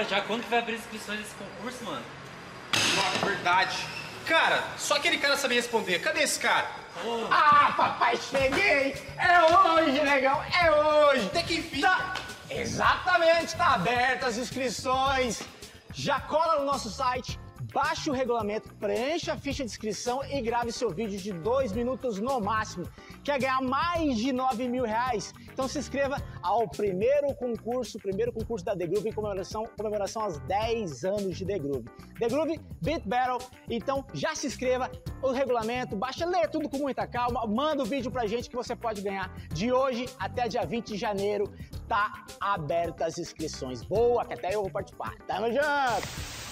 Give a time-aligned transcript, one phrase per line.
[0.00, 0.20] horas já.
[0.22, 2.02] Quando que vai abrir as inscrições desse concurso, mano?
[2.96, 3.76] Nossa, verdade.
[4.26, 5.98] Cara, só aquele cara sabia responder.
[6.00, 6.68] Cadê esse cara?
[7.30, 8.94] Ah, papai, cheguei!
[9.16, 11.26] É hoje, negão, é hoje!
[11.26, 11.80] Até que enfim.
[11.80, 12.14] Tá,
[12.48, 15.42] exatamente, tá aberta as inscrições.
[15.92, 17.38] Já cola no nosso site,
[17.72, 22.20] baixe o regulamento, preencha a ficha de inscrição e grave seu vídeo de dois minutos
[22.20, 22.88] no máximo.
[23.24, 25.32] Quer ganhar mais de 9 mil reais?
[25.60, 30.38] Então se inscreva ao primeiro concurso, primeiro concurso da The Groove em comemoração, comemoração aos
[30.38, 31.84] 10 anos de The Groove.
[32.18, 33.46] The Groove Beat Battle.
[33.68, 34.90] Então já se inscreva,
[35.22, 38.74] o regulamento, baixa, lê tudo com muita calma, manda o vídeo pra gente que você
[38.74, 39.30] pode ganhar.
[39.52, 41.44] De hoje até dia 20 de janeiro,
[41.86, 43.82] tá aberta as inscrições.
[43.82, 45.14] Boa, que até eu vou participar.
[45.26, 46.49] Tamo junto!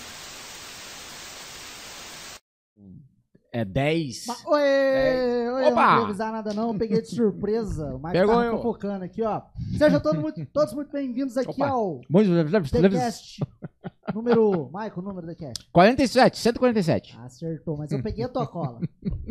[3.51, 4.27] É 10.
[4.27, 5.87] Ma- Oi, oi, Opa!
[5.91, 7.95] não vou avisar nada não, peguei de surpresa.
[7.95, 8.57] O Mike Pegou tava eu.
[8.59, 9.41] fofocando aqui, ó.
[9.79, 11.69] Sejam todos muito, todos muito bem-vindos aqui Opa.
[11.69, 12.01] ao
[12.71, 13.41] TheCast.
[14.15, 14.67] número...
[14.73, 15.67] Michael, número da Cast.
[15.73, 17.19] 47, 147.
[17.21, 18.81] Acertou, mas eu peguei a tua cola.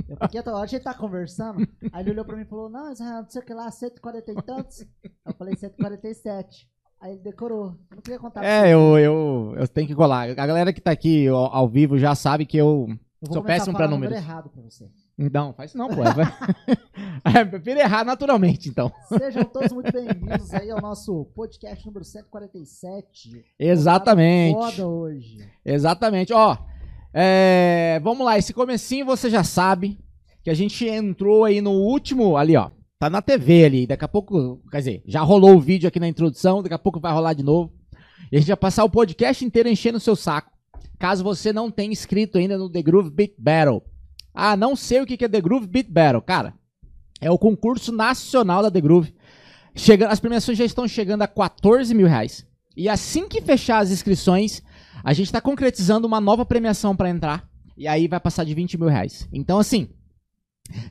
[0.10, 0.64] Eu peguei a tua cola.
[0.64, 1.60] A gente tá conversando,
[1.92, 4.32] aí ele olhou pra mim e falou, não, Israel, não sei o que lá, 140
[4.32, 4.80] e tantos.
[5.28, 6.68] Eu falei 147.
[7.00, 7.76] Aí ele decorou.
[7.92, 10.28] Eu não queria contar pra É, eu, eu, eu tenho que colar.
[10.32, 12.88] A galera que tá aqui ao, ao vivo já sabe que eu
[13.20, 14.24] Eu sou péssimo pra número números.
[14.30, 14.88] errado pra você.
[15.18, 16.04] Não, faz isso não, pô.
[16.04, 18.92] É, prefiro errar naturalmente, então.
[19.08, 23.44] Sejam todos muito bem-vindos aí ao nosso podcast número 147.
[23.58, 24.54] Exatamente.
[24.54, 25.40] Foda hoje.
[25.66, 26.32] Exatamente.
[26.32, 26.56] Ó,
[27.12, 28.38] é, vamos lá.
[28.38, 29.98] Esse comecinho você já sabe
[30.44, 32.70] que a gente entrou aí no último, ali ó.
[33.00, 33.88] Tá na TV ali.
[33.88, 36.62] Daqui a pouco, quer dizer, já rolou o vídeo aqui na introdução.
[36.62, 37.74] Daqui a pouco vai rolar de novo.
[38.32, 40.52] E a gente vai passar o podcast inteiro enchendo o seu saco.
[41.00, 43.84] Caso você não tenha inscrito ainda no The Groove Beat Battle.
[44.34, 46.22] Ah, não sei o que é The Groove Beat Battle.
[46.22, 46.54] Cara,
[47.22, 49.14] é o concurso nacional da The Groove.
[49.76, 52.46] Chega, as premiações já estão chegando a 14 mil reais.
[52.76, 54.62] E assim que fechar as inscrições,
[55.04, 57.48] a gente está concretizando uma nova premiação para entrar.
[57.76, 59.28] E aí vai passar de 20 mil reais.
[59.32, 59.90] Então, assim,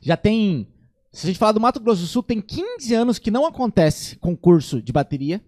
[0.01, 0.67] já tem.
[1.11, 4.15] Se a gente falar do Mato Grosso do Sul, tem 15 anos que não acontece
[4.17, 5.43] concurso de bateria.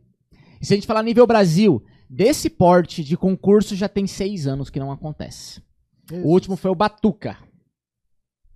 [0.61, 4.69] E se a gente falar nível Brasil, desse porte de concurso já tem 6 anos
[4.69, 5.61] que não acontece.
[6.11, 7.37] O último foi o Batuca.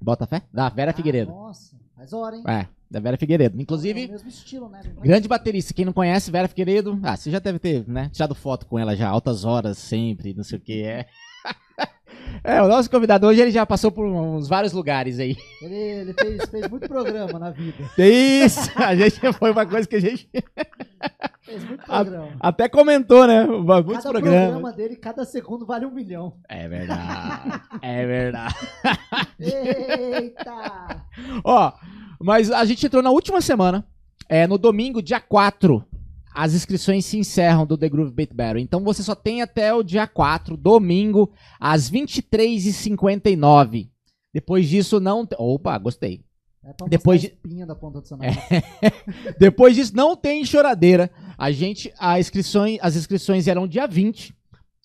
[0.01, 0.41] Bota fé?
[0.51, 1.31] Da Vera Ah, Figueiredo.
[1.31, 2.43] Nossa, faz hora, hein?
[2.47, 3.57] É, da Vera Figueiredo.
[3.57, 4.81] É Inclusive, o mesmo estilo, né?
[5.01, 6.99] Grande baterista, quem não conhece, Vera Figueiredo.
[7.03, 8.09] Ah, você já deve ter, né?
[8.09, 11.05] Tirado foto com ela já, altas horas, sempre, não sei o que é.
[12.43, 15.37] É, o nosso convidado hoje ele já passou por uns vários lugares aí.
[15.61, 17.77] Ele, ele fez, fez muito programa na vida.
[17.97, 18.69] Isso!
[18.75, 20.27] A gente foi uma coisa que a gente
[21.43, 22.31] Fez muito A- programa.
[22.39, 23.43] até comentou, né?
[23.45, 24.41] Muitos cada programas.
[24.51, 26.35] programa dele, cada segundo vale um milhão.
[26.47, 27.61] É verdade.
[27.81, 28.55] É verdade.
[29.39, 31.05] Eita!
[31.43, 31.73] Ó,
[32.21, 33.85] mas a gente entrou na última semana.
[34.29, 35.85] É, no domingo, dia 4,
[36.33, 38.59] as inscrições se encerram do The Groove Beat Battle.
[38.59, 43.89] Então você só tem até o dia 4, domingo, às 23h59.
[44.33, 45.25] Depois disso, não.
[45.25, 46.23] te- Opa, gostei.
[46.65, 48.37] É pra Depois de- da ponta do nariz.
[49.39, 51.11] Depois disso, não tem choradeira.
[51.37, 54.33] A gente, a inscrições, as inscrições eram dia 20.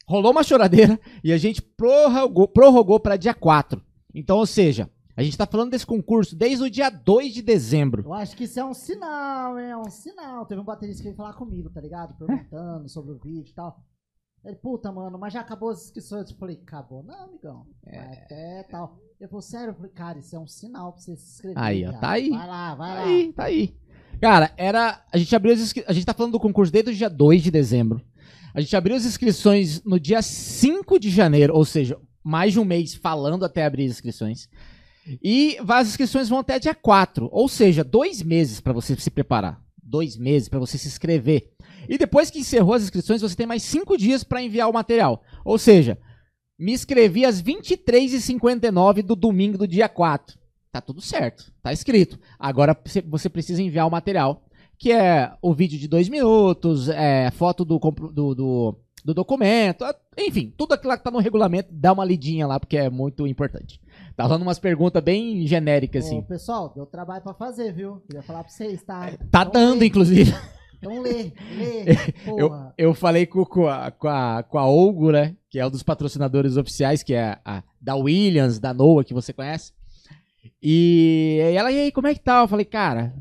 [0.06, 3.80] Rolou uma choradeira e a gente prorrogou, prorrogou para dia 4.
[4.14, 8.02] Então, ou seja, a gente tá falando desse concurso desde o dia 2 de dezembro.
[8.04, 9.58] Eu acho que isso é um sinal?
[9.58, 10.46] É um sinal.
[10.46, 12.14] Teve um baterista que veio falar comigo, tá ligado?
[12.16, 13.82] Perguntando sobre o vídeo e tal.
[14.44, 16.30] Ele, puta, mano, mas já acabou as inscrições.
[16.30, 17.02] Eu falei, acabou.
[17.02, 17.66] Não, amigão.
[17.84, 17.98] É.
[17.98, 18.96] Vai até tal.
[19.20, 19.70] Ele falou, sério?
[19.70, 21.58] Eu falei, cara, isso é um sinal pra você se inscrever.
[21.58, 22.30] Aí, ó, tá aí.
[22.30, 23.06] Vai lá, vai Tá lá.
[23.08, 23.76] aí, tá aí.
[24.20, 25.04] Cara, era.
[25.12, 25.74] A gente abriu as.
[25.86, 28.00] A gente tá falando do concurso desde o dia 2 de dezembro.
[28.54, 32.64] A gente abriu as inscrições no dia 5 de janeiro, ou seja, mais de um
[32.64, 34.48] mês falando até abrir as inscrições.
[35.22, 39.60] E as inscrições vão até dia 4, ou seja, dois meses pra você se preparar.
[39.82, 41.50] Dois meses pra você se inscrever.
[41.88, 45.22] E depois que encerrou as inscrições, você tem mais cinco dias pra enviar o material.
[45.44, 45.96] Ou seja,
[46.58, 50.36] me inscrevi às 23h59 do domingo do dia 4.
[50.70, 52.18] Tá tudo certo, tá escrito.
[52.38, 52.76] Agora
[53.10, 54.44] você- precisa enviar o material,
[54.78, 59.84] que é o vídeo de dois minutos, é, foto do, do, do, do documento,
[60.18, 63.80] enfim, tudo aquilo que tá no regulamento, dá uma lidinha lá, porque é muito importante.
[64.18, 66.22] Tá rolando umas perguntas bem genéricas, Ô, assim.
[66.22, 68.02] pessoal, deu trabalho pra fazer, viu?
[68.04, 69.12] Queria falar pra vocês, tá?
[69.30, 70.34] Tá Então dando, lê, inclusive.
[70.76, 71.84] Então lê, lê.
[72.36, 75.36] Eu, eu falei com, com, a, com, a, com a Olgo, né?
[75.48, 79.32] Que é um dos patrocinadores oficiais, que é a, da Williams, da Noah, que você
[79.32, 79.72] conhece.
[80.60, 82.40] E, e ela, e aí, como é que tá?
[82.40, 83.14] Eu falei, cara,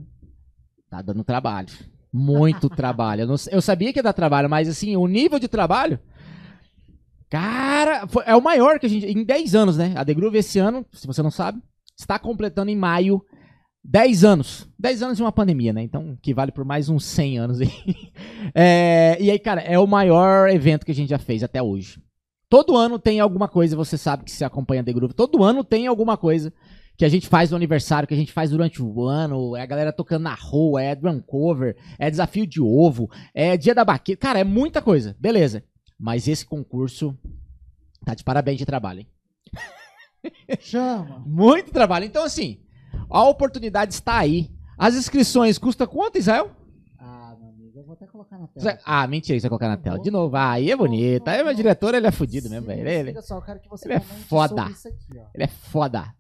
[0.90, 1.70] tá dando trabalho.
[2.12, 3.22] Muito trabalho.
[3.22, 6.00] Eu, não- eu sabia que ia dar trabalho, mas assim, o nível de trabalho.
[7.30, 9.06] Cara, foi- é o maior que a gente.
[9.06, 9.94] Em 10 anos, né?
[9.96, 11.62] A The Groove esse ano, se você não sabe,
[11.98, 13.22] está completando em maio
[13.84, 14.68] 10 anos.
[14.80, 15.82] 10 anos de uma pandemia, né?
[15.82, 17.70] Então, que vale por mais uns 100 anos aí.
[18.56, 22.02] É, e aí, cara, é o maior evento que a gente já fez até hoje.
[22.50, 25.14] Todo ano tem alguma coisa, você sabe que se acompanha The Groove.
[25.14, 26.54] Todo ano tem alguma coisa
[26.98, 29.54] que a gente faz no aniversário, que a gente faz durante o ano.
[29.56, 33.76] É a galera tocando na rua, é drum cover, é desafio de ovo, é dia
[33.76, 34.20] da baqueta.
[34.22, 35.14] Cara, é muita coisa.
[35.20, 35.62] Beleza.
[36.00, 37.18] Mas esse concurso
[38.06, 39.08] tá de parabéns de trabalho, hein?
[40.60, 41.24] Chama.
[41.26, 42.06] Muito trabalho.
[42.06, 42.60] Então, assim,
[43.10, 44.52] a oportunidade está aí.
[44.78, 46.52] As inscrições custam quanto, Israel?
[47.00, 48.80] Ah, meu amigo, eu vou até colocar na tela.
[48.86, 50.00] Ah, mentira, você vai colocar na tela.
[50.00, 51.28] De novo, ah, aí é bonito.
[51.28, 52.88] Aí o meu diretor, ele é fudido mesmo, velho.
[52.88, 54.64] Ele, Olha só, eu quero que você ele é foda.
[54.64, 54.74] aqui,
[55.34, 56.14] ele é foda.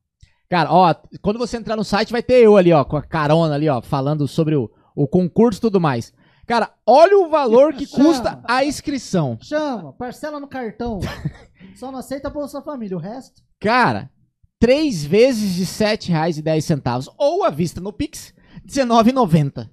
[0.49, 3.53] Cara, ó, quando você entrar no site, vai ter eu ali, ó, com a carona
[3.53, 6.13] ali, ó, falando sobre o, o concurso e tudo mais.
[6.47, 8.03] Cara, olha o valor que Chama.
[8.05, 9.37] custa a inscrição.
[9.41, 11.01] Chama, parcela no cartão.
[11.75, 13.43] Só não aceita Bolsa Família, o resto.
[13.59, 14.09] Cara,
[14.57, 19.69] três vezes de R$ 7,10 ou à vista no Pix, R$19,90.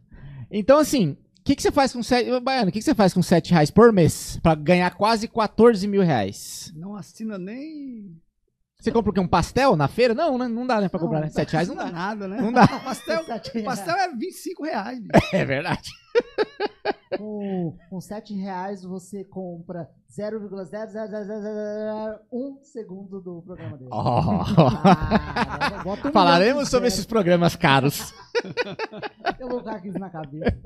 [0.51, 3.15] Então, assim, o que, que você faz com sete, Baiano, o que, que você faz
[3.15, 6.73] com 7 reais por mês pra ganhar quase 14 mil reais?
[6.75, 8.17] Não assina nem.
[8.81, 9.21] Você compra o quê?
[9.21, 10.13] Um pastel na feira?
[10.15, 10.47] Não, né?
[10.47, 11.27] Não dá, né, pra Não, comprar, né?
[11.27, 11.91] não 7 reais não dá.
[11.91, 12.39] nada, né?
[12.41, 12.67] Não dá.
[12.85, 13.25] Pastel,
[13.65, 15.01] pastel é 25 reais.
[15.01, 15.25] bicho.
[15.33, 15.91] É verdade.
[17.17, 23.89] Com, com 7 reais você compra 0,00001 segundo do programa dele.
[23.91, 23.97] Oh.
[23.97, 26.95] Ah, bota um Falaremos sobre zero.
[26.95, 28.13] esses programas caros.
[29.39, 30.59] Eu vou colocar isso na cabeça.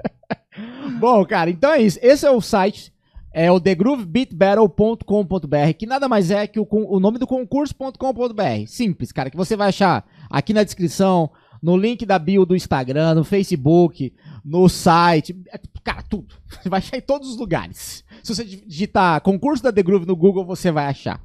[0.99, 1.99] Bom, cara, então é isso.
[2.03, 2.93] Esse é o site,
[3.39, 8.67] é o thegroovebeatbattle.com.br, que nada mais é que o, o nome do concurso.com.br.
[8.67, 11.31] Simples, cara, que você vai achar aqui na descrição,
[11.63, 14.13] no link da bio do Instagram, no Facebook,
[14.45, 16.35] no site, é, cara, tudo.
[16.51, 18.03] Você vai achar em todos os lugares.
[18.25, 21.23] Se você digitar concurso da The Groove no Google, você vai achar.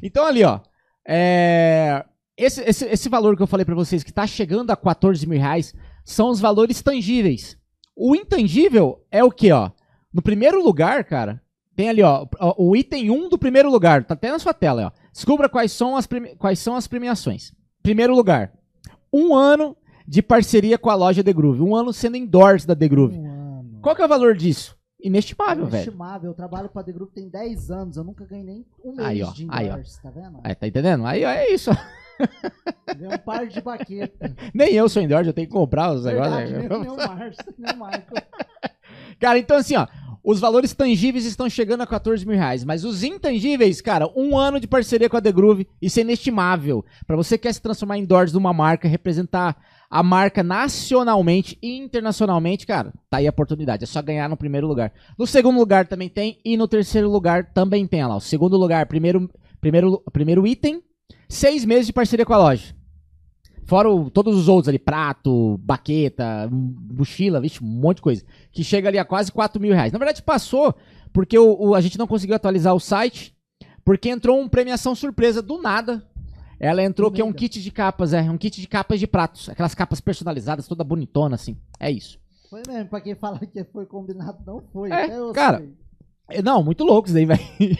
[0.00, 0.60] Então ali, ó,
[1.06, 2.04] é,
[2.36, 5.40] esse, esse, esse valor que eu falei pra vocês, que tá chegando a 14 mil
[5.40, 5.74] reais,
[6.04, 7.58] são os valores tangíveis.
[7.96, 9.72] O intangível é o que, ó?
[10.12, 11.42] No primeiro lugar, cara,
[11.76, 12.26] tem ali, ó,
[12.56, 15.06] o item 1 do primeiro lugar, tá até na sua tela, ó.
[15.12, 16.08] Descubra quais são as,
[16.38, 17.52] quais são as premiações.
[17.82, 18.52] Primeiro lugar,
[19.12, 19.76] um ano
[20.08, 21.60] de parceria com a loja The Groove.
[21.62, 23.16] Um ano sendo endorse da The Groove.
[23.18, 23.78] Um ano.
[23.82, 24.76] Qual que é o valor disso?
[25.00, 25.82] Inestimável, velho.
[25.82, 26.30] Inestimável.
[26.30, 27.96] Eu trabalho pra The Group tem 10 anos.
[27.96, 29.72] Eu nunca ganhei nem um mês Aí, ó, de aí, ó.
[29.72, 30.40] endorse, tá vendo?
[30.42, 31.06] Aí, tá entendendo?
[31.06, 31.70] Aí, ó, é isso.
[32.96, 34.34] Ganhei um par de baqueta.
[34.54, 36.70] Nem eu sou endorse, eu tenho que comprar os Verdade, negócios.
[36.70, 38.26] nem, nem o Márcio, nem o Michael.
[39.20, 39.86] Cara, então assim, ó.
[40.26, 44.58] Os valores tangíveis estão chegando a 14 mil reais, mas os intangíveis, cara, um ano
[44.58, 46.84] de parceria com a The Groove, isso é inestimável.
[47.06, 49.56] Pra você que quer se transformar em doors de uma marca, representar
[49.88, 53.84] a marca nacionalmente e internacionalmente, cara, tá aí a oportunidade.
[53.84, 54.92] É só ganhar no primeiro lugar.
[55.16, 58.16] No segundo lugar também tem, e no terceiro lugar também tem, olha lá.
[58.16, 59.30] O segundo lugar, primeiro,
[59.60, 60.82] primeiro, primeiro item,
[61.28, 62.75] seis meses de parceria com a loja.
[63.66, 68.24] Fora o- todos os outros ali, prato, baqueta, mochila, vixe, um monte de coisa.
[68.52, 69.92] Que chega ali a quase 4 mil reais.
[69.92, 70.74] Na verdade, passou
[71.12, 73.34] porque o, o- a gente não conseguiu atualizar o site,
[73.84, 76.02] porque entrou uma premiação surpresa do nada.
[76.58, 79.48] Ela entrou que é um kit de capas, é, um kit de capas de pratos.
[79.48, 81.56] Aquelas capas personalizadas, toda bonitona, assim.
[81.78, 82.18] É isso.
[82.48, 84.90] Foi mesmo, pra quem fala que foi combinado, não foi.
[84.90, 85.72] É, cara, sei.
[86.38, 87.40] É, Não, muito louco isso daí, velho.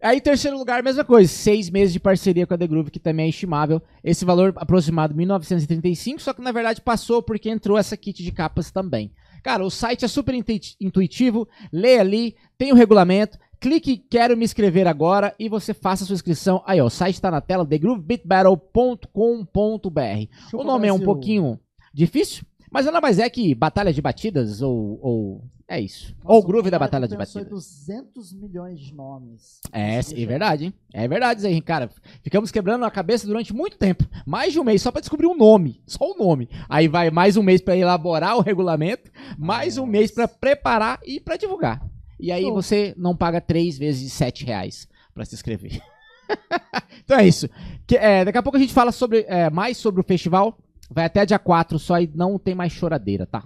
[0.00, 1.30] Aí, em terceiro lugar, mesma coisa.
[1.30, 3.82] Seis meses de parceria com a The Groove, que também é estimável.
[4.02, 8.70] Esse valor aproximado, 1935, só que na verdade passou porque entrou essa kit de capas
[8.70, 9.12] também.
[9.42, 11.48] Cara, o site é super intuiti- intuitivo.
[11.72, 13.36] Lê ali, tem o regulamento.
[13.60, 16.62] Clique em Quero me inscrever agora e você faça a sua inscrição.
[16.64, 20.26] Aí, ó, o site tá na tela, thegroovebeatbattle.com.br.
[20.52, 21.58] O nome é um pouquinho
[21.92, 24.98] difícil, mas nada mais é que Batalha de Batidas ou.
[25.02, 26.14] ou é isso.
[26.24, 27.46] Nossa, ou Groove da Batalha de Batidas.
[27.46, 29.60] 200 milhões de nomes.
[29.70, 30.74] É, é verdade, hein?
[30.94, 31.90] É verdade isso aí, cara.
[32.22, 34.06] Ficamos quebrando a cabeça durante muito tempo.
[34.24, 35.82] Mais de um mês só pra descobrir um nome.
[35.86, 36.48] Só o nome.
[36.70, 41.20] Aí vai mais um mês pra elaborar o regulamento, mais um mês pra preparar e
[41.20, 41.86] pra divulgar.
[42.18, 42.54] E aí Show.
[42.54, 45.80] você não paga três vezes sete reais pra se inscrever.
[47.04, 47.48] então é isso.
[47.86, 50.58] Que, é, daqui a pouco a gente fala sobre, é, mais sobre o festival.
[50.90, 53.44] Vai até dia 4, só aí não tem mais choradeira, tá?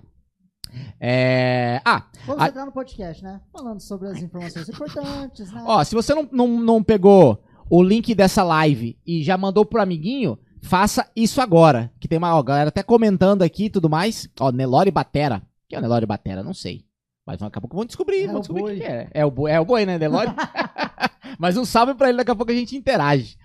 [1.01, 1.81] É...
[1.85, 3.41] Ah, Vamos A- entrar no podcast, né?
[3.53, 5.63] Falando sobre as informações importantes, né?
[5.67, 9.83] Ó, se você não, não, não pegou o link dessa live e já mandou pro
[9.83, 11.93] amiguinho, faça isso agora.
[12.01, 14.29] Que tem uma ó, galera até comentando aqui e tudo mais.
[14.41, 15.43] Ó, Nelore Batera.
[15.69, 16.43] que é o Nelore Batera?
[16.43, 16.85] Não sei.
[17.27, 18.25] Mas daqui a pouco vão descobrir.
[18.25, 18.75] É vão o descobrir o boi.
[18.77, 19.11] que que é.
[19.13, 20.31] É o boi, é o boi né, Nelore?
[21.39, 23.37] Mas um salve pra ele, daqui a pouco a gente interage.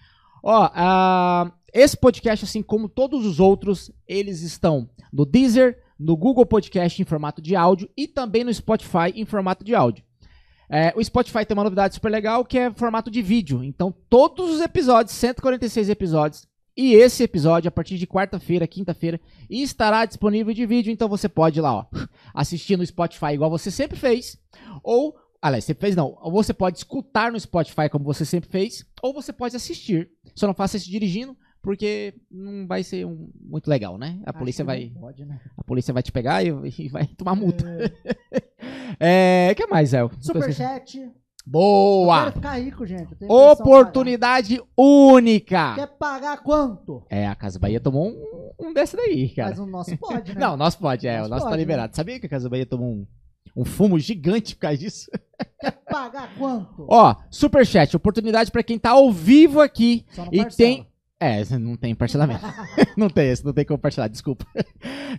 [0.43, 6.45] Ó, ah, esse podcast, assim como todos os outros, eles estão no Deezer, no Google
[6.45, 10.03] Podcast em formato de áudio e também no Spotify em formato de áudio.
[10.69, 13.63] É, o Spotify tem uma novidade super legal que é formato de vídeo.
[13.63, 16.47] Então, todos os episódios, 146 episódios,
[16.79, 19.19] E esse episódio, a partir de quarta-feira, quinta-feira,
[19.49, 20.91] estará disponível de vídeo.
[20.93, 21.85] Então você pode ir lá, ó,
[22.35, 24.37] assistir no Spotify igual você sempre fez.
[24.83, 26.15] Ou, aliás, sempre fez não.
[26.21, 28.85] Ou você pode escutar no Spotify como você sempre fez.
[29.01, 30.11] Ou você pode assistir.
[30.35, 31.35] Só não faça isso dirigindo,
[31.67, 34.21] porque não vai ser um- muito legal, né?
[34.25, 34.89] A Acho polícia vai.
[34.97, 35.37] Pode, né?
[35.57, 37.65] A polícia vai te pegar e, e vai tomar multa.
[38.97, 39.51] É.
[39.53, 39.99] que mais, Zé?
[40.21, 40.97] Superchat.
[40.97, 41.11] Eu
[41.45, 42.19] Boa!
[42.23, 43.17] quero ficar rico, gente.
[43.19, 45.75] eu Oportunidade única!
[45.75, 47.03] Quer pagar quanto?
[47.09, 49.49] É, a Casa Bahia tomou um, um desse daí, cara.
[49.49, 50.39] Mas o nosso pode, né?
[50.39, 51.21] Não, o nosso pode, é.
[51.21, 51.93] O nosso tá pode, liberado.
[51.97, 53.05] Sabia que a Casa Bahia tomou um,
[53.57, 55.11] um fumo gigante por causa disso?
[55.59, 56.85] Quer pagar quanto?
[56.89, 60.05] Ó, superchat, oportunidade pra quem tá ao vivo aqui.
[60.31, 60.55] E parcela.
[60.55, 60.87] tem-
[61.19, 62.45] É, não tem parcelamento.
[62.95, 64.45] não tem esse, não tem como parcelar, desculpa.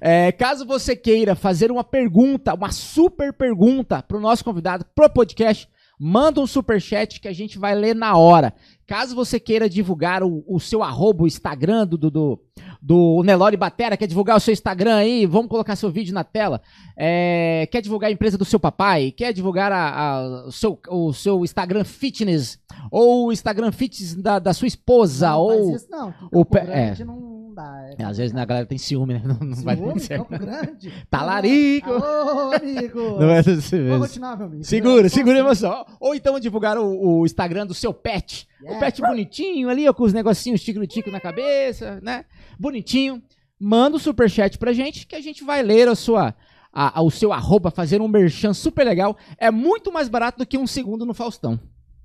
[0.00, 5.68] É, caso você queira fazer uma pergunta, uma super pergunta pro nosso convidado, pro podcast,
[5.98, 8.54] manda um superchat que a gente vai ler na hora.
[8.86, 12.40] Caso você queira divulgar o, o seu arroba, o Instagram do, do,
[12.80, 16.60] do, Nelore Batera, quer divulgar o seu Instagram aí, vamos colocar seu vídeo na tela.
[16.96, 21.12] É, quer divulgar a empresa do seu papai, quer divulgar a- a- o, seu, o
[21.12, 22.58] seu Instagram fitness,
[22.90, 25.76] ou o Instagram fitness da, da sua esposa, Não, ou...
[25.76, 26.14] isso não.
[26.32, 27.86] o Grande não dá.
[27.98, 29.22] é É, Às vezes né, a galera tem ciúme, né?
[29.26, 30.24] Não, não vai dar Ciúme, certo.
[30.26, 30.92] Campo Grande.
[31.10, 31.90] Talarico.
[31.92, 33.00] Alô, amigo.
[33.18, 33.88] Não dar certo.
[33.88, 34.64] Vamos continuar, meu amigo.
[34.64, 35.66] Segura, segura a assim.
[35.66, 35.86] emoção.
[36.00, 38.46] Ou então divulgar o, o Instagram do seu pet.
[38.60, 38.80] O Yeah.
[38.86, 42.24] pet bonitinho ali, ó, com os negocinhos tico-tico na cabeça, né?
[42.58, 43.22] Bonitinho.
[43.60, 46.34] Manda o superchat pra gente que a gente vai ler a sua,
[46.72, 49.16] a- a- o seu arroba, fazer um merchan super legal.
[49.36, 51.58] É muito mais barato do que um segundo no Faustão.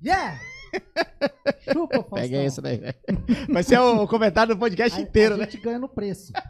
[0.04, 0.38] Yeah!
[1.72, 2.18] Chupa, Faustão.
[2.18, 2.94] Pega essa daí, velho.
[3.48, 5.44] Vai ser o comentário do podcast A- inteiro, a né?
[5.44, 6.32] gente ganha no preço.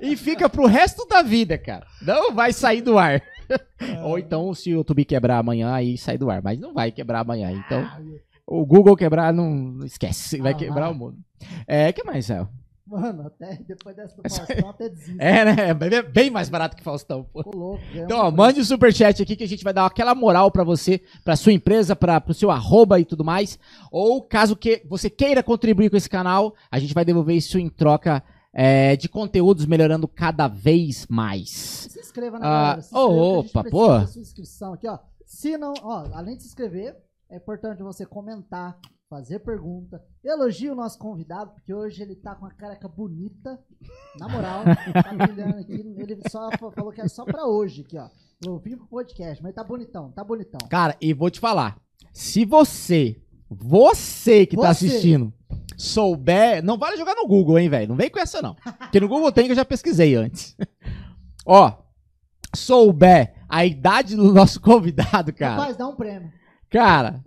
[0.00, 1.86] E fica pro resto da vida, cara.
[2.02, 3.20] Não vai sair do ar.
[4.04, 6.40] Ou então, se o YouTube quebrar amanhã, aí sai do ar.
[6.42, 7.50] Mas não vai quebrar amanhã.
[7.50, 8.00] Então, Ah,
[8.46, 10.38] o Google quebrar, não esquece.
[10.38, 11.18] Vai Ah, quebrar o mundo.
[11.66, 12.48] É, que mais, Céu?
[12.86, 15.16] Mano, até depois dessa do Faustão, até desisto.
[15.18, 15.68] É, né?
[15.70, 17.40] É bem- mais barato que Faustão, pô.
[17.54, 17.78] Louco.
[17.90, 20.62] ganhamos Então, ó, mande o superchat aqui que a gente vai dar aquela moral pra
[20.64, 23.58] você, pra sua empresa, para pro seu arroba e tudo mais.
[23.90, 27.70] Ou caso que você queira contribuir com esse canal, a gente vai devolver isso em
[27.70, 28.22] troca
[28.52, 31.48] é, de conteúdos melhorando cada vez mais.
[31.90, 32.82] Se inscreva na Ah, galera.
[32.82, 34.06] Se inscreva, opa, pô.
[34.06, 34.98] sua inscrição aqui, ó.
[35.24, 36.94] Se não, ó, além de se inscrever,
[37.34, 38.78] é importante você comentar,
[39.10, 43.58] fazer pergunta, elogie o nosso convidado, porque hoje ele tá com uma careca bonita.
[44.18, 45.72] Na moral, tá brilhando aqui.
[45.98, 48.08] Ele só fa- falou que é só pra hoje aqui, ó.
[48.44, 50.60] Eu vim pro podcast, mas tá bonitão, tá bonitão.
[50.68, 51.76] Cara, e vou te falar.
[52.12, 54.86] Se você, você que tá Você.
[54.86, 55.32] assistindo,
[55.76, 56.62] souber.
[56.62, 57.88] Não vale jogar no Google, hein, velho?
[57.88, 58.54] Não vem com essa, não.
[58.54, 60.56] Porque no Google tem que eu já pesquisei antes.
[61.46, 61.72] Ó,
[62.54, 65.56] souber a idade do nosso convidado, cara.
[65.56, 66.30] Rapaz, dá um prêmio.
[66.74, 67.22] Cara,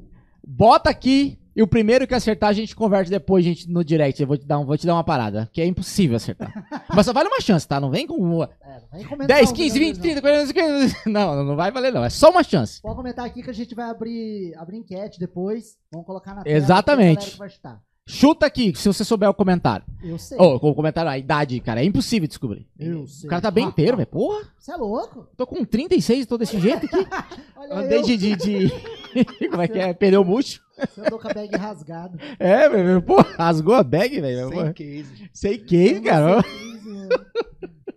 [0.45, 4.21] bota aqui e o primeiro que acertar a gente converte depois, gente, no direct.
[4.21, 6.51] Eu vou te dar, um, vou te dar uma parada, que é impossível acertar.
[6.93, 7.79] Mas só vale uma chance, tá?
[7.79, 8.47] Não vem com É,
[8.81, 11.09] não vem comentar 10, um 15, milhão 20, de vezes, 30, 40, 50.
[11.09, 12.03] Não, não vai valer, não.
[12.03, 12.81] É só uma chance.
[12.81, 15.77] Pode comentar aqui que a gente vai abrir, abrir enquete depois.
[15.93, 16.57] Vamos colocar na tela.
[16.57, 17.31] Exatamente.
[17.31, 17.81] que vai chutar.
[18.09, 19.85] Chuta aqui, se você souber o comentário.
[20.01, 20.37] Eu sei.
[20.39, 22.65] Ô, o comentário, a idade, cara, é impossível descobrir.
[22.79, 23.27] Eu sei.
[23.27, 24.07] O cara tá bem inteiro, velho.
[24.07, 25.27] Porra, Você é louco?
[25.35, 27.05] tô com 36 tô desse jeito aqui.
[27.57, 28.03] Olha Andei eu.
[28.03, 28.71] de, de, de-
[29.49, 29.93] Como é que é?
[29.93, 30.61] Pneu murcho.
[30.77, 32.17] Você andou com a bag rasgada.
[32.39, 33.01] É, velho.
[33.01, 34.49] Pô, rasgou a bag, velho.
[34.49, 35.29] Sem case.
[35.33, 36.41] Sei que, cara.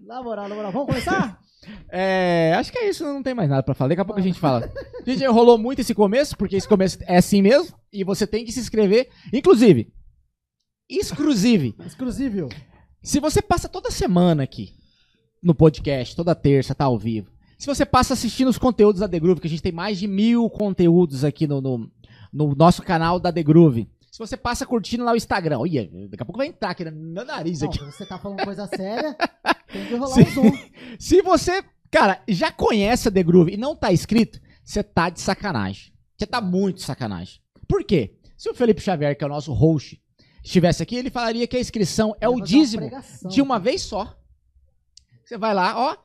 [0.00, 0.72] Na moral, na moral.
[0.72, 1.38] Vamos começar?
[1.92, 3.90] É, acho que é isso, não tem mais nada pra falar.
[3.90, 4.68] Daqui a pouco a gente fala.
[5.06, 7.76] Gente, rolou muito esse começo, porque esse começo é assim mesmo.
[7.92, 9.08] E você tem que se inscrever.
[9.32, 9.92] Inclusive,
[10.98, 12.48] exclusive, Exclusivo.
[13.02, 14.74] se você passa toda semana aqui
[15.42, 17.30] no podcast, toda terça, tá ao vivo.
[17.58, 20.06] Se você passa assistindo os conteúdos da The Groove, que a gente tem mais de
[20.06, 21.90] mil conteúdos aqui no, no,
[22.32, 23.88] no nosso canal da The Groove.
[24.10, 26.92] Se você passa curtindo lá o Instagram, olha, daqui a pouco vai entrar aqui no
[26.92, 27.78] meu nariz Não, aqui.
[27.78, 29.14] se você tá falando coisa séria,
[29.72, 30.22] tem que rolar Sim.
[30.22, 30.58] um zoom.
[30.98, 35.20] Se você, cara, já conhece a The Groove e não tá inscrito, você tá de
[35.20, 35.92] sacanagem.
[36.18, 37.40] Você tá muito de sacanagem.
[37.68, 38.16] Por quê?
[38.36, 40.00] Se o Felipe Xavier, que é o nosso host,
[40.42, 43.30] estivesse aqui, ele falaria que a inscrição é o uma dízimo pregação.
[43.30, 44.16] de uma vez só.
[45.24, 45.96] Você vai lá, ó,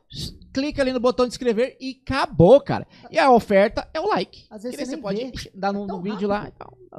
[0.52, 2.86] clica ali no botão de inscrever e acabou, cara.
[3.10, 4.46] E a oferta é o like.
[4.48, 5.50] Às vezes você você pode vê.
[5.54, 6.50] dar no, Tão no vídeo lá,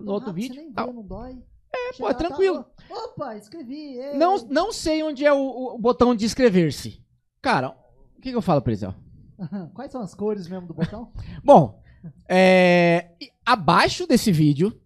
[0.01, 0.55] no outro vídeo.
[0.75, 1.41] Vê, não dói.
[1.73, 2.65] É, Chega pô, é tá, tranquilo.
[2.89, 3.97] ó, Opa, escrevi.
[3.97, 4.13] ei.
[4.17, 7.01] Não, não sei onde é o, o botão de inscrever-se.
[7.41, 7.69] Cara,
[8.17, 8.93] o que, que eu falo pra eles, ó?
[9.73, 11.11] Quais são as cores mesmo do botão?
[11.43, 11.81] Bom,
[12.27, 13.11] é,
[13.45, 14.77] abaixo desse vídeo,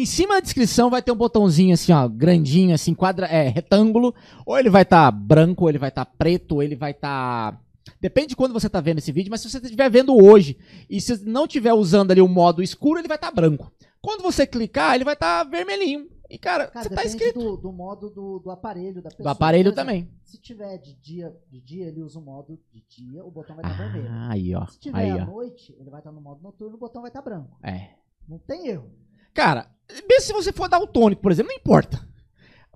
[0.00, 4.14] em cima da descrição vai ter um botãozinho assim, ó, grandinho, assim, quadra, é, retângulo.
[4.46, 7.60] Ou ele vai estar branco, ou ele vai estar preto, ou ele vai estar.
[8.00, 10.56] Depende de quando você tá vendo esse vídeo, mas se você estiver vendo hoje
[10.88, 13.70] e se não estiver usando ali o modo escuro, ele vai estar branco.
[14.00, 16.08] Quando você clicar, ele vai estar vermelhinho.
[16.28, 17.38] E, cara, Cara, você tá inscrito.
[17.38, 19.24] do, do modo do, do aparelho da pessoa.
[19.24, 20.08] Do aparelho exemplo, também.
[20.24, 23.70] Se tiver de dia, de dia, ele usa o modo de dia, o botão vai
[23.70, 24.08] estar vermelho.
[24.10, 24.66] Ah, aí, ó.
[24.66, 25.26] Se tiver Aí, à ó.
[25.26, 27.58] noite, ele vai estar no modo noturno, o botão vai estar branco.
[27.62, 27.90] É.
[28.26, 28.88] Não tem erro.
[29.34, 29.70] Cara,
[30.08, 32.06] mesmo se você for daltônico, por exemplo, não importa.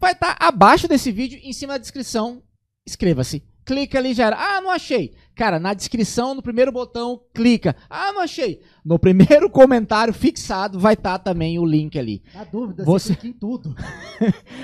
[0.01, 2.43] Vai estar abaixo desse vídeo, em cima da descrição,
[2.87, 3.43] inscreva-se.
[3.65, 4.37] Clica ali já era.
[4.37, 5.15] Ah, não achei.
[5.37, 7.77] Cara, na descrição, no primeiro botão, clica.
[7.91, 8.63] Ah, não achei.
[8.83, 12.23] No primeiro comentário fixado vai estar também o link ali.
[12.35, 13.77] Na dúvida, Você- clica em tudo.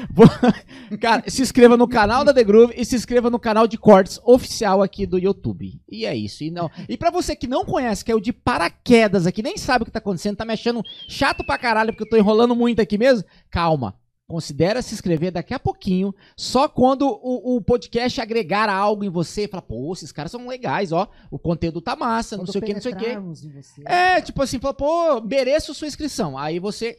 [0.99, 4.19] Cara, se inscreva no canal da The Groove e se inscreva no canal de cortes
[4.25, 5.79] oficial aqui do YouTube.
[5.91, 6.43] E é isso.
[6.43, 6.71] E, não...
[6.89, 9.85] e pra você que não conhece, que é o de paraquedas aqui, nem sabe o
[9.85, 12.97] que tá acontecendo, tá me achando chato pra caralho porque eu tô enrolando muito aqui
[12.97, 13.95] mesmo, calma.
[14.29, 19.47] Considera se inscrever daqui a pouquinho, só quando o, o podcast agregar algo em você,
[19.47, 22.65] fala, pô, esses caras são legais, ó, o conteúdo tá massa, não Quando sei o
[22.65, 23.07] que, não sei o que.
[23.85, 26.39] É, tipo assim, fala, pô, mereço sua inscrição.
[26.39, 26.97] Aí você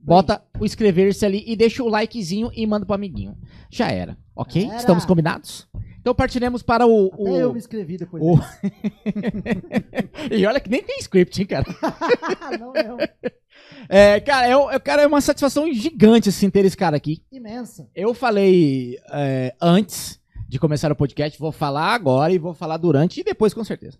[0.00, 3.36] bota o inscrever-se ali e deixa o likezinho e manda pro amiguinho.
[3.70, 4.66] Já era, ok?
[4.66, 4.76] Era.
[4.76, 5.68] Estamos combinados?
[6.04, 7.06] Então partiremos para o.
[7.14, 8.38] Até o- eu me inscrevi depois o-
[10.30, 11.64] e olha que nem tem script, hein, cara?
[12.60, 12.98] não, não.
[13.88, 17.22] É, cara, é, um- é- cara, é uma satisfação gigante, assim, ter esse cara aqui.
[17.32, 17.88] Imensa.
[17.94, 23.20] Eu falei é, antes de começar o podcast, vou falar agora e vou falar durante
[23.20, 23.96] e depois, com certeza.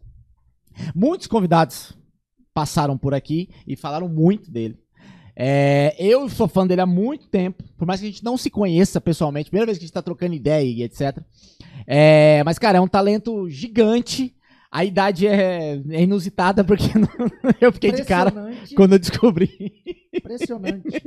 [0.95, 1.95] Muitos convidados
[2.53, 4.77] passaram por aqui e falaram muito dele.
[5.35, 8.49] É, eu sou fã dele há muito tempo, por mais que a gente não se
[8.51, 11.19] conheça pessoalmente, primeira vez que a gente tá trocando ideia e etc.
[11.87, 14.35] É, mas, cara, é um talento gigante.
[14.71, 16.87] A idade é, é inusitada, porque
[17.61, 18.33] eu fiquei de cara
[18.75, 19.73] quando eu descobri.
[20.13, 21.01] Impressionante.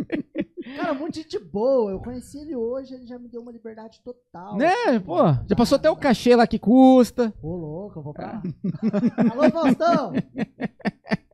[0.75, 1.91] Cara, muito gente boa.
[1.91, 4.56] Eu conheci ele hoje, ele já me deu uma liberdade total.
[4.58, 5.17] Né, pô,
[5.49, 7.34] já passou até o cachê lá que custa.
[7.41, 8.41] Ô, louco, eu vou pra.
[9.32, 10.13] Alô, Faustão!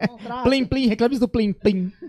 [0.07, 0.43] Contrato.
[0.43, 1.91] Plim, plim, reclames do plim, plim.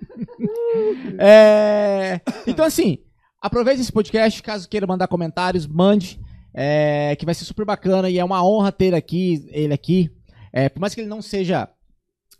[1.19, 2.99] É, então, assim,
[3.41, 6.21] aproveite esse podcast, caso queira mandar comentários, mande,
[6.55, 10.11] é, que vai ser super bacana e é uma honra ter aqui, ele aqui.
[10.53, 11.69] É, por mais que ele não seja.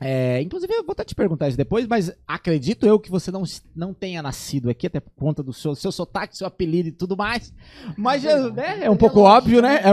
[0.01, 3.43] é, inclusive, eu vou até te perguntar isso depois, mas acredito eu que você não,
[3.75, 7.17] não tenha nascido aqui, até por conta do seu, seu sotaque, seu apelido e tudo
[7.17, 7.53] mais.
[7.97, 9.77] Mas é, né, é um pouco óbvio, né?
[9.77, 9.93] É- É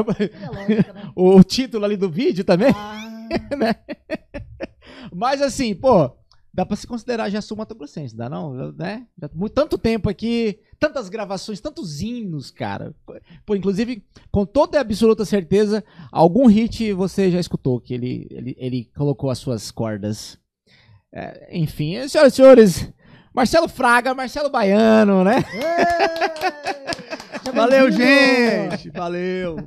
[0.50, 1.12] lógico, né?
[1.16, 2.72] o título ali do vídeo também.
[2.76, 3.08] Ah,
[5.14, 6.12] Mas assim, pô,
[6.54, 8.72] dá pra se considerar já sul Mato Grossense, dá não?
[8.74, 9.06] Né?
[9.20, 12.96] Já, mu- tanto tempo aqui, tantas gravações, tantos hinos, cara.
[13.46, 18.56] Pô, inclusive, com toda e absoluta certeza, algum hit você já escutou, que ele, ele,
[18.58, 20.40] ele colocou as suas cordas.
[21.14, 22.94] É, enfim, senhoras e senhores,
[23.32, 25.44] Marcelo Fraga, Marcelo Baiano, né?
[27.44, 28.90] Seja Valeu, gente!
[28.90, 29.58] Valeu!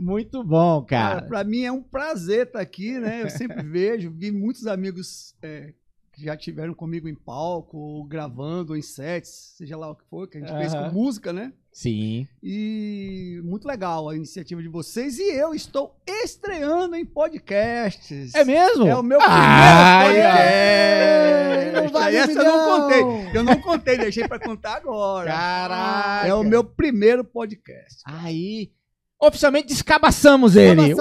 [0.00, 1.26] Muito bom, Cara, cara.
[1.26, 3.22] pra mim é um prazer estar aqui, né?
[3.22, 5.74] Eu sempre vejo, vi muitos amigos é,
[6.16, 10.04] que já tiveram comigo em palco, ou gravando, ou em sets, seja lá o que
[10.08, 10.88] for, que a gente fez Aham.
[10.88, 11.52] com música, né?
[11.70, 12.26] Sim.
[12.42, 15.18] E muito legal a iniciativa de vocês.
[15.18, 18.34] E eu estou estreando em podcasts.
[18.34, 18.86] É mesmo?
[18.88, 19.76] É o meu primeiro
[20.06, 21.72] podcast.
[21.74, 23.02] Não vale Essa eu não contei.
[23.34, 25.30] Eu não contei, deixei pra contar agora.
[25.30, 26.26] Caraca.
[26.26, 28.00] É o meu primeiro podcast.
[28.06, 28.72] Aí,
[29.20, 30.94] oficialmente descabaçamos ele.
[30.94, 31.00] Uh!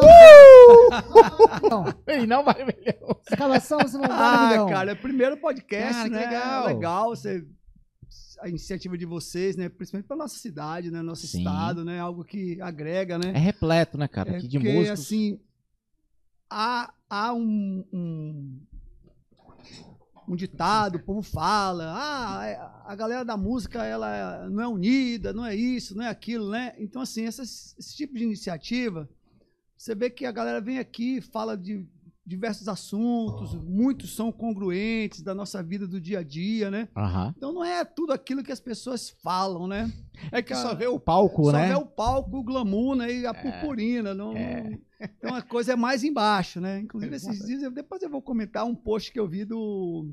[1.70, 3.20] Não, Ele não vai melhor.
[3.30, 4.14] escavação você não vale
[4.46, 4.68] Ah, milhão.
[4.70, 6.20] cara, é o primeiro podcast, Cara, né?
[6.26, 6.68] legal.
[6.68, 7.46] Legal, você,
[8.42, 9.70] a iniciativa de vocês, né?
[9.70, 11.02] Principalmente pra nossa cidade, né?
[11.02, 11.40] Nosso Sim.
[11.40, 12.00] estado, né?
[12.00, 13.32] Algo que agrega, né?
[13.34, 14.32] É repleto, né, cara?
[14.34, 15.00] É Aqui de porque, músicos.
[15.00, 15.40] assim,
[16.50, 18.62] há, há um, um,
[20.28, 25.32] um ditado, o povo fala, ah, é- a galera da música, ela não é unida,
[25.34, 26.74] não é isso, não é aquilo, né?
[26.80, 29.10] Então, assim, essas- esse tipo de iniciativa,
[29.78, 31.86] você vê que a galera vem aqui, fala de
[32.28, 36.90] diversos assuntos, muitos são congruentes da nossa vida do dia a dia, né?
[36.98, 37.32] Aham.
[37.38, 39.92] Então não é tudo aquilo que as pessoas falam, né?
[40.32, 41.68] É que só vê o palco, Só né?
[41.68, 43.14] vê o palco, o glamour, né?
[43.14, 44.16] E a purpurina.
[44.16, 44.76] Não, É.
[45.00, 46.80] Então a coisa é mais embaixo, né?
[46.80, 50.10] Inclusive, esses dias, depois eu vou comentar um post que eu vi do.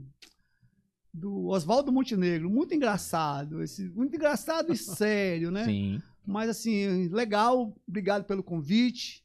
[1.15, 5.67] Do Oswaldo Montenegro, muito engraçado, esse, muito engraçado e sério, né?
[5.67, 6.03] Sim.
[6.27, 9.23] Mas assim, legal, obrigado pelo convite.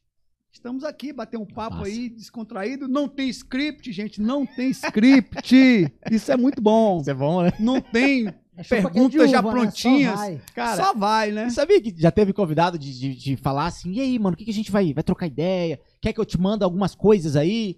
[0.52, 1.88] Estamos aqui, bater um papo Massa.
[1.88, 2.88] aí, descontraído.
[2.88, 5.54] Não tem script, gente, não tem script.
[6.10, 7.00] Isso é muito bom.
[7.00, 7.52] Isso é bom, né?
[7.60, 9.56] Não tem É perguntas é de já uva, né?
[9.56, 10.14] Só prontinhas.
[10.18, 10.40] vai.
[10.54, 11.50] Cara, Só vai, né?
[11.50, 14.44] Sabia que já teve convidado de, de, de falar assim, e aí, mano, o que,
[14.44, 15.80] que a gente vai, vai trocar ideia?
[16.00, 17.76] Quer que eu te mande algumas coisas aí?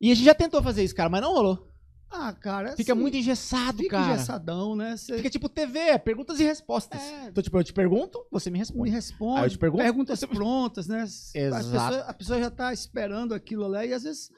[0.00, 1.66] E a gente já tentou fazer isso, cara, mas não rolou.
[2.08, 4.14] Ah, cara, Fica assim, muito engessado, fica cara.
[4.14, 4.96] engessadão, né?
[4.96, 7.00] Você Fica tipo TV, é perguntas e respostas.
[7.02, 7.26] É.
[7.28, 8.90] Então, tipo, eu te pergunto, você me me responde.
[8.90, 11.02] responde, Aí eu te pergunto, perguntas você- prontas, né?
[11.02, 11.64] Exato.
[11.64, 14.30] pessoas- a pessoa já tá esperando aquilo lá e às vezes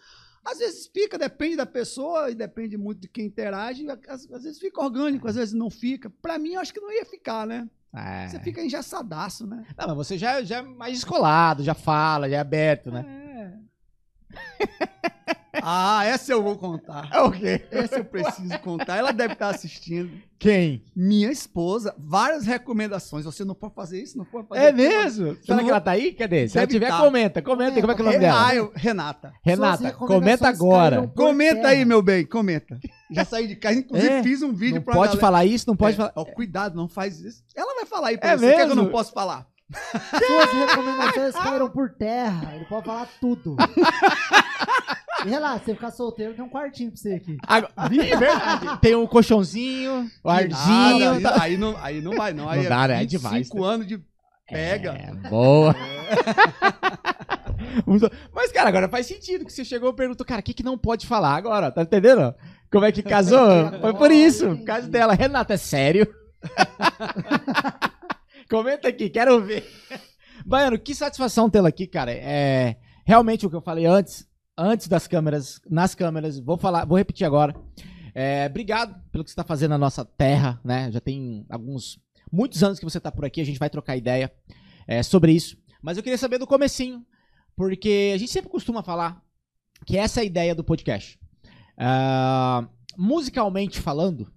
[0.50, 3.86] Às vezes fica, depende da pessoa e depende muito de quem interage.
[4.08, 6.08] Às, às vezes fica orgânico, às vezes não fica.
[6.22, 7.68] Pra mim, eu acho que não ia ficar, né?
[7.94, 8.28] É.
[8.28, 9.66] Você fica engessadaço, né?
[9.76, 13.04] Não, mas você já, já é mais descolado, já fala, já é aberto, né?
[14.32, 15.38] É.
[15.62, 17.08] ah, essa eu vou contar.
[17.12, 17.66] É o quê?
[17.70, 18.96] Essa eu preciso contar.
[18.96, 20.10] Ela deve estar assistindo.
[20.38, 20.84] Quem?
[20.94, 23.24] Minha esposa, várias recomendações.
[23.24, 24.88] Você não pode fazer isso, não pode fazer É aquilo.
[24.88, 25.36] mesmo?
[25.42, 26.12] Será não- que ela tá aí?
[26.12, 26.48] Cadê?
[26.48, 26.98] Se ela Deve tiver, tá.
[27.00, 27.42] comenta.
[27.42, 27.80] Comenta.
[27.80, 28.46] Como é que é o nome dela?
[28.48, 29.32] Ah, eu- Renata.
[29.42, 31.08] Renata, comenta agora.
[31.16, 31.68] Comenta terra.
[31.70, 32.78] aí, meu bem, comenta.
[33.10, 34.22] Já saí de casa, inclusive É?
[34.22, 35.20] fiz um vídeo Não pra pode galera.
[35.20, 36.12] falar isso, não pode É, falar.
[36.14, 37.42] ó, cuidado, não faz isso.
[37.56, 38.82] Ela vai falar aí pra É você, quer que eu mesmo?
[38.82, 39.46] não posso falar?
[39.70, 42.54] Suas recomendações caíram por terra.
[42.54, 43.56] Ele pode falar tudo.
[45.24, 47.36] E relaxa, você ficar solteiro, tem um quartinho pra você aqui.
[47.46, 48.80] Agora, verdade.
[48.80, 51.20] Tem um colchãozinho, o Que ardinho.
[51.20, 52.48] nada, aí, não, aí não vai, não.
[52.48, 52.94] Aí Não dá, né?
[52.94, 53.66] É 25 demais, né?
[53.66, 54.00] anos de
[54.48, 54.92] pega.
[54.92, 55.74] É, boa.
[58.32, 60.78] Mas, cara, agora faz sentido que você chegou e perguntou, cara, o que, que não
[60.78, 61.70] pode falar agora?
[61.70, 62.34] Tá entendendo?
[62.70, 63.38] Como é que casou?
[63.80, 64.50] Foi por isso.
[64.50, 65.14] O caso dela.
[65.14, 66.06] Renata, é sério?
[68.48, 69.66] Comenta aqui, quero ver.
[70.46, 72.12] Baiano, que satisfação tê-la aqui, cara.
[72.12, 74.26] É realmente o que eu falei antes,
[74.58, 77.54] antes das câmeras, nas câmeras, vou falar, vou repetir agora.
[78.12, 80.90] É, obrigado pelo que você está fazendo na nossa terra, né?
[80.90, 82.00] Já tem alguns,
[82.32, 84.32] muitos anos que você está por aqui, a gente vai trocar ideia
[84.88, 85.56] é, sobre isso.
[85.80, 87.06] Mas eu queria saber do comecinho,
[87.54, 89.22] porque a gente sempre costuma falar
[89.86, 91.18] que essa é a ideia do podcast.
[91.76, 94.32] Ah, musicalmente falando,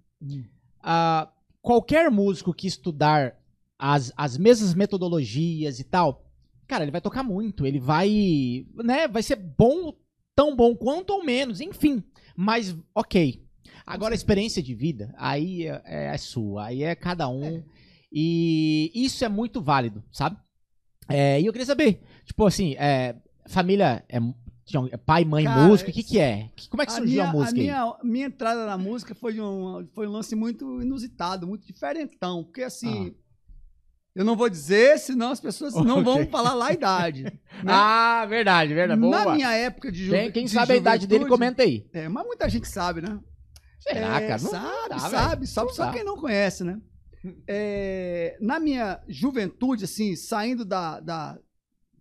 [0.83, 1.31] ah,
[1.61, 3.35] qualquer músico que estudar
[3.79, 6.23] as, as mesmas metodologias e tal,
[6.67, 9.95] cara, ele vai tocar muito, ele vai, né, vai ser bom,
[10.35, 12.03] tão bom quanto ou menos, enfim.
[12.35, 13.45] Mas, ok.
[13.85, 15.81] Agora, a experiência de vida, aí é,
[16.13, 17.63] é sua, aí é cada um.
[18.11, 20.37] E isso é muito válido, sabe?
[21.07, 23.15] É, e eu queria saber, tipo assim, é,
[23.47, 24.17] família é,
[24.91, 26.49] é pai, mãe, Cara, música, o que que é?
[26.69, 27.63] Como é que A surgiu a, minha, música aí?
[27.63, 32.43] minha, minha entrada na música foi um, foi um lance muito inusitado, muito diferentão.
[32.43, 33.13] Porque assim,
[34.15, 36.27] eu não vou dizer, senão as pessoas não vão Ok.
[36.27, 37.23] falar lá a idade.
[37.63, 37.65] né?
[37.65, 38.99] Ah, verdade, verdade.
[38.99, 39.25] Boa.
[39.25, 40.31] Na minha época de juventude.
[40.33, 41.87] quem sabe a idade dele, comenta aí.
[41.93, 43.19] É, mas muita gente sabe, né?
[43.79, 44.39] Será, É, cara?
[44.39, 45.47] Sabe, dá, sabe.
[45.47, 46.79] Só, quem não conhece, né?
[47.47, 51.39] É, na minha juventude, assim, saindo da, da,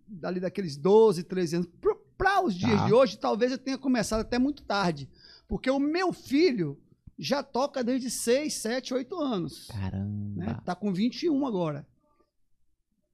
[0.07, 1.69] dali daqueles 12, 13 anos,
[2.17, 2.85] para os dias Tá.
[2.85, 5.09] de hoje, talvez eu tenha começado até muito tarde.
[5.47, 6.79] Porque o meu filho
[7.17, 9.67] já toca desde 6, 7, 8 anos.
[9.67, 10.45] Caramba.
[10.45, 10.57] Né?
[10.65, 11.85] Tá com 21 agora.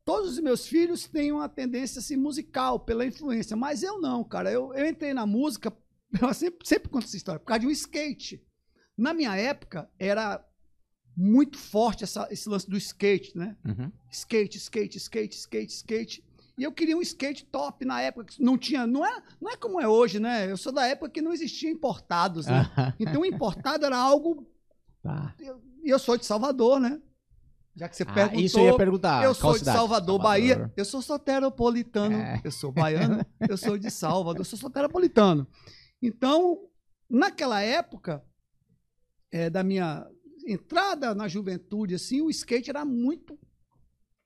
[0.07, 4.49] Todos os meus filhos têm uma tendência assim, musical, pela influência, mas eu não, cara.
[4.49, 5.69] Eu, eu entrei na música,
[6.21, 8.41] eu sempre, sempre conto essa história, por causa de um skate.
[8.97, 10.41] Na minha época, era
[11.13, 13.57] muito forte essa- esse lance do skate, né?
[13.65, 13.91] Uhum.
[14.09, 16.23] Skate, skate, skate, skate, skate.
[16.57, 19.57] E eu queria um skate top na época, que não tinha, não é, não é
[19.57, 20.49] como é hoje, né?
[20.49, 22.63] Eu sou da época que não existia importados, né?
[22.97, 24.49] Então, importado era algo
[25.03, 25.35] tá.
[25.83, 27.01] e eu sou de Salvador, né?
[27.77, 28.41] Já que você Ah, perguntou.
[28.41, 29.23] isso eu ia perguntar.
[29.23, 29.77] eu sou de cidade?
[29.77, 30.73] Salvador, Bahia.
[30.75, 32.15] Eu sou soteropolitano.
[32.17, 32.41] É.
[32.43, 33.23] Eu sou baiano.
[33.47, 34.41] eu sou de Salvador.
[34.41, 35.47] Eu sou soteropolitano.
[36.01, 36.57] Então,
[37.07, 38.23] naquela época
[39.31, 40.07] é, da minha
[40.47, 43.37] entrada na juventude, assim, o skate era muito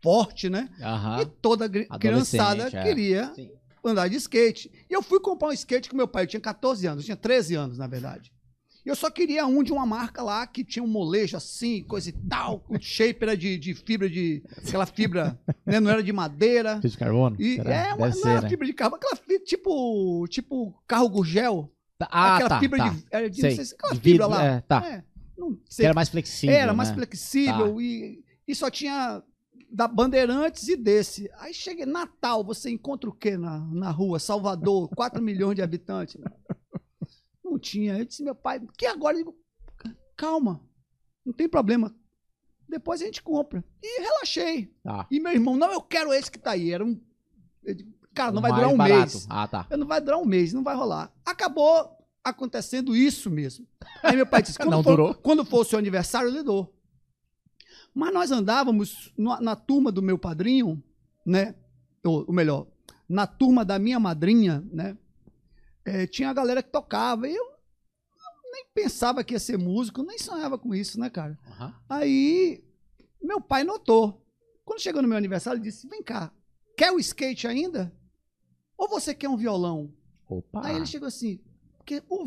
[0.01, 0.69] forte, né?
[0.81, 1.21] Aham.
[1.21, 2.83] E toda criançada é.
[2.83, 3.51] queria Sim.
[3.83, 4.71] andar de skate.
[4.89, 6.23] E eu fui comprar um skate com meu pai.
[6.23, 8.31] Eu tinha 14 anos, eu tinha 13 anos, na verdade.
[8.85, 12.09] E eu só queria um de uma marca lá que tinha um molejo assim, coisa
[12.09, 12.63] e tal.
[12.67, 14.43] O shape era de, de fibra de.
[14.57, 15.79] aquela fibra, né?
[15.79, 16.81] Não era de madeira.
[16.81, 17.35] Fio de carbono?
[17.39, 18.49] E é, uma, não ser, era né?
[18.49, 21.71] fibra de carbono, aquela fibra tipo, tipo carro gurgel.
[21.97, 22.89] Tá- Ah, aquela tá, fibra tá.
[22.89, 23.49] de, era de Sei.
[23.51, 24.43] não sei se aquela De fibra vidro, lá.
[24.45, 24.87] é, tá.
[24.87, 25.03] É,
[25.37, 26.95] não Que sei era mais flexível, era mais né?
[26.95, 29.21] flexível e, e só tinha
[29.71, 31.29] da Bandeirantes e desse.
[31.37, 34.17] Aí chega Natal, você encontra o quê na, na rua?
[34.19, 36.17] Salvador, 4 milhões de habitantes.
[37.51, 37.97] Não tinha.
[37.97, 39.15] Eu disse, meu pai, que agora?
[39.17, 39.37] Eu digo,
[40.15, 40.61] calma,
[41.25, 41.93] não tem problema.
[42.67, 43.63] Depois a gente compra.
[43.83, 44.73] E relaxei.
[44.81, 45.05] Tá.
[45.11, 46.71] E meu irmão, não, eu quero esse que tá aí.
[46.71, 46.97] Era um.
[47.63, 48.99] eu digo, Cara, não O vai durar um barato.
[48.99, 49.27] mês.
[49.29, 49.67] Ah, tá.
[49.77, 51.13] Não vai durar um mês, não vai rolar.
[51.25, 53.67] Acabou acontecendo isso mesmo.
[54.03, 55.13] Aí meu pai disse: quando, Não for, durou.
[55.15, 56.73] quando for o seu aniversário, eu lhe dou.
[57.93, 60.81] Mas nós andávamos na, na turma do meu padrinho,
[61.25, 61.55] né?
[62.05, 62.67] Ou, ou melhor,
[63.07, 64.97] na turma da minha madrinha, né?
[65.85, 67.27] Eh, tinha a galera que tocava.
[67.27, 67.45] E eu
[68.51, 71.37] nem pensava que ia ser músico, nem sonhava com isso, né, cara?
[71.47, 71.75] Aham.
[71.89, 72.63] Aí
[73.21, 74.25] meu pai notou.
[74.65, 76.31] Quando chegou no meu aniversário, ele disse: Vem cá,
[76.77, 77.93] quer o skate ainda?
[78.77, 79.93] Ou você quer um violão?
[80.27, 80.65] Opa.
[80.65, 81.39] Aí ele chegou assim:
[81.77, 82.25] porque o,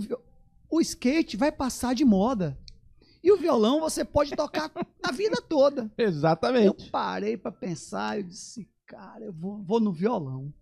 [0.70, 2.58] o skate vai passar de moda.
[3.22, 4.70] E o violão você pode tocar
[5.02, 5.90] a vida toda.
[5.96, 6.90] Eu Exatamente.
[6.90, 10.52] parei pra pensar, eu disse, cara, eu vou, vou no violão.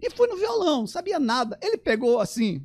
[0.00, 1.58] E fui no violão, não sabia nada.
[1.62, 2.64] Ele pegou assim,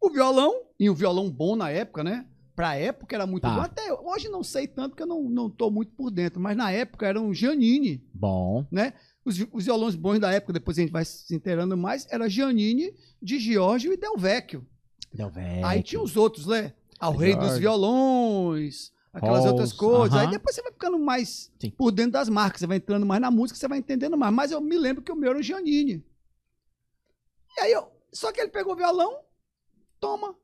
[0.00, 2.26] o violão, e o violão bom na época, né?
[2.54, 3.54] Pra época era muito Tá.
[3.54, 3.60] bom.
[3.60, 6.40] Até hoje não sei tanto, porque eu não, não tô muito por dentro.
[6.40, 8.66] Mas na época era um Giannini, Bom.
[8.70, 8.92] né?
[9.24, 12.92] Os, os violões bons da época, depois a gente vai se inteirando mais, era Giannini,
[13.22, 14.66] de Giorgio e Del Vecchio.
[15.14, 15.64] Deu velho.
[15.64, 16.72] Aí tinha os outros, né?
[16.98, 17.58] Ao Rei dos.
[17.58, 20.14] Violões, aquelas Halls, outras coisas.
[20.18, 20.30] Aí aham.
[20.30, 21.70] depois você vai ficando mais Sim.
[21.70, 24.32] por dentro das marcas, você vai entrando mais na música, você vai entendendo mais.
[24.32, 26.04] Mas eu me lembro que o meu era o Giannini.
[27.56, 27.90] E aí eu.
[28.12, 29.20] Só que ele pegou o violão,
[30.00, 30.36] toma.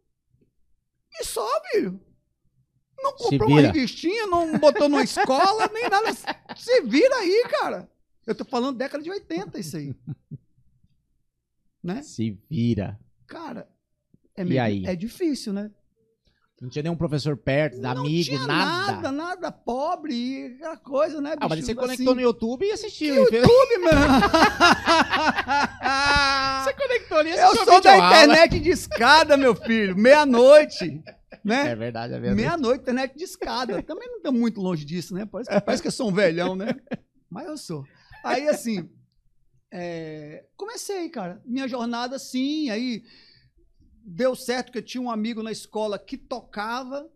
[1.21, 1.25] E
[1.73, 2.01] filho.
[3.01, 6.09] Não comprou uma revistinha, não botou numa escola, nem nada.
[6.57, 7.91] Se vira aí, cara.
[8.27, 9.95] Eu tô falando década de 80, isso aí.
[11.83, 12.03] Né?
[12.03, 12.99] Se vira.
[13.27, 13.69] Cara,
[14.35, 14.85] é, meio- aí?
[14.85, 15.71] é difícil, né?
[16.61, 18.93] Não tinha nenhum professor perto, não amigo, tinha nada.
[18.93, 21.67] nada, nada, pobre, aquela coisa, né, Ah, mas bicho?
[21.67, 23.27] você Assim, conectou no YouTube e assistiu.
[23.29, 23.37] Que?
[23.37, 23.99] YouTube, mano.
[26.65, 29.97] Você conectou ali e Eu assistiu a sou da internet de escada, meu filho.
[29.97, 31.75] Meia-noite, É né?
[31.77, 32.41] verdade, é verdade.
[32.41, 33.81] Meia-noite, internet de escada.
[33.83, 35.27] Também não estamos muito longe disso, né?
[35.31, 36.75] Parece que, parece que eu sou um velhão, né?
[37.31, 37.85] Mas eu sou.
[38.25, 38.89] Aí, assim,
[39.73, 41.41] é, comecei, cara.
[41.47, 42.69] Minha jornada, sim.
[42.71, 43.03] Aí
[44.09, 47.11] deu certo que eu tinha um amigo na escola que tocava.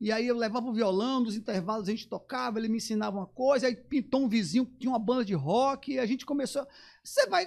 [0.00, 3.26] E aí eu levava o violão, nos intervalos a gente tocava, ele me ensinava uma
[3.26, 6.66] coisa, aí pintou um vizinho que tinha uma banda de rock, e a gente começou.
[7.02, 7.46] Você vai,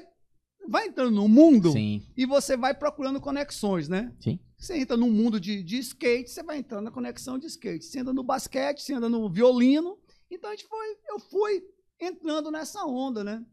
[0.67, 2.05] vai entrando no mundo Sim.
[2.15, 4.13] e você vai procurando conexões, né?
[4.19, 4.37] Sim.
[4.57, 7.85] Você entra no mundo de, de skate, você vai entrando na conexão de skate.
[7.85, 9.97] Você anda no basquete, você anda no violino.
[10.29, 11.63] Então a gente foi, eu fui
[11.99, 13.43] entrando nessa onda, né?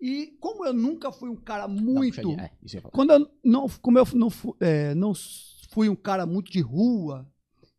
[0.00, 2.16] E como eu nunca fui um cara muito.
[2.16, 2.42] puxadinha.
[2.42, 2.90] É, isso eu ia.
[2.90, 5.12] Quando eu não, como eu não, fu- é, não
[5.70, 7.26] fui um cara muito de rua,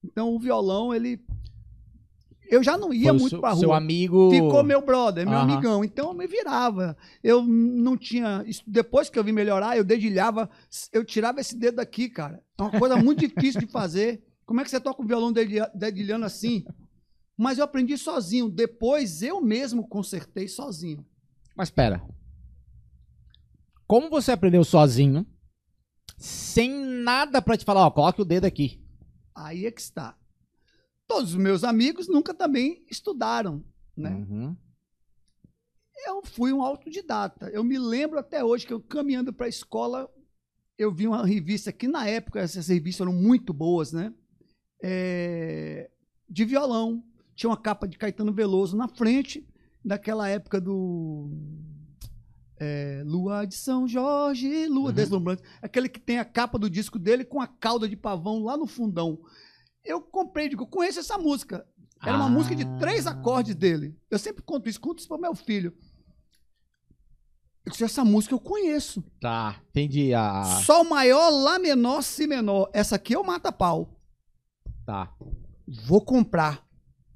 [0.04, 1.20] então o violão, ele.
[2.50, 3.60] Eu já não ia Foi muito seu, pra rua.
[3.60, 4.32] Seu amigo.
[4.32, 5.84] Ficou meu brother, meu amigão.
[5.84, 6.96] Então eu me virava.
[7.22, 8.44] Eu não tinha.
[8.66, 10.50] Depois que eu vim melhorar, eu dedilhava.
[10.94, 12.42] Eu tirava esse dedo aqui, cara.
[12.58, 14.24] É uma coisa muito difícil de fazer.
[14.46, 16.64] Como é que você toca o violão dedilha- dedilhando assim?
[17.36, 18.50] Mas eu aprendi sozinho.
[18.50, 21.06] Depois eu mesmo consertei sozinho.
[21.58, 22.08] Mas pera.
[23.88, 25.26] Como você aprendeu sozinho,
[26.18, 28.80] sem nada pra te falar, ó, coloque o dedo aqui.
[29.36, 30.16] Aí é que está.
[31.08, 33.66] Todos os meus amigos nunca também estudaram,
[33.96, 34.12] né?
[34.12, 34.56] Uhum.
[36.06, 37.50] Eu fui um autodidata.
[37.50, 40.08] Eu me lembro até hoje que eu caminhando para a escola,
[40.78, 44.14] eu vi uma revista que na época essas revistas eram muito boas, né?
[44.84, 45.90] É,
[46.30, 47.04] de violão.
[47.34, 49.48] Tinha uma capa de Caetano Veloso na frente,
[49.84, 51.30] daquela época do
[52.60, 54.96] é, Lua de São Jorge, Lua Uhum.
[54.96, 55.44] Deslumbrante.
[55.62, 58.66] Aquele que tem a capa do disco dele com a cauda de pavão lá no
[58.68, 59.20] fundão.
[59.84, 61.66] Eu comprei, digo, conheço essa música.
[62.04, 62.30] Era uma Ah.
[62.30, 63.96] música de três acordes dele.
[64.10, 65.74] Eu sempre conto isso, conto isso para meu filho.
[67.66, 69.04] Eu disse, essa música eu conheço.
[69.20, 70.14] Tá, entendi.
[70.14, 70.44] A...
[70.64, 72.70] Sol maior, Lá menor, Si menor.
[72.74, 74.00] Essa aqui eu mata pau.
[74.86, 75.14] Tá.
[75.86, 76.66] Vou comprar.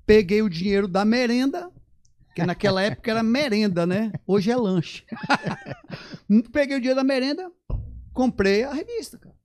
[0.05, 1.71] Peguei o dinheiro da merenda,
[2.35, 4.11] que naquela época era merenda, né?
[4.25, 5.03] Hoje é lanche.
[6.51, 7.51] Peguei o dinheiro da merenda,
[8.13, 9.35] comprei a revista, cara.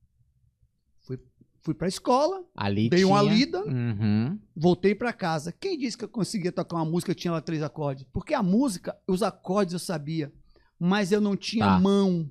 [1.01, 1.19] Fui,
[1.61, 4.39] fui pra escola, Ali dei uma tinha- lida, Uhum.
[4.55, 5.51] voltei pra casa.
[5.51, 8.05] Quem disse que eu conseguia tocar uma música tinha lá três acordes?
[8.13, 10.31] Porque a música, os acordes eu sabia,
[10.79, 11.79] mas eu não tinha Tá.
[11.79, 12.29] mão.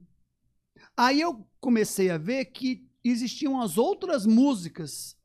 [0.97, 5.16] Aí eu comecei a ver que existiam as outras músicas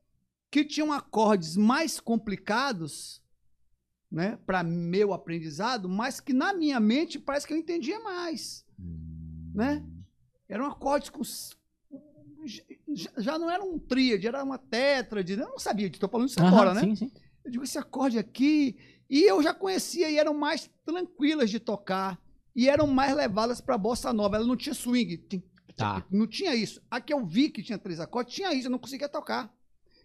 [0.52, 3.21] que tinham acordes mais complicados,
[4.12, 8.65] né, para meu aprendizado, mas que na minha mente parece que eu entendia mais,
[9.54, 9.84] né?
[10.50, 11.24] Eram acordes com
[13.17, 16.74] já- não era um tríade, era uma tétrade, eu não sabia, estou falando isso agora,
[16.74, 16.82] né?
[16.82, 17.12] Sim, sim.
[17.45, 18.78] Eu digo, esse acorde aqui.
[19.10, 22.19] E eu já conhecia e eram mais tranquilas de tocar.
[22.56, 24.36] E eram mais levadas para bossa nova.
[24.36, 25.17] Ela não tinha swing.
[25.76, 26.06] Tá.
[26.12, 26.82] Não tinha isso.
[26.89, 28.67] A que eu vi que tinha três acordes, tinha isso.
[28.67, 29.52] Eu não conseguia tocar.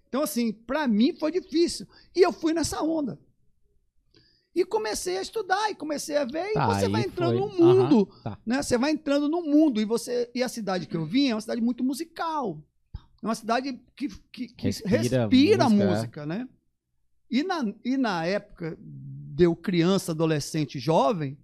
[0.08, 1.86] Então, assim, para mim foi difícil.
[2.14, 3.18] E eu fui nessa onda.
[4.56, 6.50] E comecei a estudar e comecei a ver.
[6.54, 7.40] Tá, e você vai entrando foi.
[7.40, 8.08] no mundo.
[8.10, 8.38] Aham, tá.
[8.46, 8.62] Né?
[8.62, 9.82] Você vai entrando no mundo.
[9.82, 12.58] E, você, e a cidade que eu vim é uma cidade muito musical.
[13.22, 15.90] É uma cidade que, que, que Respira respira, música, é.
[15.90, 16.48] música, né?
[17.30, 21.36] E na, e na época de eu criança, adolescente, jovem,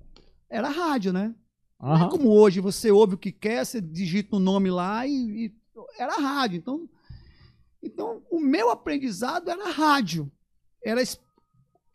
[0.49, 1.35] era rádio, né?
[1.79, 5.13] Não é como hoje, você ouve o que quer, você digita o nome lá e,
[5.13, 5.55] e
[5.99, 6.57] era rádio.
[6.57, 6.89] Então,
[7.83, 10.31] então, o meu aprendizado era rádio.
[10.83, 11.03] Era,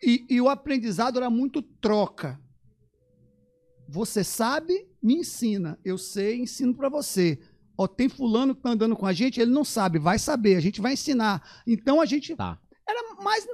[0.01, 2.39] e, e o aprendizado era muito troca.
[3.89, 5.79] Você sabe, me ensina.
[5.83, 7.39] Eu sei, ensino para você.
[7.77, 10.60] Ó, tem fulano que tá andando com a gente, ele não sabe, vai saber, a
[10.60, 11.62] gente vai ensinar.
[11.65, 12.60] Então a gente Tá.
[12.88, 13.47] era mais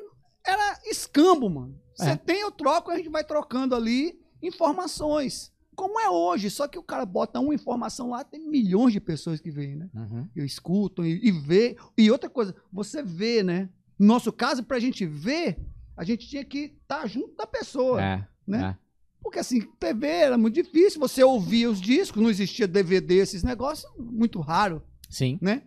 [0.46, 1.80] era escambo, mano.
[1.96, 2.16] Você É.
[2.18, 6.50] tem, eu troco, a gente vai trocando ali informações, como é hoje.
[6.50, 9.90] Só que o cara bota uma informação lá, tem milhões de pessoas que veem, né?
[9.94, 10.28] Uhum.
[10.36, 11.78] E escutam e, e vê.
[11.98, 13.70] E outra coisa, você vê, né?
[13.98, 15.58] No nosso caso, pra gente ver,
[15.96, 18.02] a gente tinha que estar junto da pessoa.
[18.02, 18.78] É, né?
[18.78, 18.84] é.
[19.22, 23.90] Porque assim, TV era muito difícil, você ouvia os discos, não existia DVD, esses negócios,
[23.98, 25.40] muito raro, Sim.
[25.42, 25.64] né?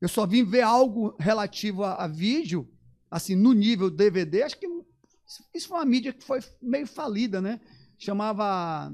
[0.00, 2.68] Eu só vim ver algo relativo a, a vídeo,
[3.10, 4.66] assim, no nível DVD, acho que
[5.54, 7.60] isso foi uma mídia que foi meio falida, né?
[7.98, 8.92] Chamava.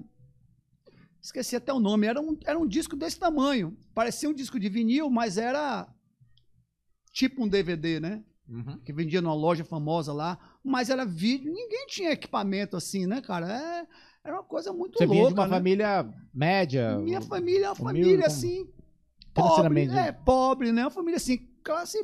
[1.23, 3.77] Esqueci até o nome, era um, era um disco desse tamanho.
[3.95, 5.87] Parecia um disco de vinil, mas era
[7.13, 8.25] tipo um DVD, né?
[8.49, 8.81] Uhum.
[8.81, 13.47] que vendia numa loja famosa lá, mas era vídeo, ninguém tinha equipamento assim, né, cara?
[13.51, 13.87] É,
[14.25, 15.55] era uma coisa muito Você louca, de uma né?
[15.57, 16.99] família média.
[16.99, 18.67] Minha família é uma família como- assim,
[19.35, 20.83] pobre, é, pobre, né?
[20.85, 21.99] Uma família assim, classe,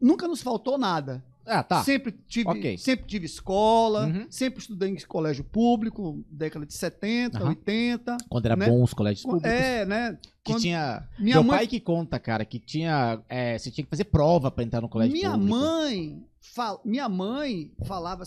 [0.00, 1.24] nunca nos faltou nada.
[1.46, 1.84] Ah, tá.
[1.84, 2.78] Sempre tive, Ok.
[2.78, 4.26] sempre tive escola, Uhum.
[4.30, 7.50] sempre estudei em colégio público, década de 70, Aham.
[7.50, 8.16] 80.
[8.30, 8.66] Quando era né?
[8.66, 9.50] bom os colégios públicos.
[9.50, 10.18] É, né?
[10.42, 11.06] Que Quando- tinha.
[11.18, 13.22] minha Meu mãe pai que conta, cara, que tinha.
[13.28, 15.54] é, você tinha que fazer prova pra entrar no colégio minha público.
[15.54, 16.24] mãe,
[16.84, 18.24] minha mãe falava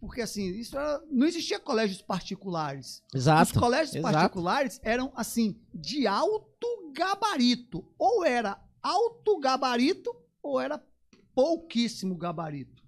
[0.00, 3.02] porque assim, isso era, não existia colégios particulares.
[3.14, 3.52] Exato.
[3.52, 4.14] Os colégios exato.
[4.14, 10.82] particulares eram assim de alto gabarito, ou era alto gabarito ou era
[11.34, 12.84] pouquíssimo gabarito.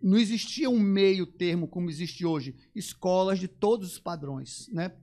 [0.00, 4.96] Não existia um meio termo como existe hoje, escolas de todos os padrões, né?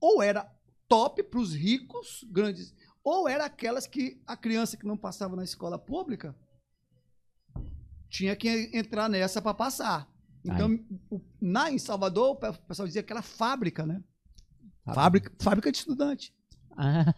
[0.00, 0.48] Ou era
[0.86, 5.42] top para os ricos, grandes, ou era aquelas que a criança que não passava na
[5.42, 6.36] escola pública
[8.14, 10.08] tinha que entrar nessa para passar.
[10.44, 10.78] Então,
[11.40, 14.00] na em Salvador, o pe- pessoal dizia que era fábrica, né?
[14.94, 16.32] Fábrica, fábrica de estudante.
[16.76, 17.12] Ah,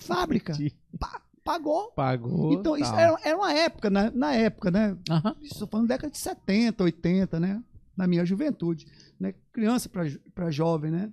[0.00, 0.52] Fábrica.
[1.00, 1.92] Pa- pagou.
[1.92, 2.52] Pagou.
[2.52, 3.00] Então, isso tal.
[3.00, 4.98] era, era uma época, na, na época, né?
[5.08, 5.34] Aham.
[5.40, 7.62] Estou falando década de 70, 80, né?
[7.96, 8.86] Na minha juventude.
[9.18, 9.34] Né?
[9.52, 9.88] Criança
[10.34, 11.10] para jovem, né?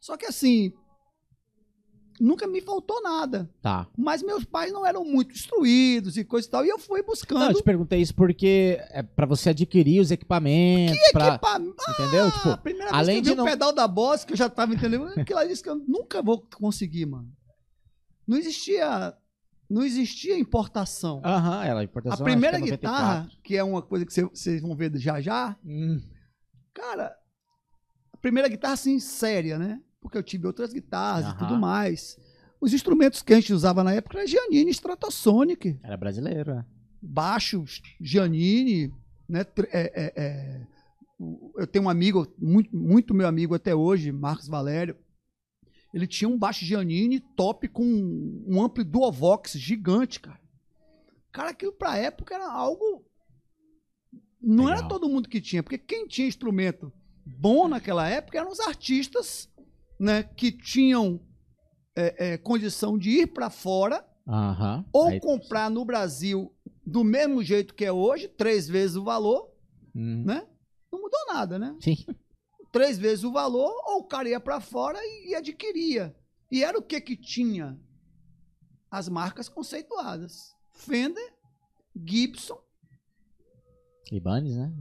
[0.00, 0.72] Só que assim,
[2.20, 3.50] nunca me faltou nada.
[3.62, 3.86] Tá.
[3.96, 6.64] Mas meus pais não eram muito instruídos e coisa e tal.
[6.64, 7.50] E eu fui Não, buscando.
[7.50, 10.96] eu te perguntei isso porque é pra você adquirir os equipamentos.
[11.12, 12.26] pra, equipa- entendeu?
[12.26, 14.24] Ah, tipo, a primeira além vez que de eu vi não- o pedal da Boss,
[14.24, 17.28] que eu já tava entendendo, aquilo ali que eu nunca vou conseguir, mano.
[18.26, 19.14] Não existia,
[19.68, 21.20] não existia importação.
[21.24, 22.24] Aham, ela a importação.
[22.24, 23.42] primeira acho que é guitarra, 94.
[23.42, 26.00] que é uma coisa que cê- vocês vão ver já já, Hum,
[26.72, 27.14] cara,
[28.12, 29.80] a primeira guitarra assim, séria, né?
[30.04, 32.18] Porque eu tive outras guitarras e tudo mais.
[32.60, 35.80] Os instrumentos que a gente usava na época era Giannini Stratosonic.
[35.82, 36.64] era brasileiro, é.
[37.00, 37.64] baixo
[37.98, 38.92] Giannini,
[39.26, 39.46] né?
[39.72, 40.66] é, é, é,
[41.56, 44.94] eu tenho um amigo, muito, muito meu amigo até hoje, Marcos Valério.
[45.94, 50.40] Ele tinha um baixo Giannini top com um ampli Duovox gigante, cara.
[51.32, 53.06] Cara, aquilo pra época era algo.
[54.38, 54.90] Não era Legal.
[54.90, 56.92] todo mundo que tinha, porque quem tinha instrumento
[57.24, 59.48] bom naquela época eram os artistas,
[60.04, 60.22] né?
[60.22, 61.20] Que tinham
[61.96, 64.84] é, é, condição de ir pra fora Aham.
[64.92, 66.52] ou Aí- comprar no Brasil
[66.86, 69.50] do mesmo jeito que é hoje, três vezes o valor,
[69.94, 70.46] Hum, né?
[70.92, 71.76] Não mudou nada, né?
[71.80, 71.96] Sim.
[72.72, 76.14] Três vezes o valor, ou o cara ia para fora e, e adquiria.
[76.50, 77.78] E era o que que tinha?
[78.90, 80.52] As marcas conceituadas.
[80.72, 81.32] Fender,
[82.04, 82.58] Gibson,
[84.12, 84.72] Ibanez, né?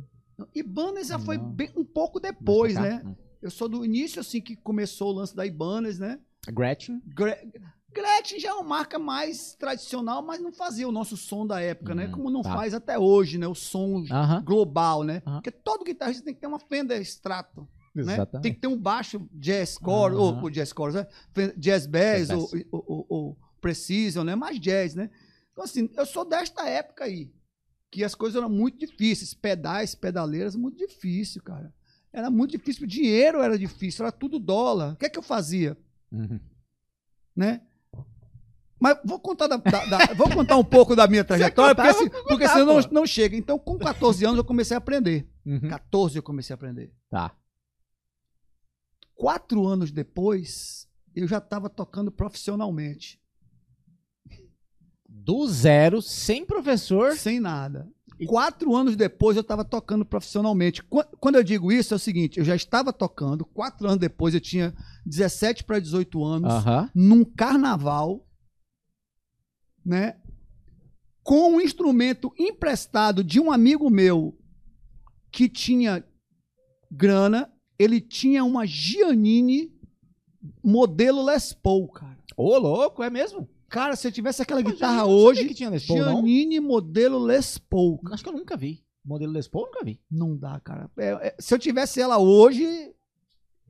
[0.53, 3.01] Ibanez já foi bem- um pouco depois, né?
[3.43, 6.19] Eu sou do início assim que começou o lance da Ibanez, né?
[6.47, 7.01] Gretchen.
[7.05, 7.51] Gre-
[7.93, 11.93] Gretchen já é uma marca mais tradicional, mas não fazia o nosso som da época,
[11.93, 12.07] né?
[12.07, 12.53] Hum, Como não tá.
[12.53, 13.45] faz até hoje, né?
[13.47, 14.41] O som Aham.
[14.43, 15.21] global, né?
[15.27, 15.35] Aham.
[15.41, 18.25] Porque todo guitarrista tem que ter uma Fender Strato, né?
[18.41, 21.07] Tem que ter um baixo jazz core, ou, ou jazz core, né?
[21.57, 22.65] Jazz bass, Jazz ou, bass.
[22.71, 24.35] ou, ou- ou precision, né?
[24.35, 25.09] Mais jazz, né?
[25.51, 27.31] Então assim, eu sou desta época aí,
[27.91, 31.71] que as coisas eram muito difíceis, pedais, pedaleiras, muito difícil, cara.
[32.13, 34.93] Era muito difícil, o dinheiro era difícil, era tudo dólar.
[34.93, 35.75] O que é que eu fazia?
[36.11, 36.39] Uhum.
[37.35, 37.61] né?
[38.79, 42.03] Mas vou contar, da- da- da- vou contar um pouco da minha trajetória, porque, contar,
[42.17, 43.35] se- porque senão não, não chega.
[43.35, 45.27] Então, com 14 anos, eu comecei a aprender.
[45.45, 45.69] Uhum.
[45.69, 46.93] 14 eu comecei a aprender.
[47.09, 47.33] Tá.
[49.15, 53.19] Quatro anos depois, eu já estava tocando profissionalmente,
[55.07, 57.15] Do zero, sem professor.
[57.15, 57.87] sem nada.
[58.27, 60.81] Quatro anos depois, eu estava tocando profissionalmente.
[60.83, 63.45] Qu- Quando eu digo isso, é o seguinte: eu já estava tocando.
[63.45, 64.73] Quatro anos depois, eu tinha
[65.05, 66.51] 17 para 18 anos.
[66.53, 66.89] Aham.
[66.95, 68.25] num carnaval,
[69.85, 70.17] né?
[71.23, 74.37] Com um instrumento emprestado de um amigo meu
[75.31, 76.03] que tinha
[76.91, 79.71] grana, ele tinha uma Giannini
[80.63, 82.17] modelo Les Paul, cara.
[82.35, 83.49] Ô, louco, é mesmo?
[83.73, 85.99] Cara, se eu tivesse aquela guitarra Giannini, eu não sabia hoje, que tinha Les Paul,
[85.99, 86.13] não.
[86.13, 87.99] Giannini modelo Les Paul.
[88.11, 88.85] Acho que eu nunca vi.
[89.03, 89.99] Modelo Les Paul, eu nunca vi.
[90.11, 90.91] Não dá, cara.
[90.95, 92.93] É, é, se eu tivesse ela hoje,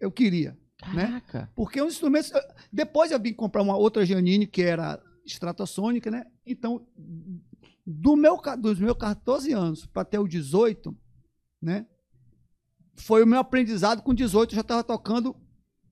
[0.01, 0.57] eu queria.
[0.93, 1.05] Né?
[1.05, 1.49] Caraca.
[1.55, 2.33] Porque os instrumentos.
[2.69, 6.25] Depois eu vim comprar uma outra Janine, que era Stratosônica, né?
[6.45, 6.85] Então,
[7.87, 10.93] do meu, dos meus 14 anos para até o 18,
[11.61, 11.87] né?
[12.95, 15.33] Foi o meu aprendizado com 18, eu já estava tocando.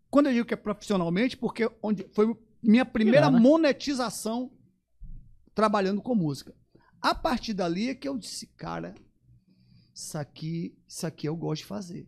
[0.10, 4.52] Quando eu digo que é profissionalmente, porque onde foi minha primeira monetização
[5.54, 6.54] trabalhando com música.
[7.02, 8.94] A partir dali é que eu disse, cara,
[9.94, 12.08] isso aqui, isso aqui eu gosto de fazer.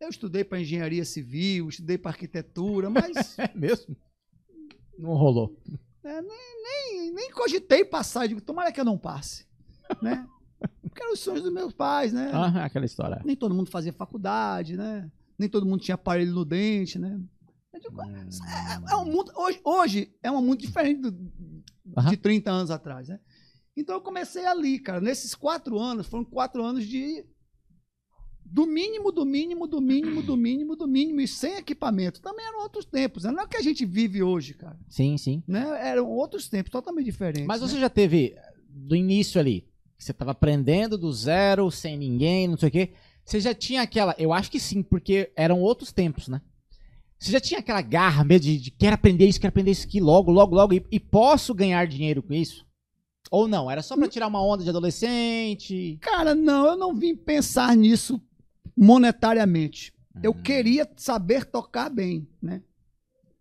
[0.00, 3.96] Eu estudei para engenharia civil, estudei para arquitetura, mas É mesmo?
[4.98, 5.60] Não rolou.
[6.02, 8.28] nem, nem cogitei passar.
[8.28, 9.46] Digo, tomara que eu não passe.
[10.00, 10.26] Né?
[10.82, 12.30] Porque eram os sonhos dos meus pais, né?
[12.32, 13.20] Ah, aquela história.
[13.24, 15.10] Nem todo mundo fazia faculdade, né?
[15.38, 17.20] Nem todo mundo tinha aparelho no dente, né?
[17.74, 21.62] Eu digo, é, é um mundo, hoje, hoje é um mundo diferente do-
[21.96, 22.10] Aham.
[22.10, 23.18] de 30 anos atrás, né?
[23.76, 25.00] Então eu comecei ali, cara.
[25.00, 27.24] Nesses quatro anos, foram quatro anos de.
[28.44, 32.22] Do mínimo, do mínimo, do mínimo, do mínimo, do mínimo, e sem equipamento.
[32.22, 33.32] Também eram outros tempos, né?
[33.32, 34.78] não é o que a gente vive hoje, cara.
[34.88, 35.42] Sim, sim.
[35.48, 35.64] Né?
[35.88, 37.46] Eram outros tempos, totalmente diferentes.
[37.46, 37.66] Mas né?
[37.66, 38.36] você já teve,
[38.68, 39.62] do início ali,
[39.98, 42.92] que você tava aprendendo do zero, sem ninguém, não sei o quê.
[43.24, 44.14] Você já tinha aquela.
[44.18, 46.40] Eu acho que sim, porque eram outros tempos, né?
[47.18, 50.00] Você já tinha aquela garra mesmo de, de quero aprender isso, quero aprender isso aqui
[50.00, 52.66] logo, logo, logo, e, e posso ganhar dinheiro com isso?
[53.30, 53.70] Ou não?
[53.70, 55.96] Era só pra tirar uma onda de adolescente?
[56.00, 58.20] Cara, não, eu não vim pensar nisso
[58.76, 59.92] monetariamente.
[60.22, 60.42] Eu Uhum.
[60.42, 62.62] queria saber tocar bem, né?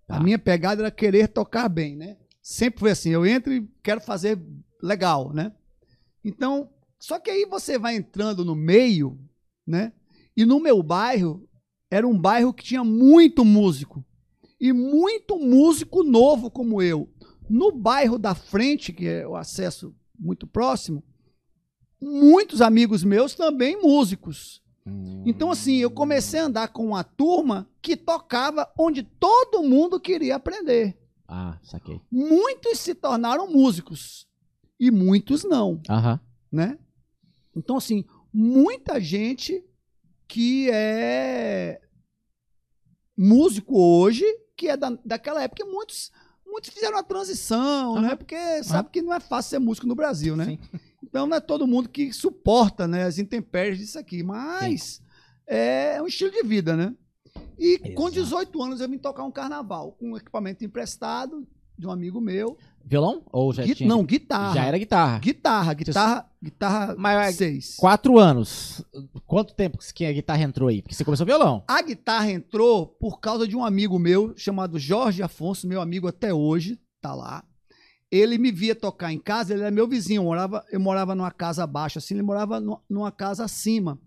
[0.08, 0.18] Tá.
[0.18, 2.18] A minha pegada era querer tocar bem, né?
[2.42, 4.42] Sempre foi assim, eu entro e quero fazer
[4.82, 5.52] legal, né?
[6.24, 6.70] Então,
[7.00, 9.20] só que aí você vai entrando no meio,
[9.68, 9.94] né?
[10.36, 11.48] E no meu bairro,
[11.94, 14.04] era um bairro que tinha muito músico.
[14.60, 17.08] E muito músico novo como eu.
[17.48, 21.04] No bairro da frente, que é o acesso muito próximo,
[22.02, 24.64] muitos amigos meus também músicos.
[25.26, 30.36] Então, assim, eu comecei a andar com uma turma que tocava onde todo mundo queria
[30.36, 30.98] aprender.
[31.28, 32.02] Ah, saquei.
[32.12, 34.28] Muitos se tornaram músicos
[34.80, 36.20] e muitos não, Aham.
[36.52, 36.78] né?
[37.56, 39.64] Então, assim, muita gente
[40.34, 41.80] que é
[43.16, 44.26] músico hoje,
[44.58, 46.12] que é da, daquela época, e muitos,
[46.44, 48.08] muitos fizeram a transição, né?
[48.08, 48.18] Aham.
[48.18, 50.46] Porque sabe que não é fácil ser músico no Brasil, né?
[50.46, 50.60] Sim.
[51.04, 55.04] Então não é todo mundo que suporta né, as intempéries disso aqui, mas
[55.46, 56.96] é um estilo de vida, né?
[57.56, 58.24] E com Exato.
[58.24, 62.58] 18 anos eu vim tocar um carnaval com um equipamento emprestado de um amigo meu.
[62.86, 63.24] Violão?
[63.32, 63.88] Ou já Gui- tinha?
[63.90, 64.54] Não, guitarra.
[64.56, 65.20] Já era guitarra.
[65.20, 67.76] Guitarra, guitarra, guitarra Mas- 6.
[67.78, 68.84] Quatro anos.
[69.26, 70.82] Quanto tempo que a guitarra entrou aí?
[70.82, 71.64] Porque você começou violão.
[71.68, 76.34] A guitarra entrou por causa de um amigo meu chamado Jorge Afonso, meu amigo até
[76.34, 77.44] hoje, tá lá.
[78.12, 81.32] Ele me via tocar em casa, ele era meu vizinho, eu morava, eu morava numa
[81.32, 83.98] casa abaixo, assim, ele morava nu- numa casa acima.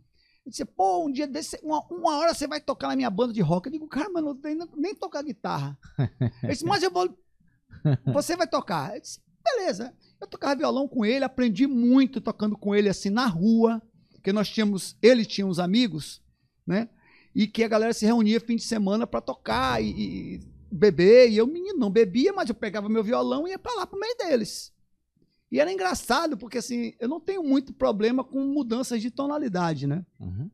[0.44, 3.32] Ele disse, pô, um dia desse, uma, uma hora você vai tocar na minha banda
[3.32, 3.66] de rock.
[3.66, 5.76] Eu digo, cara, mas eu não tenho nem tocar guitarra.
[6.40, 7.08] Ele disse, mas eu vou.
[8.12, 8.94] Você vai tocar.
[8.94, 9.94] Eu disse, beleza.
[10.20, 14.48] Eu tocava violão com ele, aprendi muito tocando com ele assim na rua, porque nós
[14.48, 16.22] tínhamos, ele tinha uns amigos,
[16.66, 16.88] né?
[17.34, 20.40] E que a galera se reunia fim de semana para tocar e, e
[20.72, 21.30] beber.
[21.30, 24.00] E eu, menino, não bebia, mas eu pegava meu violão e ia para lá pro
[24.00, 24.72] meio deles.
[25.50, 30.04] E era engraçado, porque assim, eu não tenho muito problema com mudanças de tonalidade, né?
[30.18, 30.50] Uhum.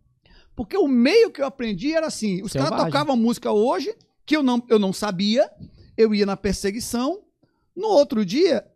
[0.54, 3.94] Porque o meio que eu aprendi era assim: os caras tocavam música hoje,
[4.26, 5.50] que eu não, eu não sabia,
[5.96, 7.22] eu ia na perseguição,
[7.74, 8.66] no outro dia,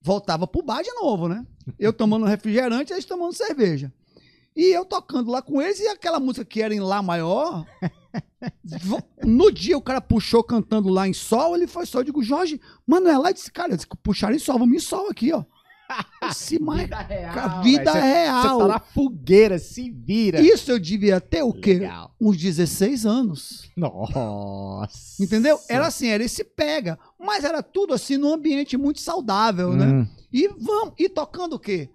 [0.00, 1.46] voltava pro bar de novo, né?
[1.78, 3.92] Eu tomando refrigerante, eles tomando cerveja.
[4.54, 7.66] E eu tocando lá com eles, e aquela música que era em Lá maior.
[9.24, 12.00] no dia o cara puxou cantando lá em Sol, ele foi só.
[12.00, 14.80] Eu digo, Jorge, mano, é lá e disse, cara, eles puxaram em Sol, vamos em
[14.80, 15.44] Sol aqui, ó.
[16.32, 16.88] Se mais.
[16.88, 17.38] real.
[17.38, 18.04] A vida velho.
[18.04, 18.42] Você- real.
[18.42, 20.40] Você tá na fogueira, se vira.
[20.40, 21.74] Isso eu devia ter o quê?
[21.74, 22.14] Legal.
[22.20, 23.70] Uns 16 anos.
[23.76, 25.22] Nossa.
[25.22, 25.58] Entendeu?
[25.68, 26.98] Era assim, era esse pega.
[27.18, 29.86] Mas era tudo assim num ambiente muito saudável, né?
[29.86, 30.06] Hum.
[30.32, 30.94] E vamos.
[30.98, 31.90] E tocando o quê?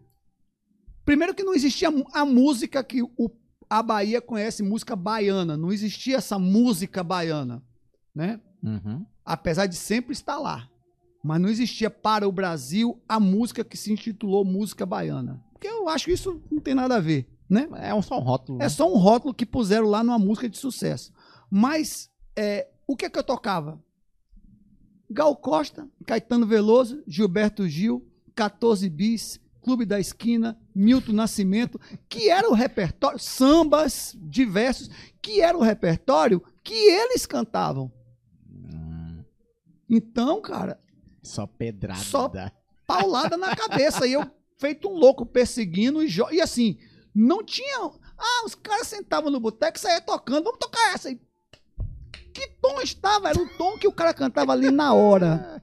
[1.06, 3.32] Primeiro que não existia a música que o,
[3.70, 5.56] a Bahia conhece, música baiana.
[5.58, 7.64] Não existia essa música baiana,
[8.14, 8.40] né?
[8.62, 9.06] Uhum.
[9.26, 10.70] Apesar de sempre estar lá.
[11.24, 15.44] Mas não existia para o Brasil a música que se intitulou música baiana.
[15.52, 17.68] Porque eu acho que isso não tem nada a ver, né?
[17.78, 18.60] É um, só um rótulo.
[18.60, 18.70] É né?
[18.70, 21.12] só um rótulo que puseram lá numa música de sucesso.
[21.50, 23.82] Mas é, o que é que eu tocava?
[25.10, 28.06] Gal Costa, Caetano Veloso, Gilberto Gil,
[28.36, 34.90] 14 Bis, Clube da Esquina, Milton Nascimento, que era o repertório, sambas diversos,
[35.22, 37.92] que era o repertório que eles cantavam.
[38.50, 39.24] Hum,
[39.90, 40.80] Então, cara,
[41.28, 42.00] só pedrada.
[42.04, 42.32] Só-
[42.86, 44.08] paulada na cabeça.
[44.08, 44.26] E eu,
[44.58, 46.02] feito um louco, perseguindo.
[46.04, 46.78] E, e assim,
[47.14, 47.92] não tinha.
[48.18, 50.46] Ah, os caras sentavam no boteco e saíam tocando.
[50.46, 51.12] Vamos tocar essa.
[51.12, 51.20] E
[52.34, 53.30] que tom estava?
[53.30, 55.62] Era o tom que o cara cantava ali na hora.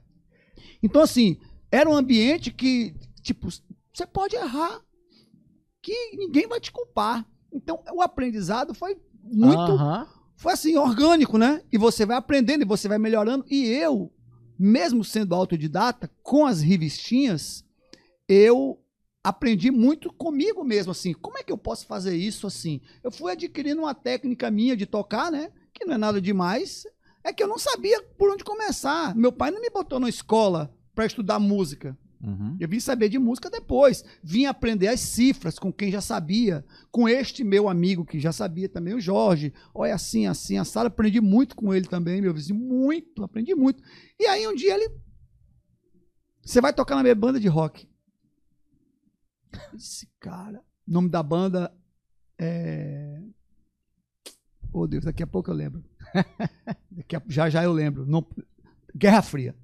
[0.83, 1.37] Então, assim,
[1.71, 3.49] era um ambiente que, tipo,
[3.93, 4.81] você pode errar,
[5.81, 7.25] que ninguém vai te culpar.
[7.51, 10.07] Então, o aprendizado foi muito, Aham.
[10.35, 11.61] foi assim, orgânico, né?
[11.71, 13.45] E você vai aprendendo e você vai melhorando.
[13.49, 14.11] E eu,
[14.57, 17.63] mesmo sendo autodidata, com as revistinhas,
[18.27, 18.79] eu
[19.23, 21.13] aprendi muito comigo mesmo, assim.
[21.13, 22.79] Como é que eu posso fazer isso assim?
[23.03, 25.51] Eu fui adquirindo uma técnica minha de tocar, né?
[25.73, 26.85] Que não é nada demais.
[27.23, 29.15] É que eu não sabia por onde começar.
[29.15, 31.97] Meu pai não me botou na escola para estudar música.
[32.21, 32.57] Uhum.
[32.59, 34.03] Eu vim saber de música depois.
[34.23, 36.65] Vim aprender as cifras com quem já sabia.
[36.91, 39.53] Com este meu amigo que já sabia também, o Jorge.
[39.73, 40.87] Olha assim, assim, a sala.
[40.87, 42.59] Aprendi muito com ele também, meu vizinho.
[42.59, 43.83] Muito, aprendi muito.
[44.19, 44.89] E aí um dia ele.
[46.43, 47.87] Você vai tocar na minha banda de rock.
[49.75, 50.61] Esse cara.
[50.87, 51.73] O nome da banda
[52.37, 53.21] é.
[54.71, 55.83] Oh Deus, daqui a pouco eu lembro.
[57.27, 58.05] Já já eu lembro.
[58.05, 58.25] Não-
[58.95, 59.55] Guerra Fria.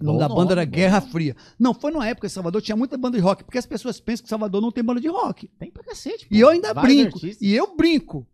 [0.00, 1.00] O nome da banda era Guerra.
[1.00, 1.36] Fria.
[1.58, 4.22] Não, foi numa época em Salvador, tinha muita banda de rock, porque as pessoas pensam
[4.24, 5.48] que Salvador não tem banda de rock.
[5.58, 6.26] Tem pra cacete.
[6.26, 6.36] E pô.
[6.36, 7.16] eu ainda Vários brinco.
[7.16, 7.42] artistas.
[7.42, 8.26] E eu brinco.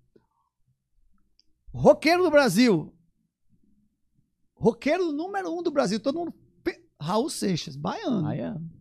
[1.73, 2.95] Roqueiro do Brasil.
[4.55, 5.99] Roqueiro número um do Brasil.
[5.99, 6.35] Todo mundo.
[7.01, 8.29] Raul Seixas, baiano.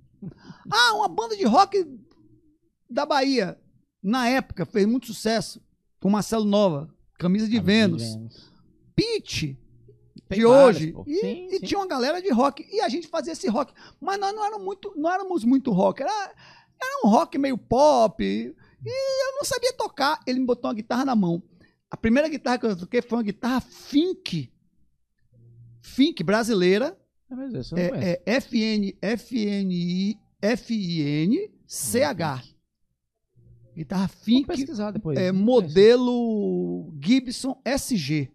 [0.71, 1.85] Ah, uma banda de rock
[2.89, 3.59] da Bahia.
[4.01, 5.61] Na época, fez muito sucesso.
[5.99, 8.03] Com Marcelo Nova, Camisa de Vênus.
[8.95, 9.57] Pitch Tem
[10.35, 10.91] de vários, hoje.
[10.91, 11.03] pô.
[11.07, 11.65] E, Sim, e sim.
[11.65, 12.65] tinha uma galera de rock.
[12.71, 13.73] E a gente fazia esse rock.
[14.01, 16.01] Mas nós não éramos muito, não éramos muito rock.
[16.03, 18.23] Era, era um rock meio pop.
[18.23, 20.19] E eu não sabia tocar.
[20.27, 21.41] Ele me botou uma guitarra na mão.
[21.89, 24.51] A primeira guitarra que eu toquei foi uma guitarra Fink.
[25.81, 26.97] Fink brasileira.
[27.29, 27.71] É, mas.
[27.73, 30.17] É, é FN, FNI,
[30.57, 32.53] FIN, CH.
[33.75, 34.45] Guitarra Vou Fink.
[34.47, 35.17] pesquisar depois.
[35.17, 38.31] É, modelo Gibson SG.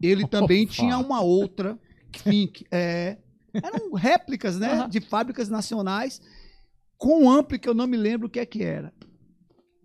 [0.00, 0.72] Ele também Opa.
[0.72, 1.78] tinha uma outra
[2.22, 2.66] Fink.
[2.70, 3.18] É,
[3.52, 4.86] eram réplicas, né?
[4.88, 6.20] De fábricas nacionais
[6.96, 8.92] com um ampli que eu não me lembro o que é que era.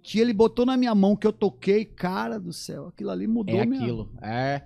[0.03, 3.55] Que ele botou na minha mão que eu toquei, cara do céu, aquilo ali mudou
[3.55, 4.11] É minha aquilo.
[4.21, 4.63] É.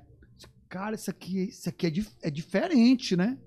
[0.70, 3.38] Cara, isso aqui, isso aqui é, é diferente, né?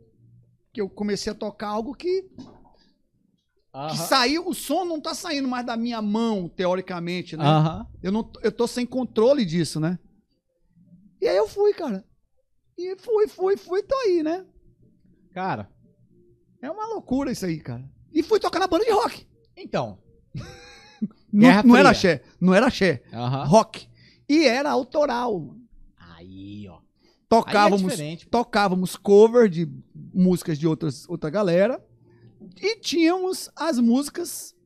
[0.72, 2.24] Que eu comecei a tocar algo que
[3.90, 7.44] que saiu, o som não tá saindo mais da minha mão, teoricamente, né?
[8.02, 9.98] Eu, não, eu tô sem controle disso, né?
[11.20, 12.04] E aí eu fui, cara.
[12.76, 14.44] E fui, fui, fui, tô aí, né?
[15.32, 15.68] Cara,
[16.62, 17.88] É uma loucura isso aí, cara.
[18.12, 19.26] E fui tocar na banda de rock.
[19.56, 19.98] então.
[21.30, 23.44] Não, não era axé, não era axé, Aham.
[23.44, 23.86] rock.
[24.26, 25.54] E era autoral.
[25.98, 26.76] Aí, ó.
[26.78, 26.82] Aí
[27.28, 28.24] Tocávamos, é diferente.
[28.26, 28.30] pô.
[28.38, 29.70] tocávamos cover de
[30.14, 31.84] músicas de outras, outra galera.
[32.58, 34.56] E tínhamos as músicas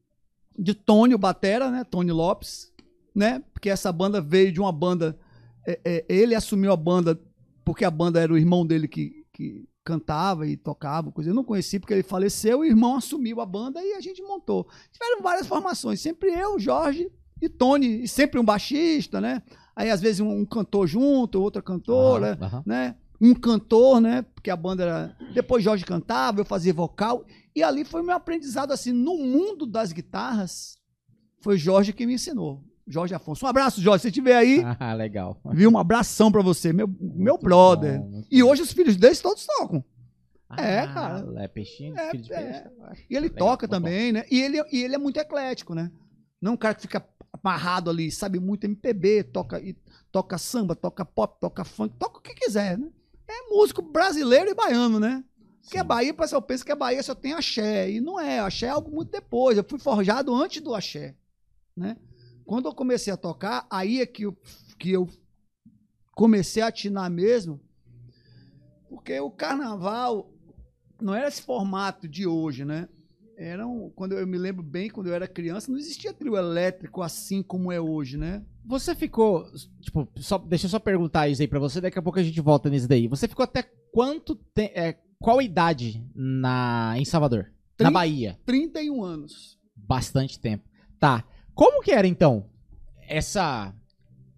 [0.56, 1.82] de Tony, o Batera, né?
[1.82, 2.72] Tony Lopes,
[3.12, 3.42] né?
[3.52, 5.18] Porque essa banda veio de uma banda.
[5.66, 7.20] É, é, ele assumiu a banda
[7.64, 11.30] porque a banda era o irmão dele que, que cantava e tocava, coisa.
[11.30, 14.66] Eu não conheci porque ele faleceu, o irmão assumiu a banda e a gente montou.
[14.90, 17.10] Tiveram várias formações, sempre eu, Jorge
[17.40, 19.42] e Tony, e sempre um baixista, né?
[19.74, 22.62] Aí às vezes um, um cantor junto, outra cantora aham.
[22.66, 22.96] né?
[23.20, 24.22] Um cantor, né?
[24.34, 25.16] Porque a banda era.
[25.32, 27.24] Depois Jorge cantava, eu fazia vocal.
[27.54, 30.76] E ali foi meu aprendizado, assim, no mundo das guitarras.
[31.40, 32.64] Foi Jorge que me ensinou.
[32.86, 33.44] Jorge Afonso.
[33.44, 34.00] Um abraço, Jorge.
[34.00, 35.40] Se você estiver aí, Ah, legal.
[35.52, 35.70] viu?
[35.70, 38.00] Um abração pra você, meu, meu brother.
[38.00, 39.84] bom, E hoje os filhos deles todos tocam.
[40.58, 41.42] É, Ah, cara.
[41.44, 42.42] É peixinho, É, filho de é.
[42.42, 43.06] peixe.
[43.08, 43.76] E ele Legal, toca muito bom.
[43.88, 44.24] também, né?
[44.30, 45.90] E ele, e ele é muito eclético, né?
[46.40, 47.06] Não é um cara que fica
[47.42, 49.74] amarrado ali, sabe muito MPB, toca, e,
[50.10, 52.88] toca samba, toca pop, toca funk, toca o que quiser, né?
[53.28, 55.24] É músico brasileiro e baiano, né?
[55.62, 55.86] Porque a Sim.
[55.86, 57.88] Bahia, o pessoal pensa que a Bahia só tem axé.
[57.90, 59.56] E não é, axé é algo muito depois.
[59.56, 61.14] Eu fui forjado antes do axé,
[61.76, 61.96] né?
[62.52, 64.36] Quando eu comecei a tocar, aí é que eu,
[64.78, 65.08] que eu
[66.14, 67.58] comecei a atinar mesmo,
[68.90, 70.30] porque o carnaval
[71.00, 72.90] não era esse formato de hoje, né?
[73.38, 77.00] Era um, quando eu me lembro bem, quando eu era criança, não existia trio elétrico
[77.00, 78.44] assim como é hoje, né?
[78.66, 79.46] Você ficou.
[79.80, 82.38] Tipo, só, deixa eu só perguntar isso aí pra você, daqui a pouco a gente
[82.42, 83.08] volta nisso daí.
[83.08, 84.74] Você ficou até quanto tempo.
[85.18, 87.44] qual idade na, em Salvador?
[87.80, 88.38] Na Trin- Bahia?
[88.44, 89.58] 31 anos.
[89.74, 90.68] Bastante tempo.
[91.00, 91.24] Tá.
[91.54, 92.48] Como que era então
[93.08, 93.74] essa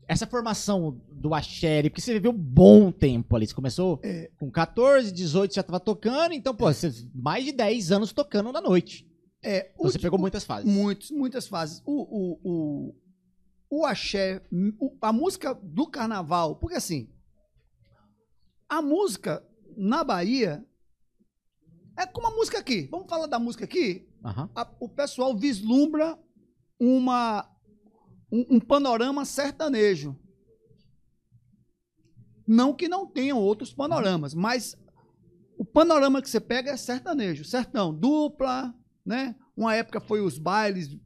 [0.07, 1.83] essa formação do axé?
[1.83, 3.47] Porque você viveu um bom tempo ali.
[3.47, 4.31] Você começou É.
[4.39, 6.33] com 14, 18, já tava tocando.
[6.35, 9.09] Então, pô, você, mais de 10 anos tocando na noite.
[9.43, 10.71] É, Então, você pegou muitas fases.
[10.71, 11.83] Muitos, muitas fases.
[11.87, 12.95] O, o, o,
[13.81, 14.43] o axé,
[14.79, 17.09] o- a música do carnaval, porque assim,
[18.69, 19.43] a música
[19.77, 20.65] na Bahia
[21.97, 22.89] é como a música aqui.
[22.91, 24.07] Vamos falar da música aqui?
[24.25, 24.51] Aham.
[24.55, 26.19] A- o pessoal vislumbra
[26.79, 27.49] uma,
[28.31, 30.16] um, um panorama sertanejo.
[32.47, 34.77] Não que não tenham outros panoramas, mas
[35.57, 39.35] o panorama que você pega é sertanejo, sertão, dupla, né?
[39.57, 40.99] Uma época foi os bailes,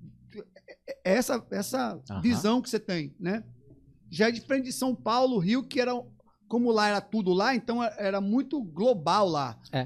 [1.05, 2.21] essa essa Aham.
[2.21, 3.45] visão que você tem, né?
[4.11, 5.93] Já é diferente de São Paulo, Rio, que era
[6.49, 9.61] como lá era tudo lá, então era muito global lá.
[9.71, 9.85] É.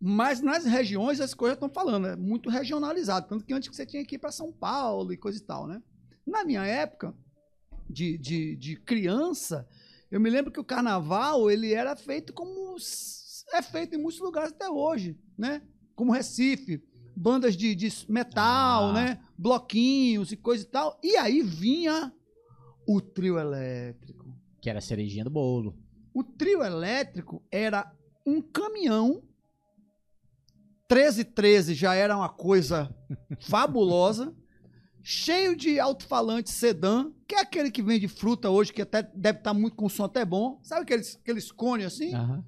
[0.00, 3.84] Mas nas regiões as coisas estão falando, é muito regionalizado, tanto que antes que você
[3.84, 5.82] tinha que ir para São Paulo e coisa e tal, né?
[6.26, 7.14] Na minha época
[7.88, 9.68] de, de, de criança,
[10.10, 12.76] eu me lembro que o carnaval ele era feito como
[13.52, 15.60] é feito em muitos lugares até hoje, né?
[15.94, 16.82] Como Recife,
[17.14, 18.92] bandas de, de metal, Ah.
[18.92, 19.24] né?
[19.36, 20.98] Bloquinhos e coisa e tal.
[21.02, 22.12] E aí vinha
[22.86, 24.34] o trio elétrico.
[24.62, 25.76] Que era a cerejinha do bolo.
[26.14, 27.92] O trio elétrico era
[28.26, 29.22] um caminhão.
[30.90, 32.94] 1313 já era uma coisa
[33.48, 34.34] fabulosa.
[35.02, 39.54] Cheio de alto-falante sedã, que é aquele que vende fruta hoje, que até deve estar
[39.54, 40.60] muito com som até bom.
[40.62, 42.12] Sabe aqueles, aqueles cones assim?
[42.14, 42.44] Aham.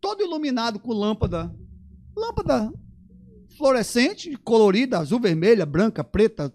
[0.00, 1.54] Todo iluminado com lâmpada.
[2.16, 2.72] Lâmpada
[3.60, 6.50] fluorescente, colorida, azul, vermelha, branca, preta.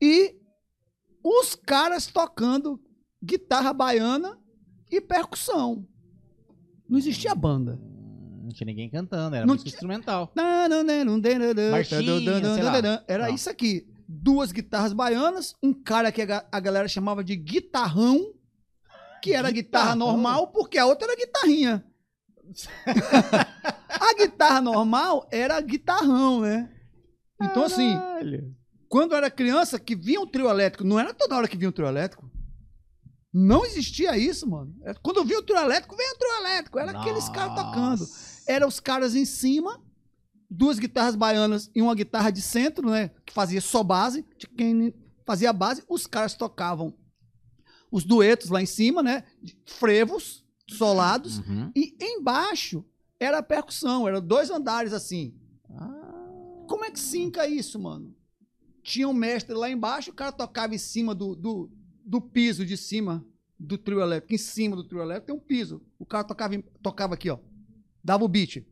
[0.00, 0.34] E
[1.22, 2.80] os caras tocando
[3.22, 4.38] guitarra baiana
[4.90, 5.86] e percussão.
[6.88, 7.78] Não existia banda.
[8.50, 10.32] Não tinha ninguém cantando, era Não música tinha- instrumental.
[11.70, 12.00] Marchinha,
[12.54, 13.04] sei lá.
[13.06, 13.34] Era Não.
[13.34, 13.86] isso aqui.
[14.08, 18.34] Duas guitarras baianas, um cara que a ga- a galera chamava de guitarrão,
[19.22, 20.12] que era guitarra Guitarrão?
[20.14, 21.84] normal, porque a outra era guitarrinha.
[23.88, 26.68] a guitarra normal era guitarrão, né?
[27.40, 28.52] Então, assim, Caralho.
[28.88, 31.68] quando eu era criança, que vinha um trio elétrico, não era toda hora que vinha
[31.68, 32.28] um trio elétrico.
[33.32, 34.74] Não existia isso, mano.
[34.84, 36.78] É, Quando eu vi o trio elétrico, veio o trio elétrico.
[36.80, 38.04] Era aqueles caras tocando.
[38.50, 39.80] Eram os caras em cima,
[40.50, 43.12] duas guitarras baianas e uma guitarra de centro, né?
[43.24, 44.26] Que fazia só base.
[44.36, 44.92] de Quem
[45.24, 46.92] fazia base, os caras tocavam
[47.92, 49.22] os duetos lá em cima, né?
[49.64, 51.38] Frevos, solados.
[51.38, 51.70] Uhum.
[51.76, 52.84] E embaixo
[53.20, 55.32] era a percussão, eram dois andares assim.
[55.70, 58.12] Ah, Como é que sinca isso, mano?
[58.82, 61.70] Tinha um mestre lá embaixo, o cara tocava em cima do, do,
[62.04, 63.24] do piso de cima
[63.56, 64.34] do trio elétrico.
[64.34, 65.80] Em cima do trio elétrico tem um piso.
[66.00, 67.38] O cara tocava, tocava aqui, ó.
[68.02, 68.64] Dava o beat.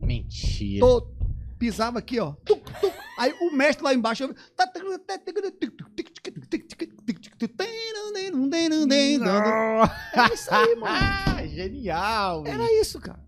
[0.00, 0.80] mentira.
[0.86, 1.08] Tô-
[1.58, 2.32] pisava aqui, ó.
[2.44, 2.92] Tuc, tuc.
[3.18, 4.24] Aí o mestre lá embaixo.
[4.24, 4.34] eu-
[10.12, 10.86] Era isso aí, mano.
[10.86, 12.46] Ah, genial.
[12.46, 13.24] Era isso, cara.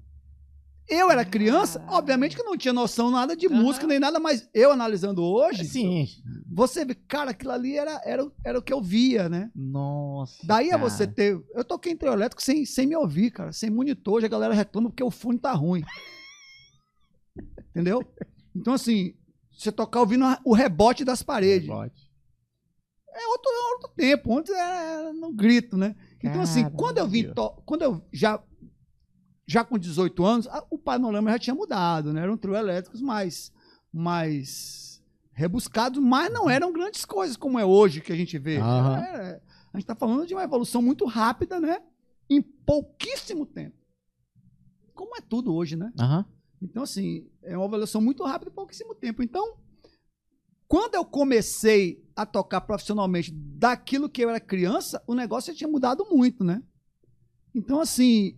[0.88, 3.60] Eu era criança, obviamente que não tinha noção nada de Aham.
[3.62, 6.06] música nem nada, mas eu analisando hoje, Sim.
[6.50, 9.50] você vê, cara, aquilo ali era, era, o- era o que eu via, né?
[9.54, 10.38] Nossa.
[10.46, 10.82] Daí a cara.
[10.82, 11.38] você ter.
[11.54, 13.52] Eu toquei em trio elétrico sem, sem me ouvir, cara.
[13.52, 15.82] Sem monitor, hoje a galera reclama porque o fone tá ruim.
[17.70, 18.02] Entendeu?
[18.56, 19.14] Então, assim,
[19.52, 21.68] você tocar ouvindo a- o rebote das paredes.
[21.68, 22.08] Bote.
[23.12, 24.38] É outro, é outro tempo.
[24.38, 25.94] Antes era, no grito, né?
[26.22, 26.76] Então, assim, Caralho.
[26.76, 27.26] quando eu vim.
[27.64, 28.42] Quando eu já.
[29.48, 32.20] Já com 18 anos, o panorama já tinha mudado, né?
[32.22, 33.50] Eram trio elétricos mais.
[33.90, 34.86] mais
[35.32, 38.58] rebuscados, mas não eram grandes coisas como é hoje que a gente vê.
[38.58, 38.98] Aham.
[39.00, 39.42] Era-
[39.72, 41.80] a gente está falando de uma evolução muito rápida, né?
[42.28, 43.76] Em pouquíssimo tempo.
[44.94, 45.92] Como é tudo hoje, né?
[45.98, 46.24] Aham.
[46.60, 49.22] Então, assim, é uma evolução muito rápida em pouquíssimo tempo.
[49.22, 49.56] Então,
[50.66, 55.70] quando eu comecei a tocar profissionalmente daquilo que eu era criança, o negócio já tinha
[55.70, 56.60] mudado muito, né?
[57.54, 58.36] Então, assim,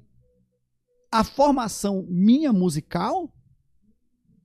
[1.10, 3.32] a formação minha musical,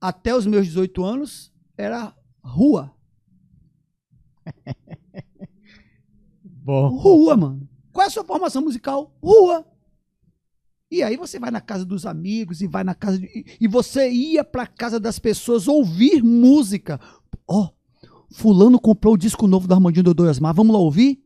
[0.00, 2.94] até os meus 18 anos, era rua.
[6.42, 6.88] Bom.
[6.88, 7.68] Rua, mano.
[7.92, 9.16] Qual é a sua formação musical?
[9.22, 9.64] Rua.
[10.90, 14.08] E aí você vai na casa dos amigos e vai na casa de, e- você
[14.10, 17.00] ia pra casa das pessoas ouvir música.
[17.48, 17.70] Ó,
[18.32, 21.22] fulano comprou o disco novo do Armandinho Dodô Osmar, vamos lá ouvir?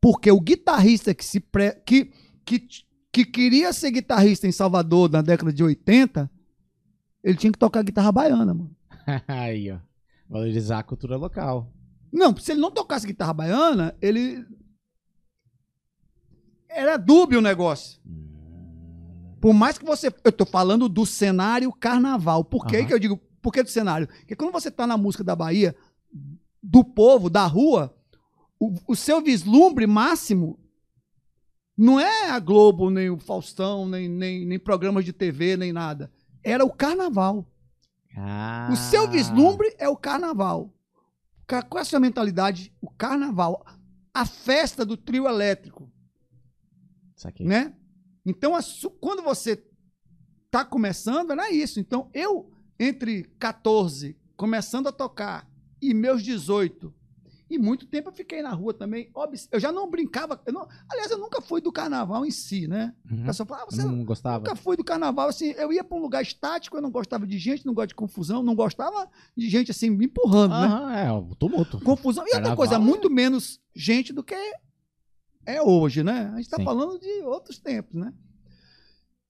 [0.00, 2.10] Porque o guitarrista que se pre, que,
[2.44, 2.66] que
[3.14, 6.28] que queria ser guitarrista em Salvador na década de 80,
[7.22, 8.76] ele tinha que tocar guitarra baiana, mano.
[9.28, 9.78] Aí, ó.
[10.28, 11.72] Valorizar a cultura local.
[12.12, 14.44] Não, se ele não tocasse guitarra baiana, ele.
[16.68, 18.00] Era dúbio o negócio.
[19.40, 20.12] Por mais que você.
[20.24, 22.44] Eu tô falando do cenário carnaval.
[22.44, 22.86] Por que, Aham.
[22.86, 23.16] que eu digo?
[23.40, 24.08] Por que do cenário?
[24.08, 25.76] Porque quando você tá na música da Bahia,
[26.60, 27.94] do povo, da rua,
[28.58, 30.58] o, o seu vislumbre máximo
[31.76, 36.12] não é a Globo, nem o Faustão, nem, nem, nem programas de TV, nem nada.
[36.42, 37.50] Era o carnaval.
[38.16, 38.68] Ah.
[38.72, 40.72] O seu vislumbre é o carnaval.
[41.46, 42.72] Ca- Qual é a sua mentalidade?
[42.80, 43.64] O carnaval.
[44.12, 45.90] A festa do trio elétrico,
[47.16, 47.46] Saquei.
[47.46, 47.74] né?
[48.24, 48.60] Então, a
[49.00, 49.62] quando você
[50.50, 51.80] tá começando, era isso.
[51.80, 55.50] Então, eu, entre 14, começando a tocar,
[55.82, 56.94] e meus 18,
[57.54, 59.10] E muito tempo eu fiquei na rua também.
[59.52, 60.42] Eu já não brincava.
[60.44, 62.92] eu não- aliás, eu nunca fui do carnaval em si, né?
[63.08, 63.24] Uhum.
[63.24, 64.38] pessoal fala, ah, você Não gostava?
[64.38, 67.38] nunca fui do carnaval, assim, eu ia pra um lugar estático, eu não gostava de
[67.38, 70.66] gente, não gosto de confusão, não gostava de gente assim me empurrando, né?
[70.66, 71.80] Aham, é, o tumulto.
[71.80, 72.24] Confusão.
[72.24, 74.34] E outra Carnaval coisa, é- muito menos gente do que
[75.46, 76.32] é hoje, né?
[76.34, 76.64] A gente tá Sim.
[76.64, 78.12] falando de outros tempos, né?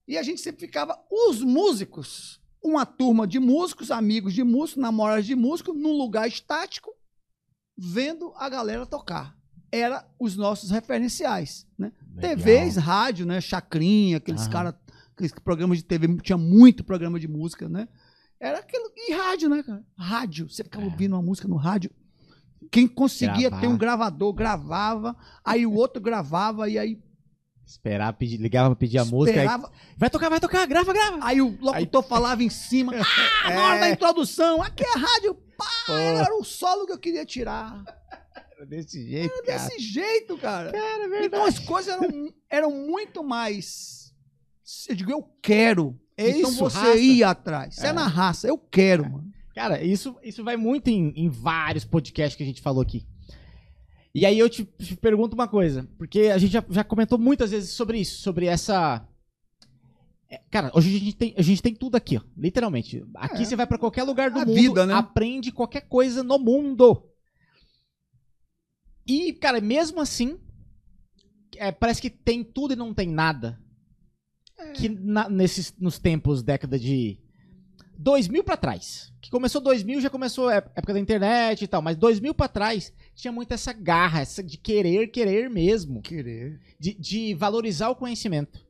[0.07, 5.25] E a gente sempre ficava, os músicos, uma turma de músicos, amigos de músicos, namorados
[5.25, 6.91] de músicos, num lugar estático,
[7.77, 9.35] vendo a galera tocar.
[9.71, 11.91] Era os nossos referenciais, né?
[12.15, 12.37] Legal.
[12.37, 13.41] TVs, rádio, né?
[13.41, 14.51] Chacrinha, aqueles Aham.
[14.51, 14.73] caras,
[15.13, 17.87] aqueles programas de TV, tinha muito programa de música, né?
[18.39, 18.85] Era aquilo.
[18.95, 19.83] E rádio, né, cara?
[19.97, 20.49] Rádio.
[20.49, 20.89] Você ficava É.
[20.89, 21.91] ouvindo uma música no rádio.
[22.71, 23.61] Quem conseguia Gravar.
[23.61, 26.99] ter um gravador, gravava, aí o outro gravava, e aí
[27.65, 29.39] Esperar, pedir, ligava pra pedir a música.
[29.39, 29.71] aí- esperava.
[29.97, 31.17] Vai tocar, vai tocar, grava, grava.
[31.21, 32.93] Aí o locutor falava em cima.
[33.43, 35.35] Ah, na hora da introdução, aqui é rádio.
[35.57, 37.83] Pá, era o solo que eu queria tirar.
[38.67, 40.71] Desse jeito, Desse jeito, cara.
[40.71, 44.13] Cara, é Então as coisas eram, eram muito mais.
[44.89, 45.99] Eu digo, eu quero.
[46.17, 46.95] É então isso, você raça.
[46.97, 47.75] ia atrás.
[47.75, 47.89] Você é.
[47.89, 47.93] É.
[47.93, 49.31] na raça, eu quero, mano.
[49.53, 53.05] Cara, isso, isso vai muito em, em vários podcasts que a gente falou aqui.
[54.13, 57.51] E aí eu te, te pergunto uma coisa, porque a gente já, já comentou muitas
[57.51, 59.05] vezes sobre isso, sobre essa.
[60.35, 63.03] É, Cara, hoje a gente, tem, a gente tem tudo aqui, ó, literalmente.
[63.15, 63.45] Aqui É.
[63.45, 64.93] você vai pra qualquer lugar do A mundo, vida, né?
[64.93, 67.09] aprende qualquer coisa no mundo.
[69.07, 70.39] E, cara, mesmo assim,
[71.57, 73.59] é, parece que tem tudo e não tem nada.
[74.57, 74.71] É.
[74.71, 77.19] Que na- nesses, nos tempos, década de
[77.97, 79.13] 2000 pra trás.
[79.21, 82.91] Que começou 2000, já começou a época da internet e tal, mas 2000 pra trás
[83.15, 86.59] tinha muito essa garra, essa de querer, querer mesmo, Querer.
[86.79, 88.64] de, de valorizar o conhecimento.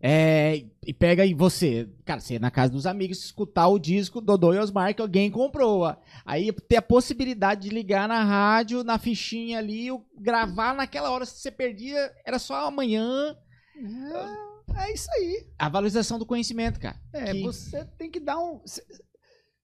[0.00, 4.54] É, e pega aí você, cara, você na casa dos amigos, escutar o disco Dodô
[4.54, 5.84] e Osmar que alguém comprou.
[6.24, 11.26] Aí ter a possibilidade de ligar na rádio, na fichinha ali, o- gravar naquela hora,
[11.26, 13.36] se você perdia, era só amanhã.
[13.76, 15.46] É, é isso aí.
[15.58, 17.00] A valorização do conhecimento, cara.
[17.12, 18.60] É, Que- você tem que dar um.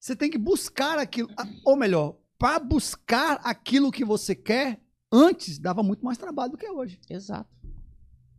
[0.01, 1.31] Você, tem que buscar aquilo.
[1.65, 4.81] Ou melhor, para buscar aquilo que você quer,
[5.13, 6.99] antes dava muito mais trabalho do que é hoje.
[7.09, 7.54] Exato.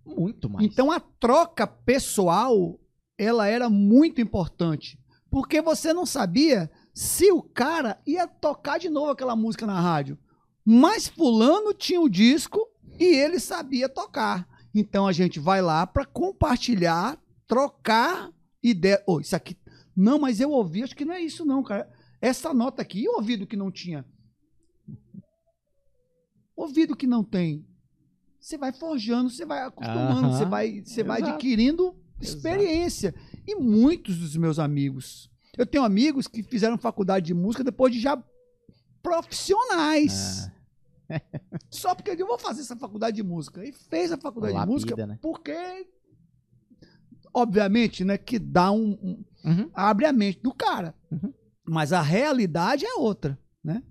[0.05, 0.65] Muito mais.
[0.65, 2.79] Então a troca pessoal,
[3.17, 4.99] ela era muito importante.
[5.29, 10.17] Porque você não sabia se o cara ia tocar de novo aquela música na rádio.
[10.63, 12.65] Mas fulano tinha o disco
[12.99, 14.47] e ele sabia tocar.
[14.73, 18.31] Então a gente vai lá para compartilhar, trocar
[18.63, 19.03] ideia.
[19.07, 19.57] Oh, isso aqui.
[19.95, 21.89] Não, mas eu ouvi, acho que não é isso não, cara.
[22.21, 24.05] Essa nota aqui, eu ouvi do que não tinha.
[26.55, 27.65] Ouvido que não tem.
[28.45, 31.33] Você vai forjando, você vai acostumando, você vai, você vai Exato.
[31.33, 33.15] adquirindo experiência.
[33.47, 35.31] E muitos dos meus amigos.
[35.57, 38.23] Eu tenho amigos que fizeram faculdade de música depois de já
[39.01, 40.47] profissionais.
[41.71, 43.65] Só porque eu vou fazer essa faculdade de música.
[43.65, 45.17] E fez a faculdade Lapida, de música né?
[45.23, 45.87] porque,
[47.33, 49.71] obviamente, né, que dá um, um- Uhum.
[49.73, 50.93] abre a mente do cara.
[51.11, 51.33] Uhum.
[51.67, 53.81] Mas a realidade é outra, né?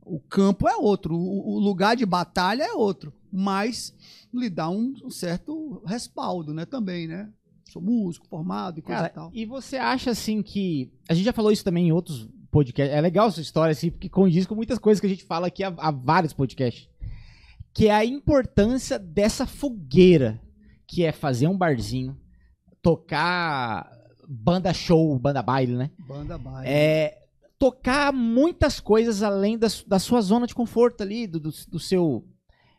[0.00, 3.94] O campo é outro, o, o lugar de batalha é outro, mas
[4.32, 7.30] lhe dá um, um certo respaldo, né, também, né?
[7.70, 9.30] Sou músico, formado e coisa Cara, e tal.
[9.32, 10.92] e você acha assim que.
[11.08, 12.94] A gente já falou isso também em outros podcasts.
[12.94, 15.64] É legal essa história, assim, porque condiz com muitas coisas que a gente fala aqui
[15.64, 16.86] há, há vários podcasts.
[17.72, 20.38] Que é a importância dessa fogueira,
[20.86, 22.14] que é fazer um barzinho,
[22.82, 23.90] tocar
[24.28, 25.90] banda show, banda baile, né?
[26.06, 26.68] Banda baile.
[26.68, 27.22] É,
[27.58, 32.26] tocar muitas coisas além da, da sua zona de conforto ali, do, do, do seu.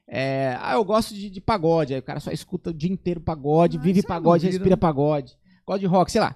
[0.07, 1.93] É, ah, eu gosto de, de pagode.
[1.93, 5.37] Aí o cara só escuta o dia inteiro pagode, Ah, vive é pagode, respira pagode.
[5.65, 6.35] Gosta de rock, sei lá.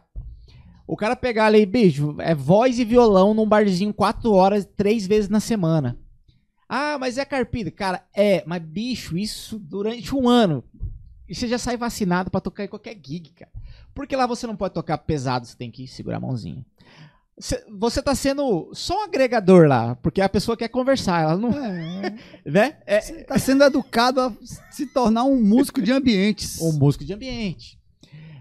[0.86, 5.30] O cara pegar ali, bicho, é voz e violão num barzinho quatro horas, três vezes
[5.30, 5.98] na semana.
[6.70, 7.70] Ah, mas é carpida.
[7.70, 10.64] Cara, é, mas bicho, isso durante um ano.
[11.28, 13.52] E você já sai vacinado pra tocar em qualquer gig, cara.
[13.94, 16.66] Porque lá você não pode tocar pesado, você tem que segurar a mãozinha.
[17.40, 21.50] Cê- Você tá sendo só um agregador lá, porque a pessoa quer conversar, ela não.
[21.50, 22.14] É,
[22.46, 22.78] Né?
[22.86, 24.34] É você tá sendo educado a
[24.72, 26.60] se tornar um músico de ambientes.
[26.62, 27.78] um músico de ambiente.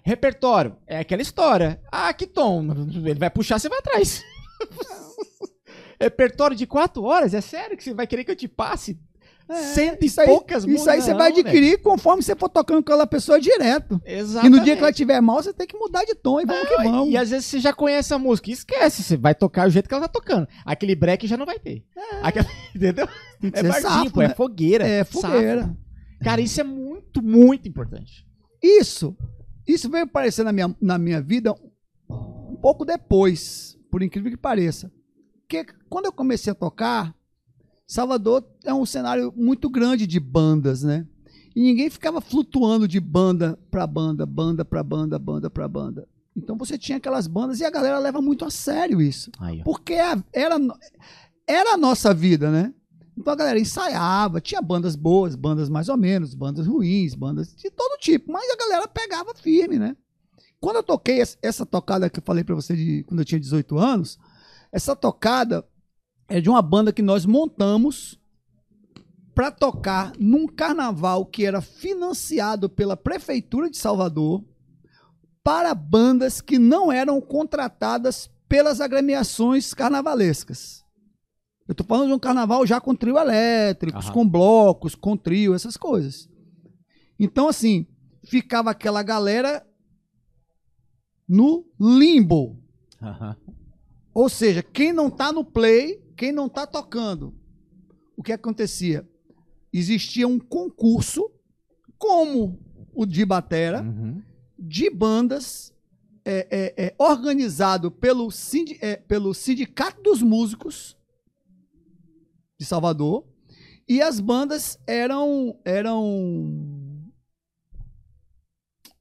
[0.04, 1.80] Repertório, é aquela história.
[1.90, 2.64] Ah, que tom.
[3.04, 4.22] Ele vai puxar, você vai atrás.
[6.00, 7.34] Repertório de quatro horas?
[7.34, 8.98] É sério que você vai querer que eu te passe?
[9.48, 11.46] Cento e isso aí, poucas Isso aí você Não, vai velho.
[11.46, 14.00] adquirir conforme você for tocando com aquela pessoa direto.
[14.04, 14.46] Exatamente.
[14.54, 16.68] E no dia que ela estiver mal, você tem que mudar de tom e vamos
[16.68, 17.08] que vamos.
[17.10, 18.50] E às vezes você já conhece a música.
[18.50, 20.48] Esquece, você vai tocar o jeito que ela tá tocando.
[20.64, 21.84] Aquele break já não vai ter.
[22.22, 23.08] Aquela- entendeu?
[23.52, 24.26] É barzinho, safo, pô, né?
[24.26, 24.84] é fogueira.
[24.86, 25.20] É safo.
[25.20, 25.76] fogueira.
[26.22, 28.26] Cara, isso é muito, muito importante.
[28.62, 29.16] Isso,
[29.68, 31.54] isso veio aparecer na minha, na minha vida
[32.10, 34.90] um pouco depois, por incrível que pareça.
[35.42, 37.14] Porque quando eu comecei a tocar,
[37.86, 41.06] Salvador é um cenário muito grande de bandas, né?
[41.54, 46.08] E ninguém ficava flutuando de banda pra banda, banda pra banda, banda pra banda.
[46.36, 49.30] Então você tinha aquelas bandas e a galera leva muito a sério isso.
[49.38, 49.62] Aí.
[49.64, 50.20] Porque era,
[51.46, 52.74] era a nossa vida, né?
[53.16, 57.70] Então a galera ensaiava, tinha bandas boas, bandas mais ou menos, bandas ruins, bandas de
[57.70, 59.96] todo tipo, mas a galera pegava firme, né?
[60.60, 63.40] Quando eu toquei es- essa tocada que eu falei pra você de quando eu tinha
[63.40, 64.18] 18 anos,
[64.70, 65.64] essa tocada
[66.28, 68.18] é de uma banda que nós montamos
[69.34, 74.42] pra tocar num carnaval que era financiado pela prefeitura de Salvador
[75.44, 80.84] para bandas que não eram contratadas pelas agremiações carnavalescas.
[81.68, 84.14] Eu tô falando de um carnaval já com trio elétricos, Aham.
[84.14, 86.28] com blocos, com trio, essas coisas.
[87.18, 87.86] Então, assim,
[88.24, 89.66] ficava aquela galera
[91.28, 92.56] no limbo.
[93.02, 93.36] Aham.
[94.14, 97.34] Ou seja, quem não tá no play, quem não tá tocando.
[98.16, 99.08] O que acontecia?
[99.72, 101.30] Existia um concurso,
[101.98, 102.58] como
[102.94, 104.22] o de Batera, Uhum.
[104.58, 105.72] de bandas
[106.24, 110.96] é, é, é, organizado pelo, sindi- é, pelo Sindicato dos Músicos
[112.58, 113.24] de Salvador.
[113.88, 115.60] E as bandas eram.
[115.64, 117.04] eram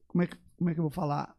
[0.06, 1.34] como, é que, como é que eu vou falar?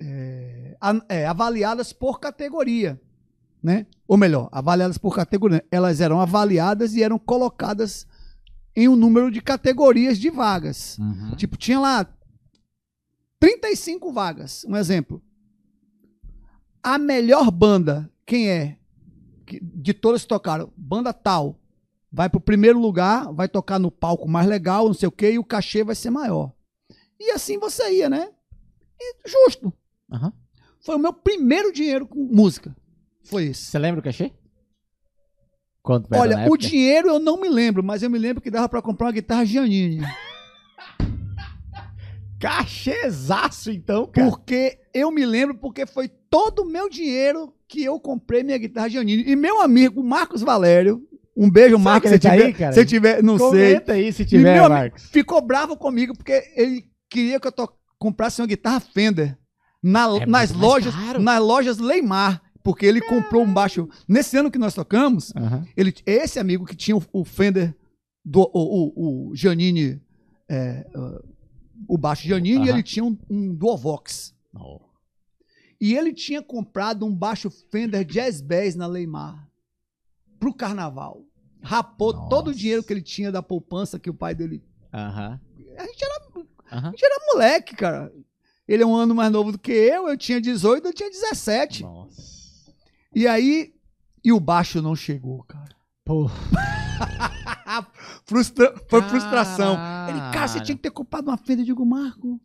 [0.00, 0.76] É,
[1.08, 3.00] é, avaliadas por categoria.
[3.62, 3.86] Né?
[4.08, 5.64] Ou melhor, avaliadas por categoria.
[5.70, 8.06] Elas eram avaliadas e eram colocadas
[8.74, 10.98] em um número de categorias de vagas.
[10.98, 11.34] Uhum.
[11.36, 12.06] Tipo, tinha lá
[13.38, 14.64] 35 vagas.
[14.66, 15.22] Um exemplo.
[16.82, 18.78] A melhor banda, quem é?
[19.62, 21.58] De todas que tocaram, banda tal,
[22.10, 25.38] vai pro primeiro lugar, vai tocar no palco mais legal, não sei o quê, e
[25.38, 26.52] o cachê vai ser maior.
[27.18, 28.30] E assim você ia, né?
[28.98, 29.72] E justo.
[30.10, 30.32] Aham.
[30.80, 32.74] Foi o meu primeiro dinheiro com música.
[33.24, 33.62] Foi esse.
[33.64, 34.32] Você lembra o cachê?
[35.82, 38.82] Quanto Olha, o dinheiro eu não me lembro, mas eu me lembro que dava pra
[38.82, 40.00] comprar uma guitarra Giannini.
[42.38, 44.28] Cachezaço, então, cara.
[44.30, 48.88] Porque eu me lembro porque foi todo o meu dinheiro que eu comprei minha guitarra
[48.88, 49.24] Giannini.
[49.26, 51.02] E meu amigo Marcos Valério,
[51.36, 52.72] um beijo, Será Marcos, se tá tiver, aí, cara?
[52.72, 53.46] se tiver, não sei.
[53.48, 55.04] Comenta aí se E tiver, meu amigo Marcos.
[55.10, 59.36] ficou bravo comigo porque ele queria que eu to- comprasse uma guitarra Fender
[59.82, 61.20] na- É nas lojas, caro.
[61.20, 63.88] nas lojas Leimar, porque ele comprou um baixo.
[64.06, 65.66] Nesse ano que nós tocamos, Aham.
[65.76, 67.74] ele, esse amigo que tinha o, o Fender
[68.24, 70.00] do o, o, o Giannini,
[70.48, 70.86] é,
[71.88, 72.68] o baixo Giannini, Aham.
[72.68, 74.34] ele tinha um, um Duovox.
[74.54, 74.80] Oh.
[75.80, 79.48] E ele tinha comprado um baixo Fender Jazz Bass na Leimar
[80.38, 81.24] pro carnaval.
[81.62, 82.28] Rapou Nossa.
[82.28, 84.62] todo o dinheiro que ele tinha da poupança que o pai dele.
[84.92, 85.40] Aham.
[85.76, 88.12] A gente era, a gente era moleque, cara.
[88.68, 91.82] Ele é um ano mais novo do que eu, eu tinha 18, eu tinha 17.
[91.82, 92.29] Nossa.
[93.14, 93.72] E aí.
[94.22, 95.74] E o baixo não chegou, cara.
[96.04, 96.28] Pô.
[98.26, 99.76] Frustra, foi frustração.
[100.08, 101.60] Ele, cara, você tinha que ter comprado uma Fender.
[101.60, 102.38] Eu digo, Marco,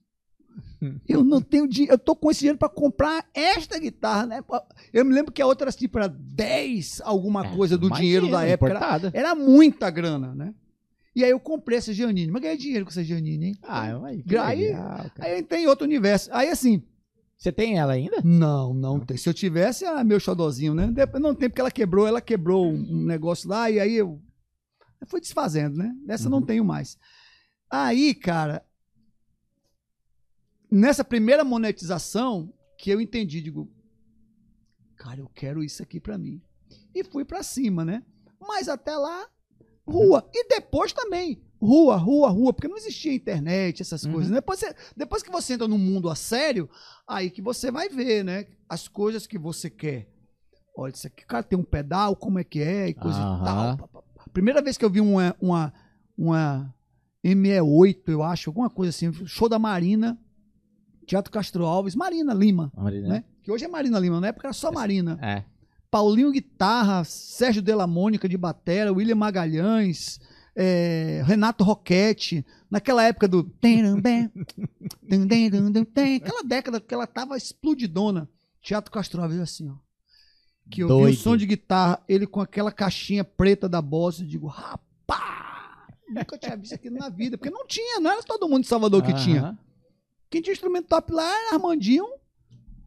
[1.08, 1.94] eu não tenho dinheiro.
[1.94, 4.44] Eu tô com esse dinheiro pra comprar esta guitarra, né?
[4.94, 8.02] Eu me lembro que a outra era tipo, era 10 alguma É, coisa do mais
[8.02, 8.72] dinheiro da época.
[8.72, 10.54] Era, era muita grana, né?
[11.16, 12.32] E aí eu comprei essa Giannini.
[12.32, 13.56] Mas ganhei dinheiro com essa Giannini, hein?
[13.64, 14.74] Ah, aí, aí-.
[15.20, 16.30] Aí eu entrei em outro universo.
[16.34, 16.84] Aí assim,
[17.38, 18.22] Você tem ela ainda?
[18.24, 19.18] não, não tem.
[19.18, 20.88] Se eu tivesse, era meu xodozinho, né?
[21.20, 24.22] Não tem, porque ela quebrou, ela quebrou um negócio lá e aí eu,
[25.08, 25.94] fui desfazendo, né?
[26.06, 26.46] Dessa eu não Uhum.
[26.46, 26.98] tenho mais.
[27.70, 28.66] Aí, cara,
[30.72, 33.70] nessa primeira monetização que eu entendi, digo,
[34.96, 36.42] cara, eu quero isso aqui pra mim.
[36.94, 38.04] E fui pra cima, né?
[38.40, 39.28] Mas até lá,
[39.86, 40.28] rua.
[40.34, 44.14] E depois também, rua, rua, rua, porque não existia internet, essas Uhum.
[44.14, 44.32] coisas.
[44.32, 46.70] Depois, você- depois que você entra no mundo a sério,
[47.08, 48.46] aí que você vai ver, né?
[48.70, 50.08] As coisas que você quer.
[50.78, 53.42] Olha, isso aqui, cara, tem um pedal, como é que é, e coisa Aham.
[53.42, 54.06] e tal.
[54.34, 55.74] Primeira vez que eu vi uma, uma,
[56.18, 56.74] uma
[57.24, 60.18] ME8, eu acho, alguma coisa assim, show da Marina,
[61.08, 63.08] Teatro Castro Alves, Marina Lima, Marina?
[63.08, 63.24] né?
[63.44, 65.18] Que hoje é Marina Lima, na época era só Marina.
[65.22, 65.44] É.
[65.90, 70.20] Paulinho Guitarra, Sérgio Della Mônica de Batera, William Magalhães,
[70.56, 73.44] é, Renato Roquete, naquela época do.
[76.24, 78.30] Aquela década que ela tava explodidona.
[78.62, 79.76] Teatro Castro Alves, assim, ó.
[80.70, 81.14] Que eu vi Doido.
[81.14, 85.94] o som de guitarra, ele com aquela caixinha preta da Boss, eu digo, rapaz!
[86.10, 89.04] Nunca tinha visto aquilo na vida, porque não tinha, não era todo mundo de Salvador
[89.04, 89.42] que tinha.
[89.42, 89.58] Aham.
[90.30, 92.06] Quem tinha instrumento top lá era Armandinho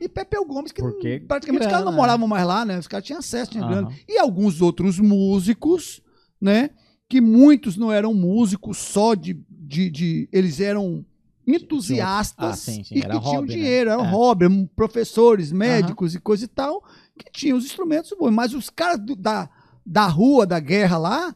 [0.00, 2.78] e Pepeu Gomes, que Porque praticamente os caras não grana, moravam mais lá, né?
[2.78, 3.84] Os caras tinham acesso, tinham Aham.
[3.84, 3.96] grana.
[4.08, 6.02] E alguns outros músicos,
[6.40, 6.70] né?
[7.08, 9.34] Que muitos não eram músicos só de.
[9.48, 11.04] de, de- eles eram
[11.46, 13.54] entusiastas Ah, sim, sim, e que tinham hobby, né?
[13.54, 14.10] dinheiro, eram É.
[14.10, 16.84] hobby, professores, médicos e coisa e tal,
[17.18, 18.30] que tinham os instrumentos bons.
[18.30, 19.48] Mas os caras do- da,
[19.84, 21.34] da rua, da guerra lá,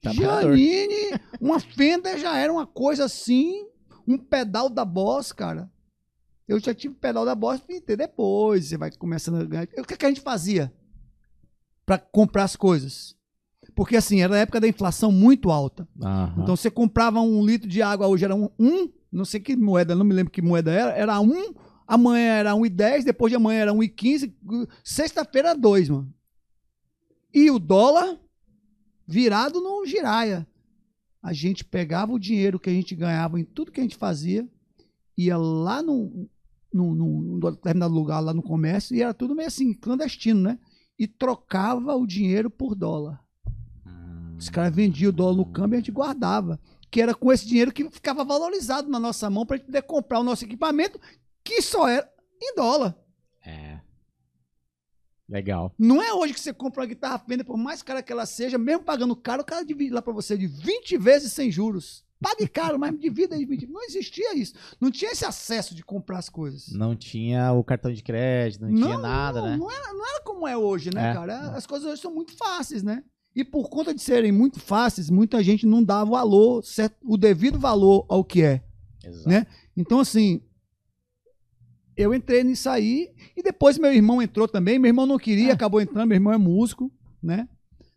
[0.00, 0.56] Trabalhador.
[0.56, 3.66] Janine, uma Fender já era uma coisa assim,
[4.08, 5.70] um pedal da Boss, cara.
[6.48, 9.68] Eu já tive pedal da Boss, fui ter depois, você vai começando a ganhar.
[9.76, 10.72] O que, que a gente fazia
[11.84, 13.14] para comprar as coisas?
[13.80, 15.88] Porque assim, era a época da inflação muito alta.
[16.02, 16.42] Aham.
[16.42, 19.94] Então você comprava um litro de água, hoje era um, um não sei que moeda,
[19.94, 21.54] não me lembro que moeda era, era um,
[21.86, 24.34] amanhã era 1,10, depois de amanhã era 1,15,
[24.84, 26.12] sexta-feira 2, mano.
[27.32, 28.20] E o dólar
[29.08, 30.46] virado no giraia.
[31.22, 34.46] A gente pegava o dinheiro que a gente ganhava em tudo que a gente fazia,
[35.16, 36.28] ia lá no,
[36.70, 40.58] no, no, num determinado lugar, lá no comércio, e era tudo meio assim, clandestino, né?
[40.98, 43.24] E trocava o dinheiro por dólar.
[44.40, 46.58] Os caras vendiam o dólar no câmbio e a gente guardava.
[46.90, 49.82] Que era com esse dinheiro que ficava valorizado na nossa mão para a gente poder
[49.82, 50.98] comprar o nosso equipamento,
[51.44, 52.10] que só era
[52.42, 52.96] em dólar.
[53.44, 53.78] É.
[55.28, 55.72] Legal.
[55.78, 58.58] Não é hoje que você compra uma guitarra Fender, por mais cara que ela seja,
[58.58, 62.04] mesmo pagando caro, o cara divide lá para você de 20 vezes sem juros.
[62.20, 63.44] Pague caro, mas divida aí.
[63.46, 63.66] 20.
[63.68, 64.54] Não existia isso.
[64.80, 66.68] Não tinha esse acesso de comprar as coisas.
[66.72, 69.56] Não tinha o cartão de crédito, não, tinha nada, não, né?
[69.56, 71.14] Não era, não era como é hoje, né, É.
[71.14, 71.52] cara?
[71.52, 73.04] As coisas hoje são muito fáceis, né?
[73.34, 77.58] E por conta de serem muito fáceis, muita gente não dá valor, certo, o devido
[77.58, 78.62] valor ao que é.
[79.04, 79.28] Exato.
[79.28, 79.46] né?
[79.76, 80.42] Então, assim,
[81.96, 84.78] eu entrei nisso aí e depois meu irmão entrou também.
[84.78, 85.54] Meu irmão não queria, Ah.
[85.54, 86.08] acabou entrando.
[86.08, 86.90] Meu irmão é músico,
[87.22, 87.48] né?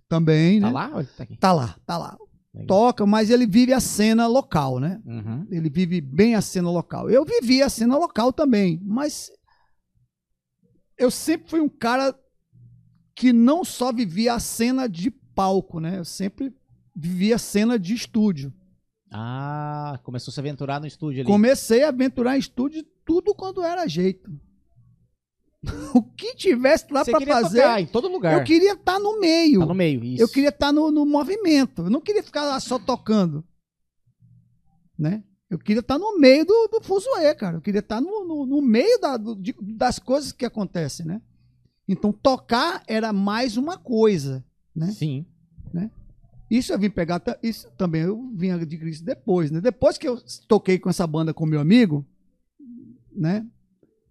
[0.07, 0.73] Também, Tá né?
[0.73, 0.91] lá?
[0.93, 1.37] Olha, tá aqui.
[1.37, 2.17] Tá lá, tá lá.
[2.53, 2.67] Legal.
[2.67, 5.01] Toca, mas ele vive a cena local, né?
[5.03, 5.47] Uhum.
[5.49, 7.09] Ele vive bem a cena local.
[7.09, 9.31] Eu vivi a cena local também, mas
[10.97, 12.15] eu sempre fui um cara
[13.15, 15.97] que não só vivia a cena de palco, né?
[15.99, 16.53] Eu sempre
[16.95, 18.53] vivia cena de estúdio.
[19.11, 21.27] Ah, começou a se aventurar no estúdio ali.
[21.27, 24.31] Comecei a aventurar em estúdio tudo quando era jeito.
[25.95, 28.37] o que tivesse lá queria fazer, tocar em todo lugar.
[28.39, 29.59] eu queria estar no meio.
[29.61, 30.21] Tá no meio, isso.
[30.23, 31.83] Eu queria estar no, no movimento.
[31.83, 33.43] Eu não queria ficar lá só tocando.
[34.97, 35.23] Né?
[35.49, 37.57] Eu queria estar no meio do, do fuzuê, cara.
[37.57, 41.21] Eu queria estar no, no, no meio da- do- de- das coisas que acontecem, né?
[41.87, 44.43] Então, tocar era mais uma coisa,
[44.75, 44.91] né?
[44.91, 45.25] Sim.
[46.51, 49.59] Isso eu vim pegar, isso também eu vim adquirir isso depois, né?
[49.59, 52.05] Depois que eu toquei com essa banda com meu amigo,
[53.11, 53.43] né?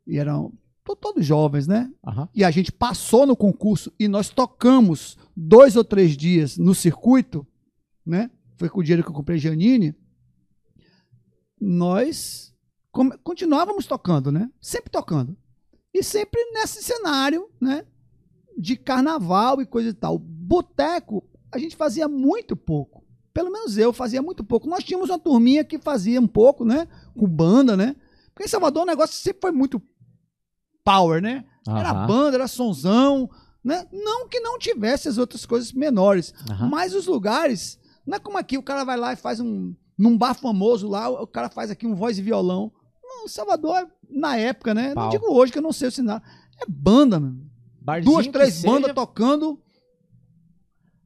[0.07, 0.53] E eram
[0.83, 1.93] to- todos jovens, né?
[2.05, 2.29] Aham.
[2.35, 7.47] e a gente passou no concurso e nós tocamos dois ou três dias no circuito,
[8.05, 8.29] né?
[8.57, 9.95] Foi com o dinheiro que eu comprei Janine.
[11.61, 12.53] Nós
[13.23, 14.51] continuávamos tocando, né?
[14.61, 15.37] Sempre tocando.
[15.95, 17.85] E sempre nesse cenário, né?
[18.59, 20.19] De carnaval e coisa e tal.
[20.53, 23.03] Boteco, a gente fazia muito pouco.
[23.33, 24.69] Pelo menos eu fazia muito pouco.
[24.69, 26.87] Nós tínhamos uma turminha que fazia um pouco, né?
[27.17, 27.97] Com banda, né?
[28.35, 29.81] Porque em Salvador o negócio sempre foi muito
[30.85, 31.47] power, né?
[31.67, 32.07] Era Aham.
[32.07, 33.31] banda, era sonzão,
[33.65, 33.87] né?
[33.91, 36.69] Não que não tivesse as outras coisas menores, Aham.
[36.69, 40.19] mas os lugares, não é como aqui, o cara vai lá e faz um, num
[40.19, 42.71] bar famoso lá, o cara faz aqui um voz e violão.
[43.03, 44.93] Não, Salvador, na época, né?
[44.95, 45.05] Pau.
[45.05, 46.23] Não digo hoje que eu não sei o cenário.
[46.61, 47.51] É banda, mano.
[47.81, 49.62] Barzinho Duas, três seja, bandas tocando.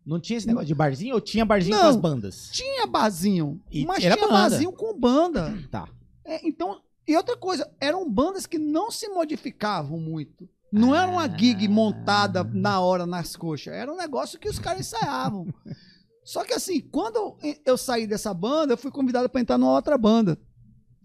[0.07, 1.83] Não tinha esse negócio de barzinho ou tinha barzinho Não.
[1.83, 2.49] com as bandas?
[2.53, 4.39] Tinha barzinho, E mas era tinha banda.
[4.41, 5.53] barzinho com banda.
[5.71, 5.89] Tá.
[6.25, 10.49] É, então, e outra coisa, eram bandas que não se modificavam muito.
[10.73, 11.71] Não era uma gig Ah.
[11.71, 13.73] montada na hora nas coxas.
[13.75, 15.47] Era um negócio que os caras ensaiavam.
[16.25, 19.73] Só que assim, quando eu, eu saí dessa banda, eu fui convidado para entrar numa
[19.73, 20.39] outra banda.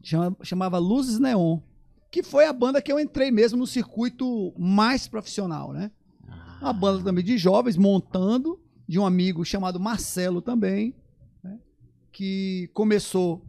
[0.04, 1.60] Chama- chamava Luzes Neon.
[2.12, 5.91] Que foi a banda que eu entrei mesmo no circuito mais profissional, né?
[6.60, 8.60] Uma banda também de jovens montando,
[8.92, 10.94] de um amigo chamado Marcelo também,
[11.42, 11.58] né?
[12.12, 13.42] que começou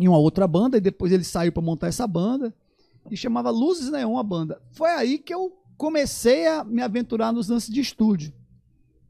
[0.00, 2.54] em uma outra banda e depois ele saiu para montar essa banda
[3.10, 4.62] e chamava Luzes Neon a banda.
[4.72, 8.32] Foi aí que eu comecei a me aventurar nos lances de estúdio,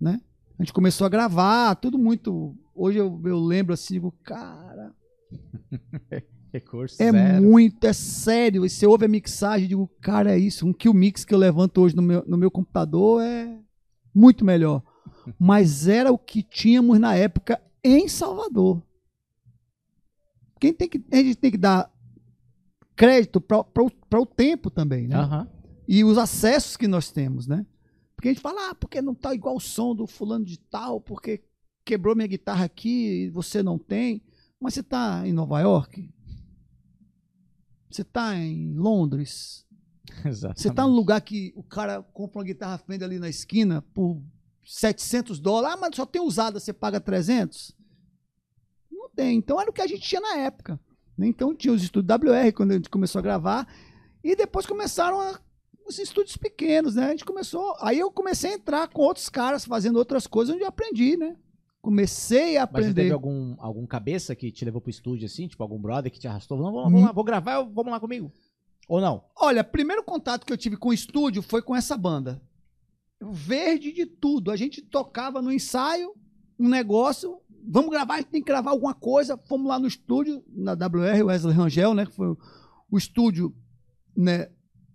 [0.01, 0.21] né?
[0.59, 2.57] A gente começou a gravar, tudo muito.
[2.75, 4.93] Hoje eu, eu lembro assim, digo, cara,
[6.53, 7.45] Recurso é zero.
[7.45, 8.67] muito, é sério.
[8.67, 10.67] E você ouve a mixagem, digo, cara, é isso.
[10.67, 13.57] Um kill mix que eu levanto hoje no meu, no meu computador é
[14.13, 14.83] muito melhor.
[15.39, 18.83] Mas era o que tínhamos na época em Salvador.
[20.61, 21.93] Quem tem que, a gente tem que dar
[22.97, 25.17] crédito para o tempo também, né?
[25.17, 25.49] Aham.
[25.87, 27.67] E os acessos que nós temos, né?
[28.17, 31.01] Porque a gente fala, ah, porque não tá igual o som do fulano de tal,
[31.01, 31.43] porque
[31.85, 34.23] quebrou minha guitarra aqui e você não tem.
[34.59, 36.11] Mas você tá em Nova York?
[37.91, 39.67] Você tá em Londres?
[40.25, 40.59] Exato.
[40.59, 44.23] Você tá num lugar que o cara compra uma guitarra Fender ali na esquina por
[44.65, 47.75] 700 dólares, ah, mas só tem usada, você paga 300?
[48.91, 49.37] Não tem.
[49.39, 50.79] Então era o que a gente tinha na época.
[51.17, 51.27] né?
[51.27, 53.69] Então tinha os estúdios WR quando a gente começou a gravar
[54.23, 55.39] e depois começaram a
[55.87, 57.05] os estúdios pequenos, né?
[57.09, 57.77] A gente começou.
[57.79, 61.37] Aí eu comecei a entrar com outros caras fazendo outras coisas onde eu aprendi, né?
[61.83, 63.13] Comecei a Mas já teve aprender.
[63.13, 65.47] algum, algum cabeça que te levou pro estúdio assim?
[65.47, 66.57] Tipo, algum brother que te arrastou?
[66.57, 66.91] Não, vamos, Hum.
[66.93, 68.33] vamos lá, vou gravar, vamos lá comigo.
[68.89, 69.25] Ou não?
[69.37, 72.41] Olha, primeiro contato que eu tive com o estúdio foi com essa banda.
[73.33, 74.51] Verde de tudo.
[74.51, 76.15] A gente tocava no ensaio,
[76.59, 77.39] um negócio.
[77.67, 79.39] Vamos gravar, a gente tem que gravar alguma coisa.
[79.49, 82.05] Fomos lá no estúdio, na WR, Wesley Rangel, né?
[82.07, 82.29] Que foi
[82.91, 83.55] o, estúdio,
[84.17, 84.49] né?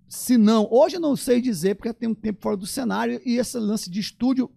[0.07, 3.37] Se não, hoje eu não sei dizer, porque tem um tempo fora do cenário, e
[3.37, 4.49] esse lance de estúdio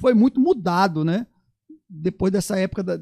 [0.00, 1.26] foi muito mudado, né?
[1.88, 3.00] Depois dessa época da-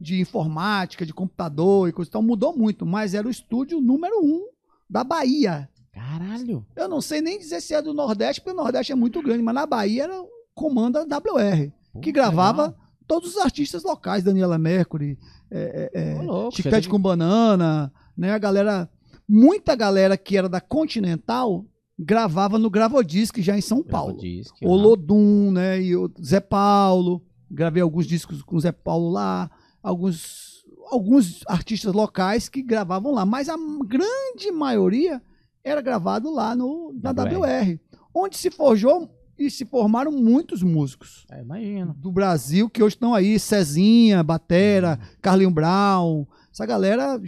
[0.00, 4.24] de informática, de computador e coisa e tal, mudou muito, mas era o estúdio número
[4.24, 4.48] um
[4.90, 5.68] da Bahia.
[5.94, 6.66] Caralho.
[6.74, 9.42] Eu não sei nem dizer se é do Nordeste, porque o Nordeste é muito grande,
[9.42, 12.80] mas na Bahia era o comando da WR, Pô, que gravava legal.
[13.06, 15.16] todos os artistas locais, Daniela Mercury,
[15.50, 18.32] é, é, é, Chiclete com Banana, né?
[18.32, 18.90] A galera,
[19.28, 21.64] muita galera que era da Continental
[21.98, 24.18] gravava no Gravodisc já em São Paulo.
[24.18, 24.76] Disque, O ah.
[24.76, 25.80] Lodum, né?
[25.80, 27.22] E o Zé Paulo.
[27.50, 29.48] Gravei alguns discos com o Zé Paulo lá.
[29.82, 33.24] Alguns, alguns artistas locais que gravavam lá.
[33.24, 33.54] Mas a
[33.86, 35.22] grande maioria
[35.64, 37.38] era gravado lá no, na WR.
[37.38, 37.78] WR.
[38.14, 41.92] Onde se forjou e se formaram muitos músicos É, imagino.
[41.94, 43.38] do Brasil que hoje estão aí.
[43.38, 45.16] Cezinha, Batera, Uhum.
[45.20, 46.26] Carlinho Brown.
[46.52, 47.20] Essa galera...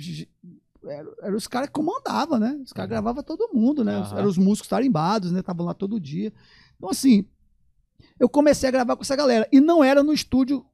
[0.88, 2.60] Eram era os caras que comandavam, né?
[2.64, 2.90] Os caras Uhum.
[2.90, 3.96] gravavam todo mundo, né?
[3.96, 4.18] Aham.
[4.18, 5.40] Eram os músicos tarimbados, né?
[5.40, 6.32] Estavam lá todo dia.
[6.76, 7.24] Então, assim,
[8.20, 9.48] eu comecei a gravar com essa galera.
[9.50, 10.64] E não era no estúdio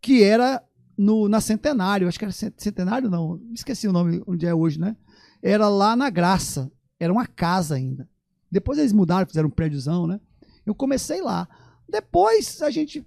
[0.00, 0.60] que era
[0.98, 2.08] no, na Centenário.
[2.08, 3.40] Acho que era Cent- Centenário, não.
[3.54, 4.96] Esqueci o nome onde é hoje, né?
[5.42, 6.70] Era lá na Graça.
[6.98, 8.08] Era uma casa ainda.
[8.50, 10.20] Depois eles mudaram, fizeram um prédiozão, né?
[10.66, 11.48] Eu comecei lá.
[11.88, 13.06] Depois a gente,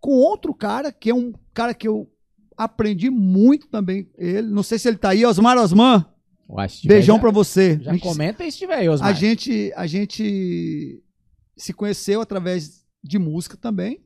[0.00, 2.10] com outro cara, que é um cara que eu
[2.56, 4.10] aprendi muito também.
[4.18, 6.04] Ele, não sei se ele tá aí, Osmar Osman.
[6.88, 7.78] Beijão pra você.
[7.80, 9.08] Já gente- comenta aí se tiver aí, Osmar.
[9.08, 11.02] a gente, a gente
[11.56, 14.04] se conheceu através de música também,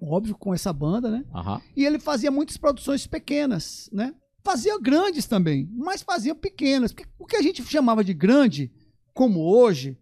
[0.00, 1.24] óbvio, com essa banda, né?
[1.34, 1.60] Aham.
[1.76, 4.14] E ele fazia muitas produções pequenas, né?
[4.42, 6.92] Fazia grandes também, mas fazia pequenas.
[6.92, 8.72] Porque o que a gente chamava de grande,
[9.12, 9.98] como hoje,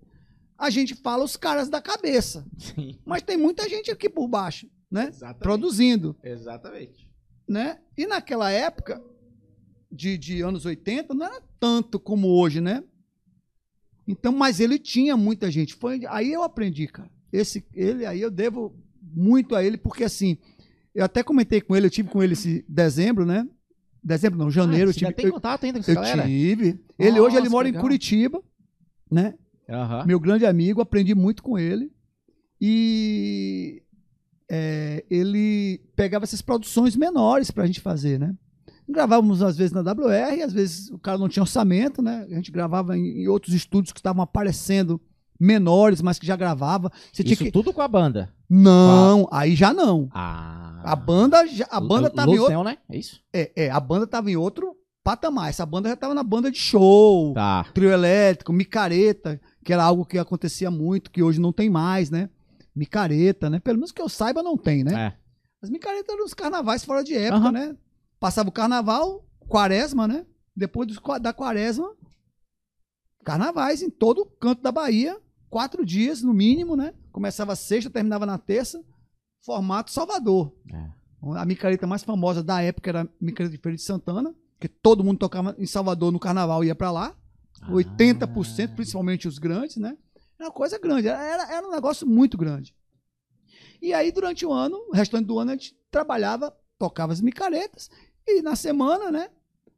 [0.57, 2.47] a gente fala os caras da cabeça.
[2.57, 2.99] Sim.
[3.05, 5.09] Mas tem muita gente aqui por baixo, né?
[5.09, 5.43] Exatamente.
[5.43, 7.11] Produzindo, Exatamente.
[7.49, 7.79] né?
[7.97, 9.03] E naquela época
[9.91, 12.85] de, de anos 80 não era tanto como hoje, né?
[14.07, 15.75] Então, mas ele tinha muita gente.
[15.75, 17.11] Foi aí eu aprendi, cara.
[17.33, 20.39] Esse ele aí eu devo muito a ele porque assim,
[20.95, 23.47] eu até comentei com ele, eu tive com ele esse dezembro, né?
[24.03, 26.23] Dezembro não, janeiro, ah, tive tem contato ainda com essa eu galera?
[26.23, 26.81] tive.
[26.99, 27.83] Ele hoje ele Nossa, mora em legal.
[27.83, 28.43] Curitiba,
[29.11, 29.35] né?
[29.69, 30.05] Aham.
[30.07, 31.93] Meu grande amigo, aprendi muito com ele.
[32.61, 33.83] E
[34.51, 38.35] é, ele pegava essas produções menores pra gente fazer, né?
[38.89, 42.27] Gravávamos às vezes na WR, às vezes o cara não tinha orçamento, né?
[42.31, 45.01] A gente gravava em, em outros estúdios que estavam aparecendo
[45.39, 46.91] menores, mas que já gravava.
[47.13, 47.53] Você Isso que...
[47.53, 48.33] tudo com a banda.
[48.49, 50.09] Não, aí já não.
[50.13, 50.68] Ah.
[50.85, 52.79] A banda, já, a banda tava em outro, né?
[52.89, 53.21] É isso?
[53.33, 55.49] é, é, a banda tava em outro patamar.
[55.49, 57.65] Essa banda já tava na banda de show, Tá.
[57.75, 62.29] trio elétrico, micareta, que era algo que acontecia muito, que hoje não tem mais, né?
[62.75, 63.59] Micareta, né?
[63.59, 65.07] Pelo menos que eu saiba, não tem, né?
[65.07, 65.19] É.
[65.63, 67.53] As micaretas eram os carnavais fora de época, Aham.
[67.53, 67.77] né?
[68.21, 70.25] Passava o carnaval, quaresma, né?
[70.55, 70.87] Depois
[71.21, 71.93] da quaresma,
[73.25, 75.17] carnavais em todo canto da Bahia,
[75.51, 76.95] quatro dias no mínimo, né?
[77.13, 78.83] Começava sexta, terminava na terça,
[79.49, 80.53] formato Salvador.
[80.71, 80.91] É.
[81.39, 85.03] A micareta mais famosa da época era a micareta de Feira de Santana, que todo
[85.03, 87.17] mundo tocava em Salvador no carnaval e ia pra lá.
[87.63, 87.71] Ah.
[87.71, 89.97] 80%, principalmente os grandes, né?
[90.39, 92.75] Era uma coisa grande, era, era, era um negócio muito grande.
[93.81, 97.91] E aí, durante o ano, o restante do ano, a gente trabalhava, tocava as micaretas,
[98.27, 99.31] e na semana, né?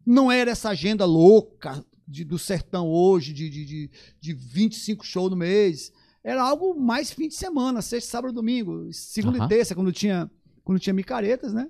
[0.04, 3.90] Não era essa agenda louca de- do sertão hoje, de, de, de,
[4.20, 5.92] de 25 shows no mês.
[6.22, 9.46] Era algo mais fim de semana, sexta, sábado, domingo, segunda Aham.
[9.46, 10.30] e terça, quando tinha,
[10.62, 11.68] quando tinha micaretas, né?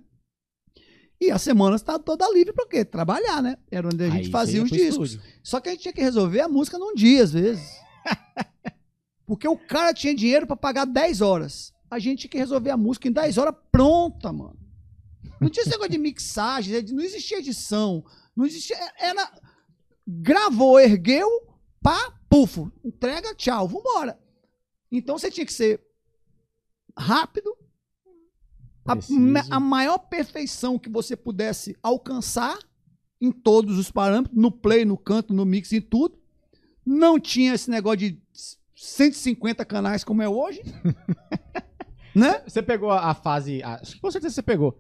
[1.21, 2.85] E a semana estava toda livre para quê?
[2.85, 3.59] Trabalhar, né?
[3.71, 5.11] Era onde a Aí gente você fazia ia os discos.
[5.13, 5.33] estúdio.
[5.43, 7.69] Só que a gente tinha que resolver a música num dia, às vezes.
[9.27, 11.73] Porque o cara tinha dinheiro pra pagar 10 horas.
[11.91, 14.59] A gente tinha que resolver a música em 10 horas pronta, mano.
[15.41, 16.83] Não tinha esse negócio de mixagem, né?
[16.91, 18.05] não existia edição.
[18.35, 18.77] Não existia.
[18.99, 19.31] Era.
[20.07, 21.29] Gravou, ergueu,
[21.83, 22.73] pá, pufo.
[22.85, 24.19] Entrega, tchau, vambora.
[24.91, 25.81] Então você tinha que ser
[26.97, 27.57] rápido.
[28.87, 28.95] A,
[29.57, 32.59] a maior perfeição que você pudesse alcançar
[33.21, 36.19] em todos os parâmetros, no play, no canto, no mix, em tudo.
[36.85, 38.21] Não tinha esse negócio de
[38.75, 40.63] 150 canais como é hoje.
[42.15, 42.43] né?
[42.47, 43.63] Você pegou a fase.
[43.63, 44.77] a- com certeza você pegou.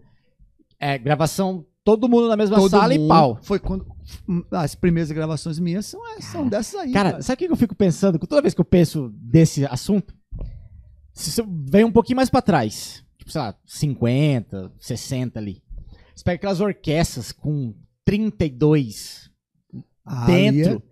[0.79, 3.05] É, gravação, todo mundo na mesma Todo sala mundo.
[3.05, 3.39] e pau.
[3.43, 3.87] Foi quando,
[4.51, 6.93] as primeiras gravações minhas são, é, são dessas aí.
[6.93, 8.19] Cara, sabe o que eu fico pensando?
[8.19, 10.15] Toda vez que eu penso desse assunto,
[11.13, 15.63] se você vem um pouquinho mais pra trás, tipo, sei lá, 50, 60 ali.
[16.15, 17.75] Você pega aquelas orquestras com
[18.05, 19.31] 32
[20.05, 20.83] Ali dentro.
[20.87, 20.91] é-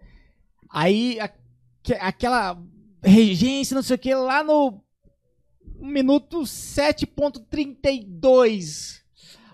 [0.70, 2.58] Aí aque- aquela
[3.02, 4.82] regência, não sei o que, lá no
[5.80, 9.02] minuto 7.32,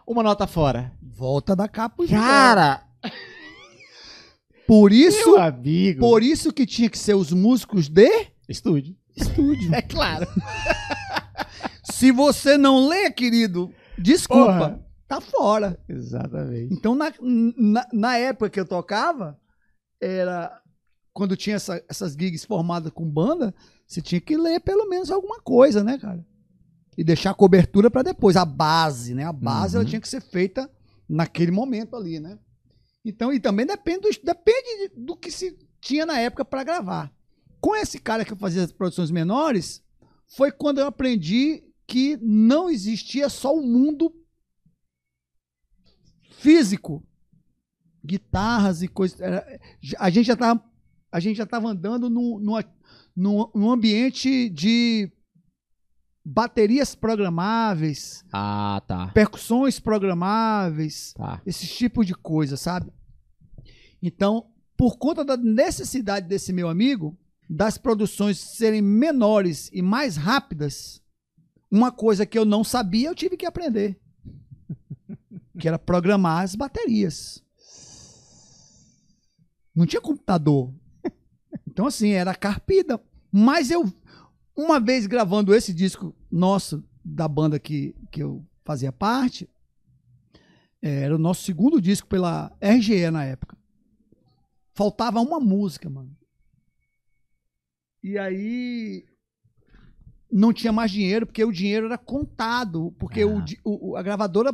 [0.06, 0.92] uma nota fora.
[1.02, 2.04] volta da capa.
[2.04, 2.86] e Cara,
[4.66, 6.00] Por isso, meu amigo.
[6.00, 8.08] por isso que tinha que ser os músicos de
[8.48, 8.96] Estúdio.
[9.16, 9.74] estúdio.
[9.74, 10.26] É claro.
[11.90, 14.86] Se você não lê, querido, desculpa, Porra.
[15.06, 15.78] tá fora.
[15.88, 16.72] Exatamente.
[16.74, 19.38] Então, na, na, na época que eu tocava,
[20.00, 20.60] era
[21.12, 23.54] quando tinha essa- essas gigs formadas com banda,
[23.86, 26.24] você tinha que ler pelo menos alguma coisa, né, cara?
[26.96, 29.24] E deixar a cobertura pra depois, a base, né?
[29.24, 29.88] A base ela Uhum.
[29.90, 30.68] tinha que ser feita
[31.08, 32.38] naquele momento ali, né?
[33.05, 37.12] Então, e também depende do, depende de- do que se tinha na época pra gravar.
[37.60, 39.82] Com esse cara que eu fazia as produções menores,
[40.36, 44.12] foi quando eu aprendi que não existia só o mundo
[46.39, 47.06] físico,
[48.05, 49.18] guitarras e coisas.
[49.98, 50.64] A gente já estava
[51.12, 55.12] a gente já estava andando num ambiente de
[56.24, 59.09] baterias programáveis, Ah, tá.
[59.09, 61.40] percussões programáveis, Tá.
[61.44, 62.90] esse tipo de coisa, sabe?
[64.02, 64.46] Então,
[64.76, 67.16] por conta da necessidade desse meu amigo,
[67.48, 71.02] das produções serem menores e mais rápidas,
[71.70, 73.98] uma coisa que eu não sabia, eu tive que aprender.
[75.59, 77.42] Que era programar as baterias.
[79.74, 80.72] Não tinha computador.
[81.68, 83.01] Então, assim, era carpida.
[83.32, 83.92] Mas eu,
[84.56, 89.48] uma vez gravando esse disco nosso, da banda que, que eu fazia parte,
[90.81, 93.56] é, era o nosso segundo disco pela RGE na época.
[94.74, 96.16] Faltava uma música, mano.
[98.02, 99.05] E aí
[100.31, 103.26] não tinha mais dinheiro, porque o dinheiro era contado, porque Ah.
[103.26, 104.52] o di- o, a gravadora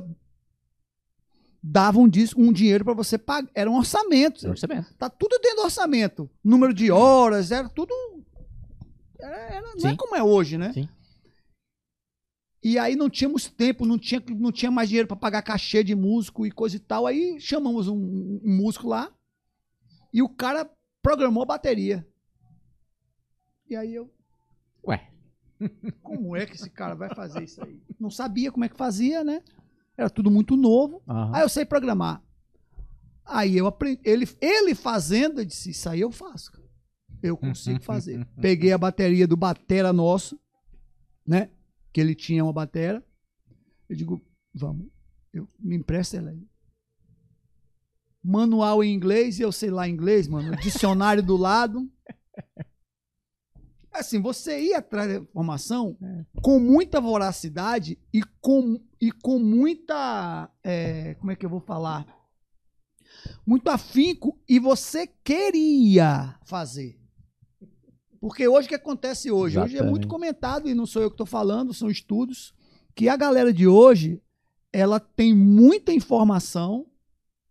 [1.63, 3.51] dava um, disco, um dinheiro para você pagar.
[3.55, 4.47] Era um orçamento.
[4.49, 4.95] Orçamento.
[4.95, 6.31] Tá tudo dentro do orçamento.
[6.45, 7.93] Número de horas, era tudo.
[9.21, 10.73] Era, era- não é como é hoje, né?
[10.73, 10.89] Sim.
[12.63, 15.95] E aí não tínhamos tempo, não tinha, não tinha mais dinheiro para pagar cachê de
[15.95, 17.07] músico e coisa e tal.
[17.07, 19.11] Aí chamamos um, um músico lá
[20.13, 20.71] e o cara
[21.03, 22.07] programou a bateria.
[23.69, 24.13] E aí eu.
[24.87, 25.11] Ué.
[26.03, 27.81] Como é que esse cara vai fazer isso aí?
[27.99, 29.43] Não sabia como é que fazia, né?
[29.97, 31.03] Era tudo muito novo.
[31.07, 31.37] Aham.
[31.37, 32.23] Aí eu sei programar.
[33.25, 34.01] Aí eu aprendi.
[34.03, 36.51] Ele, ele fazendo, eu disse: Isso aí eu faço.
[37.23, 38.27] Eu consigo fazer.
[38.41, 40.39] Peguei a bateria do Batera nosso,
[41.27, 41.51] né?
[41.93, 43.05] Que ele tinha uma batera.
[43.89, 44.23] Eu digo:
[44.55, 44.87] Vamos,
[45.33, 46.49] eu, me empresta ela aí.
[48.23, 50.55] Manual em inglês, e eu sei lá inglês, mano.
[50.57, 51.91] Dicionário do lado.
[53.93, 55.99] Assim, você ia atrás da informação
[56.43, 60.49] com muita voracidade e com, e com muita.
[60.63, 62.07] é, como é que eu vou falar?
[63.45, 67.00] Muito afinco e você queria fazer.
[68.21, 69.59] Porque hoje o que acontece hoje?
[69.59, 70.07] Hoje é muito Exatamente.
[70.07, 72.55] comentado, e não sou eu que estou falando, são estudos,
[72.95, 74.23] que a galera de hoje
[74.71, 76.87] ela tem muita informação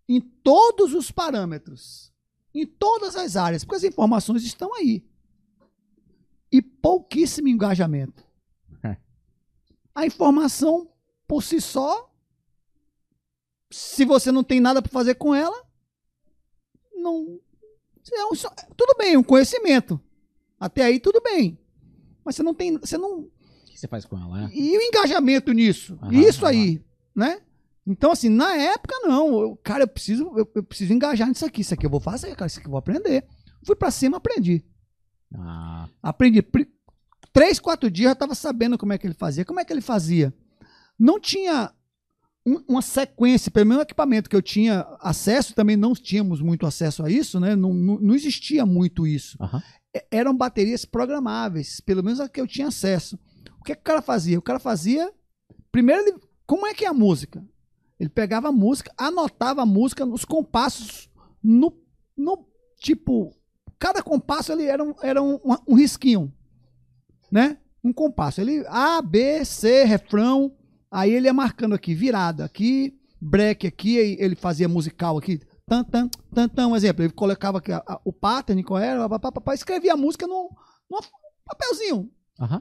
[0.07, 2.13] em todos os parâmetros,
[2.53, 5.03] em todas as áreas, porque as informações estão aí.
[6.51, 8.23] E pouquíssimo engajamento.
[8.83, 8.97] É.
[9.93, 10.91] A informação,
[11.27, 12.11] por si só,
[13.71, 15.63] se você não tem nada para fazer com ela,
[16.93, 17.39] não.
[18.11, 19.99] é tudo bem, um conhecimento.
[20.59, 21.57] Até aí tudo bem.
[22.25, 22.77] Mas você não tem.
[22.77, 23.31] Você não, O
[23.65, 24.51] que você faz com ela, né?
[24.53, 25.97] e o engajamento nisso?
[26.01, 26.51] Aham, isso aham.
[26.53, 26.83] aí,
[27.15, 27.41] né?
[27.87, 29.39] Então, assim, na época, não.
[29.39, 31.61] Eu, cara, eu preciso, eu, eu preciso engajar nisso aqui.
[31.61, 32.45] Isso aqui eu vou fazer, cara.
[32.47, 33.25] Isso aqui eu vou aprender.
[33.63, 34.63] Fui pra cima, aprendi.
[35.33, 36.43] Ah, Aprendi.
[37.31, 39.45] Três, quatro dias eu já tava sabendo como é que ele fazia.
[39.45, 40.33] Como é que ele fazia?
[40.99, 41.71] Não tinha
[42.67, 47.03] uma sequência, pelo menos o equipamento que eu tinha acesso, também não tínhamos muito acesso
[47.03, 47.55] a isso, né?
[47.55, 49.37] Não, não, não existia muito isso.
[49.95, 53.19] E- Eram baterias programáveis, pelo menos a que eu tinha acesso.
[53.59, 54.39] O que, que o cara fazia?
[54.39, 55.11] O cara fazia.
[55.71, 57.43] Primeiro, ele, como é que é a música?
[57.99, 61.09] Ele pegava a música, anotava a música nos compassos,
[61.43, 61.77] no,
[62.15, 62.45] no
[62.77, 63.35] tipo.
[63.77, 66.33] Cada compasso ele era um, era um- um risquinho,
[67.31, 67.57] né?
[67.83, 68.39] Um compasso.
[68.41, 70.55] Ele A, B, C, refrão.
[70.91, 75.39] Aí ele ia marcando aqui, virada aqui, break aqui, aí ele fazia musical aqui.
[75.67, 77.03] Tan, tan, tan, tan, um exemplo.
[77.03, 80.49] Ele colocava aqui a- a- o pattern, qual era, papá, papá, escrevia a música num,
[80.89, 80.99] num
[81.45, 82.11] papelzinho.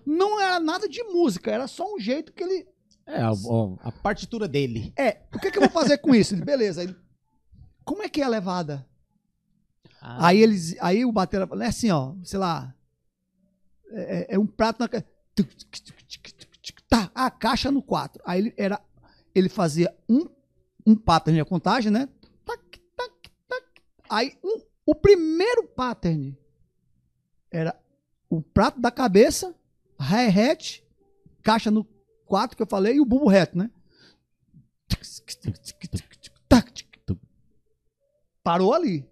[0.05, 2.67] Não era nada de música, era só um jeito que ele.
[3.07, 4.93] É, a, a- a partitura dele.
[4.99, 6.35] É, o que, que eu vou fazer com isso?
[6.35, 6.83] Ele, beleza.
[6.83, 6.95] Ele
[7.85, 8.87] como é que é a levada?
[10.03, 12.75] Ah, Aí eles, aí o batera falou, é assim, ó, sei lá,
[13.91, 14.89] é, é- é um prato na
[16.89, 18.23] tá, a caixa no 4.
[18.27, 18.81] Aí ele era,
[19.35, 20.27] ele fazia um
[20.87, 22.09] um pattern de contagem, né?
[22.47, 22.63] Tac,
[22.97, 23.65] tac, tac.
[24.09, 26.35] Aí um- o primeiro pattern
[27.51, 27.79] era
[28.31, 29.55] o prato da cabeça,
[30.01, 30.83] hi-hat,
[31.43, 31.85] caixa no
[32.25, 33.71] 4 que eu falei e o bumbo reto, né?
[38.43, 39.07] Parou ali.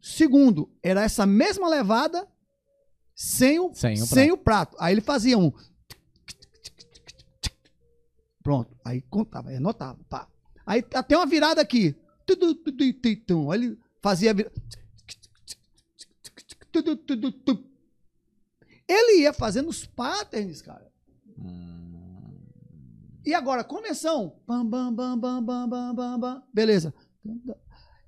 [0.00, 2.26] Segundo, era essa mesma levada
[3.14, 4.76] sem o, Sem o sem o prato.
[4.80, 5.52] Aí ele fazia um.
[8.50, 8.76] Pronto.
[8.84, 9.96] Aí contava, aí anotava.
[10.08, 10.26] Pá.
[10.66, 11.94] Aí até uma virada aqui.
[12.28, 14.60] Aí ele fazia a virada.
[18.88, 20.90] Ele ia fazendo os patterns, cara.
[23.24, 24.40] E agora, convenção.
[24.44, 26.42] Bam, bam, bam, bam, bam, bam, bam, bam.
[26.52, 26.92] Beleza.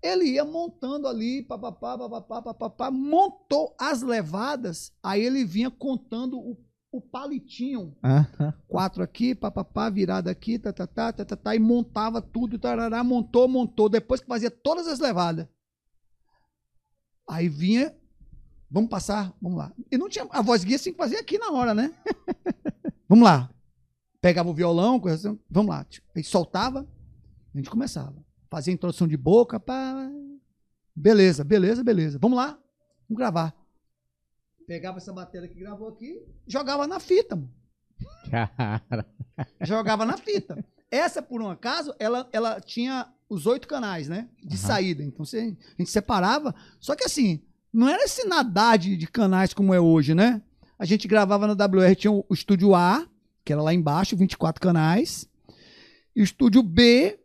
[0.02, 6.58] Ele ia montando ali, papapá, papapá, papapá, montou as levadas, aí ele vinha contando o,
[6.92, 7.96] o palitinho.
[8.04, 8.52] aham.
[8.68, 13.02] Quatro aqui, papapá, virada aqui, tá, tá, tá, tá, tá, tá, e montava tudo, tarará,
[13.02, 15.48] montou, montou, depois que fazia todas as levadas.
[17.26, 17.96] Aí vinha,
[18.70, 19.72] vamos passar, vamos lá.
[19.90, 21.94] E não tinha, a voz guia tinha que fazer aqui na hora, né?
[23.08, 23.50] vamos lá.
[24.20, 25.86] Pegava o violão, coisa assim, vamos lá.
[26.14, 26.86] Aí soltava,
[27.54, 28.22] a gente começava.
[28.50, 30.10] Fazia a introdução de boca, pá.
[30.94, 32.18] Beleza, beleza, beleza.
[32.20, 32.58] Vamos lá,
[33.08, 33.61] vamos gravar.
[34.72, 37.52] Pegava essa bateria que gravou aqui, jogava na fita, mano
[38.30, 39.06] Cara.
[39.60, 40.64] jogava na fita.
[40.90, 44.30] Essa, por um acaso, ela, ela tinha os oito canais, né?
[44.42, 44.66] De Aham.
[44.66, 45.02] saída.
[45.02, 46.54] Então você, a gente separava.
[46.80, 50.40] Só que assim, não era esse nadar de, de canais como é hoje, né?
[50.78, 53.06] A gente gravava na WR, tinha o, o estúdio A,
[53.44, 55.28] que era lá embaixo, 24 canais.
[56.16, 57.20] E o estúdio B,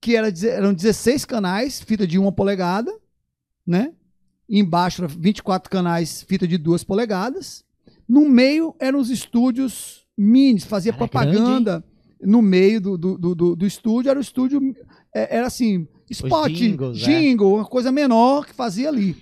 [0.00, 2.96] que era, eram 16 canais, fita de uma polegada,
[3.66, 3.92] né?
[4.48, 7.64] Embaixo era 24 canais, fita de duas polegadas.
[8.06, 11.84] No meio eram os estúdios minis, fazia Cara, é propaganda
[12.20, 14.60] no meio do, do, do, do- estúdio, era o estúdio,
[15.14, 17.04] é, era assim, spot, jingles, é.
[17.04, 19.16] jingle, uma coisa menor que fazia ali.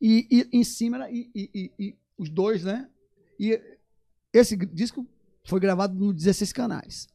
[0.00, 2.88] E, e em cima era e, e- e- e os dois, né?
[3.38, 3.60] E
[4.32, 5.06] esse disco
[5.44, 7.08] foi gravado no 16 canais.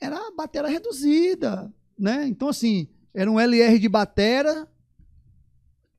[0.00, 2.26] Era a batera reduzida, né?
[2.26, 4.68] Então, assim, era um LR de batera,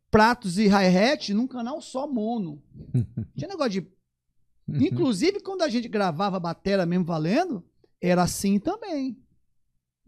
[0.10, 2.62] pratos e hi-hat num canal só mono.
[3.36, 3.98] Tinha negócio de
[4.70, 7.64] Inclusive, quando a gente gravava batera mesmo valendo,
[8.02, 9.18] era assim também.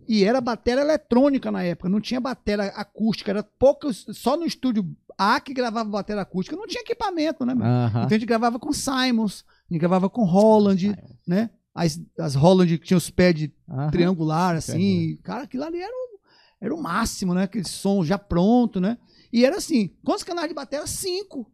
[0.08, 4.96] E era batera eletrônica na época, não tinha batera acústica, era poucos, só no estúdio
[5.18, 7.54] A que gravava batera acústica, não tinha equipamento, né?
[7.54, 7.66] meu?
[7.66, 8.04] Aham.
[8.06, 10.96] Então a gente gravava com Simons, a gente gravava com Holland,
[11.28, 11.50] né?
[11.74, 13.92] As, as Holland que tinham os pés de Aham.
[13.92, 15.18] triangular, assim.
[15.24, 16.20] Cara, aquilo ali era o,
[16.60, 17.44] era o máximo, né?
[17.44, 18.98] Aquele som já pronto, né?
[19.32, 20.88] E era assim, quantos canais de bateria?
[20.88, 21.52] Cinco.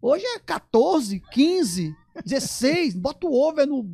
[0.00, 1.94] Hoje é 14, 15,
[2.24, 2.94] 16.
[2.94, 3.84] Bota o over no,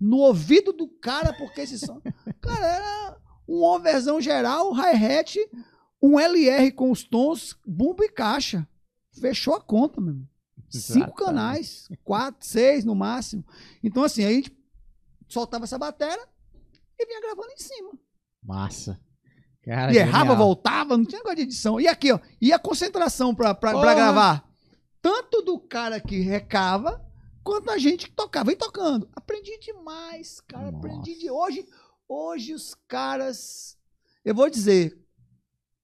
[0.00, 2.00] no ouvido do cara, porque esse som...
[2.40, 5.38] Cara, era um overzão geral, hi-hat,
[6.02, 8.68] um LR com os tons, bumbo e caixa.
[9.20, 10.10] Fechou a conta, meu.
[10.10, 10.28] irmão.
[10.68, 13.44] Cinco canais, quatro, seis no máximo.
[13.82, 14.56] Então, assim, aí a gente
[15.28, 16.28] soltava essa bateria
[16.98, 17.92] e vinha gravando em cima.
[18.42, 19.00] Massa.
[19.66, 20.36] Cara, e errava, genial.
[20.36, 21.80] voltava, não tinha negócio de edição.
[21.80, 24.48] E aqui, ó, e a concentração pra, pra, pra gravar?
[25.02, 27.04] Tanto do cara que recava,
[27.42, 28.46] quanto a gente que tocava.
[28.46, 29.08] Vem tocando.
[29.12, 30.68] Aprendi demais, cara.
[30.68, 31.20] Aprendi Nossa.
[31.20, 31.68] de hoje.
[32.08, 33.76] Hoje os caras.
[34.24, 34.96] Eu vou dizer.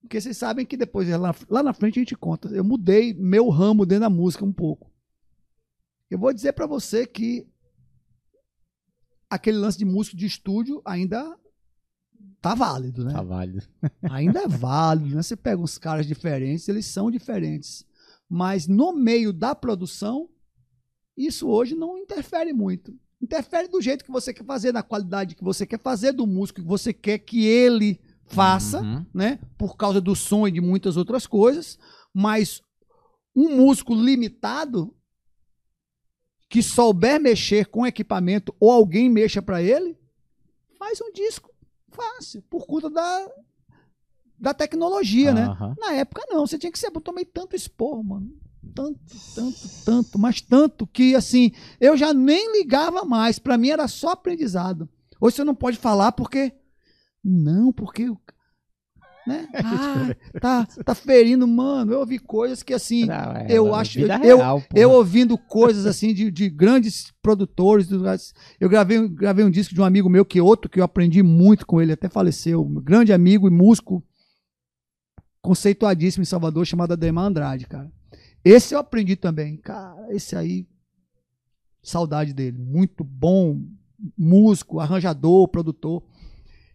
[0.01, 2.49] Porque vocês sabem que depois, lá, lá na frente, a gente conta.
[2.49, 4.93] Eu mudei meu ramo dentro da música um pouco.
[6.09, 7.49] Eu vou dizer pra você que
[9.29, 11.37] aquele lance de músico de estúdio ainda
[12.43, 13.13] tá válido, né?
[13.13, 13.63] Tá válido.
[14.11, 15.23] ainda é válido, né?
[15.23, 17.87] Você pega uns caras diferentes, eles são diferentes.
[18.29, 20.29] Mas no meio da produção,
[21.17, 22.95] isso hoje não interfere muito.
[23.21, 26.61] Interfere do jeito que você quer fazer, na qualidade que você quer fazer, do músico
[26.61, 29.07] que você quer que ele faça, Uhum.
[29.15, 29.39] né?
[29.57, 31.79] Por causa do som e de muitas outras coisas.
[32.13, 32.61] Mas
[33.37, 34.93] um músico limitado
[36.49, 39.97] que souber mexer com equipamento ou alguém mexa para ele,
[40.79, 41.51] faz um disco
[41.93, 43.31] fácil, por conta da,
[44.39, 45.45] da tecnologia, né?
[45.45, 45.75] Aham.
[45.79, 48.31] Na época não, você tinha que ser, eu tomei tanto expor, mano.
[48.75, 49.01] Tanto,
[49.35, 54.11] tanto, tanto, mas tanto que assim, eu já nem ligava mais, Pra mim era só
[54.11, 54.89] aprendizado.
[55.21, 56.53] Hoje você não pode falar porque
[57.23, 58.11] não, porque
[59.27, 59.47] né?
[59.55, 61.93] Ah, tá, tá ferindo, mano.
[61.93, 64.09] Eu ouvi coisas que assim, Não, é, eu acho- eu-
[64.39, 64.99] real, eu porra.
[64.99, 67.89] ouvindo coisas assim de, de grandes produtores.
[68.59, 71.23] Eu gravei, gravei um disco de um amigo meu, que é outro que eu aprendi
[71.23, 72.63] muito com ele, até faleceu.
[72.63, 74.03] um Grande amigo e músico,
[75.41, 77.91] conceituadíssimo em Salvador, chamado Ademar Andrade, cara.
[78.45, 79.57] Esse eu aprendi também.
[79.57, 80.67] Cara, esse aí,
[81.83, 82.59] saudade dele.
[82.59, 83.61] Muito bom,
[84.19, 86.03] músico, arranjador, produtor.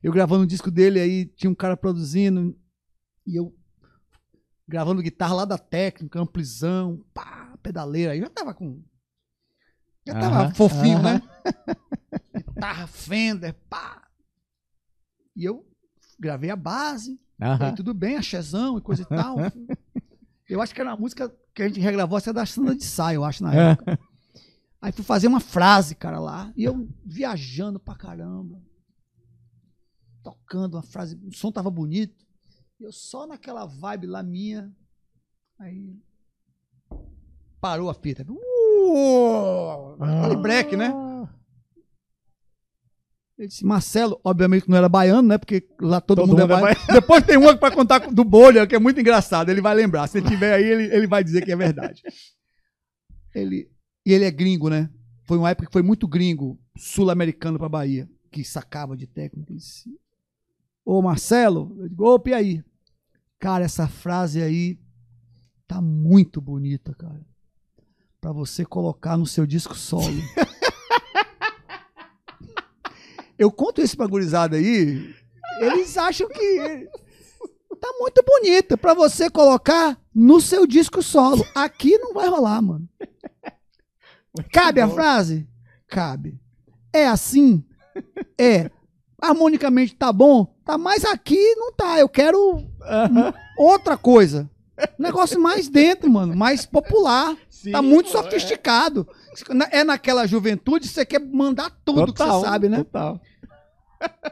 [0.07, 2.57] Eu gravando o disco dele aí, tinha um cara produzindo,
[3.25, 3.53] e eu
[4.65, 8.13] gravando guitarra lá da técnica, amplizão, pá, pedaleira.
[8.13, 8.81] Aí já tava com.
[10.07, 11.21] Já tava fofinho, né?
[12.33, 14.07] guitarra Fender, pá.
[15.35, 15.69] E eu
[16.17, 17.65] gravei a base, Aham.
[17.65, 19.35] aí tudo bem, axezão e coisa e tal.
[20.47, 22.85] Eu acho que era uma música que a gente regravou, essa é da Sandra de
[22.85, 23.99] Sá, eu acho, na época.
[24.81, 28.57] Aí fui fazer uma frase, cara, lá, e eu viajando pra caramba.
[30.27, 32.13] Tocando uma frase, o som tava bonito.
[32.81, 34.69] E eu só naquela vibe lá minha.
[35.57, 35.95] Aí.
[37.61, 38.25] Parou a fita.
[38.29, 40.91] Uh, aquele break, né?
[43.37, 45.37] Ele disse, Marcelo, obviamente não era baiano, né?
[45.37, 46.81] Porque lá todo, Todo mundo, mundo é é baiano.
[46.91, 49.47] Depois tem uma pra contar do bolha, que é muito engraçado.
[49.47, 50.07] Ele vai lembrar.
[50.07, 52.03] Se ele tiver aí, ele, ele vai dizer que é verdade.
[53.33, 53.71] Ele,
[54.05, 54.89] e ele é gringo, né?
[55.23, 59.53] Foi uma época que foi muito gringo, sul-americano pra Bahia, que sacava de técnica.
[59.53, 59.89] Ele disse,
[60.89, 62.63] Ô Marcelo, eu digo, opa, e aí?
[63.37, 64.79] Cara, essa frase aí
[65.67, 67.27] tá muito bonita, cara.
[68.21, 70.05] Pra você colocar no seu disco solo.
[73.37, 75.13] eu conto isso pra gurizada aí,
[75.59, 76.89] eles acham que
[77.81, 81.45] tá muito bonita pra você colocar no seu disco solo.
[81.53, 82.87] Aqui não vai rolar, mano.
[84.53, 85.45] Cabe a frase?
[85.85, 86.39] Cabe.
[86.93, 87.61] É assim?
[88.37, 88.71] É.
[89.21, 90.45] Harmonicamente tá bom?
[90.63, 91.99] Tá, mas aqui não tá.
[91.99, 92.63] Eu quero
[93.57, 94.49] outra coisa.
[94.99, 96.35] Negócio mais dentro, mano.
[96.35, 97.35] Mais popular.
[97.71, 99.07] tá muito sofisticado.
[99.71, 102.77] É naquela juventude, você quer mandar tudo que você sabe, né?
[102.77, 103.19] Total.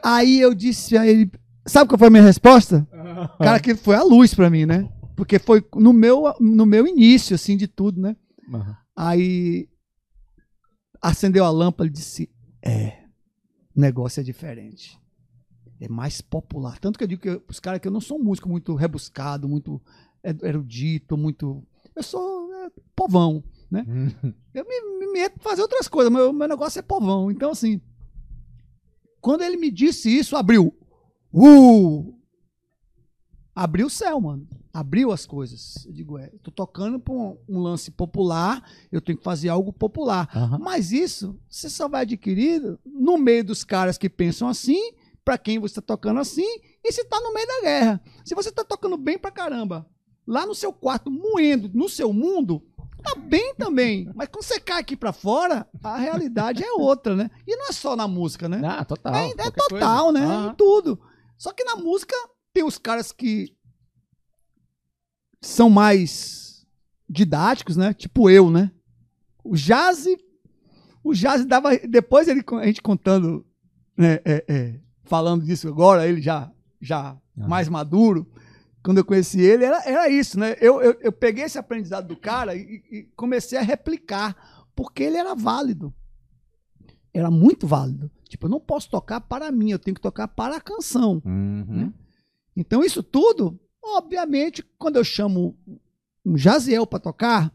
[0.02, 1.30] Aí eu disse a ele.
[1.66, 2.86] Sabe qual foi a minha resposta?
[3.38, 4.88] Cara, que foi a luz pra mim, né?
[5.16, 8.14] Porque foi no meu, no meu início, assim, de tudo, né?
[8.94, 9.68] Aí
[11.02, 12.30] acendeu a lâmpada e disse:
[12.62, 12.98] É,
[13.76, 14.98] o negócio é diferente.
[15.78, 16.78] É mais popular.
[16.78, 19.48] Tanto que eu digo que os caras que eu não sou um músico muito rebuscado,
[19.48, 19.80] muito
[20.42, 21.62] erudito, muito.
[21.94, 23.84] Eu sou é, povão, né?
[24.54, 27.30] Eu me, me meto fazer outras coisas, mas o meu negócio é povão.
[27.30, 27.78] Então, assim,
[29.20, 30.74] quando ele me disse isso, abriu.
[31.30, 32.18] Uh!
[33.54, 34.48] Abriu o céu, mano.
[34.78, 35.86] Abriu as coisas.
[35.86, 38.62] Eu digo, é, tô tocando pra um, um lance popular,
[38.92, 40.28] eu tenho que fazer algo popular.
[40.36, 40.58] Aham.
[40.58, 44.92] Mas isso você só vai adquirir no meio dos caras que pensam assim,
[45.24, 46.46] pra quem você está tocando assim,
[46.84, 48.02] e se tá no meio da guerra.
[48.24, 49.86] Se você tá tocando bem pra caramba,
[50.26, 52.62] lá no seu quarto, moendo no seu mundo,
[53.02, 54.10] tá bem também.
[54.14, 57.30] Mas quando você cai aqui pra fora, a realidade é outra, né?
[57.46, 58.60] E não é só na música, né?
[58.62, 59.14] Ah, total.
[59.14, 60.20] É, é total, coisa.
[60.20, 60.26] né?
[60.26, 60.50] Aham.
[60.50, 61.00] Em tudo.
[61.38, 62.14] Só que na música
[62.52, 63.54] tem os caras que
[65.40, 66.66] são mais
[67.08, 67.94] didáticos, né?
[67.94, 68.70] Tipo eu, né?
[69.44, 70.06] O jazz,
[71.02, 73.46] o jazz dava depois ele a gente contando,
[73.96, 76.50] né, é, é, falando disso agora, ele já
[76.80, 78.26] já mais maduro.
[78.82, 80.56] Quando eu conheci ele, era, era isso, né?
[80.60, 84.36] Eu, eu, eu peguei esse aprendizado do cara e, e comecei a replicar,
[84.76, 85.92] porque ele era válido.
[87.12, 88.10] Era muito válido.
[88.28, 91.20] Tipo, eu não posso tocar para mim, eu tenho que tocar para a canção.
[91.24, 91.92] Uhum.
[92.56, 93.58] Então, isso tudo,
[93.94, 95.56] obviamente, quando eu chamo
[96.24, 97.54] um Jaziel para tocar,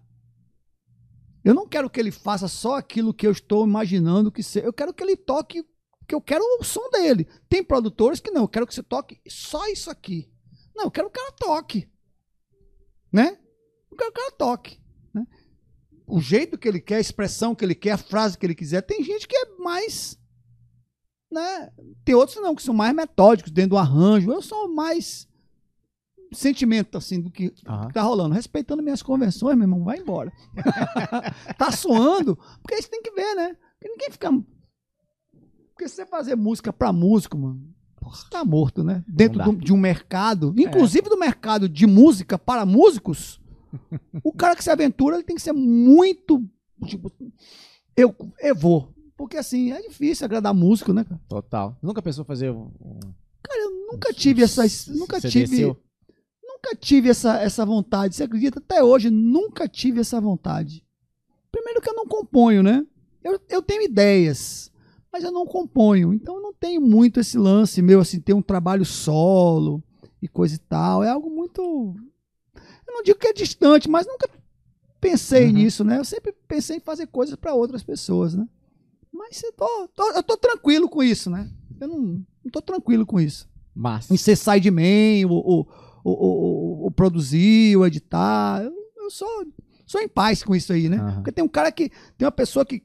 [1.44, 4.66] eu não quero que ele faça só aquilo que eu estou imaginando que seja.
[4.66, 5.66] Eu quero que ele toque,
[6.08, 7.28] que eu quero o som dele.
[7.50, 10.32] Tem produtores que não, eu quero que você toque só isso aqui.
[10.76, 11.90] Não, eu quero que o cara toque.
[13.12, 13.40] Né?
[13.92, 14.80] Eu quero que o cara toque.
[15.14, 15.26] Né?
[16.06, 18.82] O jeito que ele quer, a expressão que ele quer, a frase que ele quiser.
[18.82, 20.18] Tem gente que é mais.
[21.32, 21.72] Né?
[22.06, 24.32] Tem outros não, que são mais metódicos dentro do arranjo.
[24.32, 25.28] Eu sou mais
[26.34, 27.90] sentimento assim do que Aham.
[27.90, 28.34] tá rolando.
[28.36, 30.32] Respeitando minhas convenções, meu irmão, vai embora.
[31.58, 33.56] tá suando, porque isso tem que ver, né?
[33.80, 34.32] Porque ninguém fica.
[35.74, 37.62] Porque se você fazer música pra músico, mano,
[38.02, 39.04] você tá morto, né?
[39.08, 43.40] Dentro do- de um mercado, inclusive do mercado de música para músicos,
[44.24, 46.44] o cara que se aventura ele tem que ser muito.
[46.86, 47.12] Tipo,
[47.96, 48.94] eu, eu vou.
[49.16, 51.22] Porque assim, é difícil agradar músico, né, cara?
[51.28, 51.78] Total.
[51.82, 52.72] Nunca pensou fazer um.
[53.44, 54.64] Cara, eu nunca tive essa.
[54.92, 55.46] Nunca tive.
[55.48, 55.78] desceu?
[56.64, 58.16] Nunca tive essa, essa vontade.
[58.16, 58.60] Você acredita?
[58.60, 60.84] Até hoje, nunca tive essa vontade.
[61.52, 62.86] Primeiro que eu não componho, né?
[63.24, 64.72] Eu, eu tenho ideias,
[65.12, 66.14] mas eu não componho.
[66.14, 69.84] Então eu não tenho muito esse lance meu, assim, ter um trabalho solo
[70.22, 71.04] e coisa e tal.
[71.04, 71.96] É algo muito.
[72.88, 74.30] Eu não digo que é distante, mas nunca
[75.00, 75.54] pensei Uhum.
[75.54, 75.98] nisso, né?
[75.98, 78.48] Eu sempre pensei em fazer coisas para outras pessoas, né?
[79.12, 81.50] Mas eu tô, tô- eu tô tranquilo com isso, né?
[81.80, 81.98] Eu não,
[82.44, 84.14] não tô tranquilo com isso Massa.
[84.14, 85.68] em ser sideman ou, ou,
[86.04, 88.62] ou, ou- ou produzir, ou editar.
[88.64, 89.28] Eu, eu sou,
[89.86, 90.98] sou em paz com isso aí, né?
[90.98, 91.14] Aham.
[91.16, 91.90] Porque tem um cara que.
[92.18, 92.84] Tem uma pessoa que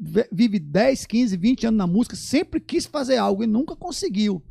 [0.00, 4.42] ve- vive 10, 15, 20 anos na música, sempre quis fazer algo e nunca conseguiu.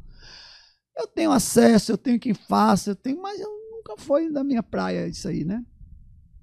[0.98, 4.62] Eu tenho acesso, eu tenho quem faça, eu tenho, mas eu nunca foi da minha
[4.62, 5.64] praia isso aí, né?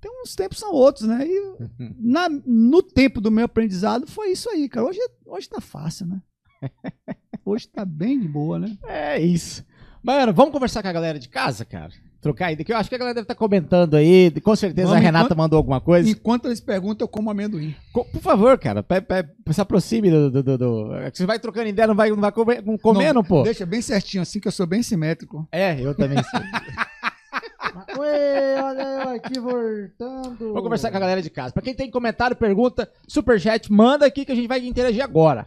[0.01, 1.27] Tem uns tempos são outros, né?
[1.27, 1.55] E
[2.01, 4.87] na- no tempo do meu aprendizado foi isso aí, cara.
[4.87, 6.23] Hoje, hoje tá fácil, né?
[7.45, 8.77] Hoje tá bem de boa, né?
[8.87, 9.65] É isso.
[10.03, 11.91] Mano, vamos conversar com a galera de casa, cara?
[12.23, 14.31] Trocar ideia, que eu acho que a galera deve estar comentando aí.
[14.43, 16.09] Com certeza Vamos, a Renata enquanto- mandou alguma coisa.
[16.09, 17.75] Enquanto eles perguntam, eu como amendoim.
[17.93, 21.39] Co- Por favor, cara, pe, pe, se aproxime do, do, do- do- é Você vai
[21.39, 23.43] trocando ideia, não vai, não vai comer- comendo, pô?
[23.43, 25.47] Deixa bem certinho, assim que eu sou bem simétrico.
[25.53, 26.41] É, eu também sei.
[27.99, 30.49] Ué, olha eu aqui voltando.
[30.49, 31.53] Vamos conversar com a galera de casa.
[31.53, 35.47] Pra quem tem comentário, pergunta, superchat, manda aqui que a gente vai interagir agora.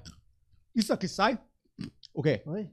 [0.76, 1.38] Isso aqui sai?
[2.14, 2.42] O quê?
[2.46, 2.68] Oi?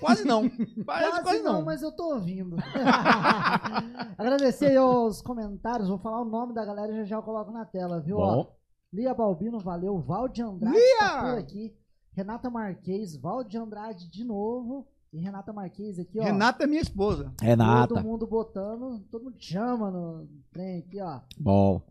[0.00, 0.48] Quase não.
[0.84, 1.64] Quase, Quase, quase não, não.
[1.64, 2.56] mas eu tô ouvindo.
[4.16, 7.50] Agradecer aí os comentários, vou falar o nome da galera e já já eu coloco
[7.50, 8.18] na tela, viu?
[8.18, 8.46] Ó.
[8.92, 9.98] Lia Balbino, valeu.
[10.00, 10.98] Valde Andrade Lia!
[11.00, 11.74] tá por aqui.
[12.12, 14.86] Renata Marquez, Valde Andrade de novo.
[15.12, 16.22] E Renata Marquez aqui, ó.
[16.24, 17.32] Renata é minha esposa.
[17.40, 17.94] Renata.
[17.94, 21.20] Todo mundo botando, todo mundo chama no trem aqui, ó.
[21.38, 21.82] Bom.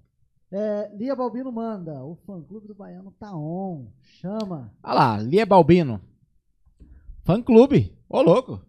[0.52, 3.88] É, Lia Balbino manda, o fã clube do Baiano tá on.
[4.02, 4.72] Chama.
[4.84, 6.00] Olha lá, Lia Balbino.
[7.24, 7.98] Fã clube.
[8.10, 8.62] Ô, louco.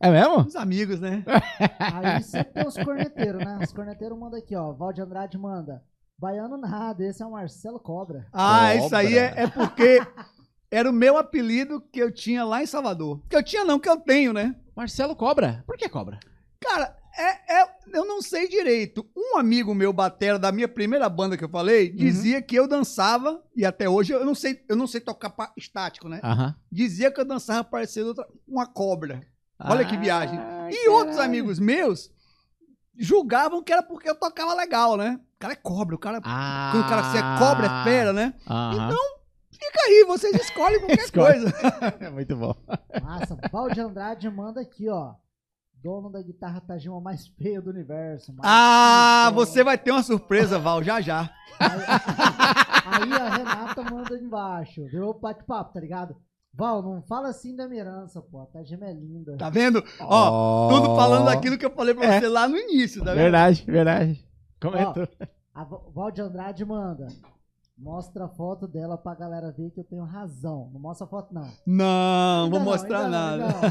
[0.00, 0.38] É mesmo?
[0.38, 1.24] Os amigos, né?
[1.78, 3.58] Aí sempre tem os corneteiros, né?
[3.62, 4.72] Os corneteiros mandam aqui, ó.
[4.72, 5.82] Valde Andrade manda.
[6.18, 8.26] Baiano nada, esse é o Marcelo Cobra.
[8.32, 8.74] Ah, Cobra.
[8.76, 10.04] isso aí é, é porque
[10.68, 13.22] era o meu apelido que eu tinha lá em Salvador.
[13.28, 14.56] Que eu tinha não, que eu tenho, né?
[14.74, 15.62] Marcelo Cobra.
[15.64, 16.18] Por que Cobra?
[16.60, 19.06] Cara, é, é- eu não sei direito.
[19.16, 23.42] Um amigo meu, batera, da minha primeira banda que eu falei, dizia que eu dançava,
[23.56, 26.20] e até hoje eu não sei, eu não sei tocar pa- estático, né?
[26.22, 26.54] Aham.
[26.70, 29.20] Dizia que eu dançava parecendo outra- uma cobra.
[29.60, 30.38] Olha que viagem.
[30.70, 31.30] E outros caralho.
[31.32, 32.10] amigos meus
[32.96, 35.20] julgavam que era porque eu tocava legal, né?
[35.36, 36.20] O cara é cobra, o cara.
[36.24, 36.70] Ah.
[36.72, 38.34] Quando o cara se é cobra, é fera, né?
[38.48, 38.94] Aham.
[39.50, 41.40] Fica aí, vocês escolhem qualquer Escolhe.
[41.40, 41.52] coisa.
[42.00, 42.54] É muito bom.
[43.02, 45.14] Massa, Valde Andrade manda aqui, ó.
[45.82, 48.32] Dono da guitarra Tajima mais feia do universo.
[48.34, 49.34] mais Ah, feia.
[49.34, 51.30] você vai ter uma surpresa, Val, já já.
[51.60, 54.82] Aí a Renata manda embaixo.
[54.90, 56.16] Deu bate-papo, tá ligado?
[56.52, 58.40] Val, não fala assim da minha herança, pô.
[58.40, 59.36] A Tajima é linda.
[59.36, 59.82] Tá vendo?
[60.00, 62.20] Ó, tudo falando daquilo que eu falei pra É.
[62.20, 63.22] você lá no início, tá vendo?
[63.22, 64.24] Verdade, verdade.
[64.60, 65.08] Comentou.
[65.54, 67.06] A Va- Valde Andrade manda.
[67.80, 70.68] Mostra a foto dela pra galera ver que eu tenho razão.
[70.72, 71.48] Não mostra a foto, não.
[71.64, 73.44] Não, Ainda vou não, mostrar não, nada.
[73.44, 73.68] ainda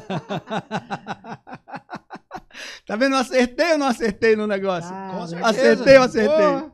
[2.85, 3.13] Tá vendo?
[3.15, 4.89] Eu acertei ou não acertei no negócio?
[4.93, 5.49] Ah, Com certeza.
[5.49, 6.37] Acertei ou acertei?
[6.37, 6.71] Boa.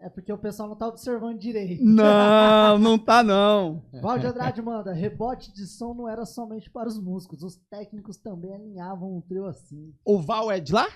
[0.00, 1.82] É porque o pessoal não tá observando direito.
[1.82, 3.82] Não, não tá não.
[4.02, 8.54] Valde Andrade manda, rebote de som não era somente para os músicos, os técnicos também
[8.54, 9.94] alinhavam um trio assim.
[10.04, 10.86] O Val é de lá?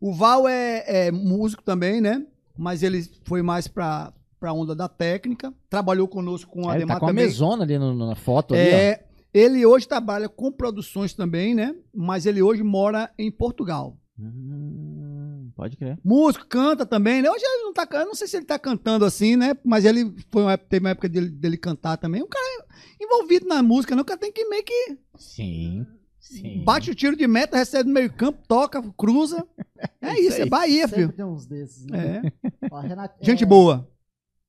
[0.00, 2.26] O Val é, é músico também, né?
[2.58, 5.54] Mas ele foi mais pra, pra onda da técnica.
[5.70, 8.62] Trabalhou conosco com a É, ele tá com a mesona ali no- na foto ali.
[8.68, 11.74] É, ele hoje trabalha com produções também, né?
[11.94, 13.98] Mas ele hoje mora em Portugal.
[14.18, 15.98] Hum, pode crer.
[16.04, 17.30] Músico, canta também, né?
[17.30, 19.56] Hoje ele não tá cantando, não sei se ele tá cantando assim, né?
[19.64, 22.22] Mas ele foi uma, época- teve uma época dele, dele cantar também.
[22.22, 22.66] Um cara
[23.00, 24.02] envolvido na música, né?
[24.02, 25.86] O cara tem que meio que Sim.
[26.20, 26.62] Sim.
[26.64, 29.46] bate o tiro de meta, recebe no meio campo, toca, cruza.
[30.00, 30.46] É Isso isso, é.
[30.46, 31.12] Bahia, Sempre filho.
[31.16, 32.22] tem uns desses, né?
[32.44, 32.68] É.
[32.70, 33.88] Ó, Renata- Gente é, boa.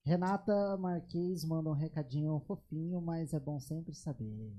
[0.05, 4.53] Renata Marquez manda um recadinho fofinho, mas é bom sempre saber.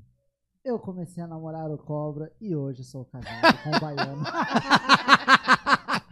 [0.65, 3.28] Eu comecei a namorar o Cobra e hoje sou casado
[3.62, 4.24] com o Baiano.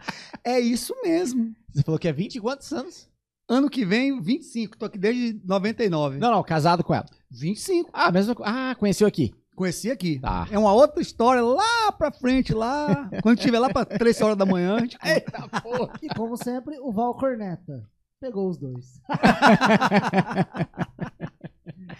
[0.45, 1.55] É isso mesmo.
[1.73, 3.09] Você falou que é 20 e quantos anos?
[3.47, 4.77] Ano que vem, 25.
[4.77, 6.19] Tô aqui desde 99.
[6.19, 7.05] Não, não, casado com ela.
[7.31, 7.89] 25.
[7.93, 8.35] Ah, mesmo.
[8.43, 9.33] Ah, conheceu aqui.
[9.55, 10.19] Conheci aqui.
[10.19, 10.45] Tá.
[10.51, 13.09] É uma outra história lá pra frente, lá.
[13.21, 14.97] Quando tiver lá pra 3 horas da manhã, a gente.
[15.01, 15.93] Eita porra.
[16.01, 17.89] E como sempre, o Val Corneta.
[18.19, 18.99] Pegou os dois.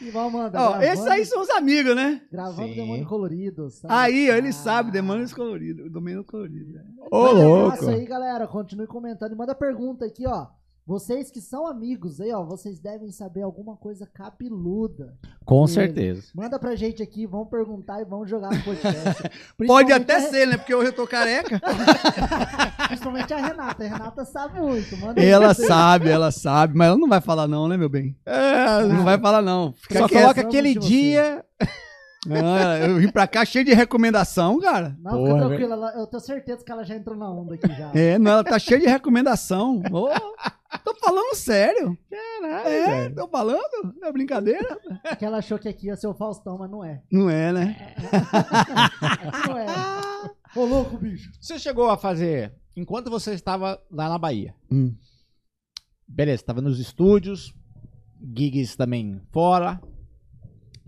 [0.02, 0.60] e Val manda.
[0.60, 2.22] Ó, gravando- esses aí são os amigos, né?
[2.32, 2.76] Gravando Sim.
[2.76, 3.70] Demônio Colorido.
[3.70, 3.94] sabe?
[3.94, 4.53] Aí, ó, ele Ah.
[4.53, 5.91] sabe, Demônios Coloridos.
[5.91, 6.74] Domínio Colorido.
[6.74, 6.84] né?
[7.11, 7.65] Ô, Manda louco.
[7.74, 8.48] abraço aí, galera.
[8.48, 9.34] Continue comentando.
[9.34, 10.48] E manda pergunta aqui, ó.
[10.85, 15.18] Vocês que são amigos aí, ó, vocês devem saber alguma coisa capiluda.
[15.45, 15.72] Com Ele.
[15.72, 16.23] certeza.
[16.35, 19.23] Manda pra gente aqui, vão perguntar e vão jogar no podcast.
[19.65, 20.57] Pode até a ser, né?
[20.57, 21.61] Porque hoje eu tô careca.
[22.88, 23.85] Principalmente a Renata.
[23.85, 24.97] A Renata sabe muito.
[24.97, 26.77] Manda Ela sabe, ela sabe.
[26.77, 28.18] Mas ela não vai falar não, né, meu bem?
[28.89, 29.73] Não vai falar não.
[29.73, 31.45] Fica Só coloca aquele dia.
[32.30, 34.95] Ah, eu vim pra cá cheio de recomendação, cara.
[35.00, 35.74] Não, Porra, fica tranquila.
[35.76, 37.91] ela- Eu tenho certeza que ela já entrou na onda aqui já.
[37.94, 39.82] É, não, ela tá cheia de recomendação.
[39.91, 40.10] Ô,
[40.84, 41.98] tô falando sério.
[42.10, 43.16] Caralho, É, velho.
[43.16, 43.94] tô falando?
[44.00, 44.78] Não é brincadeira?
[45.10, 47.02] Porque ela achou que aqui ia ser o Faustão, mas não é.
[47.12, 47.94] Não é, né?
[49.22, 49.66] Aqui não é.
[50.56, 51.28] Ô, louco, bicho.
[51.30, 51.41] bicho.
[51.41, 54.95] Você chegou a fazer, enquanto você estava lá na Bahia, Hum.
[56.08, 57.54] beleza, estava nos estúdios,
[58.36, 59.82] gigs também fora,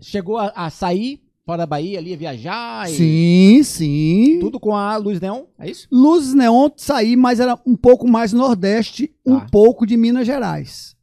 [0.00, 4.38] chegou a, a sair fora da Bahia ali, viajar e Sim, sim.
[4.40, 5.86] tudo com a Luz Neon, é isso?
[5.92, 9.46] Luzes Neon saí, mas era um pouco mais Nordeste, um Tá.
[9.52, 10.96] pouco de Minas Gerais.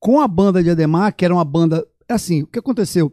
[0.00, 1.86] Com a banda de Ademar, que era uma banda.
[2.08, 3.10] Assim, o que aconteceu?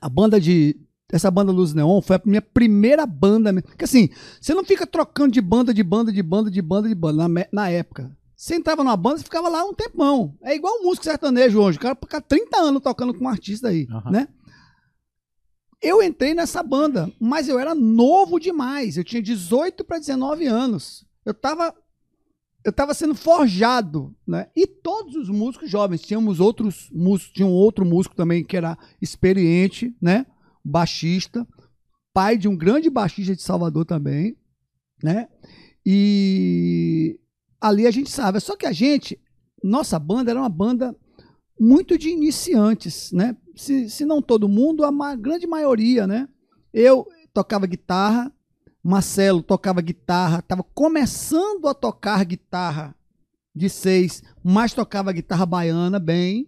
[0.00, 0.74] A banda de.
[1.12, 3.52] Essa banda Luz Neon foi a minha primeira banda.
[3.52, 3.68] mesmo.
[3.68, 4.08] Porque assim,
[4.40, 7.46] você não fica trocando de banda, de banda, de banda, de banda, de banda na,
[7.52, 8.10] na época.
[8.34, 10.34] Você entrava numa banda e ficava lá um tempão.
[10.42, 11.78] É igual um músico sertanejo hoje.
[11.78, 14.10] O cara fica 30 anos tocando com um artista aí, Aham.
[14.10, 14.28] né?
[15.82, 18.96] Eu entrei nessa banda, mas eu era novo demais.
[18.96, 21.04] Eu tinha 18 para 19 anos.
[21.24, 21.74] Eu tava
[22.66, 24.48] eu tava sendo forjado, né?
[24.56, 28.76] E todos os músicos jovens, tínhamos outros músicos, tinha um outro músico também que era
[29.00, 30.26] experiente, né?
[30.64, 31.46] Baixista,
[32.12, 34.36] pai de um grande baixista de Salvador também,
[35.00, 35.28] né?
[35.84, 37.20] E
[37.60, 39.16] ali a gente sabe, só que a gente,
[39.62, 40.92] nossa banda era uma banda
[41.60, 43.36] muito de iniciantes, né?
[43.56, 46.28] Se, se não todo mundo, a ma- grande maioria, né?
[46.72, 48.30] Eu tocava guitarra,
[48.82, 52.94] Marcelo tocava guitarra, estava começando a tocar guitarra
[53.54, 56.46] de seis, mas tocava guitarra baiana bem,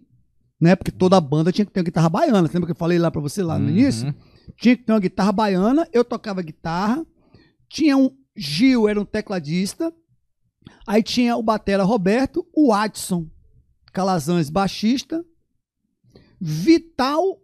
[0.61, 0.75] né?
[0.75, 2.41] Porque toda banda tinha que ter uma guitarra baiana.
[2.41, 3.71] Lembra que eu falei lá para você lá no Uhum.
[3.71, 4.13] início?
[4.59, 7.05] Tinha que ter uma guitarra baiana, eu tocava guitarra.
[7.67, 9.91] Tinha um Gil, era um tecladista.
[10.87, 13.27] Aí tinha o batera Roberto, o Adson
[13.91, 15.25] Calazans, baixista.
[16.39, 17.41] Vital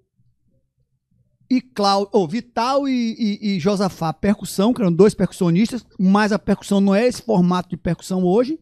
[1.49, 6.39] e Cláudio, oh, Vital e, e, e Josafá, percussão, que eram dois percussionistas, mas a
[6.39, 8.59] percussão não é esse formato de percussão hoje.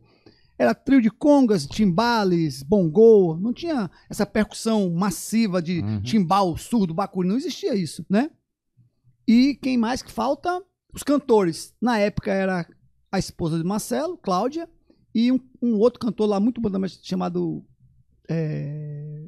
[0.58, 6.02] Era trio de congas, timbales, bongô, não tinha essa percussão massiva de Uhum.
[6.02, 8.30] timbal, surdo, bacuri, não existia isso, né?
[9.28, 10.62] E quem mais que falta?
[10.94, 11.74] Os cantores.
[11.82, 12.68] Na época era
[13.12, 14.70] a esposa de Marcelo, Cláudia,
[15.16, 16.70] e um, um outro cantor lá muito bom
[17.02, 17.66] chamado
[18.30, 19.26] é,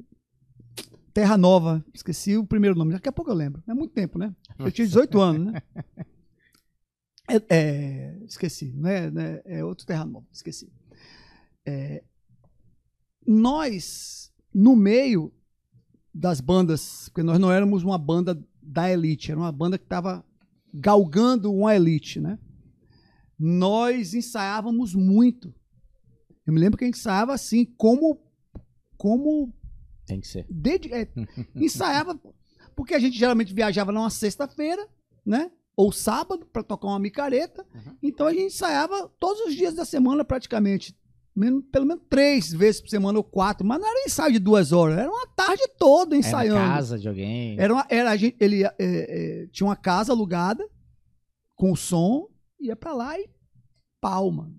[1.16, 1.84] Terra Nova.
[1.94, 3.64] Esqueci o primeiro nome, daqui a pouco eu lembro.
[3.66, 4.36] É muito tempo, né?
[4.60, 5.62] Eu tinha 18 anos, né?
[7.28, 9.12] É, é, esqueci, né?
[9.46, 10.72] É outro Terra Nova, esqueci.
[11.66, 12.04] É,
[13.26, 15.34] nós, no meio
[16.14, 20.24] das bandas, porque nós não éramos uma banda da elite, era uma banda que estava
[20.72, 22.38] galgando uma elite, né?
[23.40, 25.52] Nós ensaiávamos muito.
[26.46, 28.22] Eu me lembro que a gente ensaiava assim, como
[28.98, 29.52] como
[30.06, 30.46] Tem que ser.
[30.50, 31.08] dedi- é,
[31.56, 32.20] ensaiava
[32.76, 34.88] porque a gente geralmente viajava numa sexta-feira,
[35.26, 35.50] né?
[35.78, 37.66] Ou sábado para tocar uma micareta.
[38.02, 40.96] Então a gente ensaiava todos os dias da semana praticamente,
[41.36, 43.66] Men- pelo menos três vezes por semana ou quatro.
[43.68, 46.56] Mas não era ensaio de duas horas, era uma tarde toda ensaiando.
[46.60, 47.60] na casa de alguém.
[47.60, 50.66] Era, uma, era a gente, ele é, é, tinha uma casa alugada
[51.56, 52.30] com o som,
[52.60, 53.30] ia pra lá e
[54.00, 54.58] pau, mano.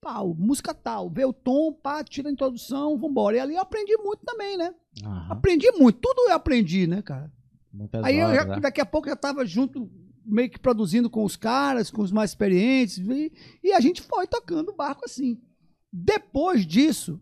[0.00, 3.36] Pau, música tal, vê o tom, pá, tira a introdução, vambora.
[3.36, 4.74] E ali eu aprendi muito também, né?
[5.04, 5.26] Aham.
[5.30, 7.30] Aprendi muito, tudo eu aprendi, né, cara?
[7.72, 8.60] Muitas Aí eu horas, já- né?
[8.60, 9.90] daqui a pouco eu já tava junto,
[10.24, 13.30] meio que produzindo com os caras, com os mais experientes, e,
[13.62, 15.38] e a gente foi tocando o barco assim.
[15.92, 17.20] Depois disso,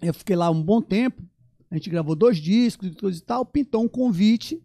[0.00, 1.20] eu fiquei lá um bom tempo,
[1.68, 4.62] a gente gravou dois discos e coisa e tal, pintou um convite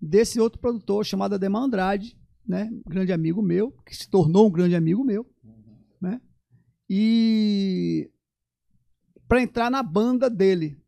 [0.00, 4.50] desse outro produtor chamado Ademar Andrade, né, um grande amigo meu, que se tornou um
[4.50, 5.24] grande amigo meu,
[6.00, 6.20] né,
[6.94, 8.10] e
[9.26, 10.78] para entrar na banda dele,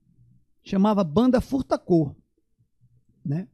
[0.62, 2.14] chamava Banda Furtacor,
[3.24, 3.48] né?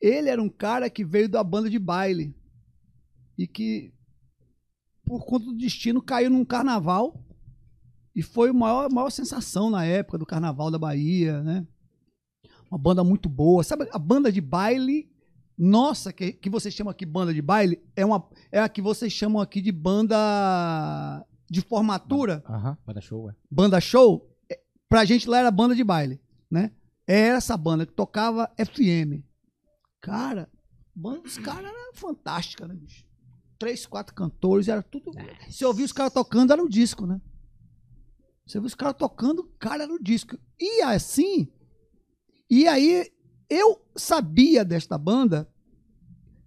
[0.00, 2.34] Ele era um cara que veio da banda de baile
[3.38, 3.94] e que,
[5.04, 7.24] por conta do destino, caiu num carnaval
[8.12, 11.64] e foi a maior, maior sensação na época do carnaval da Bahia, né?
[12.68, 13.62] Uma banda muito boa.
[13.62, 15.08] Sabe, a banda de baile,
[15.58, 19.12] nossa, que, que vocês chamam aqui banda de baile, é, uma, é a que vocês
[19.12, 20.16] chamam aqui de banda
[21.48, 23.34] de formatura Aham, para show, é.
[23.50, 26.20] banda show, é, pra gente lá era banda de baile,
[26.50, 26.72] né?
[27.06, 29.22] É essa banda que tocava FM.
[30.00, 30.50] Cara,
[30.94, 33.06] banda dos caras era fantástica, né, bicho?
[33.58, 35.12] Três, quatro cantores, era tudo.
[35.48, 37.20] Você ouvia os caras tocando, era o disco, né?
[38.46, 40.36] Você ouvia os caras tocando, cara, era o disco.
[40.60, 41.50] E assim,
[42.50, 43.10] e aí
[43.48, 45.48] eu sabia desta banda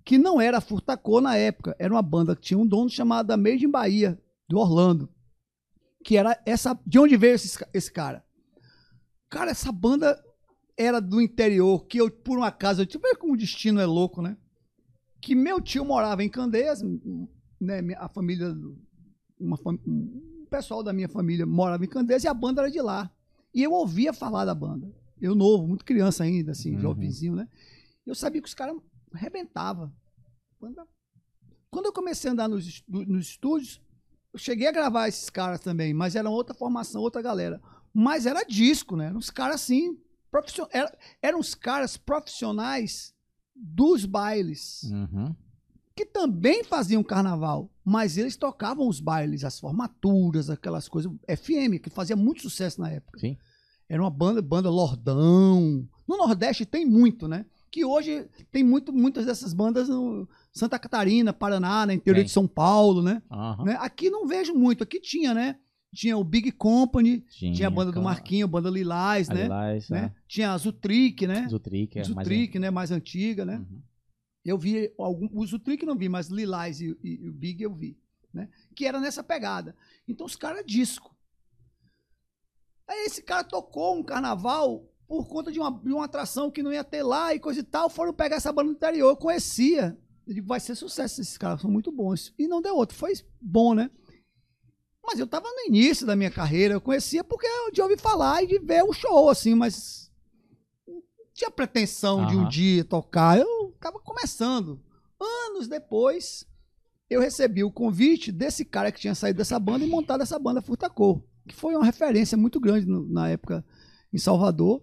[0.03, 3.65] que não era Furtacô na época, era uma banda que tinha um dono chamado Made
[3.65, 5.09] in Bahia, do Orlando
[6.03, 6.79] que era essa.
[6.85, 8.23] De onde veio esse, esse cara?
[9.29, 10.21] Cara, essa banda
[10.77, 14.21] era do interior, que eu, por um acaso, eu tipo, como o destino é louco,
[14.21, 14.37] né?
[15.21, 16.81] Que meu tio morava em Candeias,
[17.59, 17.81] né?
[17.97, 18.55] A família.
[19.39, 22.81] Uma, fam- um pessoal da minha família morava em Candeias e a banda era de
[22.81, 23.11] lá.
[23.53, 24.91] E eu ouvia falar da banda.
[25.21, 26.79] Eu novo, muito criança ainda, assim, Uhum.
[26.81, 27.47] jovenzinho, né?
[28.05, 28.75] Eu sabia que os caras
[29.13, 29.91] arrebentavam.
[30.59, 30.87] Banda-
[31.71, 33.79] Quando eu comecei a andar nos, nos estúdios,
[34.33, 37.61] eu cheguei a gravar esses caras também, mas era outra formação, outra galera.
[37.93, 39.07] Mas era disco, né?
[39.07, 39.97] Eram uns caras assim,
[40.31, 40.65] profission...
[40.71, 43.13] era- eram os caras profissionais
[43.55, 45.35] dos bailes, Uhum.
[45.95, 51.89] que também faziam carnaval, mas eles tocavam os bailes, as formaturas, aquelas coisas, FM, que
[51.89, 53.19] fazia muito sucesso na época.
[53.19, 53.37] Sim.
[53.89, 55.87] Era uma banda, banda Lordão.
[56.07, 57.45] No Nordeste tem muito, né?
[57.71, 61.93] Que hoje tem muito, muitas dessas bandas no Santa Catarina, Paraná, né?
[61.95, 63.21] interior de São Paulo, né?
[63.31, 63.63] Aham.
[63.65, 63.77] né?
[63.79, 64.83] Aqui não vejo muito.
[64.83, 65.57] Aqui tinha, né?
[65.93, 67.21] Tinha o Big Company,
[67.55, 68.01] tinha a banda do.
[68.01, 69.43] Marquinho, a banda Lilás, né?
[69.43, 70.01] Lilás, né?
[70.03, 70.15] né?
[70.27, 71.47] Tinha a Zutrick, né?
[71.49, 72.69] Zutrick, é mais Zutrick, né?
[72.69, 73.57] Mais antiga, né?
[73.57, 73.81] Uhum.
[74.45, 77.73] Eu vi algum, o Zutrick não vi, mas Lilás e, e- e o Big eu
[77.73, 77.97] vi,
[78.31, 78.49] né?
[78.75, 79.75] Que era nessa pegada.
[80.07, 81.15] Então os caras disco.
[82.89, 86.73] Aí esse cara tocou um carnaval por conta de uma, de uma atração que não
[86.73, 89.95] ia ter lá e coisa e tal, foram pegar essa banda no interior, eu conhecia.
[90.25, 92.33] Eu digo, vai ser sucesso, esses caras são muito bons.
[92.37, 93.91] E não deu outro, foi bom, né?
[95.03, 98.43] Mas eu tava no início da minha carreira, eu conhecia porque eu de ouvir falar
[98.43, 100.11] e de ver o show, assim, mas
[100.87, 101.01] não
[101.33, 103.39] tinha pretensão de um dia tocar.
[103.39, 104.79] Eu tava começando.
[105.19, 106.45] Anos depois,
[107.09, 110.61] eu recebi o convite desse cara que tinha saído dessa banda e montado essa banda
[110.61, 113.65] Furtacor, que foi uma referência muito grande no- na época
[114.13, 114.81] em Salvador.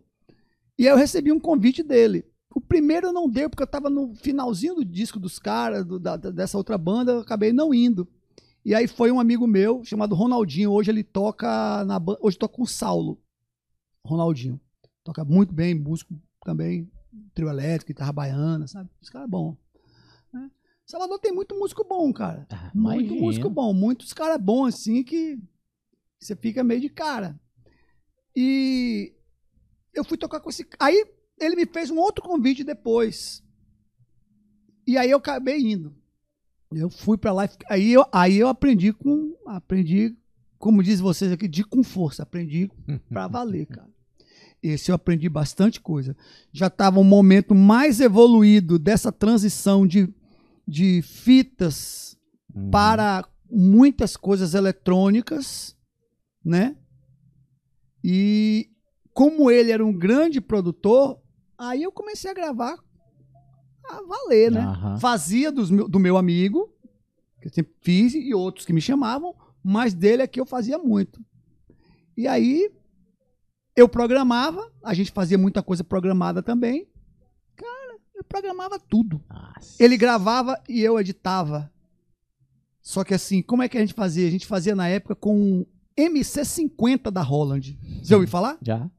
[0.78, 2.24] E aí eu recebi um convite dele.
[2.54, 6.16] O primeiro não deu, porque eu estava no finalzinho do disco dos caras, do- da-
[6.16, 8.08] dessa outra banda, eu acabei não indo.
[8.64, 10.72] E aí foi um amigo meu, chamado Ronaldinho.
[10.72, 12.18] Hoje ele toca na banda.
[12.22, 13.20] Hoje toca com o Saulo.
[14.04, 14.60] Ronaldinho.
[15.04, 16.14] Toca muito bem, músico
[16.44, 16.90] também,
[17.34, 18.88] trio elétrico, guitarra baiana, sabe?
[19.00, 19.56] Esse cara é bom.
[20.32, 20.50] né?
[20.84, 22.46] Salvador tem muito músico bom, cara.
[22.50, 23.20] Ah, Muito imagino.
[23.20, 25.38] músico bom, muitos caras bons assim que
[26.18, 27.38] você fica meio de cara.
[28.34, 29.12] E
[29.94, 30.66] eu fui tocar com esse.
[30.78, 31.04] Aí
[31.40, 33.42] ele me fez um outro convite depois.
[34.86, 35.94] E aí eu acabei indo.
[36.72, 40.16] Eu fui pra lá e aí eu, aí eu aprendi com aprendi,
[40.58, 42.70] como diz vocês aqui, de com força, aprendi
[43.08, 43.88] pra valer, cara.
[44.62, 46.16] Esse eu aprendi bastante coisa.
[46.52, 50.12] Já estava um momento mais evoluído dessa transição de,
[50.66, 52.16] de fitas
[52.54, 52.70] Uhum.
[52.70, 55.75] para muitas coisas eletrônicas,
[56.46, 56.76] né?
[58.04, 58.70] E
[59.12, 61.20] como ele era um grande produtor,
[61.58, 62.76] aí eu comecei a gravar
[63.88, 64.60] a valer, né?
[64.60, 64.98] Aham.
[64.98, 66.72] Fazia dos meu- do meu amigo,
[67.40, 70.78] que eu sempre fiz, e outros que me chamavam, mas dele é que eu fazia
[70.78, 71.20] muito.
[72.16, 72.70] E aí
[73.76, 76.88] eu programava, a gente fazia muita coisa programada também.
[77.56, 79.22] Cara, eu programava tudo.
[79.28, 79.82] Nossa.
[79.82, 81.70] Ele gravava e eu editava.
[82.82, 84.26] Só que assim, como é que a gente fazia?
[84.26, 85.66] A gente fazia na época com
[85.98, 87.78] MC50 da Holland.
[88.02, 88.58] Já ouviu falar?
[88.62, 88.90] Já?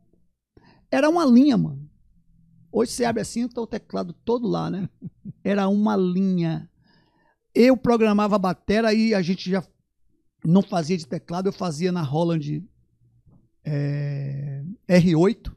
[0.91, 1.88] Era uma linha, mano.
[2.72, 4.90] Hoje você abre assim, tá o teclado todo lá, né?
[5.44, 6.69] Era uma linha.
[7.53, 9.64] Eu programava a bateria e a gente já
[10.45, 12.64] não fazia de teclado, eu fazia na Holland
[13.65, 15.52] é, R8.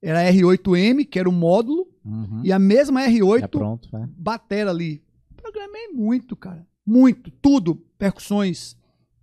[0.00, 2.40] Era R8M, que era o módulo, Uhum.
[2.44, 4.08] e a mesma R8 Já pronto, né?
[4.16, 5.04] batera ali.
[5.36, 6.66] Programei muito, cara.
[6.84, 7.30] Muito.
[7.30, 7.76] Tudo.
[7.96, 8.76] Percussões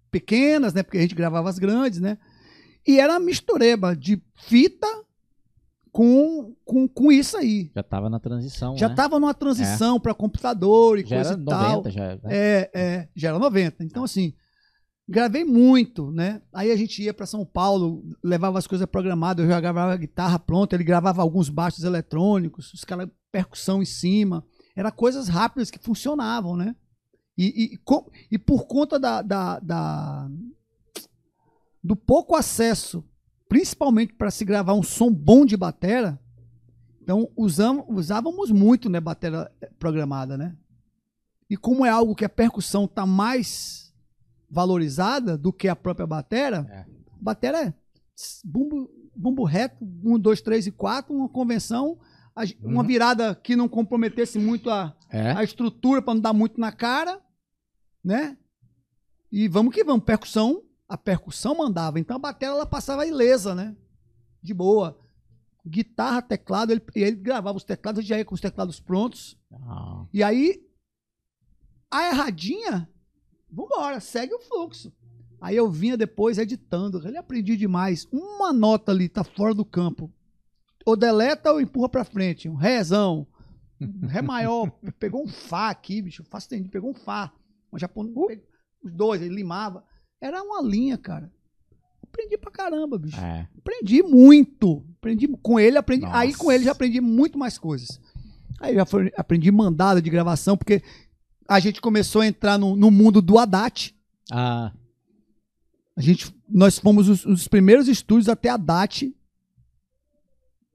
[0.09, 0.83] pequenas, né?
[0.83, 2.17] Porque a gente gravava as grandes, né?
[2.87, 4.87] E era mistureba de fita
[5.91, 7.71] com, com, com isso aí.
[7.75, 8.95] Já tava na transição, Já né?
[8.95, 11.75] tava numa transição para computador e Já coisa era e tal.
[11.77, 12.07] 90, já.
[12.15, 12.19] né?
[12.25, 13.83] É, é, já era 90.
[13.83, 14.33] Então, assim,
[15.07, 16.41] gravei muito, né?
[16.53, 19.97] Aí a gente ia para São Paulo, levava as coisas programadas, eu já gravava a
[19.97, 24.43] guitarra pronta, ele gravava alguns baixos eletrônicos, os caras, percussão em cima.
[24.75, 26.75] Era coisas rápidas que funcionavam, né?
[27.41, 30.29] E, e, com- e por conta da, da- da-
[31.81, 33.01] do pouco acesso,
[33.47, 36.19] principalmente para se gravar um som bom de batera,
[37.01, 39.49] então usamos, usávamos muito, né, batera
[39.79, 40.53] programada, né?
[41.49, 43.93] E como é algo que a percussão está mais
[44.51, 46.85] valorizada do que a própria batera, É.
[47.21, 47.73] batera é
[48.43, 51.97] bumbo, bumbo reto, um, dois, três e quatro, uma convenção,
[52.61, 52.87] uma Uhum.
[52.87, 55.31] virada que não comprometesse muito a, É.
[55.31, 57.19] a estrutura para não dar muito na cara,
[58.03, 58.37] né?
[59.31, 63.75] E vamos que vamos, percussão, a percussão mandava, então a bateria ela passava ilesa, né?
[64.41, 64.99] De boa.
[65.65, 69.37] Guitarra, teclado, ele, ele gravava os teclados, já ia com os teclados prontos.
[69.51, 70.65] Ah, E aí,
[71.91, 72.89] a erradinha,
[73.51, 74.91] vambora, segue o fluxo.
[75.41, 78.07] Aí eu vinha depois editando, ele aprendi demais.
[78.11, 80.11] Uma nota ali tá fora do campo.
[80.85, 82.49] Ou deleta ou empurra pra frente.
[82.49, 83.27] Um rézão.
[83.79, 84.69] Um ré maior.
[84.99, 86.23] Pegou um Fá aqui, bicho.
[86.25, 86.39] Fá
[86.69, 87.31] pegou um Fá.
[87.73, 88.29] Um japonês, pegou
[88.83, 89.83] os dois, ele limava.
[90.21, 91.31] Era uma linha, cara.
[92.03, 93.19] Aprendi pra caramba, bicho.
[93.19, 93.47] é.
[93.57, 94.83] Aprendi muito.
[94.97, 96.05] Aprendi com ele, aprendi.
[96.05, 96.17] Nossa.
[96.17, 97.99] Aí com ele já aprendi muito mais coisas.
[98.59, 100.81] Aí já foi- aprendi mandada de gravação, porque
[101.47, 103.95] a gente começou a entrar no, no mundo do Haddad.
[104.31, 104.73] Ah,
[105.95, 109.13] A gente, nós fomos os, os primeiros estúdios até a DAT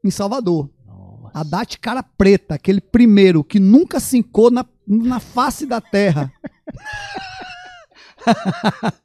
[0.03, 0.71] em Salvador.
[0.87, 1.31] nossa.
[1.35, 6.33] A DAT cara preta, aquele primeiro que nunca sincou na, na face da terra.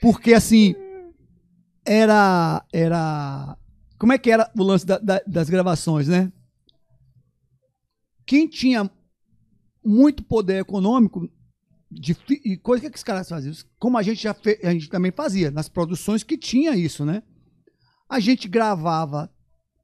[0.00, 0.74] Porque assim,
[1.84, 2.64] era.
[2.72, 3.56] era
[3.98, 6.32] Como é que era o lance da- da- das gravações, né?
[8.26, 8.88] Quem tinha
[9.84, 11.28] muito poder econômico
[11.90, 12.14] de,
[12.44, 13.54] e coisa que, que os caras faziam?
[13.78, 17.22] Como a gente já fe- a gente também fazia nas produções que tinha isso, né?
[18.08, 19.32] A gente gravava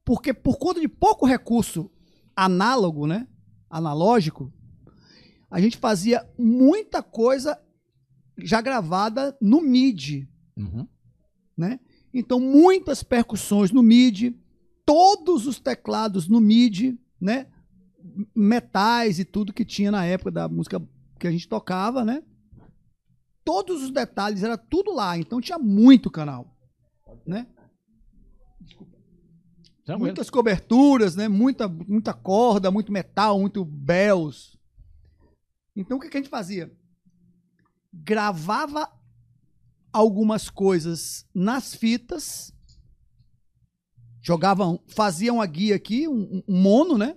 [0.05, 1.91] porque por conta de pouco recurso
[2.35, 3.27] análogo, né?
[3.69, 4.53] Analógico,
[5.55, 7.57] a gente fazia muita coisa
[8.37, 10.27] já gravada no MIDI,
[10.57, 10.85] Uhum.
[11.57, 11.79] né?
[12.13, 14.37] Então muitas percussões no MIDI,
[14.85, 17.47] todos os teclados no MIDI, né?
[18.35, 20.81] Metais e tudo que tinha na época da música
[21.17, 22.21] que a gente tocava, né?
[23.45, 26.53] Todos os detalhes era tudo lá, então tinha muito canal,
[27.25, 27.47] né?
[29.85, 29.99] Tranquilo.
[30.07, 31.29] muitas coberturas, né?
[31.29, 34.54] Muita, muita corda, muito metal, muito bells.
[35.75, 36.71] Então o que, que a gente fazia?
[37.93, 38.89] Gravava
[39.91, 42.53] algumas coisas nas fitas,
[44.21, 47.15] jogavam, faziam a guia aqui, um, um mono, né?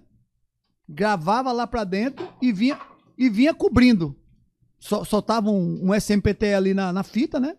[0.89, 2.79] Gravava lá pra dentro e vinha
[3.17, 4.17] e vinha cobrindo.
[4.79, 7.57] Sol- soltava um, um SMPT ali na, na fita, né?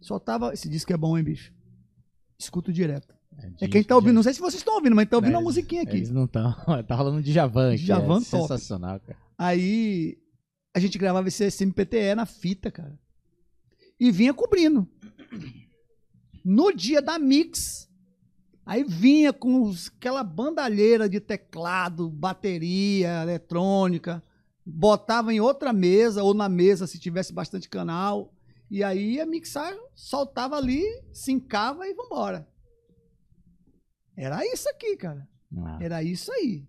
[0.00, 0.52] Soltava.
[0.52, 1.52] Esse disco é bom, hein, bicho?
[2.38, 3.14] Escuto direto.
[3.60, 5.40] É quem tá ouvindo, não sei se vocês estão ouvindo, mas tá ouvindo É, a
[5.40, 5.96] musiquinha aqui.
[5.96, 6.54] Eles não estão.
[6.86, 7.84] tá rolando de Javan aqui.
[7.84, 8.24] Djavan é top.
[8.26, 9.18] sensacional, cara.
[9.42, 10.18] Aí
[10.74, 13.00] a gente gravava esse SMPTE na fita, cara.
[13.98, 14.86] E vinha cobrindo.
[16.44, 17.88] No dia da mix,
[18.66, 24.22] aí vinha com os- aquela bandalheira de teclado, bateria, eletrônica,
[24.64, 28.34] botava em outra mesa ou na mesa se tivesse bastante canal.
[28.70, 30.82] E aí ia mixar, soltava ali,
[31.14, 32.46] sincava e vambora.
[34.14, 35.26] Era isso aqui, cara.
[35.56, 36.66] Ah, Era isso aí.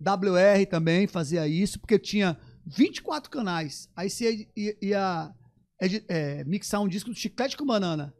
[0.00, 3.88] WR também fazia isso, porque tinha 24 canais.
[3.94, 5.34] Aí você ia, ia,
[5.80, 8.14] edi- é, mixar um disco do Chiclete com Banana.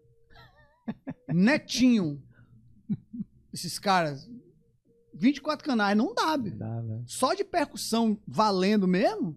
[1.28, 2.22] Netinho.
[3.52, 4.28] Esses caras.
[5.14, 6.56] 24 canais, não dá, bicho.
[6.56, 7.02] dá, né?
[7.06, 9.36] Só de percussão valendo mesmo.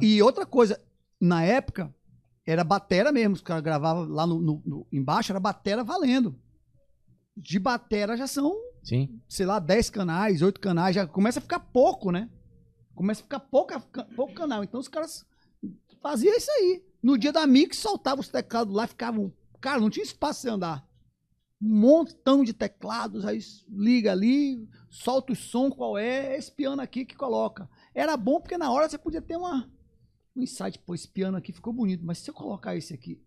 [0.00, 0.80] E outra coisa,
[1.20, 1.94] na época,
[2.46, 3.34] era batera mesmo.
[3.34, 6.38] Os caras gravavam lá no, no- no- embaixo, era batera valendo.
[7.36, 8.54] De batera já são
[8.84, 9.20] Sim.
[9.26, 12.30] sei lá, 10 canais, 8 canais, já começa a ficar pouco, né?
[12.94, 13.80] Começa a ficar pouca,
[14.14, 14.62] pouco canal.
[14.62, 15.26] Então os caras
[16.02, 16.84] faziam isso aí.
[17.02, 19.32] No dia da mix, soltava os teclados lá, ficavam.
[19.60, 20.86] Cara, não tinha espaço você andar.
[21.60, 23.38] Um montão de teclados, aí
[23.68, 27.68] liga ali, solta o som, qual é, é esse piano aqui que coloca.
[27.94, 29.70] Era bom porque na hora você podia ter uma,
[30.36, 33.22] um insight, pô, esse piano aqui ficou bonito, mas se eu colocar esse aqui,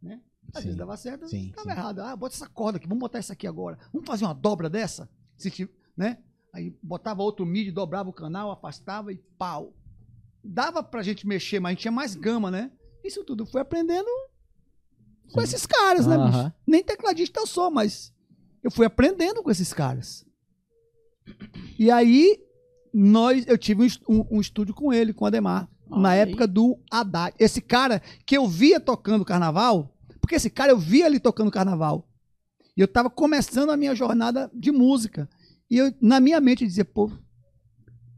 [0.00, 0.22] né?
[0.52, 0.68] Às Sim.
[0.68, 1.76] vezes dava certo, Sim, dava sim.
[1.78, 1.98] errado.
[2.00, 3.78] Ah, bota essa corda aqui, vamos botar essa aqui agora.
[3.92, 5.08] Vamos fazer uma dobra dessa?
[5.36, 6.18] Se ti- né?
[6.52, 9.74] Aí botava outro MIDI, dobrava o canal, afastava e pau.
[10.42, 12.70] Dava pra gente mexer, mas a gente tinha mais gama, né?
[13.02, 14.08] Isso tudo foi aprendendo
[15.32, 16.38] com esses caras, né, bicho?
[16.38, 16.52] Aham.
[16.66, 18.12] Nem tecladista eu sou, mas
[18.62, 20.24] eu fui aprendendo com esses caras.
[21.78, 22.38] E aí,
[22.92, 26.20] nós, eu tive um, um- estúdio com ele, com o Ademar, na Aí.
[26.20, 27.34] época do Haddad.
[27.38, 29.93] Esse cara que eu via tocando carnaval,
[30.24, 32.08] porque esse cara eu via ele tocando carnaval.
[32.76, 35.28] E eu tava começando a minha jornada de música.
[35.70, 37.10] E eu, na minha mente, eu dizia, pô,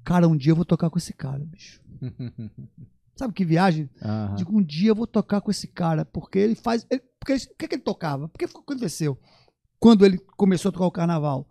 [0.04, 1.80] cara, um dia eu vou tocar com esse cara, bicho.
[3.16, 3.88] Sabe que viagem?
[4.36, 6.86] Digo, um dia eu vou tocar com esse cara, porque ele faz.
[6.90, 8.28] ele- porque ele- o que, que ele tocava?
[8.28, 9.18] Porque o que aconteceu?
[9.80, 11.48] Quando ele começou a tocar o carnaval,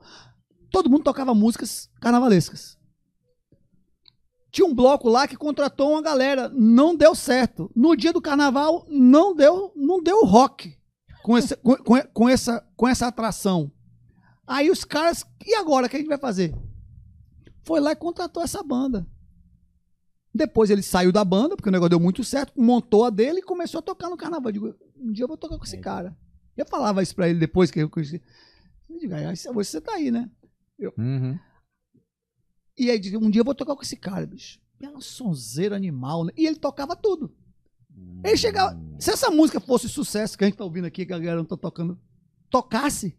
[0.72, 2.78] todo mundo tocava músicas carnavalescas.
[4.56, 7.70] Tinha um bloco lá que contratou uma galera, não deu certo.
[7.76, 10.74] No dia do carnaval, não deu, não deu rock
[11.22, 13.70] com, esse, com, com- com essa, com essa atração.
[14.48, 15.88] Aí os caras, e agora?
[15.88, 16.56] O que a gente vai fazer?
[17.66, 19.06] Foi lá e contratou essa banda.
[20.34, 23.44] Depois ele saiu da banda, porque o negócio deu muito certo, montou a dele e
[23.44, 24.48] começou a tocar no carnaval.
[24.50, 26.16] Eu digo, um dia eu vou tocar com esse cara.
[26.56, 28.22] Eu falava isso pra ele depois que eu conheci.
[28.90, 30.30] Eu digo, "Ah, você tá aí, né?
[30.98, 31.38] Uhum.
[32.78, 34.60] E aí, um dia eu vou tocar com esse cara, bicho.
[34.94, 36.32] Um sonzeiro animal, né?
[36.38, 37.34] E ele tocava tudo.
[38.24, 38.80] Ele chegava.
[39.00, 41.46] Se essa música fosse sucesso, que a gente tá ouvindo aqui, que a galera não
[41.46, 41.98] tá tocando,
[42.50, 43.18] tocasse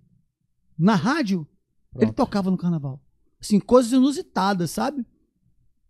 [0.78, 1.47] na rádio,
[1.95, 2.16] ele Pronto.
[2.16, 3.03] tocava no carnaval.
[3.41, 5.05] Assim, coisas inusitadas, sabe?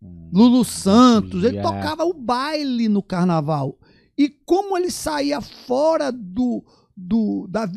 [0.01, 0.31] Hum.
[0.33, 1.63] Lulu Santos, ele É.
[1.63, 3.79] tocava o baile no carnaval.
[4.17, 6.65] E como ele saía fora do,
[6.97, 7.71] do, da-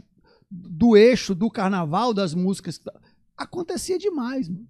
[0.49, 2.79] do eixo do carnaval, das músicas,
[3.35, 4.47] acontecia demais.
[4.47, 4.67] Mano.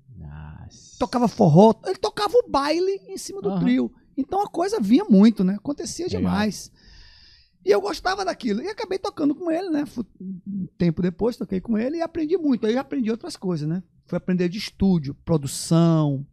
[0.98, 3.60] Tocava forró, ele tocava o baile em cima do Aham.
[3.60, 3.92] trio.
[4.18, 5.56] Então a coisa vinha muito, né?
[5.56, 6.22] Acontecia Legal.
[6.22, 6.72] demais.
[7.66, 8.62] E eu gostava daquilo.
[8.62, 9.86] E acabei tocando com ele, né?
[10.48, 12.66] Um tempo depois toquei com ele e aprendi muito.
[12.66, 13.84] Aí eu aprendi outras coisas, né?
[14.06, 16.26] Fui aprender de estúdio, produção.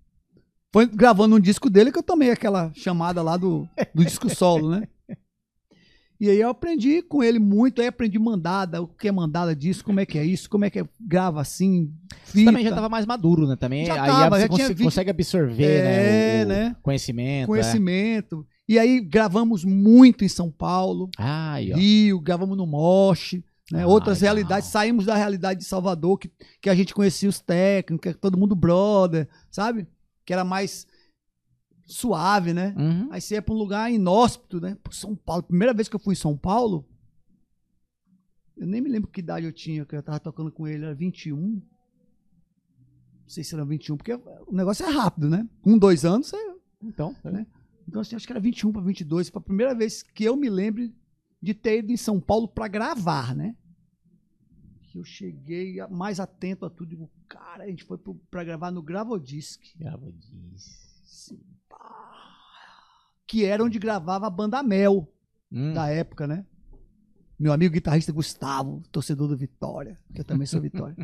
[0.73, 4.71] Foi gravando um disco dele que eu tomei aquela chamada lá do, do disco solo,
[4.71, 4.89] né?
[6.19, 9.85] E aí eu aprendi com ele muito, aí aprendi mandada, o que é mandada disso,
[9.85, 11.93] como é que é isso, como é que é, grava assim,
[12.25, 12.75] Você também já fita.
[12.77, 13.55] tava mais maduro, né?
[13.57, 16.45] Também Já aí tava, você já conse- vinte- consegue absorver, É, né?
[16.45, 16.77] o- né?
[16.83, 17.45] Conhecimento.
[17.45, 17.47] é.
[17.47, 18.47] conhecimento.
[18.69, 21.77] E aí gravamos muito em São Paulo, Ai, ó.
[21.77, 23.83] Rio, gravamos no Moche, né?
[23.83, 24.35] Ah, outras legal.
[24.35, 24.69] realidades.
[24.71, 26.31] Saímos da realidade de Salvador, que,
[26.63, 29.87] que a gente conhecia os técnicos, todo mundo brother, sabe?
[30.25, 30.87] Que era mais
[31.87, 32.75] suave, né?
[32.77, 33.09] Uhum.
[33.11, 34.77] Aí você ia pra um lugar inóspito, né?
[34.83, 35.45] Pô, São Paulo.
[35.45, 36.85] Primeira vez que eu fui em São Paulo,
[38.57, 40.95] eu nem me lembro que idade eu tinha, que eu tava tocando com ele, era
[40.95, 41.37] 21.
[41.37, 41.63] Não
[43.29, 45.49] sei se era 21, porque o negócio é rápido, né?
[45.65, 46.37] Um, dois anos, você
[46.83, 47.47] Então, Né?
[47.89, 49.29] Então, assim, acho que era 21 para 22.
[49.29, 50.91] Foi a primeira vez que eu me lembro
[51.41, 53.57] de ter ido em São Paulo para gravar, né?
[54.89, 56.89] Que eu cheguei mais atento a tudo.
[56.89, 57.99] Digo, cara, a gente foi
[58.29, 59.61] para gravar no Gravodisc.
[59.79, 60.87] grava disso.
[61.05, 61.39] Sim.
[63.27, 65.09] Que era onde gravava a banda Mel
[65.53, 65.73] Hum.
[65.73, 66.45] da época, né?
[67.39, 70.97] Meu amigo guitarrista Gustavo, torcedor do Vitória, que eu também sou Vitória.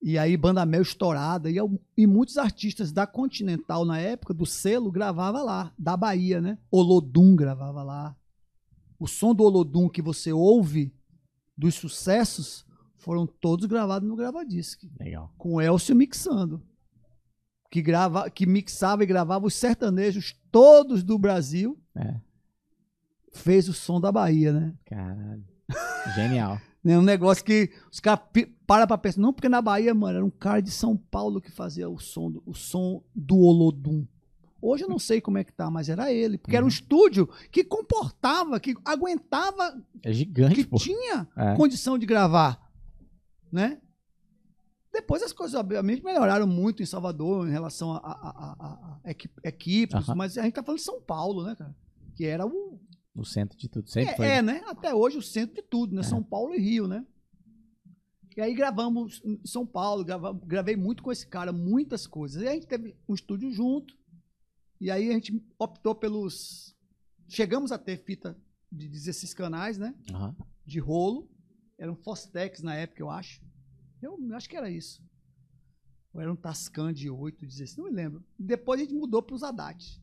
[0.00, 1.56] e aí, banda Mel estourada, e,
[1.96, 6.58] e muitos artistas da Continental na época, do selo, gravava lá, da Bahia, né?
[6.70, 8.16] Olodum gravava lá.
[8.98, 10.94] O som do Olodum que você ouve
[11.56, 12.64] dos sucessos
[12.96, 15.32] foram todos gravados no Gravadisc Legal.
[15.36, 16.62] com o Elcio mixando.
[17.70, 21.78] Que, grava, que mixava e gravava os sertanejos todos do Brasil.
[21.94, 22.14] É.
[23.32, 24.74] Fez o som da Bahia, né?
[24.86, 25.44] Caralho.
[26.14, 26.58] Genial.
[26.84, 28.24] É um negócio que os caras
[28.66, 29.20] param pra pensar.
[29.20, 32.30] Não, porque na Bahia, mano, era um cara de São Paulo que fazia o som
[32.30, 34.06] do, o som do Olodum.
[34.62, 36.38] Hoje eu não sei como é que tá, mas era ele.
[36.38, 40.78] Porque era um estúdio que comportava, que aguentava, É gigante, que pô.
[40.78, 41.54] tinha É.
[41.54, 42.58] condição de gravar,
[43.52, 43.78] né?
[44.92, 49.10] Depois as coisas, obviamente, melhoraram muito em Salvador em relação a, a- a- a- a
[49.10, 51.74] equi- equipes, mas a gente tá falando de São Paulo, né, cara?
[52.16, 52.80] Que era o.
[53.14, 53.88] No centro de tudo.
[53.90, 54.26] Sempre foi.
[54.26, 54.62] É, é, né?
[54.66, 56.00] Até hoje o centro de tudo, né?
[56.00, 56.04] É.
[56.04, 57.04] São Paulo e Rio, né?
[58.36, 62.40] E aí gravamos em São Paulo, grava- gravei muito com esse cara, muitas coisas.
[62.42, 63.92] E a gente teve um estúdio junto,
[64.80, 66.76] e aí a gente optou pelos.
[67.28, 68.36] Chegamos a ter fita
[68.70, 69.92] de 16 canais, né?
[70.64, 71.28] De rolo.
[71.76, 73.40] Era um Fostex na época, eu acho.
[74.00, 75.02] Eu acho que era isso.
[76.12, 78.24] Ou era um Tascam de 8, 16, não me lembro.
[78.38, 80.02] Depois a gente mudou para os Haddad.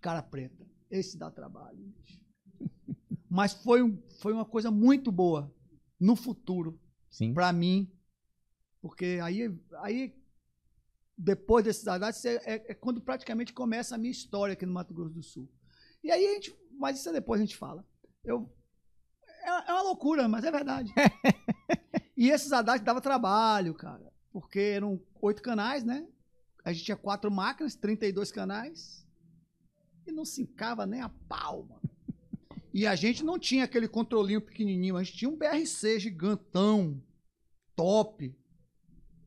[0.00, 0.66] Cara preta.
[0.90, 1.78] Esse dá trabalho.
[1.78, 2.20] bicho.
[3.28, 5.54] Mas foi, um, foi uma coisa muito boa
[6.00, 6.80] no futuro,
[7.10, 7.34] Sim.
[7.34, 7.90] para mim.
[8.80, 10.14] Porque aí, aí
[11.16, 15.14] depois desses Haddad, é, é quando praticamente começa a minha história aqui no Mato Grosso
[15.14, 15.50] do Sul.
[16.02, 16.56] E aí a gente.
[16.72, 17.84] Mas isso depois a gente fala.
[18.24, 18.50] Eu,
[19.42, 20.92] é, é uma loucura, mas é verdade.
[22.18, 24.12] e esses Haddad dava trabalho, cara.
[24.32, 26.04] Porque eram oito canais, né?
[26.64, 29.06] A gente tinha quatro máquinas, 32 canais.
[30.04, 31.80] E não se encava nem a pau, mano.
[32.74, 37.00] E a gente não tinha aquele controlinho pequenininho, a gente tinha um BRC gigantão,
[37.76, 38.36] top.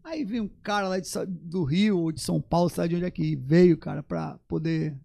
[0.03, 3.05] Aí veio um cara lá de do Rio ou de São Paulo, sabe de onde
[3.05, 4.99] é que veio, cara, pra poder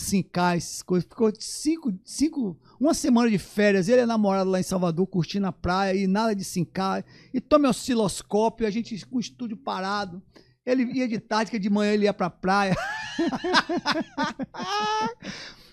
[0.00, 1.08] sincar essas coisas.
[1.08, 5.52] Ficou cinco, cinco, uma semana de férias, ele é namorado lá em Salvador, curtindo a
[5.52, 7.04] praia e nada de sincar.
[7.32, 10.22] E tome osciloscópio, a gente com o estúdio parado.
[10.64, 12.76] Ele ia de tarde, que de manhã ele ia pra praia.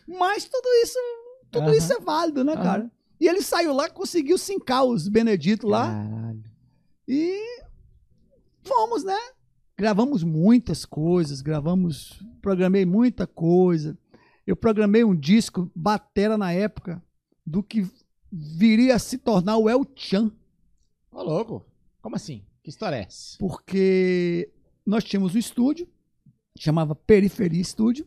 [0.07, 0.97] Mas tudo isso,
[1.51, 1.75] tudo Aham.
[1.75, 2.63] isso é válido, né, Aham.
[2.63, 2.91] cara?
[3.19, 5.87] E ele saiu lá, conseguiu sincar os Benedito lá.
[5.87, 6.43] Caralho.
[7.07, 7.39] E
[8.63, 9.17] fomos, né?
[9.77, 13.97] Gravamos muitas coisas, gravamos, programei muita coisa.
[14.45, 17.01] Eu programei um disco batera na época
[17.45, 17.87] do que
[18.31, 20.31] viria a se tornar o El Chan,
[21.11, 21.65] Ô, louco.
[22.01, 22.43] Como assim?
[22.61, 23.37] Que história é essa?
[23.39, 24.51] porque
[24.85, 25.87] nós tínhamos um estúdio,
[26.57, 28.05] chamava Periferia Estúdio,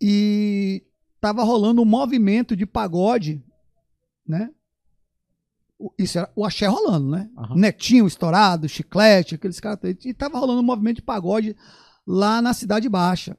[0.00, 0.82] e
[1.20, 3.44] tava rolando um movimento de pagode,
[4.26, 4.50] né?
[5.98, 7.30] Isso era o axé rolando, né?
[7.36, 7.56] Aham.
[7.56, 9.80] Netinho estourado, chiclete, aqueles caras.
[10.04, 11.56] E tava rolando um movimento de pagode
[12.06, 13.36] lá na Cidade Baixa,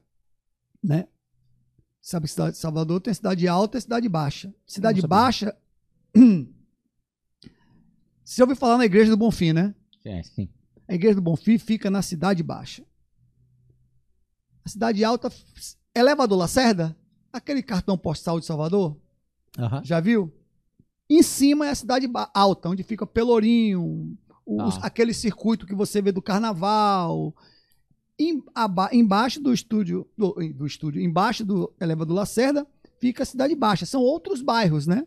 [0.82, 1.06] né?
[2.02, 4.52] Sabe que cidade, Salvador tem cidade alta e cidade baixa.
[4.66, 5.56] Cidade baixa.
[8.24, 9.74] Você ouviu falar na Igreja do Bonfim, né?
[10.04, 10.48] É, sim.
[10.88, 12.84] A Igreja do Bonfim fica na Cidade Baixa.
[14.64, 15.30] A Cidade Alta,
[15.94, 16.96] elevador Lacerda,
[17.32, 18.96] aquele cartão postal de Salvador,
[19.58, 19.82] Aham.
[19.84, 20.32] já viu?
[21.08, 24.16] Em cima é a Cidade Alta, onde fica Pelourinho,
[24.46, 24.86] os- Ah.
[24.86, 27.34] aquele circuito que você vê do carnaval.
[28.30, 32.66] Em- aba- embaixo do estúdio, do, do estúdio, embaixo do elevador Lacerda,
[33.00, 33.84] fica a Cidade Baixa.
[33.86, 35.06] São outros bairros, né?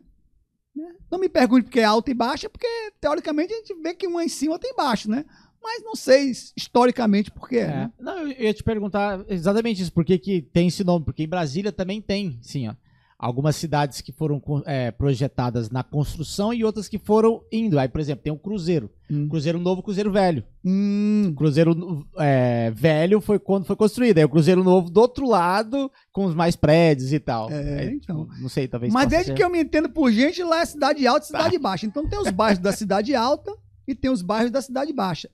[0.76, 0.94] Né?
[1.10, 2.68] Não me pergunte porque é alta e baixa, porque
[3.00, 5.24] teoricamente a gente vê que um é em cima outro é embaixo, né?
[5.64, 7.62] Mas não sei historicamente por que é.
[7.62, 7.68] É.
[7.68, 7.94] né?
[8.00, 11.06] Não, eu ia te perguntar exatamente isso, por que, que tem esse nome?
[11.06, 12.76] Porque em Brasília também tem, sim, ó.
[13.18, 17.80] Algumas cidades que foram é, projetadas na construção e outras que foram indo.
[17.80, 18.90] Aí, por exemplo, tem o Cruzeiro.
[19.10, 19.30] Hum.
[19.30, 20.44] Cruzeiro Novo, Cruzeiro Velho.
[20.64, 24.18] Hum, Cruzeiro é, Velho foi quando foi construído.
[24.18, 27.50] Aí o Cruzeiro Novo do outro lado, com os mais prédios e tal.
[27.50, 28.28] É, então.
[28.42, 28.92] não sei, talvez.
[28.92, 29.34] Mas desde ser.
[29.34, 31.86] que eu me entendo por gente, lá é cidade alta e cidade baixa.
[31.86, 33.56] Então tem os bairros da cidade alta
[33.88, 35.30] e tem os bairros da cidade baixa.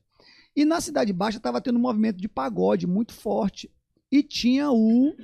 [0.55, 3.71] E na cidade baixa estava tendo um movimento de pagode muito forte.
[4.11, 5.15] E tinha o.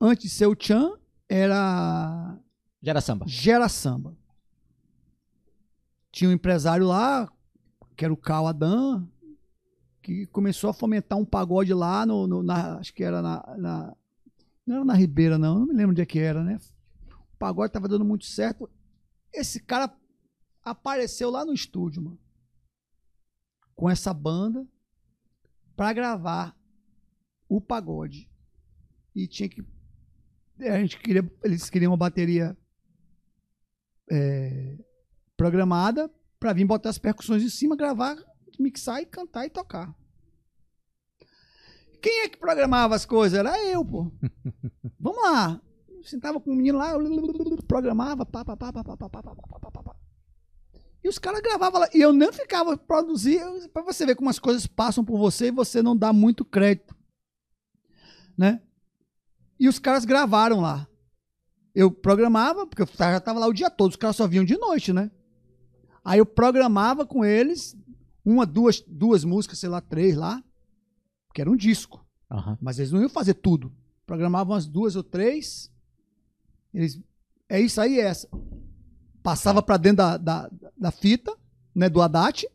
[0.00, 0.98] Antes de ser o Chan,
[1.28, 2.38] era
[2.82, 3.26] Gera samba.
[3.28, 4.16] Gera Samba.
[6.12, 7.30] Tinha um empresário lá,
[7.96, 9.08] que era o Cal Adam,
[10.02, 13.96] que começou a fomentar um pagode lá no, no- na, acho que era na, na-
[14.66, 16.58] não era na Ribeira não, não me lembro onde é que era, né?
[17.34, 18.68] O pagode tava dando muito certo.
[19.32, 19.94] Esse cara
[20.62, 22.18] apareceu lá no estúdio, mano,
[23.74, 24.66] com essa banda
[25.76, 26.56] pra gravar
[27.48, 28.30] o pagode.
[29.14, 29.62] E tinha que
[30.60, 32.56] a gente queria, eles queriam uma bateria
[34.10, 34.78] é,
[35.36, 38.16] programada pra vir botar as percussões em cima, gravar,
[38.58, 39.94] mixar e cantar e tocar.
[42.00, 43.38] Quem é que programava as coisas?
[43.38, 44.12] Era eu, pô.
[44.98, 45.60] Vamos lá.
[45.88, 49.22] Eu sentava com o menino lá, eu programava, pá, pá, pá, pá, pá, pá, pá,
[49.22, 49.96] pá, pá, pá, pá, pá.
[51.02, 51.88] E os caras gravavam lá.
[51.94, 53.40] E eu não ficava produzir.
[53.72, 56.96] Pra você ver como as coisas passam por você e você não dá muito crédito.
[58.36, 58.60] Né?
[59.58, 60.86] E os caras gravaram lá.
[61.74, 64.56] Eu programava, porque eu já tava lá o dia todo, os caras só vinham de
[64.56, 65.10] noite, né?
[66.04, 67.76] Aí eu programava com eles
[68.24, 70.42] uma, duas, duas músicas, sei lá, três lá,
[71.34, 72.04] que era um disco.
[72.30, 72.58] Aham.
[72.60, 73.72] Mas eles não iam fazer tudo.
[74.06, 75.70] Programavam umas duas ou três.
[76.72, 77.00] Eles.
[77.48, 78.28] É isso aí, é essa.
[79.22, 81.36] Passava pra dentro da, da, da fita,
[81.74, 81.88] né?
[81.88, 82.46] Do Haddad.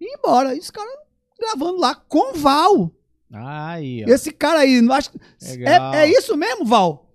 [0.00, 0.54] E ia embora.
[0.54, 0.94] E os caras
[1.38, 2.90] gravando lá com Val.
[3.32, 4.08] Aí, ó.
[4.08, 5.10] Esse cara aí, não acho.
[5.42, 7.06] É, é isso mesmo, Val?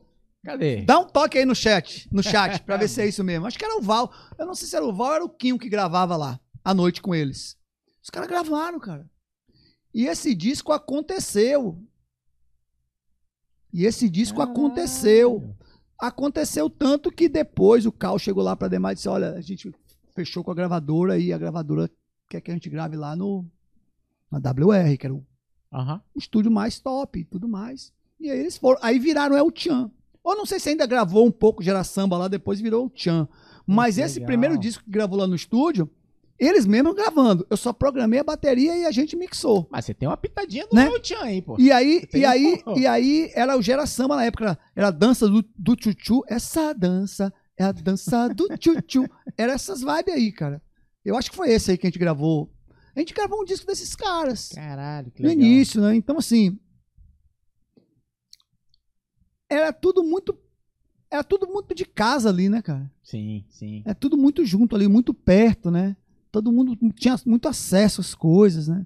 [0.44, 0.82] Cadê?
[0.82, 3.46] Dá um toque aí no chat, no chat, pra ver se é isso mesmo.
[3.46, 4.12] Acho que era o Val.
[4.38, 6.74] Eu não sei se era o Val ou era o Quinho que gravava lá, à
[6.74, 7.58] noite com eles.
[8.04, 9.08] Os caras gravaram, cara.
[9.94, 11.80] E esse disco aconteceu.
[13.72, 15.56] E esse disco aconteceu.
[16.00, 19.72] Aconteceu tanto que depois o Cal chegou lá pra Demar e disse: Olha, a gente
[20.16, 21.90] fechou com a gravadora e a gravadora
[22.28, 23.46] quer que a gente grave lá no
[24.32, 25.26] na WR, que era o
[25.72, 26.02] Aham.
[26.16, 27.94] um estúdio mais top e tudo mais.
[28.20, 29.90] E aí eles foram, aí viraram El Chan.
[30.24, 33.28] Ou não sei se ainda gravou um pouco Gera Samba lá, depois virou o Chan.
[33.66, 35.90] Mas esse primeiro disco que gravou lá no estúdio,
[36.38, 37.46] eles mesmos gravando.
[37.50, 39.68] Eu só programei a bateria e a gente mixou.
[39.72, 40.90] Mas você tem uma pitadinha do Né?
[40.90, 41.00] né?
[41.00, 41.56] Tchan aí, pô.
[41.60, 42.78] E aí, e aí, como.
[42.78, 46.22] e aí era o Gera Samba na época, era a dança do, do tchutchu.
[46.28, 49.08] Essa dança é a dança do tchutchu.
[49.38, 50.62] Era essas vibes aí, cara.
[51.04, 52.52] Eu acho que foi esse aí que a gente gravou.
[52.96, 55.44] A gente gravou um disco desses caras Caralho, que no legal.
[55.46, 55.96] início, né?
[55.96, 56.60] Então, assim.
[59.50, 60.38] Era tudo muito.
[61.10, 62.90] Era tudo muito de casa ali, né, cara?
[63.04, 63.84] Sim, sim.
[63.86, 65.96] É tudo muito junto ali, muito perto, né?
[66.32, 68.86] Todo mundo tinha muito acesso às coisas, né?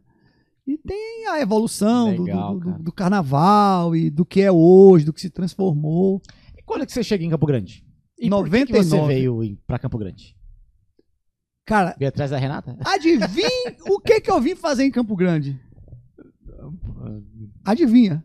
[0.65, 2.83] E tem a evolução do- Legal, do, do- cara.
[2.83, 6.19] do carnaval e do que é hoje, do que se transformou.
[6.57, 7.85] E quando é que você chega em Campo Grande?
[8.17, 8.89] E por que que 99.
[8.89, 10.34] você veio pra Campo Grande?
[11.65, 12.77] Cara, Veio atrás da Renata?
[12.85, 15.59] adivinha o que que eu vim fazer em Campo Grande?
[17.63, 18.23] Adivinha?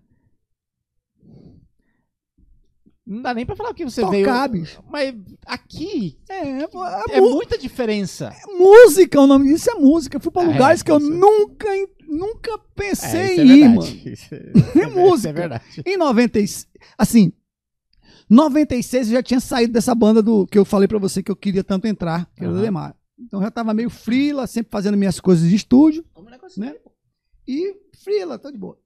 [3.06, 4.62] Não dá nem pra falar o que você Tocar, veio.
[4.62, 4.80] bicho.
[4.88, 5.14] Mas
[5.44, 8.32] aqui É, pô, é é mu- muita diferença.
[8.56, 10.16] música, o nome disso é música.
[10.16, 11.66] Eu fui pra É, lugares que eu nunca,
[12.06, 13.82] nunca pensei em ir, mano.
[14.76, 15.28] É, É música.
[15.30, 15.82] É verdade.
[15.84, 17.32] Em 96, assim,
[18.28, 21.36] 96 eu já tinha saído dessa banda do que eu falei pra você que eu
[21.36, 22.56] queria tanto entrar, que era o.
[22.56, 22.94] Lemar.
[23.20, 26.04] Então já tava meio frila, sempre fazendo minhas coisas de estúdio,
[26.56, 26.74] né?
[27.46, 28.80] E frila, tô de boa.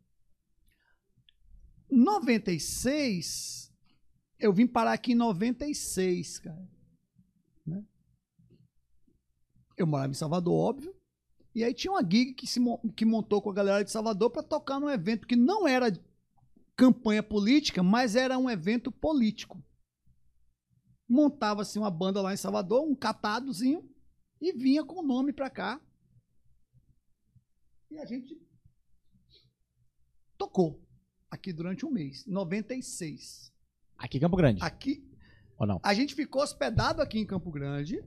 [1.89, 3.73] 96,
[4.39, 6.69] eu vim parar aqui em 96, cara.
[7.65, 7.85] Né?
[9.77, 10.95] Eu morava em Salvador, óbvio.
[11.55, 12.61] E aí tinha uma gig que, se,
[12.97, 15.93] que montou com a galera de Salvador para tocar num evento que não era
[16.77, 19.63] campanha política, mas era um evento político.
[21.09, 23.89] Montava-se uma banda lá em Salvador, um catadozinho,
[24.49, 25.81] e vinha com o nome pra cá.
[27.91, 28.37] E a gente
[30.37, 30.83] tocou
[31.31, 33.53] aqui durante um mês, 96.
[33.97, 34.63] Aqui em Campo Grande.
[34.63, 35.09] Aqui,
[35.59, 35.81] Ou não?
[35.83, 38.03] a gente ficou hospedado aqui em Campo Grande.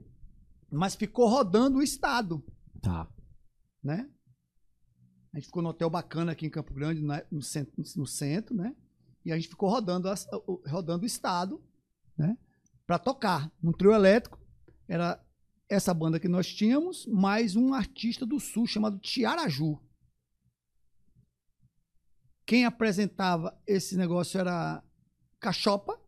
[0.70, 2.44] mas ficou rodando o estado,
[2.82, 3.10] Tá.
[3.82, 4.06] né?
[5.32, 8.54] A gente ficou no hotel bacana aqui em Campo Grande, na- no centro, no centro
[8.54, 8.76] né?
[9.24, 10.08] E a gente ficou rodando,
[10.68, 11.62] rodando o estado,
[12.18, 12.36] né?
[12.86, 13.50] Pra tocar.
[13.62, 14.38] Um trio elétrico,
[14.86, 15.18] era
[15.68, 19.78] essa banda que nós tínhamos, mais um artista do sul chamado Tiaraju.
[22.46, 24.82] Quem apresentava esse negócio era
[25.38, 26.00] Cachopa,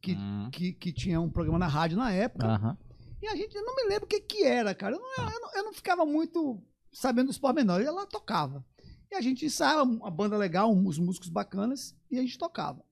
[0.00, 0.48] que, Hum.
[0.52, 2.46] que, que tinha um programa na rádio na época.
[2.46, 2.78] Aham.
[3.20, 4.94] E a gente, eu não me lembro o que que era, cara.
[4.94, 6.62] Eu não, eu não, eu não ficava muito
[6.92, 7.84] sabendo dos pormenores.
[7.84, 8.64] Ela tocava.
[9.10, 12.84] E a gente ensaiava uma banda legal, uns músicos bacanas, e a gente tocava.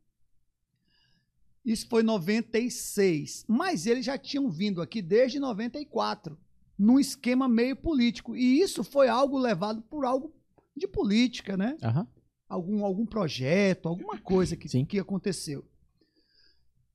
[1.66, 3.44] Isso foi em 96.
[3.48, 6.38] Mas eles já tinham vindo aqui desde 94,
[6.78, 8.36] num esquema meio político.
[8.36, 10.32] E isso foi algo levado por algo
[10.76, 11.76] de política, né?
[11.82, 12.06] Aham.
[12.48, 14.84] algum, algum projeto, alguma coisa que, Sim.
[14.84, 15.64] que aconteceu.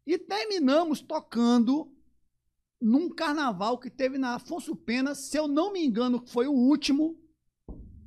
[0.07, 1.91] E terminamos tocando
[2.81, 7.19] num carnaval que teve na Afonso Pena, se eu não me engano, foi o último,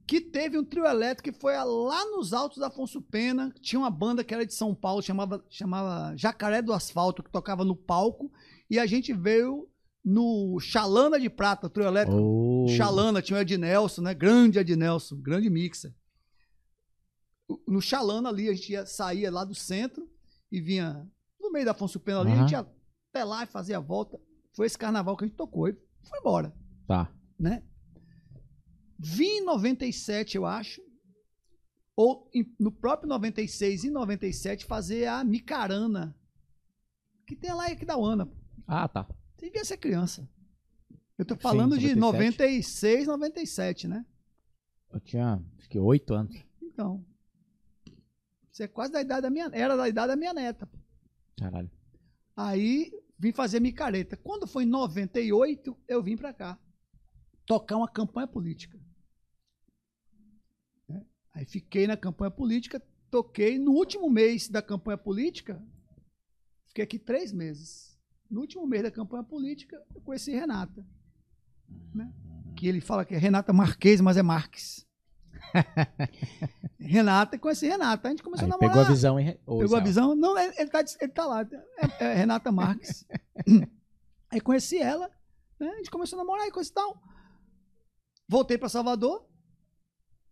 [0.06, 3.52] que teve um trio elétrico que foi lá nos altos da Afonso Pena.
[3.60, 7.64] Tinha uma banda que era de São Paulo, chamava, chamava Jacaré do Asfalto, que tocava
[7.64, 8.30] no palco,
[8.68, 9.68] e a gente veio
[10.04, 12.68] no Chalana de Prata, trio elétrico Oh.
[12.68, 14.14] Xalana, tinha o Ed Nelson, né?
[14.14, 15.94] Grande Ed Nelson, grande mixer.
[17.68, 20.08] No Xalana ali, a gente ia, saía lá do centro
[20.50, 21.06] e vinha
[21.40, 24.18] no meio da Afonso Pena ali, a gente ia até lá e fazia a volta.
[24.54, 25.72] Foi esse carnaval que a gente tocou e
[26.08, 26.54] foi embora,
[26.86, 27.10] Tá.
[27.38, 27.62] né?
[28.98, 30.80] Vim em 97, eu acho,
[31.96, 36.16] ou no próprio 96 e 97 fazer a Micarana,
[37.26, 38.30] que tem lá em Aquidauana.
[38.66, 39.06] Ah, tá.
[39.36, 40.28] Você devia ser criança.
[41.16, 42.00] Eu tô Sim, falando de 97.
[42.00, 44.04] 96, 97, né?
[44.92, 46.36] Eu tinha, acho que oito anos.
[46.62, 47.04] Então.
[48.50, 49.50] Você é quase da idade da minha.
[49.52, 50.68] Era da idade da minha neta.
[51.36, 51.70] Caralho.
[52.36, 54.16] Aí vim fazer micareta.
[54.16, 56.58] Quando foi em 98, eu vim pra cá.
[57.46, 58.78] Tocar uma campanha política.
[60.88, 61.04] Né?
[61.32, 63.58] Aí fiquei na campanha política, toquei.
[63.58, 65.62] No último mês da campanha política,
[66.68, 67.98] fiquei aqui três meses.
[68.30, 70.86] No último mês da campanha política, eu conheci Renata.
[71.94, 72.12] Né?
[72.56, 74.86] Que ele fala que é Renata Marques, mas é Marques.
[76.78, 78.08] Renata, conheci Renata.
[78.08, 78.70] A gente começou Aí a namorar.
[78.72, 79.38] pegou a visão e.
[79.46, 80.14] Ô, Pegou a visão?
[80.14, 81.46] Não, ele, ele, tá, ele tá lá.
[82.00, 83.06] É, é Renata Marques.
[84.30, 85.10] Aí conheci ela,
[85.58, 85.68] né?
[85.68, 87.00] A gente começou a namorar e coisa e tal.
[88.28, 89.26] Voltei para Salvador,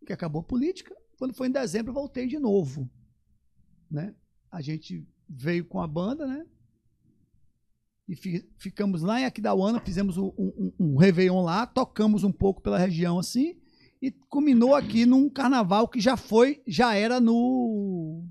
[0.06, 0.96] que acabou a política.
[1.18, 2.90] Quando foi em dezembro, voltei de novo.
[3.90, 4.14] Né?
[4.50, 6.46] A gente veio com a banda, né?
[8.08, 12.60] E fi- ficamos lá em Aquidauana, fizemos um, um, um Réveillon lá, tocamos um pouco
[12.60, 13.60] pela região assim,
[14.00, 18.26] e culminou aqui num carnaval que já foi, já era no.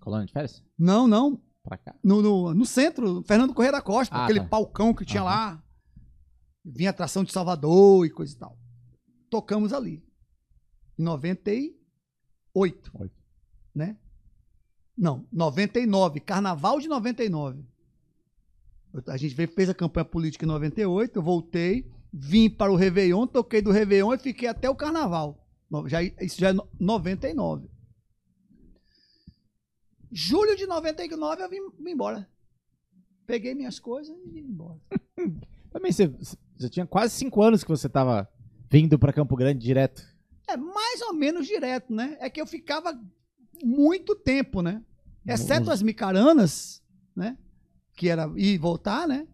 [0.00, 0.62] Colônia de férias?
[0.78, 1.42] Não, não.
[1.64, 1.94] Pra cá.
[2.02, 4.46] No, no, no centro, Fernando Correia da Costa, Ah, aquele tá.
[4.46, 5.30] palcão que tinha Aham.
[5.30, 5.64] lá.
[6.70, 8.58] Vinha atração de Salvador e coisa e tal.
[9.30, 10.04] Tocamos ali.
[10.98, 11.78] Em 98.
[12.94, 13.12] Oito.
[13.74, 13.96] Né?
[14.96, 16.20] Não, 99.
[16.20, 17.64] Carnaval de 99.
[18.92, 22.76] Eu- A gente veio, fez a campanha política em 98, eu voltei, vim para o
[22.76, 25.46] Réveillon, toquei do Réveillon e fiquei até o Carnaval.
[25.86, 27.68] Já, isso já é no- 99.
[30.10, 32.28] Julho de 99 eu vim, vim embora.
[33.26, 34.80] Peguei minhas coisas e vim embora.
[35.70, 36.08] Também você,
[36.58, 38.28] você tinha quase cinco anos que você tava
[38.70, 40.02] vindo pra Campo Grande direto.
[40.48, 42.16] É mais ou menos direto, né?
[42.20, 42.98] É que eu ficava
[43.62, 44.82] muito tempo, né?
[45.26, 46.82] Exceto as micaranas,
[47.14, 47.36] né?
[47.94, 49.26] Que era ir e voltar, né?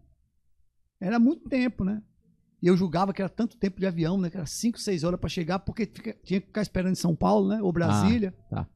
[0.99, 2.01] Era muito tempo, né?
[2.61, 4.29] E eu julgava que era tanto tempo de avião, né?
[4.29, 7.47] Que era 5, 6 horas para chegar, porque tinha que ficar esperando em São Paulo,
[7.47, 7.61] né?
[7.61, 8.33] Ou Brasília.
[8.49, 8.67] tá.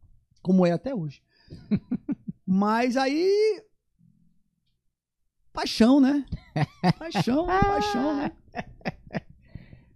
[0.42, 1.22] Como é até hoje.
[2.46, 3.64] Mas aí.
[5.60, 6.26] Paixão, né?
[6.98, 8.32] Paixão, paixão, né?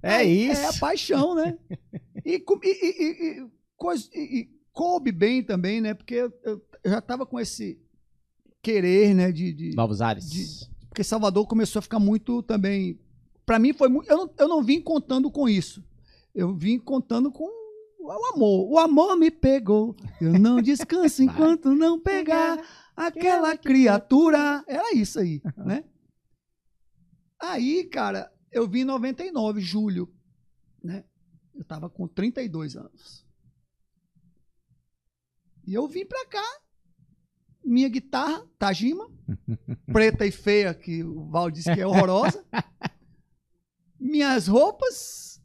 [0.02, 0.62] É Aí, isso.
[0.62, 1.58] É a paixão, né?
[2.26, 5.94] E, e, e, e- coube bem também, né?
[5.94, 7.78] Porque eu, já tava com esse
[8.62, 9.30] querer, né?
[9.30, 10.70] De, de- Novos ares.
[10.88, 12.98] porque Salvador começou a ficar muito também.
[13.46, 14.10] Pra mim foi muito.
[14.10, 15.84] Eu não, eu não vim contando com isso.
[16.34, 17.44] Eu vim contando com
[18.00, 18.72] o amor.
[18.72, 19.94] O amor me pegou.
[20.22, 22.58] Eu não descanso enquanto não pegar
[22.96, 24.64] aquela criatura.
[24.68, 25.84] Era isso aí, né?
[27.40, 30.14] Aí, cara, eu vim em 99, julho,
[30.82, 31.04] né?
[31.54, 33.26] Eu tava com 32 anos.
[35.66, 36.62] E eu vim pra cá,
[37.64, 39.10] minha guitarra, Tajima,
[39.92, 42.44] preta e feia, que o Val disse que é horrorosa.
[44.00, 45.42] minhas roupas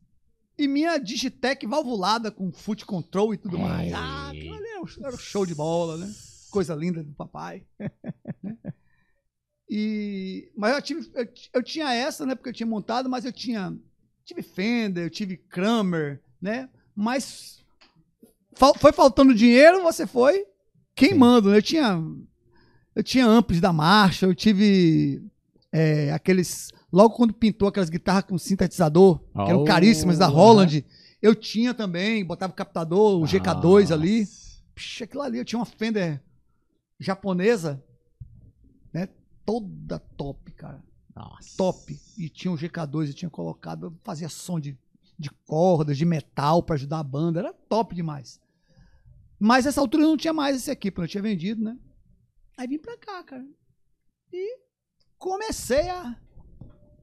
[0.59, 3.93] e minha Digitec valvulada com foot control e tudo mais.
[3.93, 3.95] Ai.
[3.95, 6.13] Ah, era era show de bola, né?
[6.51, 7.65] Coisa linda do papai.
[7.79, 7.91] né?
[9.71, 12.35] E, mas eu, tive, eu, eu tinha essa, né?
[12.35, 13.77] Porque eu tinha montado, mas eu tinha.
[14.25, 16.69] Tive Fender, eu tive Kramer, né?
[16.95, 17.63] Mas
[18.55, 20.47] fal- foi faltando dinheiro, você foi
[20.95, 21.59] queimando, né?
[21.59, 22.03] Eu tinha.
[22.95, 25.23] Eu tinha amplis da marcha, eu tive
[25.71, 26.73] é, aqueles.
[26.91, 30.35] Logo quando pintou aquelas guitarras com sintetizador, que eram Oh, caríssimas da aham.
[30.35, 30.87] Holland,
[31.21, 34.27] eu tinha também, botava o captador, o GK2 ali.
[34.75, 36.23] Pixa, aquilo ali, eu tinha uma Fender
[36.99, 37.83] japonesa,
[38.93, 39.09] né?
[39.45, 40.83] Toda top, cara.
[41.15, 41.57] Nossa.
[41.57, 42.01] Top.
[42.17, 44.79] E tinha um GK2, eu tinha colocado, eu fazia som de,
[45.19, 47.41] de cordas, de metal pra ajudar a banda.
[47.41, 48.41] Era top demais.
[49.39, 51.79] Mas nessa altura eu não tinha mais esse aqui, porque eu tinha vendido, né?
[52.57, 53.47] Aí vim pra cá, cara.
[54.33, 54.59] E
[55.17, 56.17] comecei a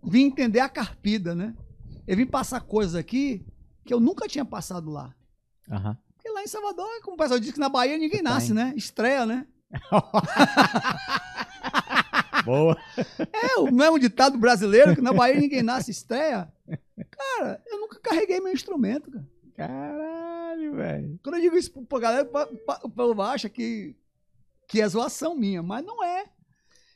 [0.03, 1.55] vir entender a carpida, né?
[2.05, 3.45] Eu vim passar coisas aqui
[3.85, 5.15] que eu nunca tinha passado lá.
[5.69, 5.97] Aham.
[6.15, 8.73] Porque lá em Salvador, como o pessoal diz que na Bahia ninguém nasce, né?
[8.75, 9.47] Estreia, né?
[12.45, 12.77] Boa.
[13.33, 16.51] É, o- um ditado brasileiro que na Bahia ninguém nasce estreia.
[17.09, 19.25] Cara, eu nunca carreguei meu instrumento, cara.
[19.55, 21.19] Caralho, velho.
[21.23, 22.29] Quando eu digo isso pra galera,
[22.83, 23.95] o povo acha que,
[24.67, 26.25] que é zoação minha, mas não é.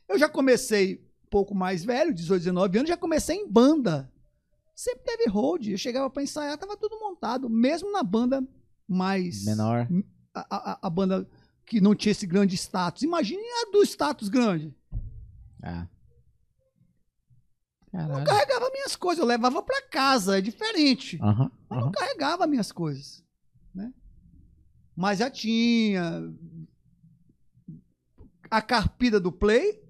[0.08, 0.96] Eu já comecei
[1.26, 4.12] um pouco mais velho, 18, 19 anos, já comecei em banda.
[4.76, 5.68] Sempre teve hold.
[5.68, 7.50] Eu chegava pra ensaiar, tava tudo montado.
[7.50, 8.44] Mesmo na banda
[8.88, 9.46] mais.
[9.46, 9.88] Menor.
[10.34, 11.28] A, a- a banda
[11.70, 13.04] que não tinha esse grande status.
[13.04, 14.74] Imagine a do status grande.
[15.62, 15.88] Ah.
[17.94, 18.26] Eu Caralho.
[18.26, 21.18] carregava minhas coisas, eu levava pra casa, é diferente.
[21.20, 21.52] Mas aham.
[21.70, 23.24] não carregava minhas coisas,
[23.74, 23.94] né?
[24.96, 26.32] Mas já tinha
[28.50, 29.82] a carpida do Play?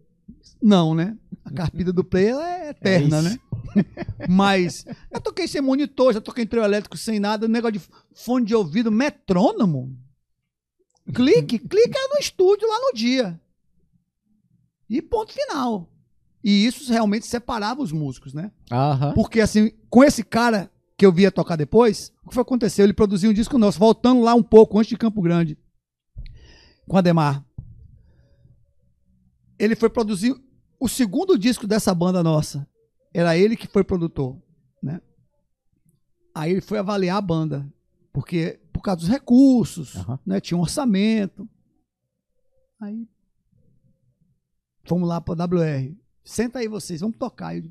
[0.62, 1.18] Não, né?
[1.44, 3.30] A carpida do Play ela é eterna, isso.
[3.30, 3.40] né?
[4.30, 7.82] Mas já toquei sem monitor, já toquei em trio elétrico sem nada, um negócio de
[8.14, 9.98] fone de ouvido, metrônomo.
[11.14, 13.40] Clique, clique era no estúdio lá no dia.
[14.90, 15.90] E ponto final.
[16.44, 18.52] E isso realmente separava os músicos, né?
[18.72, 19.14] Aham.
[19.14, 22.86] Porque, assim, com esse cara que eu via tocar depois, o que foi aconteceu?
[22.86, 25.58] Ele produziu um disco nosso, voltando lá um pouco, antes de Campo Grande,
[26.88, 27.46] com Ademar.
[29.58, 30.36] Ele foi produzir
[30.80, 32.68] o segundo disco dessa banda nossa.
[33.14, 34.38] Era ele que foi produtor,
[34.82, 35.02] né?
[36.34, 37.68] Aí ele foi avaliar a banda,
[38.14, 40.20] porque por causa dos recursos, Aham.
[40.26, 40.40] né?
[40.40, 41.48] Tinha um orçamento.
[42.80, 43.06] Aí
[44.86, 45.94] fomos lá para WR.
[46.24, 47.58] Senta aí vocês, vamos tocar.
[47.58, 47.64] Eu,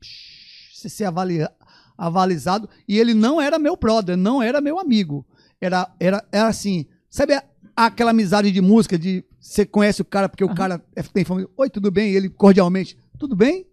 [0.00, 1.50] "Psh, você ser avalia,
[1.96, 2.68] avalizado.
[2.88, 5.24] E ele não era meu brother, não era meu amigo.
[5.60, 7.34] Era, era, era assim, sabe
[7.76, 11.48] aquela amizade de música, de você conhece o cara porque o cara é- tem fama.
[11.56, 12.10] Oi, tudo bem?
[12.12, 13.66] E ele cordialmente, tudo bem?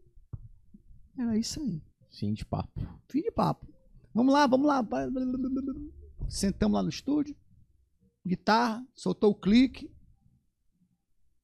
[1.18, 1.81] Era isso aí.
[2.11, 2.81] Fim de papo.
[3.10, 3.68] Fim de papo.
[4.14, 4.85] Vamos lá, vamos lá.
[6.30, 7.35] Sentamos lá no estúdio.
[8.26, 9.91] Guitarra, soltou o clique.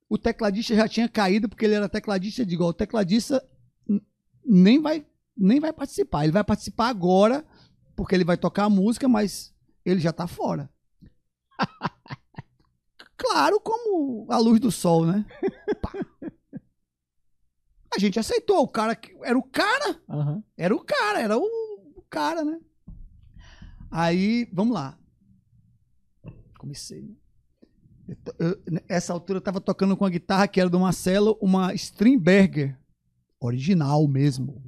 [0.07, 2.45] O tecladista já tinha caído, porque ele era tecladista.
[2.45, 3.43] Digo, ó, o tecladista
[4.45, 5.05] nem vai,
[5.35, 6.23] nem vai participar.
[6.23, 7.45] Ele vai participar agora,
[7.95, 9.53] porque ele vai tocar a música, mas
[9.83, 10.69] ele já tá fora.
[13.17, 15.25] claro, como a luz do sol, né?
[15.81, 15.91] Pá.
[17.95, 18.61] A gente aceitou.
[18.61, 19.99] O cara que era o cara.
[20.07, 20.43] Aham.
[20.55, 22.59] Era o cara, era o cara, né?
[23.97, 24.99] Aí, vamos lá.
[26.59, 27.01] Comecei.
[27.01, 27.15] né?
[28.37, 31.73] Eu eu- essa altura eu tava tocando com a guitarra que era do Marcelo, uma
[31.73, 32.77] Stringberger.
[33.39, 34.61] Original mesmo.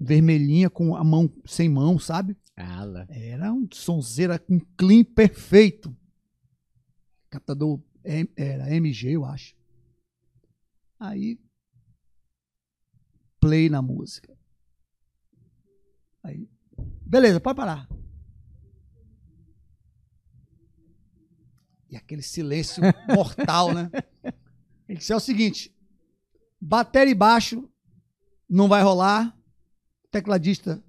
[0.00, 2.36] Vermelhinha com a mão sem mão, sabe?
[2.56, 3.04] Ala.
[3.10, 5.92] Era um sonzeira com clean perfeito.
[7.30, 9.56] Captador era MG, eu acho.
[11.00, 11.36] Aí
[13.40, 14.36] play na música.
[16.22, 16.48] Aí,
[17.04, 17.88] beleza, pode parar.
[21.90, 23.90] E aquele silêncio mortal, né?
[24.88, 25.74] Ele disse: é o seguinte:
[26.60, 27.68] bateria e baixo
[28.48, 29.36] não vai rolar.
[30.10, 30.82] Tecladista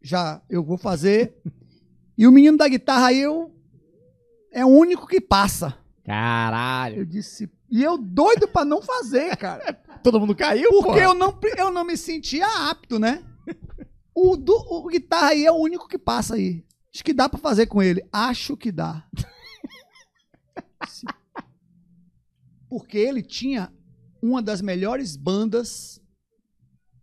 [0.00, 1.36] já eu vou fazer.
[2.16, 3.54] E o menino da guitarra aí eu,
[4.52, 5.76] é o único que passa.
[6.04, 6.98] Caralho.
[6.98, 7.50] Eu disse.
[7.70, 9.72] E eu doido pra não fazer, cara.
[10.02, 13.22] Todo mundo caiu, Porque eu não, eu não me sentia apto, né?
[14.14, 16.64] O, do, o guitarra aí é o único que passa aí.
[16.92, 18.04] Acho que dá pra fazer com ele.
[18.12, 19.04] Acho que dá.
[20.88, 21.06] Sim.
[22.70, 23.70] Porque ele tinha
[24.22, 26.00] uma das melhores bandas,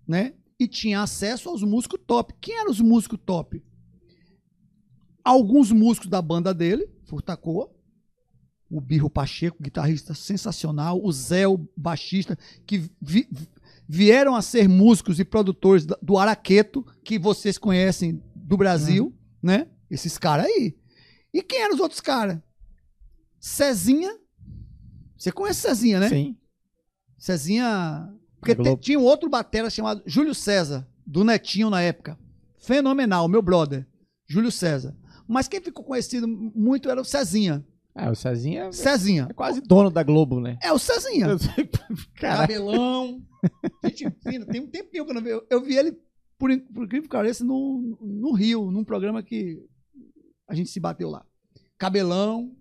[0.08, 0.34] né?
[0.58, 2.34] E tinha acesso aos músicos top.
[2.42, 3.62] Quem eram os músicos top?
[5.24, 7.70] Alguns músicos da banda dele, Furtacoa,
[8.70, 13.28] o Birro Pacheco, guitarrista sensacional, o Zé, o baixista, que vi-
[13.88, 19.14] vieram a ser músicos e produtores do Araqueto, que vocês conhecem do Brasil,
[19.44, 19.68] né?
[19.90, 20.78] Esses caras aí.
[21.34, 22.40] E quem eram os outros caras?
[23.40, 24.18] Cezinha.
[25.18, 26.10] Você conhece Cezinha, né?
[26.10, 26.38] Sim.
[27.18, 32.18] Cezinha Porque te- tinha um outro batera chamado Júlio César, do Netinho na época.
[32.60, 33.88] Fenomenal, meu brother.
[34.28, 34.96] Júlio César.
[35.28, 37.66] Mas quem ficou conhecido muito era o Cezinha.
[37.96, 39.28] É, o Cezinha é Cezinha.
[39.36, 40.58] quase dono da Globo, né?
[40.62, 41.28] É o Cezinha.
[42.16, 43.22] Cabelão.
[43.84, 44.46] Gente fina.
[44.46, 45.30] Tem um tempinho que eu não vi.
[45.30, 45.92] Eu, eu vi ele,
[46.38, 49.58] por, por incrível que pareça, no, no Rio, num programa que
[50.48, 51.26] a gente se bateu lá.
[51.78, 52.52] Cabelão,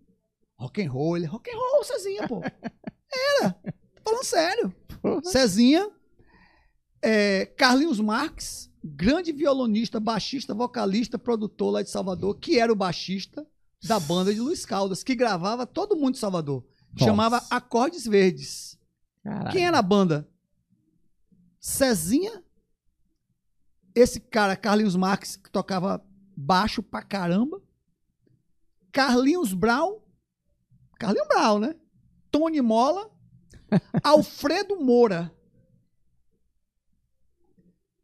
[0.58, 1.16] rock and roll.
[1.16, 2.42] Ele, rock and roll, Cezinha, pô.
[3.40, 3.52] Era.
[3.52, 4.74] Tô falando sério.
[5.24, 5.88] Cezinha,
[7.02, 13.46] é, Carlinhos Marques, grande violonista, baixista, vocalista, produtor lá de Salvador, que era o baixista
[13.82, 16.64] da banda de Luiz Caldas, que gravava todo mundo de Salvador.
[16.92, 17.04] Nossa.
[17.04, 18.78] Chamava Acordes Verdes.
[19.22, 19.50] Caralho.
[19.50, 20.28] Quem era a banda?
[21.60, 22.42] Cezinha,
[23.94, 26.04] esse cara, Carlinhos Marques, que tocava
[26.36, 27.60] baixo pra caramba.
[28.92, 30.00] Carlinhos Brown,
[30.98, 31.74] Carlinhos Brown, né?
[32.30, 33.10] Tony Mola,
[34.02, 35.32] Alfredo Moura.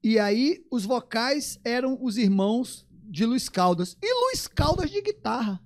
[0.02, 3.96] E aí, os vocais eram os irmãos de Luiz Caldas.
[4.02, 5.62] E Luiz Caldas de guitarra.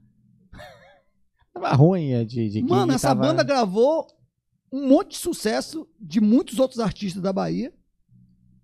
[1.54, 4.06] Tava ruim é, de, de Mano, essa tava- banda gravou
[4.70, 7.72] um monte de sucesso de muitos outros artistas da Bahia.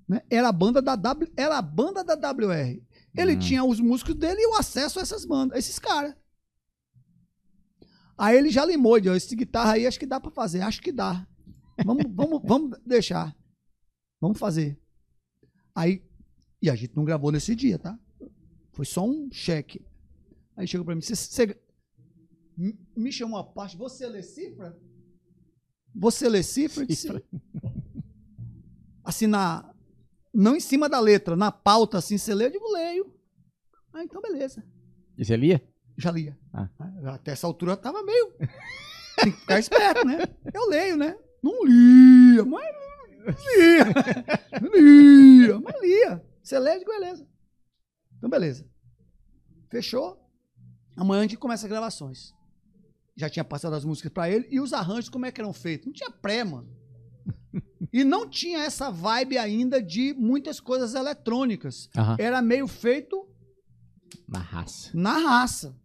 [0.07, 0.21] né?
[0.29, 2.83] Era a banda da W, era a banda da WR.
[3.17, 3.39] Ele Uhum.
[3.39, 6.15] tinha os músicos dele e o acesso a essas bandas, a esses caras.
[8.17, 10.93] Aí ele já limou, ó, esse guitarra aí acho que dá pra fazer, acho que
[10.93, 11.27] dá.
[11.85, 13.37] Vamos, vamos, vamos deixar.
[14.21, 14.79] Vamos fazer.
[15.75, 16.03] Aí,
[16.61, 17.99] e a gente não gravou nesse dia, tá?
[18.73, 19.85] Foi só um cheque.
[20.57, 21.59] Aí chegou pra mim, você,
[22.95, 24.79] me- chamou a parte, você lê cifra?
[25.95, 26.87] Você lê cifra?
[26.87, 27.23] Disse, Cifra.
[29.05, 29.75] Assim, na,
[30.33, 33.13] não em cima da letra, na pauta, assim, você lê, eu digo, leio.
[33.93, 34.65] Ah, então beleza.
[35.19, 35.61] E você lia?
[35.97, 36.39] Já lia.
[36.53, 36.69] Ah.
[37.15, 38.33] Até essa altura eu tava meio.
[39.23, 40.19] Tem que ficar esperto, né?
[40.53, 41.17] Eu leio, né?
[41.43, 42.65] Não lia, mas
[43.57, 43.85] lia.
[44.81, 46.25] lia, mas lia.
[46.43, 47.27] Você lê, digo, beleza.
[48.17, 48.67] Então, beleza.
[49.71, 50.19] Fechou?
[50.97, 52.33] Amanhã a gente começa as gravações.
[53.17, 54.47] Já tinha passado as músicas pra ele.
[54.51, 55.87] E os arranjos, como é que eram feitos?
[55.87, 56.69] Não tinha pré, mano.
[57.93, 61.91] E não tinha essa vibe ainda de muitas coisas eletrônicas.
[61.97, 62.17] Aham.
[62.19, 63.29] Era meio feito
[64.27, 64.91] Na raça.
[64.95, 65.77] na raça,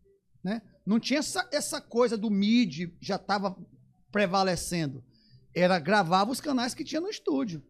[0.48, 0.62] né?
[0.86, 3.58] Não tinha essa, essa coisa do MIDI já estava
[4.10, 5.04] prevalecendo.
[5.54, 7.62] Era gravava os canais que tinha no estúdio.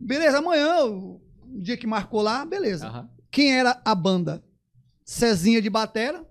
[0.00, 1.20] Beleza, amanhã, o
[1.62, 2.88] dia que marcou lá, beleza.
[2.88, 3.10] Aham.
[3.30, 4.44] Quem era a banda?
[5.04, 6.26] Cezinha de batera.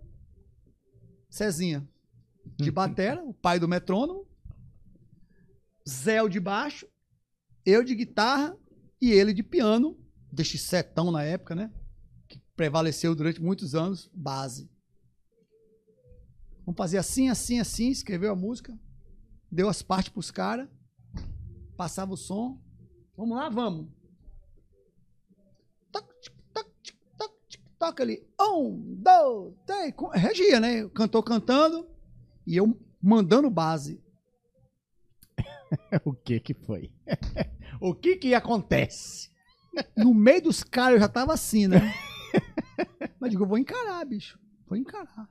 [1.29, 1.87] Cezinha
[2.57, 4.27] de batera, o pai do metrônomo.
[5.87, 6.87] Zéu de baixo,
[7.65, 8.57] eu de guitarra
[8.99, 9.97] e ele de piano,
[10.31, 11.71] deste setão na época, né?
[12.27, 14.69] Que prevaleceu durante muitos anos, base.
[16.65, 18.75] Vamos fazer assim, assim, assim, escreveu a música,
[19.51, 20.67] deu as partes pros caras,
[21.77, 22.59] passava o som.
[23.15, 23.87] Vamos lá, vamos.
[25.91, 28.27] Toc, tic, toc, tic, toc, tic, toc ali.
[28.41, 29.93] Um, dois, três.
[30.13, 30.89] Regia, né?
[30.89, 31.87] Cantou cantando
[32.47, 34.03] e eu mandando base.
[36.03, 36.91] O que que foi?
[37.81, 39.29] o que que acontece?
[39.95, 41.93] No meio dos caras eu já tava assim, né?
[43.19, 44.39] Mas digo, eu vou encarar, bicho.
[44.65, 45.29] Vou encarar.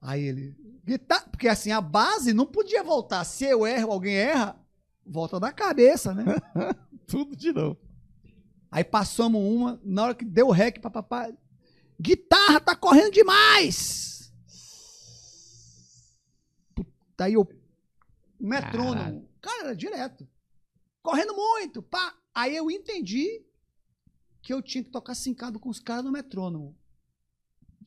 [0.00, 0.56] Aí ele.
[0.84, 3.24] Guitarra, porque assim, a base não podia voltar.
[3.24, 4.58] Se eu erro, alguém erra,
[5.06, 6.24] volta da cabeça, né?
[7.06, 7.78] Tudo de novo.
[8.70, 11.36] Aí passamos uma, na hora que deu o rec pra papai.
[12.00, 14.32] Guitarra tá correndo demais!
[16.74, 17.46] Puta, aí eu.
[18.38, 19.28] Metrônomo.
[19.40, 20.26] Cara, era direto.
[21.02, 22.14] Correndo muito, pá.
[22.34, 23.44] Aí eu entendi
[24.40, 26.74] que eu tinha que tocar sincado com os caras no metrônomo.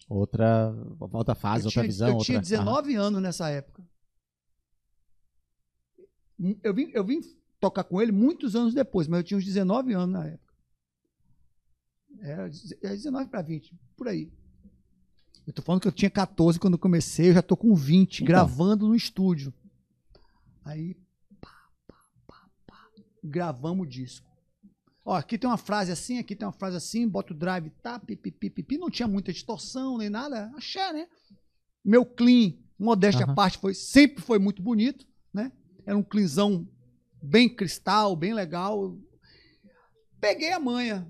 [0.10, 2.08] Outra, outra fase, eu outra tinha, visão.
[2.10, 2.26] eu outra...
[2.26, 3.84] tinha 19 anos nessa época.
[6.62, 7.22] Eu vim, eu vim
[7.60, 10.54] tocar com ele muitos anos depois, mas eu tinha uns 19 anos na época.
[12.20, 14.32] Era deze- era 19 para 20, por aí.
[15.46, 18.18] Eu tô falando que eu tinha 14 quando eu comecei, eu já tô com 20,
[18.18, 18.28] Então.
[18.28, 19.54] gravando no estúdio.
[20.66, 20.96] Aí,
[21.42, 21.70] pá,
[22.28, 22.90] pá, pá,
[23.24, 24.30] gravamos o disco.
[25.06, 28.00] Ó, aqui tem uma frase assim, aqui tem uma frase assim, bota o drive, tá,
[28.00, 28.78] pipi, pipi, pipi.
[28.78, 31.08] Não tinha muita distorção nem nada, axé, né?
[31.84, 35.52] Meu clean, modéstia à parte, foi, sempre foi muito bonito, né?
[35.86, 36.66] Era um cleanzão
[37.22, 38.98] bem cristal, bem legal.
[40.22, 41.06] Peguei a manha,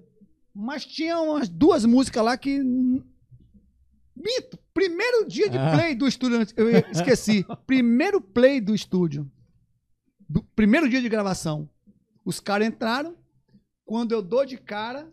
[0.53, 2.60] mas tinha umas duas músicas lá que.
[4.15, 4.57] Mito!
[4.74, 5.72] Primeiro dia de Ah.
[5.76, 7.45] play do estúdio, eu esqueci.
[7.68, 9.32] Primeiro play do estúdio.
[10.28, 11.70] Do primeiro dia de gravação.
[12.26, 13.15] Os caras entraram.
[13.94, 15.07] Quando eu dou de cara.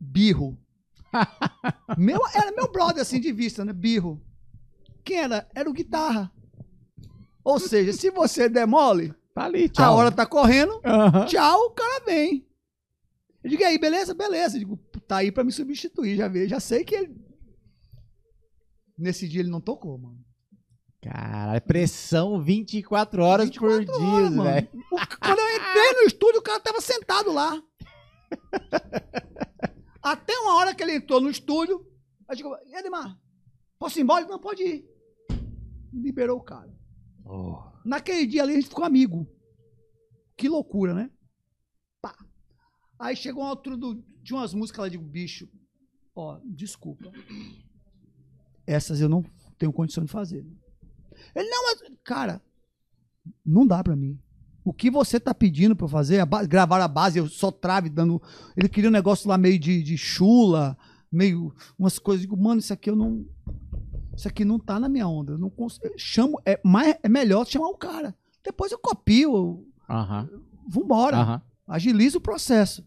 [0.00, 0.58] Birro.
[1.98, 3.74] meu, era meu brother, assim, de vista, né?
[3.74, 4.18] Birro.
[5.04, 5.46] Quem era?
[5.54, 6.32] Era o guitarra.
[7.44, 9.96] Ou seja, se você demole, Tá ali, a tchau.
[9.96, 10.80] hora tá correndo,
[11.28, 12.48] tchau, o cara vem.
[13.44, 14.14] Eu digo, e aí, beleza?
[14.14, 14.56] Beleza.
[14.56, 17.14] Eu digo, tá aí pra me substituir, já vi, já sei que ele...
[18.96, 20.24] Nesse dia ele não tocou, mano.
[21.02, 24.68] Caralho, pressão 24 horas 24 por dia, velho.
[25.20, 27.60] Quando eu entrei no estúdio, o cara tava sentado lá.
[30.00, 31.84] Até uma hora que ele entrou no estúdio,
[32.28, 33.18] eu digo, e Edmar,
[33.80, 34.22] posso ir embora?
[34.22, 34.88] Ele, Não, pode ir.
[35.92, 36.72] Liberou o cara.
[37.84, 39.28] Naquele dia ali a gente ficou amigo.
[40.36, 41.10] Que loucura, né?
[42.00, 42.16] Pá.
[42.98, 44.02] Aí chegou uma altura do.
[44.22, 45.48] Tinha umas músicas lá de bicho.
[46.14, 47.10] Ó, desculpa.
[48.64, 49.24] Essas eu não
[49.58, 50.46] tenho condição de fazer.
[51.34, 51.82] Ele, não, mas.
[52.04, 52.40] Cara,
[53.44, 54.18] não dá pra mim.
[54.64, 56.20] O que você tá pedindo pra eu fazer?
[56.20, 58.22] A ba- gravar a base, eu só trave dando.
[58.56, 60.76] Ele queria um negócio lá meio de, de chula,
[61.10, 61.52] meio.
[61.78, 62.24] umas coisas.
[62.24, 63.24] Eu Digo, mano, isso aqui eu não.
[64.16, 65.32] Isso aqui não tá na minha onda.
[65.32, 65.86] Eu não consigo.
[65.86, 68.14] eu Chamo, é, mais, é melhor chamar o cara.
[68.44, 70.28] Depois eu copio, eu, Aham.
[70.68, 71.16] vambora.
[71.16, 71.42] Aham.
[71.66, 72.84] Agiliza o processo.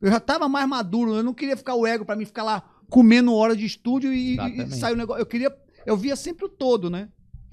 [0.00, 2.60] Eu já tava mais maduro, eu não queria ficar o ego pra mim ficar lá
[2.90, 4.76] comendo hora de estúdio e, e Exatamente.
[4.76, 5.20] sair o negócio.
[5.22, 5.56] Eu queria.
[5.86, 7.08] Eu via sempre o todo, né?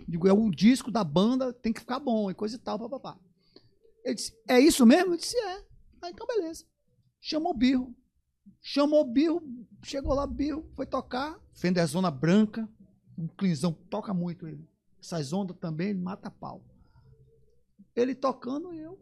[0.08, 3.18] Digo, é o disco da banda, tem que ficar bom, e coisa e tal, papapá.
[4.04, 5.14] Ele disse, é isso mesmo?
[5.14, 5.64] Eu disse, é.
[6.02, 6.64] Ah, então beleza.
[7.20, 7.96] Chamou o birro.
[8.62, 9.42] Chamou o birro,
[9.84, 11.40] chegou lá, birro, foi tocar.
[11.54, 12.68] Fender Zona Branca,
[13.18, 14.68] um clinzão, toca muito ele.
[15.00, 16.64] Essas ondas também, ele mata pau.
[17.96, 19.00] Ele tocando e eu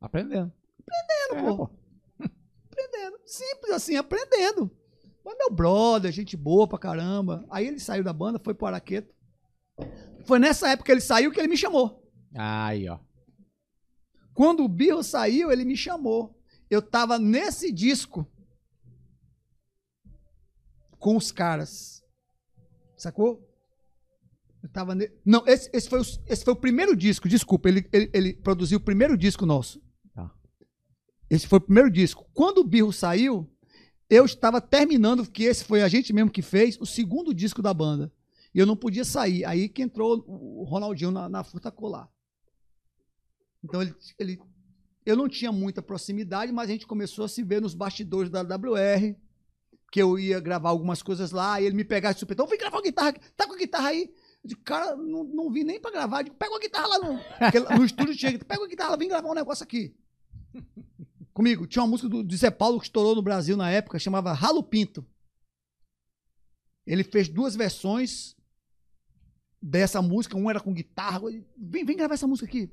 [0.00, 0.52] Aprendendo.
[0.80, 1.56] aprendendo, É, pô.
[1.66, 1.70] pô.
[2.70, 3.18] Aprendendo.
[3.26, 4.70] Simples assim, aprendendo.
[5.28, 7.44] Mas meu brother, gente boa pra caramba.
[7.50, 9.14] Aí ele saiu da banda, foi pro Araqueto.
[10.24, 12.02] Foi nessa época que ele saiu que ele me chamou.
[12.34, 12.98] Aí, ó.
[14.32, 16.34] Quando o Birro saiu, ele me chamou.
[16.70, 18.26] Eu tava nesse disco
[20.98, 22.02] com os caras.
[22.96, 23.46] Sacou?
[24.62, 25.10] Eu tava ne...
[25.26, 27.68] Não, esse, esse, foi o, esse foi o primeiro disco, desculpa.
[27.68, 29.78] Ele, ele, ele produziu o primeiro disco nosso.
[30.14, 30.32] Tá.
[31.28, 32.26] Esse foi o primeiro disco.
[32.32, 33.46] Quando o Birro saiu,
[34.10, 37.74] eu estava terminando, que esse foi a gente mesmo que fez, o segundo disco da
[37.74, 38.12] banda.
[38.54, 39.44] E eu não podia sair.
[39.44, 42.08] Aí que entrou o Ronaldinho na, na Furta Colar.
[43.62, 44.40] Então ele, ele,
[45.04, 48.40] eu não tinha muita proximidade, mas a gente começou a se ver nos bastidores da
[48.40, 49.14] WR,
[49.90, 52.78] que eu ia gravar algumas coisas lá, e ele me pegava de supetão, vem gravar
[52.78, 54.10] a guitarra, tá com a guitarra aí?
[54.44, 56.98] Eu digo, cara, não, não vim nem pra gravar, eu digo, pega a guitarra lá
[56.98, 57.14] no,
[57.78, 59.94] no estúdio chega, pega a guitarra, vem gravar um negócio aqui.
[61.38, 64.32] Comigo, tinha uma música do, do Zé Paulo que estourou no Brasil na época, chamava
[64.32, 65.06] Ralo Pinto.
[66.84, 68.34] Ele fez duas versões
[69.62, 72.68] dessa música, uma era com guitarra, ele, vem, vem gravar essa música aqui.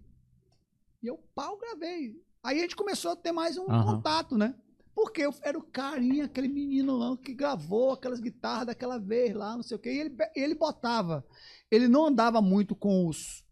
[1.03, 2.19] E eu, pau, gravei.
[2.41, 3.97] Aí a gente começou a ter mais um Aham.
[3.97, 4.55] contato, né?
[4.95, 9.55] Porque eu era o carinha, aquele menino lá que gravou aquelas guitarras daquela vez lá,
[9.55, 9.93] não sei o quê.
[9.93, 11.23] E ele, ele botava.
[11.69, 13.45] Ele não andava muito com os.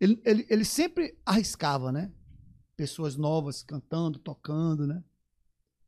[0.00, 2.10] Ele, ele, ele sempre arriscava, né?
[2.76, 5.02] Pessoas novas cantando, tocando, né?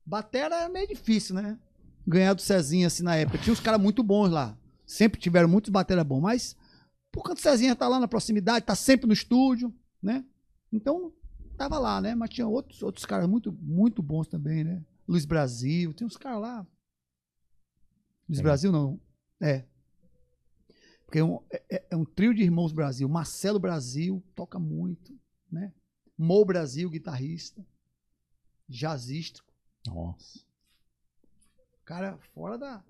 [0.04, 1.58] Batera era meio difícil, né?
[2.06, 3.36] Ganhar do Cezinha assim na época.
[3.38, 4.56] Tinha uns caras muito bons lá.
[4.86, 6.56] Sempre tiveram muitos batera bons, mas
[7.12, 10.24] por conta do Cezinha tá lá na proximidade, tá sempre no estúdio, né?
[10.72, 11.12] Então,
[11.58, 12.14] tava lá, né?
[12.14, 14.82] Mas tinha outros, outros caras muito, muito bons também, né?
[15.06, 16.66] Luiz Brasil, tem uns caras lá.
[18.26, 18.42] Luiz É.
[18.42, 18.98] Brasil não.
[19.38, 19.66] É.
[21.04, 21.38] Porque é um,
[21.70, 23.06] é- é um trio de irmãos Brasil.
[23.08, 25.14] Marcelo Brasil toca muito,
[25.52, 25.72] né?
[26.18, 27.64] Mo Brasil, guitarrista.
[28.68, 29.40] Jazzista.
[29.86, 30.40] Nossa.
[31.84, 32.84] Cara, fora da.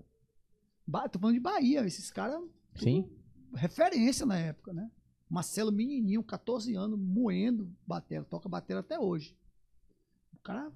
[0.85, 1.85] Ba- Tô falando de Bahia.
[1.85, 2.41] Esses caras.
[2.75, 3.09] Sim.
[3.55, 4.91] referência na época, né?
[5.29, 9.35] Marcelo menininho, 14 anos, moendo batera, toca batera até hoje.
[10.33, 10.71] O cara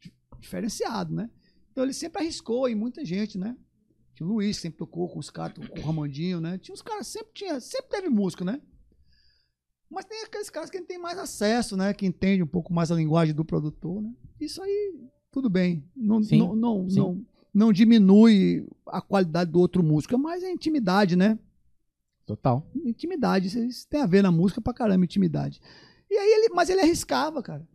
[0.00, 1.30] di- diferenciado, né?
[1.70, 3.56] Então ele sempre arriscou em muita gente, né?
[4.14, 6.58] Tinha o Luiz, que sempre tocou com os caras, com o Ramandinho, né?
[6.58, 8.60] Tinha uns caras, sempre tinha, sempre teve música, né?
[9.92, 11.92] Mas tem aqueles caras que tem mais acesso, né?
[11.92, 14.10] Que entende um pouco mais a linguagem do produtor, né?
[14.40, 14.94] Isso aí,
[15.30, 15.84] tudo bem.
[15.94, 16.96] Não, Sim, não, não, sim.
[16.98, 21.38] não, não diminui a qualidade do outro músico, é mais a intimidade, né?
[22.24, 22.66] Total.
[22.74, 25.60] Intimidade, isso- tem a ver na música pra caramba, intimidade.
[26.10, 27.66] E aí ele, mas ele arriscava, cara.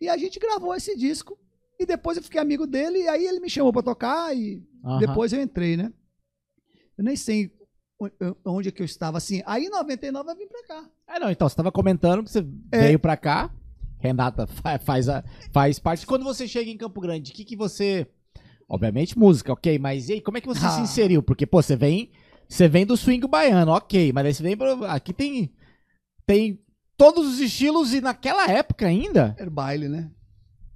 [0.00, 1.38] E a gente gravou esse disco
[1.78, 4.98] e depois eu fiquei amigo dele e aí ele me chamou pra tocar e Aham.
[4.98, 5.92] depois eu entrei, né?
[6.96, 7.50] Eu nem sei
[8.44, 9.42] onde é que eu estava assim.
[9.46, 10.84] Aí em 99 eu vim pra cá.
[11.08, 12.78] É, não, então, você tava comentando que você É.
[12.80, 13.50] veio pra cá.
[14.00, 16.06] Renata fa- faz, a, faz parte.
[16.06, 18.06] Quando você chega em Campo Grande, o que, que você.
[18.68, 20.80] Obviamente, música, ok, mas e aí, como é que você se Ah.
[20.80, 21.22] inseriu?
[21.22, 22.10] Porque, pô, você vem.
[22.48, 24.84] Você vem do swing baiano, ok, mas aí você vem pro.
[24.84, 25.52] Aqui tem.
[26.26, 26.60] Tem
[26.96, 30.10] todos os estilos e naquela época ainda, Era baile, né?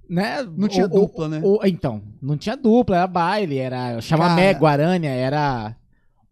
[0.09, 0.43] né?
[0.57, 1.41] Não tinha o- dupla, o- né?
[1.43, 4.01] o- então, não tinha dupla, era baile, era.
[4.01, 4.51] Chama Cara.
[4.53, 5.75] Guarânia, era.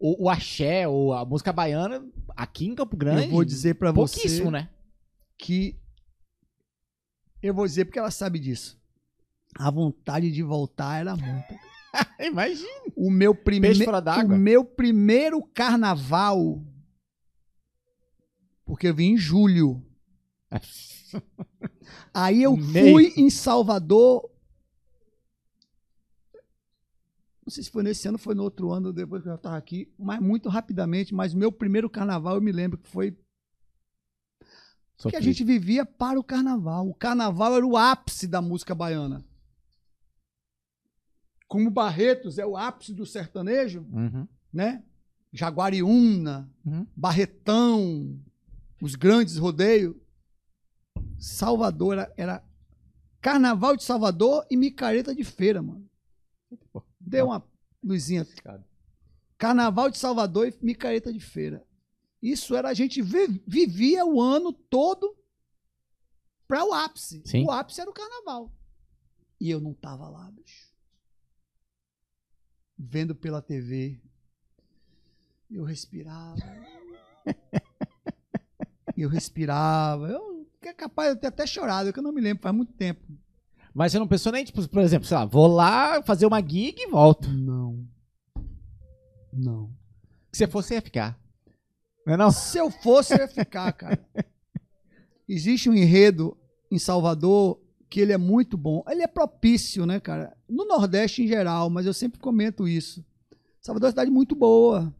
[0.02, 2.04] O, o axé ou a música baiana
[2.36, 3.24] aqui em Campo Grande.
[3.24, 4.68] Eu vou dizer pra você pouquíssimo, né?
[5.38, 5.78] que
[7.42, 8.80] eu vou dizer porque ela sabe disso.
[9.56, 11.60] A vontade de voltar era muita.
[12.20, 12.68] Imagina.
[12.96, 13.78] O meu primeiro
[14.24, 16.62] o meu primeiro carnaval
[18.64, 19.84] porque eu vim em julho.
[22.14, 22.92] Aí eu Meio.
[22.92, 24.30] fui em Salvador.
[27.44, 29.92] Não sei se foi nesse ano, foi no outro ano, depois que eu estava aqui,
[29.98, 31.12] mas muito rapidamente.
[31.14, 33.16] Mas meu primeiro carnaval eu me lembro que foi
[35.10, 36.88] que a gente vivia para o carnaval.
[36.88, 39.24] O carnaval era o ápice da música baiana.
[41.48, 44.26] Como Barretos é o ápice do sertanejo, Uhum.
[44.52, 44.84] né?
[45.32, 46.86] Jaguariúna, Uhum.
[46.96, 48.18] Barretão,
[48.80, 49.96] os grandes rodeios.
[51.18, 52.44] Salvador era, era
[53.20, 55.88] Carnaval de Salvador e micareta de feira, mano.
[57.12, 57.44] Deu uma
[57.82, 58.26] luzinha.
[59.38, 61.64] Carnaval de Salvador e micareta de feira.
[62.22, 65.16] Isso era a gente vi- vivia o ano todo
[66.46, 67.22] para o ápice.
[67.26, 67.44] Sim.
[67.44, 68.52] O ápice era o carnaval.
[69.40, 70.70] E eu não tava lá, bicho.
[72.78, 74.00] Vendo pela TV.
[75.50, 76.36] Eu respirava.
[78.96, 80.08] eu respirava.
[80.08, 82.72] Eu que é capaz de ter até chorado, que eu não me lembro, faz muito
[82.74, 83.02] tempo.
[83.74, 86.74] Mas você não pensou nem, tipo, por exemplo, sei lá, vou lá fazer uma gig
[86.78, 87.28] e volto.
[87.28, 87.86] Não.
[89.32, 89.70] Não.
[90.32, 91.18] Se você fosse, ia ficar.
[92.06, 92.30] Não é não?
[92.30, 94.04] Se eu fosse, eu ia ficar, cara.
[95.28, 96.36] Existe um enredo
[96.70, 98.82] em Salvador que ele é muito bom.
[98.88, 100.36] Ele é propício, né, cara?
[100.48, 103.04] No Nordeste em geral, mas eu sempre comento isso.
[103.60, 104.92] Salvador é uma cidade muito boa.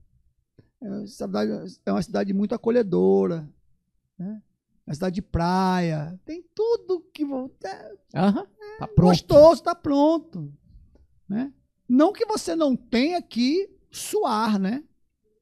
[0.81, 3.49] É uma cidade, é uma cidade muito acolhedora.
[4.18, 4.42] Né?
[4.86, 6.19] É uma cidade de praia.
[6.25, 7.25] Tem tudo que.
[7.65, 8.47] é Aham.
[8.78, 9.11] Tá pronto.
[9.11, 10.52] gostoso, tá pronto.
[11.28, 11.52] Né?
[11.89, 14.83] Não que você não tenha que suar, né?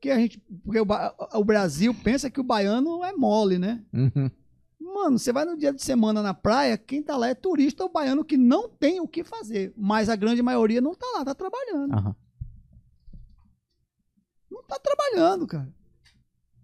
[0.01, 0.87] Que a gente, porque o,
[1.35, 3.85] o Brasil pensa que o baiano é mole, né?
[3.93, 4.31] Uhum.
[4.81, 7.91] Mano, você vai no dia de semana na praia, quem tá lá é turista ou
[7.91, 9.73] baiano que não tem o que fazer.
[9.77, 11.95] Mas a grande maioria não tá lá, tá trabalhando.
[11.95, 12.17] Aham.
[14.51, 15.73] Não tá trabalhando, cara.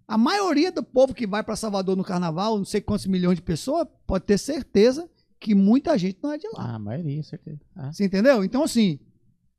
[0.07, 3.41] A maioria do povo que vai para Salvador no carnaval, não sei quantos milhões de
[3.41, 6.71] pessoas, pode ter certeza que muita gente não é de lá.
[6.71, 7.59] Ah, a maioria, certeza.
[7.75, 7.91] Ah.
[7.91, 8.43] Você entendeu?
[8.43, 8.99] Então, assim,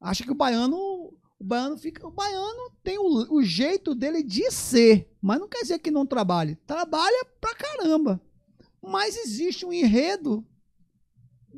[0.01, 0.77] acha que o baiano.
[1.41, 2.07] O baiano fica.
[2.07, 5.15] O baiano tem o, o jeito dele de ser.
[5.20, 6.57] Mas não quer dizer que não trabalhe.
[6.67, 8.20] Trabalha pra caramba.
[8.83, 10.44] Mas existe um enredo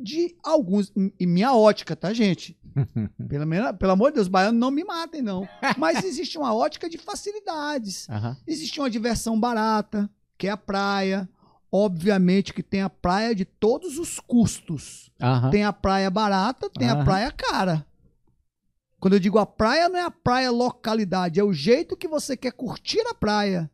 [0.01, 0.93] de alguns.
[0.97, 2.57] Em em minha ótica, tá, gente?
[3.29, 5.47] Pelo, menos, pelo amor de Deus, baiano não me matem, não.
[5.77, 8.09] Mas existe uma ótica de facilidades.
[8.09, 8.37] Aham.
[8.47, 11.29] Existe uma diversão barata, que é a praia.
[11.73, 15.11] Obviamente que tem a praia de todos os custos.
[15.21, 15.51] Aham.
[15.51, 17.05] Tem a praia barata, tem a Aham.
[17.05, 17.87] praia cara.
[18.99, 22.37] Quando eu digo a praia, não é a praia localidade, é o jeito que você
[22.37, 23.71] quer curtir a praia.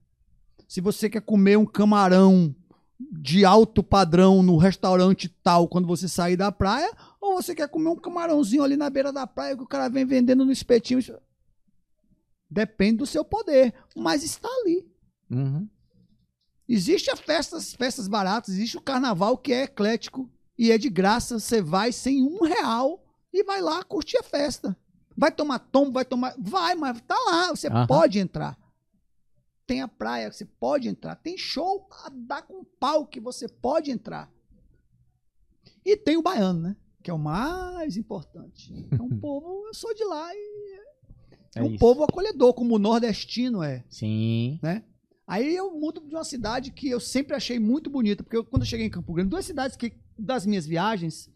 [0.69, 2.55] Se você quer comer um camarão
[2.99, 7.91] de alto padrão no restaurante tal quando você sair da praia, ou você quer comer
[7.91, 11.01] um camarãozinho ali na beira da praia que o cara vem vendendo no espetinho.
[12.51, 14.89] Depende do seu poder, mas está ali.
[15.31, 15.69] Uhum.
[16.69, 21.39] Existe a festas, festas baratas, existe o carnaval que é eclético e é de graça.
[21.39, 24.77] Você vai sem um real e vai lá curtir a festa.
[25.17, 26.35] Vai tomar tombo, vai tomar.
[26.39, 27.87] Vai, mas tá lá, você Aham.
[27.87, 28.59] pode entrar.
[29.67, 31.17] Tem a praia, você pode entrar.
[31.17, 34.33] Tem show a dar com pau que você pode entrar.
[35.85, 36.77] E tem o baiano, né?
[37.03, 38.73] Que é o mais importante.
[38.91, 40.39] É um povo, eu sou de lá e
[41.57, 41.79] é, É um isso.
[41.79, 44.59] povo acolhedor, como o nordestino é Sim.
[44.63, 44.85] né?
[45.27, 48.63] Aí eu mudo de uma cidade que eu sempre achei muito bonita, porque eu, quando
[48.63, 51.29] eu cheguei em Campo Grande, duas cidades que das minhas viagens,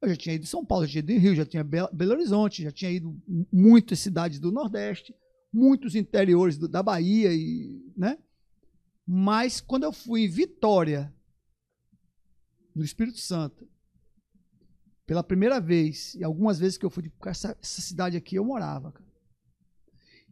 [0.00, 1.90] eu já tinha ido em São Paulo, já tinha ido em Rio, já tinha Belo,
[2.12, 3.14] Horizonte, já tinha ido
[3.52, 5.14] muitas cidades do Nordeste,
[5.56, 8.18] muitos interiores da Bahia e, né?
[9.06, 11.14] Mas quando eu fui em Vitória,
[12.74, 13.66] no Espírito Santo,
[15.06, 18.44] pela primeira vez, e algumas vezes que eu fui, de- essa, essa cidade aqui eu
[18.44, 19.06] morava, cara.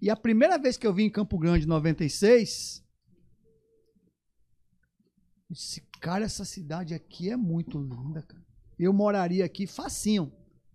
[0.02, 2.84] E a primeira vez que eu vim em Campo Grande, em 96,
[5.48, 8.44] eu disse, cara, essa cidade aqui é muito linda, cara.
[8.78, 10.30] Eu moraria aqui facinho.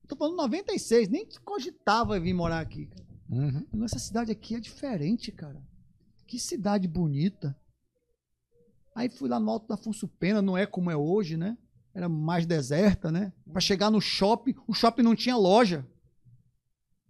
[0.08, 3.09] Tô falando 96, nem cogitava vir morar aqui, cara.
[3.30, 3.66] Uhum.
[3.72, 5.62] Não, Essa cidade aqui é diferente, cara.
[6.26, 7.56] Que cidade bonita.
[8.96, 11.58] Aí fui lá no Alto da Afonso Pena, não é como é hoje, né?
[11.94, 13.32] Era mais deserta, né?
[13.52, 15.86] Pra chegar no shopping, o shopping não tinha loja.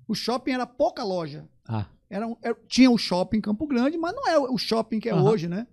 [0.07, 1.47] O shopping era pouca loja.
[1.67, 1.87] Ah.
[2.09, 5.09] Era, um- era- tinha o shopping em Campo Grande, mas não é o shopping que
[5.09, 5.23] é Aham.
[5.29, 5.67] hoje, né?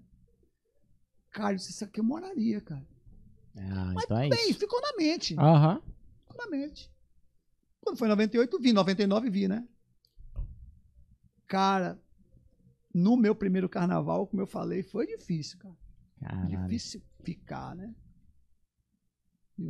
[1.31, 2.87] Cara, isso aqui eu moraria, cara.
[3.57, 4.59] Ah, então é Bem, isso.
[4.59, 5.35] ficou na mente.
[5.39, 5.81] Aham.
[6.27, 6.91] Ficou na mente.
[7.81, 8.73] Quando foi em 98, vi.
[8.73, 9.67] 99, vi, né?
[11.47, 12.01] Cara,
[12.93, 15.77] no meu primeiro carnaval, como eu falei, foi difícil, cara.
[16.21, 16.63] Caralho.
[16.63, 17.95] Difícil ficar, né?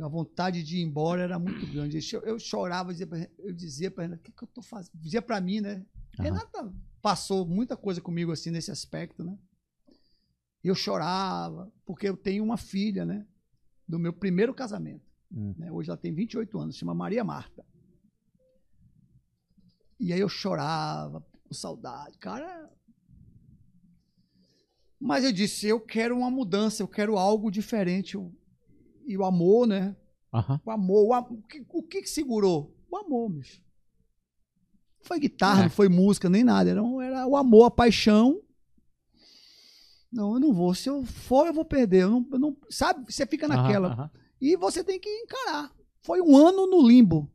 [0.01, 1.99] A vontade de ir embora era muito grande.
[2.23, 2.91] Eu, chorava,
[3.39, 4.91] eu dizia pra, Renata, o que, que eu tô fazendo?
[4.95, 5.85] Dizia pra mim, né?
[6.19, 6.23] Aham.
[6.23, 9.37] Renata passou muita coisa comigo assim nesse aspecto, né?
[10.63, 13.25] Eu chorava, porque eu tenho uma filha, né?
[13.87, 15.05] Do meu primeiro casamento.
[15.31, 15.53] Hum.
[15.57, 15.71] né?
[15.71, 17.65] Hoje ela tem 28 anos, chama Maria Marta.
[19.99, 22.17] E aí eu chorava, com saudade.
[22.17, 22.69] Cara.
[24.99, 28.17] Mas eu disse, eu quero uma mudança, eu quero algo diferente.
[29.05, 29.95] E o amor, né?
[30.33, 30.59] Aham.
[30.65, 32.75] O amor, o, o que, o que que segurou?
[32.89, 33.61] O amor, bicho.
[34.99, 35.63] Não foi guitarra, É.
[35.63, 36.69] não foi música, nem nada.
[36.69, 38.41] Era, era o amor, a paixão.
[40.11, 40.73] Não, eu não vou.
[40.73, 42.03] Se eu for, eu vou perder.
[42.03, 43.11] Eu não, eu não- sabe?
[43.11, 43.89] Você fica naquela.
[43.93, 44.11] aham.
[44.41, 45.71] E você tem que encarar.
[46.03, 47.31] Foi um ano no limbo.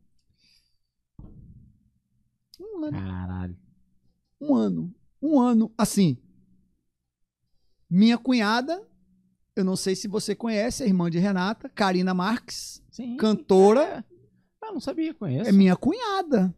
[2.59, 2.91] Um ano.
[2.97, 3.57] Caralho.
[4.43, 4.93] Um ano.
[5.21, 5.71] Um ano.
[5.77, 6.17] Assim.
[7.89, 8.85] Minha cunhada,
[9.55, 13.17] eu não sei se você conhece, a irmã de Renata, Karina Marques, Sim.
[13.17, 14.03] cantora, É.
[14.65, 15.49] Ah, não sabia, conheço.
[15.49, 16.53] é minha cunhada.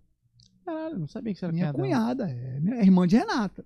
[0.64, 2.26] Caralho, não sabia que você era Minha cunhada.
[2.28, 3.66] cunhada, é minha irmã de Renata.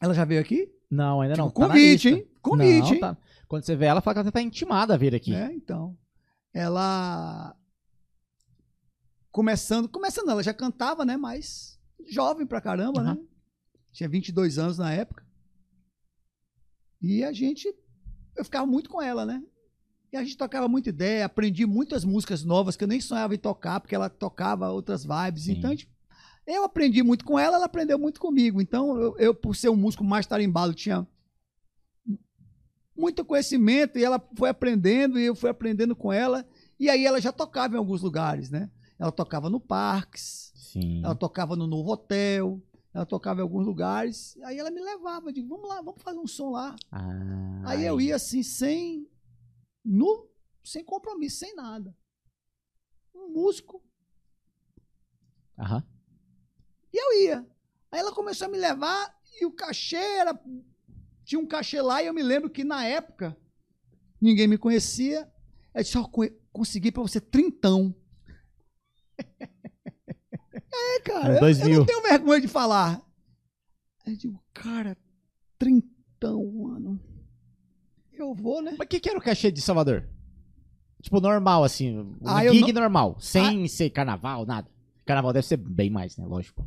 [0.00, 0.68] Ela já veio aqui?
[0.90, 1.48] Não, ainda não.
[1.48, 2.28] Fica o tá convite, hein?
[2.42, 3.16] Convite, Não, tá-
[3.48, 5.34] Quando você vê ela, fala que ela tá intimada a vir aqui.
[5.34, 5.96] É, então.
[6.52, 7.54] Ela
[9.30, 11.78] começando, começando, ela já cantava, né, mas
[12.08, 13.18] jovem pra caramba, né?
[13.96, 15.24] Tinha 22 anos na época.
[17.00, 17.74] E a gente
[18.36, 19.42] eu ficava muito com ela, né?
[20.12, 23.38] E a gente tocava muita ideia, aprendi muitas músicas novas que eu nem sonhava em
[23.38, 25.44] tocar, porque ela tocava outras vibes.
[25.44, 25.52] Sim.
[25.52, 25.88] Então, a gente-
[26.46, 28.60] eu aprendi muito com ela, ela aprendeu muito comigo.
[28.60, 31.06] Então, eu, eu, por ser um músico mais tarimbado, tinha
[32.94, 36.46] muito conhecimento e ela foi aprendendo e eu fui aprendendo com ela.
[36.78, 38.70] E aí ela já tocava em alguns lugares, né?
[38.98, 41.02] Ela tocava no Parques, Sim.
[41.02, 42.60] ela tocava no Novo Hotel,
[42.96, 44.38] ela tocava em alguns lugares.
[44.42, 46.74] Aí ela me levava, eu digo, vamos lá, vamos fazer um som lá.
[46.90, 49.06] Ah, Aí eu ia assim, sem,
[49.84, 50.26] no,
[50.64, 51.94] sem compromisso, sem nada.
[53.14, 53.82] Um músico.
[55.58, 55.84] Aham.
[56.92, 57.46] E eu ia.
[57.92, 60.38] Aí ela começou a me levar e o cachê era.
[61.24, 63.36] Tinha um cachê lá e eu me lembro que na época
[64.18, 65.30] ninguém me conhecia.
[65.74, 67.94] Ela disse: Ó, co- consegui pra você trintão.
[70.72, 71.40] é, cara.
[71.40, 73.02] Dois eu, eu não tenho vergonha de falar.
[74.06, 74.96] Aí eu digo: Cara,
[75.58, 77.00] trintão, mano.
[78.12, 78.74] Eu vou, né?
[78.78, 80.08] Mas o que, que era o cachê de Salvador?
[81.02, 81.98] Tipo, normal, assim.
[81.98, 83.16] Um Ah, gig não- normal.
[83.20, 84.68] Sem ser carnaval, nada.
[85.04, 86.24] Carnaval deve ser bem mais, né?
[86.26, 86.66] Lógico.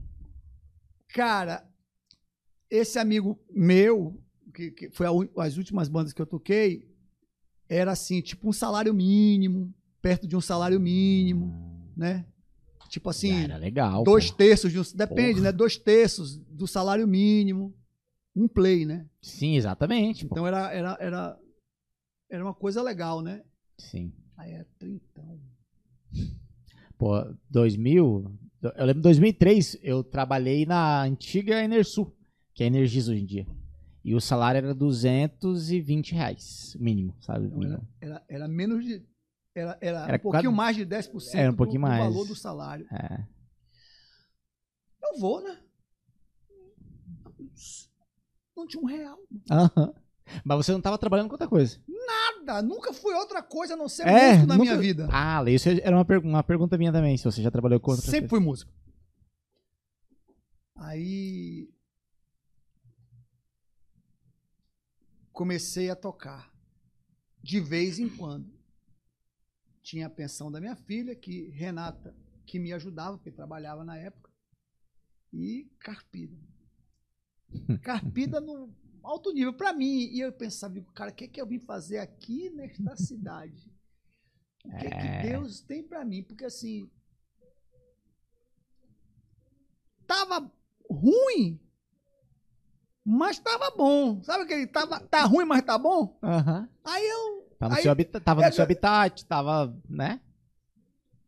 [1.14, 1.68] Cara,
[2.70, 4.22] esse amigo meu,
[4.54, 6.88] que, que foi a as últimas bandas que eu toquei,
[7.68, 12.26] era assim, tipo um salário mínimo, perto de um salário mínimo, né?
[12.90, 14.04] Tipo assim, era legal.
[14.04, 14.38] dois pô.
[14.38, 15.44] terços de um, depende, Porra.
[15.44, 15.52] né?
[15.52, 17.74] Dois terços do salário mínimo,
[18.36, 19.06] um play, né?
[19.22, 20.26] Sim, exatamente.
[20.26, 20.34] pô.
[20.34, 21.40] Então era, era, era,
[22.30, 23.44] era uma coisa legal, né?
[23.78, 24.12] Sim.
[24.36, 25.40] Aí é trintão.
[26.98, 27.14] Pô,
[27.50, 28.26] 2000.
[28.62, 32.14] Eu lembro em 2003, eu trabalhei na antiga Enersul,
[32.54, 33.48] que é Energisa hoje em dia.
[34.04, 37.46] E o salário era 220 reais, mínimo, sabe?
[37.48, 37.88] Então, Mínimo.
[38.02, 39.02] Era, era menos de.
[39.60, 42.04] Era, era, Era um pouquinho mais de 10% Era um pouquinho do, do mais.
[42.14, 42.88] valor do salário.
[42.92, 43.26] É.
[45.04, 45.60] Eu vou, né?
[48.56, 49.18] Não tinha um real.
[49.50, 49.94] Aham.
[50.44, 51.80] Mas você não tava trabalhando com outra coisa.
[51.88, 52.62] Nada.
[52.62, 55.08] Nunca fui outra coisa a não ser É, músico na nunca- minha vida.
[55.12, 58.30] Ah, isso era uma, uma pergunta minha também, se você já trabalhou com outra Sempre
[58.30, 58.30] coisa.
[58.30, 58.72] fui músico.
[60.76, 61.70] Aí.
[65.32, 66.52] Comecei a tocar.
[67.42, 68.59] De vez em quando.
[69.90, 74.30] Tinha a pensão da minha filha, que Renata, que me ajudava, porque trabalhava na época.
[75.34, 76.38] E Carpida.
[77.82, 80.08] Carpida no alto nível para mim.
[80.12, 83.74] E eu pensava, digo, cara, o que, é que eu vim fazer aqui nesta cidade?
[84.64, 85.22] O que, é É.
[85.24, 86.22] que Deus tem para mim?
[86.22, 86.88] Porque assim,
[90.06, 90.52] tava
[90.88, 91.60] ruim,
[93.04, 94.22] mas tava bom.
[94.22, 96.20] Sabe aquele tava tá ruim, mas tá bom?
[96.22, 96.70] Aham.
[96.84, 100.22] Aí eu Tá no Aí- seu habita- tava É, no seu eu- habitat, tava, né?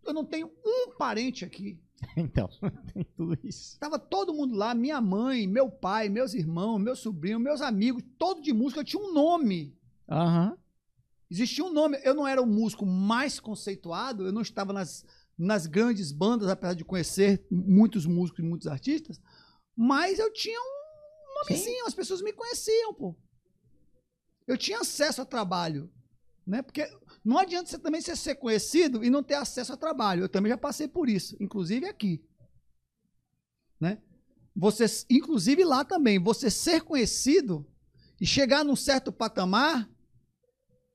[0.04, 1.80] eu não tenho um parente aqui.
[2.18, 2.50] Então,
[2.96, 3.78] tem tudo isso.
[3.80, 8.42] Tava todo mundo lá, minha mãe, meu pai, meus irmãos, meu sobrinho, meus amigos, todo
[8.42, 9.78] de música, eu tinha um nome.
[10.10, 10.58] Aham.
[11.30, 12.00] Existia um nome.
[12.04, 15.06] Eu não era o músico mais conceituado, eu não estava nas,
[15.38, 19.22] nas grandes bandas, apesar de conhecer muitos músicos e muitos artistas,
[19.76, 23.16] mas eu tinha um nomezinho, as pessoas me conheciam, pô.
[24.48, 25.90] Eu tinha acesso a trabalho,
[26.52, 26.62] né?
[26.62, 26.86] Porque
[27.24, 30.24] não adianta você também ser, ser conhecido e não ter acesso a trabalho.
[30.26, 32.22] Eu também já passei por isso, inclusive aqui,
[33.80, 34.02] né?
[34.54, 37.66] você, inclusive lá também, você ser conhecido
[38.20, 39.90] e chegar num certo patamar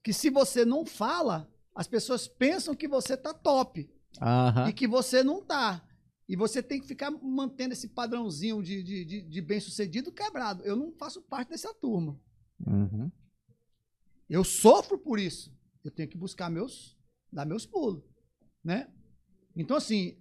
[0.05, 4.69] que se você não fala, as pessoas pensam que você tá top Aham.
[4.69, 5.83] e que você não tá.
[6.29, 10.63] E você tem que ficar mantendo esse padrãozinho de, de, de, de bem-sucedido quebrado.
[10.65, 12.21] Eu não faço parte dessa turma.
[12.67, 13.11] Uhum.
[14.29, 15.55] Eu sofro por isso.
[15.85, 16.97] Eu tenho que buscar meus,
[17.33, 18.03] dar meus pulos,
[18.65, 18.93] né?
[19.55, 20.19] Então assim,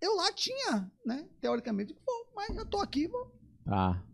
[0.00, 1.28] eu lá tinha, né?
[1.40, 3.32] Teoricamente, bom, mas eu tô aqui, vou
[3.64, 4.04] Tá.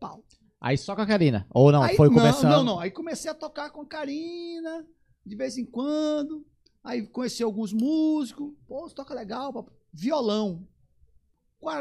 [0.00, 0.22] pau.
[0.60, 1.46] Aí só com a Karina.
[1.50, 2.50] Ou não, Aí- foi começando.
[2.50, 2.80] Não, não.
[2.80, 4.86] Aí comecei a tocar com a Karina,
[5.24, 6.44] de vez em quando.
[6.82, 8.54] Aí conheci alguns músicos.
[8.66, 9.52] Pô, você toca legal.
[9.52, 9.74] papai.
[9.92, 10.66] Violão.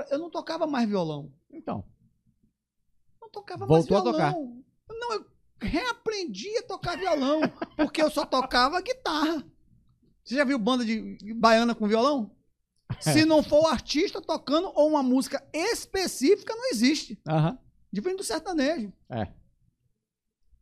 [0.10, 1.34] Eu não tocava mais violão.
[1.52, 1.84] Então.
[3.22, 4.64] Não tocava Voltou a mais violão.
[4.90, 5.26] Não, eu
[5.60, 7.42] reaprendi a tocar violão.
[7.76, 9.44] porque eu só tocava guitarra.
[10.24, 12.36] Você já viu banda de baiana com violão?
[13.00, 17.20] Se não for o artista tocando ou uma música específica, não existe.
[17.28, 17.58] Aham.
[17.92, 18.92] Diferente do sertanejo.
[19.10, 19.32] É.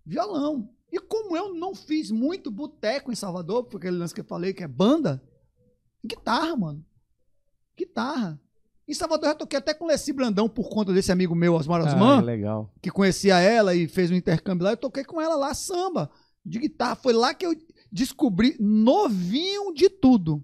[0.05, 0.69] Violão.
[0.91, 4.53] E como eu não fiz muito boteco em Salvador, porque aquele lance que eu falei
[4.53, 5.23] que é banda,
[6.05, 6.85] guitarra, mano.
[7.77, 8.39] Guitarra.
[8.87, 11.81] Em Salvador eu já toquei até com Leci Brandão por conta desse amigo meu, Osmar
[11.81, 12.71] Ah, Osman, legal.
[12.81, 14.71] que conhecia ela e fez um intercâmbio lá.
[14.73, 16.09] Eu toquei com ela lá, samba,
[16.45, 16.95] de guitarra.
[16.95, 17.55] Foi lá que eu
[17.91, 20.43] descobri, novinho de tudo.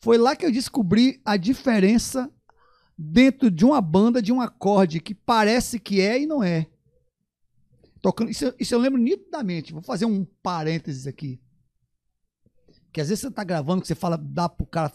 [0.00, 2.30] Foi lá que eu descobri a diferença
[2.96, 6.66] dentro de uma banda de um acorde que parece que é e não é.
[8.00, 9.72] Tocando, isso, eu- isso eu lembro nitidamente.
[9.72, 11.40] Vou fazer um parênteses aqui.
[12.92, 14.92] Que às vezes você tá gravando, que você fala, dá pro cara,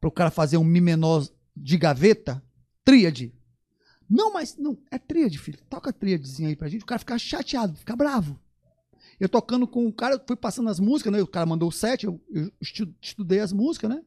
[0.00, 1.24] pro cara fazer um Mi menor
[1.56, 2.42] de gaveta,
[2.84, 3.32] tríade.
[4.08, 5.58] Não, mas não, é tríade, filho.
[5.68, 6.82] Toca tríadezinha aí pra gente.
[6.82, 8.38] O cara fica chateado, fica bravo.
[9.18, 11.22] Eu tocando com o cara, eu fui passando as músicas, né?
[11.22, 14.04] O cara mandou o set, eu, eu estu- estudei as músicas, né?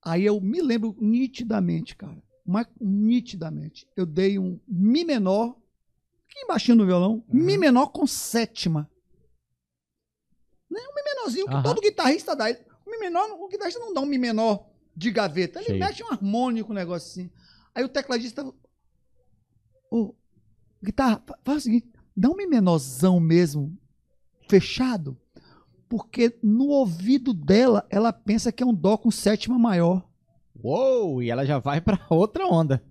[0.00, 2.22] Aí eu me lembro nitidamente, cara.
[2.46, 3.86] Mas nitidamente.
[3.96, 5.56] Eu dei um Mi menor,
[6.28, 8.88] aqui embaixo no violão, Mi menor com sétima.
[10.70, 10.80] Né?
[10.80, 11.62] Um Mi menorzinho que Aham.
[11.62, 12.46] todo guitarrista dá.
[12.86, 15.58] O Mi menor, o guitarrista não dá um Mi menor de gaveta.
[15.60, 15.78] Ele Sei.
[15.78, 17.30] mete um harmônico, um negócio assim.
[17.74, 18.44] Aí o tecladista.
[19.90, 20.14] Ô,
[20.82, 23.76] guitarra, fa- faz o seguinte: dá um Mi menorzão mesmo,
[24.48, 25.18] fechado.
[25.88, 30.08] Porque no ouvido dela, ela pensa que é um Dó com sétima maior.
[30.62, 32.82] Uou, e ela já vai pra outra onda.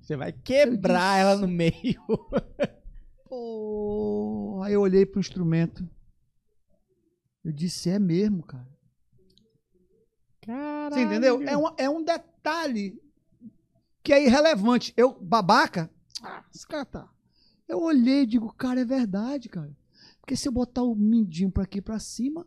[0.00, 2.00] Você vai quebrar ela no meio.
[3.28, 5.86] Pô, aí eu olhei pro instrumento.
[7.44, 8.66] Eu disse, é mesmo, cara.
[10.48, 10.94] Caralho.
[10.94, 11.42] Você entendeu?
[11.46, 12.98] É um, é um detalhe
[14.02, 14.94] que é irrelevante.
[14.96, 15.90] Eu, babaca,
[16.22, 17.08] ah, esse cara tá.
[17.68, 19.76] Eu olhei e digo, cara, é verdade, cara.
[20.20, 22.46] Porque se eu botar o mindinho pra aqui pra cima,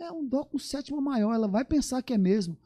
[0.00, 1.34] é um dó com sétima maior.
[1.34, 2.56] Ela vai pensar que é mesmo.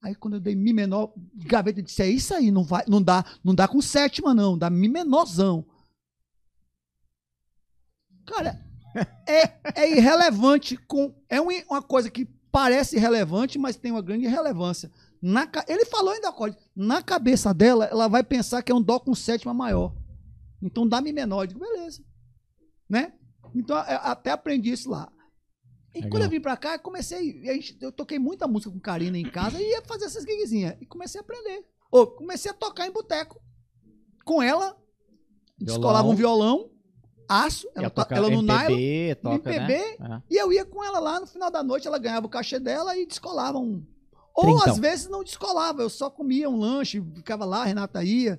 [0.00, 3.02] Aí quando eu dei mi menor, gaveta eu disse, é isso aí, não, vai, não,
[3.02, 5.66] dá, não dá com sétima, não, dá mi menorzão.
[8.26, 8.58] Cara,
[9.26, 10.76] é, é irrelevante.
[10.76, 12.26] Com, é um- uma coisa que
[12.58, 14.90] parece irrelevante, mas tem uma grande relevância.
[15.22, 16.56] Na, ele falou ainda acorde.
[16.74, 19.94] Na cabeça dela, ela vai pensar que é um dó com sétima maior.
[20.60, 21.44] Então dá mi menor.
[21.44, 22.02] Eu digo, beleza.
[22.90, 23.12] Né?
[23.54, 25.08] Então até aprendi isso lá.
[25.94, 26.10] E Legal.
[26.10, 27.48] quando eu vim pra cá, eu comecei.
[27.48, 30.76] a gente- eu toquei muita música com Karina em casa e ia fazer essas gigzinhas.
[30.80, 31.64] E comecei a aprender.
[31.92, 33.40] Ô, comecei a tocar em boteco.
[34.24, 34.76] Com ela,
[35.56, 36.70] descolava um violão,
[37.28, 38.70] aço, ela, Ela to- ela no nylon.
[38.78, 40.22] MPB, toca, MPB, né?
[40.30, 42.96] E eu ia com ela lá, no final da noite ela ganhava o cachê dela
[42.96, 43.82] e descolava um.
[44.34, 44.72] Ou Trintão.
[44.72, 48.38] às vezes não descolava, eu só comia um lanche, ficava lá, a Renata ia.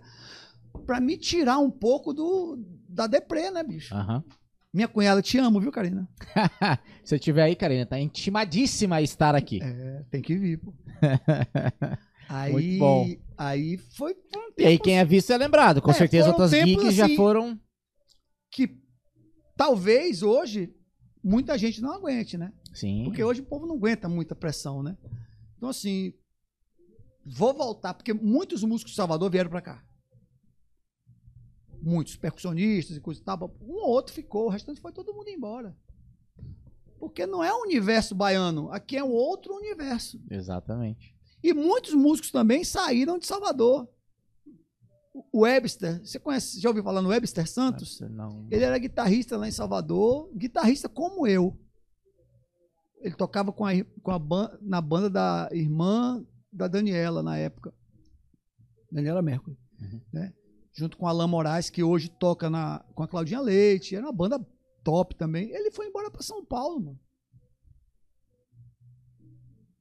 [0.85, 3.93] Pra me tirar um pouco do da deprê, né, bicho?
[3.93, 3.97] É.
[3.97, 4.23] Aham.
[4.71, 6.07] Minha cunhada, te amo, viu, Karina?
[7.03, 9.59] Se eu tiver aí, Karina, tá intimadíssima a estar aqui.
[9.63, 10.71] É, tem que vir, pô.
[12.29, 13.07] aí, Muito bom.
[13.37, 15.81] aí foi, um E aí, tempo quem é visto é lembrado.
[15.81, 17.59] Com É, certeza outras tempos gigs já assim- foram.
[19.59, 20.73] Talvez hoje
[21.21, 22.53] muita gente não aguente, né?
[22.73, 23.03] Sim.
[23.03, 24.97] Porque hoje o povo não aguenta muita pressão, né?
[25.57, 26.13] Então, assim,
[27.25, 29.85] vou voltar, porque muitos músicos de Salvador vieram pra cá.
[31.81, 33.53] Muitos percussionistas e coisa e tal.
[33.59, 35.77] Um ou outro ficou, o restante foi todo mundo embora.
[36.97, 40.21] Porque não é o universo baiano, aqui é um outro universo.
[40.31, 41.13] Exatamente.
[41.43, 43.89] E muitos músicos também saíram de Salvador.
[45.13, 47.99] O Webster, você conhece, já ouviu falar no Webster Santos?
[48.01, 48.47] Não.
[48.51, 51.57] Ele era guitarrista lá em Salvador, guitarrista como eu.
[53.01, 53.71] Ele tocava com a,
[54.03, 57.73] com a ban- na banda da irmã da Daniela na época.
[58.91, 59.57] Daniela Mercury.
[59.81, 60.01] Uhum.
[60.13, 60.33] Né?
[60.73, 63.95] Junto com a Alain Moraes, que hoje toca na, com a Claudinha Leite.
[63.95, 64.39] Era uma banda
[64.83, 65.49] top também.
[65.51, 66.99] Ele foi embora para São Paulo, mano.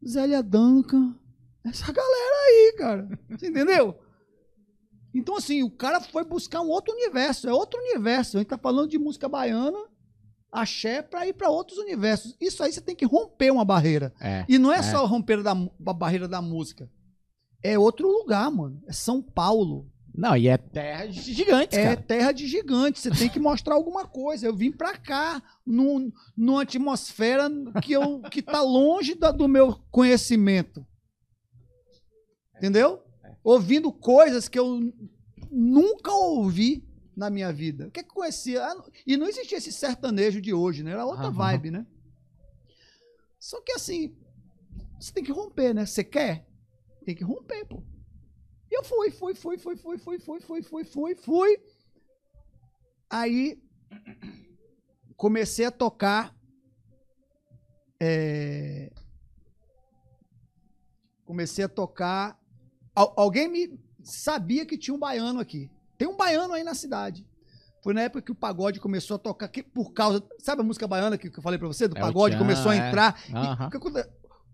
[0.07, 1.15] Zélia Duncan.
[1.65, 3.21] Essa galera aí, cara.
[3.31, 3.99] Você entendeu?
[5.15, 7.49] Então, assim, o cara foi buscar um outro universo.
[7.49, 8.37] É outro universo.
[8.37, 9.79] A gente tá falando de música baiana,
[10.53, 12.37] axé, pra ir pra outros universos.
[12.41, 14.13] Isso aí você tem que romper uma barreira.
[14.21, 14.45] É.
[14.49, 16.91] E não é, só romper da, a barreira da música.
[17.63, 18.83] É outro lugar, mano.
[18.87, 19.91] É São Paulo.
[20.15, 21.97] Não, e é terra de gigantes, É cara.
[22.03, 22.99] terra de gigante.
[22.99, 24.47] Você tem que mostrar alguma coisa.
[24.47, 27.49] Eu vim pra cá, num, numa atmosfera
[27.83, 30.85] que, eu, que tá longe da- do meu conhecimento.
[32.57, 33.03] Entendeu?
[33.51, 34.79] Ouvindo coisas que eu
[35.51, 36.87] nunca ouvi
[37.17, 37.87] na minha vida.
[37.87, 38.63] O que é que eu conhecia?
[38.63, 40.91] Ah, E não existia esse sertanejo de hoje, né?
[40.91, 41.33] Era outra Aham.
[41.33, 41.87] vibe, né?
[43.39, 44.15] Só que assim,
[45.01, 45.87] você tem que romper, né?
[45.87, 46.47] Você quer?
[47.07, 47.83] Tem que romper, pô.
[48.71, 51.63] E eu fui, fui, fui, fui, fui, fui, fui, fui, fui, fui, fui.
[53.09, 53.63] Aí
[55.17, 56.37] comecei a tocar.
[57.99, 58.93] é,
[61.25, 62.39] Comecei a tocar.
[62.99, 65.71] Al- alguém me sabia que tinha um baiano aqui.
[65.97, 67.25] Tem um baiano aí na cidade.
[67.83, 70.21] Foi na época que o pagode começou a tocar, que por causa.
[70.41, 71.87] Sabe a música baiana que, que eu falei pra você?
[71.87, 72.89] Do É pagode Tchan, começou a é.
[72.89, 73.21] entrar.
[73.29, 74.09] E que aconte-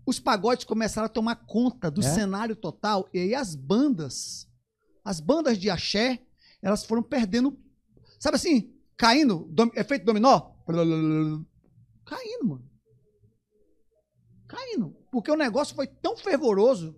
[0.05, 2.03] os pagodes começaram a tomar conta do É?
[2.03, 3.09] cenário total.
[3.11, 4.47] E aí as bandas,
[5.03, 6.21] as bandas de axé,
[6.61, 7.57] elas foram perdendo.
[8.19, 8.71] Sabe assim?
[8.95, 10.51] Caindo, dom- efeito dominó?
[12.05, 12.69] Caindo, mano.
[14.47, 14.95] Caindo.
[15.11, 16.95] Porque o negócio foi tão fervoroso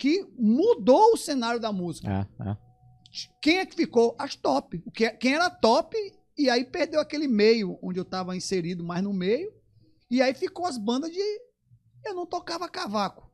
[0.00, 2.10] que mudou o cenário da música.
[2.40, 2.56] É, é.
[3.42, 4.16] Quem é que ficou?
[4.18, 4.78] As top.
[4.94, 5.94] Que- Quem era top,
[6.38, 9.52] e aí perdeu aquele meio onde eu estava inserido mais no meio.
[10.10, 11.20] E aí ficou as bandas de.
[12.04, 13.30] Eu não tocava cavaco.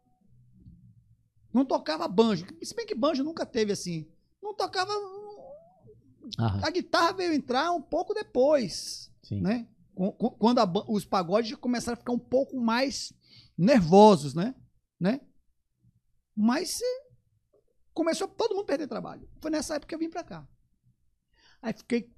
[1.54, 2.44] Não tocava banjo.
[2.62, 4.06] Se bem que banjo nunca teve assim.
[4.42, 4.92] Não tocava.
[6.38, 9.40] Aham, A guitarra veio entrar um pouco depois sim.
[9.40, 9.68] né?
[9.94, 13.12] Qu- qu- Quando a os pagodes começaram a ficar um pouco mais
[13.56, 14.54] nervosos, né?
[14.98, 15.20] né?
[16.36, 17.06] Mas eh,
[17.94, 19.28] começou todo mundo a perder trabalho.
[19.40, 20.46] Foi nessa época que eu vim pra cá.
[21.62, 22.12] Aí fiquei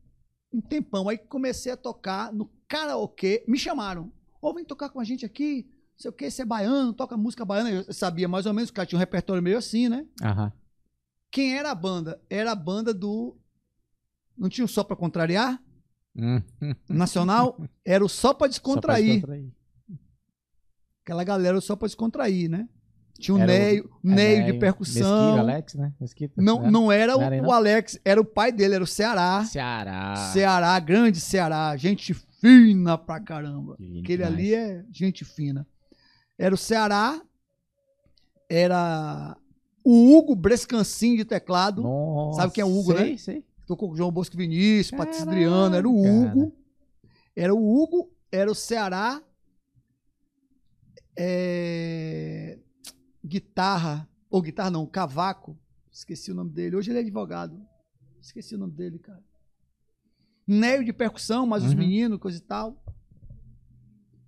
[0.52, 4.12] um tempão, aí comecei a tocar no karaokê, me chamaram.
[4.40, 7.16] Ou vem tocar com a gente aqui, não sei o que, você é baiano, toca
[7.16, 7.70] música baiana.
[7.70, 10.06] Eu sabia mais ou menos, o cara tinha um repertório meio assim, né?
[10.22, 10.52] Aham.
[11.30, 12.20] Quem era a banda?
[12.30, 13.36] Era a banda do.
[14.36, 15.62] Não tinha o Só Pra Contrariar?
[16.16, 16.42] Hum.
[16.88, 17.60] Nacional?
[17.84, 19.04] Era o Só Pra Só pra Descontrair.
[19.14, 19.52] descontrair.
[21.04, 22.68] Aquela galera só pra descontrair, né?
[23.18, 25.38] Tinha o Era o- Neio, É, Neio de Mesquita, percussão.
[25.38, 25.92] Alex, né?
[26.00, 26.40] Mesquita.
[26.40, 26.70] não, né?
[26.70, 27.48] não era, Não era o, não?
[27.48, 29.44] o Alex, era o pai dele, era o Ceará.
[29.44, 30.14] Ceará.
[30.32, 33.76] Ceará, grande Ceará, gente fina pra caramba.
[33.80, 34.34] Gente Aquele demais.
[34.34, 35.66] ali é gente fina.
[36.38, 37.20] Era o Ceará,
[38.48, 39.36] era
[39.84, 41.82] o Hugo Brescancin de teclado.
[41.82, 43.16] Nossa, Sabe quem é o Hugo, sei, né?
[43.16, 43.44] Sei.
[43.66, 46.14] Tocou com o João Bosco Vinícius, Patrícia Adriano, era o cara.
[46.14, 46.52] Hugo.
[47.34, 49.20] Era o Hugo, era o Ceará.
[51.20, 52.58] é,
[53.28, 55.58] Guitarra, ou guitarra não, cavaco.
[55.92, 56.76] Esqueci o nome dele.
[56.76, 57.60] Hoje ele é advogado.
[58.20, 59.22] Esqueci o nome dele, cara.
[60.46, 61.78] Neio de percussão, mas os Uhum.
[61.78, 62.82] meninos, coisa e tal.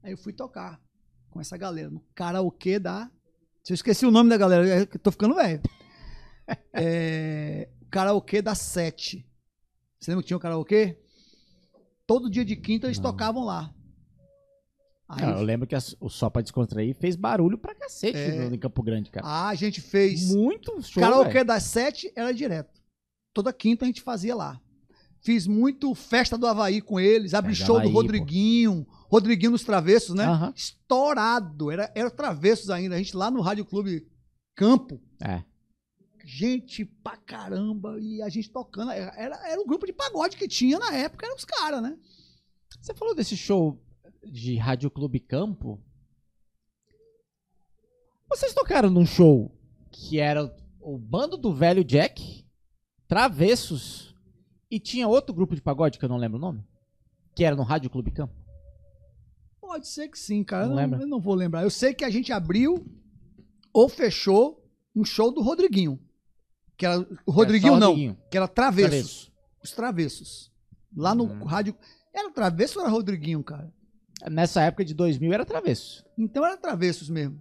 [0.03, 0.81] Aí eu fui tocar
[1.31, 3.11] com essa galera no karaokê da.
[3.65, 5.63] Se eu esqueci o nome da galera, é eu tô ficando velho.
[6.75, 9.25] É, karaokê da Sete.
[10.01, 10.99] Você lembra que tinha o karaokê?
[12.07, 13.05] Todo dia de quinta eles Não.
[13.13, 13.73] tocavam lá.
[15.13, 18.49] Aí, Não, eu lembro que as- o Só Pra Descontrair fez barulho pra cacete É.
[18.49, 19.49] no- em Campo Grande, cara.
[19.49, 20.33] a gente fez.
[20.33, 21.45] Muito show, karaokê velho.
[21.47, 22.81] das Sete era direto.
[23.35, 24.61] Toda quinta a gente fazia lá.
[25.23, 29.51] Fiz muito festa do Havaí com eles, abri Festa do show do Havaí, Rodriguinho, Rodriguinho
[29.51, 30.25] nos Travessos, né?
[30.55, 32.95] Estourado, era, era Travessos ainda.
[32.95, 34.07] A gente lá no Rádio Clube
[34.57, 35.43] Campo, É.
[36.25, 38.93] gente pra caramba, e a gente tocando.
[38.93, 41.97] Era, era, era um grupo de pagode que tinha na época, eram os caras, né?
[42.81, 43.79] Você falou desse show
[44.25, 45.81] de Rádio Clube Campo.
[48.29, 49.51] Vocês tocaram num show
[49.91, 52.45] que era o- bando do velho Jack,
[53.09, 54.15] Travessos,
[54.71, 56.65] e tinha outro grupo de pagode que eu não lembro o nome?
[57.35, 58.35] Que era no Rádio Clube Campo?
[59.61, 60.67] Pode ser que sim, cara.
[60.67, 61.63] Não eu, não, eu não vou lembrar.
[61.63, 62.85] Eu sei que a gente abriu
[63.73, 65.99] ou fechou um show do Rodriguinho.
[66.77, 67.89] Que era o Rodriguinho, Era não.
[67.91, 68.19] Rodriguinho.
[68.31, 68.91] Que era Travessos.
[68.91, 69.33] Travessos.
[69.63, 70.53] Os Travessos.
[70.97, 71.45] Lá no Uhum.
[71.45, 71.77] rádio.
[72.13, 73.73] Era Travesso ou era Rodriguinho, cara?
[74.29, 76.05] Nessa época de 2000 era Travessos.
[76.19, 77.41] Então era Travessos mesmo.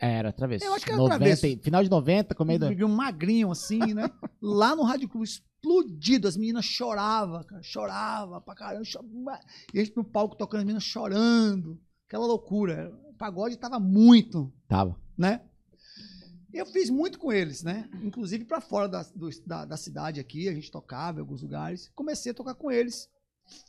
[0.00, 0.64] É, Era Travessos.
[0.64, 1.60] Eu acho que era 90, Travessos.
[1.64, 2.66] Final de 90, começo da...
[2.66, 4.08] Rodriguinho magrinho assim, né?
[4.40, 6.28] Lá no Rádio Clube explodido.
[6.28, 7.60] As meninas choravam, cara.
[7.64, 8.84] Chorava pra caramba.
[8.84, 9.40] chorava.
[9.74, 11.80] E a gente no palco tocando, as meninas chorando.
[12.06, 12.96] Aquela loucura.
[13.08, 14.96] O pagode tava muito Tava.
[15.16, 15.40] né?
[16.54, 17.88] Eu fiz muito com eles, né?
[18.02, 21.90] Inclusive para fora da, do- da, da cidade aqui, a gente tocava em alguns lugares.
[21.94, 23.08] Comecei a tocar com eles.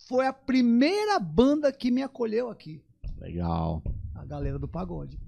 [0.07, 2.83] Foi a primeira banda que me acolheu aqui,
[3.17, 3.83] Legal.
[4.15, 5.19] a galera do pagode.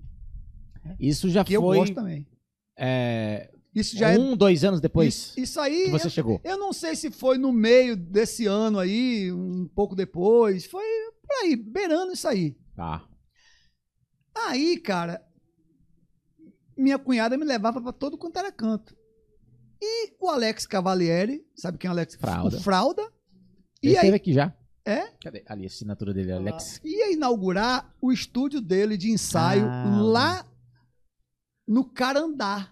[0.99, 1.77] Isso já Que eu foi...
[1.77, 2.27] gosto também.
[2.75, 4.17] É, Isso já é.
[4.17, 5.85] um, dois anos depois Isso, isso aí.
[5.85, 6.41] que você chegou.
[6.43, 10.65] Eu não sei se foi no meio desse ano aí, um pouco depois.
[10.65, 10.83] Foi
[11.21, 12.57] por aí, beirando isso aí.
[12.75, 13.05] Tá.
[14.33, 15.23] Aí, cara,
[16.75, 18.95] minha cunhada me levava pra todo quanto era canto.
[19.79, 22.15] E o Alex Cavalieri, sabe quem é o Alex?
[22.15, 22.57] Fralda.
[22.57, 23.13] O Fralda.
[23.81, 24.53] Ele E aí, esteve aqui já?
[24.85, 25.07] É?
[25.21, 25.43] Cadê?
[25.47, 26.81] Ali, a assinatura dele, Alex.
[26.83, 30.45] ia inaugurar o estúdio dele de ensaio Ah, lá
[31.67, 32.71] no Carandá.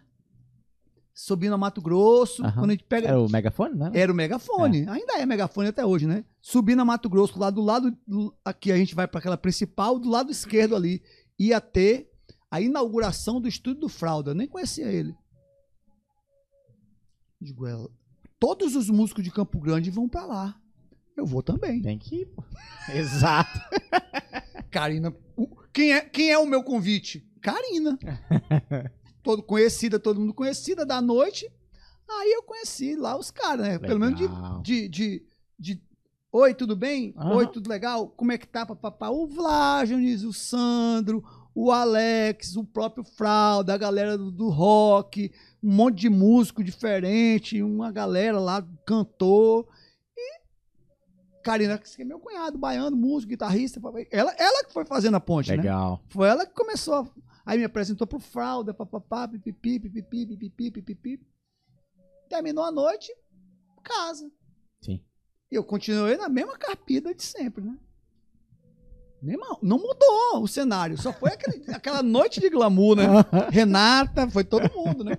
[1.13, 2.53] Subindo a Mato Grosso, Aham.
[2.53, 3.09] quando a gente pega.
[3.09, 3.91] Era o megafone, né?
[3.93, 4.88] Era o megafone.
[4.88, 6.23] Ainda é megafone até hoje, né?
[6.41, 7.95] Subindo a Mato Grosso, lá do lado.
[8.07, 11.03] do- Aqui a gente vai para aquela principal, do lado esquerdo ali.
[11.38, 12.09] Ia ter
[12.49, 14.31] a inauguração do estúdio do Fralda.
[14.31, 15.13] Eu nem conhecia ele.
[17.41, 17.75] Digo, é,
[18.39, 20.61] todos os músicos de Campo Grande vão para lá.
[21.19, 21.81] Eu vou também.
[21.81, 22.43] Tem que ir, pô.
[22.93, 23.59] Exato.
[24.72, 25.14] Karina.
[25.73, 27.25] Quem é, quem é o meu convite?
[27.41, 27.98] Karina.
[29.22, 31.49] todo conhecida, todo mundo conhecida da noite.
[32.09, 33.77] Aí eu conheci lá os caras, né?
[33.80, 34.61] Pelo menos de, Legal.
[34.61, 35.23] de, de,
[35.59, 35.81] de-
[36.31, 37.14] Oi, tudo bem?
[37.17, 37.35] Aham.
[37.35, 38.07] Oi, tudo legal?
[38.07, 39.09] Como é que tá, papapá?
[39.09, 41.23] O Vlágenes, o Sandro,
[41.53, 45.31] o Alex, o próprio Fralda, a galera do, do rock,
[45.61, 49.67] um monte de músico diferente, uma galera lá, cantor.
[51.49, 53.81] Karina, que é meu cunhado, baiano, músico, guitarrista.
[54.11, 55.57] Ela, ela que foi fazendo a ponte, né?
[55.57, 55.99] Legal.
[56.09, 56.93] Foi ela que começou.
[56.93, 57.07] a-
[57.43, 61.27] Aí me apresentou pro Fralda, papapá, pipipi, pipipi, pipipi, pipipi.
[62.29, 63.11] Terminou a noite,
[63.83, 64.29] casa.
[64.79, 65.03] Sim.
[65.51, 67.75] E eu continuei na mesma carpida de sempre, né?
[69.19, 73.05] Mesma, não mudou o cenário, só foi aquele- aquela noite de glamour, né?
[73.49, 75.17] Renata, foi todo mundo, né?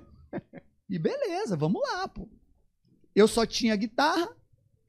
[0.89, 2.29] E beleza, vamos lá, pô.
[3.17, 4.29] Eu só tinha guitarra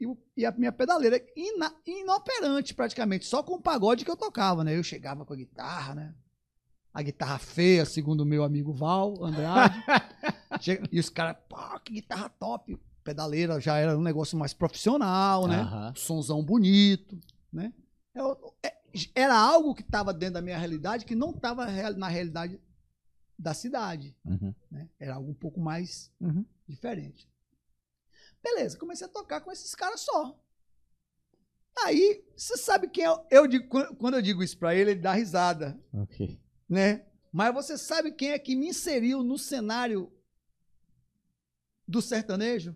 [0.01, 4.63] e, e a minha pedaleira ina- inoperante praticamente, só com o pagode que eu tocava,
[4.63, 4.75] né?
[4.77, 6.15] Eu chegava com a guitarra, né?
[6.93, 9.75] A guitarra feia, segundo o meu amigo Val Andrade.
[10.59, 12.77] Chega- e os caras, pô, que guitarra top.
[13.03, 15.61] Pedaleira já era um negócio mais profissional, né?
[15.61, 15.93] Aham.
[15.95, 17.17] Sonzão bonito,
[17.51, 17.73] né?
[18.13, 18.75] Eu- é-
[19.15, 21.65] Era algo que estava dentro da minha realidade que não estava
[21.95, 22.59] na realidade
[23.39, 24.53] da cidade Uhum.
[24.69, 24.87] né?
[24.99, 26.45] Era algo um pouco mais Uhum.
[26.67, 27.27] diferente.
[28.43, 30.37] Beleza, comecei a tocar com esses caras só.
[31.85, 33.25] Aí, você sabe quem é.
[33.29, 36.39] Eu digo, quando eu digo isso pra ele, ele dá risada, Ok.
[36.67, 37.05] né?
[37.31, 40.11] Mas você sabe quem é que me inseriu no cenário
[41.87, 42.75] do sertanejo?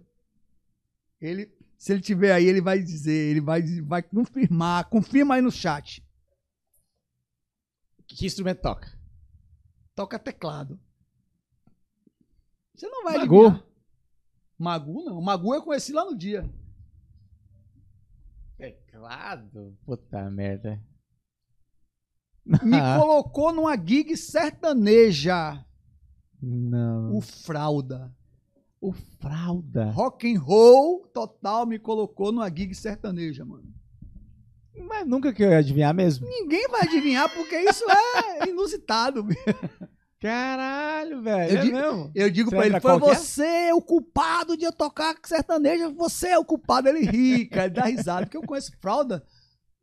[1.19, 4.85] Ele, se ele tiver aí, ele vai dizer, ele vai, vai confirmar.
[4.90, 6.06] Confirma aí no chat.
[8.08, 8.98] Que instrumento toca?
[9.94, 10.80] Toca teclado.
[12.74, 13.45] Você não vai Magu?
[13.48, 13.66] adivinhar.
[14.58, 15.22] Magu não.
[15.22, 16.50] Magu eu conheci lá no dia.
[18.58, 19.77] Teclado?
[19.85, 20.82] Puta merda.
[22.45, 25.66] Me colocou numa gig sertaneja.
[26.42, 27.16] Não.
[27.16, 28.16] O Fralda.
[28.80, 29.90] O fralda.
[29.90, 33.74] Rock and roll total me colocou numa gig sertaneja, mano.
[34.77, 36.27] Mas nunca que eu ia adivinhar mesmo.
[36.27, 39.25] Ninguém vai adivinhar porque isso é inusitado.
[40.19, 41.52] Caralho, velho.
[41.53, 42.11] Eu é digo- mesmo?
[42.16, 43.00] Eu digo Você pra ele, foi é?
[43.00, 46.88] você o culpado de eu tocar sertaneja, você é o culpado.
[46.88, 49.26] Ele ri, cara, ele dá risada, porque eu conheço Fralda.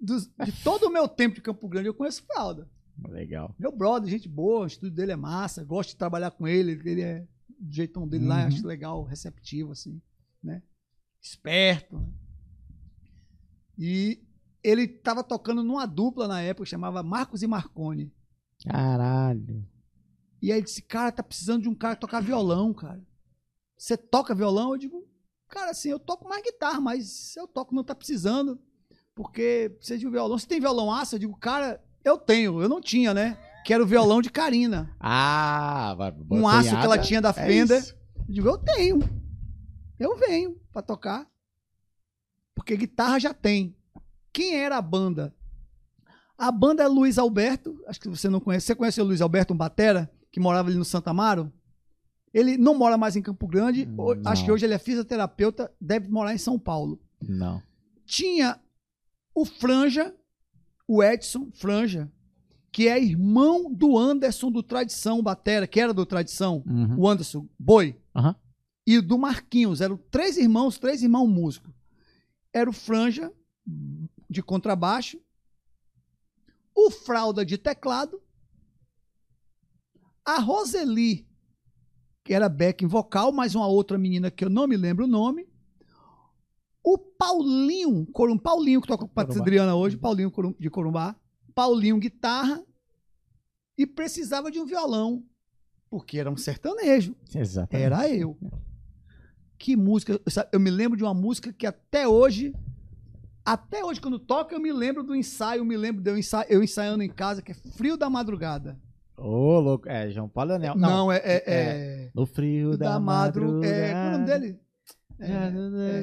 [0.01, 2.69] dos- de todo o meu tempo de Campo Grande, eu conheço Fralda.
[3.09, 3.55] Legal.
[3.59, 7.03] Meu brother, gente boa, o estúdio dele é massa, gosto de trabalhar com ele, ele
[7.03, 7.21] é
[7.59, 8.47] do jeitão dele lá, Uhum.
[8.49, 10.01] acho legal, receptivo, assim,
[10.43, 10.61] né?
[11.23, 11.99] Esperto.
[11.99, 12.09] né?
[13.79, 14.21] E
[14.63, 18.13] ele tava tocando numa dupla na época, chamava Marcos e Marconi.
[18.65, 19.65] Caralho.
[20.43, 23.01] E aí ele disse, cara, tá precisando de um cara tocar violão, cara.
[23.79, 24.73] Você toca violão?
[24.73, 25.09] Eu digo,
[25.49, 28.61] cara, assim, eu toco mais guitarra, mas eu toco, não tá precisando,
[29.15, 30.37] porque precisa de um violão.
[30.37, 31.15] Você tem violão aço?
[31.15, 33.39] Eu digo, cara, eu tenho, eu não tinha, né?
[33.65, 34.95] Que era o violão de Karina.
[34.99, 36.13] Ah, vai.
[36.31, 37.79] um aço que ela tinha da É Fender.
[37.81, 37.95] isso.
[38.29, 38.99] Eu digo, eu tenho.
[39.99, 41.25] Eu venho pra tocar.
[42.57, 43.77] Porque guitarra já tem.
[44.33, 45.33] Quem era a banda?
[46.37, 47.81] A banda é Luiz Alberto.
[47.87, 48.67] Acho que você não conhece.
[48.67, 51.53] Você conhece o Luiz Alberto, um batera, que morava ali no Santa Amaro?
[52.35, 53.85] Ele não mora mais em Campo Grande.
[53.87, 54.15] Não.
[54.25, 56.99] Acho que hoje ele é fisioterapeuta, deve morar em São Paulo.
[57.21, 57.63] Não.
[58.07, 58.59] Tinha
[59.35, 60.15] o Franja,
[60.89, 62.11] o Edson Franja,
[62.73, 67.01] que é irmão do Anderson do Tradição Batera, que era do Tradição Uhum.
[67.01, 68.35] o Anderson Boi Aham.
[68.87, 69.83] e do Marquinhos.
[69.83, 71.71] Eram três irmãos, três irmãos músicos.
[72.51, 73.31] Era o Franja,
[74.31, 75.21] de contrabaixo,
[76.75, 78.22] o Fralda de teclado,
[80.25, 81.27] a Roseli,
[82.25, 85.49] que era backing vocal, mais uma outra menina que eu não me lembro o nome,
[86.85, 89.23] o Paulinho, Corum, Paulinho que toca com a.
[89.41, 91.15] Adriana hoje, Paulinho Corum- de Corumbá,
[91.55, 92.63] Paulinho guitarra,
[93.79, 95.25] e precisava de um violão.
[95.89, 97.15] Porque era um sertanejo.
[97.35, 97.85] Exatamente.
[97.85, 98.39] Era eu.
[99.59, 100.21] Que música.
[100.51, 102.55] Eu me lembro de uma música que até hoje.
[103.45, 106.47] Até hoje, quando toca, eu me lembro do ensaio, eu me lembro de eu, ensa-
[106.49, 108.81] eu ensaiando em casa, que é Frio da Madrugada.
[109.23, 109.89] Ô, louco.
[109.89, 110.75] É, João Paulo Leonel.
[110.77, 113.67] Não, é, é, é- No frio da, da madrugada.
[113.67, 114.61] É, qual é o nome dele?
[115.21, 115.49] É, é,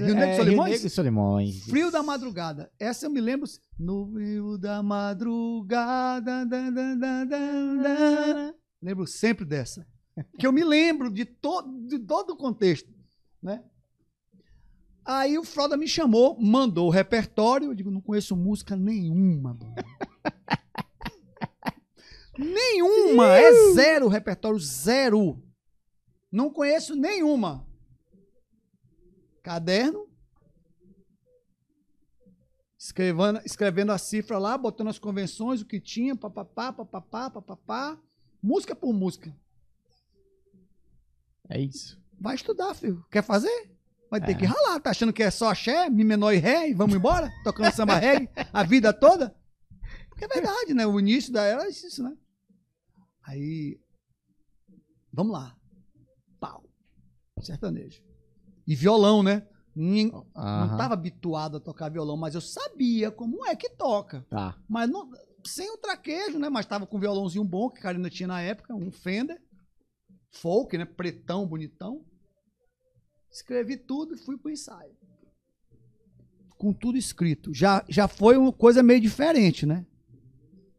[0.05, 0.69] Rio Negro e Solimões?
[0.69, 1.63] Rio Negro Solimões.
[1.65, 2.71] Frio da Madrugada.
[2.79, 3.47] Essa eu me lembro.
[3.77, 6.45] No frio da madrugada.
[6.45, 8.53] dan, dan, dan.
[8.81, 9.85] Lembro sempre dessa.
[10.37, 12.89] Que eu me lembro de, to, de todo o contexto.
[13.41, 13.61] Né?
[15.05, 17.67] Aí o Froda me chamou, mandou o repertório.
[17.71, 19.57] Eu digo, não conheço música nenhuma.
[22.39, 23.37] Nenhuma.
[23.37, 25.41] É zero repertório, zero.
[26.31, 27.65] Não conheço nenhuma.
[29.43, 30.07] Caderno.
[32.77, 37.97] Escrevendo, escrevendo a cifra lá, botando as convenções, o que tinha, papapá, papapá, papapá.
[38.41, 39.35] Música por música.
[41.49, 41.99] É isso.
[42.19, 43.03] Vai estudar, filho.
[43.11, 43.69] Quer fazer?
[44.09, 44.35] Vai ter É.
[44.35, 44.79] que ralar.
[44.79, 47.29] Tá achando que é só axé, mi menor e ré e vamos embora?
[47.43, 49.35] Tocando samba reggae a vida toda?
[50.09, 50.85] Porque é verdade, né?
[50.87, 52.15] O início da era é isso, né?
[53.29, 53.79] Aí,
[55.13, 55.55] vamos lá.
[56.39, 56.63] Pau.
[57.39, 58.01] Sertanejo.
[58.65, 59.47] E violão, né?
[59.75, 64.25] Não estava habituado a tocar violão, mas eu sabia como é que toca.
[64.31, 64.59] Tá.
[64.67, 65.11] Mas não,
[65.45, 66.49] sem o traquejo, né?
[66.49, 69.39] Mas tava com um violãozinho bom que a Karina tinha na época, um Fender.
[70.31, 70.85] Folk, né?
[70.85, 72.03] Pretão, bonitão.
[73.31, 74.97] Escrevi tudo e fui pro ensaio.
[76.57, 77.53] Com tudo escrito.
[77.53, 79.85] Já, já foi uma coisa meio diferente, né?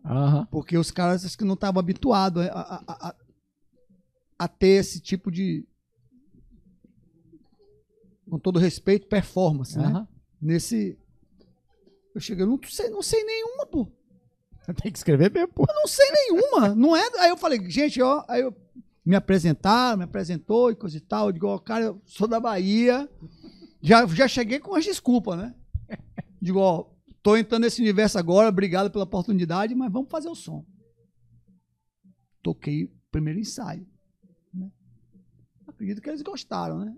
[0.04, 0.46] Aham.
[0.50, 3.14] Porque os caras acho que não estavam habituados a, a, a-
[4.38, 5.66] a- ter esse tipo de.
[8.28, 9.86] Com todo respeito, performance, né?
[9.86, 10.08] Aham.
[10.40, 10.98] Nesse.
[12.14, 13.86] Eu cheguei, eu não sei, não sei nenhuma, pô.
[14.82, 15.64] Tem que escrever mesmo, pô.
[15.68, 16.74] Eu não sei nenhuma.
[16.74, 17.02] Não é.
[17.18, 18.24] Aí eu falei, gente, ó.
[18.28, 18.54] Aí eu
[19.04, 21.26] me apresentaram, me apresentou e coisa e tal.
[21.26, 23.08] Eu digo, ó, cara, eu sou da Bahia.
[23.82, 25.54] Já, já cheguei com as desculpas, né?
[26.40, 26.86] Digo, ó,
[27.22, 30.64] tô entrando nesse universo agora, obrigado pela oportunidade, mas vamos fazer o som.
[32.42, 33.86] Toquei o primeiro ensaio.
[34.52, 34.70] né?
[35.66, 36.96] Acredito que eles gostaram, né?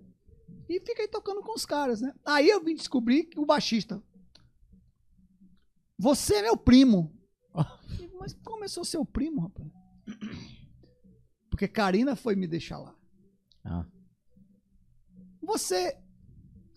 [0.68, 2.15] E fiquei tocando com os caras, né?
[2.25, 4.02] Aí eu vim descobrir que o baixista.
[5.99, 7.12] Você é meu primo.
[7.97, 9.68] Digo, Mas começou seu primo, rapaz.
[11.51, 12.94] Porque Karina foi me deixar lá.
[13.65, 13.84] Ah.
[15.42, 15.97] Você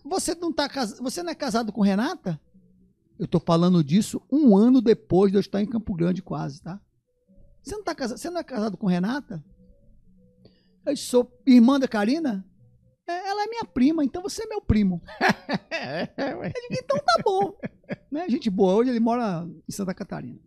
[0.04, 2.40] você não tá cas- você não é casado com Renata?
[3.18, 6.80] Eu tô falando disso um ano depois de eu estar em Campo Grande quase, tá?
[7.62, 9.44] Você não tá casado, você não é casado com Renata?
[10.84, 12.46] Eu sou irmã da Karina?
[13.08, 15.02] É, ela é minha prima, então você é meu primo.
[15.78, 16.52] É, ué.
[16.70, 17.56] Então tá bom.
[18.10, 18.28] né?
[18.28, 20.40] Gente boa, hoje ele mora em Santa Catarina.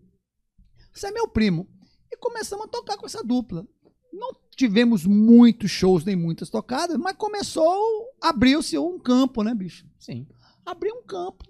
[0.93, 1.67] Você é meu primo.
[2.11, 3.65] E começamos a tocar com essa dupla.
[4.11, 9.85] Não tivemos muitos shows, nem muitas tocadas, mas começou, abriu-se um campo, né, bicho?
[9.98, 10.27] Sim.
[10.65, 11.49] Abriu um campo.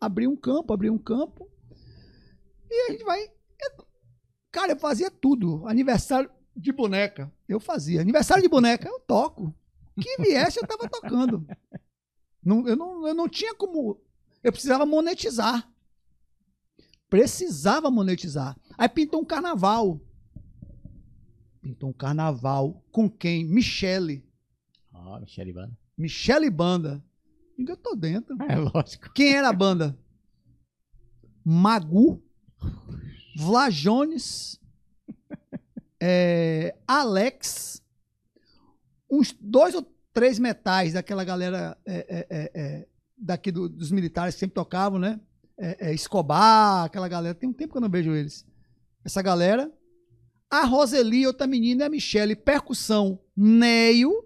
[0.00, 1.48] Abriu um campo, abriu um campo.
[2.70, 3.30] E a gente vai.
[4.50, 5.66] Cara, eu fazia tudo.
[5.66, 8.00] Aniversário de boneca, eu fazia.
[8.00, 9.54] Aniversário de boneca, eu toco.
[10.00, 11.46] Que viesse, eu tava tocando.
[12.42, 14.00] Não, eu, não, eu não tinha como.
[14.42, 15.70] Eu precisava monetizar.
[17.10, 18.56] Precisava monetizar.
[18.76, 20.00] Aí pintou um carnaval.
[21.60, 22.84] Pintou um carnaval.
[22.92, 23.44] Com quem?
[23.44, 24.24] Michele.
[24.92, 25.78] Ó, Michele Banda.
[25.96, 27.04] Michele Banda.
[27.58, 28.36] Digo, eu tô dentro.
[28.48, 29.12] É lógico.
[29.12, 29.98] Quem era a banda?
[31.44, 32.22] Magu,
[33.36, 34.60] Vlajones,
[36.00, 37.82] é, Alex,
[39.10, 44.34] uns dois ou três metais daquela galera é, é, é, é, daqui do- dos militares
[44.34, 45.18] que sempre tocavam, né?
[45.58, 47.34] É, Escobar, aquela galera.
[47.34, 48.46] Tem um tempo que eu não vejo eles.
[49.04, 49.72] Essa galera.
[50.50, 52.36] A Roseli, outra menina, a Michele.
[52.36, 54.24] Percussão, Neio.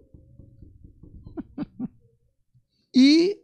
[2.94, 3.38] E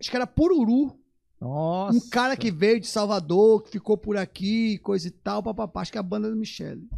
[0.00, 0.98] acho que era Pururu.
[1.40, 1.96] Nossa.
[1.96, 5.82] Um cara que veio de Salvador, que ficou por aqui, coisa e tal, papapá.
[5.82, 6.88] Acho que é a banda da Michelle.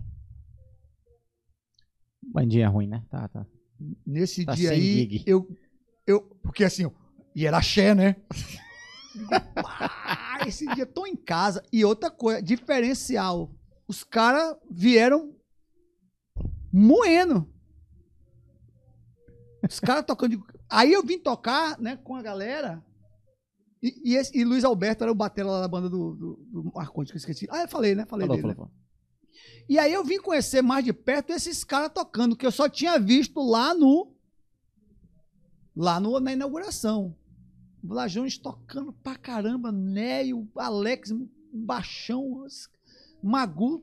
[2.22, 3.04] Bandinha ruim, né?
[3.10, 3.46] Tá, tá.
[4.06, 5.24] Nesse Tá dia aí, gig.
[5.26, 5.48] eu,
[6.06, 6.20] eu.
[6.42, 6.90] Porque assim,
[7.34, 8.16] e era axé, né?
[9.56, 11.62] Ah, esse dia tô em casa.
[11.72, 13.52] E outra coisa, diferencial.
[13.88, 15.34] Os caras vieram
[16.72, 17.52] moendo.
[19.68, 20.36] Os caras tocando.
[20.36, 22.84] de- Aí eu vim tocar, né, com a galera.
[23.82, 26.72] E, e, esse- e Luiz Alberto era o batera lá da banda do, do, do
[26.72, 27.48] que eu esqueci.
[27.50, 28.04] Ah, eu falei, né?
[28.06, 28.54] Falei Falou, dele.
[28.54, 28.72] falou, né?
[28.74, 28.80] falou.
[29.68, 32.98] E aí eu vim conhecer mais de perto esses caras tocando, que eu só tinha
[32.98, 34.14] visto lá no.
[35.74, 37.16] Lá no, na inauguração.
[37.82, 41.12] Vlajones tocando pra caramba, Neio, Alex,
[41.52, 42.44] baixão,
[43.22, 43.82] Magu.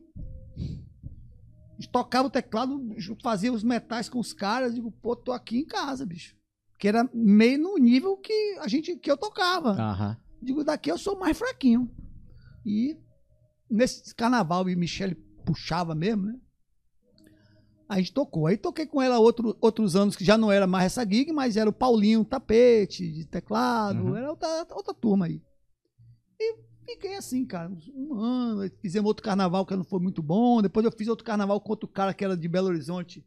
[1.92, 2.80] tocava o teclado,
[3.24, 6.37] fazia os metais com os caras, digo, pô, tô aqui em casa, bicho.
[6.78, 9.72] Que era meio no nível que a gente que eu tocava.
[9.72, 10.18] Aham.
[10.42, 11.90] Digo, daqui eu sou mais fraquinho.
[12.66, 12.96] E
[13.70, 15.16] nesse carnaval, e Michele
[15.46, 16.36] puxava mesmo, né?
[17.90, 18.48] A gente tocou.
[18.48, 21.56] Aí toquei com ela outro, outros anos que já não era mais essa gig, mas
[21.56, 24.16] era o Paulinho Tapete, de teclado, Uhum.
[24.16, 25.42] era outra, outra turma aí.
[26.40, 28.70] E fiquei assim, cara, um ano.
[28.82, 30.62] Fizemos outro carnaval que não foi muito bom.
[30.62, 33.26] Depois eu fiz outro carnaval com outro cara que era de Belo Horizonte,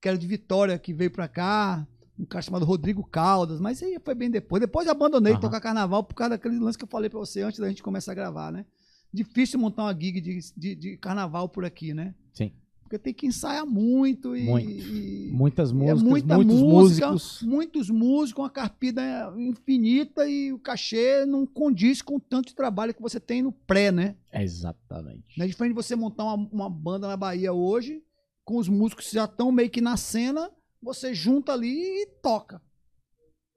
[0.00, 1.86] que era de Vitória, que veio pra cá.
[2.18, 4.60] Um cara chamado Rodrigo Caldas, mas aí foi bem depois.
[4.60, 5.40] Depois abandonei Aham.
[5.40, 8.12] tocar carnaval por causa daquele lance que eu falei pra você antes da gente começar
[8.12, 8.64] a gravar, né?
[9.12, 12.14] Difícil montar uma gig de, de, de carnaval por aqui, né?
[12.32, 12.52] Sim.
[12.82, 14.44] Porque tem que ensaiar muito e.
[14.44, 14.68] Muito.
[14.70, 17.42] e- Muitas é músicas, muita muitos música, músicos.
[17.42, 22.94] Muitos músicos, uma carpida infinita e o cachê não condiz com o tanto de trabalho
[22.94, 24.16] que você tem no pré, né?
[24.32, 25.38] Exatamente.
[25.38, 28.02] Não é diferente de você montar uma, uma banda na Bahia hoje,
[28.44, 30.50] com os músicos que já estão meio que na cena,
[30.82, 32.60] você junta ali e toca.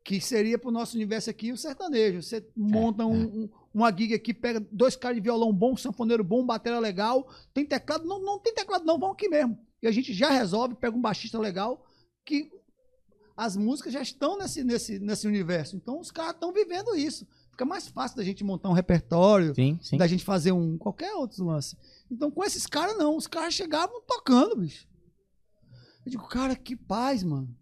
[0.03, 2.23] Que seria pro nosso universo aqui o sertanejo.
[2.23, 6.45] Você monta um, um- uma gig aqui, pega dois caras de violão bom, sanfoneiro bom,
[6.45, 9.57] batera legal, tem teclado, não, não tem teclado não, vão aqui mesmo.
[9.81, 11.85] E a gente já resolve, pega um baixista legal,
[12.25, 12.51] que
[13.37, 15.75] as músicas já estão nesse, nesse, nesse universo.
[15.75, 17.25] Então os caras estão vivendo isso.
[17.51, 19.97] Fica mais fácil da gente montar um repertório, Sim, sim.
[19.97, 21.77] da gente fazer um qualquer outro lance.
[22.09, 24.87] Então com esses caras não, os caras chegavam tocando, bicho.
[26.05, 27.55] Eu digo, cara, que paz, mano.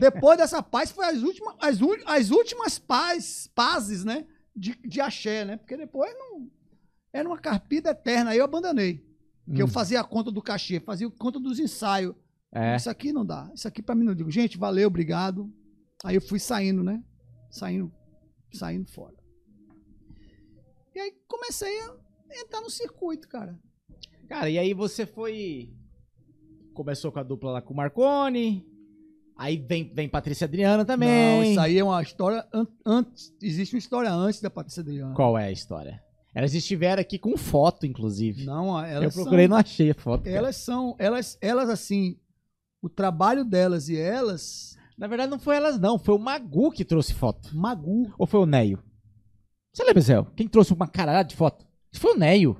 [0.00, 4.26] Depois dessa paz foi as últimas, as, as últimas paz, pazes, né?
[4.54, 5.56] De, de axé, né?
[5.56, 6.50] Porque depois não.
[7.12, 8.30] Era uma carpida eterna.
[8.30, 9.06] Aí eu abandonei.
[9.44, 9.70] Porque eu Hum.
[9.70, 12.14] fazia a conta do cachê, fazia a conta dos ensaios.
[12.54, 12.76] É.
[12.76, 13.50] Isso aqui não dá.
[13.54, 14.30] Isso aqui pra mim não digo.
[14.30, 15.50] Gente, valeu, obrigado.
[16.04, 17.02] Aí eu fui saindo, né?
[17.50, 17.92] Saindo,
[18.52, 19.14] saindo fora.
[20.94, 21.96] E aí comecei a
[22.40, 23.58] entrar no circuito, cara.
[24.28, 25.74] Cara, e aí você foi.
[26.74, 28.66] Começou com a dupla lá com o Marconi.
[29.36, 31.08] Aí vem, vem Patrícia Adriana também.
[31.08, 33.32] Não, isso aí é uma história an- antes.
[33.42, 35.14] Existe uma história antes da Patrícia Adriana.
[35.14, 36.02] Qual é a história?
[36.34, 38.44] Elas estiveram aqui com foto, inclusive.
[38.44, 40.24] Não, Eu elas procurei, são, não achei a foto.
[40.24, 40.36] cara.
[40.36, 42.16] elas são, elas, elas assim,
[42.80, 45.98] o trabalho delas e elas, Na verdade, não foi elas, não.
[45.98, 47.54] Foi o Magu que trouxe foto.
[47.56, 48.12] Magu.
[48.18, 48.82] Ou foi o Neio?
[49.72, 50.24] Você lembra, Zé?
[50.36, 51.66] Quem trouxe uma caralhada de foto?
[51.94, 52.56] Foi o Neio.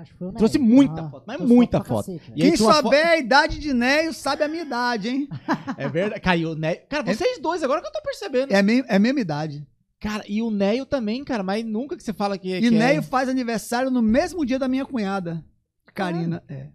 [0.00, 0.32] Acho que foi o.
[0.32, 2.06] Trouxe muita foto, mas trouxe muita foto.
[2.06, 2.36] cacete, né?
[2.36, 5.28] E Quem souber a idade de Neio sabe a minha idade, hein?
[5.76, 6.20] É verdade.
[6.20, 6.80] Caiu o Neio.
[6.88, 8.52] Cara, vocês dois, agora que eu tô percebendo.
[8.52, 9.66] É me- é a mesma idade.
[10.00, 13.00] Cara, e o Neio também, cara, mas nunca que você fala que, E que Neio
[13.00, 13.02] é...
[13.02, 15.44] faz aniversário no mesmo dia da minha cunhada,
[15.92, 16.42] Karina.
[16.48, 16.68] É.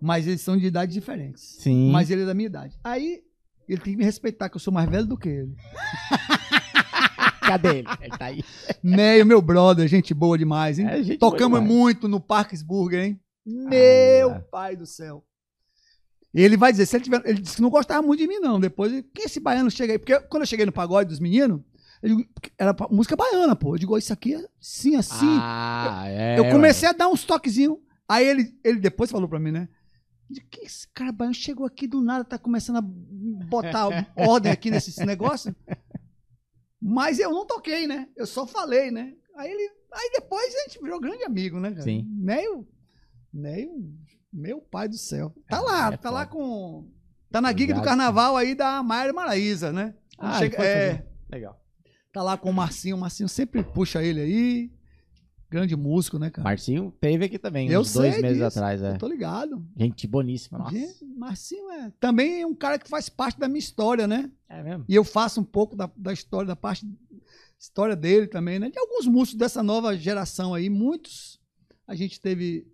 [0.00, 1.56] Mas eles são de idades diferentes.
[1.58, 1.90] Sim.
[1.90, 2.78] Mas ele é da minha idade.
[2.84, 3.20] Aí,
[3.68, 5.56] ele tem que me respeitar, que eu sou mais velho do que ele.
[7.48, 7.88] Cadê ele?
[8.00, 8.44] Ele tá aí.
[8.82, 10.86] Neio, meu brother, gente boa demais, hein?
[10.86, 11.74] É, gente boa Tocamos demais.
[11.76, 13.20] muito no Parksburger, hein?
[13.44, 14.40] Meu Ah.
[14.50, 15.24] pai do céu.
[16.34, 17.22] Ele vai dizer, se ele tiver.
[17.24, 18.60] Ele disse que não gostava muito de mim, não.
[18.60, 19.98] Depois, quem esse baiano chega aí?
[19.98, 21.60] Porque quando eu cheguei no pagode dos meninos,
[22.02, 22.28] eu digo,
[22.58, 23.74] era música baiana, pô.
[23.74, 25.38] Eu digo, isso aqui é assim, assim.
[25.40, 26.38] Ah, é.
[26.38, 27.78] eu comecei a dar uns toquezinhos.
[28.06, 29.68] Aí ele, ele depois falou pra mim, né?
[30.30, 34.70] De que esse cara baiano chegou aqui do nada, tá começando a botar ordem aqui
[34.70, 35.56] nesse negócio.
[36.80, 38.08] Mas eu não toquei, né?
[38.16, 39.14] Eu só falei, né?
[39.36, 39.70] Aí ele.
[39.92, 41.82] Aí depois a gente virou grande amigo, né, cara?
[41.82, 42.06] Sim.
[42.18, 42.66] Neio.
[43.32, 43.70] Neio,
[44.32, 45.32] meu pai do céu.
[45.48, 46.88] Tá É, lá, é tá lá com.
[47.30, 49.94] Tá na gig do carnaval aí da Maia Maraíza, né?
[50.18, 51.06] Ah, chega- é.
[51.30, 51.60] Legal.
[52.12, 52.96] tá lá com o Marcinho.
[52.96, 54.72] O Marcinho sempre puxa ele aí.
[55.50, 56.44] Grande músico, né, cara?
[56.44, 58.58] Marcinho teve aqui também, Eu uns dois meses disso.
[58.58, 58.92] atrás, é.
[58.92, 59.66] Eu tô ligado.
[59.76, 60.76] Gente boníssima, nossa.
[60.76, 61.90] Gente, Marcinho é.
[61.98, 64.30] Também é um cara que faz parte da minha história, né?
[64.48, 64.84] É mesmo?
[64.86, 66.86] E eu faço um pouco da, da história, da parte.
[67.58, 68.70] História dele também, né?
[68.70, 71.40] De alguns músicos dessa nova geração aí, muitos
[71.88, 72.70] a gente teve,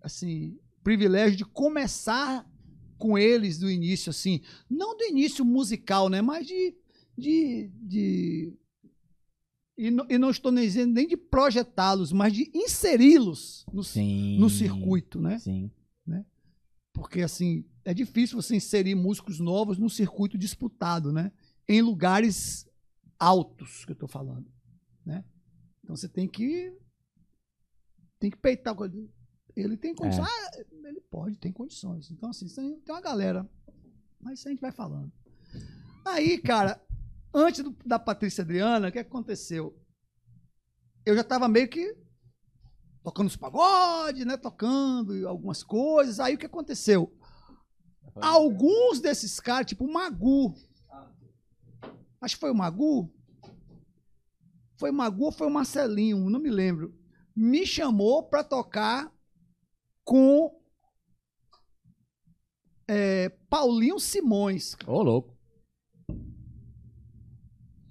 [0.00, 2.48] assim, privilégio de começar
[2.96, 4.40] com eles do início, assim.
[4.70, 6.22] Não do início musical, né?
[6.22, 6.74] Mas de.
[7.18, 8.54] de, de
[9.86, 14.38] e, não, e não estou nem dizendo nem de projetá-los, mas de inseri-los no, Sim.
[14.38, 15.38] no circuito, né?
[15.38, 15.70] Sim.
[16.92, 21.32] Porque, assim, é difícil você inserir músicos novos num circuito disputado, né?
[21.66, 22.68] Em lugares
[23.18, 24.46] altos, que eu tô falando,
[25.04, 25.24] né?
[25.82, 26.76] Então você tem que
[28.18, 28.76] tem que peitar
[29.56, 29.76] ele.
[29.76, 30.28] Tem condições.
[30.28, 32.10] Ah, ele pode, tem condições.
[32.10, 33.48] Então, assim, tem uma galera.
[34.20, 35.10] Mas isso a gente vai falando.
[36.04, 36.80] Aí, cara,
[37.34, 39.78] antes do- da Patrícia Adriana, o que aconteceu?
[41.04, 41.96] Eu já tava meio que
[43.02, 44.36] tocando os pagodes, né?
[44.36, 46.20] Tocando algumas coisas.
[46.20, 47.12] Aí o que aconteceu?
[48.16, 50.54] Alguns desses caras, tipo o Magu.
[52.20, 53.12] Acho que foi o Magu.
[54.78, 56.94] Foi o Magu ou foi o Marcelinho, não me lembro.
[57.34, 59.12] Me chamou pra tocar
[60.04, 60.60] com
[62.88, 64.76] é, Paulinho Simões.
[64.86, 65.36] Ô, louco.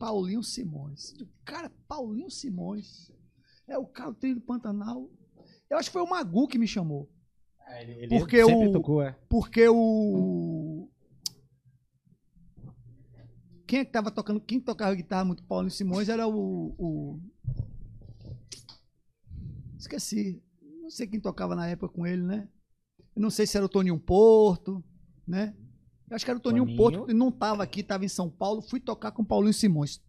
[0.01, 1.13] Paulinho Simões.
[1.45, 3.11] Cara, Paulinho Simões.
[3.67, 5.07] É o cara do trilho do Pantanal.
[5.69, 7.07] Eu acho que foi o Magu que me chamou.
[7.79, 9.11] ele Porque sempre o- tocou, é.
[9.29, 10.89] Porque o.
[13.67, 14.41] Quem é que tava tocando?
[14.41, 16.73] Quem tocava guitarra muito Paulinho Simões era o.
[16.79, 17.21] o-
[19.77, 20.41] Esqueci.
[20.81, 22.49] Não sei quem tocava na época com ele, né?
[23.15, 24.83] Eu não sei se era o Toninho Porto,
[25.27, 25.55] né?
[26.11, 26.77] Acho que era o Toninho, Toninho.
[26.77, 28.61] Porto, ele não estava aqui, estava em São Paulo.
[28.61, 30.01] Fui tocar com o Paulinho Simões.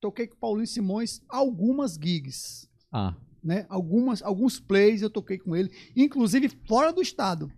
[0.00, 3.64] Toquei com o Paulinho Simões algumas gigs Ah, né?
[3.68, 7.50] Algumas, alguns plays eu toquei com ele, inclusive fora do estado.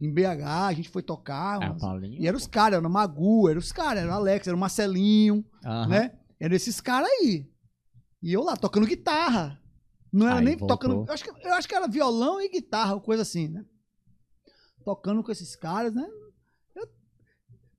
[0.00, 1.60] Em BH, a gente foi tocar.
[1.62, 2.20] é mas- Paulinho.
[2.20, 4.60] e eram os caras, era o Magu, era os caras, era o Alex, era o
[4.60, 5.86] Marcelinho, Aham.
[5.88, 6.18] né?
[6.40, 7.48] Eram esses caras aí.
[8.22, 9.60] E eu lá, tocando guitarra.
[10.12, 10.76] Não era Aí nem voltou.
[10.76, 11.04] tocando.
[11.06, 13.64] Eu acho, que, eu acho que era violão e guitarra, coisa assim, né?
[14.84, 16.06] Tocando com esses caras, né?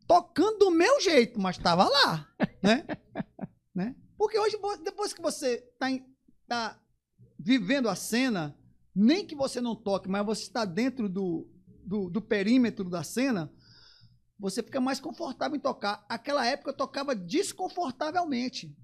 [0.07, 2.27] Tocando do meu jeito, mas tava lá,
[2.61, 2.85] né?
[3.73, 3.95] né?
[4.17, 6.05] Porque hoje, depois que você tá, em-
[6.47, 6.79] tá
[7.39, 8.57] vivendo a cena,
[8.95, 11.49] nem que você não toque, mas você está dentro do,
[11.85, 13.51] do, do perímetro da cena,
[14.37, 16.05] você fica mais confortável em tocar.
[16.09, 18.75] Aquela época eu tocava desconfortavelmente.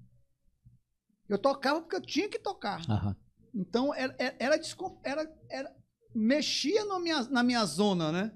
[1.28, 2.80] Eu tocava porque eu tinha que tocar.
[2.90, 3.16] Aham.
[3.54, 4.60] Então era, era,
[5.04, 5.76] era, era-
[6.14, 8.32] mexia na minha, na minha zona, né?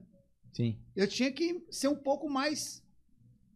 [0.54, 0.78] Sim.
[0.96, 2.82] Eu tinha que ser um pouco mais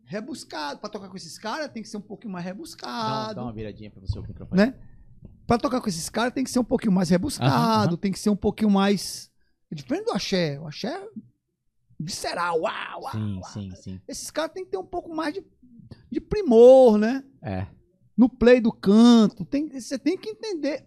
[0.05, 0.81] rebuscado.
[0.81, 3.35] Para tocar com esses caras, tem que ser um pouquinho mais Dá, rebuscado.
[3.36, 4.60] dá uma viradinha pra você o microfone.
[4.60, 4.75] Né?
[5.47, 7.97] Pra tocar com esses caras tem que ser um pouquinho mais rebuscado, Aham, aham.
[7.97, 9.31] tem que ser um pouquinho mais.
[9.73, 10.59] Diferente do axé.
[10.60, 11.09] O axé é
[12.01, 12.60] visceral.
[12.60, 13.44] Uau, uau, Sim, uau.
[13.52, 14.01] sim, sim.
[14.09, 15.44] Esses caras tem que ter um pouco mais de,
[16.10, 17.25] de primor, né?
[17.43, 17.67] É.
[18.17, 19.44] No play do canto.
[19.44, 20.86] Tem, você tem que entender.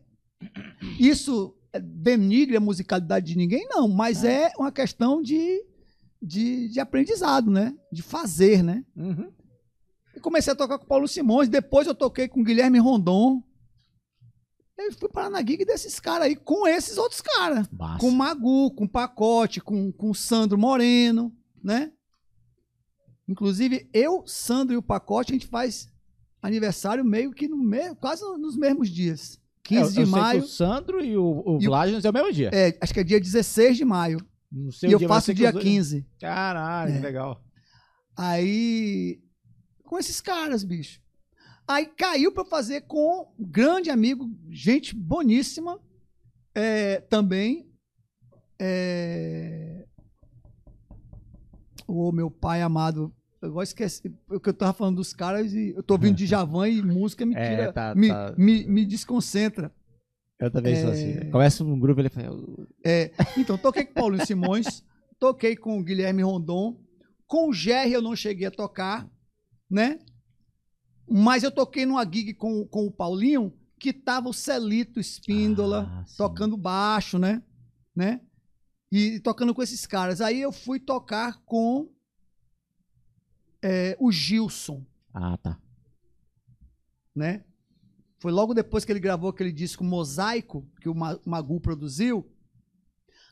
[0.99, 5.63] Isso é, denigre a musicalidade de ninguém, não, mas é, uma questão de,
[6.21, 7.75] de, de aprendizado, né?
[7.91, 8.85] De fazer, né?
[8.95, 9.31] Uhum.
[10.15, 13.41] E comecei a tocar com o Paulo Simões, depois eu toquei com o Guilherme Rondon.
[14.77, 17.67] Eu fui parar na gig desses caras aí, com esses outros caras.
[17.99, 21.31] Com o Magu, com o Pacote, com, com o Sandro Moreno,
[21.63, 21.91] né?
[23.27, 25.87] Inclusive, eu, Sandro e o Pacote, a gente faz
[26.41, 29.39] aniversário meio que no meio, quase nos mesmos dias.
[29.63, 30.43] 15 É, eu- eu de que maio.
[30.43, 32.49] o Sandro e o, o Vladinos é o mesmo dia.
[32.51, 34.19] É, acho que é dia 16 de maio.
[34.51, 36.05] No seu e eu faço dia dois- 15.
[36.19, 36.95] Caralho, É.
[36.97, 37.41] que legal.
[38.17, 39.21] Aí,
[39.83, 40.99] com esses caras, bicho.
[41.67, 45.79] Aí caiu pra fazer com um grande amigo, gente boníssima,
[46.53, 47.71] é, também.
[48.59, 49.85] É,
[51.87, 53.13] o meu pai amado.
[53.41, 54.13] Eu agora esqueci.
[54.29, 57.35] O que eu tava falando dos caras e eu tô ouvindo Djavan e música me
[57.35, 57.73] É, tira.
[57.73, 58.35] tá- me, tá.
[58.37, 59.73] me, me desconcentra.
[60.41, 60.93] Eu também sou É.
[60.93, 61.29] assim.
[61.31, 62.25] Começa um grupo ele fala.
[62.27, 64.83] "Eu- É, então, toquei com o Paulinho Simões,
[65.19, 66.83] toquei com o Guilherme Rondon,
[67.27, 69.07] com o Jerry eu não cheguei a tocar,
[69.69, 69.99] né?
[71.07, 76.05] Mas eu toquei numa gig com, com o Paulinho, que tava o Celito Espíndola, Ah,
[76.17, 77.41] tocando baixo, né?
[77.95, 78.21] né?
[78.91, 80.21] E tocando com esses caras.
[80.21, 81.89] Aí eu fui tocar com
[83.61, 85.59] é, o Gilson, Ah, tá.
[87.15, 87.43] né?
[88.21, 92.23] Foi logo depois que ele gravou aquele disco Mosaico, que o Ma- Magu produziu.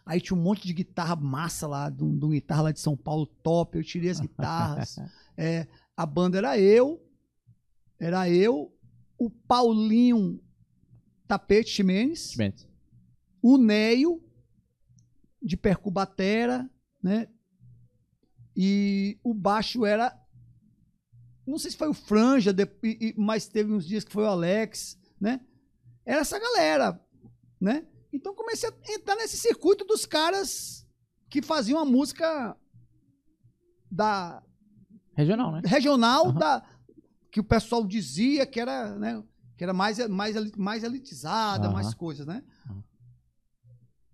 [0.03, 2.79] Aí tinha um monte de guitarra massa lá, de um, de um guitarra lá de
[2.79, 3.77] São Paulo top.
[3.77, 4.97] Eu tirei as guitarras.
[5.41, 7.01] É, a banda era eu,
[7.97, 8.75] era eu,
[9.17, 10.41] o Paulinho
[11.25, 12.67] Tapete Ximenes, Mendes.
[13.41, 14.21] o Neio,
[15.41, 16.69] de percubatera,
[17.01, 17.27] né?
[18.53, 20.13] E o baixo era.
[21.49, 22.55] Não sei se foi o Franja,
[23.17, 25.41] mas teve uns dias que foi o Alex, né?
[26.05, 26.99] Era essa galera,
[27.59, 27.87] né?
[28.13, 30.85] Então comecei a entrar nesse circuito dos caras
[31.27, 32.55] que faziam a música
[33.91, 34.43] da
[35.13, 35.61] Regional, né?
[35.65, 36.37] regional Aham.
[36.39, 36.63] da
[37.31, 39.23] que o pessoal dizia que era, né,
[39.57, 41.73] que era mais mais mais elitizada, Aham.
[41.73, 42.43] mais coisas, né?
[42.69, 42.83] Aham.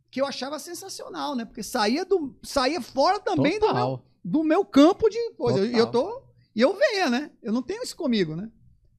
[0.10, 1.44] Que eu achava sensacional, né?
[1.44, 5.66] Porque saía do saía fora também do meu, do meu campo de coisa.
[5.66, 6.25] E eu tô
[6.56, 7.32] e eu venha, né?
[7.42, 8.50] Eu não tenho isso comigo, né?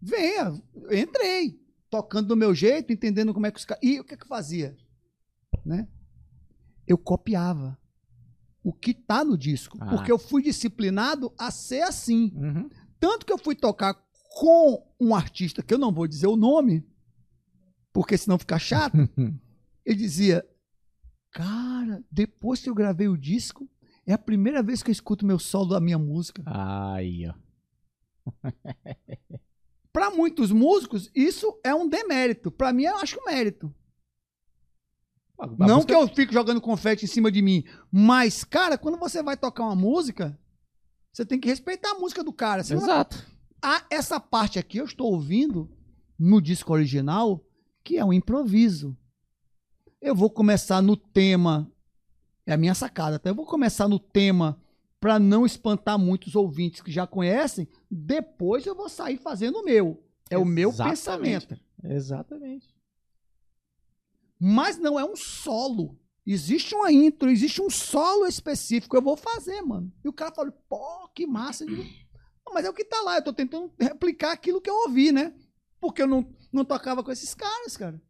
[0.00, 1.58] Venha, eu entrei,
[1.90, 3.82] tocando do meu jeito, entendendo como é que os caras.
[3.82, 4.76] E o que que eu fazia?
[5.64, 5.88] Né?
[6.86, 7.78] Eu copiava
[8.62, 9.86] o que tá no disco, Ah.
[9.86, 12.32] porque eu fui disciplinado a ser assim.
[12.34, 12.68] Uhum.
[13.00, 13.94] Tanto que eu fui tocar
[14.38, 16.84] com um artista que eu não vou dizer o nome,
[17.92, 18.96] porque senão fica chato.
[19.84, 20.44] Ele dizia:
[21.30, 23.68] Cara, depois que eu gravei o disco,
[24.06, 26.42] é a primeira vez que eu escuto meu solo da minha música.
[26.46, 27.34] Aí, ó.
[29.92, 32.50] Para muitos músicos, isso é um demérito.
[32.50, 33.74] Para mim, eu acho um mérito.
[35.38, 38.98] A Não música- que eu fique jogando confete em cima de mim, mas, cara, quando
[38.98, 40.38] você vai tocar uma música,
[41.12, 42.62] você tem que respeitar a música do cara.
[42.62, 43.24] Você não Exato.
[43.62, 45.70] Ah, essa parte aqui eu estou ouvindo
[46.18, 47.44] no disco original,
[47.82, 48.96] que é um improviso.
[50.00, 51.70] Eu vou começar no tema,
[52.46, 53.30] é a minha sacada, tá?
[53.30, 54.62] Eu vou começar no tema
[55.06, 60.02] para não espantar muitos ouvintes que já conhecem, depois eu vou sair fazendo o meu.
[60.28, 60.96] É o meu Exatamente.
[61.46, 61.60] pensamento.
[61.84, 62.74] Exatamente.
[64.36, 65.96] Mas não é um solo.
[66.26, 68.96] Existe uma intro, existe um solo específico.
[68.96, 69.92] Eu vou fazer, mano.
[70.04, 71.64] E o cara fala, pô, que massa.
[71.64, 71.84] Digo,
[72.44, 73.18] "Não, mas é o que tá lá.
[73.18, 75.32] Eu tô tentando replicar aquilo que eu ouvi, né?
[75.80, 78.02] Porque eu não, não tocava com esses caras, cara.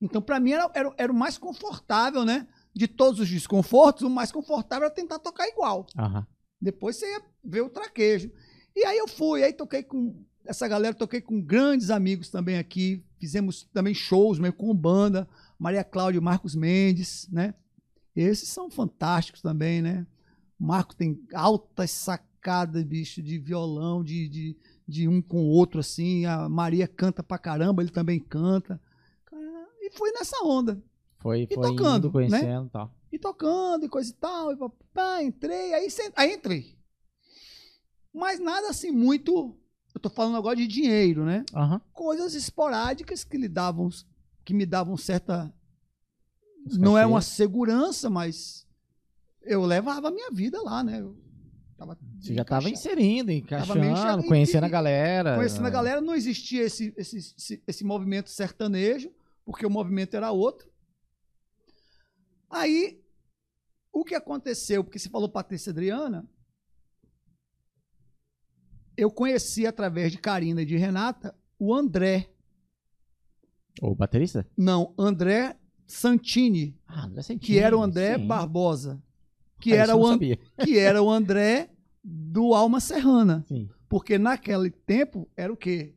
[0.00, 2.48] Então, pra mim, era, era, era o mais confortável, né?
[2.74, 5.86] De todos os desconfortos, o mais confortável era tentar tocar igual.
[5.98, 6.26] Aham.
[6.60, 8.30] Depois você ia ver o traquejo.
[8.76, 13.04] E aí eu fui, aí toquei com essa galera, toquei com grandes amigos também aqui.
[13.18, 15.28] Fizemos também shows meio com banda.
[15.58, 17.54] Maria Cláudia e Marcos Mendes, né?
[18.14, 20.06] Esses são fantásticos também, né?
[20.58, 25.80] O Marco tem altas sacadas, bicho, de violão, de, de, de um com o outro,
[25.80, 26.24] assim.
[26.26, 28.80] A Maria canta pra caramba, ele também canta.
[29.80, 30.82] E fui nessa onda
[31.20, 32.94] Foi, E foi tocando, indo, conhecendo e tal.
[33.12, 36.76] e tocando e coisa e tal, e papá, entrei, aí, aí entrei.
[38.12, 39.56] Mas nada assim muito,
[39.94, 41.44] eu tô falando agora de dinheiro, né?
[41.54, 41.80] Aham.
[41.92, 43.88] Coisas esporádicas que lhe davam,
[44.44, 45.52] que me davam certa,
[46.66, 48.66] Os não é uma segurança, mas
[49.42, 51.00] eu levava a minha vida lá, né?
[51.00, 51.16] Eu
[51.76, 52.94] tava Você já tava encaixado.
[52.96, 55.36] inserindo, encaixando, conhecendo e- a galera.
[55.36, 59.10] Conhecendo a galera, não existia esse, esse, esse, esse movimento sertanejo,
[59.44, 60.69] porque o movimento era outro.
[62.50, 63.00] Aí,
[63.92, 64.82] o que aconteceu?
[64.82, 66.28] Porque você falou Patrícia Adriana,
[68.96, 72.30] eu conheci através de Karina e de Renata o André.
[73.80, 74.46] O baterista?
[74.56, 75.56] Não, André
[75.86, 77.40] Santini, Ah, André Santini.
[77.46, 78.26] que era o André sim.
[78.26, 79.02] Barbosa.
[79.60, 80.38] Que Ah, era, o sabia.
[80.64, 81.70] que era o André
[82.02, 83.44] do Alma Serrana.
[83.46, 83.68] Sim.
[83.88, 85.94] Porque naquele tempo era o quê?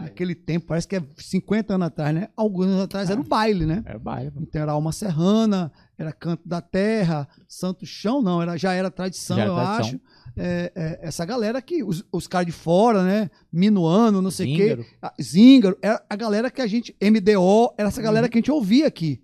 [0.00, 2.28] Naquele tempo, parece que é 50 anos atrás, né?
[2.36, 3.82] Alguns anos atrás era o baile, né?
[3.86, 4.32] É baile.
[4.40, 9.36] Então era Alma Serrana, era Canto da Terra, Santo Chão, não, era, já era tradição,
[9.36, 9.86] Já era eu tradição.
[9.86, 10.00] acho.
[10.36, 13.28] É, é, essa galera aqui, os, os caras de fora, né?
[13.52, 14.62] Minuano, não sei o quê.
[14.68, 14.86] Zíngaro.
[15.02, 16.96] Ah, Zíngaro, era a galera que a gente.
[17.02, 18.30] MDO, era essa galera Uhum.
[18.30, 19.20] que a gente ouvia aqui.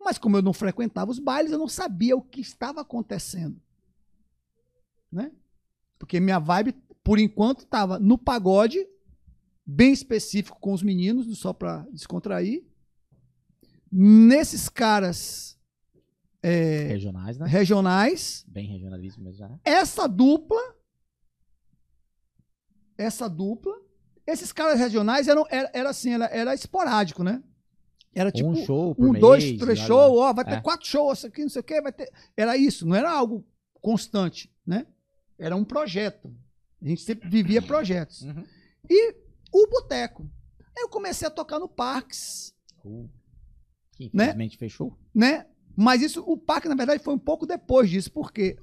[0.00, 3.60] Mas como eu não frequentava os bailes, eu não sabia o que estava acontecendo.
[5.10, 5.32] Né?
[5.98, 8.86] Porque minha vibe, por enquanto, estava no pagode,
[9.66, 12.64] bem específico com os meninos, só para descontrair.
[13.90, 15.58] Nesses caras
[16.42, 17.46] é, Regionais, né?
[17.46, 19.58] regionais, Bem regionalismo mesmo né?
[19.64, 20.60] essa dupla,
[22.96, 23.74] essa dupla,
[24.26, 27.42] esses caras regionais eram era, era assim, era, era esporádico, né?
[28.14, 30.60] Era tipo um show por um, mês, dois, três shows, ó, vai ter É.
[30.60, 32.10] quatro shows, aqui, não sei o quê, vai ter.
[32.36, 33.44] Era isso, não era algo
[33.80, 34.86] constante, né?
[35.38, 36.34] Era um projeto.
[36.80, 38.22] A gente sempre vivia projetos.
[38.22, 38.44] Uhum.
[38.88, 39.14] E
[39.52, 40.28] o boteco.
[40.76, 43.08] Aí eu comecei a tocar no Parques, Uh,
[43.96, 44.24] que Né?
[44.26, 44.96] infelizmente fechou.
[45.14, 45.46] né?
[45.76, 48.58] Mas isso, o parque, na verdade, foi um pouco depois disso, porque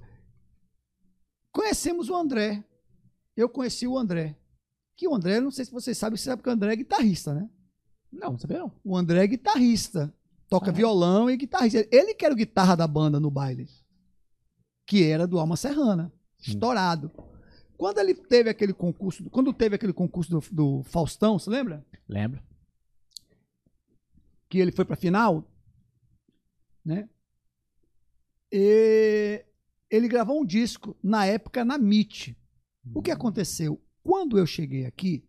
[1.51, 2.63] conhecemos o André.
[3.35, 4.35] Eu conheci o André.
[4.95, 7.33] Que o André, não sei se vocês sabem, você sabe que o André é guitarrista,
[7.33, 7.49] né?
[8.11, 8.71] Não, não sabia não.
[8.83, 10.13] O André é guitarrista.
[10.49, 10.73] Toca Ah.
[10.73, 11.87] violão e guitarrista.
[11.91, 13.67] Ele que era o guitarra da banda no baile.
[14.85, 16.13] Que era do Alma Serrana.
[16.39, 17.11] Estourado.
[17.83, 21.85] Quando ele teve aquele concurso, quando teve aquele concurso do, do Faustão, você lembra?
[22.07, 22.41] Lembro.
[24.47, 25.45] que ele foi para final,
[26.85, 27.09] né?
[28.49, 29.43] E
[29.89, 32.37] ele gravou um disco na época na MIT.
[32.93, 33.81] O que aconteceu?
[34.01, 35.27] Quando eu cheguei aqui,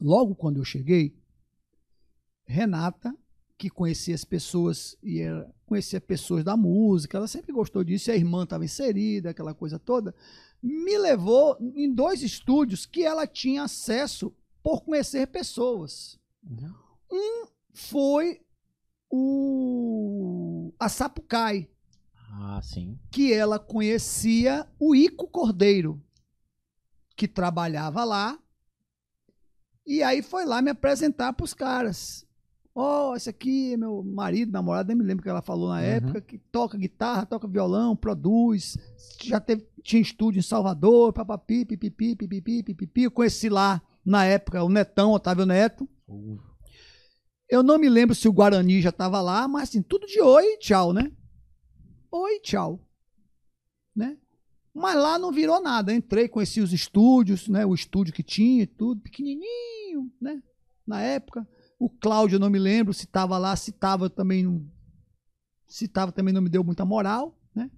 [0.00, 1.16] logo quando eu cheguei,
[2.48, 3.16] Renata,
[3.56, 8.12] que conhecia as pessoas e era, conhecia pessoas da música, ela sempre gostou disso, e
[8.12, 10.12] a irmã estava inserida, aquela coisa toda,
[10.68, 17.46] me levou em dois estúdios que ela tinha acesso por conhecer pessoas Uhum.
[17.72, 18.40] foi
[19.10, 21.68] o a Sapucai,
[22.32, 22.98] Ah, sim.
[23.10, 26.02] que ela conhecia o Ico Cordeiro,
[27.16, 28.38] que trabalhava lá.
[29.86, 32.25] E aí foi lá me apresentar para os caras.
[32.78, 35.76] Ó, esse aqui é meu marido, namorado, nem me lembro o que ela falou na
[35.76, 35.80] Uhum.
[35.80, 38.76] época, que toca guitarra, toca violão, produz,
[39.24, 43.02] já teve, tinha estúdio em Salvador, papapi, pipipi, pipipi, pipipi.
[43.04, 45.88] Eu conheci lá, na época, o Netão, Otávio Neto.
[46.06, 46.38] Uh,
[47.48, 50.58] Eu não me lembro se o Guarani já estava lá, mas assim, tudo de oi
[50.58, 51.10] tchau, né?
[52.12, 52.86] Oi, tchau.
[53.94, 54.18] Né?
[54.74, 55.94] Mas lá não virou nada.
[55.94, 57.64] Entrei, conheci os estúdios, né?
[57.64, 60.42] O estúdio que tinha e tudo, pequenininho, né?
[60.86, 61.48] Na época.
[61.78, 64.66] O Cláudio, eu não me lembro se estava lá, se estava também não,
[65.66, 67.70] Se tava também não me deu muita moral, né?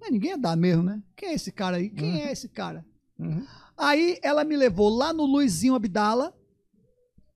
[0.00, 1.02] Mas ninguém ia dar mesmo, né?
[1.14, 1.90] Quem é esse cara aí?
[1.90, 2.86] Quem é esse cara?
[3.18, 3.44] Uhum.
[3.76, 6.34] Aí ela me levou lá no Luizinho Abdala,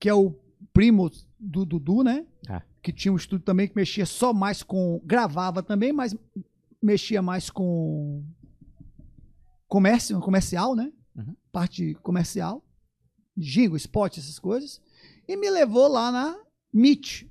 [0.00, 0.34] que é o
[0.72, 2.26] primo do Dudu, né?
[2.48, 2.62] Ah.
[2.82, 5.00] Que tinha um estúdio também que mexia só mais com.
[5.04, 6.16] gravava também, mas
[6.82, 8.24] mexia mais com.
[9.68, 10.92] comércio, comercial, né?
[11.14, 11.36] Uhum.
[11.52, 12.64] Parte comercial.
[13.36, 14.80] Jingle, spot, essas coisas.
[15.28, 16.38] E me levou lá na
[16.74, 17.30] MIT,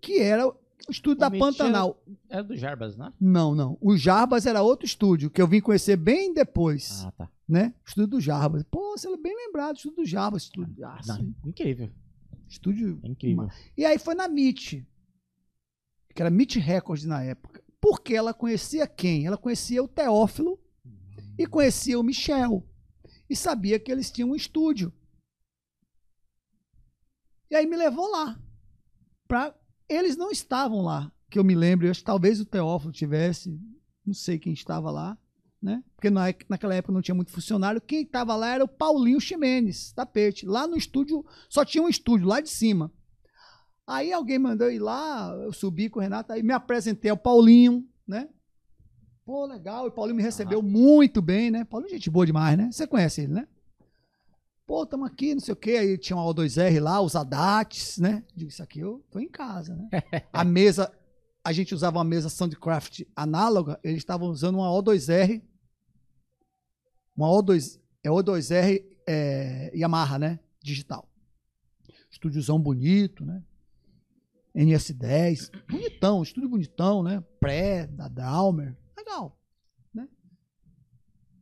[0.00, 0.56] que era o
[0.90, 2.02] estúdio O da MIT Pantanal.
[2.28, 3.12] É do Jarbas, né?
[3.20, 3.78] Não, não.
[3.80, 7.30] O Jarbas era outro estúdio, que eu vim conhecer bem depois Ah, tá.
[7.48, 7.74] né?
[7.86, 8.64] Estúdio do Jarbas.
[8.64, 10.42] Pô, você é bem lembrado, estúdio do Jarbas.
[10.44, 11.90] Estúdio, ah, Não, incrível.
[12.48, 12.98] estúdio.
[13.04, 13.48] É incrível.
[13.76, 14.86] E aí foi na MIT,
[16.14, 17.62] que era MIT Records na época.
[17.80, 19.26] Porque ela conhecia quem?
[19.26, 20.58] Ela conhecia o Teófilo
[21.38, 22.64] e conhecia o Michel.
[23.28, 24.92] E sabia que eles tinham um estúdio.
[27.52, 28.36] E aí me levou lá.
[29.28, 29.54] Pra...
[29.88, 31.86] Eles não estavam lá, que eu me lembro.
[31.86, 33.56] Eu acho que talvez o Teófilo tivesse,
[34.04, 35.16] não sei quem estava lá
[35.62, 35.82] né?
[35.94, 37.80] Porque na, naquela época não tinha muito funcionário.
[37.80, 40.44] Quem estava lá era o Paulinho Ximenes, tapete.
[40.44, 42.92] Lá no estúdio, só tinha um estúdio lá de cima.
[43.86, 47.86] Aí alguém mandou ir lá, eu subi com o Renato, aí me apresentei ao Paulinho,
[48.06, 48.28] né?
[49.24, 51.64] Pô, legal, e o Paulinho me recebeu muito bem, né?
[51.64, 52.70] Paulinho é gente boa demais, né?
[52.72, 53.46] Você conhece ele, né?
[54.66, 55.72] Pô, estamos aqui, não sei o quê.
[55.72, 58.24] Aí tinha um O2R lá, os ADATs, né?
[58.34, 59.88] Digo, isso aqui eu tô em casa, né?
[60.32, 60.92] A mesa,
[61.44, 65.42] a gente usava uma mesa Soundcraft análoga, eles estavam usando uma O2R
[67.16, 70.40] uma O2, é O2R é, Yamaha, né?
[70.62, 71.08] Digital.
[72.10, 73.42] Estúdiozão bonito, né?
[74.54, 75.50] NS10.
[75.68, 77.22] Bonitão, estúdio bonitão, né?
[77.40, 78.76] Pré, da Dalmer.
[78.96, 79.38] Legal?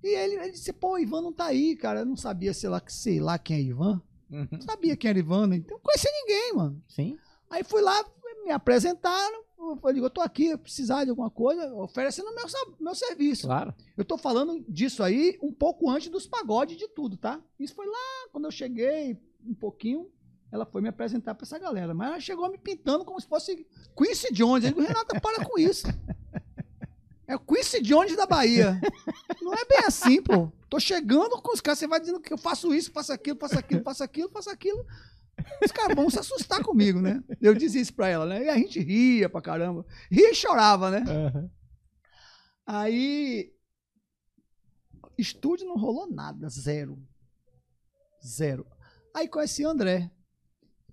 [0.03, 2.01] E ele, ele disse, pô, o Ivan não tá aí, cara.
[2.01, 4.01] Eu não sabia, sei lá, sei lá quem é Ivan.
[4.31, 4.49] Uhum.
[4.51, 5.57] Não sabia quem era Ivan, né?
[5.57, 6.83] então não conhecia ninguém, mano.
[6.89, 7.19] Sim.
[7.51, 8.05] Aí fui lá,
[8.45, 9.45] me apresentaram.
[9.59, 12.47] Eu falei, eu tô aqui, eu precisar de alguma coisa, oferecendo meu,
[12.81, 13.47] meu serviço.
[13.47, 13.75] Claro.
[13.97, 17.41] Eu tô falando disso aí um pouco antes dos pagodes de tudo, tá?
[17.59, 20.11] Isso foi lá quando eu cheguei, um pouquinho,
[20.51, 21.95] ela foi me apresentar pra essa galera.
[21.95, 24.65] Mas ela chegou me pintando como se fosse Quincy Jones.
[24.65, 25.87] Eu digo, Renata, para com isso.
[27.31, 28.81] É o Quincy Jones da Bahia.
[29.41, 30.51] Não é bem assim, pô.
[30.69, 33.57] Tô chegando com os caras, você vai dizendo que eu faço isso, faço aquilo, faço
[33.57, 34.85] aquilo, faço aquilo, faço aquilo.
[35.65, 37.23] Os caras vão se assustar comigo, né?
[37.41, 38.47] Eu dizia isso pra ela, né?
[38.47, 39.87] E a gente ria pra caramba.
[40.11, 41.05] Ria e chorava, né?
[42.67, 43.53] Aí.
[45.17, 47.01] Estúdio não rolou nada, zero.
[48.27, 48.67] Zero.
[49.15, 50.11] Aí conheci o André.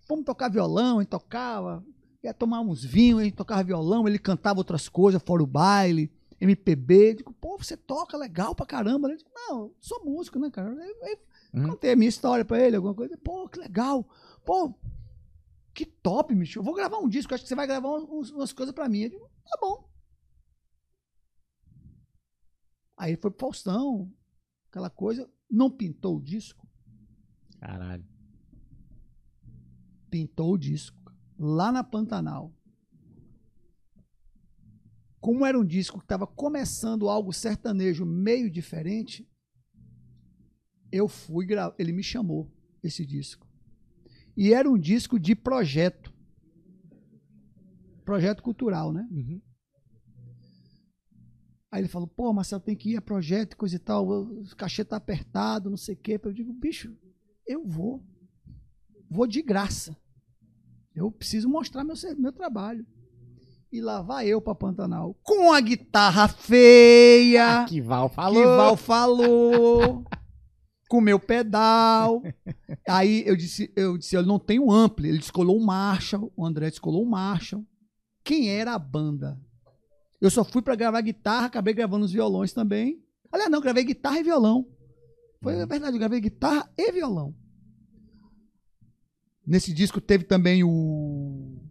[0.07, 1.83] Fomos tocar violão, ele tocava,
[2.23, 7.11] ia tomar uns vinhos, ele tocava violão, ele cantava outras coisas, fora o baile, MPB.
[7.11, 9.15] Eu digo, pô, você toca legal pra caramba.
[9.15, 10.69] Digo, não, sou músico, né, cara?
[10.71, 11.19] Eu, eu
[11.53, 11.69] Uhum.
[11.69, 13.17] contei a minha história pra ele, alguma coisa.
[13.17, 14.07] Pô, que legal.
[14.45, 14.73] Pô,
[15.73, 16.59] que top, bicho.
[16.59, 19.01] Eu vou gravar um disco, acho que você vai gravar uns- umas coisas pra mim.
[19.03, 19.87] Eu digo, tá bom.
[22.97, 24.11] Aí ele foi pro Faustão,
[24.69, 25.29] aquela coisa.
[25.49, 26.67] Não pintou o disco?
[27.59, 28.05] Caralho.
[30.09, 30.97] Pintou o disco.
[31.39, 32.51] Lá na Pantanal.
[35.19, 39.27] Como era um disco que estava começando algo sertanejo meio diferente,
[40.91, 41.75] eu fui gravar.
[41.77, 42.51] Ele me chamou,
[42.83, 43.47] esse disco.
[44.35, 46.13] E era um disco de projeto.
[48.05, 49.07] Projeto cultural, né?
[49.11, 49.41] Uhum.
[51.69, 54.55] Aí ele falou, pô, Marcelo, tem que ir a projeto, e coisa e tal, o
[54.55, 56.19] cachê tá apertado, não sei o quê.
[56.23, 56.95] Eu digo, bicho,
[57.45, 58.05] eu vou.
[59.09, 59.97] Vou de graça.
[60.95, 62.85] Eu preciso mostrar meu, meu trabalho.
[63.77, 65.15] E lá vai eu pra Pantanal.
[65.21, 67.63] Com a guitarra feia.
[67.65, 68.57] Que Val que falou.
[68.57, 70.03] Val falou.
[70.89, 72.23] com meu pedal.
[72.89, 75.09] Aí eu disse, eu disse, eu não tenho ampli.
[75.09, 77.63] Ele descolou um Marshall, o André descolou um Marshall.
[78.23, 79.39] Quem era a banda?
[80.19, 82.99] Eu só fui pra gravar guitarra, acabei gravando os violões também.
[83.31, 84.65] Aliás, não, gravei guitarra e violão.
[85.43, 85.67] Foi Uhum.
[85.67, 87.31] verdade, eu gravei guitarra e violão.
[89.45, 91.61] Nesse disco teve também o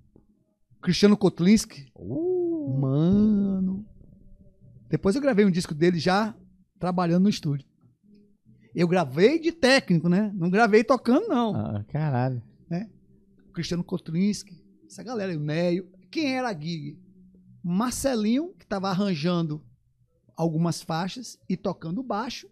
[0.86, 1.90] Cristiano Kotlinski.
[1.97, 3.84] Uh, Mano.
[4.89, 6.32] Depois eu gravei um disco dele já
[6.78, 7.66] trabalhando no estúdio.
[8.73, 10.31] Eu gravei de técnico, né?
[10.32, 11.56] Não gravei tocando, não.
[11.56, 12.40] ah, caralho.
[13.52, 15.90] Cristiano Kotlinski, essa galera, o Neio.
[16.08, 16.97] Quem era a gig?
[17.65, 19.60] Marcelinho, que estava arranjando
[20.36, 22.48] algumas faixas e tocando baixo.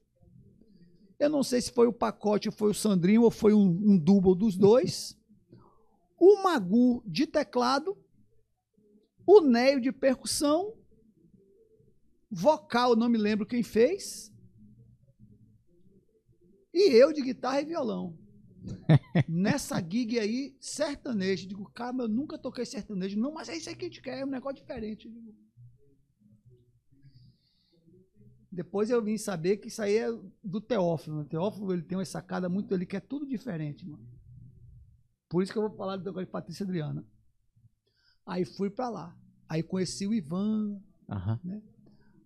[1.21, 3.97] Eu não sei se foi o pacote, ou foi o Sandrinho, ou foi um, um
[3.97, 5.17] double dos dois.
[6.17, 7.97] O Magu de teclado.
[9.27, 10.77] O Neio de percussão.
[12.31, 14.33] Vocal, não me lembro quem fez.
[16.73, 18.19] E eu de guitarra e violão.
[19.29, 21.47] Nessa gig aí, sertanejo.
[21.47, 23.19] Digo, cara, eu nunca toquei sertanejo.
[23.19, 25.09] Não, mas é isso aí que a gente quer, é um negócio diferente.
[25.09, 25.35] Digo,
[28.55, 30.09] Depois eu vim saber que isso aí é
[30.43, 31.21] do Teófilo.
[31.21, 34.07] O Teófilo ele tem uma sacada muito, ele quer tudo diferente, mano.
[35.29, 37.05] Por isso que eu vou falar do negócio de Patrícia Adriana.
[38.27, 39.17] Aí fui pra lá.
[39.49, 40.81] Aí conheci o Ivan.
[41.09, 41.41] Aham.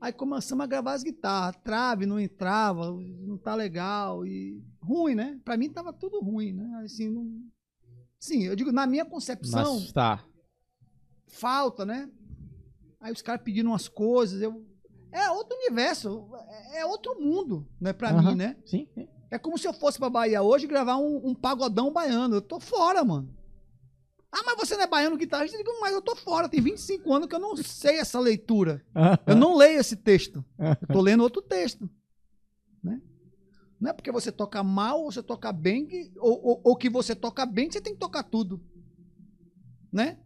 [0.00, 1.60] Aí começamos a gravar as guitarras.
[1.62, 4.24] Trave não entrava, não tá legal.
[4.24, 5.40] E ruim, né?
[5.44, 6.82] Pra mim tava tudo ruim, né?
[6.84, 7.42] Assim, não...
[8.20, 10.24] Sim, eu digo, na minha concepção, Mas tá.
[11.28, 12.10] falta, né?
[13.00, 14.64] Aí os caras pedindo umas coisas, eu.
[15.12, 18.30] É outro universo, é é outro mundo, né, pra Aham.
[18.30, 18.56] mim, né?
[18.66, 19.08] Sim, sim.
[19.30, 22.36] É como se eu fosse pra Bahia hoje gravar um, um pagodão baiano.
[22.36, 23.34] Eu tô fora, mano.
[24.30, 25.56] Ah, mas você não é baiano guitarrista?
[25.56, 26.48] Eu digo, mas eu tô fora.
[26.48, 28.84] Tem 25 anos que eu não sei essa leitura.
[29.26, 30.44] Eu não leio esse texto.
[30.58, 31.88] Eu tô lendo outro texto.
[32.82, 33.00] Né?
[33.80, 37.14] Não é porque você toca mal ou você toca bem, ou, ou, ou que você
[37.14, 38.60] toca bem, que você tem que tocar tudo.
[39.90, 40.18] Né?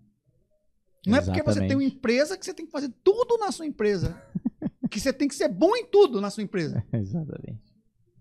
[1.06, 1.96] Não é porque você tem uma Exatamente.
[1.96, 4.20] empresa que você tem que fazer tudo na sua empresa.
[4.90, 6.84] que você tem que ser bom em tudo na sua empresa.
[6.92, 7.62] Exatamente.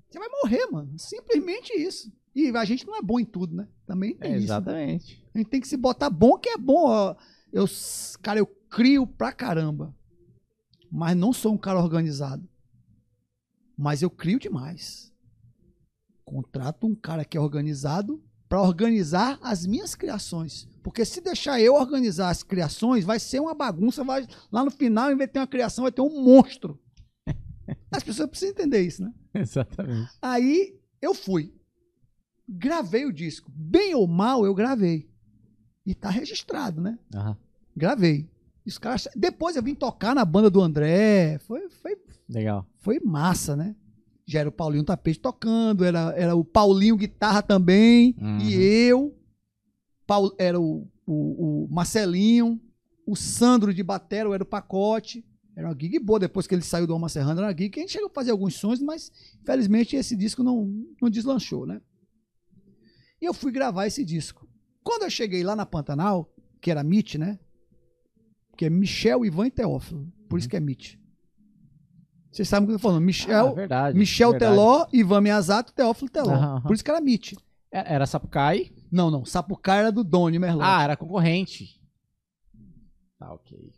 [0.09, 0.93] Você vai morrer, mano.
[0.97, 2.11] Simplesmente isso.
[2.33, 3.67] E a gente não é bom em tudo, né?
[3.85, 4.39] Também tem isso.
[4.39, 4.43] né?
[4.45, 5.23] Exatamente.
[5.33, 6.85] A gente tem que se botar bom que é bom.
[6.87, 7.15] ó.
[7.51, 7.65] Eu,
[8.21, 9.93] cara, eu crio pra caramba.
[10.89, 12.47] Mas não sou um cara organizado.
[13.77, 15.11] Mas eu crio demais.
[16.23, 20.67] Contrato um cara que é organizado pra organizar as minhas criações.
[20.83, 24.03] Porque se deixar eu organizar as criações, vai ser uma bagunça.
[24.03, 26.79] Vai, lá no final, em vez de ter uma criação, vai ter um monstro.
[27.91, 29.13] As pessoas precisam entender isso, né?
[29.33, 30.09] Exatamente.
[30.21, 31.53] Aí eu fui.
[32.53, 33.49] Gravei o disco.
[33.55, 35.09] Bem ou mal, eu gravei.
[35.85, 36.99] E tá registrado, né?
[37.15, 37.37] Aham.
[37.75, 38.29] Gravei.
[38.65, 39.07] Os caras...
[39.15, 41.39] Depois eu vim tocar na banda do André.
[41.47, 41.97] Foi, foi,
[42.29, 42.67] Legal.
[42.79, 43.75] foi massa, né?
[44.27, 48.37] Já era o Paulinho Tapete tocando, era, era o Paulinho guitarra também, Uhum.
[48.39, 49.17] e eu.
[50.05, 52.59] Paul, era o, o, o Marcelinho,
[53.07, 55.25] o Sandro de batera, era o pacote.
[55.55, 57.79] Era uma gig boa, depois que ele saiu do Alma Serrana, era uma gig que
[57.79, 60.65] a gente chegou a fazer alguns sons, mas infelizmente esse disco não,
[61.01, 61.81] não deslanchou, né?
[63.21, 64.47] E eu fui gravar esse disco.
[64.83, 67.39] Quando eu cheguei lá na Pantanal, que era MIT, né?
[68.57, 70.11] Que é Michel, Ivan e Teófilo.
[70.27, 70.99] Por isso que é MIT.
[72.31, 73.03] Vocês sabem o que eu tô falando.
[73.03, 73.97] Michel, Ah, verdade.
[73.97, 74.53] Michel verdade.
[74.55, 76.31] Teló, Ivan Miyazato, Teófilo Teló.
[76.31, 76.61] Aham, aham.
[76.63, 77.37] Por isso que era MIT.
[77.71, 78.71] É- Era Sapucai.
[78.91, 79.23] Não, não.
[79.25, 80.63] Sapucaí era do Doni Merlot.
[80.65, 81.79] Ah, era concorrente.
[83.19, 83.71] Tá, ok.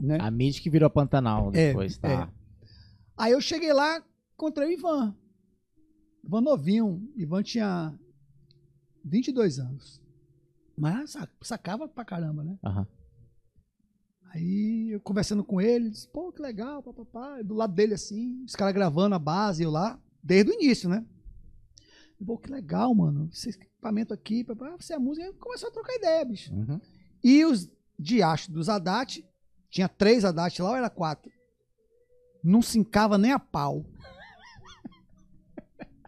[0.00, 0.18] né?
[0.20, 2.30] A Mid que virou Pantanal É, depois, tá.
[3.16, 4.02] Aí eu cheguei lá,
[4.34, 5.14] encontrei o Ivan.
[6.24, 7.08] Ivan novinho.
[7.16, 7.98] Ivan tinha
[9.06, 10.00] 22 anos.
[10.76, 12.58] Mas sa- sacava pra caramba, né?
[12.64, 12.86] Aham.
[14.30, 17.40] Aí eu conversando com ele, disse, pô, que legal, papapá.
[17.42, 21.06] Do lado dele assim, os caras gravando a base, eu lá, desde o início, né?
[22.24, 23.28] Pô, que legal, mano.
[23.32, 25.26] Esse equipamento aqui, papá, você é música.
[25.26, 26.52] Aí começou a trocar ideia, bicho.
[26.52, 26.80] Uhum.
[27.22, 29.24] E os diachos dos Haddad,
[29.70, 31.30] tinha três Haddad lá ou era quatro?
[32.42, 33.84] Não se encava nem a pau.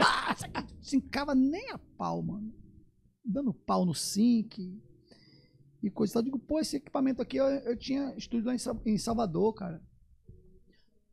[0.01, 0.37] Ah,
[0.81, 2.53] se encava nem a pau, mano.
[3.31, 4.81] Dando pau no sync
[5.83, 6.21] e coisa tal.
[6.21, 9.83] Eu digo, pô, esse equipamento aqui eu, eu tinha estúdio lá em, em Salvador, cara.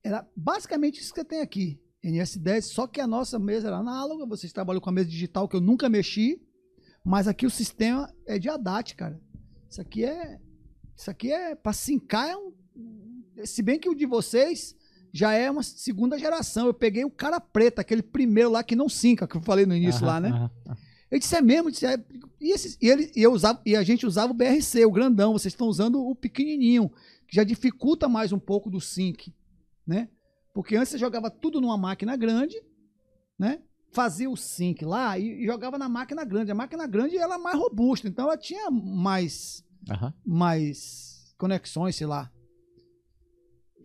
[0.04, 1.82] Era basicamente isso que você tem aqui.
[2.04, 4.26] NS10, só que a nossa mesa era análoga.
[4.26, 6.42] Vocês trabalham com a mesa digital que eu nunca mexi.
[7.04, 9.20] Mas aqui o sistema é de ADAT, cara.
[9.70, 10.40] Isso aqui é.
[10.96, 11.56] Isso aqui é.
[11.56, 12.54] Pra sincar é um.
[13.44, 14.76] Se bem que o de vocês
[15.12, 16.68] já é uma segunda geração.
[16.68, 19.76] Eu peguei o cara preto, aquele primeiro lá que não sinca, que eu falei no
[19.76, 20.50] início lá, né?
[21.12, 21.68] Eu disse, é mesmo?
[21.68, 22.04] Eu disse, é.
[22.42, 25.34] E, esses- e ele, e, eu usava, e a gente usava o BRC, o grandão.
[25.34, 26.90] Vocês estão usando o pequenininho,
[27.28, 29.34] que já dificulta mais um pouco do sync,
[29.86, 30.10] né?
[30.54, 32.56] Porque antes você jogava tudo numa máquina grande,
[33.38, 33.62] né?
[33.92, 36.52] Fazia o sync lá e, e jogava na máquina grande.
[36.52, 39.64] A máquina grande ela é mais robusta, então ela tinha mais
[40.26, 42.32] mais conexões, sei lá.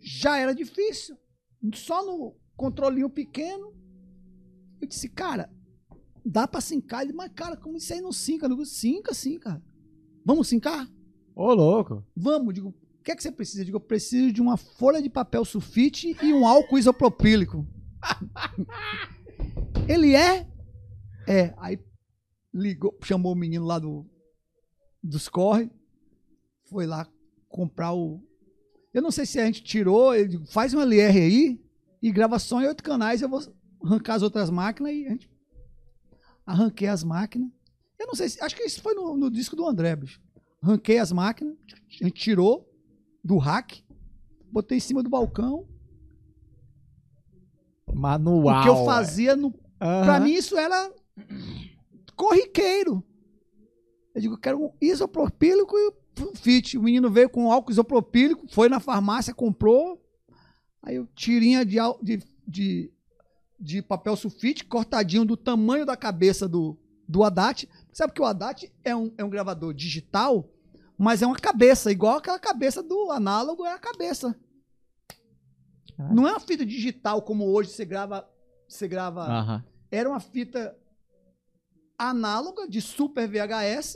[0.01, 1.15] Já era difícil.
[1.75, 3.73] Só no controlinho pequeno.
[4.81, 5.49] Eu disse, cara,
[6.25, 7.03] dá pra sincar.
[7.03, 8.45] Ele, mas, cara, como isso aí não sinca?
[8.45, 9.61] Eu digo, sinca, sim, cara.
[10.25, 10.87] Vamos sincar?
[11.35, 12.05] Ô, louco.
[12.15, 12.53] Vamos.
[12.53, 13.61] Digo, o que é que você precisa?
[13.61, 17.67] Eu digo, eu preciso de uma folha de papel sulfite e um álcool isopropílico.
[19.87, 20.47] Ele é?
[21.27, 21.53] É.
[21.57, 21.79] Aí
[22.53, 24.05] ligou, chamou o menino lá do
[25.03, 25.69] dos corre,
[26.69, 27.07] foi lá
[27.49, 28.21] comprar o.
[28.93, 31.61] Eu não sei se a gente tirou, ele faz uma LR aí
[32.01, 33.41] e grava só em oito canais, eu vou
[33.83, 35.30] arrancar as outras máquinas e a gente
[36.45, 37.49] arranquei as máquinas.
[37.99, 38.43] Eu não sei se.
[38.43, 40.21] Acho que isso foi no, no disco do André, bicho.
[40.61, 42.69] Arranquei as máquinas, a gente tirou
[43.23, 43.83] do rack,
[44.51, 45.67] botei em cima do balcão.
[47.93, 48.59] Manual.
[48.59, 50.03] o que eu fazia no Aham.
[50.03, 50.93] Pra mim isso era
[52.15, 53.03] corriqueiro.
[54.13, 56.77] Eu digo, eu quero um isopropílico e sulfite.
[56.77, 59.99] O menino veio com álcool isopropílico, foi na farmácia, comprou.
[60.83, 62.93] Aí eu tirinha de, de, de,
[63.61, 67.69] de papel sulfite, cortadinho do tamanho da cabeça do, do Haddad.
[67.93, 70.49] Sabe que o Haddad é um, é um gravador digital,
[70.97, 74.35] mas é uma cabeça, igual aquela cabeça do análogo é a cabeça.
[75.97, 76.13] Ah.
[76.13, 78.27] Não é uma fita digital como hoje você grava,
[78.67, 79.65] você grava Aham.
[79.91, 80.75] era uma fita
[81.97, 83.95] análoga de Super VHS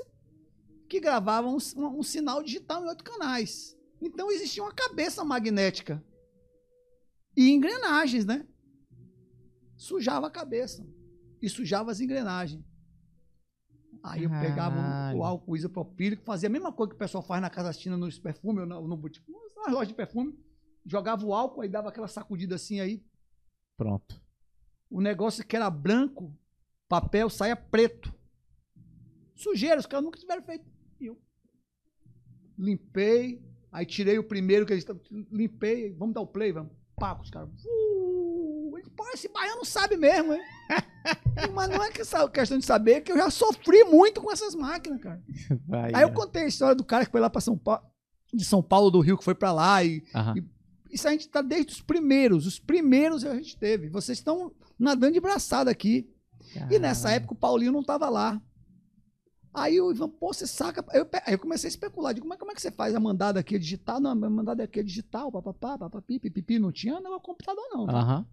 [0.88, 3.76] que gravava um, um- um sinal digital em oito canais.
[4.02, 6.04] Então existia uma cabeça magnética
[7.36, 8.46] e engrenagens, né?
[9.78, 10.86] Sujava a cabeça
[11.42, 12.64] e sujava as engrenagens.
[14.04, 15.18] Aí eu pegava Caralho.
[15.18, 18.20] o álcool isopropílico, fazia a mesma coisa que o pessoal faz na casa China nos
[18.20, 19.26] perfumes, ou no, no boutique,
[19.58, 20.38] nas lojas de perfume,
[20.86, 23.04] jogava o álcool, aí dava aquela sacudida assim aí,
[23.76, 24.22] Pronto.
[24.92, 26.32] o negócio que era branco,
[26.88, 28.14] papel, saia preto.
[29.34, 30.66] Sujeira, os caras nunca tiveram feito.
[31.02, 31.20] Eu
[32.58, 36.72] limpei, aí tirei o primeiro que eles tavam- limpei, vamos dar o play, vamos.
[36.96, 37.50] Pá, os caras.
[37.66, 37.95] Uh,
[38.96, 40.42] pô, esse baiano sabe mesmo, hein?
[41.54, 44.32] Mas não é que essa questão de saber, é que eu já sofri muito com
[44.32, 45.22] essas máquinas, cara.
[45.68, 46.14] Vai, Aí eu né?
[46.14, 47.84] contei a história do cara que foi lá para São Paulo,
[48.34, 50.36] de São Paulo do Rio, que foi para lá e Aham.
[50.92, 52.48] isso a gente tá desde os primeiros.
[52.48, 53.90] Os primeiros a gente teve.
[53.90, 56.10] Vocês estão nadando de braçada aqui.
[56.70, 58.42] E nessa época o Paulinho não tava lá.
[59.54, 60.84] Aí o Ivan, pô, você saca.
[60.90, 62.14] Aí eu, aí eu comecei a especular.
[62.14, 64.02] Digo, mas como é que você faz a mandada aqui é digital?
[64.02, 66.60] Não, a mandada aqui é digital, papapá, papapi, pipipi.
[66.60, 67.86] Não tinha não, computador não.
[67.86, 67.98] tá?
[67.98, 68.26] Aham.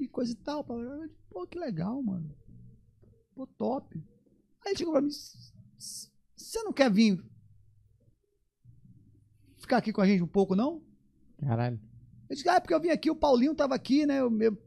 [0.00, 0.64] E coisa e tal.
[0.68, 2.34] Eu digo, Pô, que legal, mano.
[3.34, 3.96] Pô, top.
[4.64, 7.22] Aí ele chegou pra mim, "S- s- você não quer vir
[9.58, 10.82] ficar aqui com a gente um pouco, não?
[11.38, 11.78] Caralho.
[12.28, 14.20] Eu disse, ah, é porque eu vim aqui, o Paulinho tava aqui, né?
[14.20, 14.58] Eu, eu-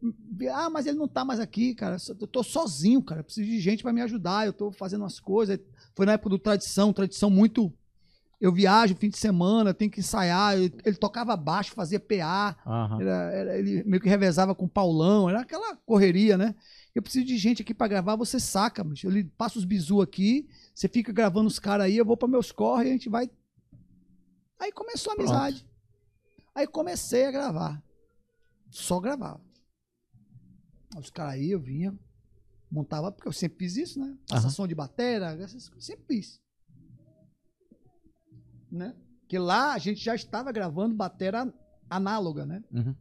[0.53, 1.95] ah, mas ele não tá mais aqui, cara.
[2.19, 3.21] Eu tô sozinho, cara.
[3.21, 4.45] Eu preciso de gente pra me ajudar.
[4.45, 5.59] Eu tô fazendo umas coisas.
[5.95, 7.71] Foi na época do Tradição, Tradição muito.
[8.43, 10.53] Eu viajo fim de semana, tenho que ensaiar.
[10.57, 12.57] Ele, ele tocava baixo, fazia PA.
[12.65, 13.01] Aham.
[13.01, 15.29] Era- era- ele meio que revezava com o Paulão.
[15.29, 16.53] Era aquela correria, né?
[16.93, 19.07] Eu preciso de gente aqui pra gravar, você saca, bicho.
[19.07, 22.51] Ele passa os bizu aqui, você fica gravando os caras aí, eu vou pra meus
[22.51, 23.31] corre e a gente vai.
[24.59, 25.29] Aí começou a Pronto.
[25.31, 25.65] amizade.
[26.53, 27.81] Aí comecei a gravar.
[28.69, 29.39] Só gravava.
[30.99, 31.97] Os caras aí eu vinha,
[32.69, 34.17] montava, porque eu sempre fiz isso, né?
[34.27, 34.53] Passa Aham.
[34.53, 36.42] som de batera, coisas, sempre fiz.
[38.73, 38.95] Né?
[39.19, 41.53] Porque lá a gente já estava gravando batera
[41.87, 42.63] análoga, né?
[42.71, 42.95] Uhum.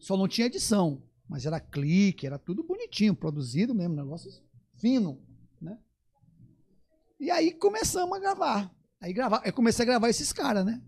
[0.00, 4.30] Só não tinha edição, mas era clique, era tudo bonitinho, produzido mesmo, negócio
[4.74, 5.22] fino,
[5.60, 5.78] né?
[7.20, 8.74] E aí começamos a gravar.
[9.00, 10.82] Aí gravar, eu comecei a gravar esses caras, né?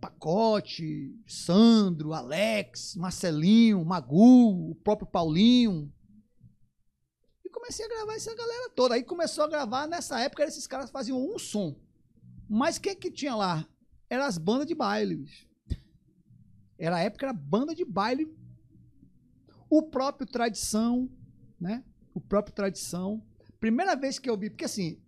[0.00, 5.92] Pacote, Sandro, Alex, Marcelinho, Magu, o próprio Paulinho.
[7.44, 8.94] E comecei a gravar essa galera toda.
[8.94, 11.76] Aí começou a gravar, nessa época esses caras faziam um som.
[12.48, 13.66] Mas o que que tinha lá?
[14.08, 15.46] Era as bandas de baile, bicho.
[16.78, 18.26] Era a época, era banda de baile.
[19.68, 21.10] O próprio Tradição,
[21.60, 21.84] né?
[22.14, 23.22] O próprio Tradição.
[23.60, 24.98] Primeira vez que eu vi, porque assim,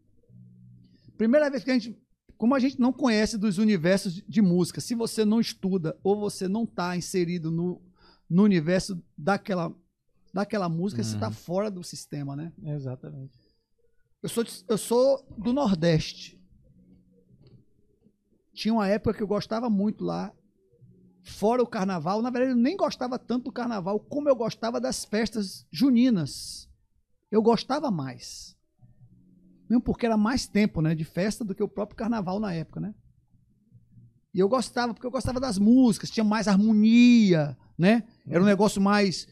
[1.16, 1.96] primeira vez que a gente,
[2.36, 6.48] como a gente não conhece dos universos de- música, se você não estuda ou você
[6.48, 7.80] não está inserido no,
[8.28, 9.74] no universo daquela,
[10.34, 11.32] daquela música, você está Uhum.
[11.32, 12.52] fora do sistema, né?
[12.62, 13.38] Exatamente.
[14.22, 16.39] Eu sou, eu sou do Nordeste.
[18.52, 20.32] Tinha uma época que eu gostava muito lá.
[21.22, 25.04] Fora o carnaval, na verdade eu nem gostava tanto do carnaval como eu gostava das
[25.04, 26.68] festas juninas.
[27.30, 28.56] Eu gostava mais.
[29.68, 32.80] Mesmo porque era mais tempo, né, de festa do que o próprio carnaval na época,
[32.80, 32.94] né?
[34.32, 38.04] E eu gostava, porque eu gostava das músicas, tinha mais harmonia, né?
[38.26, 39.28] Era um negócio mais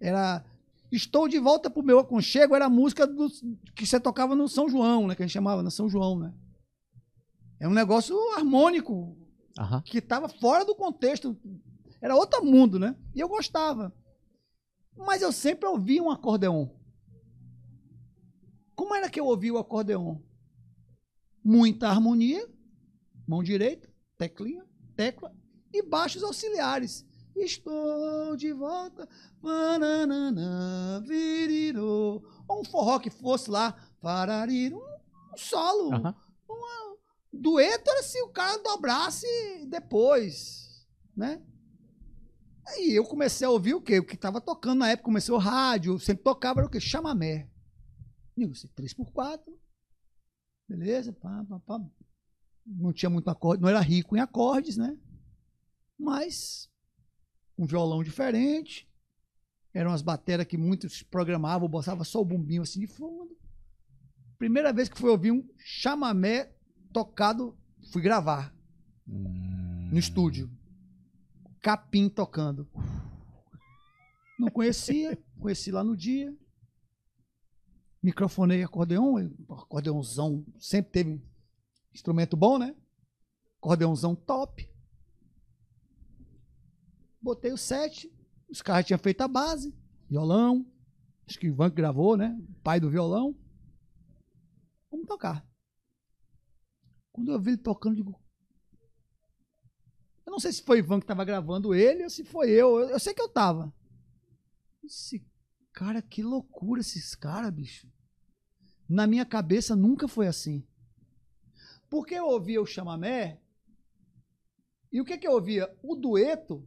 [0.00, 0.44] era
[0.90, 3.28] Estou de volta pro meu aconchego era a música do,
[3.74, 5.14] que você tocava no São João, né?
[5.16, 6.32] Que a gente chamava no São João, né?
[7.64, 9.16] É um negócio harmônico,
[9.58, 9.80] Aham.
[9.80, 11.34] que estava fora do contexto.
[11.98, 12.94] Era outro mundo, né?
[13.14, 13.90] E eu gostava.
[14.94, 16.68] Mas eu sempre ouvia um acordeon.
[18.74, 20.18] Como era que eu ouvia o acordeon?
[21.42, 22.46] Muita harmonia,
[23.26, 25.34] mão direita, teclinha, tecla
[25.72, 27.06] e baixos auxiliares.
[27.34, 29.08] Estou de volta,
[29.40, 32.22] bananana, virirô.
[32.46, 34.82] Ou um forró que fosse lá, farariru,
[35.32, 35.94] um solo.
[35.94, 36.14] Aham.
[37.40, 39.26] Dueto era se o cara dobrasse
[39.66, 41.42] depois, né?
[42.66, 43.98] Aí eu comecei a ouvir o quê?
[43.98, 46.80] O que estava tocando na época, comecei o rádio, sempre tocava era o quê?
[46.80, 47.50] Chamamé.
[48.36, 49.40] Digo, assim, 3x4,
[50.68, 51.80] beleza, pá, pá, pá.
[52.66, 54.96] Não tinha muito acorde, não era rico em acordes, né?
[55.98, 56.70] Mas
[57.58, 58.88] um violão diferente,
[59.72, 63.36] eram as bateras que muitos programavam, botava só o bumbinho assim de fundo.
[64.38, 66.53] Primeira vez que fui ouvir um chamamé
[66.94, 67.58] tocado,
[67.90, 68.54] fui gravar
[69.06, 69.90] Hum.
[69.90, 70.48] no estúdio.
[71.60, 72.68] Capim tocando.
[74.38, 76.34] Não conhecia, conheci lá no dia.
[78.00, 81.22] Microfonei acordeon, acordeonzão, sempre teve
[81.92, 82.76] instrumento bom, né?
[83.58, 84.70] Acordeonzão top.
[87.20, 88.12] Botei o set,
[88.48, 89.74] os caras tinham feito a base,
[90.08, 90.70] violão,
[91.26, 92.38] acho que o Ivan gravou, né?
[92.62, 93.34] Pai do violão.
[94.90, 95.44] Vamos tocar.
[97.14, 98.20] Quando eu vi ele tocando, eu digo,
[100.26, 102.80] eu não sei se foi Ivan que tava gravando ele ou se foi eu.
[102.80, 103.72] Eu, eu sei que eu tava.
[104.82, 105.24] Esse
[105.72, 107.88] cara, que loucura esses caras, bicho.
[108.88, 110.66] Na minha cabeça nunca foi assim.
[111.88, 113.40] Porque eu ouvia o chamamé
[114.90, 115.72] e o que que eu ouvia?
[115.84, 116.66] O dueto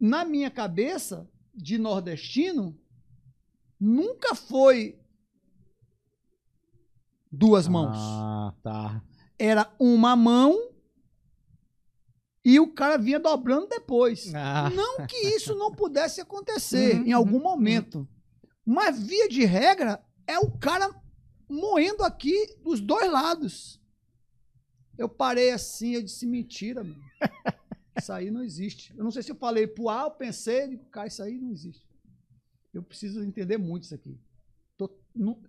[0.00, 2.80] na minha cabeça de nordestino
[3.78, 4.98] nunca foi
[7.30, 9.02] duas mãos Ah, tá.
[9.38, 10.70] era uma mão
[12.44, 14.32] e o cara vinha dobrando depois.
[14.34, 14.70] Ah.
[14.70, 18.08] Não que isso não pudesse acontecer Uhum, em algum momento.
[18.64, 20.88] Mas, via de regra, é o cara
[21.48, 23.80] moendo aqui dos dois lados.
[24.96, 27.02] Eu parei assim, eu disse, mentira, mano.
[27.98, 28.94] Isso aí não existe.
[28.96, 31.50] Eu não sei se eu falei pro A, eu pensei, digo, cara, isso aí não
[31.50, 31.86] existe.
[32.72, 34.18] Eu preciso entender muito isso aqui.
[34.76, 35.40] Tô, não,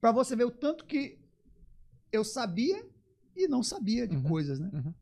[0.00, 1.18] pra você ver o tanto que
[2.16, 2.84] eu sabia
[3.36, 4.70] e não sabia de Uhum, coisas, né?
[4.72, 4.94] uhum.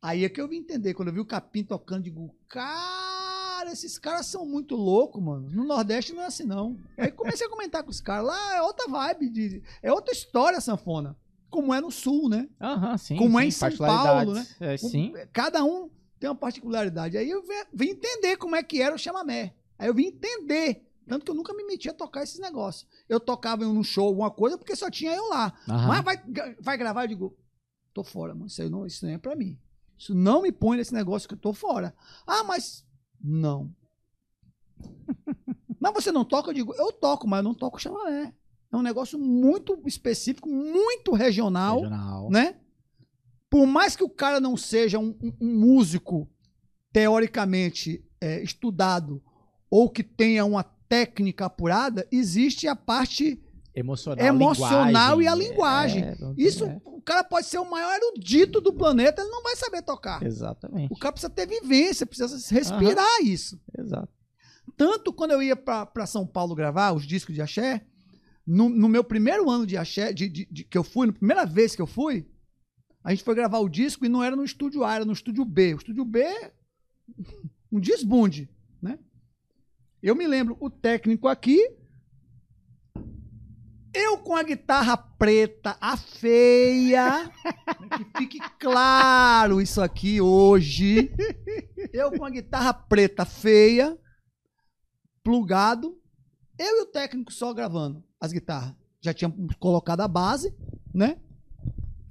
[0.00, 0.94] Aí é que eu vim entender.
[0.94, 5.48] Quando eu vi o Capim tocando, digo, cara, esses caras são muito loucos, mano.
[5.50, 6.76] No Nordeste não é assim, não.
[6.98, 8.26] Aí comecei a comentar com os caras.
[8.26, 11.16] Lá é outra vibe, de, é outra história a sanfona.
[11.48, 12.48] Como é no Sul, né?
[12.60, 13.16] Aham, sim.
[13.16, 13.76] Como é sim, em São.
[13.76, 15.12] Paulo, É, sim.
[15.32, 15.88] Cada um
[16.18, 17.16] tem uma particularidade.
[17.16, 19.54] Aí eu vi- vim entender como é que era o chamamé.
[19.78, 20.84] Aí eu vim entender.
[21.06, 22.86] Tanto que eu nunca me meti a tocar esses negócios.
[23.08, 25.52] Eu tocava em um show, alguma coisa, porque só tinha eu lá.
[25.68, 25.88] Aham.
[25.88, 27.36] Mas vai, vai gravar, eu digo,
[27.92, 28.46] tô fora, mano.
[28.46, 29.58] Isso, aí não, isso não é pra mim.
[29.98, 31.94] Isso não me põe nesse negócio que eu tô fora.
[32.26, 32.84] Ah, mas.
[33.22, 33.70] Não.
[35.78, 36.50] mas você não toca?
[36.50, 38.32] Eu digo, eu toco, mas eu não toco chamamé.
[38.72, 42.30] É um negócio muito específico, muito regional, Regional.
[42.30, 42.56] né?
[43.50, 46.26] Por mais que o cara não seja um, um- um músico
[46.90, 49.22] teoricamente é, estudado
[49.70, 53.42] ou que tenha uma técnica apurada, existe a parte
[53.74, 56.02] Emocional, Emocional e a linguagem.
[56.02, 59.42] É, tem- isso, é, o cara pode ser o maior erudito do planeta, ele não
[59.42, 60.22] vai saber tocar.
[60.22, 60.92] Exatamente.
[60.92, 63.58] O cara precisa ter vivência, precisa respirar isso.
[63.78, 64.08] Exato.
[64.76, 67.86] Tanto quando eu ia pra pra São Paulo gravar os discos de axé,
[68.46, 71.46] no, no meu primeiro ano de axé, de, de- de- que eu fui, na primeira
[71.46, 72.26] vez que eu fui,
[73.02, 75.44] a gente foi gravar o disco e não era no estúdio A, era no estúdio
[75.46, 75.72] B.
[75.72, 76.26] O estúdio B,
[77.72, 78.50] um desbunde,
[78.82, 78.98] né?
[80.02, 81.58] Eu me lembro, o técnico aqui,
[83.94, 87.30] eu com a guitarra preta, a feia,
[88.16, 91.12] que fique claro isso aqui hoje.
[91.92, 93.96] Eu com a guitarra preta feia,
[95.22, 95.96] plugado,
[96.58, 98.74] eu e o técnico só gravando as guitarras.
[99.00, 100.54] Já tinha colocado a base,
[100.94, 101.20] né?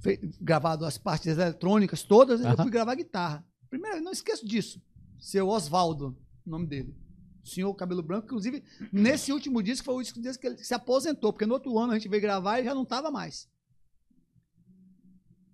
[0.02, 3.44] Fe- gravado as partes eletrônicas todas, eu fui gravar a guitarra.
[3.68, 4.80] Primeiro, não esqueço disso.
[5.18, 6.94] Seu Oswaldo, o nome dele
[7.42, 8.62] senhor Cabelo Branco, inclusive
[8.92, 11.98] nesse último disco foi o disco que ele se aposentou, porque no outro ano a
[11.98, 13.48] gente veio gravar e já não estava mais.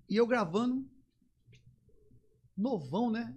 [0.09, 0.89] E eu gravando
[2.57, 3.35] novão, né?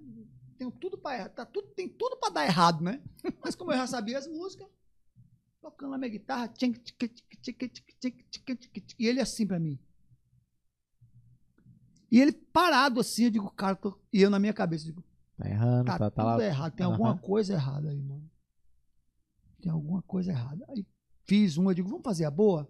[0.57, 3.01] Tem tudo para tá tudo tem tudo para dar errado, né?
[3.43, 4.67] Mas como eu já sabia as músicas,
[5.61, 6.51] tocando a minha guitarra,
[8.99, 9.79] e ele assim para mim.
[12.11, 13.97] E ele parado assim, eu digo, cara, tô...
[14.11, 15.03] e eu na minha cabeça digo,
[15.37, 16.45] tá errando tá, tá, tá tudo lá...
[16.45, 16.91] errado, tem uhum.
[16.91, 18.29] alguma coisa errada aí, mano.
[19.61, 20.65] Tem alguma coisa errada.
[20.69, 20.85] Aí
[21.23, 22.69] fiz uma, eu digo, vamos fazer a boa?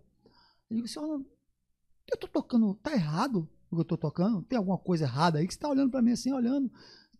[0.69, 1.25] Eu digo, senhor,
[2.11, 4.41] eu tô tocando, tá errado o que eu tô tocando?
[4.43, 6.71] Tem alguma coisa errada aí que você tá olhando pra mim assim, olhando,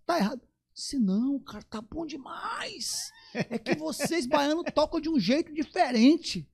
[0.06, 0.42] tá errado.
[0.74, 3.12] Se não, cara, tá bom demais.
[3.34, 6.50] É que vocês baianos tocam de um jeito diferente.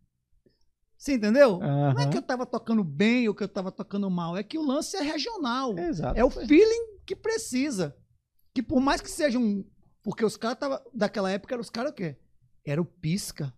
[0.97, 1.59] Você entendeu?
[1.59, 4.57] Não é que eu tava tocando bem ou que eu tava tocando mal, é que
[4.57, 5.77] o lance é regional.
[5.77, 6.19] Exato.
[6.19, 7.95] É o feeling que precisa.
[8.53, 9.63] Que por mais que seja um.
[10.01, 12.17] Porque os caras tava daquela época eram os caras o quê?
[12.69, 13.53] Era o pisca,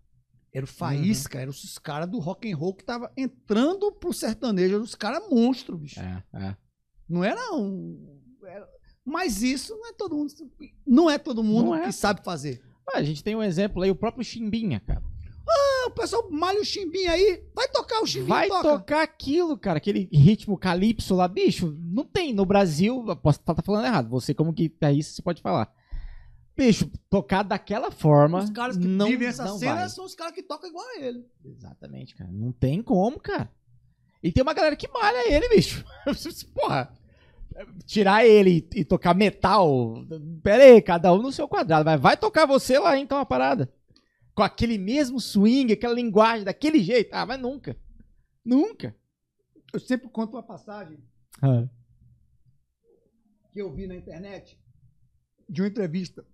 [0.53, 4.75] era o faísca, eram os caras do rock and roll que tava entrando pro sertanejo,
[4.75, 5.99] eram os caras monstros, bicho.
[5.99, 6.55] É, é.
[7.07, 8.19] Não era um.
[8.45, 8.69] era-
[9.03, 10.31] Mas isso não é todo mundo.
[10.85, 11.85] Não é todo mundo é.
[11.85, 12.61] que sabe fazer.
[12.87, 15.03] Ué, a gente tem um exemplo aí, o próprio Chimbinha, cara.
[15.51, 18.61] Ah, o pessoal malha o chimbinho aí, vai tocar o chimbinho, Vai toca.
[18.69, 23.85] tocar aquilo, cara, aquele ritmo calypso lá, bicho, não tem no Brasil, posso estar falando
[23.85, 25.73] errado, você como guitarrista, você pode falar.
[26.59, 28.39] Bicho, tocar daquela forma.
[28.39, 29.89] Os caras que não, vivem essa não cena vai.
[29.89, 31.25] são os caras que tocam igual a ele.
[31.45, 32.29] Exatamente, cara.
[32.29, 33.49] Não tem como, cara.
[34.21, 35.85] E tem uma galera que malha ele, bicho.
[36.53, 36.93] Porra.
[37.85, 40.05] Tirar ele e, e tocar metal.
[40.43, 41.85] Pera aí, cada um no seu quadrado.
[41.85, 43.71] Mas vai tocar você lá então a parada.
[44.35, 47.13] Com aquele mesmo swing, aquela linguagem, daquele jeito.
[47.13, 47.77] Ah, mas nunca.
[48.43, 48.95] Nunca.
[49.73, 50.99] Eu sempre conto uma passagem
[53.51, 54.59] que eu vi na internet
[55.47, 56.25] de uma entrevista.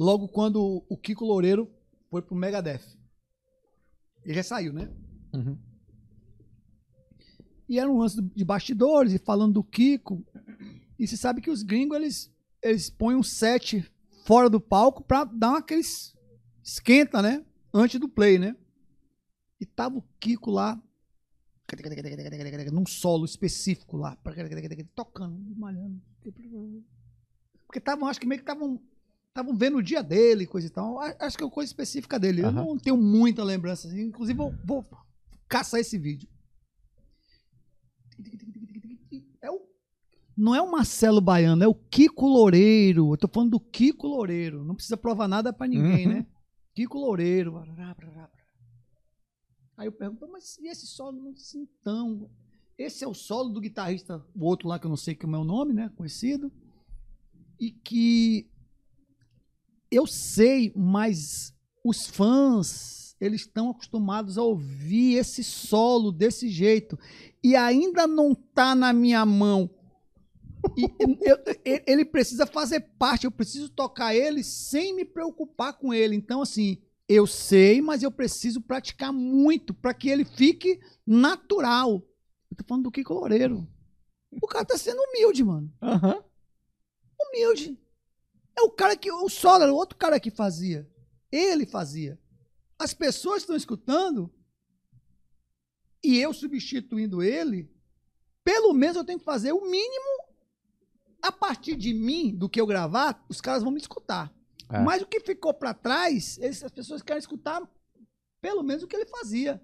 [0.00, 1.70] Logo quando o Kiko Loureiro
[2.08, 2.96] foi pro Megadeth.
[4.24, 4.90] Ele já saiu, né?
[5.30, 5.58] Uhum.
[7.68, 10.24] E era um lance de bastidores, e falando do Kiko.
[10.98, 13.92] E você sabe que os gringos, eles, eles põem um set
[14.24, 16.16] fora do palco pra dar aqueles
[16.64, 17.44] esquenta, né?
[17.70, 18.56] Antes do play, né?
[19.60, 20.82] E tava o Kiko lá,
[22.72, 24.16] num solo específico lá,
[24.94, 26.00] tocando, malhando.
[27.66, 28.80] Porque estavam, acho que meio que estavam
[29.30, 30.98] estavam vendo o dia dele, coisa e tal.
[31.18, 32.42] Acho que é uma coisa específica dele.
[32.42, 32.64] Eu Aham.
[32.64, 33.88] não tenho muita lembrança.
[33.88, 34.02] assim.
[34.02, 34.84] Inclusive, vou, vou
[35.48, 36.28] caçar esse vídeo.
[39.40, 39.60] É o,
[40.36, 43.12] não é o Marcelo Baiano, é o Kiko Loureiro.
[43.12, 44.64] Eu tô falando do Kiko Loureiro.
[44.64, 46.12] Não precisa provar nada pra ninguém, Uhum.
[46.14, 46.26] né?
[46.74, 47.62] Kiko Loureiro.
[49.76, 51.22] Aí eu pergunto, mas e esse solo?
[51.22, 52.28] Não disse, então.
[52.76, 55.38] Esse é o solo do guitarrista, o outro lá que eu não sei como é
[55.38, 55.90] o nome, né?
[55.96, 56.50] Conhecido.
[57.58, 58.49] E que
[59.90, 61.54] eu sei, mas
[61.84, 66.98] os fãs, eles estão acostumados a ouvir esse solo desse jeito.
[67.42, 69.68] E ainda não tá na minha mão.
[70.76, 70.84] E
[71.22, 71.38] eu-
[71.86, 76.14] ele precisa fazer parte, eu preciso tocar ele sem me preocupar com ele.
[76.14, 76.78] Então, assim,
[77.08, 82.02] eu sei, mas eu preciso praticar muito para que ele fique natural.
[82.50, 83.66] Eu tô falando do Kiko Loureiro.
[84.40, 86.22] O cara tá sendo humilde, mano Aham.
[87.20, 87.76] humilde.
[88.60, 89.10] É o cara que.
[89.10, 90.88] O solo era o outro cara que fazia.
[91.32, 92.18] Ele fazia.
[92.78, 94.32] As pessoas estão escutando
[96.02, 97.70] e eu substituindo ele,
[98.42, 100.30] pelo menos eu tenho que fazer o mínimo
[101.22, 104.34] a partir de mim, do que eu gravar, os caras vão me escutar.
[104.70, 104.80] É.
[104.80, 107.60] Mas o que ficou pra trás, eles- as pessoas querem escutar
[108.40, 109.60] pelo menos o que ele fazia.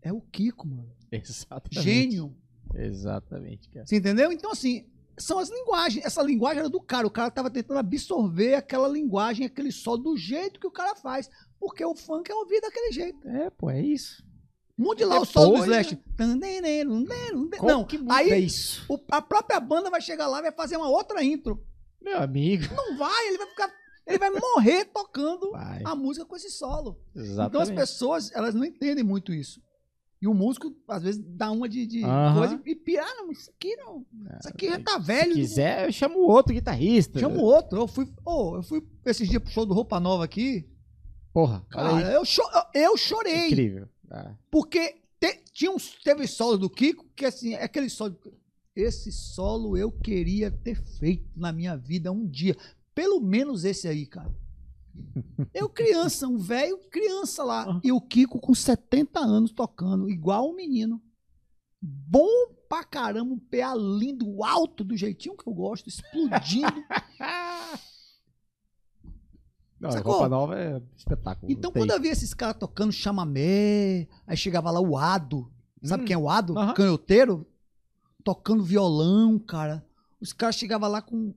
[0.00, 0.96] É o Kiko, mano.
[1.12, 1.82] Exatamente.
[1.82, 2.34] Gênio.
[2.74, 3.86] Exatamente, cara.
[3.86, 4.32] Você entendeu?
[4.32, 4.88] Então, assim,
[5.20, 6.04] são as linguagens.
[6.04, 7.06] Essa linguagem era do cara.
[7.06, 11.28] O cara tava tentando absorver aquela linguagem, aquele só do jeito que o cara faz.
[11.58, 13.28] Porque o funk é ouvido daquele jeito.
[13.28, 14.22] É, pô, é isso.
[14.76, 15.98] Mude lá o solo do Depois, Slash.
[17.66, 18.82] Não, aí isso?
[18.88, 21.62] o- a própria banda vai chegar lá e vai fazer uma outra intro.
[22.00, 22.74] Meu amigo.
[22.74, 23.70] Não vai, ele vai ficar.
[24.06, 25.82] Ele vai morrer tocando Vai.
[25.84, 26.98] a música com esse solo.
[27.14, 27.48] Exatamente.
[27.48, 29.60] Então as pessoas, elas não entendem muito isso.
[30.22, 32.02] E o músico, às vezes, dá uma de, de
[32.36, 34.04] coisa e pira, ah, não, isso aqui não.
[34.38, 35.32] Isso aqui já tá velho.
[35.34, 37.18] Se quiser, eu chamo outro guitarrista.
[37.18, 37.78] Chama o outro.
[37.78, 40.68] Eu fui, oh, eu fui esses dias pro show do Roupa Nova aqui.
[41.32, 41.64] Porra.
[41.70, 42.42] Cara, eu, cho-
[42.74, 43.46] eu chorei.
[43.46, 43.88] Incrível.
[44.10, 48.14] Ah, Porque te- tinha uns, teve solo do Kiko que assim, é aquele solo.
[48.76, 52.56] Esse solo eu queria ter feito na minha vida um dia.
[52.94, 54.30] Pelo menos esse aí, cara.
[55.54, 57.80] Eu criança, um velho criança lá.
[57.82, 61.00] E o Kiko com 70 anos tocando, igual um menino.
[61.82, 62.28] Bom
[62.68, 66.72] pra caramba, um PA lindo, alto, do jeitinho que eu gosto, explodindo.
[69.80, 70.12] Não, Sacou?
[70.12, 71.50] roupa nova é espetáculo.
[71.50, 75.50] Então, quando eu via esses caras tocando chamamé, aí chegava lá o Ado.
[75.82, 76.06] Sabe Hum.
[76.06, 76.58] quem é o Ado?
[76.58, 76.74] Aham.
[76.74, 77.46] Canhoteiro.
[78.22, 79.82] Tocando violão, cara.
[80.20, 81.32] Os caras chegavam lá com.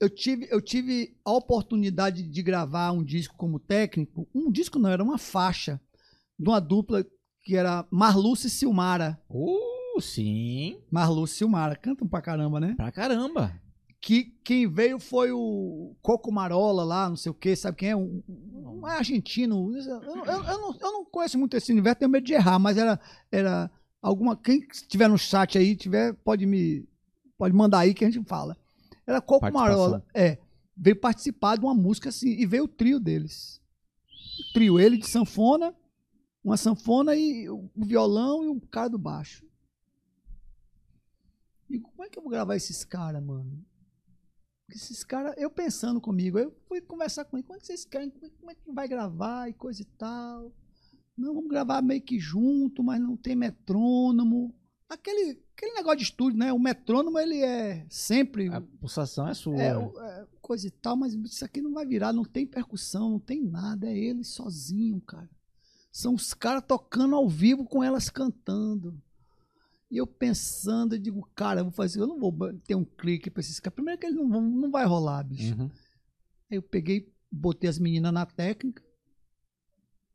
[0.00, 4.28] Eu tive, eu tive a oportunidade de gravar um disco como técnico.
[4.34, 5.80] Um disco não, era uma faixa.
[6.38, 7.04] De uma dupla
[7.42, 9.20] que era Marluce e Silmara.
[9.28, 10.78] Uh, sim.
[10.90, 11.74] Marluce e Silmara.
[11.74, 12.74] Cantam pra caramba, né?
[12.76, 13.52] Pra caramba.
[14.00, 17.96] que quem veio foi o Coco Marola lá, não sei o que, sabe quem é?
[17.96, 19.76] Um, um argentino.
[19.76, 22.78] Eu, eu- eu não, eu não conheço muito esse universo, tenho medo de errar, mas
[22.78, 23.00] era,
[23.32, 23.68] era
[24.00, 24.36] alguma.
[24.36, 26.86] Quem estiver no chat aí, tiver, pode me.
[27.36, 28.56] Pode mandar aí que a gente fala.
[29.08, 29.76] Era Coco Participação.
[29.78, 30.06] Marola.
[30.12, 30.38] É.
[30.76, 33.60] Veio participar de uma música assim, e veio o trio deles.
[34.38, 35.74] O trio, ele de sanfona,
[36.44, 39.44] uma sanfona e o violão e o cara do baixo.
[41.70, 43.64] E como é que eu vou gravar esses caras, mano?
[44.66, 47.84] Porque esses caras, eu pensando comigo, eu fui conversar com ele, como é que vocês
[47.86, 50.52] querem, como é- como é que vai gravar e coisa e tal.
[51.16, 54.54] Não, vamos gravar meio que junto, mas não tem metrônomo.
[54.88, 56.52] Aquele, aquele negócio de estúdio, né?
[56.52, 59.60] O metrônomo, ele é sempre A pulsação é sua.
[59.60, 63.20] é, é, coisa e tal, mas isso aqui não vai virar, não tem percussão, não
[63.20, 65.28] tem nada, é ele sozinho, cara.
[65.92, 68.98] São os caras tocando ao vivo com elas cantando.
[69.90, 72.34] E eu pensando, eu digo, cara, eu vou fazer, eu não vou
[72.66, 73.74] ter um clique pra esses caras.
[73.74, 75.54] Primeiro que eles não vão, não vai rolar, bicho.
[75.54, 75.70] Uhum.
[76.50, 78.82] Aí eu peguei, botei as meninas na técnica,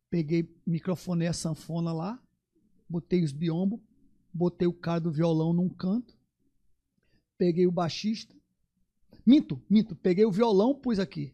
[0.10, 2.20] peguei, microfonei a sanfona lá,
[2.88, 3.80] botei os biombos,
[4.34, 6.16] botei o cara do violão num canto,
[7.38, 8.36] peguei o baixista.
[9.26, 11.34] Minto, minto, peguei o violão, pus aqui.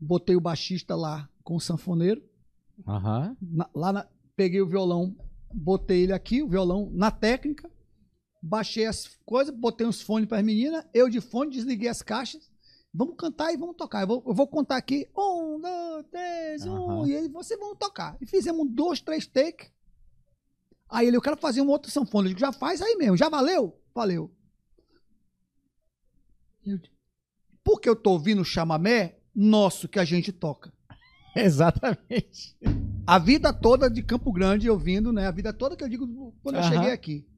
[0.00, 2.22] Botei o baixista lá com o sanfoneiro.
[2.86, 3.36] Aham.
[3.42, 5.16] na- lá na- peguei o violão,
[5.52, 7.68] botei ele aqui, o violão na técnica,
[8.40, 12.48] baixei as coisas, botei uns fones para as meninas, eu de fone, desliguei as caixas.
[12.94, 14.02] Vamos cantar e vamos tocar.
[14.02, 15.08] Eu vou, eu vou contar aqui.
[15.16, 16.90] Um, dois, três, um.
[17.00, 17.08] Aham.
[17.08, 18.16] E ele, vocês vão tocar.
[18.20, 19.70] E fizemos dois, três takes.
[20.88, 22.26] Aí ele, eu quero fazer um outro sanfona.
[22.26, 23.16] Eu digo, já faz aí mesmo.
[23.16, 23.78] Já valeu?
[23.94, 24.30] Valeu.
[26.64, 26.78] Eu
[27.68, 30.72] porque eu tô ouvindo o chamamé nosso que a gente toca
[31.36, 32.56] Exatamente.
[33.06, 35.26] a vida toda de Campo Grande ouvindo, né?
[35.26, 37.28] A vida toda que eu digo quando eu cheguei aqui.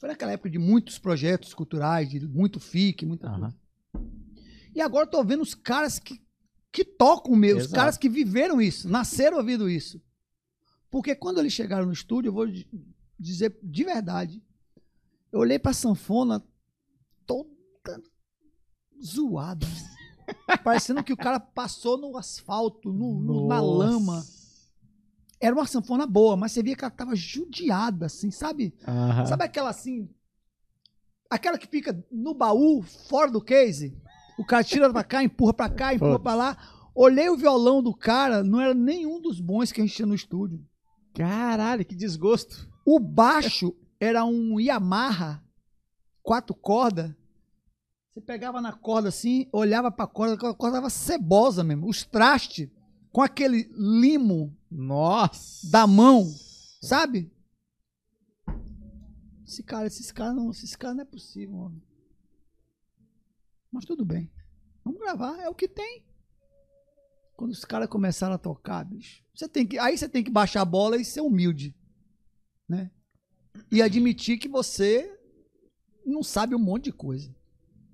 [0.00, 3.40] Foi naquela época de muitos projetos culturais, de muito FIC, muita Aham.
[3.40, 3.56] coisa.
[4.74, 6.18] E agora eu tô vendo os caras que,
[6.72, 7.78] que tocam mesmo, os Exato.
[7.78, 10.02] caras que viveram isso, nasceram ouvindo isso.
[10.94, 12.68] Porque quando eles chegaram no estúdio, eu vou di-
[13.18, 14.40] dizer de verdade,
[15.32, 16.40] eu olhei pra sanfona
[17.26, 17.50] toda
[19.04, 19.66] zoada.
[20.62, 24.24] Parecendo que o cara passou no asfalto, no- no- na lama.
[25.40, 28.72] Era uma sanfona boa, mas você via que ela tava judiada, assim, sabe?
[29.26, 30.08] Sabe aquela assim.
[31.28, 34.00] Aquela que fica no baú, fora do case?
[34.38, 36.56] O cara tira pra cá, empurra pra cá, empurra pra lá.
[36.94, 40.14] Olhei o violão do cara, não era nenhum dos bons que a gente tinha no
[40.14, 40.64] estúdio.
[41.14, 42.68] Caralho, que desgosto.
[42.84, 45.42] O baixo era um Yamaha,
[46.22, 47.14] quatro cordas.
[48.10, 51.88] Você pegava na corda assim, olhava pra corda, a corda tava cebosa mesmo.
[51.88, 52.68] Os trastes
[53.10, 55.70] com aquele limo Nossa.
[55.70, 56.24] da mão,
[56.82, 57.32] sabe?
[59.46, 61.82] Esse cara, esses caras não, esses caras não é possível, mano.
[63.70, 64.30] Mas tudo bem.
[64.84, 66.04] Vamos gravar, é o que tem.
[67.36, 70.62] Quando os caras começaram a tocar, bicho, você tem que, aí você tem que baixar
[70.62, 71.74] a bola e ser humilde,
[72.68, 72.90] né?
[73.70, 75.18] E admitir que você
[76.06, 77.34] não sabe um monte de coisa,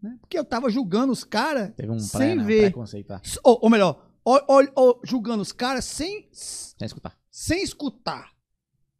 [0.02, 0.19] né?
[0.20, 3.20] Porque eu tava julgando os caras um sem né, ver, tá?
[3.43, 4.43] ou, ou melhor, ó-
[4.77, 7.19] ó, julgando os caras sem Sem escutar.
[7.31, 8.33] sem escutar.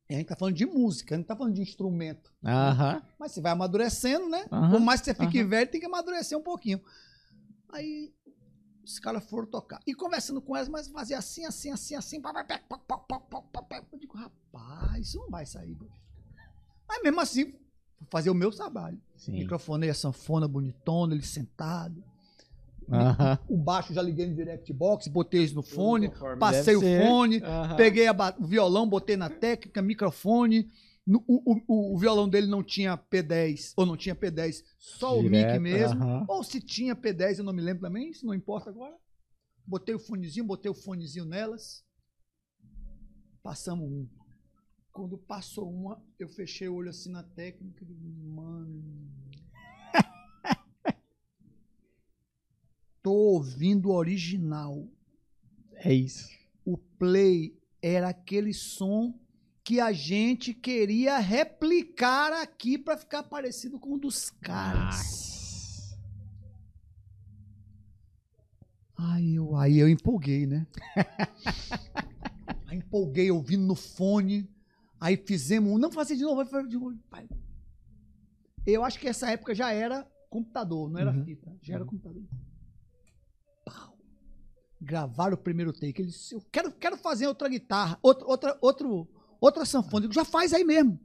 [0.09, 2.33] E a gente tá falando de música, a gente tá falando de instrumento.
[2.45, 3.01] Aham.
[3.19, 4.45] Mas você vai amadurecendo, né?
[4.51, 5.49] Aham, Por mais que você fique aham.
[5.49, 6.81] velho, tem que amadurecer um pouquinho.
[7.69, 8.13] Aí
[8.85, 9.81] os caras foram tocar.
[9.87, 12.21] E conversando com elas, mas fazia assim, assim, assim, assim.
[12.21, 13.85] pá, pá, pá, pá, pá, pá, pá, pá, pá.
[13.93, 15.77] Eu digo, rapaz, isso não vai sair.
[16.89, 19.01] Mas mesmo assim, vou fazer o meu trabalho.
[19.17, 19.33] Sim.
[19.33, 22.03] Microfonei a sanfona bonitona, ele sentado.
[22.93, 23.39] Aham.
[23.49, 26.11] O baixo já liguei no direct box, botei eles no fone,
[26.41, 27.07] passei o deve ser.
[27.07, 27.77] fone, Aham.
[27.77, 30.69] Peguei a ba- o violão, botei na técnica, microfone.
[31.07, 35.59] O, o- o- violão dele não tinha P10, ou não tinha P10, só o mic
[35.59, 36.01] mesmo.
[36.03, 36.25] aham.
[36.29, 38.97] Ou se tinha P10, eu não me lembro também, isso não importa agora.
[39.67, 41.85] Botei o fonezinho, botei o fonezinho nelas.
[43.43, 44.09] Passamos um.
[44.93, 47.87] Quando passou uma, eu fechei o olho assim na técnica e
[48.29, 49.11] mano.
[53.03, 54.87] Tô ouvindo o original
[55.77, 56.29] É isso.
[56.65, 59.19] o play era aquele som
[59.71, 65.97] que a gente queria replicar aqui para ficar parecido com o dos caras.
[68.99, 70.67] Aí eu, aí eu empolguei, né?
[72.67, 74.51] aí empolguei ouvindo no fone.
[74.99, 76.99] Aí fizemos, um, não fazer de novo, vai de novo.
[77.09, 77.29] pai.
[78.67, 81.25] Eu acho que essa época já era computador, não era Uhum.
[81.25, 82.25] fita, já era computador.
[83.65, 83.97] Pau
[84.81, 86.03] gravaram o primeiro take.
[86.03, 89.09] Ele disse, eu quero, quero fazer outra guitarra, outra, outra, outro,
[89.41, 90.03] outra sanfona.
[90.03, 90.99] Digo, já faz aí mesmo.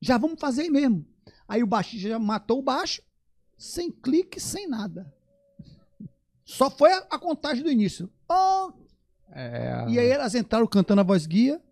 [0.00, 1.06] Já vamos fazer aí mesmo.
[1.46, 3.02] Aí o baixista já matou o baixo,
[3.56, 5.12] sem clique, sem nada.
[6.44, 8.10] Só foi a, a contagem do início.
[8.28, 8.72] Oh!
[9.30, 11.62] É, E aí elas entraram cantando a voz guia.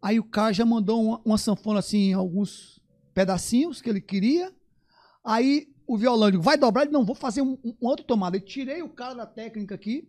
[0.00, 2.80] Aí o cara já mandou uma, uma sanfona assim, alguns
[3.14, 4.54] pedacinhos que ele queria.
[5.24, 6.82] Aí o violão, digo, vai dobrar?
[6.82, 8.36] Ele, não, vou fazer um, um outro tomada.
[8.36, 10.08] Eu tirei o cara da técnica aqui,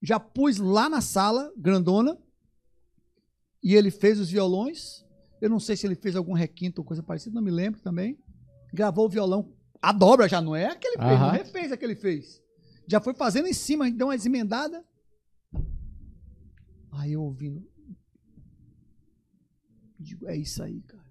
[0.00, 2.16] já pus lá na sala, grandona,
[3.68, 5.04] e ele fez os violões.
[5.40, 8.16] Eu não sei se ele fez algum requinto ou coisa parecida, não me lembro também.
[8.72, 9.52] Gravou o violão.
[9.82, 12.42] A dobra já não é a que ele fez, não refez a que ele fez.
[12.86, 14.82] Já foi fazendo em cima, deu umas emendadas.
[16.92, 17.66] Aí eu ouvindo.
[19.98, 21.04] Digo, é isso aí, cara.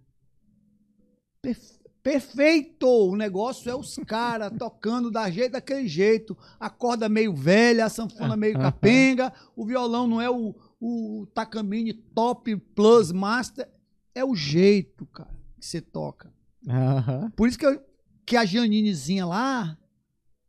[1.42, 2.88] Perfe- Perfeito!
[2.88, 6.38] O negócio é os caras tocando da jeito, daquele jeito.
[6.60, 9.34] A corda meio velha, a sanfona meio capenga.
[9.56, 13.68] O violão não é o, o Takamine Top Plus Master.
[14.14, 15.30] é o jeito, cara,
[15.60, 16.32] que você toca.
[16.68, 17.30] Aham.
[17.36, 17.82] Por isso que, eu-
[18.26, 19.78] que a Janinezinha lá,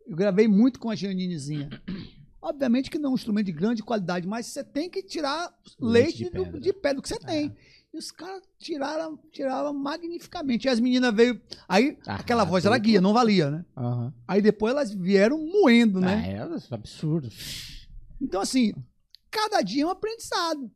[0.07, 1.69] eu gravei muito com a Janinezinha.
[2.41, 6.19] Obviamente que não é um instrumento de grande qualidade, mas você tem que tirar Leite
[6.23, 6.61] leite, de do- pedra.
[6.61, 7.53] de pé do que você tem.
[7.93, 10.67] E os caras tiraram, tiraram magnificamente.
[10.67, 11.41] E as meninas veio.
[11.69, 13.65] Aí Ah, aquela voz era guia, não valia, né?
[13.77, 14.15] Aham.
[14.29, 16.15] Aí depois elas vieram moendo, né?
[16.15, 16.27] Ah,
[16.73, 17.29] é absurdo.
[18.21, 18.73] Então, assim,
[19.37, 20.71] cada dia é um aprendizado.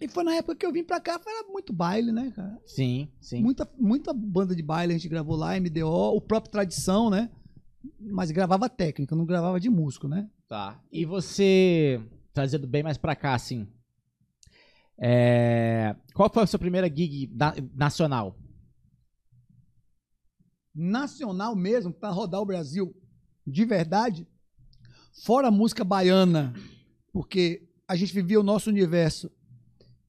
[0.00, 2.60] E foi na época que eu vim pra cá, foi era muito baile, né, cara?
[2.66, 3.40] Sim, sim.
[3.40, 7.30] Muita, muita banda de baile a gente gravou lá, MDO, o próprio Tradição, né?
[8.00, 10.28] Mas gravava técnica, não gravava de músico, né?
[10.48, 10.82] Tá.
[10.92, 12.00] E você,
[12.32, 13.66] trazendo bem mais pra cá, assim.
[14.98, 18.36] é, Qual foi a sua primeira gig na- nacional?
[20.74, 22.94] Nacional mesmo, pra rodar o Brasil
[23.46, 24.26] de verdade,
[25.24, 26.52] fora a música baiana,
[27.12, 29.30] porque a gente vivia o nosso universo.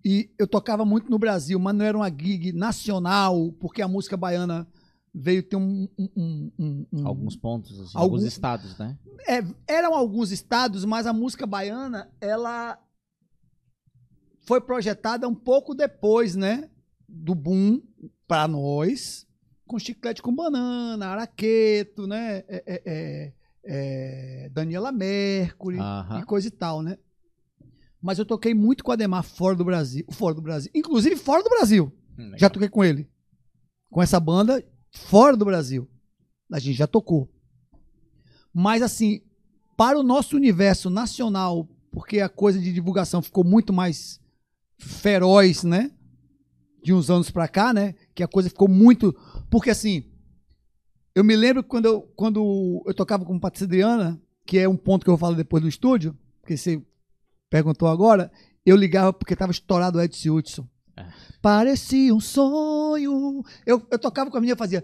[0.03, 4.15] E eu tocava muito no Brasil, mas não era uma gig nacional, porque a música
[4.15, 4.67] baiana
[5.13, 5.87] veio ter um.
[5.97, 8.97] um- um- um- Alguns pontos, assim, Algum- alguns estados, né?
[9.27, 12.77] É, eram alguns estados, mas a música baiana, ela
[14.45, 16.69] foi projetada um pouco depois, né?
[17.09, 17.81] Do boom
[18.27, 19.25] para nós,
[19.65, 22.43] com chiclete com banana, araqueto, né?
[22.47, 23.33] é, é, é,
[24.45, 25.79] é, Daniela Mercury
[26.19, 26.97] e coisa e tal, né?
[28.05, 31.41] Mas eu toquei muito com o Ademar fora do Brasil, fora do Brasil, inclusive fora
[31.41, 31.91] do Brasil.
[32.15, 32.37] Hum, legal.
[32.37, 33.09] Já toquei com ele.
[33.89, 35.89] Com essa banda fora do Brasil.
[36.51, 37.27] A gente já tocou.
[38.53, 39.21] Mas assim,
[39.75, 44.21] para o nosso universo nacional, porque a coisa de divulgação ficou muito mais
[44.77, 45.89] feroz, né?
[46.83, 47.95] De uns anos pra cá, né?
[48.13, 49.15] Que a coisa ficou muito,
[49.49, 50.03] porque assim,
[51.15, 55.03] eu me lembro quando eu, quando eu tocava com Patrícia Adriana, que é um ponto
[55.03, 56.85] que eu falo depois do estúdio, porque você
[57.49, 58.31] perguntou agora,
[58.65, 60.67] eu ligava porque tava estourado o Edson Hudson.
[60.97, 61.05] É.
[61.41, 63.43] Parecia um sonho.
[63.65, 64.83] Eu, eu tocava com a menina e fazia.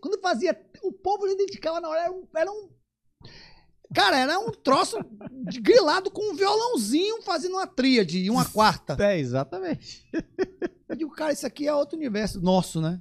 [0.00, 2.26] Quando fazia, o povo identificava na hora, era um.
[2.36, 2.68] Era um
[3.94, 4.96] cara, era um troço
[5.48, 8.96] de- grilado com um violãozinho fazendo uma tríade e uma quarta.
[9.00, 10.08] É, exatamente.
[10.88, 13.00] Eu digo, cara, isso aqui é outro universo nosso, né?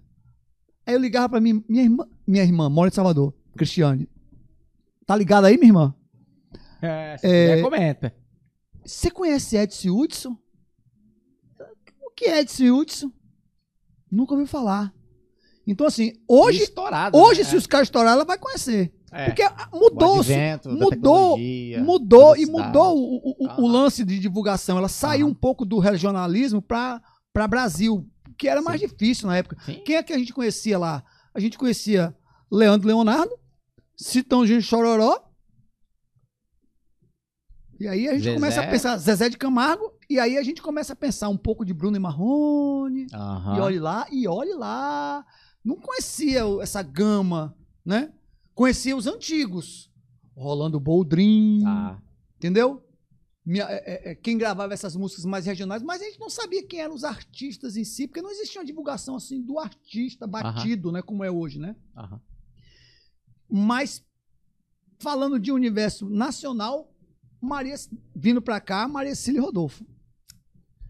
[0.85, 4.09] Aí eu ligava pra mim, minha irmã, minha irmã mora em Salvador, Cristiane.
[5.05, 5.95] Tá ligada aí, minha irmã?
[6.81, 8.13] É, se É, comenta.
[8.85, 10.37] Você conhece Edson Hudson?
[12.03, 13.11] O que é Edson Hudson?
[14.11, 14.93] Nunca ouviu falar.
[15.65, 17.17] Então, assim, hoje, estourado.
[17.17, 17.49] hoje né?
[17.49, 18.93] se os caras estourarem, ela vai conhecer.
[19.11, 19.25] É.
[19.25, 21.37] Porque O mudou, advento mudou,
[21.83, 23.61] mudou e mudou o, o- Aham.
[23.61, 24.77] o lance de divulgação.
[24.77, 25.31] Ela saiu Aham.
[25.33, 27.01] um pouco do regionalismo para
[27.49, 29.57] Brasil, que era mais difícil na época.
[29.65, 29.81] Sim.
[29.85, 31.03] Quem é que a gente conhecia lá?
[31.33, 32.15] A gente conhecia
[32.51, 33.37] Leandro Leonardo,
[33.95, 35.19] Citãozinho Chororó.
[37.81, 38.35] E aí a gente Zezé.
[38.35, 41.65] começa a pensar Zezé de Camargo, e aí a gente começa a pensar um pouco
[41.65, 43.57] de Bruno e Marrone, Aham.
[43.57, 45.25] e olhe lá, e olhe lá.
[45.63, 48.13] Não conhecia essa gama, né?
[48.53, 49.91] Conhecia os antigos.
[50.35, 52.01] Rolando Boldrin, Tá.
[52.37, 52.83] entendeu?
[53.43, 56.63] Minha- é- é- é, quem gravava essas músicas mais regionais, mas a gente não sabia
[56.65, 60.91] quem eram os artistas em si, porque não existia uma divulgação assim do artista batido,
[60.91, 61.01] né?
[61.01, 61.75] Como é hoje, né?
[61.97, 62.21] Aham.
[63.49, 64.03] Mas
[64.99, 66.90] falando de universo nacional,
[67.41, 67.75] Maria
[68.15, 69.85] vindo pra cá, Maria Cília e Rodolfo.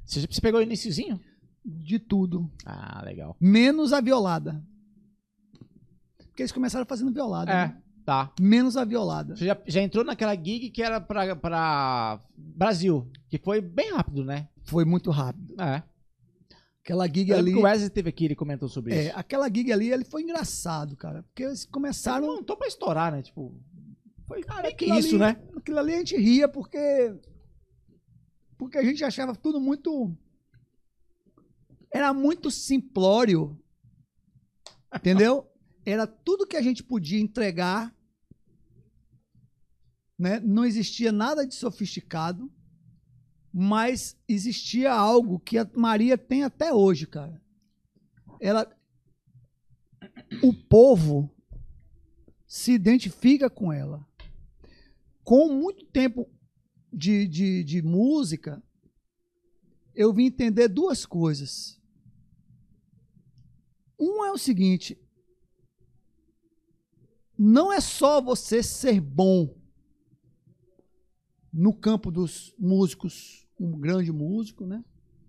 [0.05, 1.19] Você, você pegou o iniciozinho?
[1.63, 2.51] De tudo.
[2.65, 3.35] Ah, legal.
[3.39, 4.61] Menos a violada.
[6.17, 7.51] Porque eles começaram fazendo violada.
[7.51, 7.81] É, né?
[8.05, 8.33] tá.
[8.39, 9.35] Menos a violada.
[9.35, 14.25] Você já, já entrou naquela gig que era pra, pra Brasil, que foi bem rápido,
[14.25, 14.49] né?
[14.63, 15.55] Foi muito rápido.
[15.61, 15.83] É.
[16.83, 17.53] Aquela gig ali.
[17.53, 19.11] o Wesley esteve aqui, ele comentou sobre É, isso.
[19.15, 21.21] aquela gig ali, ele foi engraçado, cara.
[21.23, 22.25] Porque eles começaram.
[22.25, 23.21] Não, tô pra estourar, né?
[23.21, 23.53] Tipo,
[24.31, 25.43] foi Cara, que isso, ali- né?
[25.57, 26.79] Aquilo ali a gente ria porque.
[28.57, 30.15] Porque a gente achava tudo muito.
[31.91, 33.59] Era muito simplório.
[34.95, 35.51] Entendeu?
[35.85, 37.93] Era tudo que a gente podia entregar.
[40.17, 40.39] Né?
[40.39, 42.49] Não existia nada de sofisticado.
[43.53, 47.41] Mas existia algo que a Maria tem até hoje, cara.
[48.39, 48.65] Ela.
[50.41, 51.29] O povo
[52.47, 54.05] se identifica com ela
[55.23, 56.29] com muito tempo
[56.91, 58.61] de, de, de música,
[59.93, 61.79] eu vim entender duas coisas.
[63.99, 64.99] Um é o seguinte:
[67.37, 69.55] não é só você ser bom
[71.51, 74.83] no campo dos músicos, um grande músico, né?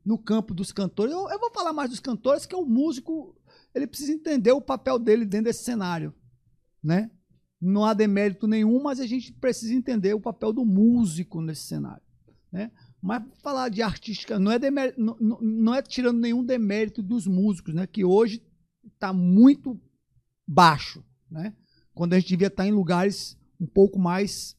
[0.05, 1.13] No campo dos cantores.
[1.13, 3.37] Eu, eu vou falar mais dos cantores, que é o músico,
[3.75, 6.15] ele precisa entender o papel dele dentro desse cenário,
[6.83, 7.11] né?
[7.65, 12.03] Não há demérito nenhum, mas a gente precisa entender o papel do músico nesse cenário.
[12.51, 12.71] Né?
[13.01, 17.73] Mas falar de artística não é, demé- não, não- é tirando nenhum demérito dos músicos,
[17.73, 17.87] né?
[17.87, 18.43] Que hoje
[18.95, 19.81] está muito
[20.47, 21.55] baixo, né?
[21.95, 24.57] Quando a gente devia estar em lugares um pouco mais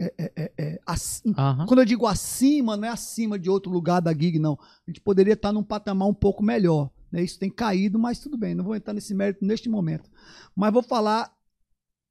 [0.00, 1.66] é, é, é, ac- Aham.
[1.66, 4.58] quando eu digo acima, não é acima de outro lugar da gig, não.
[4.86, 6.90] A gente poderia estar num patamar um pouco melhor.
[7.12, 7.22] Né?
[7.22, 10.10] Isso tem caído, mas tudo bem, não vou entrar nesse mérito neste momento.
[10.54, 11.32] Mas vou falar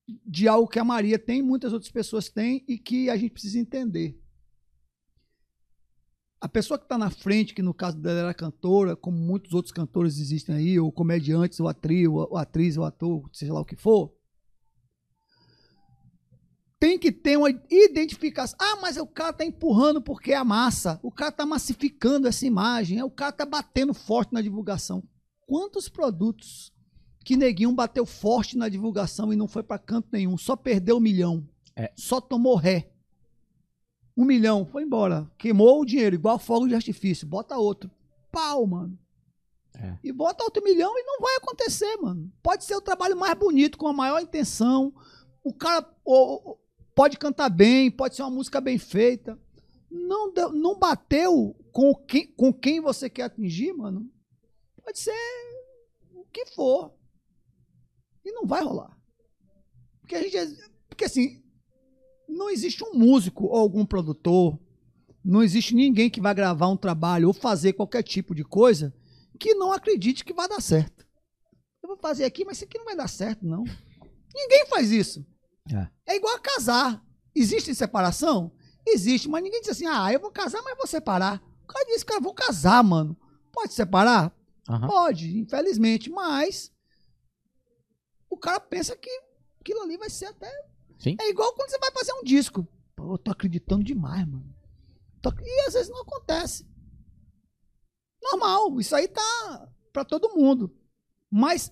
[0.08, 3.60] de algo que a Maria tem, muitas outras pessoas têm e que a gente precisa
[3.60, 4.20] entender.
[6.42, 9.72] A pessoa que está na frente, que no caso dela era cantora, como muitos outros
[9.72, 13.78] cantores existem aí, ou comediantes, ou atriz, ou, atriz, ou ator, seja lá o que
[13.78, 14.14] for,
[16.84, 18.58] tem que ter uma identificação.
[18.60, 21.00] Ah, mas o cara tá empurrando porque é a massa.
[21.02, 23.02] O cara tá massificando essa imagem.
[23.02, 25.02] O cara tá batendo forte na divulgação.
[25.48, 26.74] Quantos produtos
[27.24, 30.38] que neguinho bateu forte na divulgação e não foi para canto nenhum?
[30.38, 31.48] Só perdeu um milhão.
[31.76, 31.92] É.
[31.96, 32.90] Só tomou ré.
[34.16, 35.30] Um milhão, foi embora.
[35.38, 37.26] Queimou o dinheiro, igual fogo de artifício.
[37.28, 37.90] Bota outro.
[38.32, 38.98] Pau, mano.
[39.76, 39.98] É.
[40.04, 42.32] E bota outro milhão e não vai acontecer, mano.
[42.44, 44.94] Pode ser o trabalho mais bonito, com a maior intenção.
[45.44, 46.58] O cara o- o-
[46.94, 49.40] pode cantar bem, pode ser uma música bem feita.
[49.90, 54.08] Não, deu- não bateu com quem, com quem você quer atingir, mano.
[54.84, 55.16] Pode ser
[56.14, 56.94] o que for.
[58.26, 58.98] E não vai rolar.
[60.02, 60.38] Porque a gente.
[60.38, 61.42] é- Porque assim,
[62.28, 64.60] não existe um músico ou algum produtor,
[65.24, 68.94] não existe ninguém que vai gravar um trabalho ou fazer qualquer tipo de coisa
[69.40, 71.06] que não acredite que vai dar certo.
[71.82, 73.64] Eu vou fazer aqui, mas isso aqui não vai dar certo, não.
[74.34, 75.26] Ninguém faz isso.
[75.72, 75.88] É.
[76.14, 77.04] É igual a casar.
[77.36, 78.52] Existe separação?
[78.86, 81.42] Existe, mas ninguém diz assim, ah, eu vou casar, mas vou separar.
[81.64, 83.18] O cara disse, cara, vou casar, mano.
[83.52, 84.32] Pode separar?
[84.70, 84.88] Aham.
[84.88, 86.72] Pode, infelizmente, mas
[88.34, 89.10] o cara pensa que
[89.60, 90.52] aquilo ali vai ser até.
[91.00, 91.16] Sim.
[91.20, 92.68] É igual quando você vai fazer um disco.
[92.96, 94.54] Pô, eu tô acreditando demais, mano.
[95.22, 96.68] Tô- E às vezes não acontece.
[98.22, 100.74] Normal, isso aí tá pra todo mundo.
[101.30, 101.72] Mas,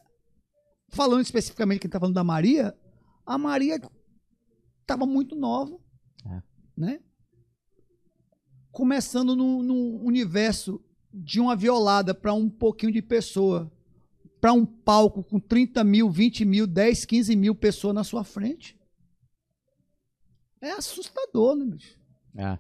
[0.90, 2.78] falando especificamente quem tá falando da Maria,
[3.26, 3.80] a Maria
[4.86, 5.80] tava muito nova,
[6.26, 6.42] É.
[6.76, 7.00] né?
[8.72, 10.84] Começando num, num universo
[11.14, 13.72] de uma violada para um pouquinho de pessoa,
[14.42, 18.76] para um palco com 30 mil, 20 mil, 10, 15 mil pessoas na sua frente.
[20.60, 21.98] É assustador, né, bicho?
[22.36, 22.58] É.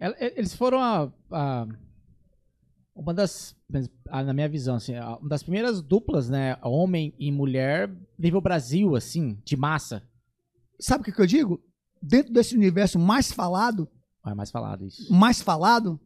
[0.00, 1.66] El- el- Eles foram a, a-
[2.94, 3.56] uma das,
[4.06, 9.40] na minha visão, assim, uma das primeiras duplas, né, homem e mulher, nível Brasil, assim,
[9.44, 10.02] de massa.
[10.80, 11.60] Sabe o que, que eu digo?
[12.02, 13.88] Dentro desse universo mais falado,
[14.26, 15.12] É mais falado isso.
[15.12, 15.98] mais falado,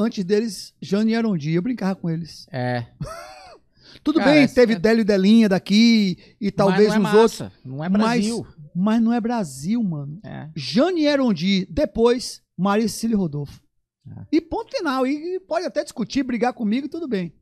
[0.00, 2.46] antes deles, Jane Arondi, eu brincava com eles.
[2.50, 2.86] É.
[4.02, 7.40] Tudo Cara, bem, teve Délio e Delinha daqui e talvez mas não uns é outros,
[7.40, 8.46] massa, Não é mas- Brasil.
[8.74, 10.18] mas não é Brasil, mano.
[10.24, 10.48] É.
[10.56, 13.60] Jane e Arondi, depois Maria Cecília Rodolfo.
[14.08, 14.26] É.
[14.32, 15.06] E ponto final.
[15.06, 17.34] E pode até discutir, brigar comigo, tudo bem.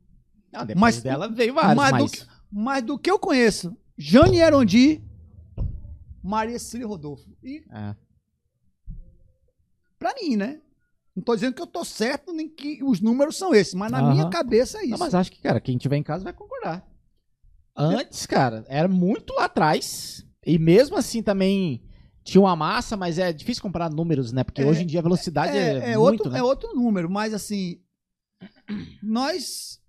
[0.51, 2.03] Não, depois Mas- dela veio vários, mas, mas...
[2.03, 5.01] do que, mas do que eu conheço, Jane e Arondi,
[6.21, 7.29] Maria Cecília Rodolfo.
[7.41, 7.95] E É.
[9.97, 10.59] pra mim, né?
[11.19, 14.01] Não tô dizendo que eu tô certo, nem que os números são esses, mas na
[14.01, 14.13] Aham.
[14.13, 14.91] minha cabeça é isso.
[14.91, 16.87] Não, mas acho que, cara, quem tiver em casa vai concordar.
[17.75, 20.25] Antes, cara, era muito lá atrás.
[20.45, 21.83] E mesmo assim também
[22.23, 24.45] tinha uma massa, mas é difícil comparar números, né?
[24.45, 26.39] Porque É, hoje em dia a velocidade é, é, é muito, outro, né?
[26.39, 27.81] é outro número, mas assim,
[29.03, 29.81] nós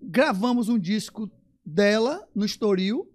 [0.00, 1.30] gravamos um disco
[1.62, 3.06] dela no Estoril,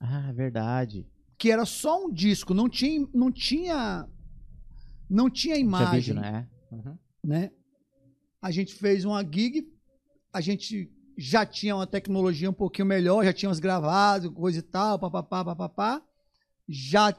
[0.00, 1.06] Ah, é verdade.
[1.38, 4.08] que era só um disco, não tinha, não tinha,
[5.14, 6.48] não tinha Tinha imagem, vídeo, né?
[6.72, 6.98] Uhum.
[7.22, 7.50] né?
[8.42, 9.72] A gente fez uma gig,
[10.32, 14.98] a gente já tinha uma tecnologia um pouquinho melhor, já tínhamos gravado, coisa e tal,
[14.98, 16.02] papapá, papapá.
[16.68, 17.16] Já,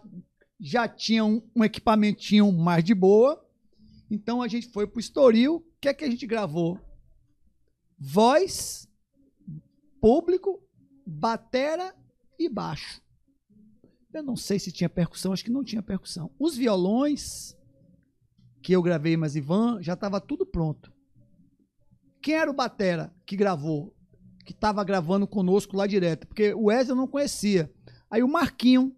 [0.59, 3.41] já tinha um, um equipamentinho mais de boa.
[4.11, 5.55] Então a gente foi pro Estoril.
[5.55, 6.77] O que é que a gente gravou?
[7.97, 8.89] Voz,
[10.01, 10.61] público,
[11.07, 11.95] batera
[12.37, 13.01] e baixo.
[14.13, 16.29] Eu não sei se tinha percussão, acho que não tinha percussão.
[16.37, 17.54] Os violões
[18.65, 20.91] que eu gravei, mas Ivan, já estava tudo pronto.
[22.19, 23.93] Quem era o batera que gravou?
[24.43, 26.25] Que estava gravando conosco lá direto?
[26.25, 27.71] Porque o Wesley eu não conhecia.
[28.09, 28.91] Aí o Marquinho,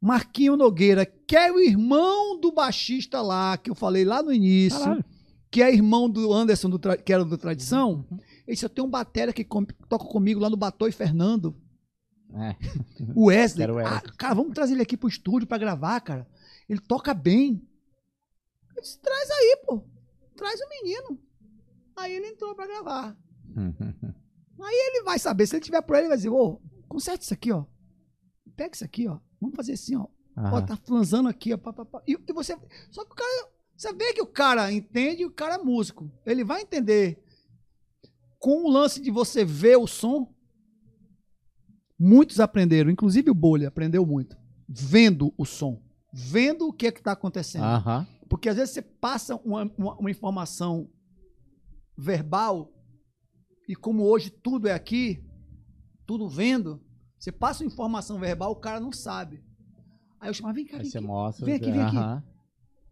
[0.00, 4.80] Marquinho Nogueira, que é o irmão do baixista lá, que eu falei lá no início,
[4.80, 5.04] Caralho.
[5.52, 8.04] que é irmão do Anderson, do que era do Tradição.
[8.10, 8.18] Uhum.
[8.44, 11.54] Ele disse, eu tenho um batera que com- toca comigo lá no Batô e Fernando.
[12.34, 12.56] É.
[13.14, 13.70] O Wesley.
[13.70, 13.86] Wesley.
[13.86, 16.26] Ah, cara, vamos trazer ele aqui pro estúdio pra gravar, cara.
[16.68, 17.62] Ele toca bem.
[18.80, 19.82] Eu disse, traz aí, pô.
[20.34, 21.20] Traz o menino.
[21.94, 23.16] Aí ele entrou pra gravar.
[24.72, 27.50] Ele vai saber, se ele tiver por aí, ele vai dizer, ô, conserta isso aqui,
[27.50, 27.64] ó.
[28.54, 29.18] Pega isso aqui, ó.
[29.40, 30.06] Vamos fazer assim, ó.
[30.36, 32.02] Ó, tá flanzando aqui, ó, pá, pá, pá.
[32.06, 32.54] E, e você.
[32.90, 33.48] Só que o cara.
[33.74, 36.10] Você vê que o cara entende e o cara é músico.
[36.26, 37.24] Ele vai entender.
[38.38, 40.30] Com o lance de você ver o som,
[41.98, 44.36] muitos aprenderam, inclusive o Bolha aprendeu muito.
[44.68, 45.82] Vendo o som.
[46.12, 47.64] Vendo o que é que tá acontecendo.
[47.64, 48.06] Aham.
[48.30, 50.88] Porque às vezes você passa uma, uma, uma informação
[51.98, 52.72] verbal,
[53.68, 55.28] e como hoje tudo é aqui,
[56.06, 56.80] tudo vendo,
[57.18, 59.44] você passa uma informação verbal, o cara não sabe.
[60.20, 61.06] Aí eu chamo, ah, vem cá, Aí vem você aqui.
[61.08, 61.44] mostra.
[61.44, 61.96] Vem aqui, vem aqui.
[61.96, 62.24] Aham.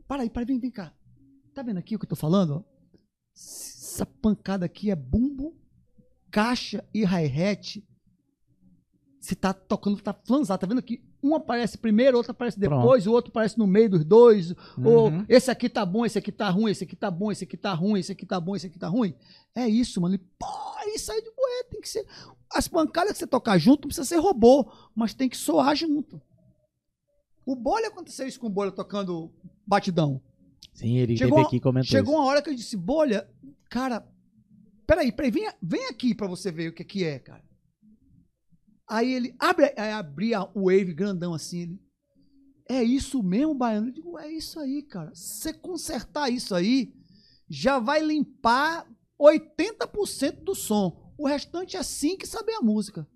[0.09, 0.93] Para aí, para aí, vem, vem cá.
[1.55, 2.65] Tá vendo aqui o que eu tô falando?
[3.33, 5.57] Essa pancada aqui é bumbo,
[6.33, 7.87] caixa e hi-hat.
[9.21, 11.08] Você tá tocando, tá flanzado, tá vendo aqui?
[11.23, 14.55] Um aparece primeiro, outro aparece depois, o outro aparece no meio dos dois.
[14.85, 15.25] Ou Uhum.
[15.29, 17.75] esse aqui tá bom, esse aqui tá ruim, esse aqui tá bom, esse aqui tá
[17.75, 19.15] ruim, esse aqui tá bom, esse aqui tá ruim.
[19.55, 20.15] É isso, mano.
[20.15, 20.47] E, pô,
[20.95, 22.07] isso aí de ué, tem que ser.
[22.53, 26.21] As pancadas que você tocar junto não precisa ser robô, mas tem que soar junto.
[27.45, 29.31] O Bolha aconteceu isso com o Bolha tocando
[29.67, 30.21] batidão.
[30.73, 32.23] Sim, ele Chegou teve aqui comentou Chegou isso.
[32.23, 33.29] uma hora que eu disse, Bolha,
[33.69, 34.07] cara,
[34.87, 37.43] peraí, peraí, vem, vem aqui pra você ver o que, que é, cara.
[38.89, 41.89] Aí ele abre, aí abria o wave grandão assim, ele,
[42.69, 43.89] é isso mesmo, Baiano?
[43.89, 45.15] Eu digo, é isso aí, cara.
[45.15, 46.95] Se você consertar isso aí,
[47.49, 48.87] já vai limpar
[49.21, 51.13] 80% do som.
[51.19, 53.07] O restante é assim que saber a música.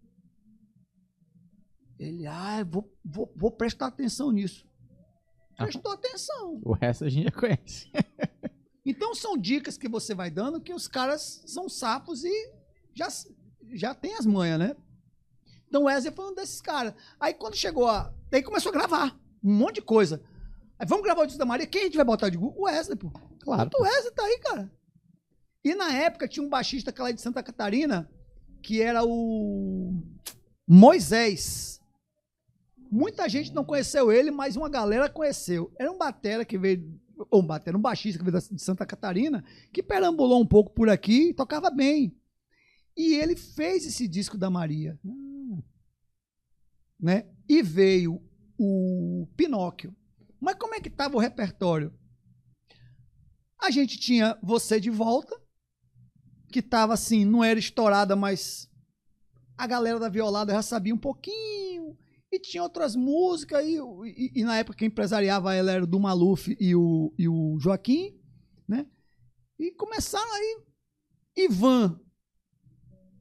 [1.99, 4.67] Ele, ah, vou, vou, vou prestar atenção nisso.
[5.57, 6.61] Prestou atenção.
[6.65, 7.91] O resto a gente já conhece.
[8.85, 12.53] Então são dicas que você vai dando que os caras são sapos e
[12.93, 13.07] já,
[13.75, 14.77] já tem as manhas, né?
[15.73, 16.93] Então o Wesley foi um desses caras.
[17.19, 18.13] Aí quando chegou a.
[18.31, 20.23] Daí começou a gravar um monte de coisa.
[20.79, 21.67] Aí vamos gravar o disco da Maria.
[21.67, 22.27] Quem a gente vai botar?
[22.27, 23.11] Eu digo, o Wesley, pô.
[23.41, 23.71] Claro.
[23.75, 24.71] O Wesley tá aí, cara.
[25.65, 28.07] E na época tinha um baixista que lá de Santa Catarina,
[28.63, 29.95] que era o
[30.69, 31.81] Moisés.
[32.91, 35.73] Muita gente não conheceu ele, mas uma galera conheceu.
[35.79, 39.43] Era um batera que veio, ou um batera, um baixista que veio de Santa Catarina,
[39.73, 42.15] que perambulou um pouco por aqui e tocava bem.
[42.95, 45.01] E ele fez esse disco da Maria.
[47.03, 47.29] Né?
[47.49, 48.23] E veio
[48.57, 49.95] o Pinóquio.
[50.41, 51.93] Mas como é que estava o repertório?
[53.61, 55.37] A gente tinha Você de Volta,
[56.53, 58.71] que estava assim, não era estourada, mas
[59.57, 61.97] a galera da violada já sabia um pouquinho.
[62.31, 66.01] E tinha outras músicas, e, e- e na época quem empresariava ela era o do
[66.01, 68.19] Maluf e o, e o Joaquim,
[68.67, 68.87] né?
[69.59, 70.63] E começaram aí,
[71.37, 72.01] Ivan,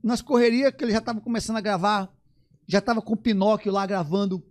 [0.02, 2.12] nas correrias que ele já estava começando a gravar,
[2.68, 4.44] já estava com o Pinóquio lá gravando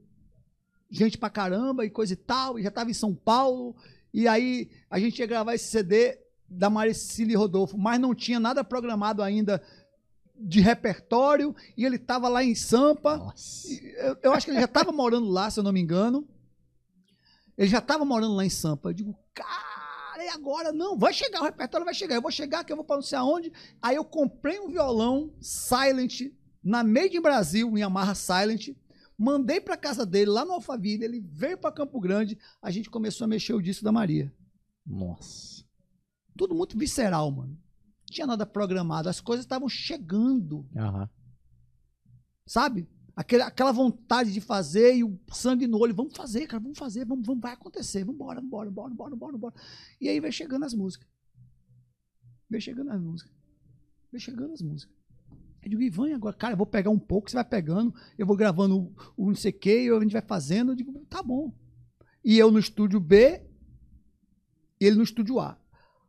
[0.91, 3.77] gente pra caramba e coisa e tal, e já estava em São Paulo,
[4.13, 8.65] e aí a gente ia gravar esse CD da Maricília Rodolfo, mas não tinha nada
[8.65, 9.63] programado ainda
[10.35, 13.33] de repertório, e ele estava lá em Sampa,
[13.99, 16.27] eu, eu acho que ele já estava morando lá, se eu não me engano.
[17.57, 18.89] Ele já estava morando lá em Sampa.
[18.89, 20.73] Eu digo, cara, e agora?
[20.73, 22.15] Não, vai chegar, o repertório vai chegar.
[22.15, 23.53] Eu vou chegar, que eu vou para não sei aonde.
[23.83, 26.23] Aí eu comprei um violão Silent
[26.63, 28.69] na Made in Brasil, um Yamaha Silent.
[29.17, 31.05] Mandei para casa dele, lá no Alphaville.
[31.05, 32.39] Ele veio para Campo Grande.
[32.61, 34.35] A gente começou a mexer o disco da Maria.
[34.87, 35.65] Nossa.
[36.37, 37.53] Tudo muito visceral, mano.
[37.53, 39.09] Não tinha nada programado.
[39.09, 41.09] As coisas estavam chegando Aham.
[42.47, 42.89] sabe?
[43.15, 47.05] Aquele, aquela vontade de fazer e o sangue no olho, vamos fazer, cara, vamos fazer,
[47.05, 49.55] vamos, vamos vai acontecer, vamos embora, embora, vamos embora, vamos embora.
[50.01, 51.07] E aí vai chegando as músicas.
[52.49, 53.33] Vai chegando as músicas.
[54.11, 54.97] Vai chegando as músicas.
[55.63, 58.37] Eu digo, Ivan, agora, cara, eu vou pegar um pouco, você vai pegando, eu vou
[58.37, 60.73] gravando o, o não sei o que, a gente vai fazendo.
[60.73, 61.53] Eu digo, tá bom.
[62.25, 63.43] E eu no estúdio B,
[64.81, 65.59] e ele no estúdio A.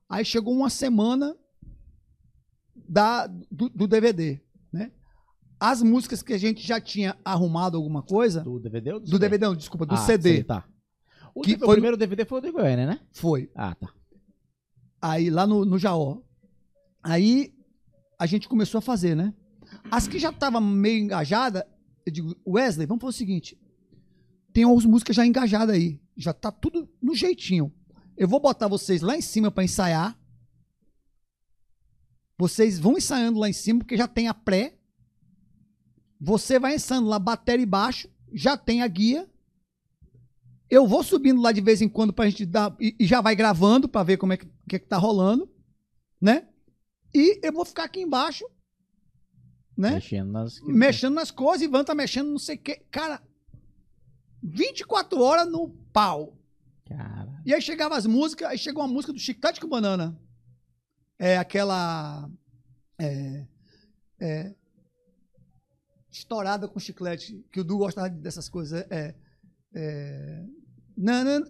[0.10, 1.36] Aí chegou uma semana
[2.76, 4.40] da, do, do DVD,
[4.72, 4.92] né?
[5.60, 9.20] As músicas que a gente já tinha arrumado alguma coisa, Do DVD ou do do
[9.20, 10.68] DVD, não, desculpa, do Ah, CD, sei, tá.
[11.36, 13.00] O, Que o foi- primeiro DVD foi o do Goiânia, né?
[13.14, 13.50] foi.
[13.56, 13.94] Ah, tá.
[15.02, 16.22] Aí lá no, no Jaó.
[17.04, 17.54] Aí
[18.20, 19.34] a gente começou a fazer, né?
[19.90, 21.68] As que já estavam meio engajada,
[22.06, 23.60] eu digo, Wesley, vamos fazer o seguinte:
[24.54, 26.00] tem umas músicas já engajadas aí.
[26.16, 27.74] Já tá tudo no jeitinho.
[28.18, 30.18] Eu vou botar vocês lá em cima para ensaiar.
[32.38, 34.78] Vocês vão ensaiando lá em cima, porque já tem a pré.
[36.20, 39.30] Você vai ensaiando lá bateria e baixo, já tem a guia.
[40.70, 42.76] Eu vou subindo lá de vez em quando pra gente dar.
[42.80, 45.50] E, e já vai gravando pra ver como é que, que, que tá rolando,
[46.20, 46.48] né?
[47.14, 48.46] E eu vou ficar aqui embaixo,
[49.78, 49.92] né?
[49.92, 50.60] Mexendo nas.
[50.62, 52.82] Mexendo nas coisas, Ivan tá mexendo, não sei o quê.
[52.92, 53.22] Cara,
[54.44, 56.38] 24 horas no pau.
[56.88, 57.42] Cara.
[57.46, 60.18] E aí chegava as músicas, aí chegou uma música do Chiclete com Banana.
[61.18, 62.30] É aquela.
[63.00, 63.48] É,
[64.20, 64.56] é,
[66.12, 68.86] estourada com chiclete, que o Du gostava dessas coisas.
[68.90, 69.16] É,
[69.74, 70.44] É,
[70.98, 71.46] na, na,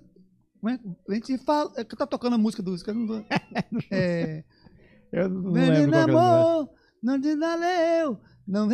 [0.59, 0.79] como é?
[1.09, 1.73] a gente fala.
[1.75, 2.75] É que tá tocando a música do.
[2.75, 3.25] eu não vou-
[3.89, 4.43] É,
[5.11, 6.69] Eu não lembro que é amor,
[7.01, 8.67] não te valeu, não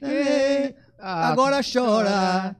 [0.00, 0.76] nada.
[0.98, 2.56] Ah, Agora chora.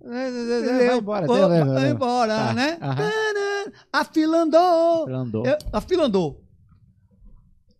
[0.00, 2.78] Vai embora, tem- vai- vai vai- embora, Tá, né?
[2.80, 2.96] aham.
[2.96, 5.08] Tanã, A fila andou.
[5.08, 5.46] Andou.
[5.46, 6.42] Eu- A fila andou.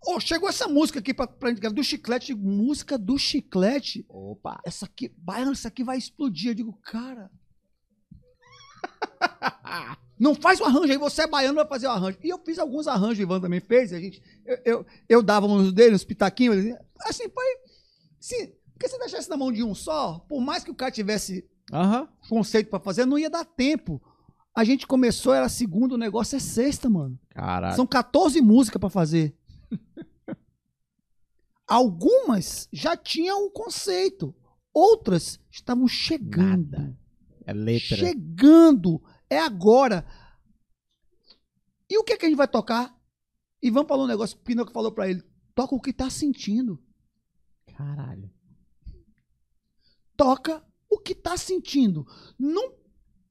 [0.07, 4.05] Oh, chegou essa música aqui pra, pra gente, do chiclete, música do chiclete.
[4.09, 4.60] Opa.
[4.65, 6.51] Essa aqui, baiano, essa aqui vai explodir.
[6.51, 7.31] Eu digo, cara.
[10.25, 12.17] Não faz o arranjo aí, você é baiano, vai fazer o arranjo.
[12.25, 13.93] E eu fiz alguns arranjos, o Ivan também fez.
[13.93, 16.75] A gente, eu, eu, eu dava uns dele, uns pitaquinhos.
[17.01, 17.44] Assim, foi.
[18.19, 21.47] Se, porque se deixasse na mão de um só, por mais que o cara tivesse
[21.70, 22.09] Aham.
[22.27, 24.01] conceito pra fazer, não ia dar tempo.
[24.55, 27.19] A gente começou, era segunda, o negócio é sexta, mano.
[27.28, 27.77] Caralho.
[27.77, 29.36] São 14 músicas pra fazer.
[31.69, 34.35] Algumas já tinham um conceito,
[34.73, 36.70] outras estavam chegando.
[36.70, 36.99] Nada.
[37.44, 37.99] É letra.
[37.99, 39.03] Chegando.
[39.28, 40.07] É agora.
[41.89, 42.97] E o que, é que a gente vai tocar?
[43.62, 45.23] Ivan falou um negócio, o Pinocchio falou pra ele:
[45.55, 46.83] toca o que tá sentindo.
[47.77, 48.31] Caralho.
[50.17, 52.07] Toca o que tá sentindo.
[52.39, 52.75] Não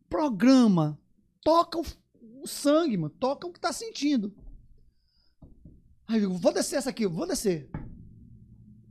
[0.10, 1.00] programa.
[1.42, 1.86] Toca o,
[2.42, 3.14] o sangue, mano.
[3.20, 4.34] Toca o que tá sentindo.
[6.08, 7.70] Aí eu digo, vou descer essa aqui, vou descer.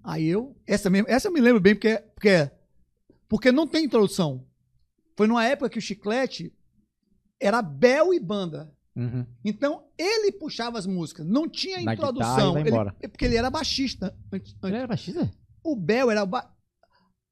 [0.03, 2.51] Aí eu, essa mesmo, essa eu me lembro bem porque, porque,
[3.29, 4.47] porque não tem introdução.
[5.17, 6.53] Foi numa época que o chiclete
[7.43, 8.73] era Bel e banda.
[8.95, 9.27] Uhum.
[9.45, 12.37] Então ele puxava as músicas, não tinha Na introdução.
[12.55, 12.97] guitarra Ele- embora.
[13.01, 14.15] porque ele era baixista.
[14.33, 15.31] antes- Ele era baixista?
[15.65, 16.23] o Bel era.
[16.23, 16.49] o ba-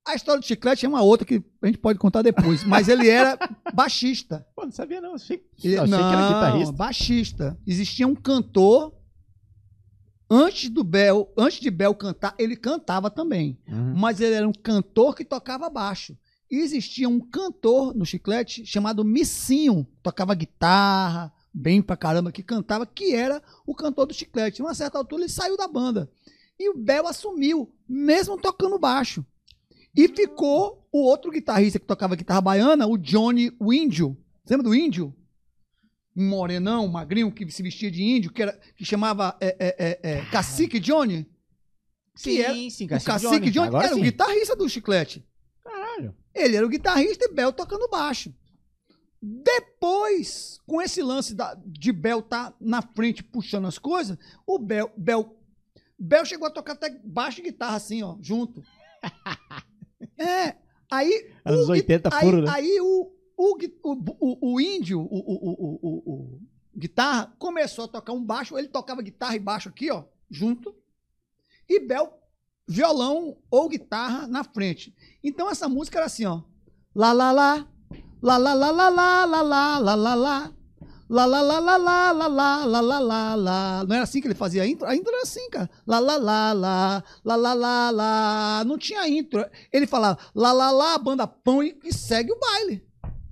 [0.08, 3.08] A história do chiclete é uma outra que a gente pode contar depois, mas ele
[3.08, 3.36] era
[3.74, 4.46] baixista.
[4.56, 5.14] Pô, não sabia não.
[5.14, 6.72] Achei, Ele, achei que era guitarrista.
[6.72, 7.58] baixista.
[7.66, 8.94] Existia um cantor.
[10.32, 13.58] Antes do Bel, antes de Bel cantar, ele cantava também.
[13.68, 13.94] Uhum.
[13.96, 16.16] Mas ele era um cantor que tocava baixo.
[16.50, 23.14] Existia um cantor no chiclete chamado Missinho, tocava guitarra, bem pra caramba, que cantava, que
[23.14, 24.60] era o cantor do chiclete.
[24.60, 26.10] Uma certa altura ele saiu da banda.
[26.58, 29.24] E o Bel assumiu, mesmo tocando baixo.
[29.96, 34.16] E ficou o outro guitarrista que tocava guitarra baiana, o Johnny o Índio.
[34.44, 35.14] Você lembra do Índio?
[36.16, 39.76] Um morenão, um magrinho, que se vestia de índio, que, era, que chamava é, é,
[39.78, 41.24] é, é, Cacique Johnny.
[42.26, 44.00] Era, sim, o Cacique Johnny, Agora era sim.
[44.00, 45.24] o guitarrista do Chiclete.
[46.34, 48.32] Ele era o guitarrista e Bel tocando baixo.
[49.22, 54.90] Depois, com esse lance da- de Bel tá na frente puxando as coisas, o Bel,
[54.96, 55.36] Bel,
[55.98, 58.62] Bel chegou a tocar até baixo e guitarra assim, ó, junto.
[60.16, 60.56] É,
[60.90, 61.32] aí...
[61.44, 62.50] Anos o gui- 80 aí, puro, né?
[62.50, 66.40] Aí o, o, o, o, o índio, o, o, o, o, o-
[66.76, 70.74] guitarra, começou a tocar um baixo, ele tocava guitarra e baixo aqui, ó, junto,
[71.66, 72.19] e Bel
[72.70, 74.94] violão ou guitarra na frente.
[75.24, 76.42] Então essa música era assim, ó.
[76.94, 77.66] Lá lá lá,
[78.22, 80.52] lá lá lá lá lá lá lá lá lá lá.
[81.08, 83.84] Lá lá lá lá lá lá lá lá lá lá lá.
[83.84, 84.86] Não era assim que ele fazia a intro?
[84.86, 85.68] A intro era assim, cara.
[85.84, 88.64] Lá lá lá lá lá lá lá lá.
[88.64, 89.44] Não tinha intro.
[89.72, 92.86] Ele falava lá lá lá, banda pão e, e segue o baile.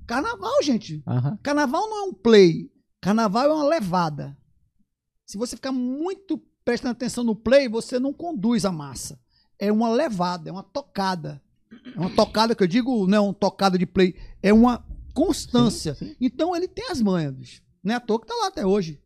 [0.05, 1.01] Carnaval, gente.
[1.45, 2.69] Carnaval não é um play.
[3.01, 4.37] Carnaval é uma levada.
[5.25, 9.19] Se você ficar muito prestando atenção no play, você não conduz a massa.
[9.59, 11.43] É uma levada, é uma tocada.
[11.95, 15.95] É uma tocada que eu digo, não é uma tocada de play, é uma constância.
[15.95, 16.17] Sim, sim.
[16.21, 17.63] Então ele tem as manhas, bicho.
[17.83, 19.01] Não é à toa que tá lá até hoje.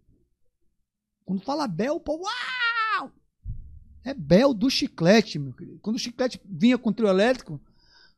[1.24, 2.24] Quando fala Bel, o povo.
[2.24, 3.12] Uau!
[4.04, 5.78] É Bel do chiclete, meu querido.
[5.80, 7.60] Quando o chiclete vinha com o trio elétrico,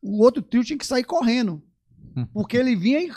[0.02, 1.62] o outro trio tinha que sair correndo.
[2.16, 2.26] Hum.
[2.32, 3.10] Porque ele vinha e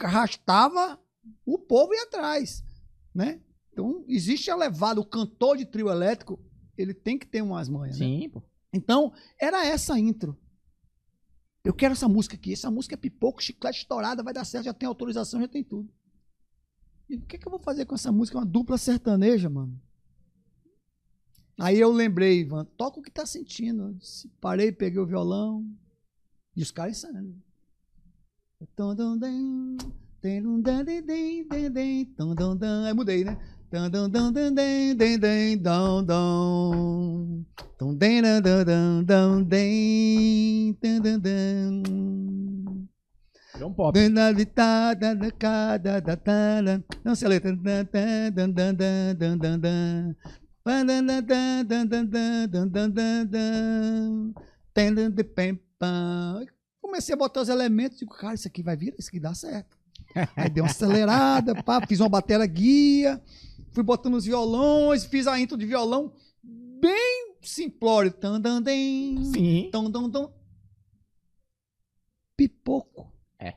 [0.00, 0.98] arrastava
[1.44, 2.64] o povo ia atrás,
[3.14, 3.40] né?
[3.72, 6.38] Então, existe a levada, o cantor de trio elétrico,
[6.76, 8.06] ele tem que ter umas manhas, né?
[8.06, 8.42] Sim, pô.
[8.74, 10.36] Então, era essa a intro.
[11.64, 12.52] Eu quero essa música aqui.
[12.52, 15.88] Essa música é pipoco, chiclete estourada, vai dar certo, já tem autorização, já tem tudo.
[17.08, 18.38] E o que, que eu vou fazer com essa música?
[18.38, 19.80] Uma dupla sertaneja, mano.
[21.58, 23.84] Aí eu lembrei, Ivan, toca o que tá sentindo.
[23.84, 25.64] Eu disse, parei, peguei o violão.
[26.56, 27.42] E os caras ensaiando.
[32.86, 33.38] Aí mudei, né?
[43.58, 43.98] John Pop.
[47.04, 47.52] Não sei a letra.
[56.80, 59.76] Comecei a botar os elementos, digo, cara, isso aqui vai vir, isso aqui dá certo.
[60.36, 63.20] Aí dei uma acelerada, pá, fiz uma batera guia,
[63.74, 66.14] fui botando os violões, fiz a intro de violão
[66.80, 68.12] bem simplório.
[68.12, 69.22] Tandandem.
[69.24, 69.70] Sim.
[69.70, 70.32] tan,
[72.36, 73.12] Pipoco.
[73.38, 73.54] É.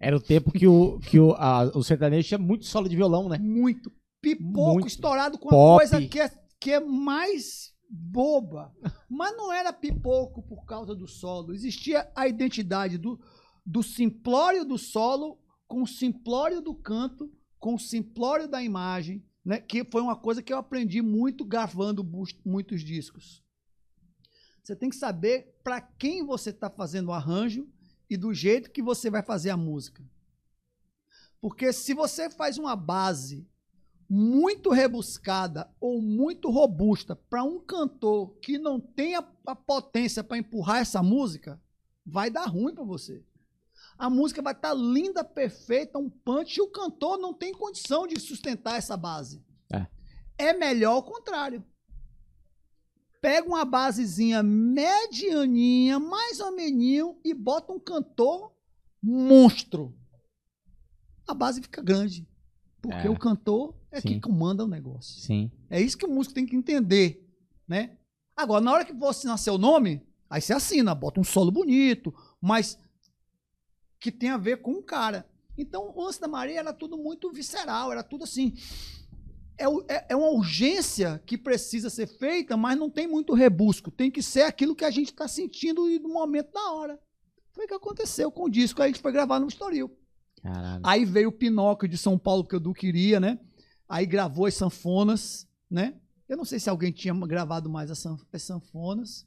[0.00, 3.28] Era o tempo que o, que o, a, o sertanejo tinha muito solo de violão,
[3.28, 3.38] né?
[3.38, 3.90] Muito.
[4.20, 4.88] Pipoco muito.
[4.88, 8.72] estourado com a coisa que é, que é mais boba.
[9.08, 11.52] Mas não era pipoco por causa do solo.
[11.52, 13.20] Existia a identidade do,
[13.64, 17.30] do simplório do solo com o simplório do canto
[17.64, 19.58] com o simplório da imagem, né?
[19.58, 22.06] que foi uma coisa que eu aprendi muito gravando
[22.44, 23.42] muitos discos.
[24.62, 27.66] Você tem que saber para quem você está fazendo o arranjo
[28.10, 30.04] e do jeito que você vai fazer a música.
[31.40, 33.48] Porque se você faz uma base
[34.10, 40.36] muito rebuscada ou muito robusta para um cantor que não tem a, a potência para
[40.36, 41.58] empurrar essa música,
[42.04, 43.24] vai dar ruim para você.
[43.96, 48.18] A música vai estar linda, perfeita, um punch, e o cantor não tem condição de
[48.20, 49.42] sustentar essa base.
[49.72, 49.86] É.
[50.36, 51.64] É melhor o contrário.
[53.20, 58.52] Pega uma basezinha medianinha, mais ou menos, e bota um cantor
[59.02, 59.96] monstro.
[61.26, 62.28] A base fica grande.
[62.82, 63.10] Porque É.
[63.10, 64.08] o cantor é Sim.
[64.08, 65.22] quem comanda o negócio.
[65.22, 65.50] Sim.
[65.70, 67.26] É isso que o músico tem que entender,
[67.66, 67.96] né?
[68.36, 72.12] Agora, na hora que você assinar seu nome, aí você assina, bota um solo bonito,
[72.42, 72.78] mas
[74.04, 75.26] que tem a ver com o cara.
[75.56, 78.52] Então, o Antes da Maria era tudo muito visceral, era tudo assim.
[79.56, 83.90] É, é- é uma urgência que precisa ser feita, mas não tem muito rebusco.
[83.90, 87.00] Tem que ser aquilo que a gente está sentindo no momento da hora.
[87.52, 88.82] Foi o que aconteceu com o disco.
[88.82, 89.90] Aí a gente foi gravar no Estoril.
[90.42, 90.82] Caralho.
[90.84, 93.38] Aí veio o Pinóquio de São Paulo, que o Du queria, né?
[93.88, 95.94] Aí gravou as sanfonas, né?
[96.28, 99.26] Eu não sei se alguém tinha gravado mais as san- as sanfonas,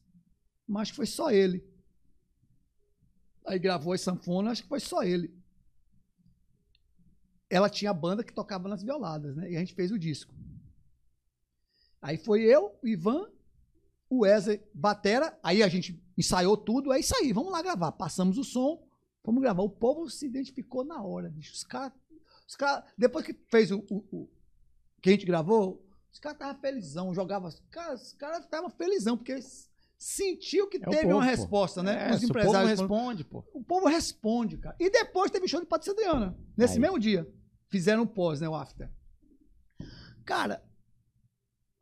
[0.68, 1.64] mas foi só ele.
[3.48, 5.34] Aí gravou as sanfonas, acho que foi só ele.
[7.50, 9.50] Ela tinha a banda que tocava nas violadas, né?
[9.52, 10.34] E a gente fez o disco.
[12.02, 13.30] Aí foi eu, o Ivan,
[14.10, 17.92] o Wesley, batera, aí a gente ensaiou tudo, é isso aí, vamos lá gravar.
[17.94, 18.86] Passamos o som,
[19.24, 19.62] Vamos gravar.
[19.62, 21.52] O povo se identificou na hora, bicho.
[21.54, 21.92] Os caras.
[22.48, 24.30] Os cara, depois que fez o, o- o-
[25.02, 27.52] que a gente gravou, os caras estavam felizão, jogavam.
[27.70, 32.10] Cara, os caras estavam felizão, porque eles sentiu que É teve povo, uma resposta, né?
[32.10, 32.80] É, Os se o povo empresários.
[32.80, 33.44] responde, pô.
[33.54, 34.76] O povo responde, cara.
[34.80, 36.38] E depois teve show de Patrícia Adriana.
[36.56, 36.80] Nesse Aí.
[36.80, 37.28] mesmo dia.
[37.70, 38.48] Fizeram o pós, né?
[38.48, 38.92] O after.
[40.26, 40.64] Cara,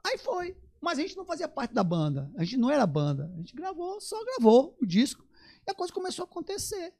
[0.04, 0.58] aí foi.
[0.82, 2.32] Mas a gente não fazia parte da banda.
[2.38, 3.32] A gente não era banda.
[3.34, 5.26] A gente gravou, só gravou o disco.
[5.68, 6.94] E a coisa começou a acontecer.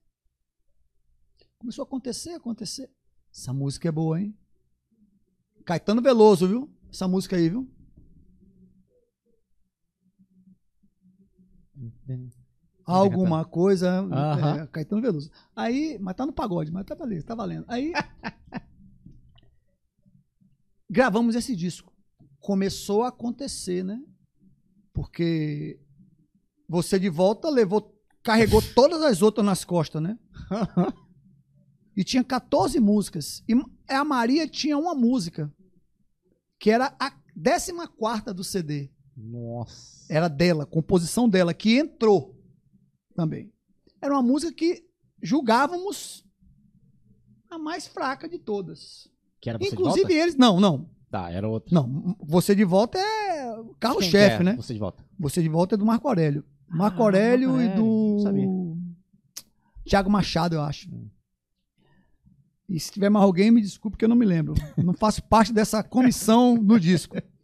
[1.60, 2.92] Começou a acontecer, acontecer.
[3.34, 4.38] Essa música é boa, hein?
[5.66, 6.70] Caetano Veloso, viu?
[6.90, 7.70] Essa música aí, viu?
[12.86, 14.06] Alguma coisa.
[14.62, 15.32] É, Caetano Veloso.
[15.56, 17.66] Aí, mas tá no pagode, mas tá valendo, tá valendo.
[17.68, 17.92] Aí.
[20.90, 21.92] gravamos esse disco.
[22.40, 24.02] Começou a acontecer, né?
[24.94, 25.80] Porque
[26.70, 30.18] você de volta levou, carregou todas as outras nas costas, né?
[31.98, 33.42] E tinha 14 músicas.
[33.48, 33.54] E
[33.88, 35.50] a Maria tinha uma música,
[36.60, 38.92] que era a 14 do CD.
[39.16, 40.06] Nossa.
[40.10, 42.36] Era dela, composição dela, que entrou
[43.16, 43.52] também.
[44.02, 44.86] Era uma música que
[45.22, 46.26] julgávamos
[47.50, 49.10] a mais fraca de todas.
[49.40, 50.14] Que era você de Inclusive volta?
[50.14, 50.36] eles.
[50.36, 50.90] Não, não.
[51.10, 51.74] Tá, era outro.
[51.74, 52.16] Não.
[52.26, 54.56] Você de volta é carro-chefe, é né?
[54.58, 55.04] Você de volta.
[55.18, 56.44] Você de volta é do Marco Aurélio.
[56.68, 58.46] Marco Ah, Aurélio Marco e não sabia.
[58.46, 58.78] do.
[59.86, 60.90] Tiago Machado, eu acho.
[62.68, 64.56] E se tiver mais alguém, me desculpe que eu não me lembro.
[64.76, 67.16] Não faço parte dessa comissão no disco.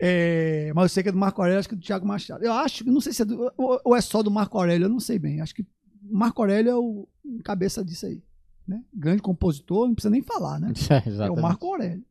[0.00, 2.44] É, mas eu sei que é do Marco Aurélio, acho que é do Tiago Machado.
[2.44, 4.88] Eu acho, não sei se é do, ou, ou é só do Marco Aurélio, eu
[4.90, 5.40] não sei bem.
[5.40, 5.66] Acho que
[6.02, 7.08] Marco Aurélio é o
[7.44, 8.22] cabeça disso aí.
[8.66, 8.82] Né?
[8.92, 10.72] Grande compositor, não precisa nem falar, né?
[10.90, 11.40] É o Exatamente.
[11.42, 12.04] Marco Aurélio.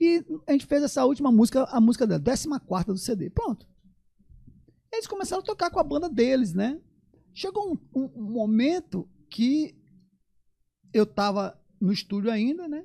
[0.00, 3.30] E a gente fez essa última música, a música da 14 do CD.
[3.30, 3.66] Pronto.
[4.92, 6.80] Eles começaram a tocar com a banda deles, né?
[7.32, 9.76] Chegou um, um- um momento que
[10.92, 12.84] eu tava no estúdio ainda, né?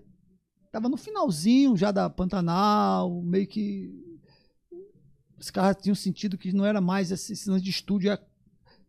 [0.71, 3.91] Tava no finalzinho já da Pantanal, meio que.
[5.37, 8.17] Os caras tinham sentido que não era mais esse esse de estúdio.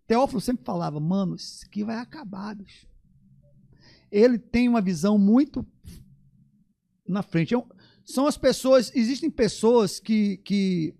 [0.06, 2.86] Teófilo sempre falava, mano, isso aqui vai acabar, bicho.
[4.10, 5.64] Ele tem uma visão muito
[7.06, 7.54] na frente.
[7.54, 7.62] É
[8.04, 10.94] São as pessoas, existem pessoas que, que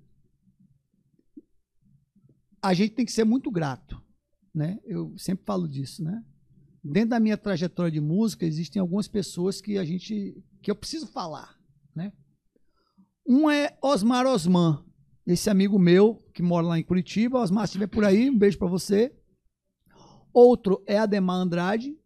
[2.63, 4.01] a gente tem que ser muito grato,
[4.55, 4.79] né?
[4.85, 6.25] Eu sempre falo disso, né?
[6.83, 11.07] Dentro da minha trajetória de música, existem algumas pessoas que a gente que eu preciso
[11.07, 11.59] falar,
[11.95, 12.13] né?
[13.27, 14.85] Um é Osmar Osman,
[15.27, 17.39] esse amigo meu que mora lá em Curitiba.
[17.39, 19.15] Osmar, se estiver por aí, um beijo para você.
[20.33, 21.97] Outro é Ademar Andrade,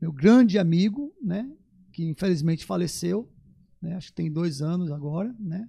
[0.00, 1.50] meu grande amigo, né?
[1.92, 3.32] Que infelizmente faleceu,
[3.80, 3.94] né?
[3.94, 5.68] Acho que tem dois anos agora, né?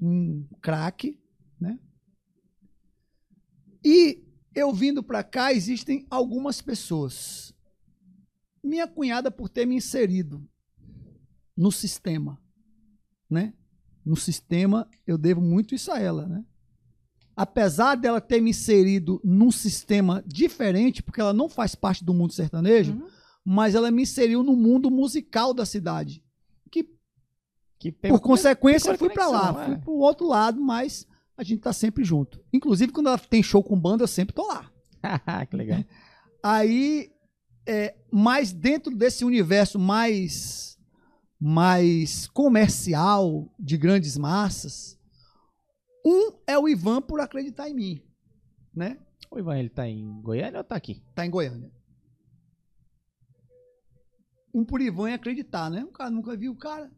[0.00, 1.20] Um craque,
[1.60, 1.78] né?
[3.84, 7.52] E eu vindo para cá, existem algumas pessoas.
[8.62, 10.46] minha cunhada por ter me inserido
[11.56, 12.38] no sistema,
[13.28, 13.54] né?
[14.04, 16.44] No sistema, eu devo muito isso a ela, né?
[17.36, 22.32] Apesar dela ter me inserido num sistema diferente, porque ela não faz parte do mundo
[22.34, 23.08] sertanejo, Uhum.
[23.44, 26.22] mas ela me inseriu no mundo musical da cidade.
[26.70, 26.86] Que,
[27.78, 29.78] Que por consequência, fui pra lá, conexão, fui é.
[29.78, 31.06] pro outro lado, mas
[31.40, 32.44] a gente tá sempre junto.
[32.52, 34.70] Inclusive, quando ela tem show com banda, eu sempre tô lá.
[35.48, 35.82] que legal.
[36.42, 37.10] Aí,
[37.66, 40.78] é, mais dentro desse universo mais,
[41.40, 44.98] mais comercial, de grandes massas,
[46.04, 48.02] um é o Ivan por acreditar em mim,
[48.74, 48.98] né?
[49.30, 51.02] O Ivan, ele tá em Goiânia ou tá aqui?
[51.14, 51.72] Tá em Goiânia.
[54.52, 55.84] Um por Ivan em acreditar, né?
[55.84, 56.90] O cara nunca viu o cara.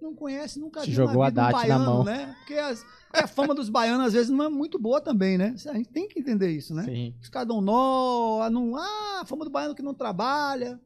[0.00, 2.04] Não conhece, nunca Te viu jogou a vida um date na baiano, mão.
[2.04, 2.34] né?
[2.38, 5.54] Porque as- a fama dos baianos às vezes não é muito boa também, né?
[5.66, 6.84] A gente tem que entender isso, né?
[6.84, 7.16] Sim.
[7.20, 10.80] Os caras dão nó, ah, não, ah, fama do baiano que não trabalha,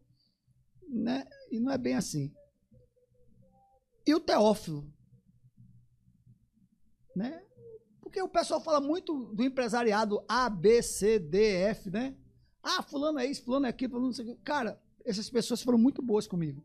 [0.88, 1.26] né?
[1.50, 2.32] E não é bem assim.
[4.06, 4.90] E o Teófilo,
[7.14, 7.42] né?
[8.00, 12.16] Porque o pessoal fala muito do empresariado A, B, C, D, F, né?
[12.62, 14.40] Ah, fulano é isso, fulano é aquilo, fulano não sei o quê.
[14.44, 16.64] Cara, essas pessoas foram muito boas comigo.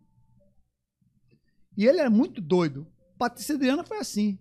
[1.78, 2.88] E ele era muito doido.
[3.18, 4.38] Patrícia Adriana foi assim.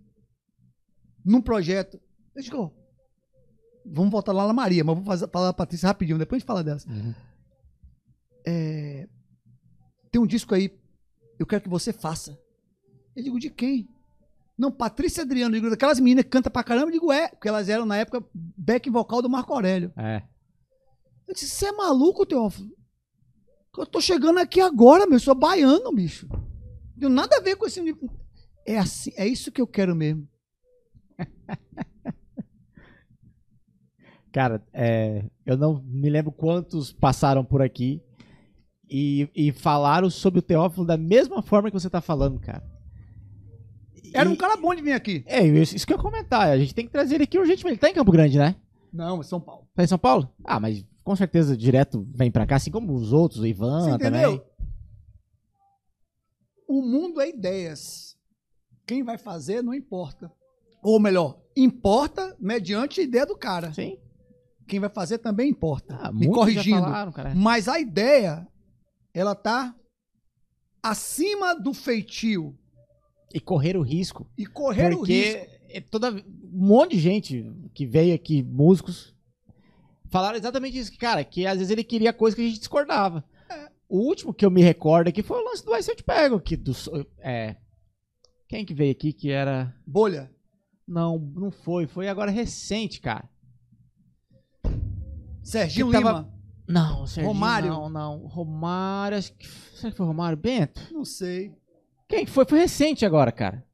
[1.24, 2.00] Num projeto.
[2.34, 2.72] Eu digo,
[3.92, 6.46] Vamos voltar lá na Maria, mas vou fazer, falar da Patrícia rapidinho, depois a gente
[6.46, 6.84] fala delas.
[6.86, 7.14] Uhum.
[8.44, 9.08] É,
[10.10, 10.76] tem um disco aí,
[11.38, 12.38] eu quero que você faça.
[13.14, 13.88] Eu digo, de quem?
[14.58, 17.48] Não, Patrícia Adriano, eu digo, daquelas meninas que cantam pra caramba, eu digo, é, porque
[17.48, 19.92] elas eram na época back vocal do Marco Aurélio.
[19.96, 20.22] É.
[21.28, 22.74] Eu disse, você é maluco, Teófilo?
[23.76, 26.26] Eu tô chegando aqui agora, meu, eu sou baiano, bicho.
[26.96, 27.80] Não nada a ver com esse.
[28.66, 30.26] É assim, é isso que eu quero mesmo.
[34.32, 38.02] Cara, é, eu não me lembro quantos passaram por aqui
[38.88, 42.62] e, e falaram sobre o Teófilo da mesma forma que você tá falando, cara.
[44.12, 45.24] Era E- um cara bom de vir aqui.
[45.26, 46.48] É, isso que eu ia comentar.
[46.50, 47.74] A gente tem que trazer ele aqui urgentemente.
[47.74, 48.56] Ele tá em Campo Grande, né?
[48.92, 49.66] Não, é São Paulo.
[49.74, 50.28] Tá em São Paulo?
[50.44, 53.98] Ah, mas com certeza direto vem pra cá, assim como os outros, o Ivan Você
[53.98, 54.42] também.
[56.66, 58.16] O mundo é ideias.
[58.86, 60.32] Quem vai fazer não importa.
[60.82, 63.72] Ou melhor, importa mediante a ideia do cara.
[63.72, 63.98] Sim.
[64.68, 65.96] Quem vai fazer também importa.
[66.00, 66.80] Ah, Me corrigindo.
[66.80, 67.12] falaram.
[67.36, 68.46] Mas a ideia,
[69.14, 69.74] ela tá
[70.82, 72.56] acima do feitio.
[73.32, 74.28] E correr o risco.
[74.36, 75.50] E correr o porque risco.
[75.68, 79.14] é toda, um monte de gente que veio aqui, músicos,
[80.10, 80.96] falaram exatamente isso.
[80.98, 83.24] Cara, que às vezes ele queria coisa que a gente discordava.
[83.88, 86.02] O último que eu me recordo aqui foi o lance do Vai Se Eu Te
[86.02, 86.40] Pego.
[86.40, 86.72] Que do,
[87.18, 87.56] é,
[88.48, 89.74] quem que veio aqui que era...
[89.86, 90.30] Bolha.
[90.86, 91.86] Não, não foi.
[91.86, 93.28] Foi agora recente, cara.
[95.42, 96.32] Serginho tava- Lima.
[96.68, 97.68] Não, Serginho, Romário?
[97.70, 98.18] Não, não.
[98.26, 99.46] Romário, acho que...
[99.46, 100.36] Será que foi Romário?
[100.36, 100.80] Bento?
[100.92, 101.52] Não sei.
[102.08, 102.44] Quem que foi?
[102.44, 103.64] Foi recente agora, cara.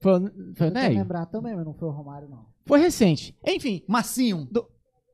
[0.00, 0.98] Foi, o- foi o Nélio?
[0.98, 2.46] lembrar também, mas não foi o Romário, não.
[2.66, 3.36] Foi recente.
[3.46, 4.48] Enfim, Massinho.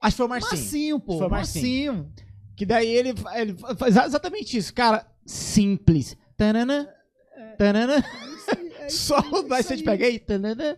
[0.01, 0.51] acho que foi o Marcinho.
[0.61, 1.19] Marcinho, pô.
[1.19, 2.13] Foi Marcinho.
[2.61, 5.11] Que daí ele, ele faz exatamente isso, cara.
[5.25, 6.15] Simples.
[6.37, 6.95] Tanana,
[7.57, 8.05] tanana.
[8.81, 9.77] É Só isso vai aí.
[9.79, 10.19] te pegar aí.
[10.19, 10.77] Tanana,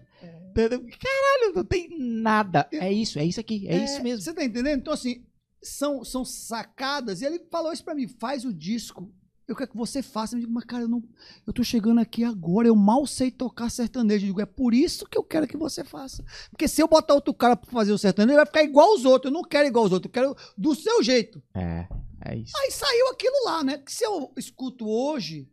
[0.54, 0.78] tanana.
[0.78, 2.68] Caralho, não tem nada.
[2.72, 3.66] É isso, é isso aqui.
[3.66, 4.22] É, isso mesmo.
[4.22, 4.78] Você tá entendendo?
[4.78, 5.26] Então, assim,
[5.60, 7.20] são, são sacadas.
[7.20, 9.12] E ele falou isso pra mim: faz o disco.
[9.52, 10.34] Eu quero que você faça.
[10.34, 11.02] Eu digo, mas cara, eu, não,
[11.46, 14.24] eu tô chegando aqui agora, eu mal sei tocar sertanejo.
[14.24, 16.24] Eu digo, é por isso que eu quero que você faça.
[16.50, 19.04] Porque se eu botar outro cara pra fazer o sertanejo, ele vai ficar igual os
[19.04, 19.30] outros.
[19.30, 21.42] Eu não quero igual os outros, eu quero do seu jeito.
[21.54, 21.86] É,
[22.24, 22.52] é isso.
[22.56, 23.78] Aí saiu aquilo lá, né?
[23.78, 25.48] Que se eu escuto hoje,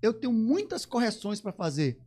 [0.00, 2.00] eu tenho muitas correções pra fazer.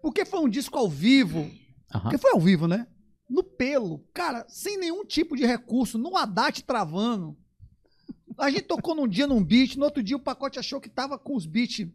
[0.00, 1.50] Porque foi um disco ao vivo.
[1.92, 2.02] Aham.
[2.02, 2.86] Porque foi ao vivo, né?
[3.28, 7.36] No pelo, cara, sem nenhum tipo de recurso, no Haddad travando.
[8.36, 11.18] A gente tocou num dia num beat, no outro dia o pacote achou que tava
[11.18, 11.86] com os beats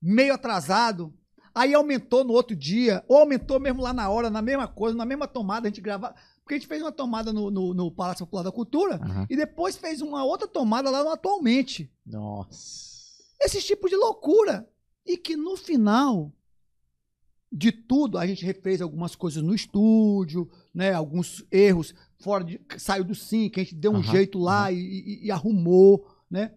[0.00, 1.12] meio atrasado.
[1.54, 5.04] Aí aumentou no outro dia, ou aumentou mesmo lá na hora, na mesma coisa, na
[5.04, 6.14] mesma tomada, a gente gravava.
[6.42, 9.26] Porque a gente fez uma tomada no, no, no Palácio Popular da Cultura Aham.
[9.28, 11.90] e depois fez uma outra tomada lá no Atualmente.
[12.06, 12.90] Nossa.
[13.40, 14.68] Esse tipo de loucura.
[15.04, 16.32] E que no final
[17.50, 20.92] de tudo, a gente refez algumas coisas no estúdio, né?
[20.92, 22.60] Alguns erros fora de.
[22.78, 26.54] Saiu do sync, a gente deu um jeito lá e, e- e arrumou, né?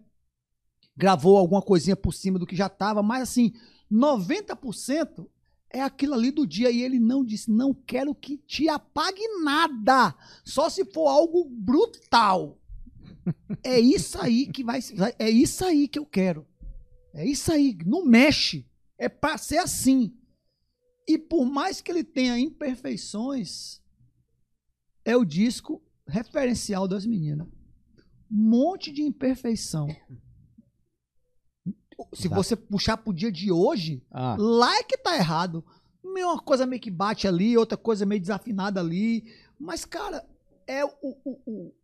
[0.96, 3.52] Gravou alguma coisinha por cima do que já tava, mas assim,
[3.90, 5.26] 90%
[5.70, 6.70] é aquilo ali do dia.
[6.70, 10.14] E ele não disse: não quero que te apague nada.
[10.44, 12.58] Só se for algo brutal.
[13.64, 14.80] É isso aí que vai.
[14.94, 16.46] vai- É isso aí que eu quero.
[17.14, 17.76] É isso aí.
[17.86, 18.66] Não mexe.
[18.98, 20.12] É pra ser assim.
[21.08, 23.80] E por mais que ele tenha imperfeições,
[25.04, 27.46] é o disco referencial das meninas.
[28.30, 29.86] monte de imperfeição.
[32.14, 32.34] Se Exato.
[32.34, 35.64] você puxar pro dia de hoje, Ah, lá é que tá errado.
[36.02, 39.24] Uma coisa meio que bate ali, outra coisa meio desafinada ali.
[39.58, 40.26] Mas, cara,
[40.66, 41.74] é o, o- o-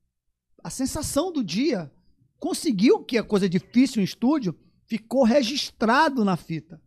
[0.63, 1.91] a sensação do dia.
[2.39, 6.83] Conseguiu que a coisa é difícil em estúdio, ficou registrado na fita.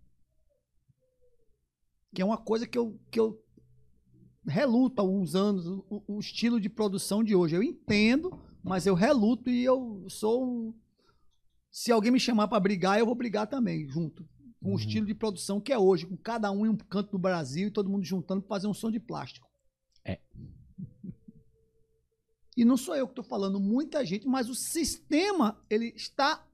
[2.14, 3.42] Que é uma coisa que eu, que eu
[4.45, 5.01] reluto
[5.35, 7.55] anos, o, o estilo de produção de hoje.
[7.55, 10.45] Eu entendo, mas eu reluto e eu sou.
[10.45, 10.73] um-
[11.72, 14.23] Se alguém me chamar pra brigar, eu vou brigar também, junto.
[14.61, 14.75] Com Uhum.
[14.75, 17.67] o estilo de produção que é hoje, com cada um em um canto do Brasil
[17.67, 19.49] e todo mundo juntando pra fazer um som de plástico.
[20.05, 20.19] É.
[22.55, 26.45] E não sou eu que estou falando, muita gente, mas o sistema, ele está.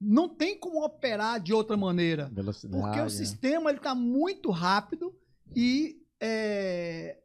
[0.00, 2.30] Não tem como operar de outra maneira.
[2.32, 2.82] velocidade.
[2.82, 3.08] Porque o né?
[3.10, 5.14] sistema ele está muito rápido
[5.54, 7.18] e é,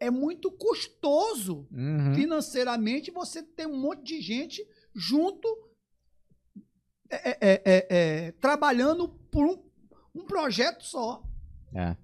[0.00, 2.14] é muito custoso Uhum.
[2.14, 5.48] financeiramente você ter um monte de gente junto
[7.10, 9.64] é, é, é, é, trabalhando por um,
[10.14, 11.22] um projeto só.
[11.74, 11.96] É.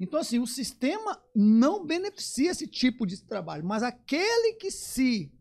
[0.00, 5.32] Então, assim, o sistema não beneficia esse tipo de trabalho, mas aquele que se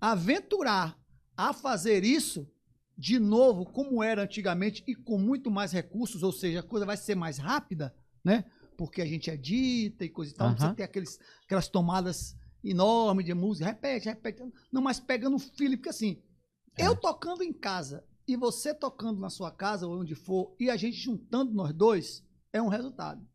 [0.00, 0.98] aventurar
[1.36, 2.50] a fazer isso
[2.96, 6.96] de novo, como era antigamente, e com muito mais recursos, ou seja, a coisa vai
[6.96, 8.44] ser mais rápida, né?
[8.78, 10.76] Porque a gente edita e coisa e tal, não precisa Aham.
[10.76, 14.40] ter aqueles, aquelas tomadas enormes de música, repete, repete.
[14.70, 16.22] Não, mas pegando o feeling, porque assim,
[16.76, 16.86] É.
[16.86, 20.76] eu tocando em casa e você tocando na sua casa ou onde for, e a
[20.76, 23.26] gente juntando nós dois, é um resultado.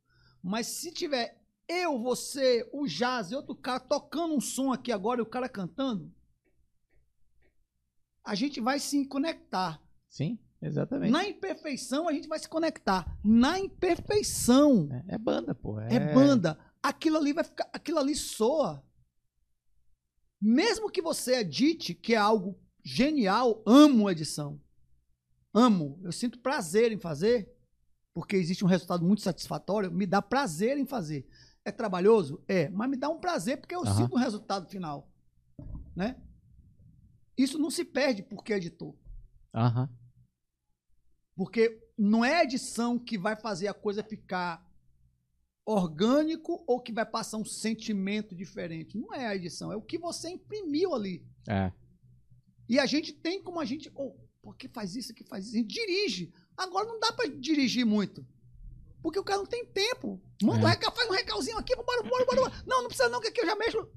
[0.41, 5.19] Mas se tiver eu, você, o Jazz e outro cara tocando um som aqui agora
[5.19, 6.09] e o cara cantando,
[8.23, 9.81] a gente vai se conectar.
[10.07, 11.11] Sim, exatamente.
[11.11, 13.17] Na imperfeição, a gente vai se conectar.
[13.23, 15.79] Na imperfeição, É, é banda, pô.
[15.79, 16.57] é, banda.
[16.81, 17.69] Aquilo ali vai ficar.
[17.73, 18.83] Aquilo ali soa.
[20.41, 24.59] Mesmo que você edite, que é algo genial, amo edição.
[25.53, 25.99] Amo.
[26.03, 27.49] Eu sinto prazer em fazer,
[28.13, 29.91] porque existe um resultado muito satisfatório.
[29.91, 31.25] Me dá prazer em fazer.
[31.63, 32.43] É trabalhoso?
[32.47, 32.67] É.
[32.69, 33.95] Mas me dá um prazer porque eu Aham.
[33.95, 35.09] sinto um resultado final.
[35.95, 36.21] Né?
[37.37, 38.99] Isso não se perde porque editou.
[39.53, 39.89] Aham.
[41.35, 44.65] Porque não é a edição que vai fazer a coisa ficar
[45.65, 48.97] orgânico ou que vai passar um sentimento diferente.
[48.97, 51.25] Não é a edição, é o que você imprimiu ali.
[51.47, 51.71] É.
[52.67, 53.91] E a gente tem como a gente.
[53.95, 55.55] Oh, por que faz isso, que faz isso?
[55.55, 56.33] A gente dirige.
[56.57, 58.25] Agora não dá pra dirigir muito.
[59.01, 60.21] Porque o cara não tem tempo.
[60.41, 60.63] Manda É.
[60.65, 62.63] um recal, faz um recalzinho aqui, bora, bora, bora, bora.
[62.65, 63.87] Não, não precisa não, que aqui eu já mexo.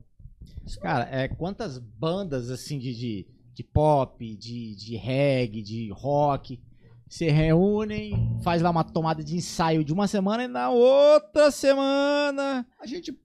[0.80, 6.60] Cara, é, quantas bandas assim de, de, de pop, de, de reggae, de rock
[7.08, 12.66] se reúnem, faz lá uma tomada de ensaio de uma semana e na outra semana
[12.80, 13.16] A gente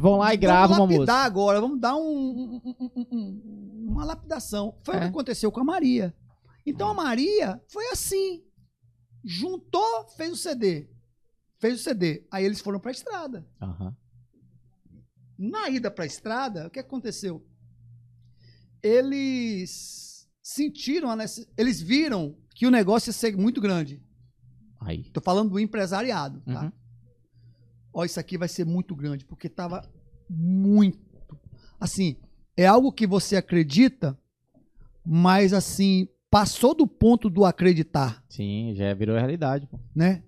[0.00, 1.12] vão lá e gravam uma vamos música.
[1.14, 4.76] agora, vamos dar um- um- um- um- um- uma lapidação.
[4.84, 5.00] Foi o É.
[5.00, 6.14] que aconteceu com a Maria.
[6.66, 8.44] Então a Maria foi assim.
[9.24, 10.88] Juntou, fez o CD.
[11.58, 12.26] Fez o CD.
[12.30, 13.46] Aí eles foram pra estrada.
[13.60, 13.96] Aham.
[15.38, 17.44] Na ida pra estrada, o que aconteceu?
[18.82, 21.16] Eles sentiram a.
[21.56, 24.02] Eles viram que o negócio ia ser muito grande.
[24.80, 25.04] Aí.
[25.12, 26.64] Tô falando do empresariado, tá?
[26.64, 26.72] Uhum.
[27.94, 29.88] Ó, isso aqui vai ser muito grande, porque tava
[30.28, 30.98] muito.
[31.78, 32.16] Assim,
[32.56, 34.18] é algo que você acredita,
[35.06, 39.78] mas assim, passou do ponto do acreditar, Sim, já virou realidade, pô.
[39.94, 40.24] né?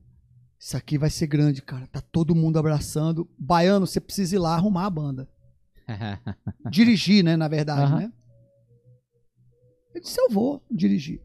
[0.56, 1.88] Isso aqui vai ser grande, cara.
[1.88, 3.28] Tá todo mundo abraçando.
[3.36, 5.28] Baiano, você precisa ir lá arrumar a banda.
[6.70, 7.98] Dirigir, né, na verdade, Aham.
[7.98, 8.12] né?
[9.92, 11.20] Eu disse, eu vou dirigir.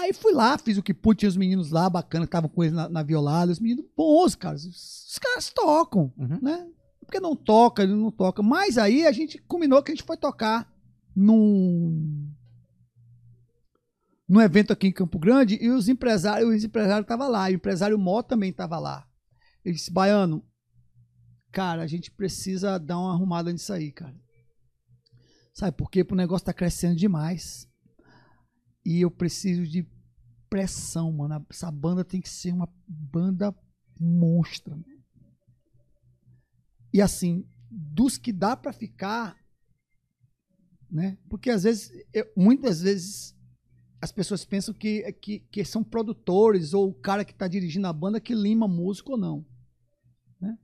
[0.00, 2.62] Aí fui lá, fiz o que pude, tinha os meninos lá, bacana, que estavam com
[2.62, 4.56] eles na, na violada, os meninos bons, cara.
[4.56, 6.38] Os, caras tocam, Uhum.
[6.40, 6.66] né?
[7.00, 8.42] Porque não toca, ele não toca.
[8.42, 10.72] Mas aí a gente combinou que a gente foi tocar
[11.14, 12.30] num
[14.28, 17.56] num evento aqui em Campo Grande e os empresários, os empresários estavam lá, e o
[17.56, 19.04] empresário Mó também estava lá.
[19.64, 20.44] Ele disse, Baiano,
[21.50, 24.14] cara, a gente precisa dar uma arrumada nisso aí, cara.
[25.52, 26.04] Sabe por quê?
[26.04, 27.68] Porque o negócio tá crescendo demais.
[28.84, 29.86] E eu preciso de
[30.48, 31.46] pressão, mano.
[31.48, 33.54] Essa banda tem que ser uma banda
[33.98, 34.78] monstra.
[36.92, 39.36] E assim, dos que dá pra ficar,
[40.90, 41.16] né?
[41.28, 43.36] Porque às vezes, eu- muitas vezes
[44.02, 47.92] as pessoas pensam que, que, que são produtores ou o cara que tá dirigindo a
[47.92, 49.46] banda que lima músico ou não.
[50.40, 50.58] Né?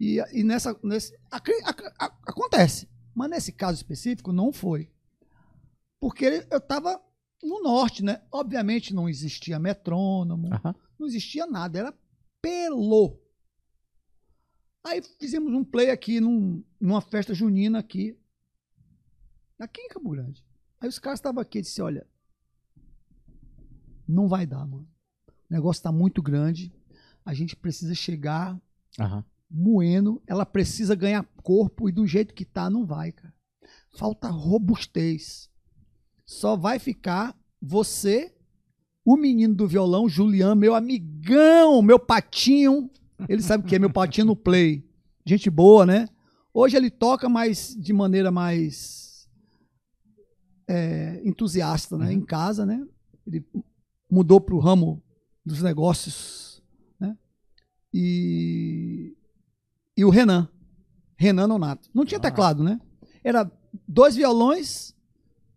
[0.00, 0.76] E, e nessa.
[0.82, 2.88] Nesse, acre- ac- a- acontece.
[3.14, 4.90] Mas nesse caso específico, não foi.
[6.00, 7.00] Porque eu tava
[7.42, 8.22] no norte, né?
[8.32, 10.48] Obviamente não existia metrônomo,
[10.98, 11.98] não existia nada, era
[12.42, 13.18] pelo.
[14.84, 18.18] Aí fizemos um play aqui num- numa festa junina aqui.
[19.58, 20.44] Aqui em Campo Grande.
[20.80, 22.06] Aí os caras estavam aqui e disse, olha,
[24.08, 24.88] não vai dar, mano.
[25.28, 26.72] O negócio tá muito grande.
[27.24, 28.58] A gente precisa chegar
[29.50, 33.34] moendo, ela precisa ganhar corpo e do jeito que tá, não vai, cara.
[33.98, 35.49] Falta robustez.
[36.30, 38.32] Só vai ficar você,
[39.04, 42.88] o menino do violão, Julian, meu amigão, meu patinho.
[43.28, 44.88] Ele sabe o que é meu patinho no play.
[45.26, 46.06] Gente boa, né?
[46.54, 49.28] Hoje ele toca, mas de maneira mais
[50.68, 52.12] é, entusiasta, né?
[52.12, 52.80] Em casa, né?
[53.26, 53.44] Ele
[54.08, 55.02] mudou para o ramo
[55.44, 56.62] dos negócios,
[57.00, 57.18] né?
[57.92, 59.16] E
[59.96, 60.48] e o Renan.
[61.16, 61.90] Renan Nonato.
[61.92, 62.22] Não tinha Ah.
[62.22, 62.80] teclado, né?
[63.24, 63.50] Era
[63.86, 64.94] dois violões,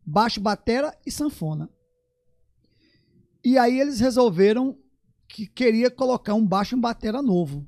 [0.06, 1.70] baixo, batera e sanfona.
[3.44, 4.78] E aí eles resolveram
[5.28, 7.68] que queria colocar um baixo e um batera novo.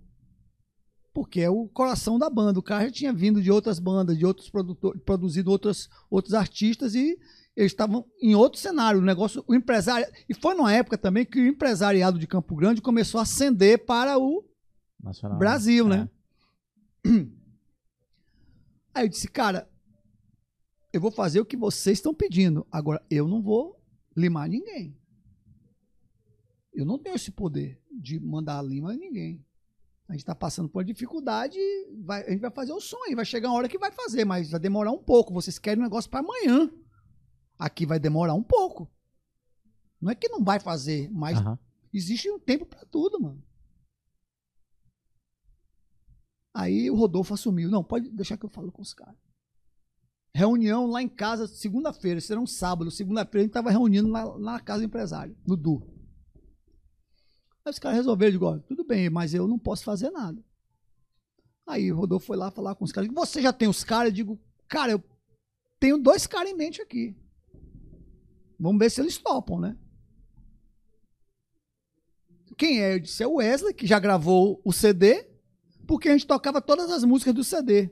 [1.14, 2.60] Porque é o coração da banda.
[2.60, 6.94] O cara já tinha vindo de outras bandas, de outros produtores, produzido outros, outros artistas
[6.94, 7.18] e
[7.56, 9.00] eles estavam em outro cenário.
[9.00, 10.06] O negócio, o empresário.
[10.28, 14.18] E foi numa época também que o empresariado de Campo Grande começou a ascender para
[14.20, 14.44] o
[15.02, 15.38] Nacional.
[15.38, 15.90] Brasil, É.
[15.90, 16.10] né?
[18.94, 19.70] Aí eu disse, cara,
[20.96, 22.66] eu vou fazer o que vocês estão pedindo.
[22.72, 23.80] Agora, eu não vou
[24.16, 24.98] limar ninguém.
[26.74, 29.46] Eu não tenho esse poder de mandar lima em ninguém.
[30.08, 31.58] A gente está passando por uma dificuldade,
[32.04, 34.52] vai- a gente vai fazer o sonho, vai chegar uma hora que vai fazer, mas
[34.52, 35.34] vai demorar um pouco.
[35.34, 36.72] Vocês querem um negócio para amanhã.
[37.58, 38.90] Aqui vai demorar um pouco.
[40.00, 41.58] Não é que não vai fazer, mas Aham.
[41.94, 43.42] Existe um tempo pra tudo, mano.
[46.54, 47.70] Aí o Rodolfo assumiu.
[47.70, 49.16] Não, pode deixar que eu falo com os caras.
[50.36, 52.20] Reunião lá em casa, segunda-feira.
[52.30, 52.92] Era um sábado.
[52.92, 55.82] Segunda-feira a gente tava reunindo na, na casa do empresário, no Du.
[57.64, 60.44] Aí os caras resolveram, digo, ó, tudo bem, mas eu não posso fazer nada.
[61.66, 63.10] Aí o Rodolfo foi lá falar com os caras.
[63.14, 64.10] Você já tem os caras?
[64.10, 65.04] Eu digo, cara, eu
[65.80, 67.16] tenho dois caras em mente aqui.
[68.60, 69.78] Vamos ver se eles topam, né?
[72.58, 72.96] Quem é?
[72.96, 75.30] Eu disse, é o Wesley, que já gravou o CD,
[75.88, 77.90] porque a gente tocava todas as músicas do CD.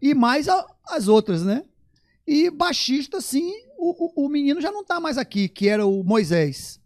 [0.00, 1.64] E mais a- as outras, né?
[2.26, 6.02] E baixista, sim, o, o, o menino já não tá mais aqui, que era o
[6.02, 6.80] Moisés.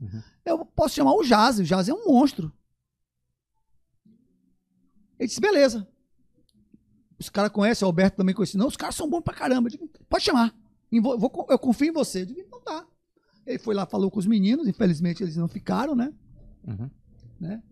[0.45, 2.53] Eu posso chamar o Jazz, o Jazz é um monstro.
[5.19, 5.87] Ele disse, beleza.
[7.19, 8.57] Os caras conhecem, o Alberto também conhece.
[8.57, 9.67] Não, os caras são bons pra caramba.
[9.69, 10.55] Eu digo, pode chamar.
[10.91, 12.23] Eu vou- eu confio em você.
[12.23, 12.87] Eu digo, então tá.
[13.45, 16.13] Ele foi lá, falou com os meninos, infelizmente eles não ficaram, né?
[16.67, 16.91] Uhum.
[17.41, 17.63] né?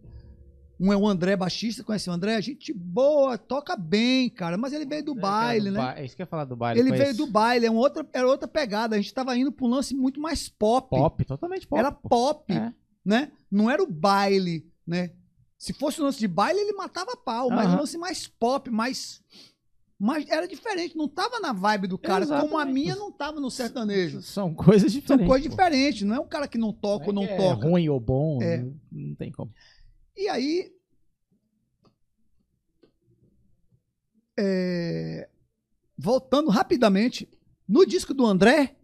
[0.78, 2.40] Um é o André baixista, conhece o André?
[2.42, 5.94] Gente boa, toca bem, cara, mas ele veio do baile, né?
[5.96, 6.78] É isso que eu ia falar do baile.
[6.78, 8.94] Ele veio do baile, é uma outra, era outra pegada.
[8.94, 10.90] A gente tava indo pra um lance muito mais pop.
[10.90, 11.78] Pop, totalmente pop.
[11.78, 12.72] era pop, É.
[13.04, 13.32] né?
[13.50, 15.12] Não era o baile, né?
[15.56, 17.76] Se fosse um lance de baile, ele matava pau, mas Aham.
[17.76, 19.22] um lance mais pop, mais.
[19.98, 22.74] Mas era diferente, não tava na vibe do cara, como a Exatamente.
[22.74, 24.20] minha não tava no sertanejo.
[24.20, 25.26] São coisas São diferentes.
[25.26, 25.50] coisas pô.
[25.56, 27.66] diferentes, não é um cara que não toca ou não é que é toca.
[27.66, 28.58] ruim ou bom, É.
[28.58, 29.50] não, não tem como.
[30.16, 30.72] E aí.
[34.38, 35.28] é,
[35.96, 37.28] voltando rapidamente,
[37.66, 38.76] no disco do André,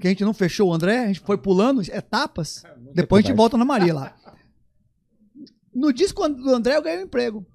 [0.00, 2.62] que a gente não fechou o André, a gente foi pulando etapas,
[2.94, 4.16] depois a gente volta na Maria lá.
[5.74, 7.46] No disco do André eu ganhei um emprego.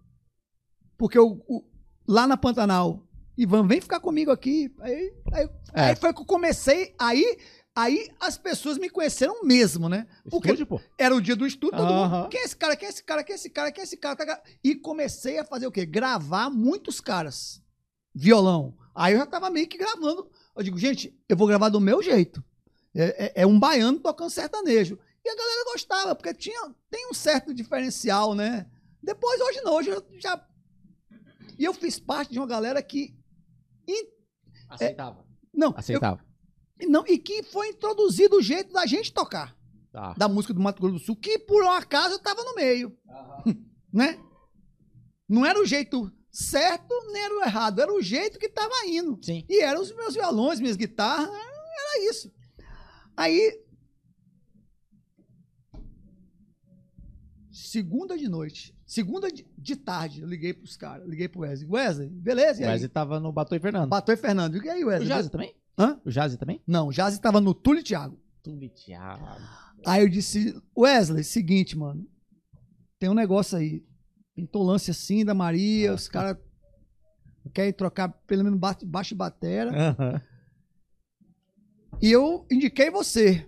[0.98, 1.64] Porque eu, o-
[2.08, 4.74] lá na Pantanal, Ivan, vem ficar comigo aqui.
[4.80, 5.82] Aí, aí, É.
[5.90, 7.38] aí foi que eu comecei, aí,
[7.78, 10.08] aí as pessoas me conheceram mesmo, né?
[10.30, 10.82] Porque Estúdio, pô.
[10.98, 12.30] era o dia do estudo, todo mundo.
[12.30, 12.76] Quem é esse cara?
[12.76, 13.24] Quem é esse cara?
[13.24, 13.72] Quem é esse cara?
[13.72, 14.44] Quem é esse cara?
[14.64, 15.86] E comecei a fazer o quê?
[15.86, 17.62] Gravar muitos caras.
[18.14, 18.76] Violão.
[18.96, 20.30] Aí eu já tava meio que gravando.
[20.56, 22.44] Eu digo, gente, eu vou gravar do meu jeito.
[22.96, 24.98] É, é- é um baiano tocando sertanejo.
[25.24, 28.66] E a galera gostava, porque tinha, tem um certo diferencial, né?
[29.04, 30.44] Depois, hoje não, hoje eu já.
[31.60, 33.16] E eu fiz parte de uma galera que.
[34.70, 35.26] Aceitava.
[35.54, 36.24] Não, Aceitava.
[36.86, 39.56] Não e que foi introduzido o jeito da gente tocar
[39.92, 40.14] Tá.
[40.18, 42.96] da música do Mato Grosso do Sul, que por um acaso eu tava no meio.
[43.92, 44.20] Né?
[45.28, 49.18] Não era o jeito certo, nem era o errado, era o jeito que tava indo.
[49.24, 49.44] Sim.
[49.50, 52.32] E eram os meus violões, minhas guitarras, era isso.
[53.16, 53.60] Aí.
[57.52, 61.68] Segunda de noite, segunda de, de tarde, eu liguei pros caras, liguei pro Wesley.
[61.70, 62.62] Wesley, beleza?
[62.64, 62.68] O?
[62.68, 63.90] Wesley tava no Batom e Fernando.
[63.90, 64.64] Batou e Fernando.
[64.64, 65.08] E aí, O Wesley?
[65.08, 65.56] Jazzy também?
[65.78, 66.00] Hã?
[66.06, 66.62] O Jazzy também?
[66.66, 68.20] Não, Jazzy tava no Túlio e Thiago.
[68.42, 69.26] Tudo Thiago.
[69.86, 72.06] Aí eu disse, Wesley, seguinte, mano.
[73.00, 73.86] Tem um negócio aí.
[74.36, 76.38] Intolância assim da Maria, os caras
[77.54, 79.72] querem trocar pelo menos ba- baixo e batera.
[79.92, 80.22] Aham.
[82.02, 83.48] E eu indiquei você.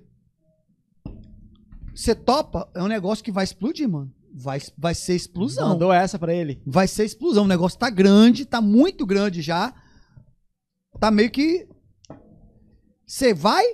[1.95, 2.69] Você topa?
[2.73, 4.11] É um negócio que vai explodir, mano.
[4.33, 5.69] Vai, vai ser explosão.
[5.69, 6.61] Mandou essa pra ele.
[6.65, 7.43] Vai ser explosão.
[7.45, 9.73] O negócio tá grande, tá muito grande já.
[10.99, 11.67] tá meio que.
[13.09, 13.65] Você vai?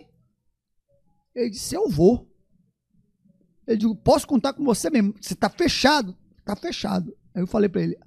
[1.36, 2.26] Ele disse, eu vou.
[3.68, 5.14] Eu digo, posso contar com você mesmo?
[5.20, 6.16] Você tá fechado?
[6.46, 7.14] Tá fechado.
[7.34, 7.98] Aí eu falei pra ele,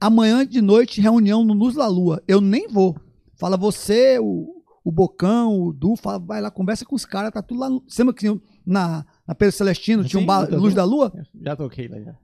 [0.00, 2.22] amanhã de noite, reunião no Luz da Lua.
[2.28, 2.96] Eu nem vou.
[3.34, 7.42] Fala você, o, o Bocão, o Du, fala, vai lá, conversa com os caras, tá
[7.42, 7.68] tudo lá.
[7.68, 8.28] No, lembra que
[8.64, 11.12] na, na Pedro Celestino tinha um Sim, bar, Luz da Lua?
[11.42, 12.16] Já toquei lá já.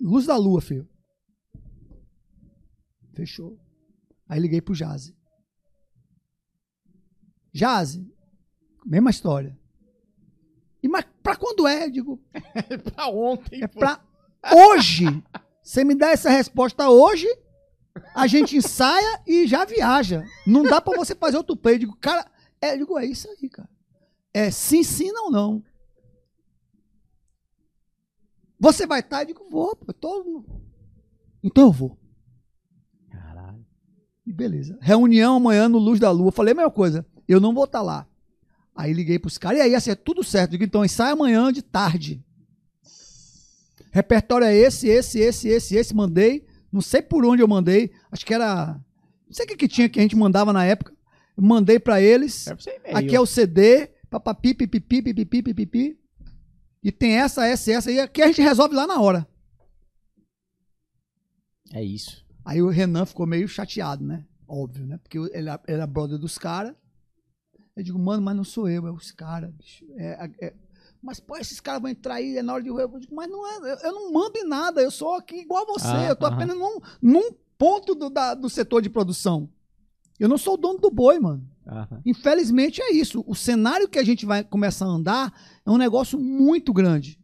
[0.00, 0.88] Luz da Lua, filho.
[3.14, 3.56] Fechou.
[4.28, 5.17] Aí liguei pro Jazzy.
[7.52, 8.06] Jazzy,
[8.84, 9.58] mesma história.
[10.82, 11.86] E mas pra quando é?
[11.86, 12.20] Eu digo,
[12.94, 13.62] pra ontem.
[13.62, 14.00] é pra
[14.54, 15.04] hoje.
[15.62, 17.26] Você me dá essa resposta hoje,
[18.14, 20.24] a gente ensaia e já viaja.
[20.46, 21.74] Não dá pra você fazer outro play.
[21.74, 23.68] Eu digo, cara, é, digo, é isso aí, cara.
[24.32, 25.62] É sim, sim, não, não.
[28.60, 29.22] Você vai estar?
[29.22, 30.44] Eu digo, vou, pô, eu tô...
[31.42, 31.98] Então eu vou.
[33.10, 33.64] Caralho.
[34.26, 34.78] E beleza.
[34.80, 36.32] Reunião amanhã no Luz da Lua.
[36.32, 37.06] Falei a mesma coisa.
[37.28, 38.06] Eu não vou estar lá.
[38.74, 39.58] Aí liguei pros caras.
[39.58, 40.52] E aí, assim, é tudo certo.
[40.52, 42.24] Digo, então ensaio amanhã de tarde.
[43.90, 45.94] Repertório é esse, esse, esse, esse, esse.
[45.94, 46.46] Mandei.
[46.72, 47.90] Não sei por onde eu mandei.
[48.10, 48.74] Acho que era.
[49.26, 50.92] Não sei o que, que tinha que a gente mandava na época.
[51.36, 52.46] Mandei pra eles.
[52.84, 52.94] É.
[52.96, 53.88] Aqui é o CD.
[54.10, 55.98] Papapi, pipipi, pipipi, pipipi.
[56.82, 57.90] E tem essa, essa, essa.
[57.90, 59.26] E aqui a gente resolve lá na hora.
[61.72, 62.24] É isso.
[62.44, 64.24] Aí o Renan ficou meio chateado, né?
[64.46, 64.98] Óbvio, né?
[64.98, 66.74] Porque ele era- era brother dos caras.
[67.78, 69.84] Eu digo, mano, mas não sou eu, é os caras, bicho.
[69.96, 70.54] É, é-
[71.00, 73.46] mas, pô, esses caras vão entrar aí, é na hora de eu digo, mas não
[73.46, 76.26] é, eu, não mando em nada, eu sou aqui igual a você, Ah, eu tô
[76.26, 79.48] apenas num, num ponto do, da- do setor de produção.
[80.18, 81.48] Eu não sou o dono do boi, mano.
[82.04, 83.22] Infelizmente é isso.
[83.28, 85.32] O cenário que a gente vai começar a andar
[85.64, 87.16] é um negócio muito grande.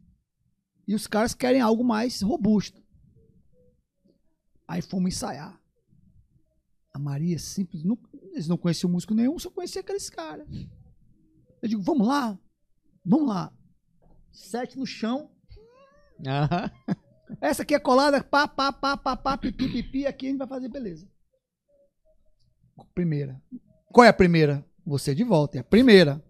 [0.87, 2.81] E os caras querem algo mais robusto.
[4.65, 5.59] Aí fomos ensaiar.
[6.93, 7.83] A Maria simples,
[8.35, 10.47] eles não conheciam músico nenhum, só conhecia aqueles caras.
[11.61, 12.37] Eu digo, vamos lá?
[13.03, 13.53] Vamos lá.
[14.31, 15.31] Sete no chão.
[17.41, 20.47] Essa aqui é colada, pá, pá, pá, pá, pá, pipi, pipi, aqui a gente vai
[20.47, 21.09] fazer beleza.
[22.93, 23.41] Primeira.
[23.87, 24.65] Qual é a primeira?
[24.85, 26.23] Você de volta, é a primeira.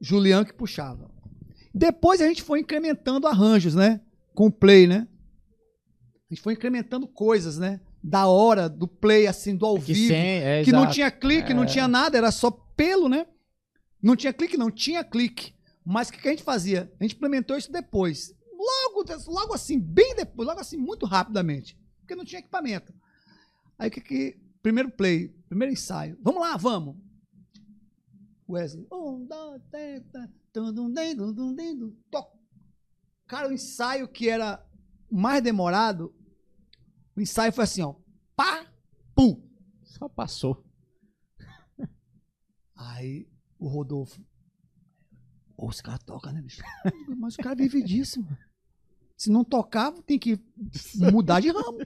[0.00, 1.10] Julião que puxava.
[1.74, 4.00] Depois a gente foi incrementando arranjos, né?
[4.34, 5.06] Com o play, né?
[6.30, 7.80] A gente foi incrementando coisas, né?
[8.02, 10.08] Da hora, do play, assim, do ao Que vivo.
[10.08, 10.94] sem, é, que não exato.
[10.94, 13.26] tinha clique, não tinha nada, era só pelo, né?
[14.00, 15.52] Não tinha clique, não tinha clique.
[15.84, 16.92] Mas o que, que a gente fazia?
[17.00, 18.34] A gente implementou isso depois.
[18.52, 21.76] Logo, logo assim, bem depois, logo assim, muito rapidamente.
[22.00, 22.94] Porque não tinha equipamento.
[23.78, 24.38] Aí o que que.
[24.62, 26.18] Primeiro play, primeiro ensaio.
[26.22, 26.96] Vamos lá, vamos.
[28.48, 28.86] Wesley.
[28.92, 30.02] Um, dois, três.
[33.26, 34.64] Cara, o ensaio que era
[35.10, 36.14] mais demorado,
[37.18, 37.96] o ensaio foi assim, ó.
[38.36, 38.64] Pá,
[39.12, 39.42] pum.
[39.82, 40.64] Só passou.
[42.76, 44.24] Aí o Rodolfo.
[45.56, 46.62] Ô, os caras tocam, né, bicho?
[47.18, 48.38] Mas o cara vive disso, mano.
[49.16, 50.38] Se não tocava, tem que
[51.12, 51.78] mudar de ramo.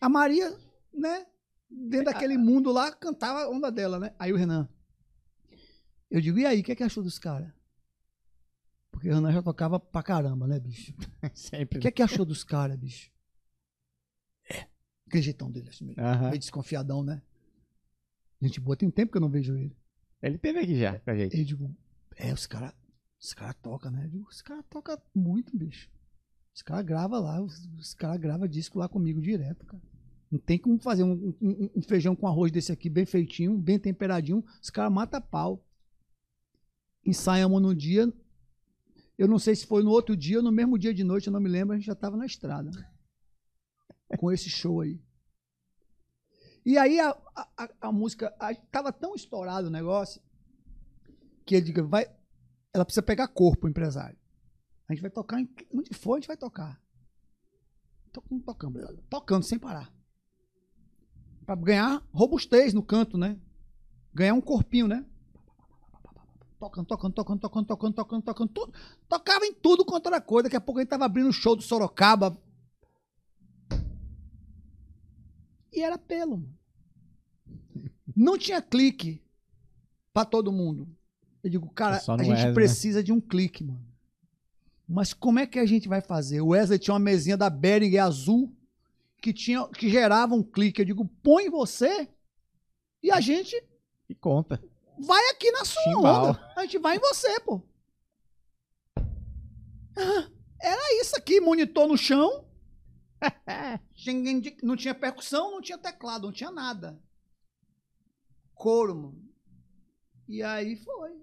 [0.00, 0.56] A Maria,
[0.94, 1.26] né?
[1.68, 4.14] Dentro daquele mundo lá, cantava a onda dela, né?
[4.20, 4.68] Aí o Renan.
[6.08, 7.52] Eu digo, e aí, o que é que achou dos caras?
[8.92, 10.94] Porque o Renan já tocava pra caramba, né, bicho?
[11.34, 11.78] Sempre.
[11.78, 13.10] O que é que achou dos caras, bicho?
[15.16, 17.22] Aquele jeitão dele, assim, meio, meio desconfiadão, né?
[18.42, 19.74] Gente boa, tem tempo que eu não vejo ele.
[20.22, 21.38] Ele teve aqui já com a gente.
[21.38, 21.74] Eu digo,
[22.16, 22.74] é, os caras
[23.18, 24.04] os cara tocam, né?
[24.04, 25.88] Eu digo, os caras tocam muito, bicho.
[26.54, 29.82] Os caras gravam lá, os, os caras gravam disco lá comigo direto, cara.
[30.30, 33.78] Não tem como fazer um, um- um- feijão com arroz desse aqui, bem feitinho, bem
[33.78, 34.44] temperadinho.
[34.62, 35.64] Os caras matam pau.
[37.06, 38.12] Ensaiamos no dia.
[39.16, 41.32] Eu não sei se foi no outro dia ou no mesmo dia de noite, eu
[41.32, 42.70] não me lembro, a gente já tava na estrada.
[44.18, 45.00] Com esse show aí.
[46.66, 48.34] E aí a, a, a- a música.
[48.40, 50.20] A, tava tão estourado o negócio
[51.46, 52.10] que ele diga, vai,
[52.74, 54.18] ela precisa pegar corpo, o empresário.
[54.88, 56.82] A gente vai tocar em, onde for, a gente vai tocar.
[58.12, 59.94] Tocando, tocando, tocando sem parar.
[61.44, 63.38] Pra ganhar robustez no canto, né?
[64.12, 65.06] Ganhar um corpinho, né?
[66.58, 68.72] Tocando, tocando, tocando, tocando, tocando, tocando, tocando, tudo.
[69.08, 70.44] Tocava em tudo quanto era coisa.
[70.44, 72.36] Daqui a pouco a gente tava abrindo o show do Sorocaba.
[75.76, 76.58] E era pelo, mano.
[78.16, 79.22] Não tinha clique
[80.12, 80.88] pra todo mundo.
[81.44, 82.52] Eu digo, cara, a gente Wesley, né?
[82.54, 83.84] precisa de um clique, mano.
[84.88, 86.40] Mas como é que a gente vai fazer?
[86.40, 88.50] O Wesley tinha uma mesinha da Behringer azul
[89.20, 90.80] que, tinha, que gerava um clique.
[90.80, 92.08] Eu digo, põe você
[93.02, 93.54] e a gente
[94.08, 94.62] E conta.
[94.98, 96.26] vai aqui na sua Chimbal.
[96.30, 96.52] onda.
[96.56, 97.60] A gente vai em você, pô.
[99.96, 100.28] Ah,
[100.60, 102.45] Era isso aqui, monitor no chão.
[104.62, 107.00] Não tinha percussão, não tinha teclado, não tinha nada.
[108.54, 109.28] couro, mano.
[110.28, 111.20] E aí foi.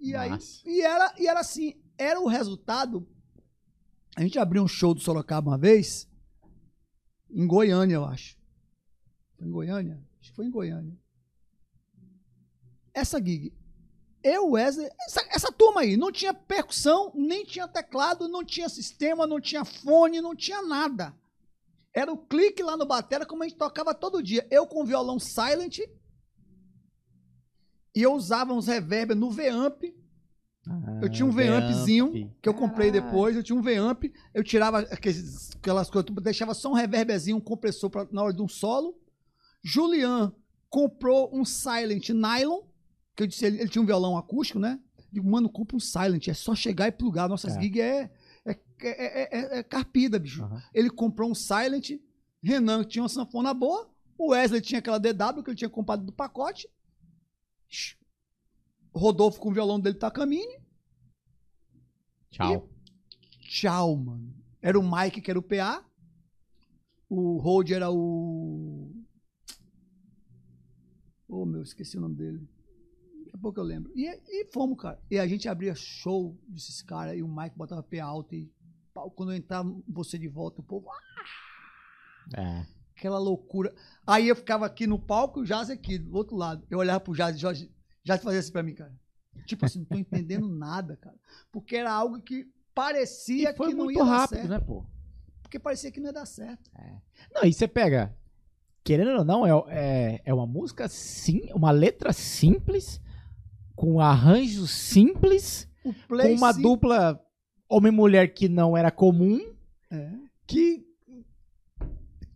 [0.00, 0.62] E aí, Massa.
[0.68, 3.06] e era, e era assim, era o resultado.
[4.16, 6.08] A gente abriu um show do Sorocaba uma vez,
[7.30, 8.36] em Goiânia, eu acho.
[9.36, 10.02] Foi em Goiânia?
[10.20, 10.98] Acho que foi em Goiânia.
[12.92, 13.52] Essa gig.
[14.22, 19.26] Eu, Wesley, essa, essa turma aí, não tinha percussão, nem tinha teclado, não tinha sistema,
[19.26, 21.14] não tinha fone, não tinha nada.
[21.94, 24.46] Era o clique lá no batera, como a gente tocava todo dia.
[24.50, 25.78] Eu com violão silent,
[27.94, 29.84] e eu usava uns reverb no V-Amp,
[31.02, 35.50] eu tinha um V-Ampzinho que eu comprei depois, eu tinha um V-Amp, eu tirava aqueles,
[35.56, 38.94] aquelas coisas, eu deixava só um reverbzinho, um compressor pra, na hora de um solo.
[39.64, 40.32] Julian
[40.68, 42.62] comprou um Silent Nylon,
[43.20, 44.80] que eu disse, ele, ele tinha um violão acústico, né?
[45.12, 47.28] Digo, mano, compra um Silent, é só chegar e plugar.
[47.28, 47.60] Nossas É.
[47.60, 48.10] gigs é,
[48.46, 50.42] é, é, é- é carpida, bicho.
[50.44, 50.62] Aham.
[50.72, 51.90] Ele comprou um Silent,
[52.42, 56.12] Renan tinha uma sanfona boa, o Wesley tinha aquela DW que ele tinha comprado do
[56.12, 56.68] pacote.
[58.94, 60.58] Rodolfo com o violão dele Takamine.
[62.30, 62.68] Tchau.
[63.40, 64.34] Tchau, mano.
[64.62, 65.84] Era o Mike, que era o PA.
[67.08, 68.90] O Hold era o.
[71.28, 72.48] Oh, meu, esqueci o nome dele.
[73.40, 73.90] Pouco eu lembro.
[73.94, 75.00] E, e fomos, cara.
[75.10, 78.52] E a gente abria show desses caras e o Mike botava PA alto e
[78.92, 80.88] pau, quando eu entrava você de volta, o povo.
[80.90, 82.66] ah, É.
[82.96, 83.74] aquela loucura.
[84.06, 86.66] Aí eu ficava aqui no palco e o Jazz aqui, do outro lado.
[86.70, 87.72] Eu olhava pro Jazz e Jorge,
[88.04, 88.92] Jazz fazia assim pra mim, cara.
[89.46, 91.16] Tipo assim, não tô entendendo nada, cara.
[91.50, 94.50] Porque era algo que parecia E foi que não muito ia dar rápido, certo.
[94.50, 94.84] né, pô?
[95.42, 96.70] Porque parecia que não ia dar certo.
[97.34, 98.14] Não, e você pega,
[98.84, 103.00] querendo ou não, é, é, é uma música sim, uma letra simples,
[103.80, 105.66] com arranjo simples,
[106.06, 107.18] com uma sim- dupla
[107.66, 109.40] homem e mulher que não era comum,
[109.90, 110.10] É.
[110.46, 110.84] que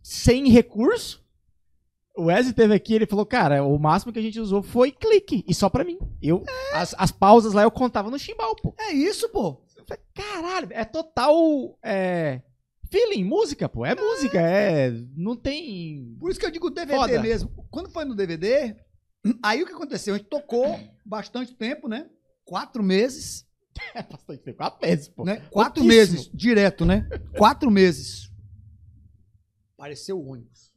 [0.01, 1.23] sem recurso.
[2.17, 5.43] O Wesley teve aqui, ele falou, cara, o máximo que a gente usou foi clique,
[5.47, 5.99] e só pra mim.
[6.19, 6.43] Eu,
[6.73, 8.73] as, as pausas lá eu contava no chimbal, pô.
[8.79, 9.61] É isso, pô.
[9.77, 11.37] Eu falei, Caralho, é total
[11.83, 12.41] é,
[12.89, 13.85] feeling, música, pô.
[13.85, 14.91] É, música, é.
[15.15, 16.15] Não tem.
[16.19, 17.21] Por isso que eu digo DVD Foda.
[17.21, 17.51] mesmo.
[17.69, 18.75] Quando foi no DVD,
[19.41, 20.13] aí o que aconteceu?
[20.13, 22.09] A gente tocou bastante tempo, né?
[22.43, 23.45] Quatro meses.
[23.93, 24.57] É bastante tempo.
[24.57, 25.25] Quatro meses, pô.
[25.25, 25.41] né?
[25.51, 27.09] Quatro meses, direto, né?
[27.37, 28.31] Quatro meses.
[29.75, 30.73] Pareceu o ônibus.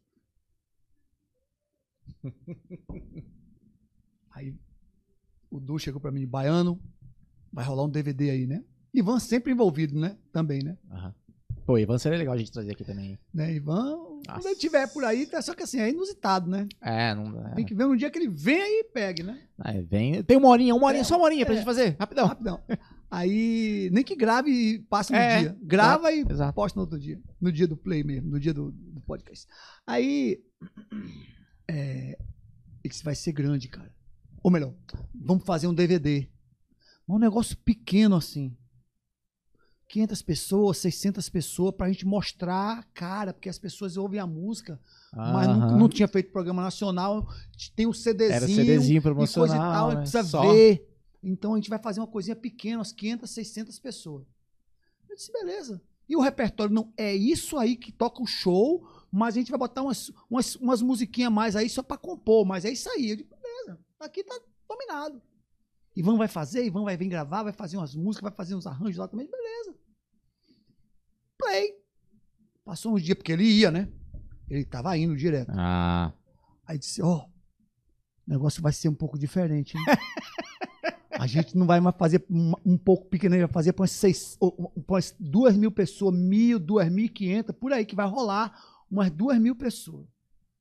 [4.33, 4.53] Aí
[5.51, 6.83] o Du chegou pra mim, baiano,
[7.53, 8.65] vai rolar um DVD aí, né?
[8.93, 10.19] Ivan sempre envolvido, né?
[10.33, 10.77] Também, né?
[10.91, 11.15] Aham.
[11.69, 13.19] Pô, Ivan seria legal a gente trazer aqui também.
[13.35, 13.53] né?
[13.53, 14.49] Ivan, quando Nossa.
[14.49, 16.67] ele estiver por aí, tá, só que assim, é inusitado, né?
[16.81, 17.51] É, não dá.
[17.51, 19.39] Tem que ver no dia que ele vem aí e pegue, né?
[19.59, 20.23] Aí vem.
[20.23, 21.59] Tem uma horinha, uma horinha, É, só uma horinha pra é.
[21.59, 21.95] gente fazer.
[22.01, 22.27] Rapidão.
[22.27, 22.63] Rapidão.
[23.11, 25.59] Aí, nem que grave e passe no É, dia.
[25.61, 26.55] Grava e exato.
[26.55, 27.21] posta no outro dia.
[27.39, 29.47] No dia do play mesmo, no dia do, do podcast.
[29.87, 30.41] Aí,
[31.69, 32.19] é,
[32.83, 33.95] isso vai ser grande, cara.
[34.43, 34.73] Ou melhor,
[35.15, 36.27] vamos fazer um DVD.
[37.07, 38.57] Um negócio pequeno assim.
[39.89, 44.79] 500 pessoas, 600 pessoas, pra gente mostrar a cara, porque as pessoas ouvem a música,
[45.13, 47.27] mas não, não tinha feito programa nacional,
[47.75, 49.73] tem um CDzinho, Era CDzinho e coisa e promocional.
[49.73, 49.97] tal, né?
[49.97, 50.53] precisa Só.
[50.53, 50.87] ver.
[51.23, 54.27] Então a gente vai fazer uma coisinha pequena, umas 500, 600 pessoas.
[55.09, 55.81] Eu disse, beleza.
[56.09, 59.59] E o repertório, não, é isso aí que toca o show, mas a gente vai
[59.59, 63.11] botar umas, umas, umas musiquinhas mais aí só pra compor, mas é isso aí.
[63.11, 65.21] Eu digo, beleza, aqui tá dominado.
[65.99, 68.99] Ivan vai fazer, Ivan vai vir gravar, vai fazer umas músicas, vai fazer uns arranjos
[68.99, 69.77] lá também, beleza.
[71.37, 71.75] Play.
[72.65, 73.89] Passou uns dias, porque ele ia, né?
[74.49, 75.51] Ele tava indo direto.
[75.57, 76.13] Ah.
[76.65, 77.31] Aí disse, ó, o
[78.29, 79.85] negócio vai ser um pouco diferente, hein?
[81.19, 84.39] A gente não vai mais fazer um, um pouco pequeno, vai fazer para umas, seis,
[84.41, 88.57] umas duas mil pessoas, mil, duas mil e quinhentas, por aí que vai rolar
[88.89, 90.07] umas duas mil pessoas.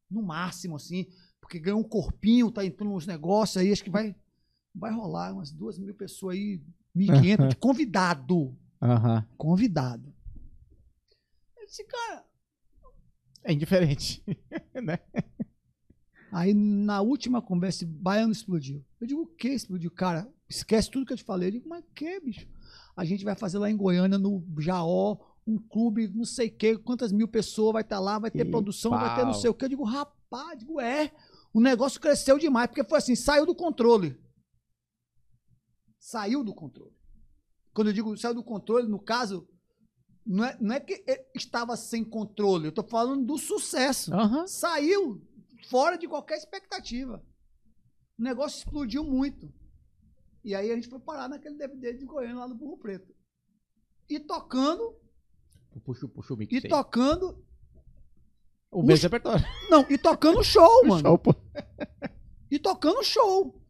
[0.09, 1.06] No máximo, assim,
[1.40, 4.16] porque ganhou um corpinho, tá entrando uns negócios aí, acho que vai,
[4.74, 6.62] vai rolar umas duas mil pessoas aí,
[6.94, 8.58] mil e quinhentas, de convidado.
[8.82, 9.26] Aham.
[9.38, 10.14] Convidado.
[11.58, 12.26] Eu disse, cara,
[13.44, 14.24] É indiferente.
[14.84, 15.00] né?
[16.32, 18.84] Aí na última conversa, Baiano explodiu.
[19.00, 19.90] Eu digo, o que explodiu?
[19.90, 21.48] Cara, esquece tudo que eu te falei.
[21.48, 22.48] Eu digo, mas que, bicho?
[22.96, 26.78] A gente vai fazer lá em Goiânia, no Jaó, um clube, não sei o que,
[26.78, 29.40] quantas mil pessoas vai estar lá, vai ter Que produção, vai ter não pau.
[29.42, 29.64] sei o que.
[29.66, 31.12] Eu digo, rapaz, digo, é.
[31.54, 34.20] O negócio cresceu demais, porque foi assim, saiu do controle.
[36.00, 36.95] Saiu do controle.
[37.74, 39.48] Quando eu digo saiu do controle, no caso,
[40.26, 44.48] não é, não é que ele estava sem controle, eu tô falando do sucesso Aham.
[44.48, 45.22] saiu
[45.69, 47.24] fora de qualquer expectativa.
[48.17, 49.51] O negócio explodiu muito.
[50.43, 53.14] E aí a gente foi parar naquele DVD de Goiânia lá no Burro Preto.
[54.09, 54.95] E tocando,
[55.84, 56.56] Puxa, puxa o mic.
[56.56, 56.69] e sei.
[56.69, 57.43] tocando.
[58.72, 59.45] O mesmo repertório.
[59.69, 61.01] Não, e tocando show, mano.
[61.01, 61.35] Show, pô.
[62.50, 63.61] e tocando show.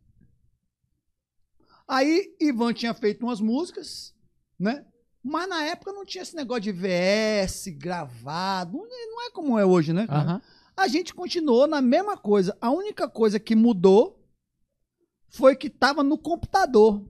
[1.88, 4.14] Aí Ivan tinha feito umas músicas,
[4.60, 4.86] né?
[5.24, 9.58] Mas na época não tinha esse negócio de VS gravado, não é- não é como
[9.60, 10.06] é hoje, né?
[10.76, 12.56] A gente continuou na mesma coisa.
[12.62, 14.24] A única coisa que mudou
[15.30, 17.04] foi que tava no computador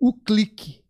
[0.00, 0.82] o clique.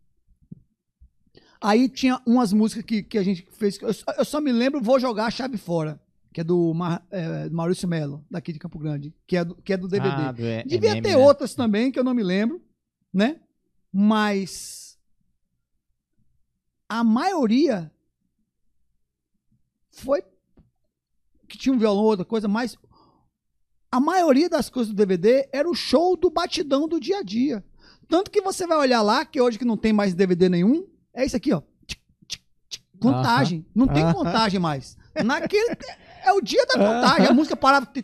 [1.61, 3.79] Aí tinha umas músicas que, que a gente fez.
[3.81, 5.99] Eu só, eu só me lembro Vou Jogar a Chave Fora,
[6.33, 9.73] que é do, Mar- é, Maurício Melo, daqui de Campo Grande, que é do, que
[9.73, 10.15] é do DVD.
[10.15, 11.17] Ah, do Devia MM, ter né?
[11.17, 12.61] outras também, que eu não me lembro,
[13.15, 13.39] né?
[13.93, 14.99] Mas
[16.89, 17.89] a maioria
[19.89, 20.21] foi
[21.47, 22.77] que tinha um violão ou outra coisa, mas
[23.89, 27.63] a maioria das coisas do DVD era o show do batidão do dia a dia.
[28.09, 31.25] Tanto que você vai olhar lá, que hoje que não tem mais DVD nenhum, é
[31.25, 31.61] isso aqui, ó.
[31.87, 33.65] Tic, tic, tic, Contagem.
[33.73, 34.13] Não tem Aham.
[34.13, 34.97] contagem mais.
[35.23, 35.77] Naquele.
[36.21, 37.27] É o dia da contagem.
[37.27, 37.85] A música parava.
[37.85, 38.03] que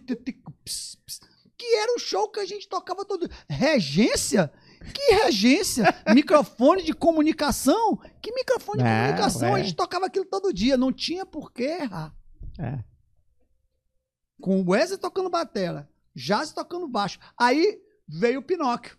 [1.75, 4.51] era o show que a gente tocava todo Regência?
[4.93, 5.85] Que regência?
[6.13, 7.97] microfone de comunicação?
[8.21, 9.55] Que microfone de É, comunicação?
[9.55, 10.77] A gente tocava aquilo todo dia.
[10.77, 12.13] Não tinha por que errar.
[12.57, 12.83] É.
[14.41, 17.19] Com o Wesley tocando batera, Jazz tocando baixo.
[17.37, 18.97] Aí veio o Pinóquio.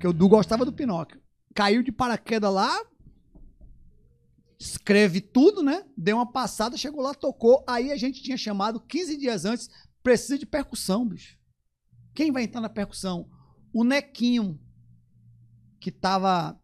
[0.00, 1.20] Que o Du gostava do Pinóquio.
[1.54, 2.80] Caiu de paraquedas lá,
[4.58, 5.84] escreve tudo, né?
[5.96, 7.64] Deu uma passada, chegou lá, tocou.
[7.66, 9.68] Aí a gente tinha chamado 15 dias antes,
[10.02, 11.36] precisa de percussão, bicho.
[12.14, 13.28] Quem vai entrar na percussão?
[13.72, 14.58] O Nequinho,
[15.82, 16.56] que tava,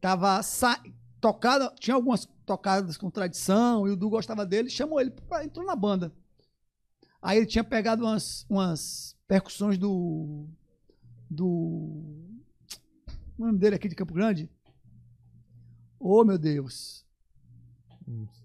[0.00, 0.82] tava sa...
[1.20, 5.66] tocado, tinha algumas tocadas com tradição, e o Du gostava dele, chamou ele, pra, entrou
[5.66, 6.10] na banda.
[7.20, 10.46] Aí ele tinha pegado umas, umas percussões do.
[11.30, 11.44] Do.
[13.38, 14.50] O nome dele aqui de Campo Grande?
[16.00, 17.04] Oh, meu Deus.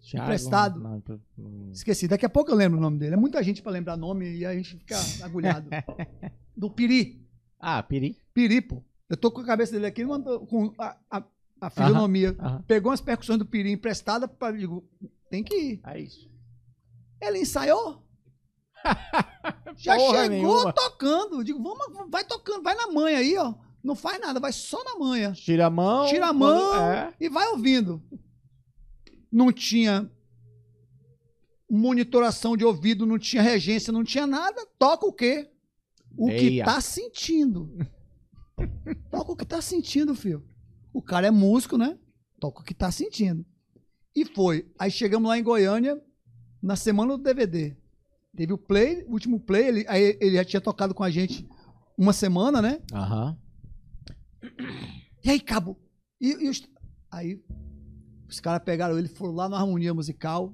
[0.02, 0.80] Thiago, Emprestado.
[0.80, 1.72] não, empre- hum.
[1.72, 2.08] Esqueci.
[2.08, 3.14] Daqui a pouco eu lembro o nome dele.
[3.16, 5.70] É muita gente pra lembrar nome e a gente fica agulhado.
[6.56, 7.26] Do Piri.
[7.60, 8.18] Ah, Piri.
[8.34, 8.84] Piri, pô.
[9.10, 11.24] Eu tô com a cabeça dele aqui mandou- com a, a,
[11.62, 12.36] a fisionomia.
[12.40, 12.64] Aham.
[12.68, 14.84] Pegou umas percussões do Piri emprestada para digo,
[15.30, 15.82] tem que ir.
[15.86, 16.30] É isso.
[17.22, 18.04] Ele ensaiou.
[19.78, 20.74] Já Porra chegou nenhuma.
[20.74, 21.44] tocando.
[21.44, 23.54] Digo, vamos, vai tocando, vai na manha aí, ó.
[23.84, 25.32] Não faz nada, vai só na manha.
[25.32, 26.08] Tira a mão.
[26.08, 27.14] Tira a mão É.
[27.20, 28.04] e vai ouvindo.
[29.32, 30.10] Não tinha
[31.70, 34.66] monitoração de ouvido, não tinha regência, não tinha nada.
[34.80, 35.50] Toca o quê?
[36.18, 36.66] O que Eia.
[36.66, 37.72] tá sentindo.
[39.12, 40.44] Toca o que tá sentindo, filho.
[40.94, 41.98] O cara é músico, né?
[42.40, 43.46] Toca o que tá sentindo.
[44.16, 44.72] E foi.
[44.80, 46.02] Aí chegamos lá em Goiânia,
[46.62, 47.76] na semana do DVD.
[48.36, 51.48] Teve o play, o último play, ele, aí ele já tinha tocado com a gente
[51.98, 52.82] uma semana, né?
[52.94, 53.38] Aham.
[55.24, 55.80] E aí, cabo?
[56.22, 56.68] E, e os-
[57.10, 57.42] Aí
[58.28, 60.54] os caras pegaram ele, foram lá na harmonia musical,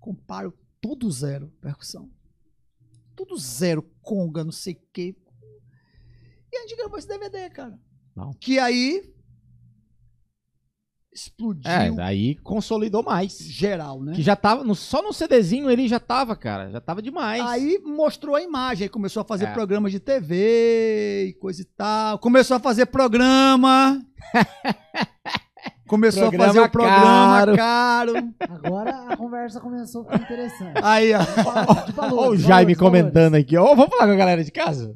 [0.00, 2.10] comparam tudo zero percussão.
[3.14, 5.14] Tudo zero, conga, não sei o quê.
[6.52, 7.78] E a gente gravou esse DVD, cara.
[8.16, 8.32] Bom.
[8.40, 9.02] Que aí
[11.12, 13.38] explodiu É, aí consolidou mais.
[13.38, 14.12] geral, né?
[14.14, 16.70] Que já tava, no- só no CDzinho ele já tava, cara.
[16.70, 17.42] Já tava demais.
[17.42, 19.52] Aí mostrou a imagem, aí começou a fazer É.
[19.52, 22.18] programas de TV e coisa e tal.
[22.18, 24.00] Começou a fazer programa.
[25.88, 27.56] começou a Programa fazer o programa caro.
[27.56, 28.12] caro.
[28.40, 30.80] Agora a conversa começou a ficar interessante.
[30.82, 31.18] Aí, ó.
[31.92, 33.56] Valores, Ó, o Jaime valores, comentando aqui.
[33.56, 34.94] Ó, vamos falar com a galera de casa?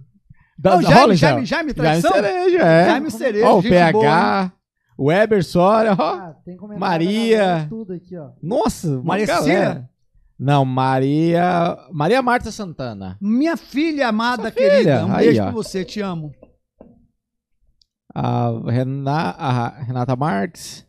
[0.62, 1.44] Da, Ó, o rola, Jaime, Jaime?
[1.44, 2.02] Jaime, Jaime, Jaime?
[2.02, 2.84] Cereja, é.
[2.86, 4.52] Jaime Cereja, Ó, o gente PH, boa,
[4.96, 6.14] o Weber Soria, ó.
[6.14, 6.36] Ah,
[6.78, 7.66] Maria.
[7.68, 8.30] Tudo aqui, ó.
[8.40, 9.44] Nossa, Maria galera.
[9.44, 9.90] Cecília?
[10.38, 11.76] Não, Maria.
[11.90, 13.18] Maria Marta Santana.
[13.20, 15.00] Minha filha amada, Sua querida.
[15.00, 15.44] filha, Um aí, beijo ó.
[15.46, 16.32] pra você, te amo.
[18.14, 20.86] A, Rena, a Renata Marques.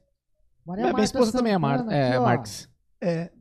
[0.65, 2.23] Maria minha Marta esposa também é, Mar, Santana é ó.
[2.23, 2.69] Marques.
[3.01, 3.31] É,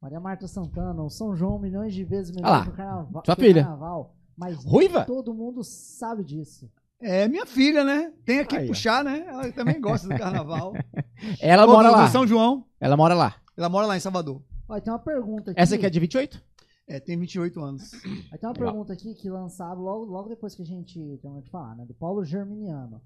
[0.00, 3.22] Maria Marta Santana, o São João milhões de vezes melhor Ah lá, que o carnaval.
[3.24, 3.62] sua filha.
[3.62, 5.04] carnaval, mas Ruiva?
[5.04, 6.70] todo mundo sabe disso.
[7.00, 8.12] é minha filha, né?
[8.24, 9.24] Tem que Aí, puxar, né?
[9.26, 10.72] Ela também gosta do carnaval.
[11.40, 12.08] Ela mora lá.
[12.10, 12.64] São João.
[12.80, 13.36] Ela mora lá.
[13.56, 14.42] Ela mora lá em Salvador.
[14.68, 15.60] Ó, tem uma pergunta aqui.
[15.60, 16.42] Essa aqui é de 28?
[16.88, 17.94] É, tem 28 anos.
[17.94, 18.54] Aí tem uma Legal.
[18.54, 21.84] pergunta aqui que lançaram logo, logo depois que a gente terminou de falar, né?
[21.84, 23.00] Do Paulo Germiniano.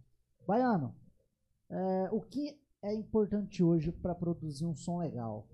[0.47, 0.95] Baiano,
[1.71, 5.47] é, o que é importante hoje para produzir um som legal?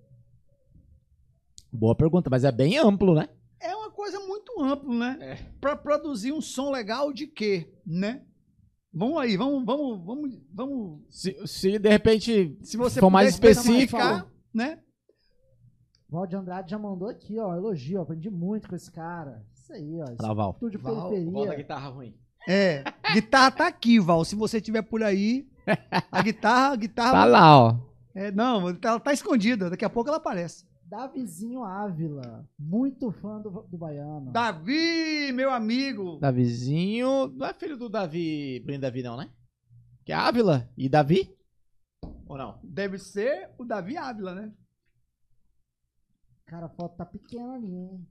[1.72, 3.28] Boa pergunta, mas é bem amplo, né?
[3.60, 5.52] É uma coisa muito ampla, né?
[5.60, 8.22] Pra produzir um som legal de quê, né?
[8.92, 11.00] Vamos aí, vamos, vamos, vamos, vamos.
[11.10, 14.80] Se, se de repente Se você for mais especificar, né?
[16.08, 19.44] Valde Andrade já mandou aqui, ó, elogio, ó, aprendi muito com esse cara.
[19.52, 20.06] Isso aí, ó.
[20.22, 20.52] Lá, Val.
[20.52, 21.54] Estúdio Val, periferia.
[21.56, 22.14] guitarra ruim.
[22.48, 24.24] É, guitarra tá aqui, Val.
[24.24, 25.48] Se você tiver por aí,
[26.10, 27.12] a guitarra, a guitarra.
[27.12, 27.76] Tá lá, ó.
[28.14, 29.68] É, não, ela tá escondida.
[29.68, 30.64] Daqui a pouco ela aparece.
[30.88, 34.30] Davizinho Ávila, muito fã do, do Baiano.
[34.30, 36.18] Davi, meu amigo.
[36.20, 37.26] Davizinho.
[37.28, 38.60] Não é filho do Davi.
[38.60, 39.28] Bruno Davi, não, né?
[40.04, 41.36] Que é Ávila e Davi?
[42.28, 42.60] Ou não?
[42.62, 44.52] Deve ser o Davi Ávila, né?
[46.44, 48.06] Cara, a foto tá pequena ali, hein?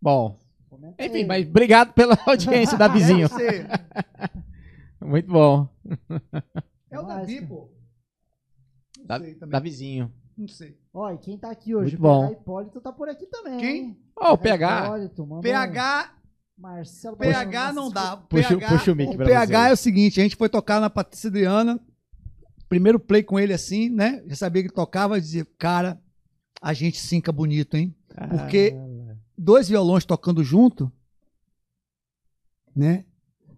[0.00, 0.38] Bom.
[0.68, 3.28] Comenta Enfim, mas obrigado pela audiência, Davizinho.
[5.00, 5.66] Muito bom.
[6.90, 7.70] É o Davi, pô.
[8.98, 9.52] Não Da- sei também.
[9.52, 10.12] Davizinho.
[10.36, 10.78] Não sei.
[10.92, 11.92] Ó, e quem tá aqui hoje?
[11.92, 12.24] Muito bom.
[12.26, 13.58] O PH Hipólito tá por aqui também.
[13.58, 13.76] Quem?
[13.84, 13.96] hein?
[14.16, 14.84] Ó, o PH.
[14.84, 16.14] Hipólito, manda um PH,
[16.58, 18.16] Marcelo PH não dá.
[18.16, 19.70] Puxa, PH, puxa o mic o pra PH você.
[19.70, 21.80] é o seguinte, a gente foi tocar na Patrícia Adriana,
[22.68, 24.22] primeiro play com ele assim, né?
[24.26, 26.00] Já sabia que tocava e dizia, cara,
[26.60, 27.94] a gente sinca bonito, hein?
[28.30, 28.74] Porque
[29.36, 30.90] dois violões tocando junto,
[32.74, 33.04] né?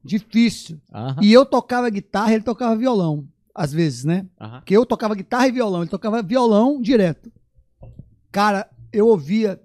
[0.05, 0.81] Difícil.
[0.93, 3.27] Aham, E eu tocava guitarra, ele tocava violão,
[3.59, 4.27] às vezes, né?
[4.41, 4.61] aham.
[4.61, 7.31] Porque eu tocava guitarra e violão, ele tocava violão direto.
[8.31, 9.61] Cara, eu ouvia.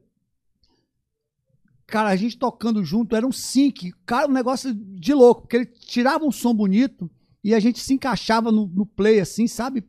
[1.86, 3.94] Cara, a gente tocando junto, era um sync.
[4.06, 7.10] Cara, um negócio de louco, porque ele tirava um som bonito
[7.44, 9.84] e a gente se encaixava no, no play, assim, sabe?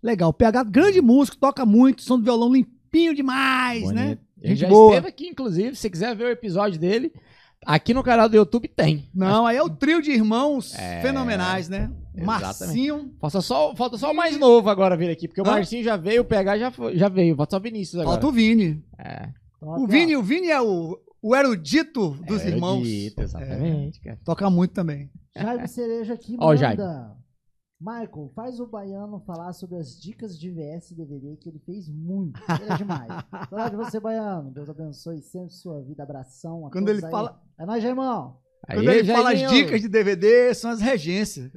[0.00, 0.32] Legal.
[0.32, 4.04] PH, grande músico, toca muito, som do violão limpinho demais, né?
[4.04, 4.22] Bonito.
[4.40, 4.90] Ele Gente já boa.
[4.90, 5.74] esteve aqui, inclusive.
[5.74, 7.12] Se você quiser ver o episódio dele,
[7.66, 9.08] aqui no canal do YouTube tem.
[9.14, 11.90] Não, aí é o trio de irmãos É, fenomenais, né?
[12.14, 12.26] exatamente.
[12.26, 13.12] Marcinho.
[13.20, 15.52] Falta só, falta só o mais novo agora vir aqui, porque o Hã?
[15.52, 17.34] Marcinho já veio, o PH já, foi- já veio.
[17.36, 18.14] Falta só o Vinícius agora.
[18.20, 18.82] Falta o Vini.
[18.98, 19.28] É.
[19.60, 19.86] Top, O.
[19.86, 22.78] Vini, o Vini é o, o erudito dos É, irmãos.
[22.86, 24.18] erudito, exatamente, cara.
[24.24, 25.10] Toca muito também.
[25.34, 26.82] Jaime Cereja aqui Ó, o Jaime.
[27.84, 31.88] Michael, faz o Baiano falar sobre as dicas de VS e DVD que ele fez
[31.88, 32.40] muito.
[32.60, 33.08] Ele é demais.
[33.50, 34.52] Falar de você, Baiano.
[34.52, 36.04] Deus abençoe sempre sua vida.
[36.04, 36.66] Abração.
[36.66, 37.10] a Quando ele aí.
[37.10, 38.38] fala- É nóis, irmão.
[38.64, 41.50] Quando Aí, ele fala as dicas de DVD, são as regências.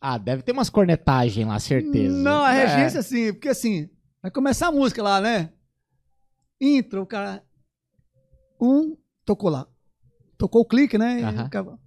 [0.00, 2.16] Ah, deve ter umas cornetagens lá, certeza.
[2.16, 2.66] Não, a É.
[2.66, 3.90] regência, assim, porque assim,
[4.22, 5.52] vai começar a música lá, né?
[6.60, 7.42] Intro, o cara.
[8.60, 9.66] Um, tocou lá.
[10.38, 11.20] Tocou o clique, né?
[11.20, 11.46] E Aham.
[11.46, 11.78] o cara-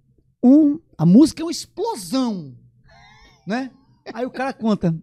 [0.44, 2.54] Um, a música é uma explosão,
[3.48, 3.70] né?
[4.12, 4.94] Aí o cara conta.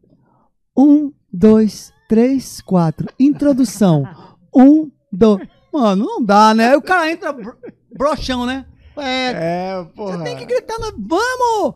[0.77, 3.07] Um, dois, três, quatro.
[3.19, 4.03] Introdução.
[4.57, 5.45] Um, dois.
[5.74, 6.69] Mano, não dá, né?
[6.69, 7.57] Aí o cara entra bro-
[7.93, 8.65] broxão, né?
[8.95, 9.32] É,
[9.74, 10.17] É, porra.
[10.19, 11.75] você tem que gritar, no, vamos!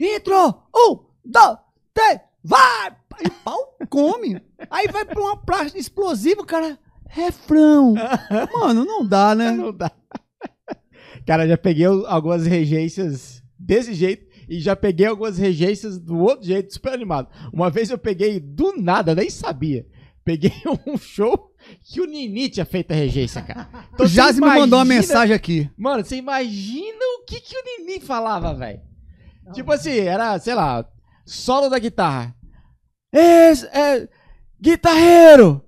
[0.00, 0.48] Intro!
[0.74, 1.56] Um, dois,
[1.94, 2.96] três, vai!
[3.24, 4.42] E pau come.
[4.68, 6.76] Aí vai pra uma praça explosiva, cara.
[7.08, 7.94] Refrão.
[8.58, 9.52] Mano, não dá, né?
[9.52, 9.92] Não dá.
[11.24, 16.72] Cara, já peguei algumas regências desse jeito e já peguei algumas regências do outro jeito,
[16.72, 17.28] super animado.
[17.52, 19.86] Uma vez eu peguei do nada, eu nem sabia.
[20.24, 20.52] Peguei
[20.86, 21.52] um show
[21.84, 23.68] que o Nini tinha feito a regência, cara.
[23.94, 25.70] Então, o Jazz você me mandou uma imagina- mensagem aqui.
[25.76, 28.80] Mano, você imagina o que, que o Nini falava, velho?
[29.52, 30.84] Tipo assim, era, sei lá,
[31.24, 32.34] solo da guitarra.
[33.12, 34.08] Esse é.
[34.60, 35.62] Guitarreiro!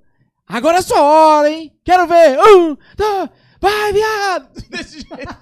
[0.47, 1.73] Agora é sua hora, hein?
[1.85, 2.39] Quero ver!
[2.41, 3.31] Um, dois,
[3.61, 4.49] vai, viado!
[4.71, 5.39] Desse jeito.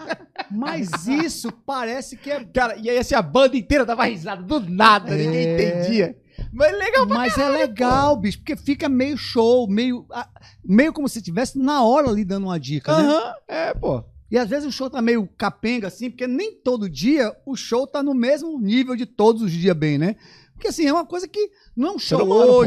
[0.51, 2.45] Mas isso parece que é.
[2.45, 5.55] Cara, e aí assim, a banda inteira dava risada do nada, ninguém É.
[5.55, 6.19] entendia.
[6.53, 10.29] Mas legal pra Mas é legal, bicho, porque fica meio show, meio, ah,
[10.65, 13.03] meio como se estivesse na hora ali dando uma dica, né?
[13.05, 14.05] Aham, é, pô.
[14.31, 17.87] E às vezes o show tá meio capenga, assim, porque nem todo dia o show
[17.87, 20.17] tá no mesmo nível de todos os dias bem, né?
[20.53, 22.67] Porque assim, é uma coisa que não é um show pô.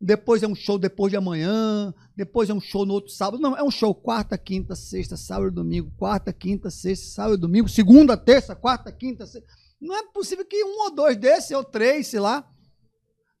[0.00, 3.40] Depois é um show depois de amanhã, depois é um show no outro sábado.
[3.40, 7.40] Não, é um show quarta, quinta, sexta, sábado e domingo, quarta, quinta, sexta, sábado e
[7.40, 9.46] domingo, segunda, terça, quarta, quinta, sexta.
[9.78, 12.48] Não é possível que um ou dois desses, ou três, sei lá.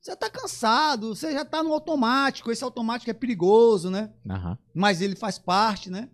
[0.00, 4.12] Você tá cansado, você já tá no automático, esse automático é perigoso, né?
[4.28, 4.58] Aham.
[4.74, 6.10] mas ele faz parte, né?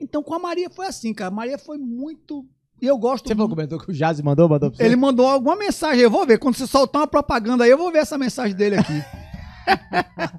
[0.00, 1.28] Então com a Maria foi assim, cara.
[1.28, 2.46] A Maria foi muito.
[2.82, 3.56] E eu gosto Você falou, muito.
[3.56, 4.84] comentou que o Jazz mandou, mandou pra você?
[4.84, 6.38] Ele mandou alguma mensagem, eu vou ver.
[6.38, 8.92] Quando você soltar uma propaganda aí, eu vou ver essa mensagem dele aqui.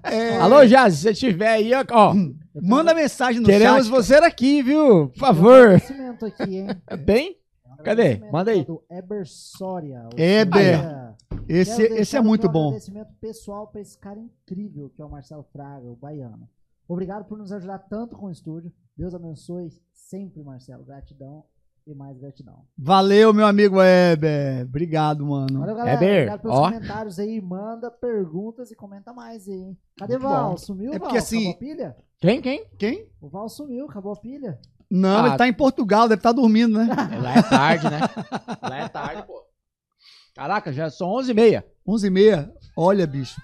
[0.03, 2.13] É, Alô, Jazz, se você tiver aí, ó, ó,
[2.61, 3.89] manda mensagem no queremos chat.
[3.89, 5.07] você aqui, viu?
[5.07, 5.63] Por um favor.
[5.67, 6.67] agradecimento aqui, hein?
[7.05, 7.37] Bem?
[7.85, 8.01] Cadê?
[8.01, 8.65] Agradecimento Manda aí.
[8.65, 10.09] Do Eber Soria.
[10.17, 11.15] Eber.
[11.47, 12.67] Esse, esse é muito um bom.
[12.67, 16.49] agradecimento pessoal para esse cara incrível que é o Marcelo Fraga, o baiano.
[16.85, 18.73] Obrigado por nos ajudar tanto com o estúdio.
[18.97, 20.83] Deus abençoe sempre, Marcelo.
[20.83, 21.45] Gratidão
[21.85, 22.65] e mais gratidão.
[22.77, 24.65] Valeu, meu amigo Heber.
[24.65, 25.59] Obrigado, mano.
[25.59, 25.97] Valeu, galera.
[25.97, 26.65] Eber, Obrigado pelos ó.
[26.71, 27.41] comentários aí.
[27.41, 29.53] Manda perguntas e comenta mais aí.
[29.53, 29.77] hein?
[29.97, 30.49] Cadê o Muito Val?
[30.51, 30.57] bom.
[30.57, 31.01] Sumiu, É Val?
[31.01, 31.95] porque, assim, Acabou a pilha?
[32.19, 32.65] Quem, quem?
[32.77, 33.07] Quem?
[33.21, 34.59] O Val sumiu, acabou a pilha.
[34.89, 35.27] Não, Ah.
[35.29, 36.87] ele tá em Portugal, deve estar dormindo, né?
[37.21, 37.99] Lá é tarde, né?
[38.61, 39.43] Lá é tarde, pô.
[40.35, 41.63] Caraca, já são 11h30.
[41.85, 42.53] 11 e meia.
[42.77, 43.39] Olha, bicho.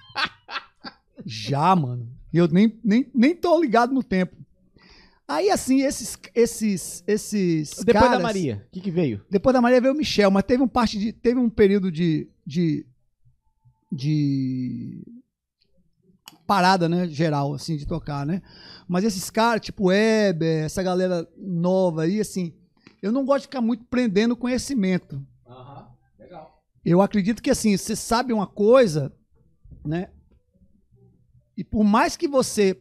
[1.26, 2.08] Já, mano.
[2.32, 4.36] E eu nem, nem, nem tô ligado no tempo.
[5.30, 6.18] Aí, assim, esses.
[6.34, 9.24] esses, esses Depois caras- da Maria, o que, que veio?
[9.30, 11.14] Depois da Maria veio o Michel, mas teve um parte de.
[11.14, 12.28] Teve um período de.
[12.46, 12.84] de.
[13.92, 15.04] de
[16.48, 18.42] parada, né, geral, assim, de tocar, né?
[18.88, 22.52] Mas esses caras, tipo Weber, essa galera nova aí, assim,
[23.04, 25.24] eu não gosto de ficar muito prendendo conhecimento.
[26.18, 26.60] Legal.
[26.84, 29.14] Eu acredito que, assim, você sabe uma coisa,
[29.86, 30.10] né?
[31.56, 32.76] E por mais que você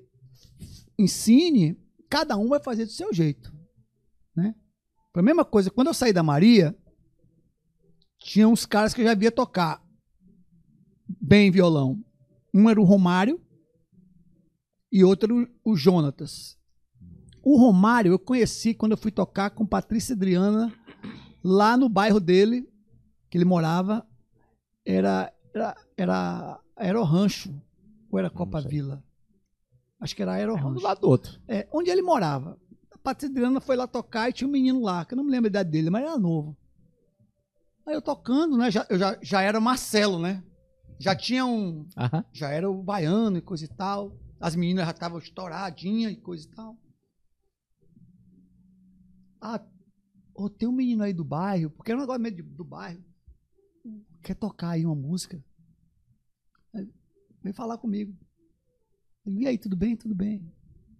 [0.98, 1.76] ensine,
[2.08, 3.52] cada um vai fazer do seu jeito,
[4.34, 4.54] né?
[5.12, 6.76] Foi a mesma coisa, quando eu saí da Maria,
[8.18, 9.82] tinha uns caras que eu já via tocar
[11.20, 12.02] bem violão.
[12.52, 13.40] Um era o Romário
[14.90, 16.58] e outro era o Jonatas.
[17.42, 20.72] O Romário eu conheci quando eu fui tocar com Patrícia Adriana
[21.42, 22.68] lá no bairro dele,
[23.30, 24.06] que ele morava,
[24.84, 27.54] era era era Aero Rancho
[28.10, 28.60] ou era Copa.
[28.60, 29.02] Vila?
[30.00, 31.40] Acho que era Aero É um do lado do outro.
[31.48, 32.58] É, onde ele morava.
[32.92, 35.30] A Patrícia Adriana foi lá tocar e tinha um menino lá, que eu não me
[35.30, 36.56] lembro a idade dele, mas era novo.
[37.86, 38.70] Aí eu tocando, né?
[38.70, 40.42] Já, eu já, já era Marcelo, né?
[41.00, 41.88] Já tinha um.
[41.96, 42.24] Aham.
[42.32, 44.16] Já era o baiano e coisa e tal.
[44.40, 46.76] As meninas já estavam estouradinhas e coisa e tal.
[49.40, 49.60] Ah,
[50.34, 53.02] ô, tem um menino aí do bairro, porque era um negócio meio de- do bairro.
[54.22, 55.42] Quer tocar aí uma música?
[56.74, 56.88] Aí,
[57.42, 58.12] Vem falar comigo.
[59.36, 59.96] E aí, tudo bem?
[59.96, 60.50] Tudo bem.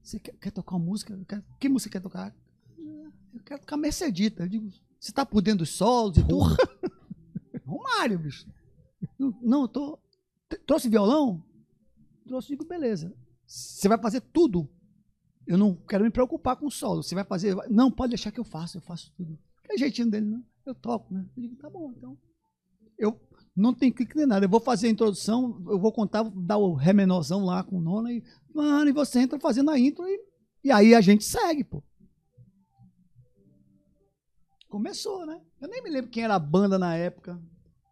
[0.02, 1.18] Você quer, quer tocar uma música?
[1.28, 2.34] Quero- que música quer tocar?
[2.78, 4.42] Eu quero tocar Mercedita.
[4.44, 6.57] Eu digo, você tá por dentro dos solos e tudo?
[7.65, 8.47] Romário, bicho.
[9.18, 9.98] Não, eu tô.
[10.66, 11.42] Trouxe violão?
[12.26, 13.15] Trouxe, digo, beleza.
[13.47, 14.68] Você vai fazer tudo.
[15.47, 17.02] Eu não quero me preocupar com o solo.
[17.02, 17.55] Você vai fazer.
[17.70, 19.39] Não, pode deixar que eu faço, eu faço tudo.
[19.65, 20.44] Que é jeitinho dele, não.
[20.66, 21.24] Eu toco, né?
[21.36, 22.18] Eu digo, tá bom, então.
[22.98, 23.18] Eu
[23.59, 24.45] não tenho clique nem nada.
[24.45, 27.78] Eu vou fazer a introdução, eu vou contar, vou dar o ré menorzão lá com
[27.78, 28.23] o nono e.
[28.55, 30.20] Mano, e você entra fazendo a intro e,
[30.65, 31.83] e aí a gente segue, pô.
[34.69, 35.41] Começou, né?
[35.61, 37.41] Eu nem me lembro quem era a banda na época.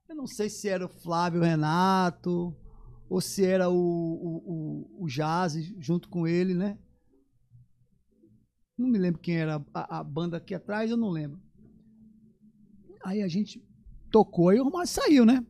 [0.09, 2.57] Eu não sei se era o Flávio Renato
[3.09, 6.78] ou se era o, o, o, o Jazz junto com ele, né?
[8.78, 11.41] Não me lembro quem era a, a banda aqui atrás, eu não lembro.
[13.05, 13.65] Aí a gente
[14.11, 15.45] tocou e o Romário saiu, né?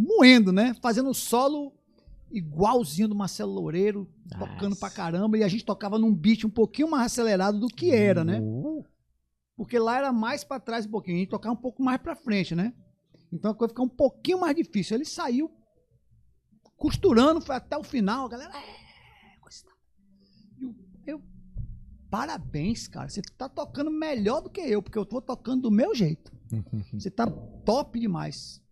[0.00, 0.74] Moendo, né?
[0.80, 1.72] Fazendo solo
[2.30, 4.80] igualzinho do Marcelo Loureiro, tocando Nossa.
[4.80, 8.22] pra caramba, e a gente tocava num beat um pouquinho mais acelerado do que era,
[8.22, 8.38] né?
[8.40, 8.84] Uh,
[9.56, 12.14] Porque lá era mais pra trás um pouquinho, a gente tocava um pouco mais pra
[12.14, 12.72] frente, né?
[13.32, 14.96] Então a coisa ficava um pouquinho mais difícil.
[14.96, 15.50] Ele saiu
[16.76, 18.52] costurando, foi até o final, a galera.
[18.54, 19.76] "É, e tal."
[20.60, 20.74] Eu,
[21.06, 21.22] eu,
[22.10, 23.08] parabéns, cara.
[23.08, 26.30] Você tá tocando melhor do que eu, porque eu tô tocando do meu jeito.
[26.92, 27.26] Você tá
[27.64, 28.62] top demais.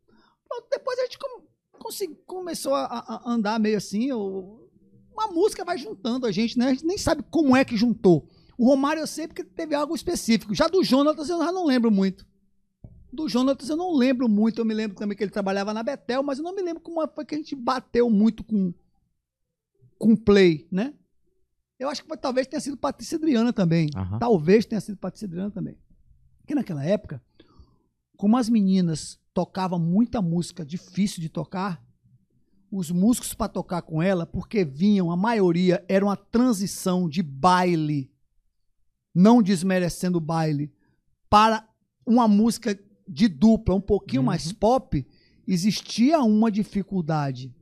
[0.49, 1.47] Pronto, depois a gente come-
[1.87, 4.07] consegui- começou a, a- andar meio assim.
[4.07, 4.69] eu-
[5.13, 6.67] uma música vai juntando a gente, né?
[6.67, 8.29] A gente nem sabe como é que juntou.
[8.59, 10.55] O Romário eu sei porque teve algo específico.
[10.55, 12.27] Já do Jonatas eu já não lembro muito.
[13.13, 14.61] Do Jonatas eu não lembro muito.
[14.61, 17.07] Eu me lembro também que ele trabalhava na Betel, mas eu não me lembro como
[17.09, 18.75] foi que a gente bateu muito com
[19.99, 20.93] com play, né?
[21.79, 23.89] Eu acho que talvez tenha sido Patrícia Adriana também.
[23.97, 24.19] Aham.
[24.19, 25.79] Talvez tenha sido Patrícia Adriana também.
[26.41, 27.23] Porque naquela época,
[28.17, 31.85] como as meninas tocavam muita música difícil de tocar,
[32.71, 38.11] os músicos para tocar com ela, porque vinham, a maioria, era uma transição de baile,
[39.15, 40.73] não desmerecendo o baile,
[41.31, 41.69] para
[42.05, 42.79] uma música
[43.09, 44.27] de dupla, um pouquinho Uhum.
[44.27, 45.07] mais pop,
[45.47, 47.55] existia uma dificuldade.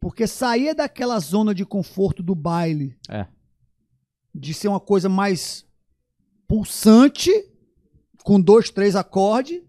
[0.00, 3.26] Porque saía daquela zona de conforto do baile, É.
[4.34, 5.64] de ser uma coisa mais
[6.46, 7.30] pulsante,
[8.24, 9.62] com dois, três acordes,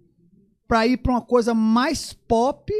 [0.74, 2.74] para ir para uma coisa mais pop,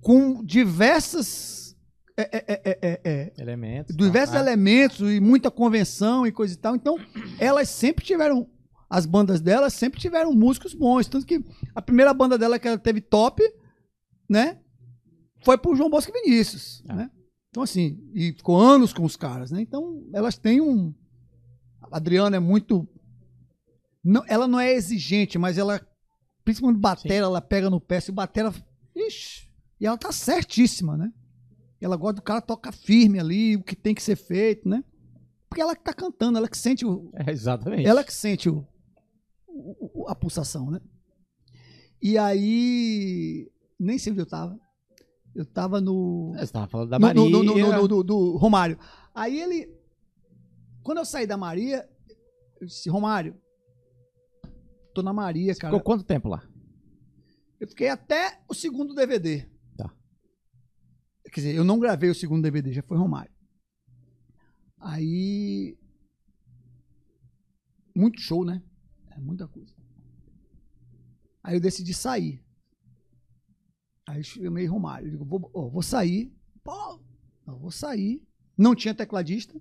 [0.00, 1.76] com diversas.
[2.16, 3.96] é, é, é, é, é, Elementos.
[3.96, 4.40] diversos tá?
[4.40, 6.76] elementos e muita convenção e coisa e tal.
[6.76, 6.96] Então,
[7.40, 8.48] elas sempre tiveram.
[8.88, 11.08] As bandas delas sempre tiveram músicos bons.
[11.08, 13.42] Tanto que a primeira banda dela que ela teve top,
[14.30, 14.60] né?
[15.44, 16.94] Foi pro João Bosco e Vinícius, Ah.
[16.94, 17.10] né?
[17.50, 19.60] Então, assim, e ficou anos com os caras, né?
[19.62, 20.94] Então, elas têm um.
[21.90, 22.86] A Adriana é muito.
[24.04, 25.84] Não, ela não é exigente, mas ela.
[26.44, 28.00] Principalmente batera, ela pega no pé.
[28.00, 28.52] Se o batera.
[28.94, 29.48] Ixi,
[29.80, 31.12] e ela tá certíssima, né?
[31.80, 34.84] Ela gosta do cara tocar firme ali, o que tem que ser feito, né?
[35.48, 37.10] Porque ela que tá cantando, ela que sente o.
[37.14, 37.86] É, exatamente.
[37.86, 38.66] Ela que sente o,
[39.46, 40.80] o- a pulsação, né?
[42.00, 43.50] E aí.
[43.78, 44.58] Nem sei onde eu tava.
[45.34, 46.32] Eu tava no.
[46.36, 47.20] É, Você tava falando da Maria.
[47.22, 48.78] no- no- no- no- do, do Romário.
[49.14, 49.68] Aí ele.
[50.82, 51.88] Quando eu saí da Maria,
[52.60, 53.36] eu disse, Romário,
[54.92, 55.72] tô na Maria, cara.
[55.72, 56.46] Ficou quanto tempo lá?
[57.58, 59.48] Eu fiquei até o segundo DVD.
[59.76, 59.94] Tá.
[61.24, 63.32] Quer dizer, eu não gravei o segundo DVD, já foi Romário.
[64.78, 65.78] Aí.
[67.94, 68.62] Muito show, né?
[69.10, 69.72] É muita coisa.
[71.42, 72.44] Aí eu decidi sair.
[74.06, 75.06] Aí eu chamei Romário.
[75.06, 76.34] Eu digo, vou, ó, vou sair.
[76.62, 77.00] Pô,
[77.46, 78.22] eu vou sair.
[78.56, 79.60] Não tinha tecladista.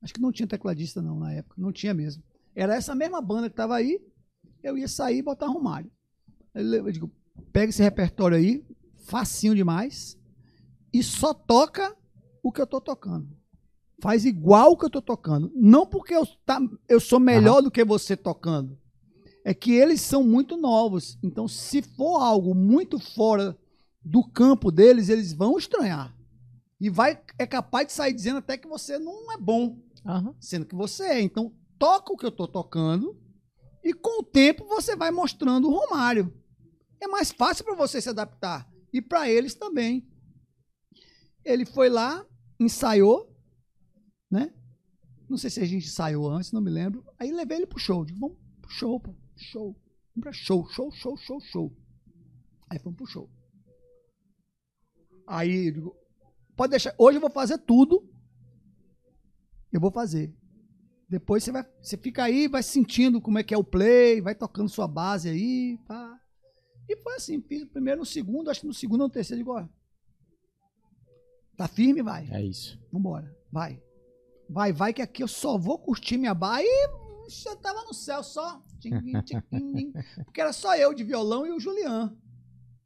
[0.00, 1.60] Acho que não tinha tecladista, não, na época.
[1.60, 2.22] Não tinha mesmo.
[2.54, 4.00] Era essa mesma banda que tava aí.
[4.62, 5.48] Eu ia sair e botar.
[6.54, 7.10] Aí Eu digo,
[7.52, 8.64] pega esse repertório aí,
[9.04, 10.18] facinho demais,
[10.92, 11.96] e só toca
[12.42, 13.28] o que eu tô tocando.
[14.00, 15.50] Faz igual o que eu tô tocando.
[15.54, 18.76] Não porque eu, tá, eu sou melhor do que você tocando.
[19.44, 21.18] É que eles são muito novos.
[21.22, 23.56] Então, se for algo muito fora
[24.04, 26.16] do campo deles, eles vão estranhar.
[26.80, 30.34] E vai, é capaz de sair dizendo até que você não é bom Aham.
[30.40, 31.20] sendo que você é.
[31.20, 33.16] Então, toca o que eu tô tocando
[33.82, 36.32] e com o tempo você vai mostrando o Romário.
[37.00, 40.08] É mais fácil para você se adaptar e para eles também.
[41.44, 42.24] Ele foi lá,
[42.60, 43.36] ensaiou,
[44.30, 44.54] né?
[45.28, 47.04] Não sei se a gente ensaiou antes, não me lembro.
[47.18, 48.04] Aí levei ele pro show.
[48.04, 49.14] Digo, vamos pro show, pô.
[49.36, 49.72] Show.
[50.14, 51.76] Vamos pra show, show, show, show, show.
[52.70, 53.30] Aí fomos pro show.
[55.26, 55.96] Aí digo,
[56.54, 56.94] pode deixar.
[56.98, 58.08] Hoje eu vou fazer tudo.
[59.72, 60.32] Eu vou fazer.
[61.12, 64.34] Depois você vai, você fica aí, vai sentindo como é que é o play, vai
[64.34, 66.18] tocando sua base aí, pá.
[66.88, 69.42] E foi assim, fiz o primeiro, no segundo, acho que no segundo ou no terceiro,
[69.42, 69.68] digo, ó,
[71.54, 72.26] tá firme, vai.
[72.30, 72.80] É isso.
[72.90, 73.78] Vambora, vai.
[74.48, 76.62] Vai, vai, que aqui eu só vou curtir minha barra.
[76.62, 76.88] E
[77.44, 78.62] eu tava no céu só.
[80.24, 82.16] Porque era só eu de violão e o Julian,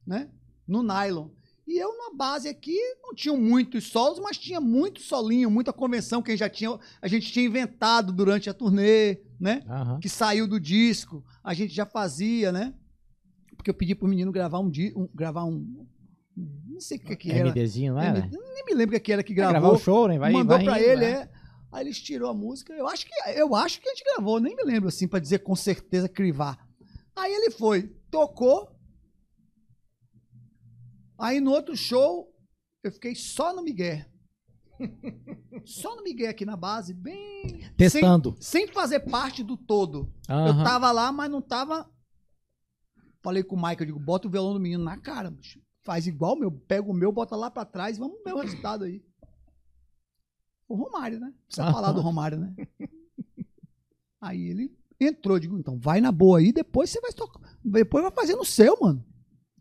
[0.05, 0.29] né?
[0.67, 1.29] No nylon.
[1.67, 6.23] E eu na base aqui não tinha muitos solos, mas tinha muito solinho, muita convenção
[6.23, 9.63] que a gente já tinha, a gente tinha inventado durante a turnê, né?
[9.69, 9.99] Aham.
[9.99, 12.73] que saiu do disco, a gente já fazia, né?
[13.57, 15.87] Porque eu pedi pro menino gravar um, um gravar um
[16.37, 17.51] não sei o que que era.
[17.51, 18.19] MDzinho, não era?
[18.19, 19.77] MD, nem me lembro o que era que Vai gravar gravou.
[19.77, 20.19] o show, né?
[20.19, 21.11] Vai, mandou vai pra indo, ele, né?
[21.13, 21.31] é.
[21.73, 22.73] Aí eles tirou a música.
[22.75, 25.39] Eu acho que eu acho que a gente gravou, nem me lembro assim pra dizer
[25.41, 26.59] com certeza crivar.
[27.15, 28.71] Aí ele foi, tocou.
[31.19, 32.33] Aí no outro show
[32.83, 34.05] eu fiquei só no Miguel.
[35.65, 38.37] só no Miguel aqui na base, bem Testando.
[38.41, 40.13] sem, sem fazer parte do todo.
[40.29, 40.65] Eu Aham.
[40.65, 41.91] tava lá, mas não tava.
[43.23, 45.61] Falei com o Mike, eu digo, bota o violão do menino na cara, bicho.
[45.83, 49.03] Faz igual meu, pega o meu, bota lá pra trás, vamos ver o resultado aí.
[50.69, 51.33] O Romário, né?
[51.47, 52.55] Precisa falar do Romário, né?
[54.21, 57.41] Aí ele entrou, digo, então vai na boa aí, depois você vai tocar.
[57.65, 59.05] Depois vai fazer no seu, mano.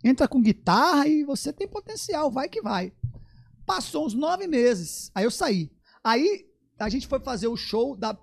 [0.04, 2.94] Entra com guitarra e você tem potencial, vai que vai.
[3.66, 5.72] Passou uns nove meses, aí eu saí.
[6.04, 6.48] Aí
[6.78, 8.18] a gente foi fazer o show da,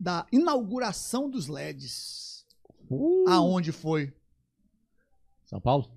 [0.00, 2.46] da inauguração dos LEDs.
[2.90, 4.14] Uh, Aonde foi?
[5.44, 5.90] São Paulo?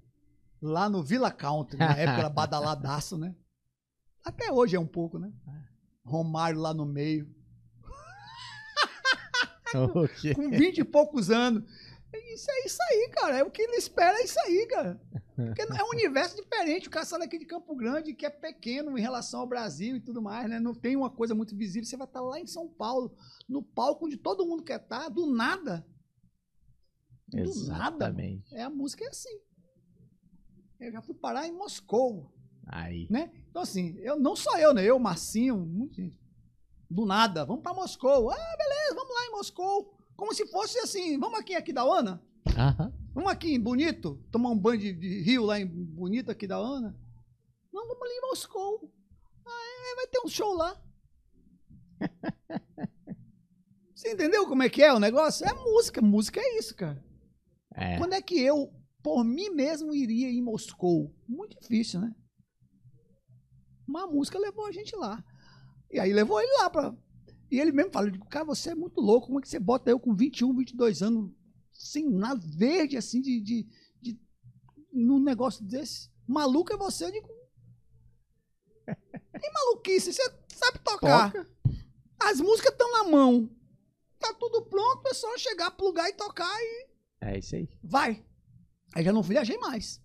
[0.62, 3.34] Lá no Villa Country, na época era badaladaço, né?
[4.26, 5.32] Até hoje é um pouco, né?
[6.04, 7.34] Romário lá no meio,
[9.94, 10.34] O quê?
[10.34, 11.64] com 20 e poucos anos.
[12.14, 13.38] Isso é isso aí, cara.
[13.38, 15.00] É o que ele espera, é isso aí, cara.
[15.36, 16.88] Porque é um universo diferente.
[16.88, 20.02] O cara sai daqui de Campo Grande, que é pequeno em relação ao Brasil e
[20.02, 20.60] tudo mais, né?
[20.60, 21.88] Não tem uma coisa muito visível.
[21.88, 23.16] Você vai estar lá em São Paulo,
[23.48, 25.86] no palco onde todo mundo quer estar, do nada.
[27.28, 27.50] Do nada.
[27.50, 28.54] Exatamente.
[28.56, 29.40] É a música é assim.
[30.80, 32.34] Eu já fui parar em Moscou.
[32.72, 33.08] Aí.
[33.10, 33.32] né?
[33.50, 34.84] Então, assim, eu, não só eu, né?
[34.84, 36.20] Eu, Marcinho, muita gente.
[36.90, 38.30] Do nada, vamos pra Moscou.
[38.32, 39.99] Ah, beleza, vamos lá em Moscou.
[40.20, 42.22] Como se fosse assim, vamos aqui, aqui da Ana?
[42.46, 42.94] Aham.
[43.14, 44.22] Vamos aqui em Bonito?
[44.30, 46.94] Tomar um banho de, de rio lá em Bonito, aqui da Ana?
[47.72, 48.94] Não, vamos ali em Moscou.
[49.46, 50.78] Ah, é, vai ter um show lá.
[53.96, 55.48] Você entendeu como é que é o negócio?
[55.48, 57.02] É música, música é isso, cara.
[57.74, 57.98] É.
[57.98, 61.16] Quando é que eu, por mim mesmo, iria em Moscou?
[61.26, 62.14] Muito difícil, né?
[63.88, 65.24] Mas a música levou a gente lá.
[65.90, 66.94] E aí levou ele lá pra.
[67.52, 69.28] E ele mesmo fala: eu digo, cara, você é muito louco.
[69.28, 71.32] Como é que você bota eu com 21, 22 anos,
[71.72, 73.40] sem nada, verde assim, de.
[73.42, 73.68] de,
[74.02, 74.20] de
[74.92, 76.10] num negócio desse?
[76.28, 77.06] Maluco é você?
[77.06, 77.30] Eu digo.
[79.40, 81.32] Que maluquice, você sabe tocar.
[82.20, 83.50] As músicas estão na mão.
[84.20, 86.88] Tá tudo pronto, é só chegar, plugar e tocar e
[87.22, 87.70] É isso aí.
[87.82, 88.26] vai.
[88.94, 90.02] Aí já não viajei mais.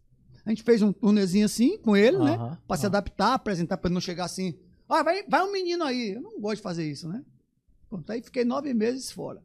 [0.47, 2.35] A gente fez um turnezinho assim com ele, né?
[2.35, 2.91] Aham, Pra se aham.
[2.91, 4.57] adaptar, apresentar pra ele não chegar assim.
[4.89, 6.13] Ah, vai, vai um menino aí.
[6.13, 7.25] Eu não gosto de fazer isso, né?
[7.95, 9.41] Pronto, aí fiquei nove meses fora.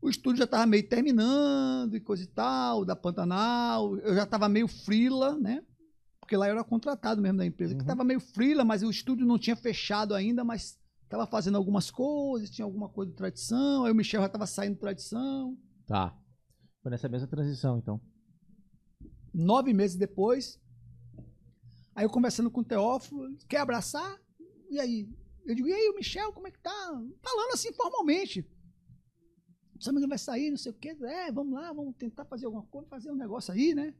[0.00, 3.98] O estúdio já tava meio terminando e coisa e tal, da Pantanal.
[3.98, 5.64] Eu já tava meio frila, né?
[6.20, 7.74] Porque lá eu era contratado mesmo da empresa.
[7.74, 7.86] Que Uhum.
[7.88, 12.50] tava meio frila, mas o estúdio não tinha fechado ainda, mas tava fazendo algumas coisas,
[12.50, 13.84] tinha alguma coisa de tradição.
[13.84, 15.58] Aí o Michel já tava saindo de tradição.
[15.86, 16.16] Tá.
[16.82, 18.00] Foi nessa mesma transição, então.
[19.34, 20.60] nove meses depois,
[21.96, 24.20] aí eu conversando com o Teófilo, quer abraçar?
[24.70, 25.08] E aí?
[25.46, 27.02] Eu digo, e aí, o Michel, como é que tá?
[27.22, 28.48] Falando assim formalmente.
[29.78, 30.96] Se não vai sair, não sei o quê.
[31.02, 33.94] É, vamos lá, vamos tentar fazer alguma coisa, fazer um negócio aí, né?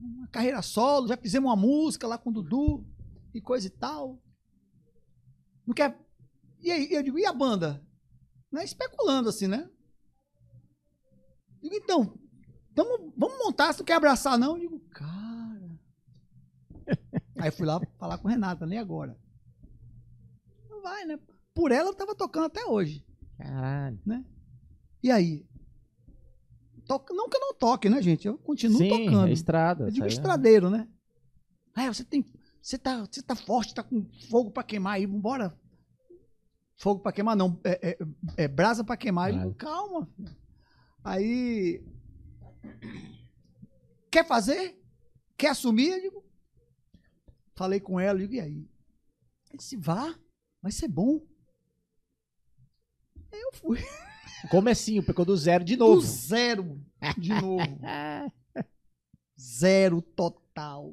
[0.00, 2.86] uma carreira solo, já fizemos uma música lá com o Dudu
[3.34, 4.20] e coisa e tal.
[5.66, 5.98] Não quer.
[6.60, 7.82] E aí, eu digo, e a banda?
[8.50, 8.64] Né?
[8.64, 9.68] Especulando assim, né?
[11.60, 12.18] Digo, então,
[12.74, 14.54] vamos, vamos montar, se tu quer abraçar, não?
[14.54, 15.80] Eu digo, cara.
[17.38, 19.18] Aí fui lá falar com Renata, nem agora.
[20.86, 21.18] Vai, né?
[21.52, 23.04] Por ela eu tava tocando até hoje.
[23.36, 23.98] Caralho.
[25.02, 25.44] E aí?
[26.86, 28.28] Toca, não que eu não toque, né, gente?
[28.28, 29.26] Eu continuo Sim, tocando.
[29.26, 29.84] é estrada.
[29.86, 30.88] Eu digo é- estradeiro, né?
[31.74, 32.24] Ah, você tem.
[32.62, 35.58] Você tá, você tá forte, tá com fogo pra queimar aí, vambora.
[36.76, 37.60] Fogo pra queimar, não.
[37.64, 37.98] É, é-
[38.44, 39.30] é brasa pra queimar.
[39.32, 40.06] Eu digo, calma.
[40.14, 40.36] filho.
[41.02, 41.84] Aí.
[44.08, 44.80] Quer fazer?
[45.36, 45.90] Quer assumir?
[45.90, 46.24] Eu digo.
[47.56, 48.52] Falei com ela, eu digo, e aí?
[49.50, 50.14] Ele disse, vá,
[50.66, 51.20] vai ser bom.
[53.32, 53.78] Aí eu fui.
[54.50, 56.00] Comecinho, pegou do zero de Do novo.
[56.00, 56.84] zero
[57.16, 57.78] de novo.
[59.40, 60.92] zero total.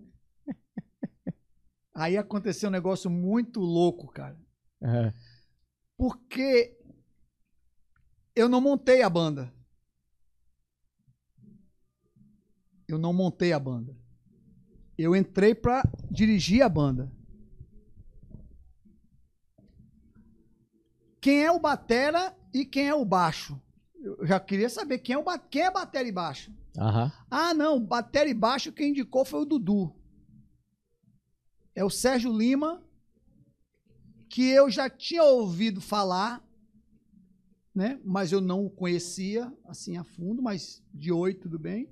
[1.92, 4.40] Aí aconteceu um negócio muito louco, cara.
[4.80, 5.12] Aham.
[5.98, 6.80] Porque
[8.36, 9.52] eu não montei a banda.
[12.88, 13.98] Eu não montei a banda.
[14.96, 17.12] Eu entrei pra dirigir a banda.
[21.24, 23.58] Quem é o batera e quem é o baixo?
[23.96, 26.54] Eu já queria saber quem é o quem é batera e baixo.
[26.78, 27.10] Aham.
[27.32, 29.96] Ah, não, batera e baixo quem indicou foi o Dudu.
[31.74, 32.84] É o Sérgio Lima,
[34.28, 36.46] que eu já tinha ouvido falar,
[37.74, 38.02] né?
[38.04, 41.88] Mas eu não o conhecia assim a fundo, mas de oi, tudo bem.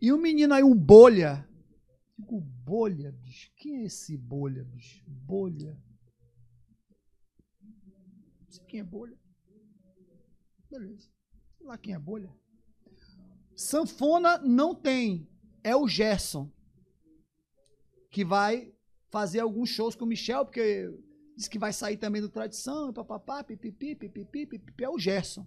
[0.00, 1.46] E um menino aí, um bolha.
[2.18, 3.52] Digo, bolha, bicho.
[3.56, 5.04] Quem é esse bolha, bicho?
[5.06, 5.76] Bolha.
[8.54, 9.18] Sei quem é bolha.
[10.70, 11.10] Beleza.
[11.56, 12.32] Sei lá quem é bolha.
[13.56, 15.28] Sanfona não tem.
[15.64, 16.52] É o Gerson.
[18.10, 18.72] Que vai
[19.10, 20.88] fazer alguns shows com o Michel, porque
[21.36, 24.84] diz que vai sair também do Tradição, papapá, pipipi, pipipi, pipipi.
[24.84, 25.44] É o Gerson.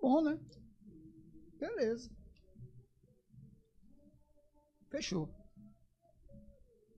[0.00, 0.40] Bom, né?
[1.58, 2.10] Beleza.
[4.90, 5.28] Fechou.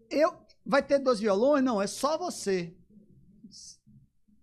[0.08, 0.49] Eu.
[0.70, 1.64] Vai ter dois violões?
[1.64, 2.72] Não, é só você.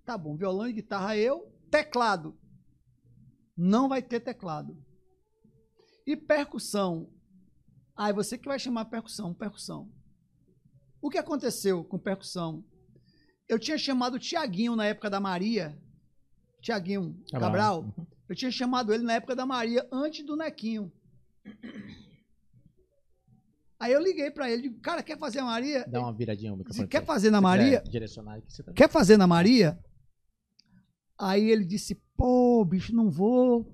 [0.04, 1.50] Tá bom, violão e guitarra eu.
[1.72, 2.38] Teclado.
[3.56, 4.78] Não vai ter teclado.
[6.06, 7.10] E percussão?
[7.96, 9.90] Ah, é você que vai chamar percussão, percussão.
[11.02, 12.62] O que aconteceu com percussão?
[13.48, 15.82] Eu tinha chamado o Tiaguinho na época da Maria.
[16.62, 17.84] Tiaguinho Cabral.
[17.84, 18.08] Cabral.
[18.28, 20.92] Eu tinha chamado ele na época da Maria, antes do Nequinho.
[23.80, 25.86] Aí eu liguei pra ele, digo, cara, quer fazer a Maria?
[25.88, 26.88] Dá uma viradinha no microfone.
[26.88, 27.84] quer fazer na Maria?
[27.88, 28.74] Direcionar aqui, você tá...
[28.74, 29.80] Quer fazer na Maria?
[31.18, 33.72] Aí ele disse, pô, bicho, não vou,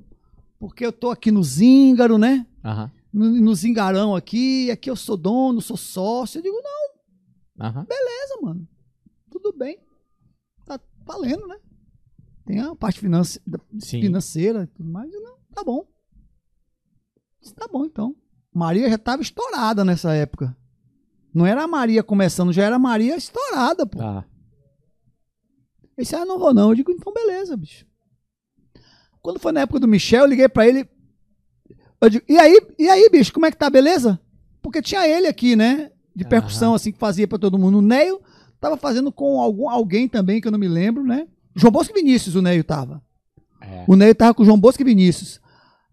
[0.59, 2.45] porque eu tô aqui no Zíngaro, né?
[2.63, 2.91] Aham.
[3.13, 6.39] No, no Zingarão aqui, aqui eu sou dono, sou sócio.
[6.39, 7.85] Eu digo, não, Aham.
[7.85, 8.67] beleza, mano.
[9.29, 9.77] Tudo bem.
[10.65, 11.59] Tá valendo, né?
[12.45, 13.39] Tem a parte finance,
[13.79, 14.01] Sim.
[14.01, 15.11] financeira e tudo mais.
[15.13, 15.87] Eu, não, tá bom.
[17.39, 18.15] Disse, tá bom, então.
[18.53, 20.55] Maria já tava estourada nessa época.
[21.33, 23.97] Não era a Maria começando, já era a Maria estourada, pô.
[23.97, 24.25] Tá.
[25.97, 26.69] Ele disse, ah, não vou não.
[26.69, 27.85] Eu digo, então beleza, bicho.
[29.21, 30.87] Quando foi na época do Michel, eu liguei pra ele.
[32.01, 34.19] Eu digo, e aí, e aí, bicho, como é que tá, beleza?
[34.61, 35.91] Porque tinha ele aqui, né?
[36.15, 36.75] De percussão, Aham.
[36.75, 37.79] assim, que fazia pra todo mundo.
[37.79, 38.21] O Neio
[38.59, 41.27] tava fazendo com algum, alguém também, que eu não me lembro, né?
[41.55, 43.01] João Bosco e Vinícius, o Neio tava.
[43.61, 43.85] É.
[43.87, 45.39] O Neio tava com o João Bosco e Vinícius.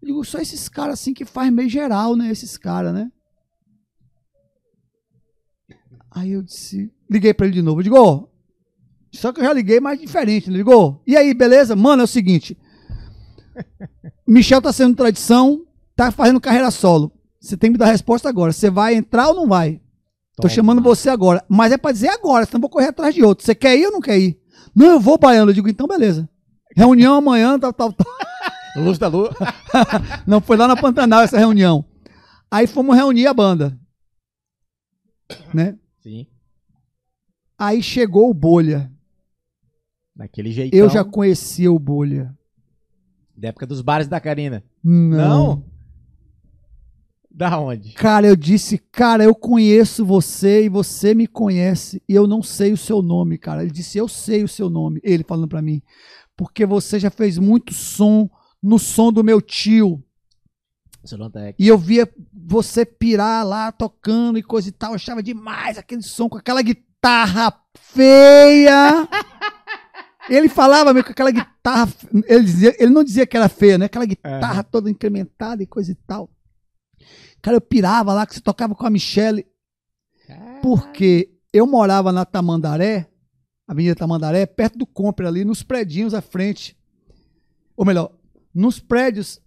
[0.01, 2.31] Eu digo, só esses caras assim que faz meio geral, né?
[2.31, 3.11] Esses caras, né?
[6.09, 7.79] Aí eu disse, liguei pra ele de novo.
[7.79, 8.27] Eu digo, ó,
[9.13, 10.49] só que eu já liguei mais diferente.
[10.49, 11.75] Ele ligou, e aí, beleza?
[11.75, 12.57] Mano, é o seguinte.
[14.27, 17.11] Michel tá sendo tradição, tá fazendo carreira solo.
[17.39, 18.51] Você tem que me dar a resposta agora.
[18.51, 19.81] Você vai entrar ou não vai?
[20.35, 20.53] Tô Toma.
[20.53, 21.43] chamando você agora.
[21.49, 23.45] Mas é pra dizer agora, senão eu vou correr atrás de outro.
[23.45, 24.39] Você quer ir ou não quer ir?
[24.75, 25.51] Não, eu vou, Baiano.
[25.51, 26.29] Eu digo, então beleza.
[26.75, 28.07] Reunião amanhã, tal, tal, tal.
[28.75, 29.35] Luz da lua.
[30.25, 31.85] Não, foi lá na Pantanal essa reunião.
[32.49, 33.77] Aí fomos reunir a banda.
[35.53, 35.77] Né?
[36.01, 36.27] Sim.
[37.57, 38.91] Aí chegou o Bolha.
[40.15, 40.77] Daquele jeitão.
[40.77, 42.35] Eu já conhecia o Bolha.
[43.35, 44.63] Da época dos bares da Karina.
[44.83, 45.65] Não.
[47.33, 47.93] Da onde?
[47.93, 52.73] Cara, eu disse, cara, eu conheço você e você me conhece e eu não sei
[52.73, 53.61] o seu nome, cara.
[53.61, 54.99] Ele disse, eu sei o seu nome.
[55.01, 55.81] Ele falando pra mim,
[56.35, 58.29] porque você já fez muito som
[58.61, 60.03] no som do meu tio.
[61.03, 61.55] Solantec.
[61.57, 64.91] E eu via você pirar lá tocando e coisa e tal.
[64.91, 69.07] Eu achava demais aquele som com aquela guitarra feia.
[70.29, 71.91] Ele falava meio com aquela guitarra.
[72.25, 73.85] Ele, dizia, ele não dizia que era feia, né?
[73.85, 76.29] Aquela guitarra toda incrementada e coisa e tal.
[77.41, 79.45] Cara, eu pirava lá que você tocava com a Michelle.
[80.61, 83.09] Porque eu morava na Tamandaré,
[83.67, 86.77] Avenida Tamandaré, perto do Compre ali, nos predinhos à frente.
[87.75, 88.11] Ou melhor,
[88.53, 89.39] nos prédios,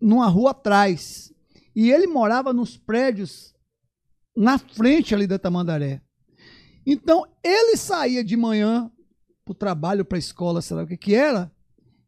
[0.00, 1.32] numa rua atrás.
[1.74, 3.54] E ele morava nos prédios
[4.36, 6.00] na frente ali da Tamandaré.
[6.86, 8.90] Então, ele saía de manhã
[9.44, 11.52] para o trabalho, para a escola, sei lá o que que era,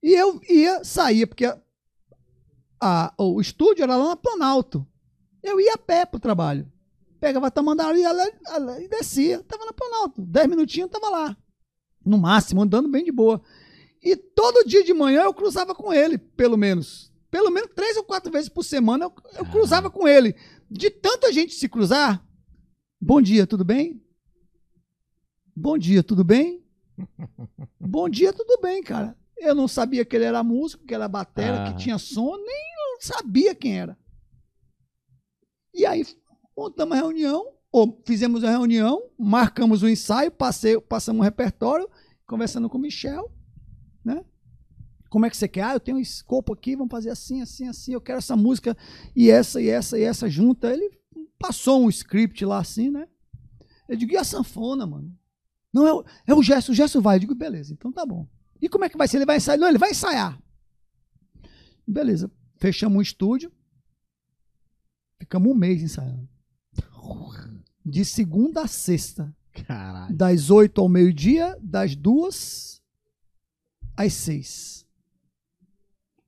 [0.02, 1.60] e eu ia, saía, porque a-
[2.80, 4.86] a- o estúdio era lá na Planalto.
[5.42, 6.70] Eu ia a pé para o trabalho.
[7.20, 9.42] Pegava a Tamandaré e descia.
[9.44, 10.22] Tava na Planalto.
[10.22, 11.36] Dez minutinhos, tava lá.
[12.04, 13.42] No máximo, andando bem de boa.
[14.02, 17.12] E todo dia de manhã eu cruzava com ele, pelo menos.
[17.30, 20.34] Pelo menos três ou quatro vezes por semana eu, eu cruzava com ele.
[20.70, 22.24] De tanta gente se cruzar.
[23.00, 24.02] Bom dia, tudo bem?
[25.54, 26.64] Bom dia, tudo bem?
[27.80, 29.16] Bom dia, tudo bem, cara.
[29.36, 31.72] Eu não sabia que ele era músico, que era batera, Ah.
[31.72, 32.46] que tinha som, nem
[32.94, 33.98] eu sabia quem era.
[35.72, 36.04] E aí
[36.56, 41.88] montamos a reunião, ou fizemos a reunião, marcamos o ensaio, passei, passamos o repertório,
[42.26, 43.30] conversando com o Michel,
[44.04, 44.24] né?
[45.10, 45.62] Como é que você quer?
[45.62, 48.76] Ah, eu tenho um escopo aqui, vamos fazer assim, assim, assim, eu quero essa música
[49.14, 50.72] e essa, e essa, e essa junta.
[50.72, 50.88] Ele
[51.36, 53.08] passou um script lá assim, né?
[53.88, 55.12] Eu digo, e a sanfona, mano?
[55.72, 57.16] Não, é o, é o Gesso, o Gesso vai.
[57.16, 58.28] Eu digo, beleza, então tá bom.
[58.62, 59.16] E como é que vai ser?
[59.16, 59.58] Ele vai ensaiar?
[59.58, 60.40] Não, ele vai ensaiar.
[61.86, 63.50] Beleza, fechamos um estúdio.
[65.18, 66.28] Ficamos um mês ensaiando.
[67.84, 69.34] De segunda a sexta.
[69.66, 70.14] Caralho.
[70.14, 72.79] Das oito ao meio-dia, das duas
[74.06, 74.86] às seis.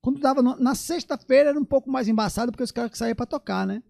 [0.01, 3.25] Quando dava na sexta-feira era um pouco mais embaçado, porque os caras que saíam pra
[3.25, 3.81] tocar, né?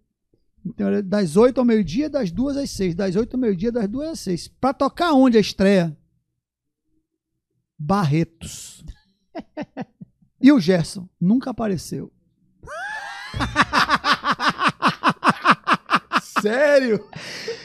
[0.65, 2.95] Então era das oito ao meio-dia, das duas às seis.
[2.95, 4.47] Das oito ao meio-dia, das duas às seis.
[4.47, 5.97] Pra tocar onde a estreia?
[7.77, 8.83] Barretos.
[10.39, 12.11] E o Gerson nunca apareceu.
[16.41, 17.07] Sério?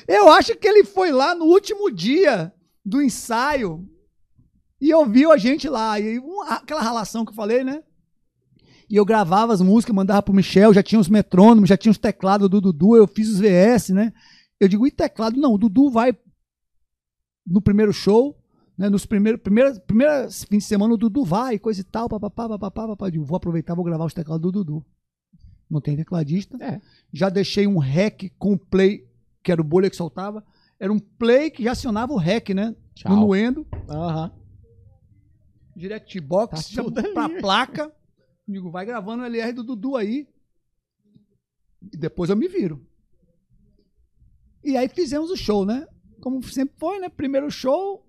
[0.06, 2.52] Eu acho que ele foi lá no último dia
[2.84, 3.88] do ensaio
[4.80, 5.98] e ouviu a gente lá.
[5.98, 7.82] E um- aquela relação que eu falei, né?
[8.90, 11.98] E eu gravava as músicas, mandava pro Michel, já tinha os metrônomos, já tinha os
[11.98, 14.12] teclados do Dudu, eu fiz os VS, né?
[14.58, 15.38] Eu digo, e teclado?
[15.38, 16.16] Não, o Dudu vai
[17.46, 18.36] no primeiro show,
[18.76, 18.88] né?
[18.88, 22.82] Nos primeiros primeiras, primeiras fins de semana, o Dudu vai, coisa e tal, papapá, papapá,
[22.82, 23.06] papapá.
[23.06, 24.84] Eu digo, vou aproveitar, vou gravar os teclados do Dudu.
[25.70, 26.56] Não tem tecladista.
[26.64, 26.80] É.
[27.12, 29.06] Já deixei um rec com o play,
[29.42, 30.42] que era o bolha que soltava.
[30.80, 32.74] Era um play que já acionava o rec, né?
[32.94, 33.14] Tchau.
[33.14, 33.66] No Nuendo.
[33.88, 34.32] Aham.
[35.78, 37.92] Direct box, Tá pra placa.
[38.46, 40.26] Digo, vai gravando o LR do Dudu aí.
[41.92, 42.84] E depois eu me viro.
[44.64, 45.86] E aí fizemos o show, né?
[46.20, 47.08] Como sempre foi, né?
[47.08, 48.04] Primeiro show,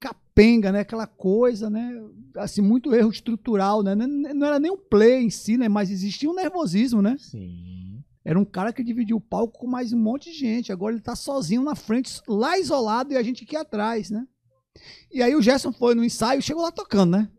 [0.00, 0.80] capenga, né?
[0.80, 2.02] Aquela coisa, né?
[2.36, 3.94] Assim, muito erro estrutural, né?
[3.94, 5.68] Não era nem um play em si, né?
[5.68, 7.16] Mas existia um nervosismo, né?
[7.18, 8.02] Sim.
[8.24, 10.72] Era um cara que dividia o palco com mais um monte de gente.
[10.72, 14.26] Agora ele tá sozinho na frente, lá isolado, e a gente aqui atrás, né?
[15.12, 17.30] E aí o Gerson foi no ensaio, chegou lá tocando, né?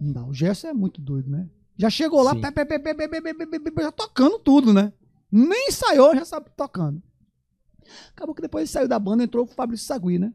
[0.00, 1.48] Não, o Gerson é muito doido, né?
[1.76, 2.40] Já chegou lá, Sim.
[2.40, 4.92] pé, pé, pé, pé, pé, pé, pé, pé, pé, pé, já tocando tudo, né?
[5.30, 7.02] Nem ensaiou, já sabe tocando.
[8.10, 10.32] Acabou que depois ele saiu da banda, entrou o Fabrício Sagui, né?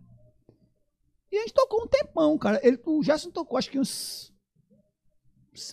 [1.31, 2.59] E a gente tocou um tempão, cara.
[2.63, 4.33] Ele, o Gerson tocou, acho que uns.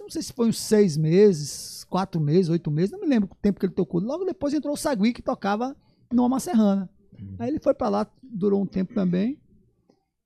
[0.01, 3.37] Não sei se foi uns seis meses, quatro meses, oito meses, não me lembro o
[3.37, 4.01] tempo que ele tocou.
[4.01, 5.77] Logo depois entrou o Sagui, que tocava
[6.13, 6.91] no Alma Serrana.
[7.39, 9.41] Aí ele foi pra lá, durou um tempo também.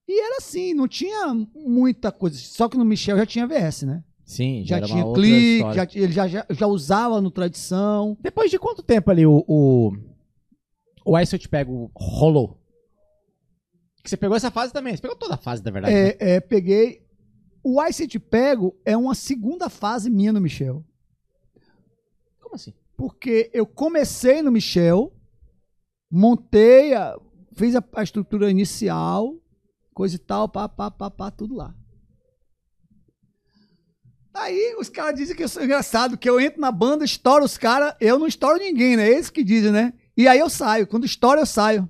[0.08, 2.36] E era assim, não tinha muita coisa.
[2.38, 4.04] Só que no Michel já tinha VS, né?
[4.24, 8.16] Sim, Já uma tinha clique, já, ele já, já, já usava no Tradição.
[8.20, 9.44] Depois de quanto tempo ali o.
[9.48, 9.92] O,
[11.04, 12.56] o Se Eu Te Pego rolou?
[14.02, 14.94] Que você pegou essa fase também.
[14.94, 15.92] Você pegou toda a fase, na verdade.
[15.94, 16.08] né?
[16.10, 17.02] É, é, peguei.
[17.62, 20.84] O Ice Te Pego é uma segunda fase minha no Michel.
[22.40, 22.72] Como assim?
[22.96, 25.12] Porque eu comecei no Michel,
[26.10, 27.18] montei, a,
[27.52, 29.34] fiz a, a estrutura inicial,
[29.94, 31.74] coisa e tal, pá, pá, pá, pá, tudo lá.
[34.32, 37.58] Aí os caras dizem que eu sou engraçado, que eu entro na banda, estouro os
[37.58, 39.08] caras, eu não estouro ninguém, né?
[39.08, 39.92] Eles que dizem, né?
[40.16, 40.86] E aí eu saio.
[40.86, 41.88] Quando estouro, eu saio.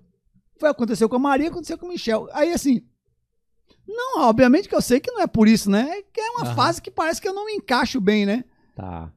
[0.59, 2.29] Foi aconteceu com a Maria, aconteceu com o Michel.
[2.33, 2.83] Aí assim.
[3.87, 5.99] Não, obviamente que eu sei que não é por isso, né?
[5.99, 6.55] É que é uma Aham.
[6.55, 8.45] fase que parece que eu não me encaixo bem, né?
[8.75, 9.13] Tá.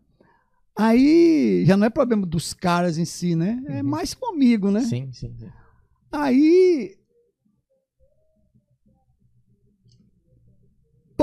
[0.75, 3.61] Aí já não é problema dos caras em si, né?
[3.67, 3.89] É Uhum.
[3.89, 4.81] mais comigo, né?
[4.81, 5.49] Sim, sim, sim.
[6.11, 6.97] Aí.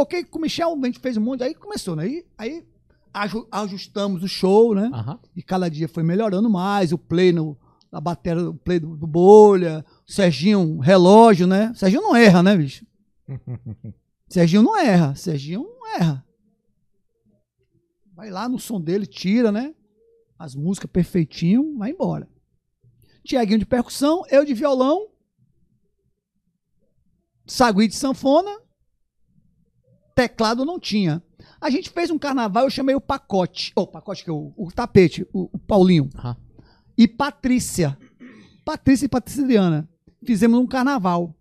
[0.00, 2.04] Toquei com o Michel, a gente fez um monte, aí começou, né?
[2.04, 2.64] Aí, aí
[3.12, 4.88] aju- ajustamos o show, né?
[5.36, 7.54] E cada dia foi melhorando mais, o play no,
[7.92, 11.70] na bateria, o play do, do Bolha, o Serginho, relógio, né?
[11.72, 12.86] O Serginho não erra, né, bicho?
[14.26, 16.24] Serginho não erra, Serginho não erra.
[18.14, 19.74] Vai lá no som dele, tira, né?
[20.38, 22.26] as músicas perfeitinho, vai embora.
[23.22, 25.08] Tiaguinho de percussão, eu de violão,
[27.46, 28.50] Sagui de sanfona,
[30.20, 31.22] teclado não tinha.
[31.58, 34.70] A gente fez um carnaval, eu chamei o pacote, o pacote que é o, o
[34.70, 36.36] tapete, o, o Paulinho, Aham.
[36.96, 37.98] e Patrícia.
[38.64, 39.88] Patrícia e Patrícia Adriana.
[40.24, 41.34] Fizemos um carnaval,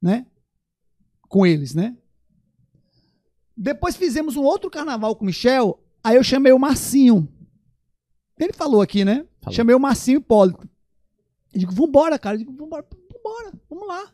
[0.00, 0.26] né?
[1.28, 1.96] Com eles, né?
[3.56, 7.28] Depois fizemos um outro carnaval com o Michel, aí eu chamei o Marcinho.
[8.38, 9.26] Ele falou aqui, né?
[9.40, 9.56] Falou.
[9.56, 10.68] Chamei o Marcinho Hipólito.
[11.52, 12.36] Eu digo, vambora, cara.
[12.36, 14.12] Eu digo, vambora, vambora, vamos lá.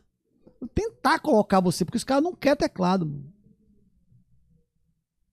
[0.59, 3.34] Vou tentar colocar você, porque os caras não querem teclado, mano.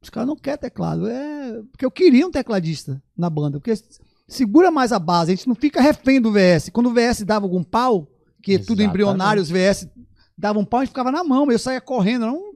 [0.02, 1.06] Os caras não querem teclado.
[1.08, 3.58] É, porque eu queria um tecladista na banda.
[3.60, 3.72] Porque
[4.26, 5.32] segura mais a base.
[5.32, 6.70] A gente não fica refém do VS.
[6.72, 8.08] Quando o VS dava algum pau,
[8.42, 8.88] que é tudo Exatamente.
[8.90, 9.88] embrionário, os VS
[10.36, 11.50] davam um pau, a gente ficava na mão.
[11.50, 12.24] Eu saía correndo.
[12.24, 12.52] Era um,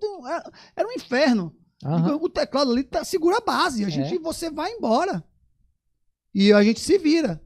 [0.77, 1.55] era- um inferno.
[1.85, 2.17] Aham.
[2.21, 3.85] O teclado ali tá, segura a base.
[3.85, 4.19] A gente, É.
[4.19, 5.23] você vai embora.
[6.35, 7.41] E a gente se vira.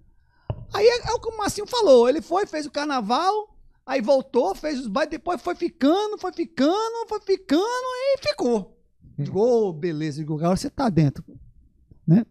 [0.72, 2.08] Aí é, é o que o Marcinho falou.
[2.08, 7.06] Ele foi, fez o carnaval, aí voltou, fez os bailes, depois foi ficando, foi ficando,
[7.08, 8.79] foi ficando e ficou.
[9.24, 10.18] Digo, ô, beleza.
[10.18, 11.24] Digo, agora você tá dentro.
[12.06, 12.24] Né?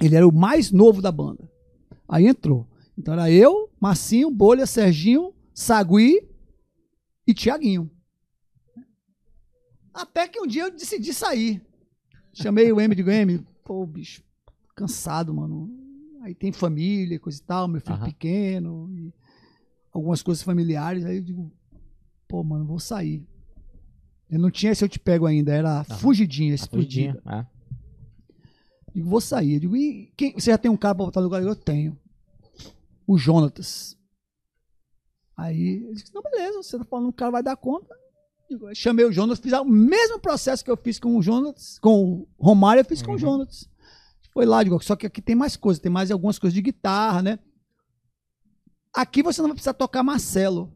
[0.00, 1.50] Ele era o mais novo da banda.
[2.08, 2.68] Aí entrou.
[2.96, 6.28] Então era eu, Marcinho, Bolha, Serginho, Sagui
[7.26, 7.90] e Tiaguinho.
[9.92, 11.62] Até que um dia eu decidi sair.
[12.32, 13.46] Chamei o M de M.
[13.64, 14.22] Pô, bicho,
[14.74, 15.68] cansado, mano.
[16.22, 18.06] Aí tem família, coisa e tal, meu filho Aham.
[18.06, 19.12] pequeno, e
[19.92, 21.04] algumas coisas familiares.
[21.04, 21.52] Aí eu digo,
[22.28, 23.26] pô, mano, vou sair.
[24.30, 27.12] Eu não tinha esse eu te pego ainda, era fugidinha, A explodida.
[27.20, 27.46] fugidinha, é.
[28.94, 29.54] Digo, vou sair.
[29.54, 31.42] Eu digo, e quem, você já tem um cara pra botar no lugar?
[31.42, 31.98] Eu tenho.
[33.06, 33.96] O Jonatas.
[35.36, 37.94] Aí ele disse, não, beleza, você tá falando que o cara vai dar conta.
[38.48, 42.04] Digo, chamei o Jonas, fiz o mesmo processo que eu fiz com o Jonas, com
[42.12, 43.68] o Romário, eu fiz com o Jonas.
[44.32, 47.22] Foi lá, digo, só que aqui tem mais coisas, tem mais algumas coisas de guitarra,
[47.22, 47.38] né?
[48.92, 50.72] Aqui você não vai precisar tocar Marcelo.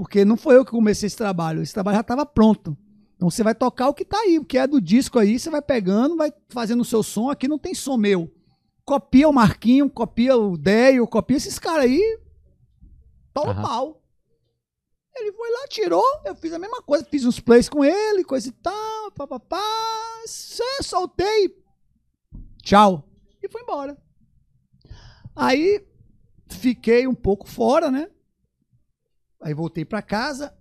[0.00, 2.74] Porque não foi eu que comecei esse trabalho, esse trabalho já estava pronto.
[3.16, 5.50] Então você vai tocar o que tá aí, o que é do disco aí, você
[5.50, 7.28] vai pegando, vai fazendo o seu som.
[7.28, 8.32] Aqui não tem som meu.
[8.82, 12.18] Copia o Marquinho, copia o Deio, copia esses caras aí.
[13.34, 13.60] Toma Aham.
[13.60, 14.02] pau.
[15.14, 18.48] Ele foi lá, tirou, eu fiz a mesma coisa, fiz uns plays com ele, coisa
[18.48, 19.60] e tal, papapá.
[20.82, 21.62] Soltei.
[22.62, 23.06] Tchau.
[23.42, 23.98] E fui embora.
[25.36, 25.86] Aí
[26.48, 28.08] fiquei um pouco fora, né?
[29.40, 30.54] Aí voltei pra casa.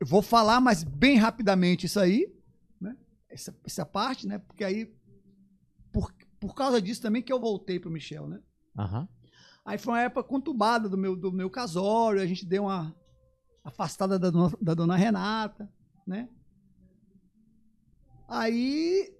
[0.00, 2.32] Eu vou falar, mas bem rapidamente isso aí,
[2.80, 2.96] né?
[3.28, 4.38] Essa, essa parte, né?
[4.38, 4.94] Porque aí,
[5.92, 8.40] por, por causa disso também que eu voltei pro Michel, né?
[8.78, 9.08] Aham.
[9.64, 12.94] Aí foi uma época conturbada do meu, do meu casório, a gente deu uma
[13.64, 15.68] afastada da dona, da dona Renata,
[16.06, 16.28] né?
[18.28, 19.12] Aí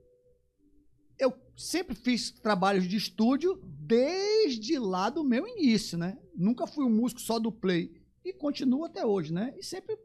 [1.18, 6.18] eu sempre fiz trabalhos de estúdio desde lá do meu início, né?
[6.34, 9.54] Nunca fui um músico só do play e continuo até hoje, né?
[9.56, 9.96] E sempre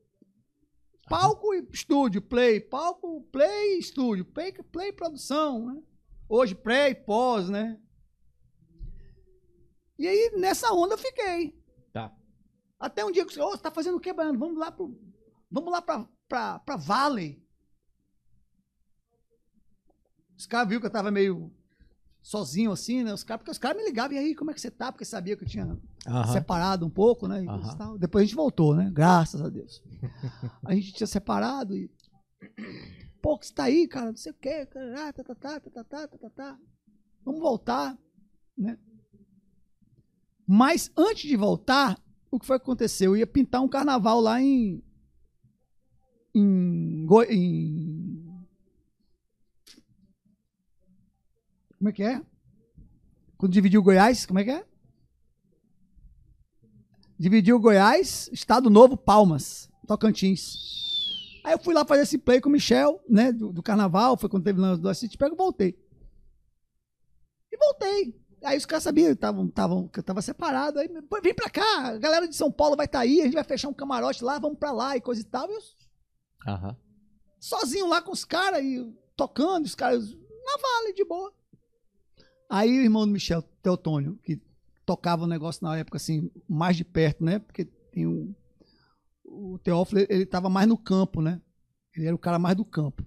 [1.09, 5.81] palco e estúdio, play, palco, play, estúdio, play, play produção, né?
[6.29, 7.79] Hoje pré e pós, né?
[9.97, 11.59] E aí, nessa onda, eu fiquei.
[11.91, 12.15] Tá.
[12.79, 14.39] Até um dia que você, ô, você tá fazendo o Baiano?
[14.39, 14.97] Vamos lá pro.
[15.49, 17.43] Vamos lá pra, pra, pra Valley.
[20.37, 21.53] Os caras viram que eu tava meio
[22.21, 23.13] sozinho assim, né?
[23.13, 24.91] Os caras, porque os caras me ligavam, e aí, como é que você tá?
[24.91, 25.77] Porque sabia que eu tinha
[26.31, 27.43] separado um pouco, né?
[27.77, 27.97] tal.
[27.97, 28.91] Depois a gente voltou, né?
[28.93, 29.81] Graças a Deus.
[30.63, 31.89] a gente tinha separado e.
[33.21, 34.07] Pô, que você tá aí, cara?
[34.07, 34.65] Não sei o quê.
[34.65, 36.59] cara, ah, Tá, tá, tá, tá, tá, tá, tá, tá, tá.
[37.23, 37.97] Vamos voltar,
[38.57, 38.77] né?
[40.47, 43.11] Mas antes de voltar, o que foi que aconteceu?
[43.11, 44.83] Eu ia pintar um carnaval lá em.
[46.33, 47.05] Em.
[47.29, 47.90] Em
[51.81, 52.21] como é que é?
[53.39, 54.63] Quando dividiu Goiás, como é que é?
[57.17, 61.39] Dividiu Goiás, Estado Novo, Palmas, Tocantins.
[61.43, 64.29] Aí eu fui lá fazer esse play com o Michel, né, do, do carnaval, foi
[64.29, 65.75] quando teve lá do Assiste Pega, eu voltei.
[67.51, 68.15] E voltei.
[68.43, 70.77] Aí os caras sabiam tavam, tavam, que eu tava separado.
[70.77, 73.33] Aí, "Pô, vem pra cá, a galera de São Paulo vai estar aí, a gente
[73.33, 75.49] vai fechar um camarote lá, vamos pra lá e coisa e tal.
[75.49, 75.61] E eu
[76.47, 76.77] Aham.
[77.39, 81.40] sozinho lá com os caras e tocando, os caras na vale, de boa.
[82.51, 84.37] Aí o irmão do Michel, Teotônio, que
[84.85, 87.39] tocava o negócio na época assim, mais de perto, né?
[87.39, 88.35] Porque tem um.
[89.23, 91.41] O Teófilo, ele tava mais no campo, né?
[91.95, 93.05] Ele era o cara mais do campo.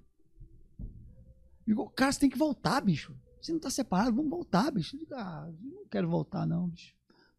[1.66, 3.14] Digo, cara, você tem que voltar, bicho.
[3.38, 4.96] Você não tá separado, vamos voltar, bicho.
[4.96, 6.94] Digo, ah, não quero voltar, não, bicho.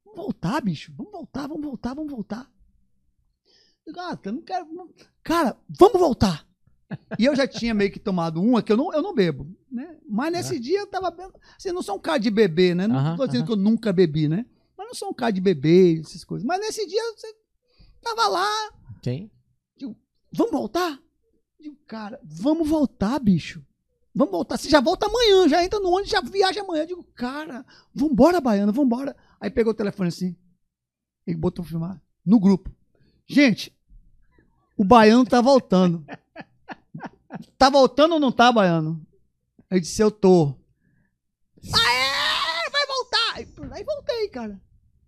[0.06, 0.94] Vamos voltar, bicho.
[0.96, 2.52] Vamos voltar, vamos voltar, vamos voltar.
[3.84, 4.94] Digo, ah, eu não quero.
[5.24, 6.48] Cara, vamos voltar.
[7.18, 9.98] E eu já tinha meio que tomado uma, que eu não, eu não bebo, né?
[10.08, 11.40] Mas nesse dia eu tava bebendo.
[11.58, 12.88] Assim, não sou um cara de beber, né?
[12.88, 13.48] Não Aham, tô dizendo aham.
[13.48, 14.46] que eu nunca bebi, né?
[14.78, 16.46] Mas não sou um cara de beber, essas coisas.
[16.46, 17.34] Mas nesse dia você
[18.02, 18.72] tava lá,
[19.04, 19.30] Sim.
[20.32, 21.00] vamos voltar?
[21.60, 23.66] Digo, cara, vamos voltar, bicho.
[24.14, 24.58] Vamos voltar.
[24.58, 26.84] Você já volta amanhã, já entra no ônibus, já viaja amanhã.
[26.84, 29.16] Eu digo, cara, vambora, Baiana, vambora.
[29.40, 30.36] Aí pegou o telefone assim,
[31.26, 32.72] e botou filmar no grupo.
[33.28, 33.76] Gente,
[34.78, 36.06] o Baiano tá voltando.
[37.58, 39.06] Tá voltando ou não tá, Baiano?
[39.70, 40.56] Aí disse, eu tô.
[41.74, 43.34] Aê, vai voltar.
[43.36, 44.62] Aí, aí voltei, cara.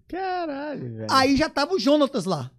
[0.08, 1.08] Caralho, velho.
[1.12, 2.52] Aí já tava o Jonatas lá.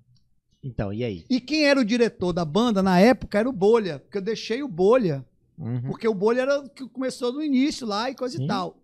[0.62, 1.24] Então, e aí?
[1.30, 4.62] E quem era o diretor da banda na época era o Bolha, porque eu deixei
[4.62, 5.24] o Bolha,
[5.56, 5.82] Uhum.
[5.82, 8.44] porque o Bolha era o que começou no início lá e coisa Sim.
[8.44, 8.76] e tal,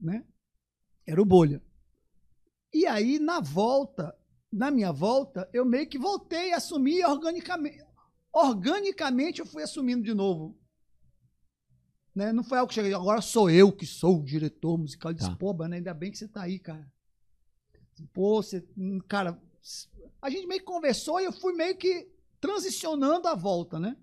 [0.00, 0.24] né?
[1.06, 1.60] Era o Bolha.
[2.72, 4.14] E aí na volta,
[4.50, 7.84] na minha volta, eu meio que voltei a assumir organicamente.
[8.32, 10.56] Organicamente eu fui assumindo de novo.
[12.14, 12.32] Né?
[12.32, 15.10] Não foi algo que cheguei, agora sou eu que sou o diretor musical.
[15.10, 15.36] Eu disse, Tá.
[15.36, 16.90] pô, Bana, ainda bem que você tá aí, cara.
[18.12, 19.40] Pô, você, hum, cara,
[20.20, 22.08] a gente meio que conversou e eu fui meio que
[22.40, 23.96] transicionando a volta, né?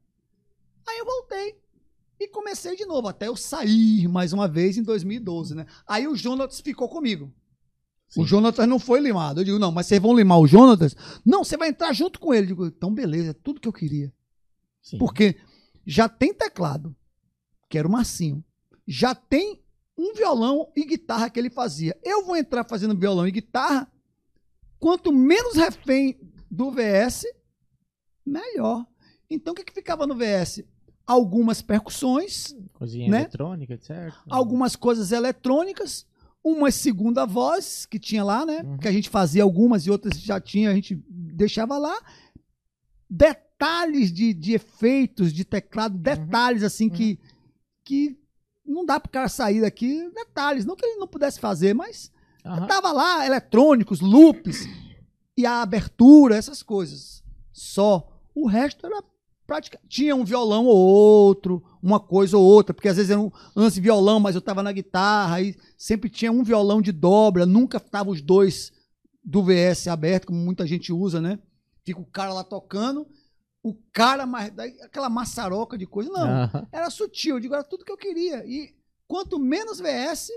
[0.88, 1.60] Aí eu voltei
[2.20, 5.66] e comecei de novo, até eu sair mais uma vez em 2012, né?
[5.86, 7.34] Aí o Jonatas ficou comigo.
[8.08, 8.22] Sim.
[8.22, 9.42] O Jonatas não foi limado.
[9.42, 10.96] Eu digo, não, mas vocês vão limar o Jonatas?
[11.24, 12.46] Não, você vai entrar junto com ele.
[12.46, 14.12] Eu digo, então beleza, é tudo que eu queria.
[14.82, 14.98] Sim.
[14.98, 15.38] Porque
[15.86, 16.96] já tem teclado,
[17.70, 18.44] que era o Marcinho.
[18.88, 19.64] Já tem
[19.98, 21.98] um violão e guitarra que ele fazia.
[22.04, 23.92] Eu vou entrar fazendo violão e guitarra.
[24.80, 26.18] Quanto menos refém
[26.50, 27.26] do VS,
[28.26, 28.86] melhor.
[29.30, 30.64] Então o que, que ficava no VS?
[31.06, 33.22] Algumas percussões, Cozinha né?
[33.22, 34.18] eletrônica, certo?
[34.30, 36.06] algumas coisas eletrônicas,
[36.44, 38.62] uma segunda voz que tinha lá, né?
[38.64, 38.78] Uhum.
[38.78, 42.00] Que a gente fazia algumas e outras já tinha, a gente deixava lá.
[43.10, 47.20] Detalhes de, de efeitos de teclado, detalhes assim que,
[47.84, 48.18] que
[48.66, 50.10] não dá pro cara sair daqui.
[50.12, 52.12] Detalhes, não que ele não pudesse fazer, mas
[52.46, 52.68] Aham.
[52.68, 54.68] tava lá, eletrônicos, loops
[55.36, 57.24] e a abertura, essas coisas.
[57.52, 58.08] Só.
[58.36, 59.04] O resto era
[59.50, 59.80] prática.
[59.90, 63.82] Tinha um violão ou outro, uma coisa ou outra, porque às vezes era um lance
[63.82, 68.12] violão, mas eu tava na guitarra, aí sempre tinha um violão de dobra, nunca tava
[68.12, 68.72] os dois
[69.26, 71.40] do VS aberto, como muita gente usa, né?
[71.90, 73.08] Fica o cara lá tocando,
[73.64, 76.68] o cara mais aquela maçaroca de coisa, não Aham.
[76.72, 78.46] era sutil, eu digo, era tudo que eu queria.
[78.46, 80.30] E quanto menos VS,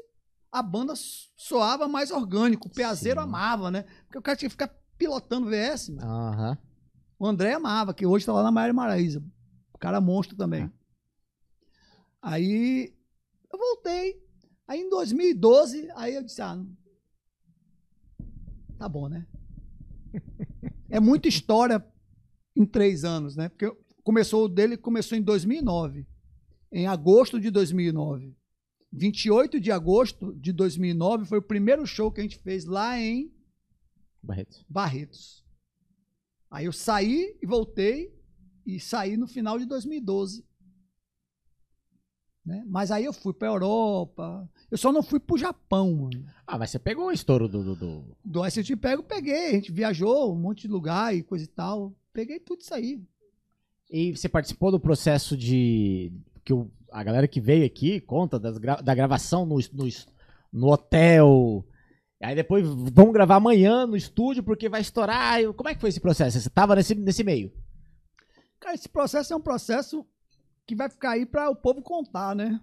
[0.51, 0.95] a banda
[1.37, 2.69] soava mais orgânico.
[2.69, 3.27] O Piazeiro Sim.
[3.27, 3.85] amava, né?
[4.05, 5.91] Porque o cara tinha que ficar pilotando VS.
[6.01, 6.57] Aham.
[7.19, 9.23] O André amava, que hoje tá lá na Maria Maraíza.
[9.75, 10.73] O cara monstro também.
[12.23, 12.95] Aí
[13.53, 14.23] eu voltei.
[14.67, 16.59] Aí em 2012, aí eu disse, ah,
[18.79, 19.27] tá bom, né?
[20.92, 21.83] É muita história
[22.55, 23.49] em três anos, né?
[23.49, 26.07] Porque começou o dele começou em 2009,
[26.71, 28.37] em agosto de 2009.
[28.92, 33.33] 28 de agosto de 2009 foi o primeiro show que a gente fez lá em
[34.23, 34.67] Barreto.
[34.69, 35.42] Barretos.
[36.51, 38.15] Aí eu saí e voltei
[38.67, 40.47] e saí no final de 2012.
[42.44, 42.65] Né?
[42.67, 44.47] Mas aí eu fui pra Europa.
[44.72, 46.24] Eu só não fui pro Japão, mano.
[46.47, 47.62] Ah, mas você pegou o estouro do.
[47.62, 49.49] do, do- Do ST Pego, peguei.
[49.51, 51.92] A gente viajou um monte de lugar e coisa e tal.
[52.10, 52.99] Peguei tudo isso aí.
[53.90, 56.10] E você participou do processo de.
[56.42, 59.88] que o- a galera que veio aqui conta das gra- da gravação no, no,
[60.51, 61.62] no hotel.
[62.22, 65.38] Aí depois vamos gravar amanhã no estúdio porque vai estourar.
[65.53, 66.40] Como é que foi esse processo?
[66.40, 67.53] Você tava nesse, nesse meio?
[68.58, 70.06] Cara, esse processo é um processo
[70.67, 72.58] que vai ficar aí para o povo contar, né?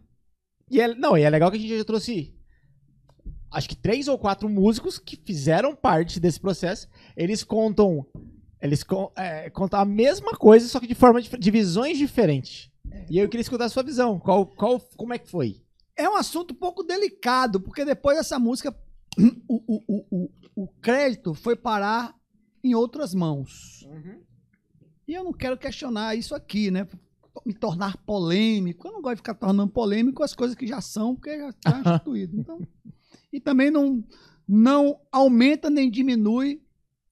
[0.69, 2.34] E é, não, e é legal que a gente já trouxe.
[3.52, 6.88] Acho que três ou quatro músicos que fizeram parte desse processo.
[7.16, 8.06] Eles contam.
[8.62, 8.85] Eles
[9.16, 12.69] é, contam a mesma coisa, só que de forma de visões diferentes.
[13.10, 14.19] E eu queria escutar a sua visão.
[14.19, 15.62] Qual, qual, como é que foi?
[15.96, 18.76] É um assunto um pouco delicado, porque depois dessa música,
[19.48, 22.16] o, o, o, o, o crédito foi parar
[22.64, 23.88] em outras mãos.
[25.08, 26.88] E eu não quero questionar isso aqui, né?
[27.45, 28.88] Me tornar polêmico.
[28.88, 31.79] Eu não gosto de ficar tornando polêmico as coisas que já são, porque já está
[31.95, 32.40] instituído.
[32.40, 32.60] Então,
[33.31, 34.03] e também não,
[34.47, 36.62] não aumenta nem diminui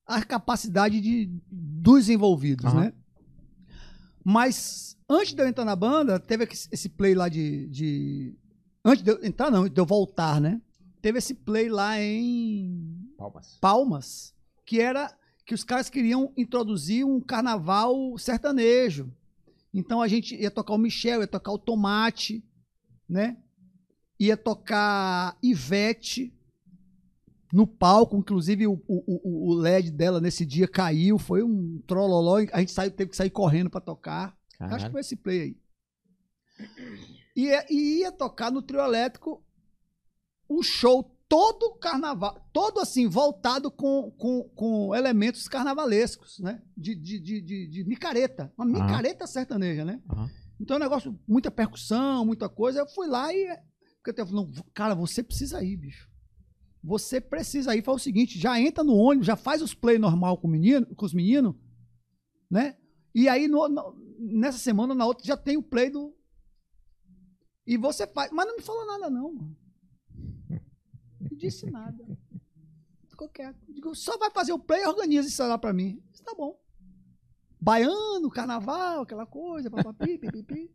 [0.05, 2.81] a capacidade de, dos envolvidos, Aham.
[2.81, 2.93] né?
[4.23, 8.35] Mas antes de eu entrar na banda, teve esse esse play lá de, de.
[8.83, 10.61] Antes de eu entrar, não, de eu voltar, né?
[11.01, 13.57] Teve esse play lá em Palmas.
[13.61, 14.33] Palmas,
[14.65, 19.09] que era que os caras queriam introduzir um carnaval sertanejo.
[19.73, 22.43] Então a gente ia tocar o Michel, ia tocar o Tomate,
[23.07, 23.37] né?
[24.19, 26.33] Ia tocar Ivete
[27.53, 32.59] no palco, inclusive o, o, o- LED dela nesse dia caiu, foi um trololó, a
[32.59, 34.27] gente saiu, teve que sair correndo para tocar.
[34.27, 34.91] Acho que Caralho.
[34.91, 35.57] foi esse play aí.
[37.35, 39.43] E, ia- e ia tocar no trio elétrico
[40.49, 46.61] o show todo carnaval, todo assim, voltado com, com, com elementos carnavalescos, né?
[46.75, 48.53] De, de, de, de, de micareta.
[48.57, 50.01] Uma micareta sertaneja, né?
[50.09, 50.29] Aham.
[50.59, 52.79] Então é um negócio, muita percussão, muita coisa.
[52.79, 53.47] Eu fui lá e.
[54.03, 56.09] Porque eu falei, não, cara, você precisa ir, bicho.
[56.83, 57.83] Você precisa ir.
[57.83, 61.05] Faz o seguinte: já entra no ônibus, já faz os play normal com, menino, com
[61.05, 61.53] os meninos,
[62.49, 62.77] né?
[63.13, 66.15] E aí, no- no- nessa semana, na outra, já tem o play do.
[67.65, 68.31] E você faz.
[68.31, 69.57] Mas não me falou nada, não, mano.
[71.19, 72.03] Não disse nada.
[73.09, 73.57] Ficou quieto.
[73.67, 76.01] Digo, só vai fazer o play e organiza isso lá pra mim.
[76.13, 76.59] Isso tá bom.
[77.59, 80.71] Baiano, carnaval, aquela coisa, papapi, pipipi.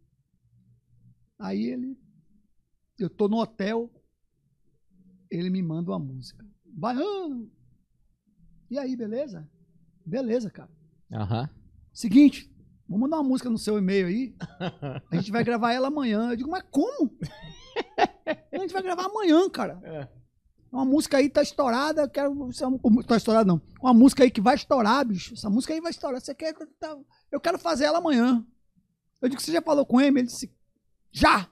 [1.39, 1.99] Aí ele.
[2.99, 3.91] Eu tô no hotel,
[5.31, 6.45] ele me manda uma música.
[6.65, 7.51] Baiano!
[8.71, 9.49] E aí, beleza?
[10.05, 10.71] Beleza, cara.
[11.13, 11.49] Aham.
[11.93, 12.51] Seguinte,
[12.89, 14.37] vou mandar uma música no seu e-mail aí.
[15.11, 16.31] A gente vai gravar ela amanhã.
[16.31, 17.19] Eu digo, mas como?
[18.53, 19.81] A gente vai gravar amanhã, cara.
[19.83, 20.22] É.
[20.73, 22.49] Uma música aí tá estourada, eu quero.
[22.49, 23.61] é Tá estourada, não.
[23.81, 25.35] Uma música aí que vai estourar, bicho.
[25.35, 26.19] Essa música aí vai estourar.
[26.21, 26.55] Você quer.
[26.81, 26.97] tá-
[27.31, 28.45] Eu quero fazer ela amanhã.
[29.21, 30.21] Eu digo, você já falou com ele?
[30.21, 30.51] Ele disse,
[31.13, 31.47] já!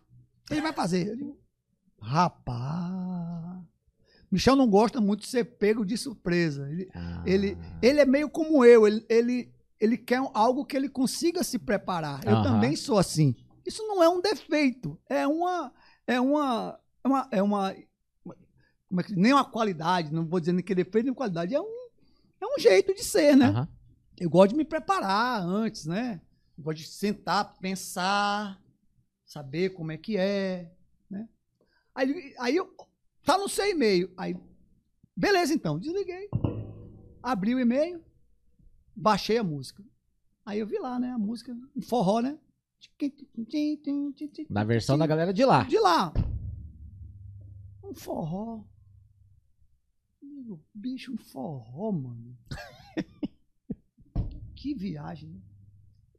[0.50, 1.08] Ele vai fazer.
[1.08, 1.38] Eu digo,
[2.00, 3.60] rapaz.
[4.30, 6.68] Michel não gosta muito de ser pego de surpresa.
[6.70, 7.22] Ele, Ah.
[7.26, 11.58] ele, ele é meio como eu, ele, ele, ele quer algo que ele consiga se
[11.58, 12.24] preparar.
[12.26, 13.34] Eu também sou assim.
[13.66, 15.72] Isso não é um defeito, é uma.
[16.06, 16.78] É uma.
[17.04, 17.74] É uma, é uma
[18.90, 21.60] como é que, nem uma qualidade, não vou dizer nem que defeito nem qualidade, é
[21.60, 21.88] um,
[22.40, 23.46] é um jeito de ser, né?
[23.46, 23.68] Aham.
[24.18, 26.20] Eu gosto de me preparar antes, né?
[26.58, 28.60] Eu gosto de sentar, pensar,
[29.24, 30.74] saber como é que é,
[31.08, 31.28] né?
[31.94, 32.74] Aí, aí eu,
[33.24, 34.12] tá no seu e-mail.
[34.16, 34.36] Aí,
[35.16, 36.28] beleza então, desliguei.
[37.22, 38.04] Abri o e-mail,
[38.94, 39.84] baixei a música.
[40.44, 42.36] Aí eu vi lá, né, a música, em forró, né?
[44.50, 45.62] Na versão da galera de lá.
[45.62, 46.12] De lá.
[47.84, 48.64] Um forró.
[50.40, 52.34] Digo, Bicho, um forró, mano.
[54.56, 55.42] que viagem, né?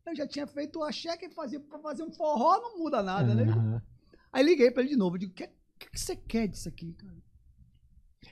[0.06, 3.34] Eu já tinha feito o axé que fazia pra fazer um forró, não muda nada,
[3.34, 3.52] né?
[3.52, 3.82] Aham.
[4.32, 5.18] Aí liguei pra ele de novo.
[5.18, 5.48] Digo, o que,
[5.80, 7.18] que, que você quer disso aqui, cara?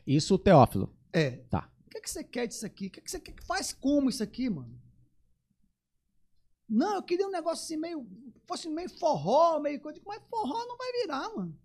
[0.06, 0.96] Isso, o Teófilo.
[1.12, 1.38] É.
[1.50, 1.74] Tá.
[1.88, 2.86] O que, que você quer disso aqui?
[2.86, 4.80] O que, que você quer que faz como isso aqui, mano?
[6.68, 8.08] Não, eu queria um negócio assim meio.
[8.48, 10.00] Fosse meio forró, meio coisa.
[10.06, 11.60] Mas forró não vai virar, mano.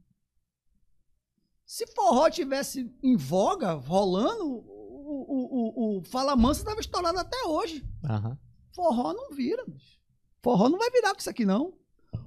[1.67, 7.45] Se forró tivesse em voga, rolando, o, o, o, o Fala Mansa estava estourado até
[7.45, 7.85] hoje.
[8.05, 8.39] Aham.
[8.73, 9.99] Forró não vira, bicho.
[10.43, 11.75] Forró não vai virar com isso aqui, não.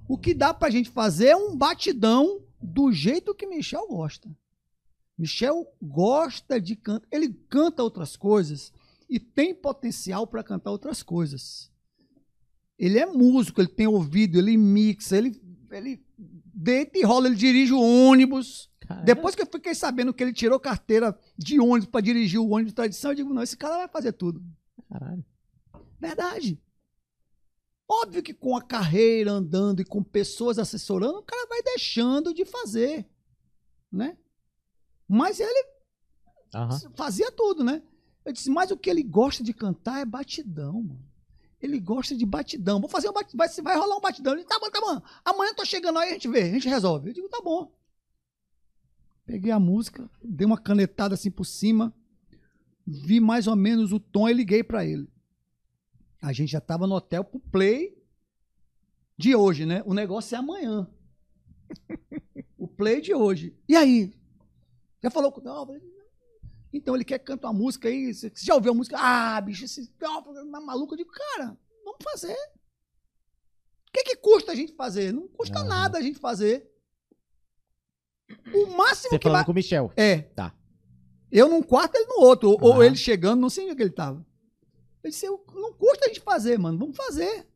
[0.08, 4.30] O que dá pra gente fazer é um batidão do jeito que Michel gosta.
[5.18, 7.08] Michel gosta de cantar.
[7.12, 8.72] Ele canta outras coisas
[9.10, 11.72] e tem potencial para cantar outras coisas.
[12.78, 16.06] Ele é músico, ele tem ouvido, ele mixa, ele, ele
[16.58, 18.70] deita e rola, ele dirige o ônibus.
[18.80, 19.06] Caramba.
[19.06, 22.72] Depois que eu fiquei sabendo que ele tirou carteira de ônibus para dirigir o ônibus
[22.72, 24.44] de tradição, eu digo, não, esse cara vai fazer tudo.
[24.90, 25.24] Caralho.
[26.00, 26.60] Verdade.
[27.90, 32.44] Óbvio que com a carreira andando e com pessoas assessorando, o cara vai deixando de
[32.44, 33.08] fazer,
[33.92, 34.18] né?
[35.08, 35.66] Mas ele
[36.54, 36.78] Aham.
[36.96, 37.82] fazia tudo, né?
[38.26, 41.08] Eu disse, mas o que ele gosta de cantar é batidão, mano.
[41.62, 42.80] Ele gosta de batidão.
[42.80, 44.34] Vou fazer um batidão, vai, vai rolar um batidão.
[44.34, 45.02] Ele, tá bom, tá bom.
[45.26, 47.10] Amanhã eu tô chegando aí, a gente vê, a gente resolve.
[47.10, 47.72] Eu digo, tá bom.
[49.26, 51.94] Peguei a música, dei uma canetada assim por cima,
[52.86, 55.10] vi mais ou menos o tom e liguei pra ele.
[56.22, 57.98] A gente já tava no hotel pro play
[59.18, 59.84] de hoje, né?
[59.86, 60.88] O negócio é amanhã.
[62.58, 63.56] o play de hoje.
[63.68, 64.14] E aí?
[65.02, 65.42] Já falou com.
[65.42, 65.82] Falei,
[66.77, 68.13] então ele quer cantar uma música aí.
[68.13, 68.97] Você já ouviu a música?
[68.99, 69.92] Ah, bicho, esse
[70.49, 70.93] na maluco.
[70.93, 72.33] Eu digo, cara, vamos fazer.
[72.35, 75.11] O que, que custa a gente fazer?
[75.13, 75.67] Não custa Aham.
[75.67, 76.69] nada a gente fazer.
[78.53, 79.45] O máximo Você que falando vai.
[79.45, 79.92] com o Michel.
[79.95, 80.22] É.
[80.22, 80.53] Tá.
[81.31, 82.58] Eu num quarto, ele no outro.
[82.61, 84.26] Ou, ele chegando, não sei onde é que ele tava.
[85.03, 86.77] Eu disse, "Eu- não custa a gente fazer, mano.
[86.77, 87.47] Vamos fazer.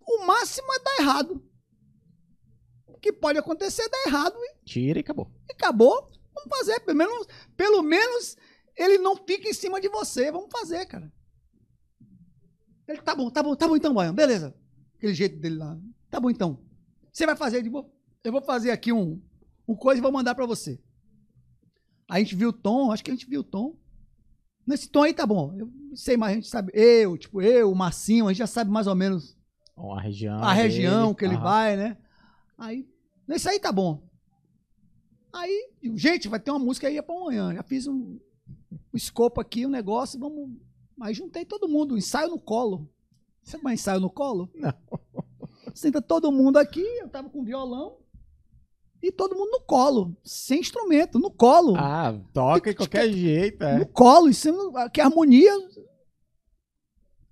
[0.00, 1.42] O máximo é dar errado.
[2.86, 5.30] O que pode acontecer é dar errado e Tira e acabou.
[5.50, 6.10] acabou.
[6.34, 6.80] Vamos fazer.
[6.80, 8.36] Pelo menos, pelo menos
[8.76, 10.30] ele não fica em cima de você.
[10.32, 11.12] Vamos fazer, cara.
[12.88, 14.14] Ele, tá bom, tá bom, tá bom então, Baiano.
[14.14, 14.54] Beleza.
[14.96, 15.78] Aquele jeito dele lá.
[16.10, 16.58] Tá bom então.
[17.12, 19.20] Você vai fazer, eu vou, eu vou fazer aqui um,
[19.68, 20.80] um coisa e vou mandar pra você.
[22.08, 23.76] A gente viu o tom, acho que a gente viu o tom.
[24.66, 25.54] Nesse tom aí tá bom.
[25.58, 26.70] Eu sei mais, a gente sabe.
[26.74, 29.36] Eu, tipo, eu, o Marcinho, a gente já sabe mais ou menos
[29.76, 30.42] Ó, a região.
[30.42, 31.14] a região dele.
[31.16, 31.42] que ele Aham.
[31.42, 31.98] vai, né?
[32.58, 32.88] Aí,
[33.26, 34.08] nesse aí tá bom.
[35.32, 37.54] Aí, gente, vai ter uma música aí pra amanhã.
[37.54, 38.18] Já fiz um,
[38.70, 40.50] um escopo aqui, um negócio, vamos.
[41.00, 42.88] Aí juntei todo mundo, ensaio no colo.
[43.42, 44.50] Sabe mais ensaio no colo?
[44.54, 44.72] Não.
[45.74, 47.96] Senta todo mundo aqui, eu tava com violão.
[49.02, 51.74] E todo mundo no colo, sem instrumento, no colo.
[51.76, 53.84] Ah, toca de qualquer jeito, No é.
[53.86, 54.48] colo, isso
[54.78, 55.52] é- que harmonia.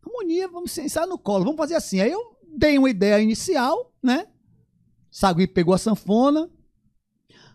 [0.05, 2.01] Harmonia, vamos ensaiar no colo, vamos fazer assim.
[2.01, 4.27] Aí eu dei uma ideia inicial, né?
[5.11, 6.51] Sagui pegou a sanfona,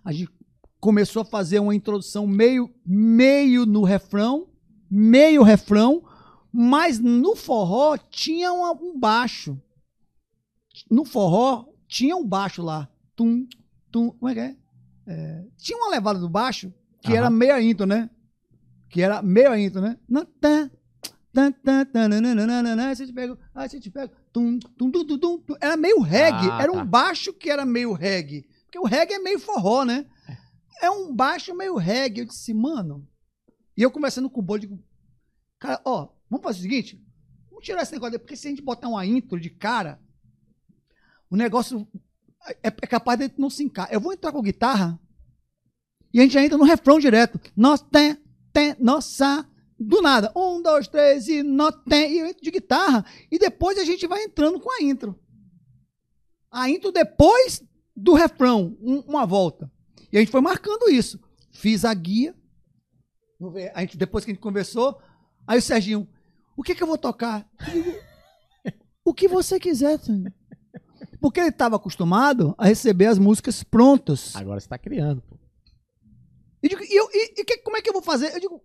[0.05, 0.31] a gente
[0.79, 4.47] começou a fazer uma introdução meio, meio no refrão,
[4.89, 6.03] meio refrão,
[6.53, 9.59] mas no forró tinha uma- um baixo.
[10.89, 12.88] No forró tinha um baixo lá.
[13.15, 13.47] Tum,
[13.91, 14.55] tum, como é que é?
[15.07, 16.71] É, tinha uma levada do baixo
[17.01, 17.17] que Aham.
[17.17, 18.09] era meia intro, né?
[18.89, 19.97] Que era meia intro, né?
[20.39, 20.69] Tá,
[21.33, 22.01] tá, tá, tá,
[22.88, 25.55] Aí você te pega, aí você te pega, tum, tum, tum, tum.
[25.59, 26.81] Era meio reggae, Ah, era tá.
[26.81, 28.45] um baixo que era meio reggae.
[28.75, 30.06] Porque o reggae é meio forró, né?
[30.81, 32.19] É um baixo meio reggae.
[32.19, 33.08] Eu disse, mano.
[33.77, 34.83] E eu conversando com o Bolo, digo,
[35.58, 37.01] cara, ó, vamos fazer o seguinte,
[37.49, 39.99] vamos tirar esse negócio, porque se a gente botar uma intro de cara,
[41.29, 41.88] o negócio
[42.47, 43.93] é, é capaz de não se encaixar.
[43.93, 44.99] Eu vou entrar com guitarra
[46.13, 47.40] e a gente entra no refrão direto.
[47.56, 48.17] Nós tem,
[48.51, 49.49] tem, nossa.
[49.77, 50.31] Do nada.
[50.35, 52.13] Um, dois, três e nós tem.
[52.13, 53.06] E eu entro de guitarra.
[53.29, 55.19] E depois a gente vai entrando com a intro.
[56.49, 57.61] A intro depois
[57.95, 58.78] do refrão.
[58.81, 59.72] um- uma volta.
[60.11, 61.19] E a gente foi marcando isso.
[61.51, 62.35] Fiz a guia.
[63.74, 64.99] A gente, depois que a gente conversou.
[65.47, 66.08] Aí o Serginho,
[66.58, 67.47] o que, que eu vou tocar?
[67.60, 67.99] Eu digo,
[69.03, 70.33] o que você quiser, Serginho.
[71.19, 74.35] Porque ele estava acostumado a receber as músicas prontas.
[74.35, 75.38] Agora você tá criando, pô.
[76.61, 78.33] Eu digo, e, eu, e, e que- como é que eu vou fazer?
[78.33, 78.61] Eu digo,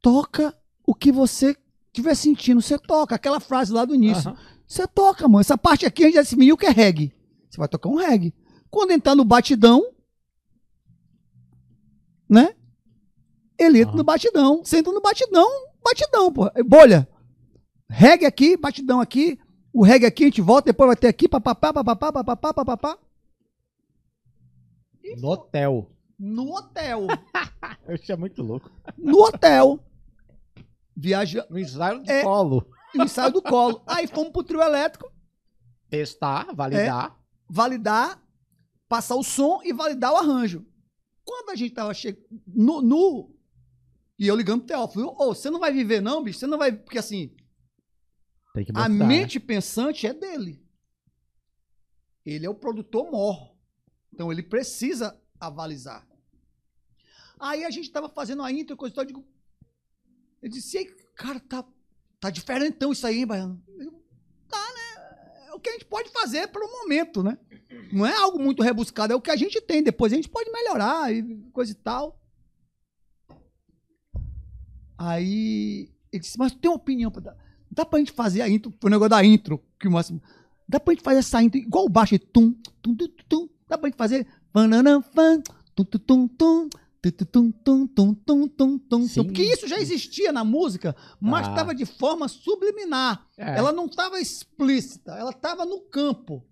[0.00, 0.56] toca
[0.86, 1.56] o que você
[1.88, 2.60] estiver sentindo.
[2.62, 3.14] Você toca.
[3.14, 4.30] Aquela frase lá do início.
[4.66, 5.40] Você toca, mano.
[5.40, 7.12] Essa parte aqui a gente já definiu que é reggae.
[7.50, 8.34] Você vai tocar um reggae.
[8.70, 9.92] Quando entrar no batidão,
[12.28, 12.54] né?
[13.58, 13.96] Ele entra Aham.
[13.98, 14.64] no batidão.
[14.64, 15.48] Você entra no batidão,
[15.82, 16.46] batidão, pô.
[16.54, 17.08] É Bolha.
[17.88, 19.38] Reggae aqui, batidão aqui.
[19.72, 22.98] O reggae aqui, a gente volta, depois vai ter aqui, papapá, papapá, papapá, papapá.
[25.18, 25.90] No hotel.
[26.18, 27.06] No hotel.
[27.86, 28.70] Eu achei muito louco.
[28.98, 29.78] No hotel.
[30.96, 32.22] Viaja No ensaio de É.
[32.22, 32.66] colo.
[32.94, 33.82] no ensaio do colo.
[33.86, 35.10] Aí fomos pro trio elétrico,
[35.90, 37.14] Testar, validar.
[37.48, 38.20] validar,
[38.88, 40.66] passar o som e validar o arranjo.
[41.24, 43.36] Quando a gente tava chegando no, no-
[44.18, 46.38] E eu ligando pro Teófilo, ô, você não vai viver não, bicho?
[46.38, 46.72] Você não vai...
[46.72, 47.34] Porque assim,
[48.54, 49.06] Tem que a né?
[49.06, 50.64] mente pensante é dele.
[52.24, 53.54] Ele é o produtor mor.
[54.12, 56.06] Então ele precisa avalizar.
[57.38, 59.28] Aí a gente tava fazendo a intro, coisa e tal, eu digo...
[60.40, 61.64] Eu disse, "E aí, cara, tá,
[62.20, 63.62] tá diferentão isso aí, hein, Baiano?
[63.78, 63.92] Eu
[64.48, 64.85] tá, né?
[65.66, 67.36] O que a gente pode fazer pelo momento, né?
[67.92, 69.82] Não é algo muito rebuscado, é o que a gente tem.
[69.82, 72.20] Depois a gente pode melhorar e coisa e tal.
[74.96, 77.36] Aí ele disse, mas tem uma opinião pra dar.
[77.68, 80.22] Dá pra gente fazer a intro, o negócio da intro, que o máximo.
[80.68, 83.48] Dá pra gente fazer essa intro igual o baixo, tum, tum, tum, tum, tum.
[83.68, 84.24] Dá pra gente fazer.
[84.52, 85.42] fananã, fan,
[85.74, 86.68] tum, tum, tum, tum,
[87.12, 89.06] tum, tum, tum, tum, tum, tum, tum, tum.
[89.08, 89.24] Sim.
[89.24, 91.50] Porque isso já existia na música, mas Ah.
[91.50, 93.26] estava de forma subliminar.
[93.36, 93.56] É.
[93.58, 96.44] Ela não estava explícita, ela estava no campo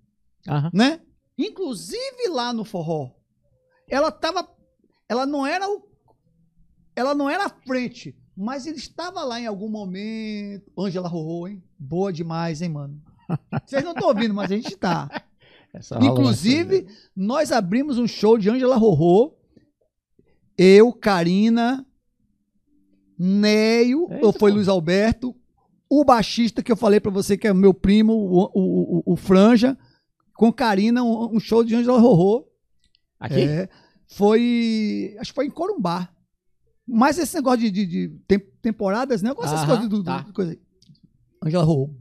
[0.48, 0.70] Aham.
[0.72, 1.00] né?
[1.38, 3.10] Inclusive lá no forró,
[3.88, 4.48] ela tava,
[5.08, 5.82] ela não era o,
[6.94, 10.70] ela não era a frente, mas ele estava lá em algum momento.
[10.78, 11.62] Ângela Rorô, hein?
[11.78, 13.00] Boa demais, hein, mano?
[13.66, 15.08] Vocês não estão ouvindo, mas a gente tá.
[15.90, 19.36] Rola Inclusive, nós abrimos um show de Ângela Rorô.
[20.56, 21.84] Eu, Karina,
[23.18, 24.56] Neio, Eita, ou foi pô.
[24.56, 25.34] Luiz Alberto,
[25.88, 29.16] o baixista que eu falei pra você que é meu primo, o, o, o- o
[29.16, 29.76] Franja,
[30.34, 32.48] com Karina, um, um show de Ângela Rorô.
[33.20, 33.40] Aqui?
[33.40, 33.68] É,
[34.08, 35.16] foi.
[35.20, 36.10] Acho que foi em Corumbá.
[36.86, 39.30] Mas esse negócio de, de- de tem- temporadas, né?
[39.30, 40.24] Eu gosto dessas Aham, coisas do, do- tá.
[40.34, 40.60] coisa aí.
[41.44, 41.94] Ângela Rorô,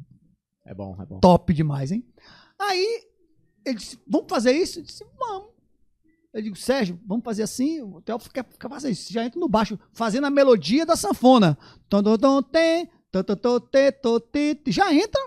[0.66, 1.20] É bom, é bom.
[1.20, 2.04] top demais, hein?
[2.60, 3.04] Aí
[3.66, 4.80] ele disse: vamos fazer isso?
[4.80, 5.53] Eu disse: vamos.
[6.34, 7.82] Eu digo, Sérgio, vamos fazer assim?
[7.82, 9.14] O Theo quer, fazer isso.
[9.14, 11.56] Já entra no baixo, fazendo a melodia da sanfona.
[14.72, 15.22] Já entra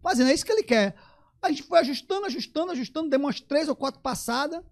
[0.00, 0.94] fazendo, é isso que ele quer.
[1.42, 4.62] A gente foi ajustando, ajustando, ajustando, deu umas três ou quatro passadas.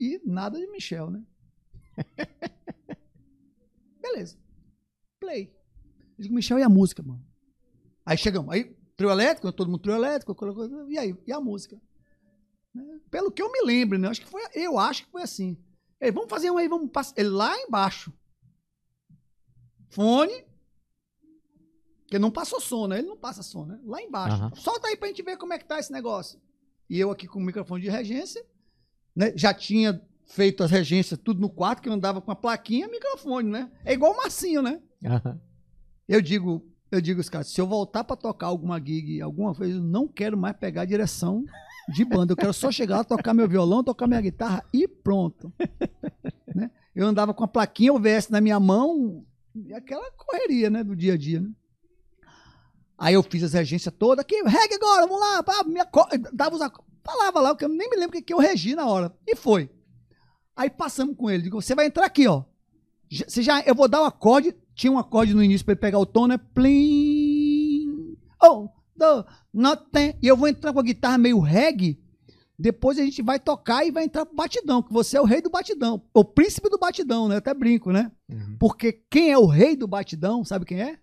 [0.00, 1.22] E nada de Michel, né?
[4.02, 4.36] Beleza.
[5.20, 5.54] Play.
[6.18, 7.24] Eu digo, Michel, e a música, mano?
[8.04, 10.36] Aí chegamos, aí, trio elétrico, todo mundo trio elétrico,
[10.88, 11.80] e aí, e a música?
[12.74, 13.00] Né?
[13.10, 14.08] Pelo que eu me lembro, né?
[14.08, 15.56] Acho que foi, eu acho que foi assim.
[16.12, 17.14] Vamos fazer um aí, vamos passar.
[17.16, 18.12] Ele lá embaixo.
[19.90, 20.44] Fone.
[22.02, 22.98] Porque não passou som, né?
[22.98, 23.78] Ele não passa som, né?
[23.84, 24.36] Lá embaixo.
[24.36, 24.54] Aham.
[24.54, 26.40] Solta aí pra gente ver como é que tá esse negócio.
[26.90, 28.44] E eu aqui com o microfone de regência,
[29.14, 29.32] né?
[29.36, 32.90] Já tinha feito as regências tudo no quarto, que eu andava com a plaquinha e
[32.90, 33.70] microfone, né?
[33.84, 34.82] É igual o Marcinho, né?
[35.04, 35.40] Aham.
[36.08, 39.76] Eu digo, eu digo os caras, se eu voltar pra tocar alguma gig alguma vez,
[39.76, 41.44] eu não quero mais pegar direção
[41.88, 42.32] de banda.
[42.32, 45.52] Eu quero só chegar lá, tocar meu violão, tocar minha guitarra e pronto.
[46.54, 46.70] Né?
[46.94, 49.24] Eu andava com a plaquinha OVS na minha mão,
[49.56, 51.48] e aquela correria, né, do dia a dia, né?
[52.98, 56.54] Aí eu fiz as regências todas, aqui, regue agora, vamos lá, pá, me aco- dava
[56.54, 56.60] os
[57.02, 59.16] falava lá, porque eu nem me lembro o que que eu regi na hora.
[59.26, 59.70] E foi.
[60.54, 62.44] Aí passamos com ele, digo, você vai entrar aqui, ó.
[63.10, 65.98] Você já, eu vou dar o acorde, tinha um acorde no início pra ele pegar
[65.98, 66.36] o tom, né?
[66.36, 68.14] Plim.
[68.42, 68.68] Oh.
[70.20, 72.00] E eu vou entrar com a guitarra meio reggae.
[72.58, 75.42] Depois a gente vai tocar e vai entrar pro batidão, que você é o rei
[75.42, 76.00] do batidão.
[76.14, 77.34] O príncipe do batidão, né?
[77.34, 78.12] Eu até brinco, né?
[78.58, 80.98] Porque quem é o rei do batidão, sabe quem é?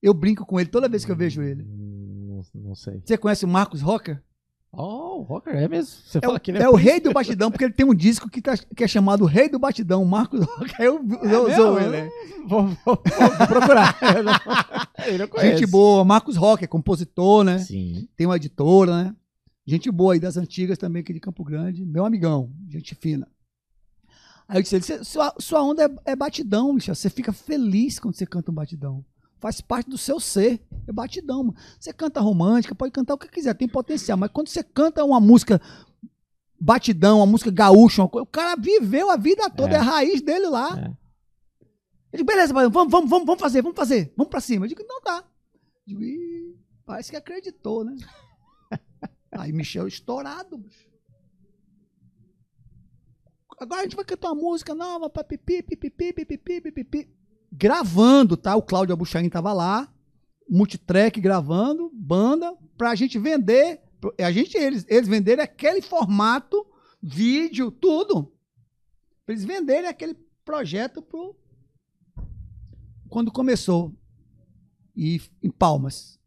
[0.00, 1.64] Eu brinco com ele toda vez que eu vejo ele.
[1.64, 3.02] Não, não sei.
[3.04, 4.22] Você conhece o Marcos Rocker?
[4.70, 5.90] Oh, o Rocker é mesmo.
[6.04, 7.94] Você É, fala o, que ele é o rei do batidão, porque ele tem um
[7.94, 10.74] disco que, tá- que é chamado Rei do Batidão, Marcos Rocker.
[10.78, 11.94] Eu, eu, É sou mesmo?
[11.94, 12.10] ele.
[12.46, 12.96] Vou, vou- vou
[13.48, 13.96] procurar.
[14.14, 14.32] Eu não,
[15.06, 15.40] eu não.
[15.42, 17.58] Gente boa, Marcos Rocker, compositor, né?
[17.58, 18.08] Sim.
[18.16, 19.16] Tem uma editora, né?
[19.66, 21.84] Gente boa aí das antigas também, aqui de Campo Grande.
[21.84, 23.26] Meu amigão, gente fina.
[24.46, 26.94] Aí eu disse, "Cê- sua, sua onda é, é batidão, bicho.
[26.94, 29.04] Você fica feliz quando você canta um batidão.
[29.40, 30.60] Faz parte do seu ser.
[30.86, 31.56] É batidão, mano.
[31.78, 34.18] Você canta romântica, pode cantar o que quiser, tem potencial.
[34.18, 35.60] Mas quando você canta uma música
[36.60, 39.76] batidão, uma música gaúcha, uma coisa, o cara viveu a vida toda, É.
[39.76, 40.76] é, a raiz dele lá.
[40.78, 40.86] É.
[42.12, 44.64] Eu digo, beleza, vamos, vamos, vamos, vamos fazer, vamos fazer, vamos pra cima.
[44.64, 45.22] Eu digo, não dá.
[45.86, 47.94] Eu digo, parece que acreditou, né?
[49.30, 50.56] Aí Michel estourado.
[50.58, 50.88] bicho.
[53.60, 57.17] Agora a gente vai cantar uma música nova, pra pipi, pipi, pipi, pipi, pipi, pipi.
[57.50, 58.54] Gravando, tá?
[58.56, 59.92] O Cláudio Abuchain tava lá,
[60.48, 63.80] multitrack gravando, banda, pra gente vender.
[64.18, 66.64] A gente, eles, eles venderem aquele formato,
[67.02, 68.32] vídeo, tudo.
[69.24, 70.14] Pra eles venderem aquele
[70.44, 71.36] projeto pro.
[73.08, 73.94] Quando começou.
[74.96, 76.18] E em Palmas.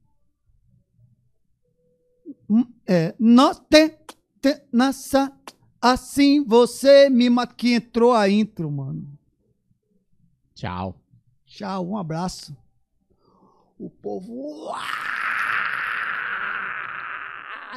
[2.50, 3.98] Hum, É, nós tem,
[4.42, 5.32] tem nessa
[5.82, 9.18] assim você me mata que entrou a intro, mano.
[10.54, 11.01] Tchau.
[11.52, 12.56] Tchau, um abraço.
[13.78, 14.80] O povo uá!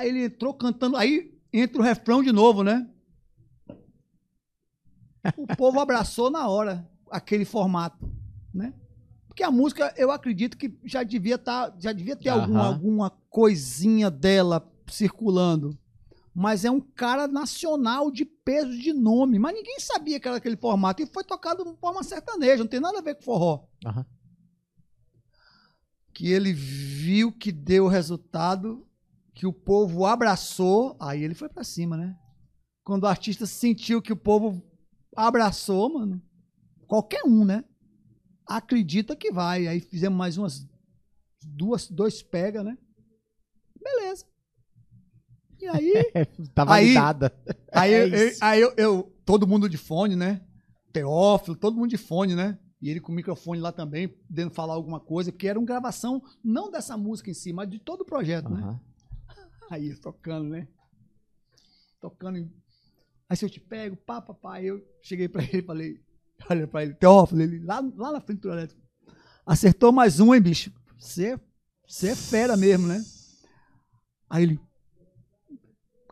[0.00, 2.88] ele entrou cantando aí entra o refrão de novo, né?
[5.36, 8.08] O povo abraçou na hora aquele formato,
[8.52, 8.72] né?
[9.26, 12.68] Porque a música, eu acredito que já devia tá, já devia ter alguma, Aham.
[12.68, 15.76] alguma coisinha dela circulando.
[16.34, 19.38] Mas é um cara nacional de peso de nome.
[19.38, 21.00] Mas ninguém sabia que era aquele formato.
[21.02, 23.66] E foi tocado de forma sertaneja, não tem nada a ver com forró.
[23.86, 24.04] Aham.
[26.12, 28.86] Que ele viu que deu resultado,
[29.32, 32.16] que o povo abraçou, aí ele foi pra cima, né?
[32.84, 34.62] Quando o artista sentiu que o povo
[35.16, 36.22] abraçou, mano,
[36.86, 37.64] qualquer um, né?
[38.46, 39.66] Acredita que vai.
[39.66, 40.68] Aí fizemos mais umas
[41.42, 42.76] duas, dois pega, né?
[43.82, 44.26] Beleza.
[45.64, 45.92] E aí,
[46.54, 47.32] Tá Aí- validada.
[47.72, 50.42] aí, É eu- aí eu, eu- todo mundo de fone, né?
[50.92, 52.58] Teófilo, todo mundo de fone, né?
[52.82, 56.22] E ele com o microfone lá também, podendo falar alguma coisa, porque era uma gravação,
[56.44, 58.60] não dessa música em si, mas de todo o projeto, né?
[58.60, 58.80] Aham.
[59.70, 60.68] Aí tocando, né?
[62.00, 62.50] Tocando.
[63.28, 64.54] Aí se eu te pego, pá, pá, pá.
[64.56, 66.00] Aí eu cheguei pra ele e falei,
[66.50, 68.82] olha pra ele, Teófilo, ele lá, lá na frente do elétrico.
[69.46, 70.70] Acertou mais um, hein, bicho?
[70.98, 71.38] Você
[72.08, 73.02] é fera mesmo, né?
[74.28, 74.60] Aí ele.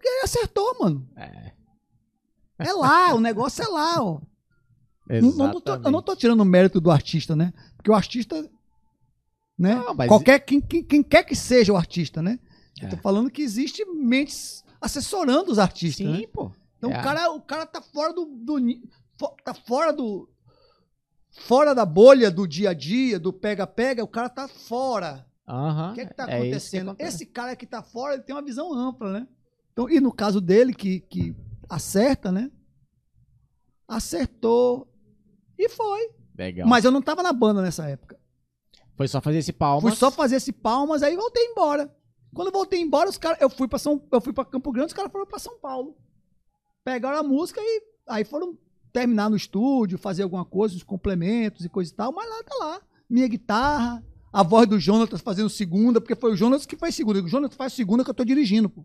[0.02, 1.08] Porque ele acertou, mano.
[1.14, 1.52] É.
[2.58, 4.20] É lá, o negócio é lá, ó.
[5.08, 7.52] Não- não tô- eu não tô tirando o mérito do artista, né?
[7.76, 8.48] Porque o artista.
[9.56, 9.76] Né?
[9.76, 12.40] Não, mas- Qualquer, quem, quem, quem quer que seja o artista, né?
[12.80, 12.98] Eu tô É.
[12.98, 16.04] falando que existe mentes assessorando os artistas.
[16.04, 16.26] Sim, né?
[16.32, 16.50] pô.
[16.78, 16.98] Então É.
[16.98, 18.24] o, cara, o cara tá fora do.
[18.24, 18.56] do
[19.44, 20.28] tá fora do.
[21.30, 25.24] Fora da bolha do dia a dia, do pega-pega, o cara tá fora.
[25.48, 25.92] Aham.
[25.92, 26.90] O que é que tá É que acontecendo?
[26.90, 27.14] acontece.
[27.16, 29.28] Esse cara que tá fora, ele tem uma visão ampla, né?
[29.72, 31.34] Então, e no caso dele, que, que
[31.68, 32.50] acerta, né?
[33.88, 34.86] Acertou
[35.58, 36.10] e foi.
[36.36, 36.68] Legal.
[36.68, 38.18] Mas eu não tava na banda nessa época.
[38.96, 39.82] Foi só fazer esse palmas.
[39.82, 41.94] Fui só fazer esse palmas, aí voltei embora.
[42.34, 44.88] Quando eu voltei embora, os caras, eu fui para São, eu fui para Campo Grande,
[44.88, 45.96] os caras foram para São Paulo.
[46.84, 48.58] Pegaram a música e aí foram
[48.92, 52.54] terminar no estúdio, fazer alguma coisa, os complementos e coisa e tal, mas lá tá
[52.58, 52.80] lá.
[53.08, 57.22] Minha guitarra, a voz do Jonatas fazendo segunda, porque foi o Jonas que faz segunda.
[57.22, 58.84] O Jonas faz segunda que eu tô dirigindo, pô.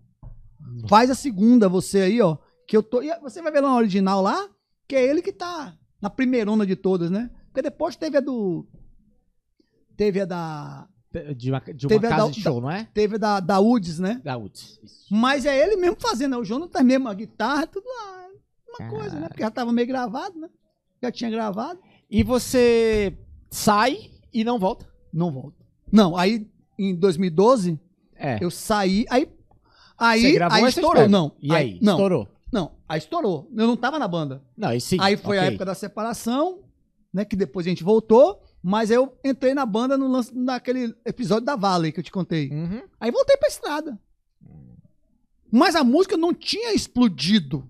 [0.88, 3.76] Faz a segunda você aí, ó, que eu tô, e você vai ver lá na
[3.78, 4.50] original lá,
[4.88, 7.30] que é ele que tá na primeirona de todas, né?
[7.48, 8.66] Porque depois teve a do
[9.96, 10.88] teve a da
[11.36, 12.88] De uma, de uma Teve a casa da- de show, não é?
[12.94, 14.22] teve a da, da UDS, né?
[14.24, 14.38] Da.
[14.84, 15.08] Isso.
[15.10, 16.38] Mas é ele mesmo fazendo, né?
[16.38, 18.28] O Jonathan mesmo, a guitarra, tudo lá.
[18.80, 19.28] Uma coisa, né?
[19.28, 20.50] Porque já tava meio gravado, né?
[21.02, 21.80] Já tinha gravado.
[22.10, 23.18] E você
[23.50, 24.88] sai E não volta.
[25.12, 25.66] Não volto.
[25.92, 27.80] Não, aí em 2012
[28.16, 28.38] É.
[28.44, 29.28] eu saí, aí
[29.98, 31.32] Você aí, gravou aí essa estourou, não.
[31.42, 31.80] E aí?
[31.82, 32.28] Não, Estourou.
[32.52, 33.50] não, aí estourou.
[33.56, 34.44] Eu não tava na banda.
[34.56, 34.98] Não, e sim.
[35.02, 35.50] aí foi a ok.
[35.50, 36.60] época da separação,
[37.12, 41.46] né, que depois a gente voltou, mas eu entrei na banda no lance, naquele episódio
[41.46, 42.50] da Valley que eu te contei.
[42.52, 42.84] Uhum.
[43.00, 44.00] Aí voltei pra estrada.
[45.52, 47.68] Mas a música não tinha explodido.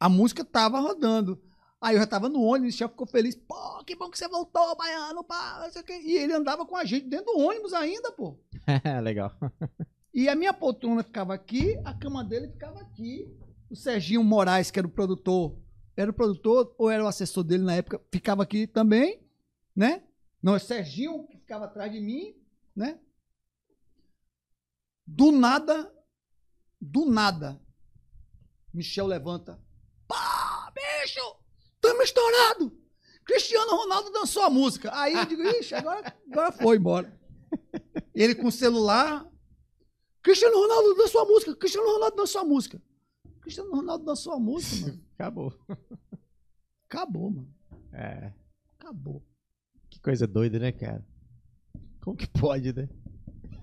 [0.00, 1.40] A música tava rodando.
[1.80, 3.34] Aí eu já tava no ônibus, o chefe ficou feliz.
[3.34, 6.00] Pô, que bom que você voltou, baiano, pá, não sei o quê.
[6.04, 8.38] E ele andava com a gente dentro do ônibus ainda, pô.
[9.02, 9.32] Legal.
[10.14, 13.34] E a minha poltrona ficava aqui, a cama dele ficava aqui.
[13.70, 15.58] O Serginho Moraes, que era o produtor,
[15.96, 19.26] era o produtor ou era o assessor dele na época, ficava aqui também,
[19.74, 20.04] né?
[20.42, 22.34] Não, é Serginho que ficava atrás de mim,
[22.76, 23.00] né?
[25.06, 25.90] Do nada,
[26.80, 27.60] do nada,
[28.72, 29.60] Michel levanta.
[30.06, 31.36] Pá, bicho,
[31.80, 32.78] tamo estourado.
[33.24, 34.90] Cristiano Ronaldo dançou a música.
[34.94, 37.20] Aí eu digo, ixi, agora, agora foi embora.
[38.14, 39.30] Ele com o celular,
[40.22, 41.56] Cristiano Ronaldo dançou a música.
[41.56, 42.82] Cristiano Ronaldo dançou a música.
[43.40, 45.02] Cristiano Ronaldo dançou a música, mano.
[45.18, 45.54] Acabou.
[46.88, 47.54] Acabou, mano.
[47.92, 48.32] É.
[48.78, 49.22] Acabou.
[49.90, 51.04] Que coisa doida, né, cara?
[52.00, 52.88] Como que pode, né?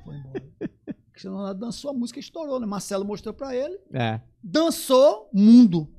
[0.04, 0.50] Foi embora.
[1.12, 2.66] Cristiano Ronaldo dançou a música e estourou, né?
[2.66, 3.80] Marcelo mostrou pra ele.
[3.94, 4.22] É.
[4.44, 5.94] Dançou mundo.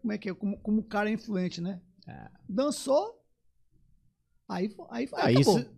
[0.00, 0.34] Como é que é?
[0.34, 1.80] Como, como o cara é influente, né?
[2.06, 2.30] É.
[2.48, 3.22] Dançou.
[4.48, 5.58] Aí, fo- aí, Ah, aí acabou.
[5.60, 5.70] isso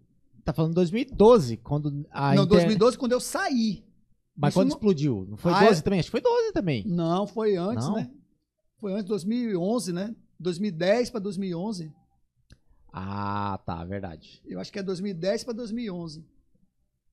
[0.49, 3.85] tá falando 2012, quando a Não, inter- 2012, quando eu saí.
[4.37, 5.27] Mas isso quando não- explodiu?
[5.29, 6.01] Não foi Ah, 12 é- também?
[6.01, 6.85] Acho que foi 12 também.
[6.87, 7.97] Não, foi antes, Não?
[7.97, 8.11] né?
[8.81, 10.15] Foi antes, 2011, né?
[10.39, 11.93] 2010 pra 2011.
[12.93, 14.41] Ah, tá, verdade.
[14.47, 16.25] Eu acho que é 2010 pra 2011.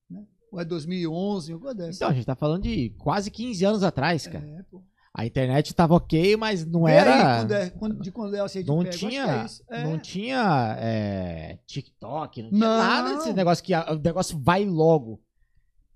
[0.09, 0.25] Né?
[0.51, 1.97] Ou é 2011, alguma dessa.
[1.97, 4.45] Então, a gente tá falando de quase 15 anos atrás, cara.
[4.45, 4.81] É, pô.
[5.17, 7.15] A internet tava ok, mas não Vê era.
[7.15, 9.77] aí quando é, quando- de quando é o Cid não Pego, que tinha, é.
[9.79, 9.83] É.
[9.85, 12.77] não tinha é, TikTok, não tinha Não.
[12.77, 15.23] nada desse negócio que o negócio vai logo.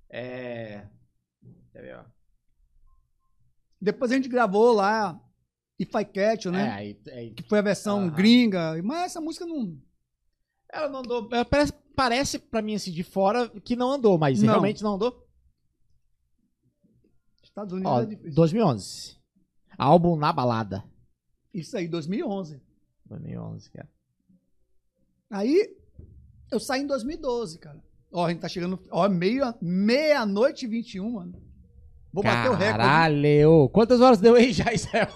[0.09, 0.85] É.
[1.73, 2.03] Quer ver, ó?
[3.81, 5.19] Depois a gente gravou lá
[5.77, 6.69] If I Catch É, né?
[6.71, 8.09] aí, aí- Que foi a versão Aham.
[8.15, 8.81] gringa.
[8.83, 9.77] Mas essa música não.
[10.71, 11.27] ela não andou.
[11.31, 14.49] ela Parece, parece pra mim assim de fora que não andou, mas Não.
[14.49, 15.25] realmente não andou.
[17.49, 18.33] Estados Unidos Ó, é difícil.
[18.35, 19.17] 2011.
[19.77, 20.83] Álbum Na Balada.
[21.53, 22.61] Isso aí, 2011.
[23.05, 23.89] 2011, cara.
[25.29, 25.75] Aí
[26.51, 27.81] eu saí em 2012, cara.
[28.11, 28.79] Ó, a gente tá chegando.
[28.91, 31.33] Ó, meia- meia-noite e 21, mano.
[32.11, 32.77] Vou bater o recorde.
[32.79, 33.69] Caralho!
[33.71, 35.09] Quantas horas deu aí já, Israel?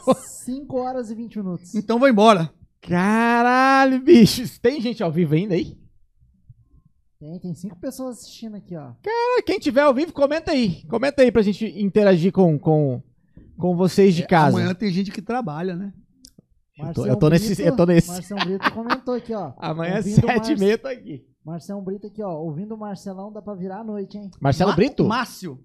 [0.45, 1.73] 5 horas e 20 minutos.
[1.73, 2.53] Então vou embora.
[2.81, 4.59] Caralho, bicho!
[4.61, 5.75] Tem gente ao vivo ainda aí?
[7.23, 8.91] Tem, tem cinco pessoas assistindo aqui, ó.
[9.07, 10.83] Ah, Quem tiver ao vivo, comenta aí.
[10.89, 13.01] Comenta aí pra gente interagir com, com,
[13.57, 14.57] com vocês de casa.
[14.57, 15.93] Amanhã tem gente que trabalha, né?
[16.77, 18.09] Eu tô- eu tô nesse- eu tô nesse.
[18.09, 19.53] Marcelo Brito comentou aqui, ó.
[19.57, 21.25] Amanhã, Ouvindo o sete e meia, tô aqui.
[21.45, 22.31] Marcelo Brito aqui, ó.
[22.33, 24.29] Ouvindo o Marcelão dá pra virar a noite, hein?
[24.41, 25.05] Marcelo Ma- Brito?
[25.05, 25.59] Márcio.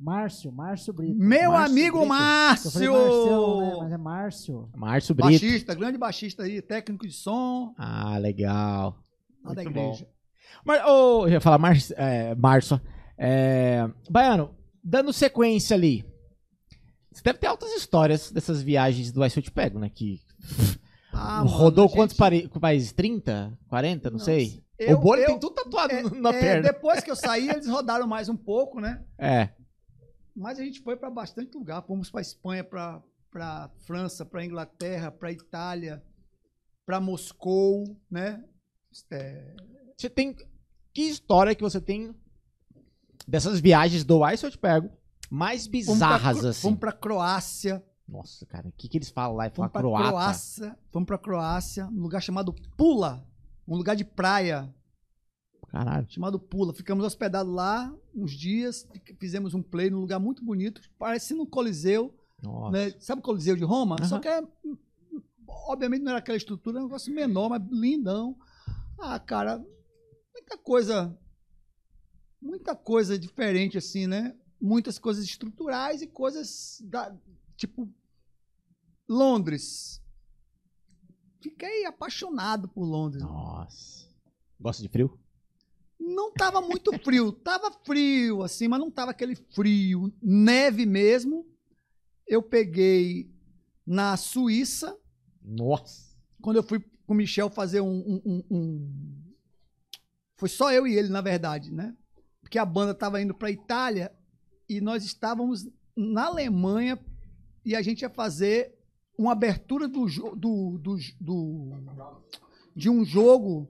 [0.00, 1.18] Márcio, Márcio Brito.
[1.18, 2.08] Meu Márcio amigo Brito.
[2.08, 2.70] Márcio.
[2.70, 3.76] falei Marcelo, né?
[3.80, 4.68] Mas é Márcio.
[4.74, 5.28] Márcio Brito.
[5.28, 7.74] Baixista, grande baixista aí, técnico de som.
[7.76, 8.96] Ah, legal.
[9.44, 10.08] Lá da Muito igreja.
[10.64, 10.82] Mar...
[10.86, 11.74] Oh, eu ia falar Mar...
[11.96, 12.80] é, Márcio.
[13.16, 13.88] É...
[14.10, 16.04] Baiano, dando sequência ali.
[17.12, 19.88] Você deve ter altas histórias dessas viagens do Ice Eu Te Pego, né?
[19.88, 20.20] Que
[21.12, 22.92] Ah, mano, rodou gente- quantos pari- países?
[22.92, 23.56] 30?
[23.68, 24.10] 40?
[24.10, 24.62] Não Nossa, sei.
[24.78, 26.62] eu- o Bolo eu- tem tudo tatuado É, na é, perna.
[26.72, 29.04] depois que eu saí, eles rodaram mais um pouco, né?
[29.16, 29.50] É.
[30.36, 31.82] Mas a gente foi para bastante lugar.
[31.86, 36.02] Fomos para Espanha, para França, para Inglaterra, para Itália,
[36.84, 38.42] para Moscou, né?
[39.12, 39.54] É,
[39.96, 40.36] Você tem.
[40.92, 42.14] Que história que você tem
[43.26, 44.90] dessas viagens do Ice Eu Te Pego
[45.30, 46.60] mais pra bizarras, Cro- assim?
[46.62, 49.44] Fomos para Croácia, Nossa, cara, o que, que eles falam lá?
[49.44, 50.08] Fala fomos para croata.
[50.08, 53.26] Croácia, fomos para Croácia, num lugar chamado Pula,
[53.66, 54.72] um lugar de praia
[55.68, 56.06] Caralho.
[56.08, 56.72] chamado Pula.
[56.74, 61.46] Ficamos hospedados lá uns dias, fi- fizemos um play num lugar muito bonito, parecendo um
[61.46, 62.70] coliseu, Nossa.
[62.70, 62.94] né?
[63.00, 63.96] Sabe o Coliseu de Roma?
[63.98, 64.08] Aham.
[64.08, 64.40] Só que é,
[65.66, 68.36] obviamente não era aquela estrutura, é um negócio menor, mas lindão.
[69.00, 69.64] Ah, cara,
[70.44, 71.18] muita coisa,
[72.40, 74.36] muita coisa diferente assim, né?
[74.60, 77.16] Muitas coisas estruturais e coisas da,
[77.56, 77.88] tipo
[79.08, 80.02] Londres.
[81.40, 83.22] Fiquei apaixonado por Londres.
[83.22, 84.06] Nossa.
[84.60, 85.18] Gosta de frio?
[85.98, 91.46] Não tava muito frio, tava frio assim, mas não tava aquele frio, neve mesmo.
[92.26, 93.30] Eu peguei
[93.86, 94.98] na Suíça,
[95.42, 96.16] Nossa.
[96.40, 99.23] quando eu fui com o Michel fazer um, um- um- um-
[100.36, 101.94] Foi só eu e ele, na verdade, né?
[102.40, 104.12] Porque a banda estava indo para Itália
[104.68, 106.98] e nós estávamos na Alemanha
[107.64, 108.74] e a gente ia fazer
[109.16, 111.70] uma abertura do, do, do, do-
[112.74, 113.68] de um jogo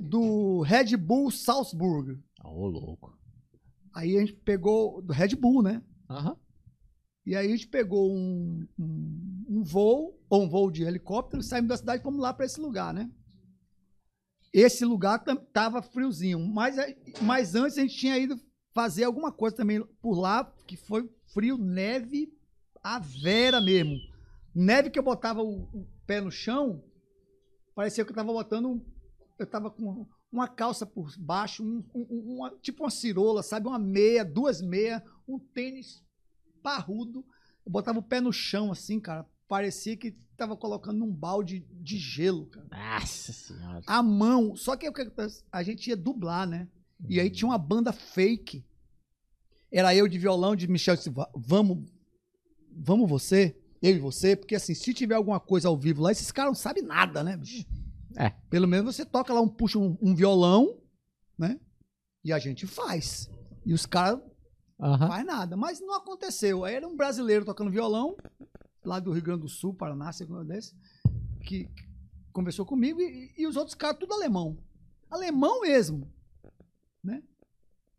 [0.00, 2.18] do Red Bull Salzburg.
[2.44, 3.16] Ô, louco.
[3.94, 5.82] Aí a gente pegou do Red Bull, né?
[6.10, 6.36] Aham.
[7.24, 11.68] E aí a gente pegou um, um, um voo, ou um voo de helicóptero, saímos
[11.68, 13.10] da cidade e fomos lá para esse lugar, né?
[14.58, 15.18] Esse lugar
[15.52, 16.76] tava friozinho, mas,
[17.20, 18.40] mas antes a gente tinha ido
[18.72, 22.32] fazer alguma coisa também por lá, que foi frio, neve,
[22.82, 23.98] a vera mesmo.
[24.54, 26.82] Neve que eu botava o, o pé no chão,
[27.74, 28.82] parecia que eu tava botando,
[29.38, 33.68] eu tava com uma calça por baixo, um- um- uma- tipo uma cirola, sabe?
[33.68, 36.02] Uma meia, duas meias, um tênis
[36.62, 37.22] parrudo.
[37.66, 39.26] Eu botava o pé no chão, assim, cara.
[39.48, 42.66] Parecia que tava colocando num balde de gelo, cara.
[42.70, 43.82] Nossa senhora.
[43.86, 44.56] A mão.
[44.56, 44.86] Só que
[45.52, 46.68] a gente ia dublar, né?
[47.08, 48.64] E aí tinha uma banda fake.
[49.70, 51.84] Era eu de violão, de Michel disse, "Va- vamos,
[52.72, 56.30] vamos você, eu e você, porque assim, se tiver alguma coisa ao vivo lá, esses
[56.32, 57.66] caras não sabem nada, né, bicho?
[58.16, 58.30] É.
[58.48, 60.78] Pelo menos você toca lá, um, puxa um, um violão,
[61.38, 61.60] né?
[62.24, 63.28] E a gente faz.
[63.64, 64.20] E os caras
[64.80, 65.08] Aham.
[65.08, 65.56] faz nada.
[65.56, 66.64] Mas não aconteceu.
[66.64, 68.16] Aí era um brasileiro tocando violão,
[68.86, 70.74] lá do Rio Grande do Sul, Paraná, segundo desse,
[71.40, 71.86] que que
[72.32, 74.58] conversou comigo e, e os outros caras tudo alemão.
[75.10, 76.12] Alemão mesmo.
[77.02, 77.22] Né?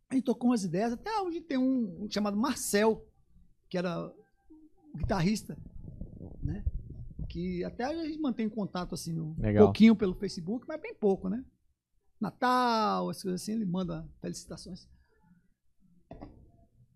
[0.10, 3.06] A gente tocou umas ideias, até hoje tem um, um chamado Marcel,
[3.70, 4.12] que era
[4.96, 5.58] guitarrista,
[6.42, 6.64] né?
[7.30, 9.66] Que até a gente mantém contato assim, um Legal.
[9.66, 11.44] pouquinho pelo Facebook, mas bem pouco, né?
[12.20, 14.88] Natal, as coisas assim, ele manda felicitações.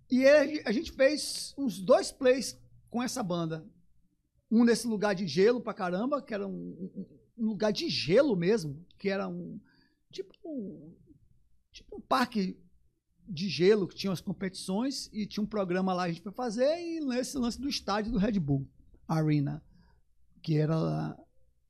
[0.10, 0.26] E
[0.66, 2.60] a gente fez uns dois plays
[2.90, 3.66] com essa banda.
[4.52, 7.06] Um nesse lugar de gelo pra caramba, que era um, um-
[7.38, 9.60] um lugar de gelo mesmo, que era um
[10.12, 10.94] tipo um,
[11.72, 12.60] tipo um parque
[13.28, 16.68] de gelo que tinha as competições e tinha um programa lá a gente foi fazer
[16.80, 18.68] e nesse lance do estádio do Red Bull
[19.08, 19.64] Arena,
[20.42, 21.18] que era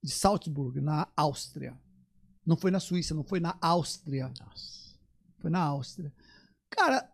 [0.04, 1.80] de Salzburg, na Áustria.
[2.44, 4.32] Não foi na Suíça, não foi na Áustria.
[4.40, 4.96] Nossa.
[5.38, 6.12] Foi na Áustria.
[6.72, 7.08] Cara,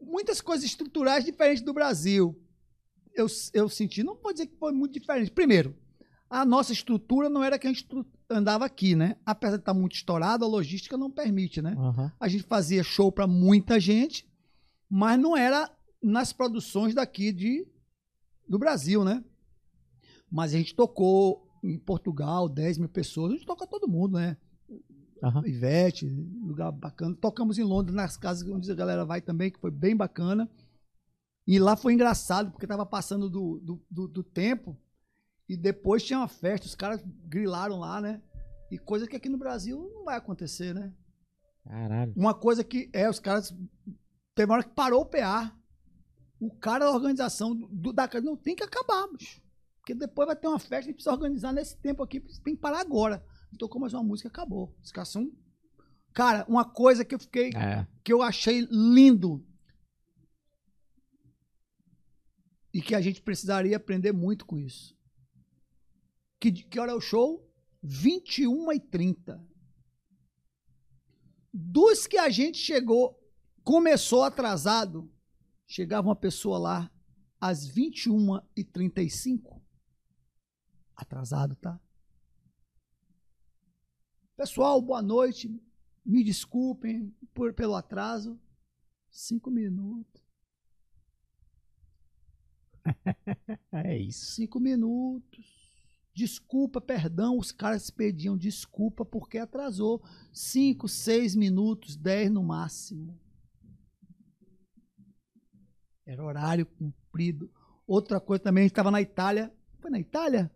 [0.00, 2.40] muitas coisas estruturais diferentes do Brasil.
[3.20, 5.30] Eu, eu senti, não vou dizer que foi muito diferente.
[5.30, 5.74] Primeiro,
[6.30, 7.86] a nossa estrutura não era que a gente
[8.30, 9.16] andava aqui, né?
[9.24, 11.74] Apesar de estar muito estourado, a logística não permite, né?
[11.78, 12.12] Aham.
[12.20, 14.28] A gente fazia show para muita gente,
[14.88, 15.70] mas não era
[16.02, 17.66] nas produções daqui de,
[18.48, 19.24] do Brasil, né?
[20.30, 24.36] Mas a gente tocou em Portugal, 10 mil pessoas, a gente toca todo mundo, né?
[25.22, 25.42] Aham.
[25.46, 27.16] Ivete, lugar bacana.
[27.20, 30.48] Tocamos em Londres, nas casas onde a galera vai também, que foi bem bacana.
[31.48, 34.78] E lá foi engraçado, porque tava passando do, do, do- do tempo
[35.48, 38.20] e depois tinha uma festa, os caras grilaram lá, né?
[38.70, 40.92] E coisa que aqui no Brasil não vai acontecer, né?
[41.64, 42.12] Caralho.
[42.14, 43.54] Uma coisa que é, os caras.
[44.34, 45.56] Teve uma hora que parou o PA.
[46.38, 49.40] O cara da organização do, da não tem que acabar, bicho.
[49.78, 52.60] Porque depois vai ter uma festa, a gente precisa organizar nesse tempo aqui, tem que
[52.60, 53.24] parar agora.
[53.58, 54.76] Tocou mais uma música, acabou.
[54.82, 55.32] Os caras são.
[56.12, 57.48] Cara, uma coisa que eu fiquei.
[57.56, 57.86] É.
[58.04, 59.42] que eu achei lindo.
[62.78, 64.96] E que a gente precisaria aprender muito com isso.
[66.38, 67.44] Que, que hora é o show?
[67.82, 69.44] 21 e 30
[71.52, 73.20] Dos que a gente chegou,
[73.64, 75.12] começou atrasado,
[75.66, 76.92] chegava uma pessoa lá
[77.40, 79.60] às 21 e 35
[80.94, 81.80] Atrasado, tá?
[84.36, 85.48] Pessoal, boa noite.
[86.06, 88.40] Me desculpem por, pelo atraso.
[89.10, 90.27] Cinco minutos.
[93.72, 94.32] É isso.
[94.34, 95.46] Cinco minutos.
[96.14, 97.38] Desculpa, perdão.
[97.38, 100.02] Os caras pediam desculpa porque atrasou.
[100.32, 103.18] Cinco, seis minutos, dez no máximo.
[106.06, 107.50] Era horário cumprido.
[107.86, 109.52] Outra coisa também, a gente estava na Itália.
[109.80, 110.50] Foi na Itália?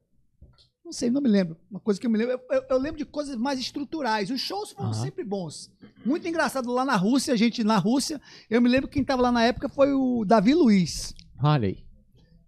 [0.84, 1.56] Não sei, não me lembro.
[1.70, 2.34] Uma coisa que eu me lembro.
[2.50, 4.30] Eu, eu- eu lembro de coisas mais estruturais.
[4.30, 5.02] Os shows foram Aham.
[5.02, 5.70] sempre bons.
[6.04, 8.20] Muito engraçado lá na Rússia, a gente na Rússia.
[8.50, 11.14] Eu me lembro que quem estava lá na época foi o Davi Luiz.
[11.42, 11.86] Olha aí.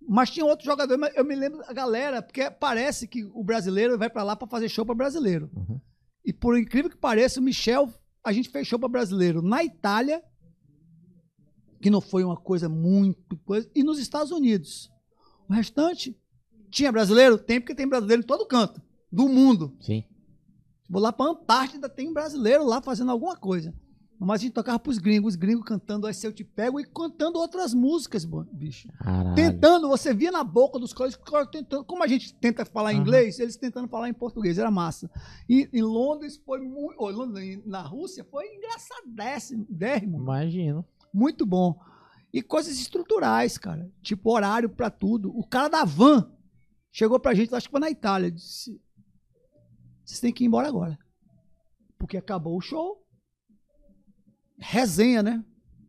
[0.07, 3.99] Mas tinha outro jogador, mas eu me lembro a galera, porque parece que o brasileiro
[3.99, 5.51] vai pra lá pra fazer show pra brasileiro.
[5.55, 5.81] Uhum.
[6.25, 10.23] E por incrível que pareça, o Michel, a gente fez show pra brasileiro na Itália,
[11.81, 14.91] que não foi uma coisa muito coisa, e nos Estados Unidos.
[15.49, 16.19] O restante
[16.71, 17.39] tinha brasileiro?
[17.39, 19.77] Tem, porque tem brasileiro em todo canto do mundo.
[19.81, 20.05] Sim.
[20.89, 23.75] Vou lá pra Antártida, tem um brasileiro lá fazendo alguma coisa.
[24.19, 26.85] Mas a gente tocava pros gringos, os gringos cantando Aí Se Eu Te Pego e
[26.85, 28.89] cantando outras músicas, bicho.
[28.99, 29.35] Caralho.
[29.35, 31.19] Tentando, você via na boca dos caras
[31.51, 33.01] tentando, como a gente tenta falar Aham.
[33.01, 35.11] inglês, eles tentando falar em português, era massa.
[35.49, 40.85] E em Londres foi muito, ou Londres, na Rússia foi engraçadéssimo, dérrimo, Imagino.
[41.13, 41.79] muito bom.
[42.33, 45.31] E coisas estruturais, cara, tipo horário pra tudo.
[45.37, 46.33] O cara da van
[46.91, 48.81] chegou pra gente, acho que foi na Itália, disse:
[50.05, 50.99] "Vocês têm que ir embora agora.
[51.99, 53.04] Porque acabou o show.
[54.59, 55.45] Resenha, né?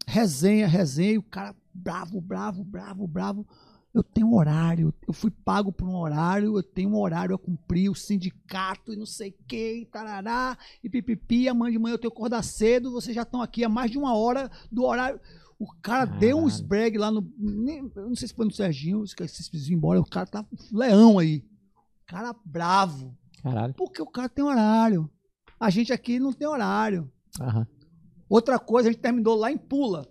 [0.07, 3.47] Resenha, resenha, e o cara bravo, bravo, bravo, bravo.
[3.93, 7.89] Eu tenho horário, eu fui pago por um horário, eu tenho um horário a cumprir,
[7.89, 11.97] o sindicato e não sei o que, e tarará, e pipipi, amanhã de manhã eu
[11.97, 15.19] tenho que acordar cedo, vocês já estão aqui há mais de uma hora do horário.
[15.57, 16.47] O cara deu um Caralho.
[16.55, 17.25] esbregue lá no.
[17.37, 20.25] nem- Eu não sei se foi no Serginho, se vocês precisam ir embora, o cara
[20.25, 21.45] tá leão aí.
[22.05, 23.17] Cara bravo.
[23.41, 23.73] Caralho.
[23.75, 25.09] Porque o cara tem horário.
[25.57, 27.09] A gente aqui não tem horário.
[27.39, 27.65] Aham.
[28.29, 30.07] Outra coisa, a gente terminou lá em Pula.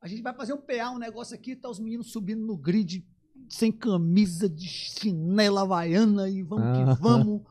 [0.00, 3.06] A gente vai fazer um PA, um negócio aqui, tá os meninos subindo no grid,
[3.48, 7.42] sem camisa, de chinela havaiana e vamos que vamos.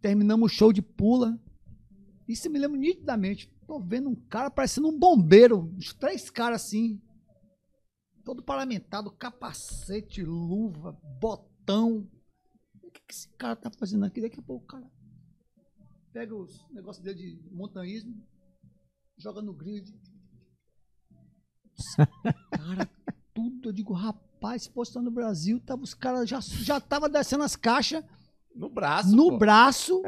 [0.00, 1.40] Terminamos o show de Pula.
[2.28, 3.50] Isso me lembro nitidamente.
[3.66, 7.00] Tô vendo um cara parecendo um bombeiro, uns três caras assim.
[8.22, 12.06] Todo paramentado, capacete, luva, botão.
[12.82, 14.20] O que, que esse cara tá fazendo aqui?
[14.20, 14.90] Daqui a pouco o cara
[16.16, 18.16] pega os negócios dele de montanhismo,
[19.18, 19.94] joga no grid.
[22.50, 22.88] Cara,
[23.34, 23.68] tudo.
[23.68, 27.44] Eu digo, rapaz, se fosse lá no Brasil, tava, os caras já, já tava descendo
[27.44, 28.02] as caixas
[28.54, 29.14] No braço.
[29.14, 29.38] no pô.
[29.38, 30.02] braço.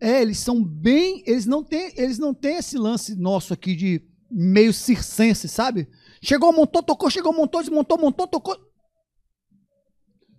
[0.00, 0.22] É.
[0.22, 1.22] eles são bem.
[1.26, 5.86] Eles não têm, eles não têm esse lance nosso aqui de meio circense, sabe?
[6.22, 8.56] Chegou, montou, tocou, chegou, montou, desmontou, montou, tocou.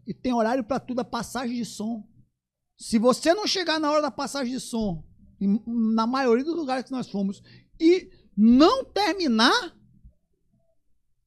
[0.07, 2.08] E tem horário pra tudo, a passagem de som.
[2.79, 5.03] Se você não chegar na hora da passagem de som,
[5.67, 7.43] na maioria dos lugares que nós fomos,
[7.77, 9.77] e não terminar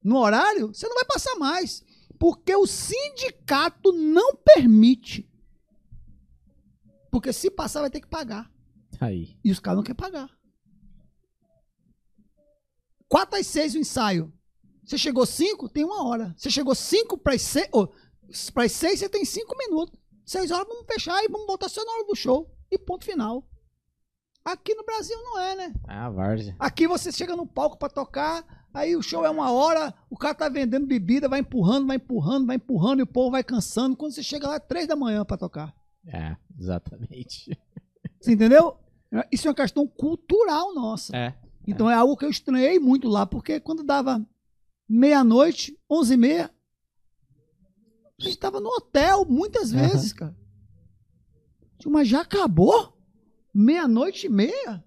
[0.03, 1.83] no horário, você não vai passar mais.
[2.17, 5.29] Porque o sindicato não permite.
[7.11, 8.51] Porque se passar, vai ter que pagar.
[8.99, 9.37] Aí.
[9.43, 10.35] E os caras não querem pagar.
[13.07, 14.33] 4 às 6 o ensaio.
[14.83, 16.33] Você chegou 5, tem uma hora.
[16.35, 17.69] Você chegou 5 para as 6.
[18.51, 20.02] para as 6 você tem 5 minutos.
[20.25, 22.49] 6 horas vamos fechar e vamos botar só na hora do show.
[22.71, 23.47] E ponto final.
[24.43, 25.73] Aqui no Brasil não é, né?
[25.87, 26.55] Ah, várzea.
[26.59, 30.35] Aqui você chega no palco pra tocar, aí o show é uma hora, o cara
[30.35, 33.95] tá vendendo bebida, vai empurrando, vai empurrando, vai empurrando e o povo vai cansando.
[33.95, 35.73] Quando você chega lá, é três da manhã pra tocar.
[36.05, 37.57] É, exatamente.
[38.19, 38.77] Você entendeu?
[39.31, 41.15] Isso é uma questão cultural nossa.
[41.15, 41.33] É.
[41.65, 44.21] Então é algo que eu estranhei muito lá, porque quando dava
[44.89, 46.51] meia-noite, onze e meia,
[48.27, 50.35] a gente tava no hotel muitas vezes, cara.
[51.77, 52.97] Digo, Mas já acabou?
[53.53, 54.83] Meia-noite e meia?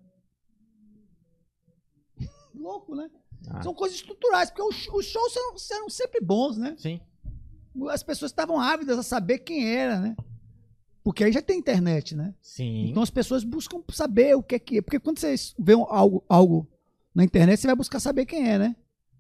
[2.55, 3.11] Louco, né?
[3.49, 3.63] Ah.
[3.63, 6.75] São coisas estruturais, porque os, shows eram, eram sempre bons, né?
[6.79, 7.01] Sim.
[7.91, 10.17] As pessoas estavam ávidas a saber quem era, né?
[11.05, 12.35] Porque aí já tem internet, né?
[12.41, 12.89] Sim.
[12.89, 14.83] Então as pessoas buscam saber o que é que é.
[14.83, 16.69] Porque quando você vê algo, algo
[17.15, 18.77] na internet, você vai buscar saber quem é, né?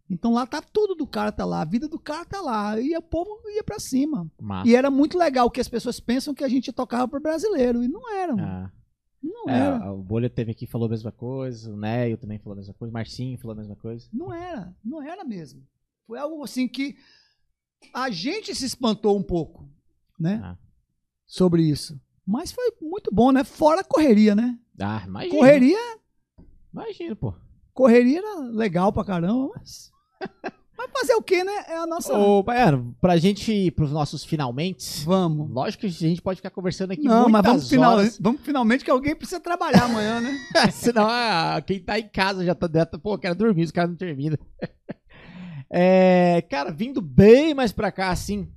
[0.08, 2.80] Então lá tá tudo do cara tá lá, a vida do cara tá lá.
[2.80, 4.30] E o povo ia pra cima.
[4.40, 4.68] Massa.
[4.68, 7.82] E era muito legal que as pessoas pensam que a gente tocava pro brasileiro.
[7.82, 8.48] E não era, mano.
[8.48, 8.72] Ah.
[9.22, 9.92] Não É, era.
[9.92, 12.90] o Bolha teve aqui falou a mesma coisa, o Neio também falou a mesma coisa,
[12.90, 14.06] o Marcinho falou a mesma coisa.
[14.12, 14.72] Não era.
[14.84, 15.66] Não era mesmo.
[16.06, 16.96] Foi algo assim que
[17.92, 19.68] a gente se espantou um pouco,
[20.18, 20.40] né?
[20.44, 20.56] Ah.
[21.26, 22.00] Sobre isso.
[22.24, 23.42] Mas foi muito bom, né?
[23.42, 24.56] Fora a correria, né?
[24.80, 25.34] Ah, imagina.
[25.34, 25.98] Correria
[26.72, 27.34] Imagina, pô.
[27.72, 29.90] Correria era legal pra caramba, mas.
[30.76, 31.52] Mas fazer o quê, né?
[31.68, 32.12] É a nossa.
[32.12, 35.50] Ô, Baiano, pra gente ir pros nossos finalmente, Vamos.
[35.50, 38.90] lógico que a gente pode ficar conversando aqui Não, mas vamos, final, vamos finalmente que
[38.90, 40.38] alguém precisa trabalhar amanhã, né?
[40.70, 42.98] Senão, ah, quem tá em casa já tá dentro.
[42.98, 44.38] Pô, quero dormir, os caras não terminam.
[45.68, 48.48] É, cara, vindo bem mais pra cá, assim.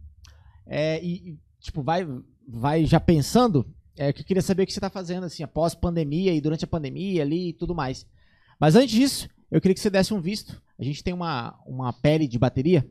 [0.67, 2.07] é, e, e, tipo, vai,
[2.47, 3.65] vai já pensando.
[3.97, 6.63] É, que eu queria saber o que você tá fazendo, assim, após pandemia e durante
[6.63, 8.05] a pandemia ali e tudo mais.
[8.59, 10.61] Mas antes disso, eu queria que você desse um visto.
[10.77, 12.89] A gente tem uma, uma pele de bateria.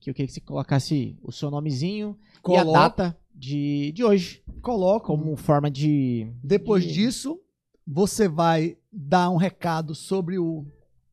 [0.00, 4.42] Que eu queria que você colocasse o seu nomezinho e a data de, de hoje.
[4.60, 5.06] Coloca.
[5.06, 6.30] Como forma de.
[6.42, 7.40] Depois de- disso,
[7.86, 10.66] você vai dar um recado sobre o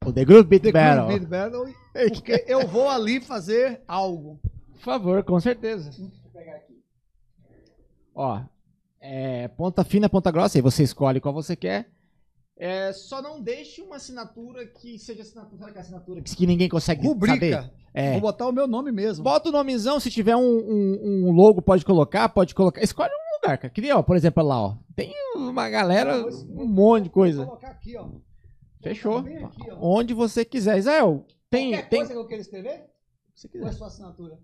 [0.05, 1.05] O The Groove Beat The Battle.
[1.07, 1.73] Groove Beat Battle,
[2.13, 4.37] porque eu vou ali fazer algo.
[4.73, 5.89] Por favor, com certeza.
[8.13, 8.41] Ó,
[8.99, 11.89] é, ponta fina, ponta grossa, aí você escolhe qual você quer.
[12.63, 17.07] É, só não deixe uma assinatura que seja assinatura, aquela assinatura que, que ninguém consegue
[17.07, 17.33] Rubrica.
[17.63, 17.73] saber.
[17.91, 18.11] É.
[18.11, 19.23] Vou botar o meu nome mesmo.
[19.23, 22.79] Bota o nomezão, se tiver um, um- um logo, pode colocar, pode colocar.
[22.83, 23.73] Escolhe um lugar, cara.
[23.73, 24.77] Cria, ó, por exemplo, lá, ó.
[24.95, 27.45] Tem uma galera, um monte de Vou coisa.
[27.45, 28.07] colocar aqui, ó.
[28.83, 29.17] Fechou.
[29.17, 29.77] Aqui, ó.
[29.81, 30.77] Onde você quiser.
[30.77, 31.71] Israel, tem.
[31.71, 31.99] Qualquer tem...
[32.01, 32.85] coisa que eu queira escrever?
[33.33, 33.73] Se Ou é quiser.
[33.75, 34.37] sua assinatura?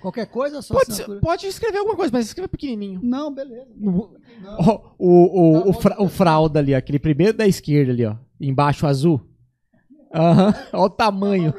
[0.00, 1.20] Qualquer coisa sua Pode, assinatura?
[1.20, 3.00] pode escrever alguma coisa, mas escreva pequenininho.
[3.02, 3.68] Não, beleza.
[3.80, 4.10] O,
[4.42, 4.94] Não.
[4.98, 8.04] o, o, Tá o, bom, fra- o fralda ali, ó, aquele primeiro da esquerda ali,
[8.06, 8.16] ó.
[8.40, 9.20] Embaixo azul.
[10.14, 10.54] Aham.
[10.72, 11.54] Olha o tamanho.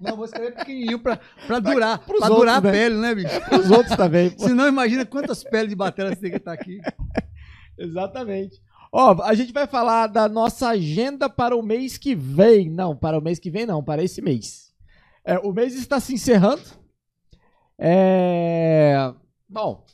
[0.00, 1.98] Não, vou escrever pequenininho pra, pra durar.
[2.04, 3.40] pros Pra durar a outros, pele, né, bicho?
[3.58, 4.30] Os outros também.
[4.30, 4.44] pô.
[4.46, 6.80] Senão, imagina quantas peles de bateria você tem que estar aqui.
[7.78, 8.60] Exatamente.
[8.92, 12.70] Ó, a gente vai falar da nossa agenda para o mês que vem.
[12.70, 14.70] Não, para o mês que vem não, para esse mês.
[15.24, 16.62] É, o mês está se encerrando.
[17.78, 19.12] É...
[19.48, 19.84] Bom,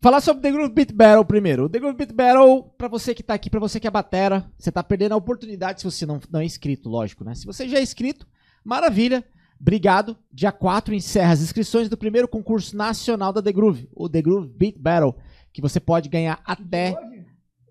[0.00, 1.64] falar sobre The Groove Beat Battle primeiro.
[1.64, 4.50] O The Groove Beat Battle, pra você que tá aqui, pra você que é batera,
[4.58, 7.34] você tá perdendo a oportunidade se você não, não é inscrito, lógico, né?
[7.34, 8.26] Se você já é inscrito,
[8.64, 9.24] maravilha.
[9.60, 10.16] Obrigado.
[10.30, 14.48] Dia 4 encerra as inscrições do primeiro concurso nacional da The Groove, o The Groove
[14.48, 15.16] Beat Battle,
[15.52, 16.94] que você pode ganhar até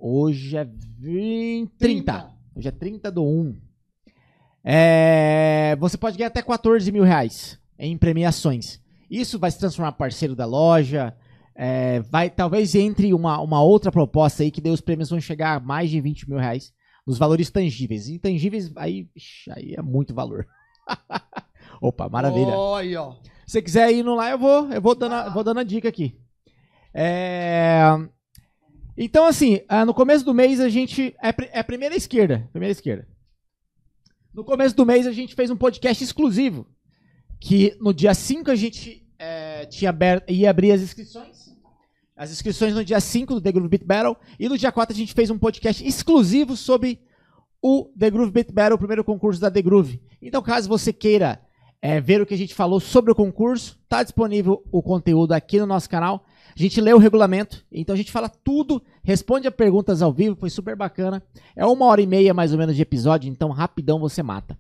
[0.07, 2.31] Hoje é 20, 30.
[2.53, 3.55] Hoje é 30 do 1.
[4.63, 8.79] É, você pode ganhar até 14 mil reais em premiações.
[9.09, 11.15] Isso vai se transformar em parceiro da loja.
[11.55, 15.55] é, vai, talvez entre uma, uma outra proposta aí que daí os prêmios vão chegar
[15.55, 16.73] a mais de 20 mil reais
[17.05, 18.09] nos valores tangíveis.
[18.09, 19.07] Intangíveis, aí,
[19.51, 20.47] aí é muito valor.
[21.81, 22.53] Opa, maravilha.
[22.77, 23.13] Aí, ó.
[23.45, 25.63] Se você quiser ir no lá, eu vou, eu vou dando, a, vou dando a
[25.63, 26.19] dica aqui.
[26.93, 27.79] É,
[28.97, 31.15] Então, assim, ah, no começo do mês a gente.
[31.21, 32.47] É, é a primeira esquerda.
[32.51, 33.07] Primeira esquerda.
[34.33, 36.67] No começo do mês a gente fez um podcast exclusivo.
[37.45, 41.55] Que no dia 5 a gente é, tinha aberto, ia abrir as inscrições.
[42.17, 44.17] As inscrições no dia 5 do The Groove Beat Battle.
[44.39, 46.99] E no dia 4 a gente fez um podcast exclusivo sobre
[47.61, 50.01] o The Groove Beat Battle, o primeiro concurso da The Groove.
[50.19, 51.39] Então, caso você queira
[51.79, 55.59] é, ver o que a gente falou sobre o concurso, tá disponível o conteúdo aqui
[55.59, 56.25] no nosso canal.
[56.47, 60.35] A gente lê o regulamento, então a gente fala tudo, responde a perguntas ao vivo,
[60.35, 61.21] foi super bacana.
[61.55, 64.57] É uma hora e meia mais ou menos de episódio, então rapidão você mata.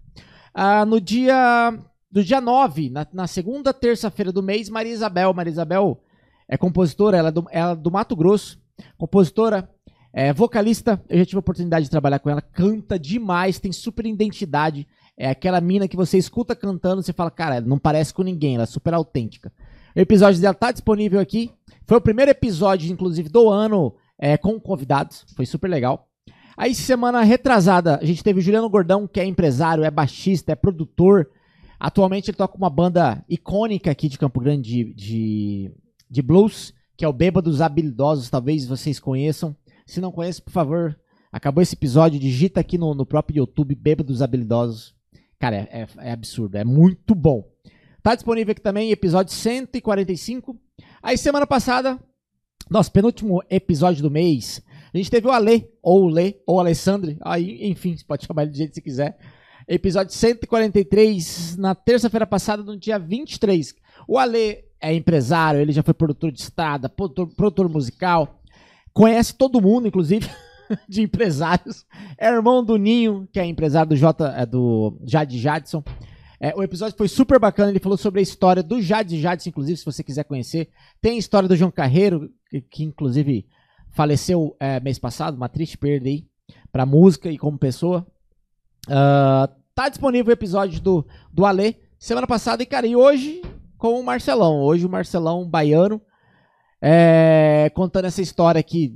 [0.53, 1.73] Ah, no dia
[2.15, 5.33] do dia 9, na, na segunda terça-feira do mês, Maria Isabel.
[5.33, 5.99] Maria Isabel
[6.47, 8.57] é compositora, ela é do, ela é do Mato Grosso,
[8.97, 9.69] compositora,
[10.13, 11.03] é vocalista.
[11.09, 14.87] Eu já tive a oportunidade de trabalhar com ela, canta demais, tem super identidade.
[15.17, 18.63] É aquela mina que você escuta cantando, você fala, cara, não parece com ninguém, ela
[18.63, 19.51] é super autêntica.
[19.93, 21.51] O episódio dela tá disponível aqui.
[21.85, 25.25] Foi o primeiro episódio, inclusive, do ano é, com convidados.
[25.35, 26.07] Foi super legal.
[26.55, 30.55] Aí, semana retrasada, a gente teve o Juliano Gordão, que é empresário, é baixista, é
[30.55, 31.29] produtor.
[31.79, 35.71] Atualmente ele toca uma banda icônica aqui de Campo Grande de, de,
[36.09, 39.55] de blues, que é o Bêbados Habilidosos, talvez vocês conheçam.
[39.85, 40.97] Se não conhece, por favor,
[41.31, 44.95] acabou esse episódio, digita aqui no, no próprio YouTube, Bêbados Habilidosos.
[45.37, 47.43] Cara, é, é- é absurdo, é muito bom.
[48.01, 50.57] Tá disponível aqui também, episódio 145.
[51.03, 51.99] Aí, semana passada,
[52.69, 54.61] nosso penúltimo episódio do mês,
[54.93, 58.25] a gente teve o Ale, ou o Lê, ou o Alessandre, aí, enfim, você pode
[58.27, 59.17] chamar ele do jeito que você quiser.
[59.67, 63.73] Episódio 143, na terça-feira passada, no dia 23.
[64.07, 68.39] O Ale é empresário, ele já foi produtor de estrada, produtor, produtor musical,
[68.93, 70.29] conhece todo mundo, inclusive,
[70.87, 71.83] de empresários.
[72.15, 75.83] É irmão do Ninho, que é empresário do, J, é, do Jade Jadson.
[76.39, 79.79] É, o episódio foi super bacana, ele falou sobre a história do Jade Jadson, inclusive,
[79.79, 80.69] se você quiser conhecer.
[81.01, 83.47] Tem a história do João Carreiro, que, que, inclusive
[83.95, 86.27] faleceu é, mês passado, uma triste perda aí,
[86.71, 88.05] pra música e como pessoa.
[88.89, 93.41] Ah, tá disponível o episódio do, do Ale semana passada e, cara, e hoje
[93.77, 94.61] com o Marcelão.
[94.61, 96.01] Hoje o Marcelão baiano
[96.81, 98.95] é, contando essa história aqui,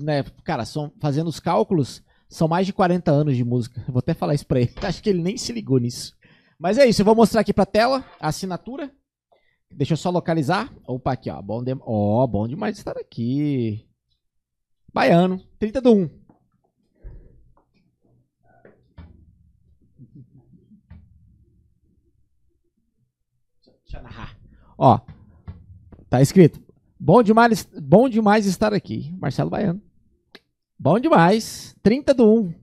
[0.00, 0.24] né?
[0.44, 3.84] Cara, são, fazendo os cálculos, são mais de 40 anos de música.
[3.88, 4.72] Vou até falar isso pra ele.
[4.82, 6.16] Acho que ele nem se ligou nisso.
[6.58, 8.90] Mas é isso, eu vou mostrar aqui pra tela a assinatura.
[9.70, 10.72] Deixa eu só localizar.
[10.86, 11.40] Opa, aqui, ó.
[11.40, 11.76] Bom, de...
[11.80, 13.86] ó, bom demais estar aqui.
[14.92, 16.10] Baiano, 30 do 1.
[23.88, 24.36] Deixa eu narrar.
[24.76, 25.00] Ó,
[26.10, 26.60] tá escrito.
[27.00, 29.14] Bom demais, bom demais estar aqui.
[29.18, 29.80] Marcelo Baiano.
[30.78, 31.74] Bom demais.
[31.82, 32.54] 30 do 1.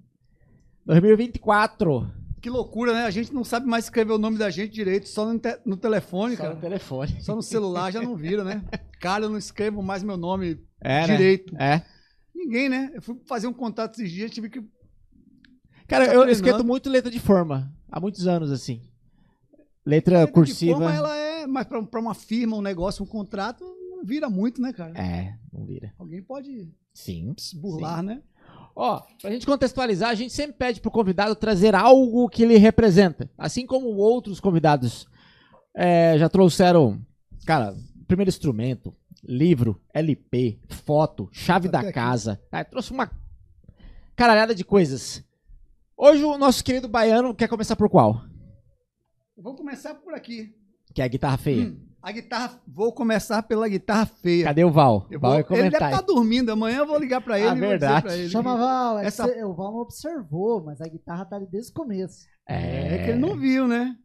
[0.86, 2.12] 2024.
[2.42, 3.06] Que loucura, né?
[3.06, 5.76] A gente não sabe mais escrever o nome da gente direito, só no, te- no
[5.76, 6.56] telefone, Só cara.
[6.56, 7.22] no telefone.
[7.22, 8.64] Só no celular já não vira, né?
[9.00, 11.18] Cara, eu não escrevo mais meu nome É, né?
[11.18, 11.56] direito.
[11.58, 11.82] É.
[12.36, 12.92] Ninguém, né?
[12.94, 14.60] Eu fui fazer um contato esses dias, tive que.
[15.88, 16.32] Cara, Tá eu treinando.
[16.32, 17.74] escrevo muito letra de forma.
[17.90, 18.82] Há muitos anos, assim.
[19.86, 20.78] Letra Letra cursiva.
[20.78, 24.62] forma, ela é, mas pra, pra uma firma, um negócio, um contrato, não vira muito,
[24.62, 24.98] né, cara?
[25.00, 25.94] É, não vira.
[26.00, 27.36] Alguém pode Sim.
[27.56, 28.22] burlar, né?
[28.76, 33.30] Ó, pra gente contextualizar, a gente sempre pede pro convidado trazer algo que lhe representa.
[33.38, 35.08] Assim como outros convidados
[35.74, 37.00] é, já trouxeram,
[37.46, 37.74] cara,
[38.08, 41.94] primeiro instrumento, livro, LP, foto, chave Até da aqui.
[41.94, 42.42] casa.
[42.52, 43.10] Ah, trouxe uma
[44.16, 45.24] caralhada de coisas.
[45.96, 48.24] Hoje o nosso querido baiano quer começar por qual?
[49.38, 50.56] Vamos começar por aqui.
[50.94, 51.66] Que é a guitarra feia.
[51.68, 52.62] Hum, a guitarra.
[52.68, 54.46] Vou começar pela guitarra feia.
[54.46, 55.08] Cadê o Val?
[55.12, 55.92] Eu Val vou- vai ele deve comentar.
[55.92, 56.52] estar dormindo.
[56.52, 57.48] Amanhã eu vou ligar pra ele.
[57.50, 58.02] Ah, e vou dizer verdade.
[58.06, 61.36] pra ele Chama que- Val, é Essa- o Val não observou, mas a guitarra tá
[61.36, 62.26] ali desde o começo.
[62.48, 63.98] É que ele não viu, né?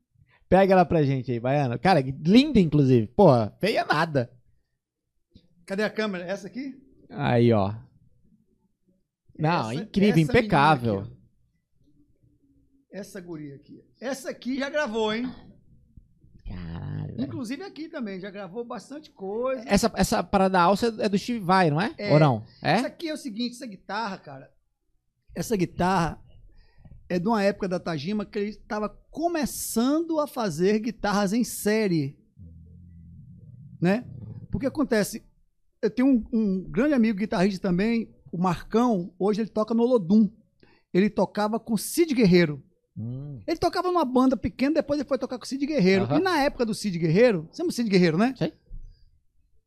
[0.49, 1.79] Pega ela pra gente aí, Baiano.
[1.79, 3.07] Cara, linda, inclusive.
[3.09, 4.33] Porra, feia nada.
[5.65, 6.25] Cadê a câmera?
[6.25, 6.75] Essa aqui?
[7.09, 7.73] Aí, ó.
[9.39, 11.07] Não, Essa- incrível, essa impecável.
[12.91, 13.85] Essa guria aqui.
[14.01, 15.33] Essa aqui já gravou, hein?
[16.45, 17.21] Caralho.
[17.21, 19.63] Inclusive aqui também, já gravou bastante coisa.
[19.67, 21.95] Essa, essa parada alça é do Steve Vai, não é?
[21.97, 22.13] É.
[22.13, 22.45] Ou não?
[22.61, 22.75] É?
[22.81, 24.53] aqui é o seguinte, essa guitarra, cara.
[25.35, 26.21] Essa guitarra
[27.09, 32.19] é de uma época da Tajima que ele estava começando a fazer guitarras em série.
[33.81, 34.05] Né?
[34.51, 35.25] Porque acontece,
[35.81, 40.29] eu tenho um, um grande amigo guitarrista também, o Marcão, hoje ele toca no Olodum.
[40.93, 42.63] Ele tocava com Cid Guerreiro.
[43.01, 46.05] Hum, Ele tocava numa banda pequena, depois ele foi tocar com o Cid Guerreiro.
[46.05, 46.19] Aham.
[46.19, 48.35] E na época do Cid Guerreiro, você lembra o Cid Guerreiro, né?
[48.37, 48.53] Sei.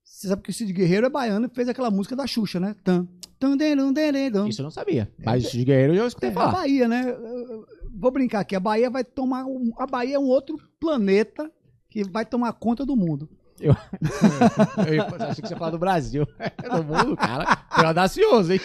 [0.03, 2.76] Você sabe que o Cid Guerreiro é baiano e fez aquela música da Xuxa, né?
[2.83, 3.08] Tan,
[3.40, 4.48] tan, derum, deredum.
[4.48, 5.12] isso eu não sabia.
[5.26, 6.51] Mas o Steve Guerreiro eu já escutei É, a falar.
[6.51, 7.03] Bahia, né?
[7.10, 8.56] Eu- eu- Vou brincar aqui.
[8.56, 9.46] A Bahia vai tomar.
[9.46, 11.51] um- a Bahia é um outro planeta
[11.90, 13.30] que vai tomar conta do mundo.
[13.60, 13.72] Eu
[15.30, 16.26] achei que você ia falar do Brasil.
[16.76, 17.66] do mundo, cara.
[17.78, 18.60] É audacioso, hein?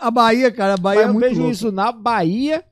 [0.00, 1.52] A Bahia, cara, a Bahia Mas é eu muito vejo louca.
[1.54, 2.64] isso na Bahia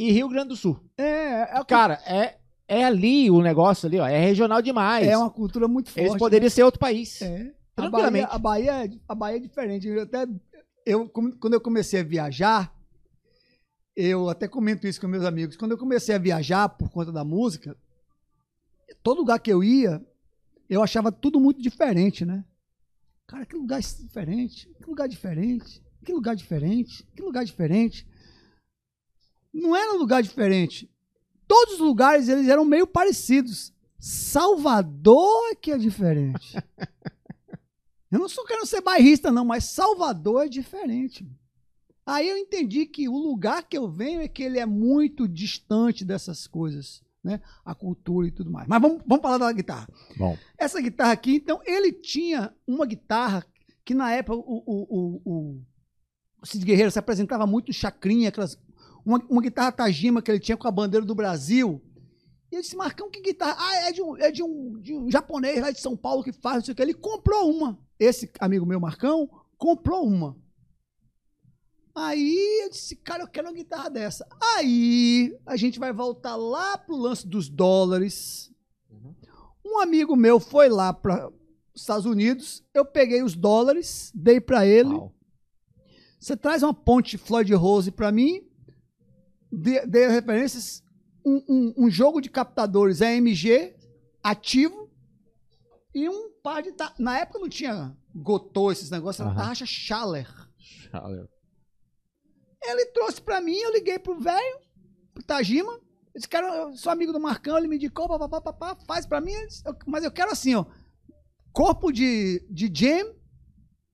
[0.00, 0.80] e Rio Grande do Sul.
[0.96, 4.06] É, é, Cara, é, é ali o negócio ali, ó.
[4.06, 5.06] É regional demais.
[5.06, 6.06] é uma cultura muito forte.
[6.06, 7.20] Eles poderiam ser outro país.
[7.20, 7.26] É.
[7.26, 8.28] A Bahia, Tranquilamente.
[8.30, 9.86] a, Bahia, é- a Bahia é diferente.
[9.86, 10.26] Eu até,
[10.86, 12.74] eu, quando eu comecei a viajar,
[13.94, 15.56] eu até comento isso com meus amigos.
[15.56, 17.76] Quando eu comecei a viajar por conta da música,
[19.02, 20.02] todo lugar que eu ia,
[20.68, 22.42] eu achava tudo muito diferente, né?
[23.26, 28.08] Cara, que lugar diferente, que lugar diferente, que lugar diferente, que lugar diferente.
[29.52, 30.90] Não era um lugar diferente.
[31.46, 33.72] Todos os lugares eles eram meio parecidos.
[33.98, 36.56] Salvador é que é diferente.
[38.10, 41.24] Eu não sou querendo ser bairrista, não, mas Salvador é diferente.
[42.04, 46.04] Aí eu entendi que o lugar que eu venho é que ele é muito distante
[46.04, 47.40] dessas coisas, né?
[47.64, 48.66] A cultura e tudo mais.
[48.66, 49.86] Mas vamos, vamos falar da guitarra.
[50.16, 50.36] Bom.
[50.58, 53.46] Essa guitarra aqui, então, ele tinha uma guitarra
[53.84, 55.60] que na época o, o, o, o-
[56.44, 58.58] Cid Guerreiro se apresentava muito Chacrinha, aquelas,
[59.04, 61.82] uma, uma guitarra Tajima que ele tinha com a bandeira do Brasil.
[62.50, 63.56] E eu disse, Marcão, que guitarra?
[63.58, 66.32] Ah, é de um, é de um, de um japonês lá de São Paulo que
[66.32, 66.82] faz, não sei o que.
[66.82, 67.78] Ele comprou uma.
[67.98, 70.36] Esse amigo meu, Marcão, comprou uma.
[71.94, 74.26] Aí eu disse, cara, eu quero uma guitarra dessa.
[74.56, 78.50] Aí a gente vai voltar lá pro lance dos dólares.
[79.64, 81.28] Um amigo meu foi lá para
[81.74, 84.90] os Estados Unidos, eu peguei os dólares, dei para ele.
[84.90, 85.14] Uau.
[86.18, 88.46] Você traz uma ponte Floyd Rose para mim,
[89.50, 90.82] dê, dê referências,
[91.24, 93.74] um, um- um jogo de captadores AMG
[94.22, 94.90] ativo
[95.94, 96.72] e um par de.
[96.72, 99.38] ta- Na época não tinha Gotô, esses negócios, era Aham.
[99.38, 100.28] tarraxa Schaller.
[100.92, 101.28] Valeu.
[102.62, 104.58] Ele trouxe pra mim, eu liguei pro velho,
[105.14, 105.80] pro Tajima.
[106.14, 109.32] Esse cara, eu sou amigo do Marcão, ele me indicou, papapá, papá, faz pra mim.
[109.32, 110.64] Eu eu- Mas eu quero assim, ó.
[111.52, 113.14] Corpo de, de jam,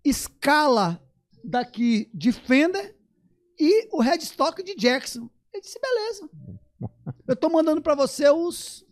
[0.05, 1.03] escala
[1.44, 2.97] daqui de Fender
[3.58, 5.28] e o headstock de Jackson.
[5.60, 6.31] Disse, beleza.
[7.26, 8.85] Eu tô mandando pra você os.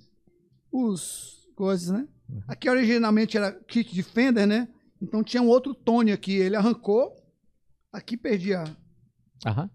[0.72, 2.08] Os coisas, né?
[2.48, 4.68] Aqui originalmente era kit de Fender, né?
[5.00, 6.34] Então tinha um outro Tone aqui.
[6.34, 7.14] Ele arrancou.
[7.92, 8.64] Aqui perdi a,
[9.46, 9.70] Aham.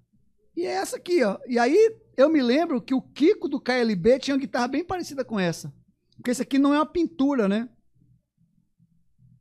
[0.54, 1.40] e é essa aqui, ó.
[1.48, 5.24] E aí eu me lembro que o Kiko do KLB tinha uma guitarra bem parecida
[5.24, 5.74] com essa.
[6.18, 7.70] Porque esse aqui não é uma pintura, né?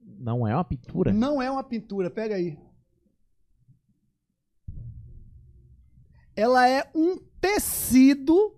[0.00, 1.12] Não é uma pintura?
[1.12, 2.56] Não é uma pintura, pega aí.
[6.36, 8.54] Ela é um tecido,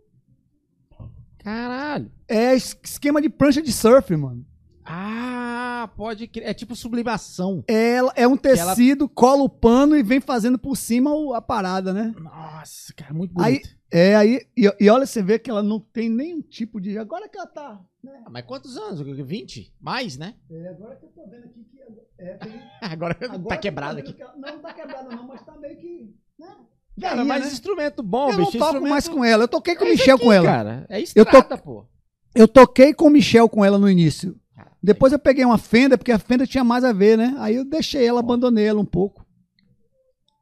[1.39, 2.11] Caralho.
[2.29, 4.45] é es- esquema de prancha de surf, mano.
[4.85, 6.49] Ah, pode crer.
[6.49, 7.63] É tipo sublimação.
[7.69, 11.93] Ela é um ela- tecido, cola o pano e vem fazendo por cima a parada,
[11.93, 12.13] né?
[12.19, 13.81] Nossa, cara, muito Aí- bonito.
[13.93, 16.97] É, aí, e, e olha, você vê que ela não tem nenhum tipo de.
[16.97, 17.81] Agora que ela tá.
[18.03, 18.23] Né?
[18.25, 19.01] Ah, Mas quantos anos?
[19.01, 19.75] 20?
[19.81, 20.35] Mais, né?
[20.49, 21.81] É, agora que eu tô vendo aqui que.
[22.19, 24.17] É, tem, Agora, Agora tá que quebrado eu tô aqui.
[24.17, 26.15] que ela- Não, não tá quebrada não, mas tá meio que...
[26.39, 26.57] Né?
[27.01, 27.53] Cara, mas né?
[27.53, 28.59] instrumento bom, Eu não bicho.
[28.59, 28.91] toco instrumento...
[28.91, 29.45] mais com ela.
[29.45, 30.47] Eu toquei com o É Michel aqui, com ela.
[30.47, 30.87] Cara.
[30.89, 31.87] É Eu tô- estrada, pô.
[32.35, 34.37] Eu toquei com o Michel com ela no início.
[34.83, 37.35] Depois eu peguei uma Fender, porque a Fender tinha mais a ver, né?
[37.39, 39.27] Aí eu deixei ela, abandonei ela um pouco.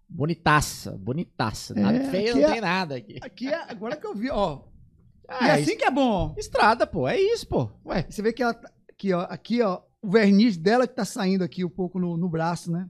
[0.08, 1.74] Bonitaça, bonitaça.
[1.74, 3.18] Nada É, feio, não é- tem nada aqui.
[3.20, 4.60] Aqui é, agora que eu vi, ó.
[5.30, 6.34] Ah, é assim que é bom.
[6.38, 7.06] Estrada, pô.
[7.06, 7.70] É isso, pô.
[7.84, 8.06] Ué.
[8.08, 11.44] Você vê que ela tá- aqui, ó, aqui, ó, o verniz dela que tá saindo
[11.44, 12.88] aqui um pouco no, no braço, né?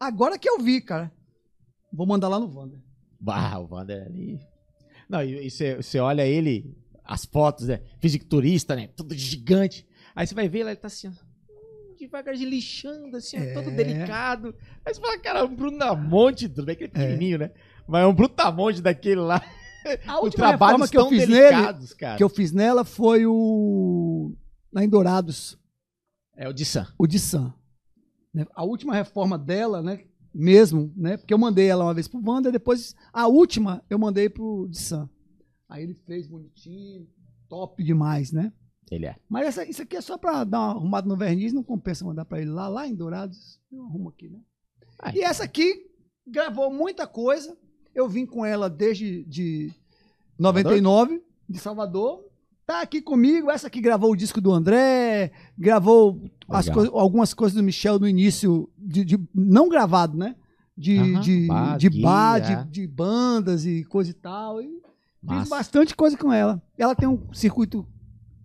[0.00, 1.12] Agora que eu vi, cara.
[1.94, 2.80] Vou mandar lá no Wander.
[3.20, 4.40] Bah, o Wander ali.
[5.08, 7.80] Não, e você você olha ele, as fotos, né?
[8.00, 8.88] Fisiculturista, né?
[8.88, 9.86] Tudo gigante.
[10.16, 11.10] Aí você vai ver, ele tá assim, ó.
[11.10, 13.74] hum, Devagarzinho lixando, assim, ó, todo É.
[13.74, 14.54] delicado.
[14.84, 17.50] Aí você fala, cara, um Brutamonte, tudo bem que ele é pequenininho, né?
[17.86, 19.40] Mas é um Brutamonte daquele lá.
[20.06, 22.16] A Os última trabalhos reforma que eu fiz nele, delicados, cara.
[22.16, 24.34] que eu fiz nela foi o
[24.72, 25.58] lá em Dourados,
[26.34, 26.86] É o de Sam.
[26.98, 27.52] o de Sam.
[28.32, 28.46] né?
[28.54, 32.50] A última reforma dela, né, mesmo, né, porque eu mandei ela uma vez pro Wanda,
[32.50, 35.08] depois a última eu mandei pro de Sam.
[35.68, 37.06] Aí ele fez bonitinho,
[37.48, 38.52] top demais, né?
[38.90, 39.16] Ele é.
[39.28, 42.24] Mas essa- isso aqui é só pra dar uma arrumada no verniz, não compensa mandar
[42.24, 43.58] pra ele lá, lá em Dourados.
[43.72, 44.40] Eu arrumo aqui, né?
[45.00, 45.14] Ai.
[45.16, 45.86] E essa aqui
[46.26, 47.56] gravou muita coisa.
[47.94, 49.72] Eu vim com ela desde de
[50.38, 52.24] 99, de Salvador.
[52.66, 53.50] Tá aqui comigo.
[53.50, 56.20] Essa aqui gravou o disco do André, gravou
[56.72, 60.34] coi- algumas coisas do Michel no início, de, de- não gravado, né?
[60.76, 62.64] De, Aham, de, bar, de bar, é.
[62.64, 64.60] de, de bandas e coisa e tal.
[64.60, 64.80] E Fiz
[65.22, 65.50] Massa.
[65.50, 66.60] bastante coisa com ela.
[66.78, 67.86] Ela tem um circuito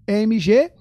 [0.07, 0.71] EMG,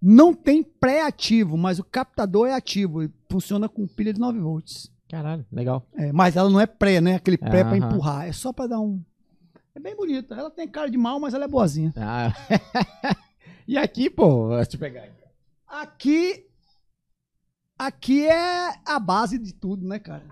[0.00, 4.90] não tem pré-ativo, mas o captador é ativo e funciona com pilha de 9 volts.
[5.08, 5.86] Caralho, legal.
[5.94, 7.14] É, mas ela não é pré, né?
[7.14, 7.86] Aquele pré pra Aham.
[7.92, 9.02] empurrar, é só pra dar um.
[9.78, 10.34] É bem bonita.
[10.34, 11.94] Ela tem cara de mal, mas ela é boazinha.
[11.96, 12.34] Ah.
[13.66, 15.02] e aqui, pô, deixa eu pegar.
[15.02, 15.12] aqui.
[15.68, 16.46] Aqui
[17.78, 20.26] aqui é a base de tudo, né, cara?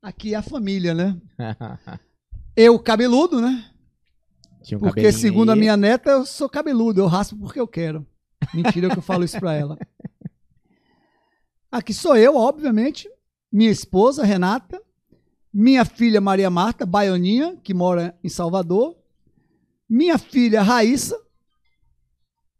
[0.00, 1.20] Aqui é a família, né?
[2.54, 3.68] Eu cabeludo, né?
[4.72, 8.06] Um Porque, segundo a minha neta, eu sou cabeludo, eu raspo porque eu quero.
[8.54, 9.78] Mentira que eu falo isso pra ela.
[11.70, 13.08] Aqui sou eu, obviamente,
[13.52, 14.82] minha esposa, Renata,
[15.58, 18.94] minha filha Maria Marta, baianinha, que mora em Salvador,
[19.88, 21.18] minha filha Raíssa,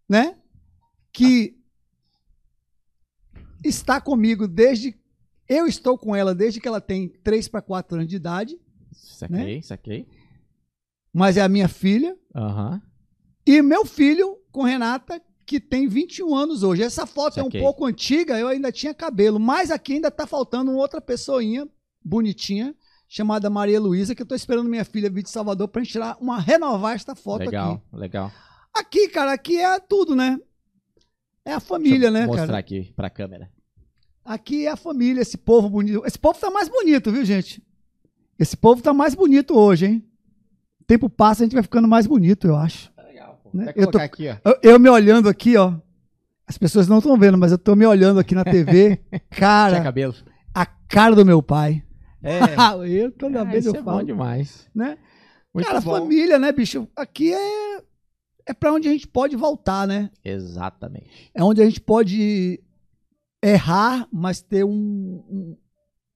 [0.09, 0.39] né?
[1.13, 1.59] Que
[3.63, 4.97] está comigo desde.
[5.47, 8.59] Eu estou com ela desde que ela tem 3 para 4 anos de idade,
[8.93, 10.09] Saquei, saquei.
[11.13, 12.17] mas é a minha filha.
[12.35, 12.81] Aham.
[13.47, 16.83] E meu filho com Renata, que tem 21 anos hoje.
[16.83, 17.61] Essa foto é Saquei.
[17.61, 21.69] um pouco antiga, eu ainda tinha cabelo, mas aqui ainda tá faltando outra pessoinha
[22.03, 22.75] bonitinha,
[23.09, 26.17] chamada Maria Luísa, que eu tô esperando minha filha vir de Salvador pra gente tirar
[26.21, 27.97] uma renovar esta foto Legal, aqui.
[27.97, 28.33] legal.
[28.75, 30.39] Aqui, cara, aqui é tudo, né?
[31.45, 32.59] É a família, né, mostrar cara?
[32.59, 33.49] aqui pra câmera.
[34.25, 36.03] Aqui é a família, esse povo bonito.
[36.05, 37.63] Esse povo tá mais bonito, viu, gente?
[38.39, 40.05] Esse povo tá mais bonito hoje, hein?
[40.87, 42.91] Tempo passa, a gente vai ficando mais bonito, eu acho.
[42.93, 43.51] Tá legal, pô.
[43.55, 43.73] Né?
[43.77, 44.37] Eu tô- aqui, ó.
[44.45, 45.75] Eu, eu me olhando aqui, ó.
[46.47, 48.97] As pessoas não estão vendo, mas eu tô me olhando aqui na TV.
[49.11, 50.15] Tinha Cara, cabelo.
[50.55, 51.83] a cara do meu pai.
[52.27, 52.57] É.
[53.03, 54.69] eu toda Ah, vez eu é falo, bom demais.
[54.75, 54.99] né?
[55.55, 55.93] Muito cara, bom.
[56.01, 56.87] família, né, bicho?
[56.97, 57.83] Aqui é
[58.49, 60.11] é para onde a gente pode voltar, né?
[60.25, 61.31] Exatamente.
[61.35, 62.63] É onde a gente pode
[63.43, 64.71] errar, mas ter um,
[65.29, 65.57] um,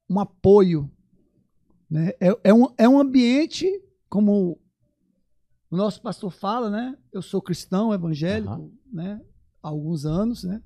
[0.09, 0.89] um apoio,
[1.91, 2.13] né?
[2.21, 3.67] É, é, um, é um ambiente
[4.09, 4.61] como
[5.71, 6.97] o nosso pastor fala, né?
[7.13, 8.71] Eu sou cristão, evangélico, Aham.
[8.93, 9.21] né?
[9.63, 10.63] Há alguns anos, né?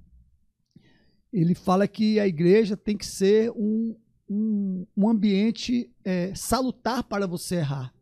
[1.33, 3.97] Ele fala que a igreja tem que ser um,
[4.29, 7.93] um, um ambiente é, salutar para você errar.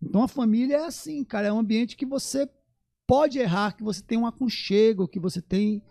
[0.00, 2.48] Então a família é assim, cara, é um ambiente que você
[3.06, 5.82] pode errar, que você tem um aconchego, que você tem.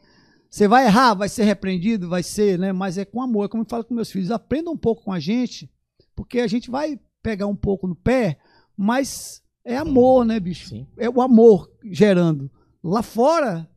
[0.49, 2.73] Você vai errar, vai ser repreendido, vai ser, né?
[2.73, 3.45] Mas é com amor.
[3.45, 5.71] É como eu falo com meus filhos, aprenda um pouco com a gente,
[6.15, 8.37] porque a gente vai pegar um pouco no pé,
[8.75, 10.69] mas é amor, né, bicho?
[10.69, 10.87] Sim.
[10.97, 12.51] É o amor gerando.
[12.83, 13.69] Lá fora,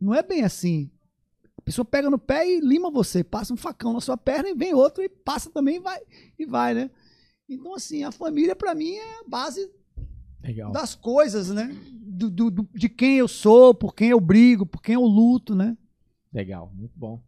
[0.00, 0.90] não é bem assim.
[1.62, 4.54] A pessoa pega no pé e lima você, passa um facão na sua perna e
[4.54, 6.00] vem outro e passa também e vai,
[6.36, 6.90] e vai, né?
[7.48, 9.70] Então, assim, a família, para mim, é a base
[10.42, 10.72] Legal.
[10.72, 11.72] das coisas, né?
[11.92, 15.54] Do, do- do- de quem eu sou, por quem eu brigo, por quem eu luto,
[15.54, 15.76] né?
[16.32, 17.22] Legal, muito bom.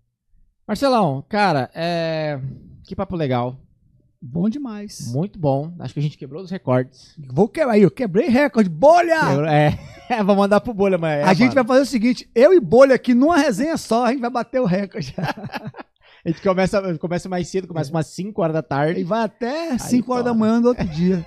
[0.66, 2.40] Marcelão, cara, é...
[2.84, 3.56] que papo legal.
[4.26, 5.12] Bom demais.
[5.12, 5.74] Muito bom.
[5.78, 7.14] Acho que a gente quebrou os recordes.
[7.30, 8.70] Vou quebrar aí, eu quebrei recorde.
[8.70, 9.20] Bolha!
[9.20, 9.78] Quebrou- É,
[10.24, 11.20] vou mandar pro bolha, mas.
[11.20, 11.54] é, a gente mano.
[11.56, 14.60] vai fazer o seguinte: eu e Bolha aqui numa resenha só, a gente vai bater
[14.60, 15.14] o recorde.
[16.26, 19.04] A gente começa, começa mais cedo, começa umas 5 horas da E tarde.
[19.04, 21.22] vai até 5 horas da manhã do outro dia.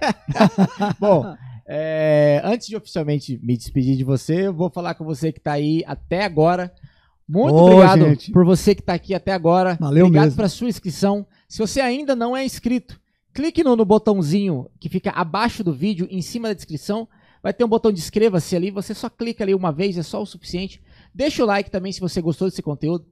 [0.99, 1.35] Bom,
[1.67, 5.51] é, antes de oficialmente me despedir de você, eu vou falar com você que tá
[5.51, 6.74] aí até agora.
[7.30, 8.31] Muito Ô, obrigado gente.
[8.31, 9.78] por você que tá aqui até agora.
[9.80, 10.38] Valeu obrigado mesmo.
[10.38, 11.28] pela sua inscrição.
[11.47, 12.99] Se você ainda não é inscrito,
[13.33, 17.08] clique no, no botãozinho que fica abaixo do vídeo, em cima da descrição.
[17.42, 18.69] Vai ter um botão de inscreva-se ali.
[18.72, 20.81] Você só clica ali uma vez, é só o suficiente.
[21.13, 23.06] Deixa o like também se você gostou desse conteúdo.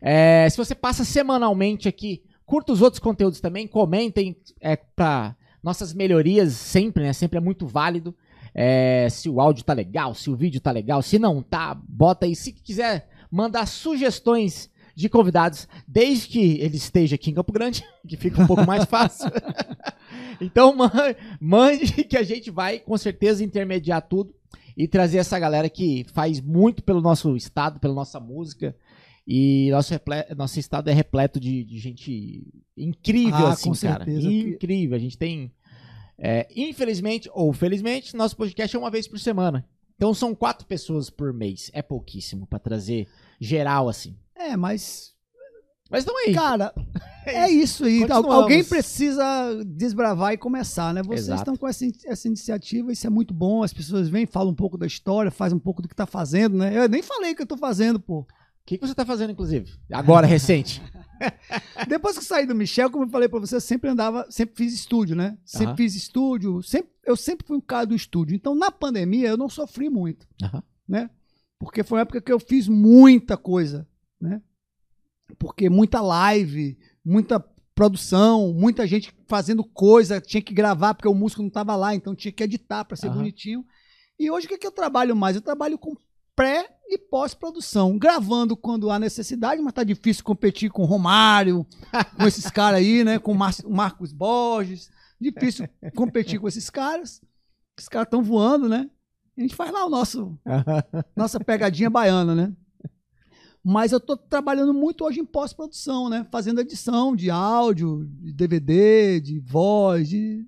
[0.00, 5.92] É, se você passa semanalmente aqui, curta os outros conteúdos também, comentem é, para nossas
[5.92, 7.12] melhorias sempre, né?
[7.12, 8.14] Sempre é muito válido.
[8.54, 12.26] É, se o áudio tá legal, se o vídeo tá legal, se não tá, bota
[12.26, 12.36] aí.
[12.36, 18.16] Se quiser mandar sugestões de convidados, desde que ele esteja aqui em Campo Grande, que
[18.16, 19.30] fica um pouco mais fácil.
[20.40, 20.90] então man-
[21.40, 24.34] mande que a gente vai com certeza intermediar tudo
[24.76, 28.74] e trazer essa galera que faz muito pelo nosso estado, pela nossa música.
[29.26, 29.92] E nosso,
[30.36, 32.42] nosso estado é repleto de, de gente
[32.76, 34.04] incrível, Ah, assim, com cara.
[34.04, 34.28] certeza.
[34.32, 34.96] Incrível.
[34.96, 35.52] A gente tem
[36.18, 39.64] É, infelizmente ou felizmente, nosso podcast é uma vez por semana.
[39.94, 41.70] Então são quatro pessoas por mês.
[41.74, 43.06] É pouquíssimo pra trazer
[43.38, 44.16] geral assim.
[44.40, 45.12] É, mas,
[45.90, 46.34] Mas estão aí.
[46.34, 46.72] cara,
[47.26, 48.06] é isso aí.
[48.10, 49.24] Alguém precisa
[49.66, 51.02] desbravar e começar, né?
[51.02, 51.40] Vocês Exato.
[51.42, 53.62] estão com essa, essa iniciativa, isso é muito bom.
[53.62, 56.56] As pessoas vêm, falam um pouco da história, fazem um pouco do que tá fazendo,
[56.56, 56.76] né?
[56.76, 58.20] Eu nem falei o que eu tô fazendo, pô.
[58.20, 58.26] O
[58.64, 59.72] que, que você tá fazendo, inclusive?
[59.92, 60.82] Agora, recente.
[61.86, 64.56] Depois que eu saí do Michel, como eu falei pra você, eu sempre andava, sempre
[64.56, 65.36] fiz estúdio, né?
[65.44, 68.34] Sempre fiz estúdio, sempre, eu sempre fui um cara do estúdio.
[68.34, 70.26] Então, na pandemia, eu não sofri muito,
[70.88, 71.10] né?
[71.58, 73.86] Porque foi uma época que eu fiz muita coisa,
[74.20, 74.40] né?
[75.38, 77.38] Porque muita live, muita
[77.74, 82.14] produção, muita gente fazendo coisa, tinha que gravar porque o músico não tava lá, então
[82.14, 83.16] tinha que editar pra ser Aham.
[83.18, 83.64] bonitinho.
[84.18, 85.36] E hoje o que, que eu trabalho mais?
[85.36, 85.94] Eu trabalho com
[86.36, 91.66] pré e pós-produção, gravando quando há necessidade, mas tá difícil competir com o Romário,
[92.16, 93.18] com esses caras aí, né?
[93.18, 94.90] Com o Mar- Marcos Borges.
[95.20, 97.20] Difícil competir com esses caras.
[97.78, 98.90] Os caras estão voando, né?
[99.38, 100.38] A gente faz lá o nosso
[101.16, 102.52] nossa pegadinha baiana, né?
[103.62, 106.26] Mas eu tô trabalhando muito hoje em pós-produção, né?
[106.30, 110.44] Fazendo edição de áudio, de DVD, de voz, de...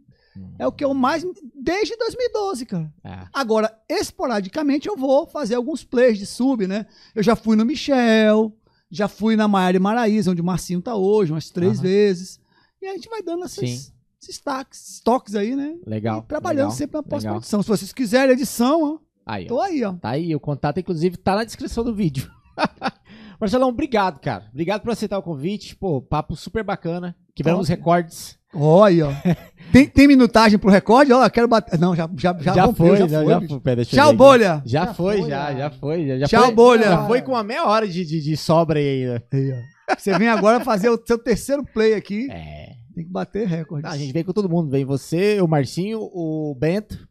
[0.58, 1.24] É o que eu mais...
[1.54, 2.92] Desde 2012, cara.
[3.04, 3.26] É.
[3.34, 6.86] Agora, esporadicamente, eu vou fazer alguns plays de sub, né?
[7.14, 8.50] Eu já fui no Michel,
[8.90, 12.40] já fui na Maiara e Maraíza, onde o Marcinho tá hoje, umas três vezes.
[12.80, 13.64] E a gente vai dando Sim.
[13.66, 15.76] esses, esses taques, toques aí, né?
[15.86, 16.20] Legal.
[16.24, 17.62] E trabalhando legal, sempre na pós-produção.
[17.62, 19.48] Se vocês quiserem edição, ó, Aí, ó.
[19.48, 19.92] tô aí, ó.
[19.92, 22.30] Tá aí, o contato, inclusive, tá na descrição do vídeo.
[23.42, 24.44] Marcelão, obrigado, cara.
[24.52, 25.74] Obrigado por aceitar o convite.
[25.74, 27.16] Pô, papo super bacana.
[27.34, 27.76] Quebramos Top.
[27.76, 28.38] recordes.
[28.54, 29.12] Olha, ó.
[29.72, 31.12] Tem, tem minutagem pro recorde?
[31.12, 31.76] Ó, quero bater.
[31.80, 33.28] Não, já, já, já, Já, rompeu, foi, já, já, foi.
[33.32, 33.52] já bicho.
[33.54, 33.60] foi.
[33.60, 34.62] Pera, Tchau, ver bolha.
[34.66, 35.54] Já, Já foi, já, já.
[35.58, 36.06] já foi.
[36.06, 36.84] Já, já Tchau, foi, bolha.
[36.84, 39.24] Já foi com uma meia hora de, de, de sobra aí ainda.
[39.32, 39.94] Aí, ó.
[39.98, 42.30] Você vem agora fazer o seu terceiro play aqui.
[42.30, 42.74] É.
[42.94, 43.84] Tem que bater recorde.
[43.84, 44.70] Não, a gente vem com todo mundo.
[44.70, 47.08] Vem você, o Marcinho, o Bento.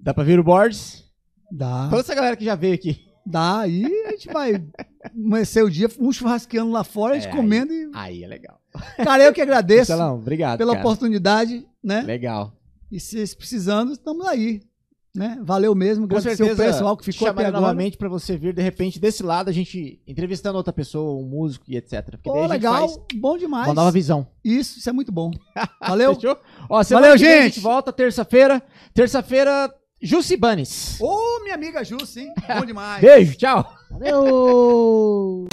[0.00, 1.04] Dá pra vir o Borges.
[1.52, 1.86] Dá.
[1.90, 3.04] Toda essa galera que já veio aqui.
[3.26, 3.60] Dá.
[3.60, 3.84] Aí
[4.16, 4.64] gente vai
[5.14, 7.90] amanhecer o dia, um churrasqueando lá fora, a gente É, comendo e.
[7.94, 8.60] Aí é legal.
[9.02, 10.58] Cara, eu que agradeço Marcelão, obrigado.
[10.58, 10.84] pela cara.
[10.86, 12.00] oportunidade, né?
[12.02, 12.52] Legal.
[12.90, 14.60] E se precisando, estamos aí.
[15.16, 15.38] Né?
[15.44, 17.60] Valeu mesmo, Com agradecer certeza, o pessoal que ficou até agora.
[17.60, 21.64] novamente pra você vir, de repente, desse lado, a gente entrevistando outra pessoa, um músico
[21.68, 22.02] e etc.
[22.10, 23.68] Porque Pô, legal, bom demais.
[23.68, 24.26] uma nova visão.
[24.44, 25.30] Isso, isso é muito bom.
[25.80, 26.18] Valeu.
[26.68, 27.44] Ó, Valeu, gente.
[27.54, 28.60] gente volta terça-feira.
[28.92, 29.72] Terça-feira,
[30.04, 30.98] Jussi Banes.
[31.00, 32.34] Ô, minha amiga Jussi, hein?
[32.46, 33.00] Bom demais.
[33.00, 33.64] Beijo, tchau.
[33.90, 35.48] Valeu!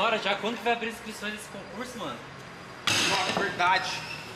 [0.00, 0.34] Horas já.
[0.34, 2.18] Quando que vai abrir as inscrições desse concurso, mano?
[2.88, 3.90] Nossa, verdade.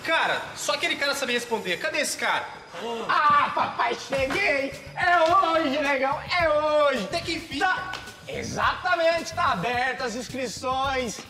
[0.04, 1.78] Cara, só aquele cara sabia responder.
[1.78, 2.46] Cadê esse cara?
[3.08, 4.72] Ah, papai, cheguei!
[4.96, 7.04] É hoje, legal, é hoje!
[7.04, 7.60] Até que enfim.
[7.60, 7.92] Tá,
[8.26, 11.20] exatamente, tá abertas as inscrições.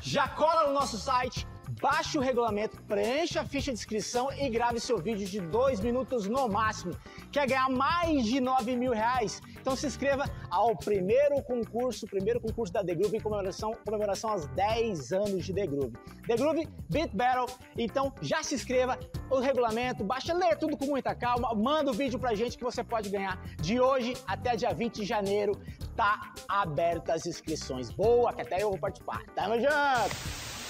[0.00, 1.46] Já cola no nosso site,
[1.84, 6.26] baixe o regulamento, preencha a ficha de inscrição e grave seu vídeo de dois minutos
[6.26, 6.96] no máximo.
[7.30, 9.42] Quer ganhar mais de 9 mil reais?
[9.60, 14.46] Então se inscreva ao primeiro concurso, primeiro concurso da The Groove em comemoração, comemoração aos
[14.46, 15.92] 10 anos de The Groove.
[16.26, 17.54] The Groove Beat Battle.
[17.76, 22.18] Então já se inscreva, o regulamento, baixa, lê tudo com muita calma, manda o vídeo
[22.18, 23.38] pra gente que você pode ganhar.
[23.60, 25.52] De hoje até dia 20 de janeiro,
[25.94, 27.90] tá aberta as inscrições.
[27.90, 29.22] Boa, que até eu vou participar.
[29.34, 30.63] Tamo junto!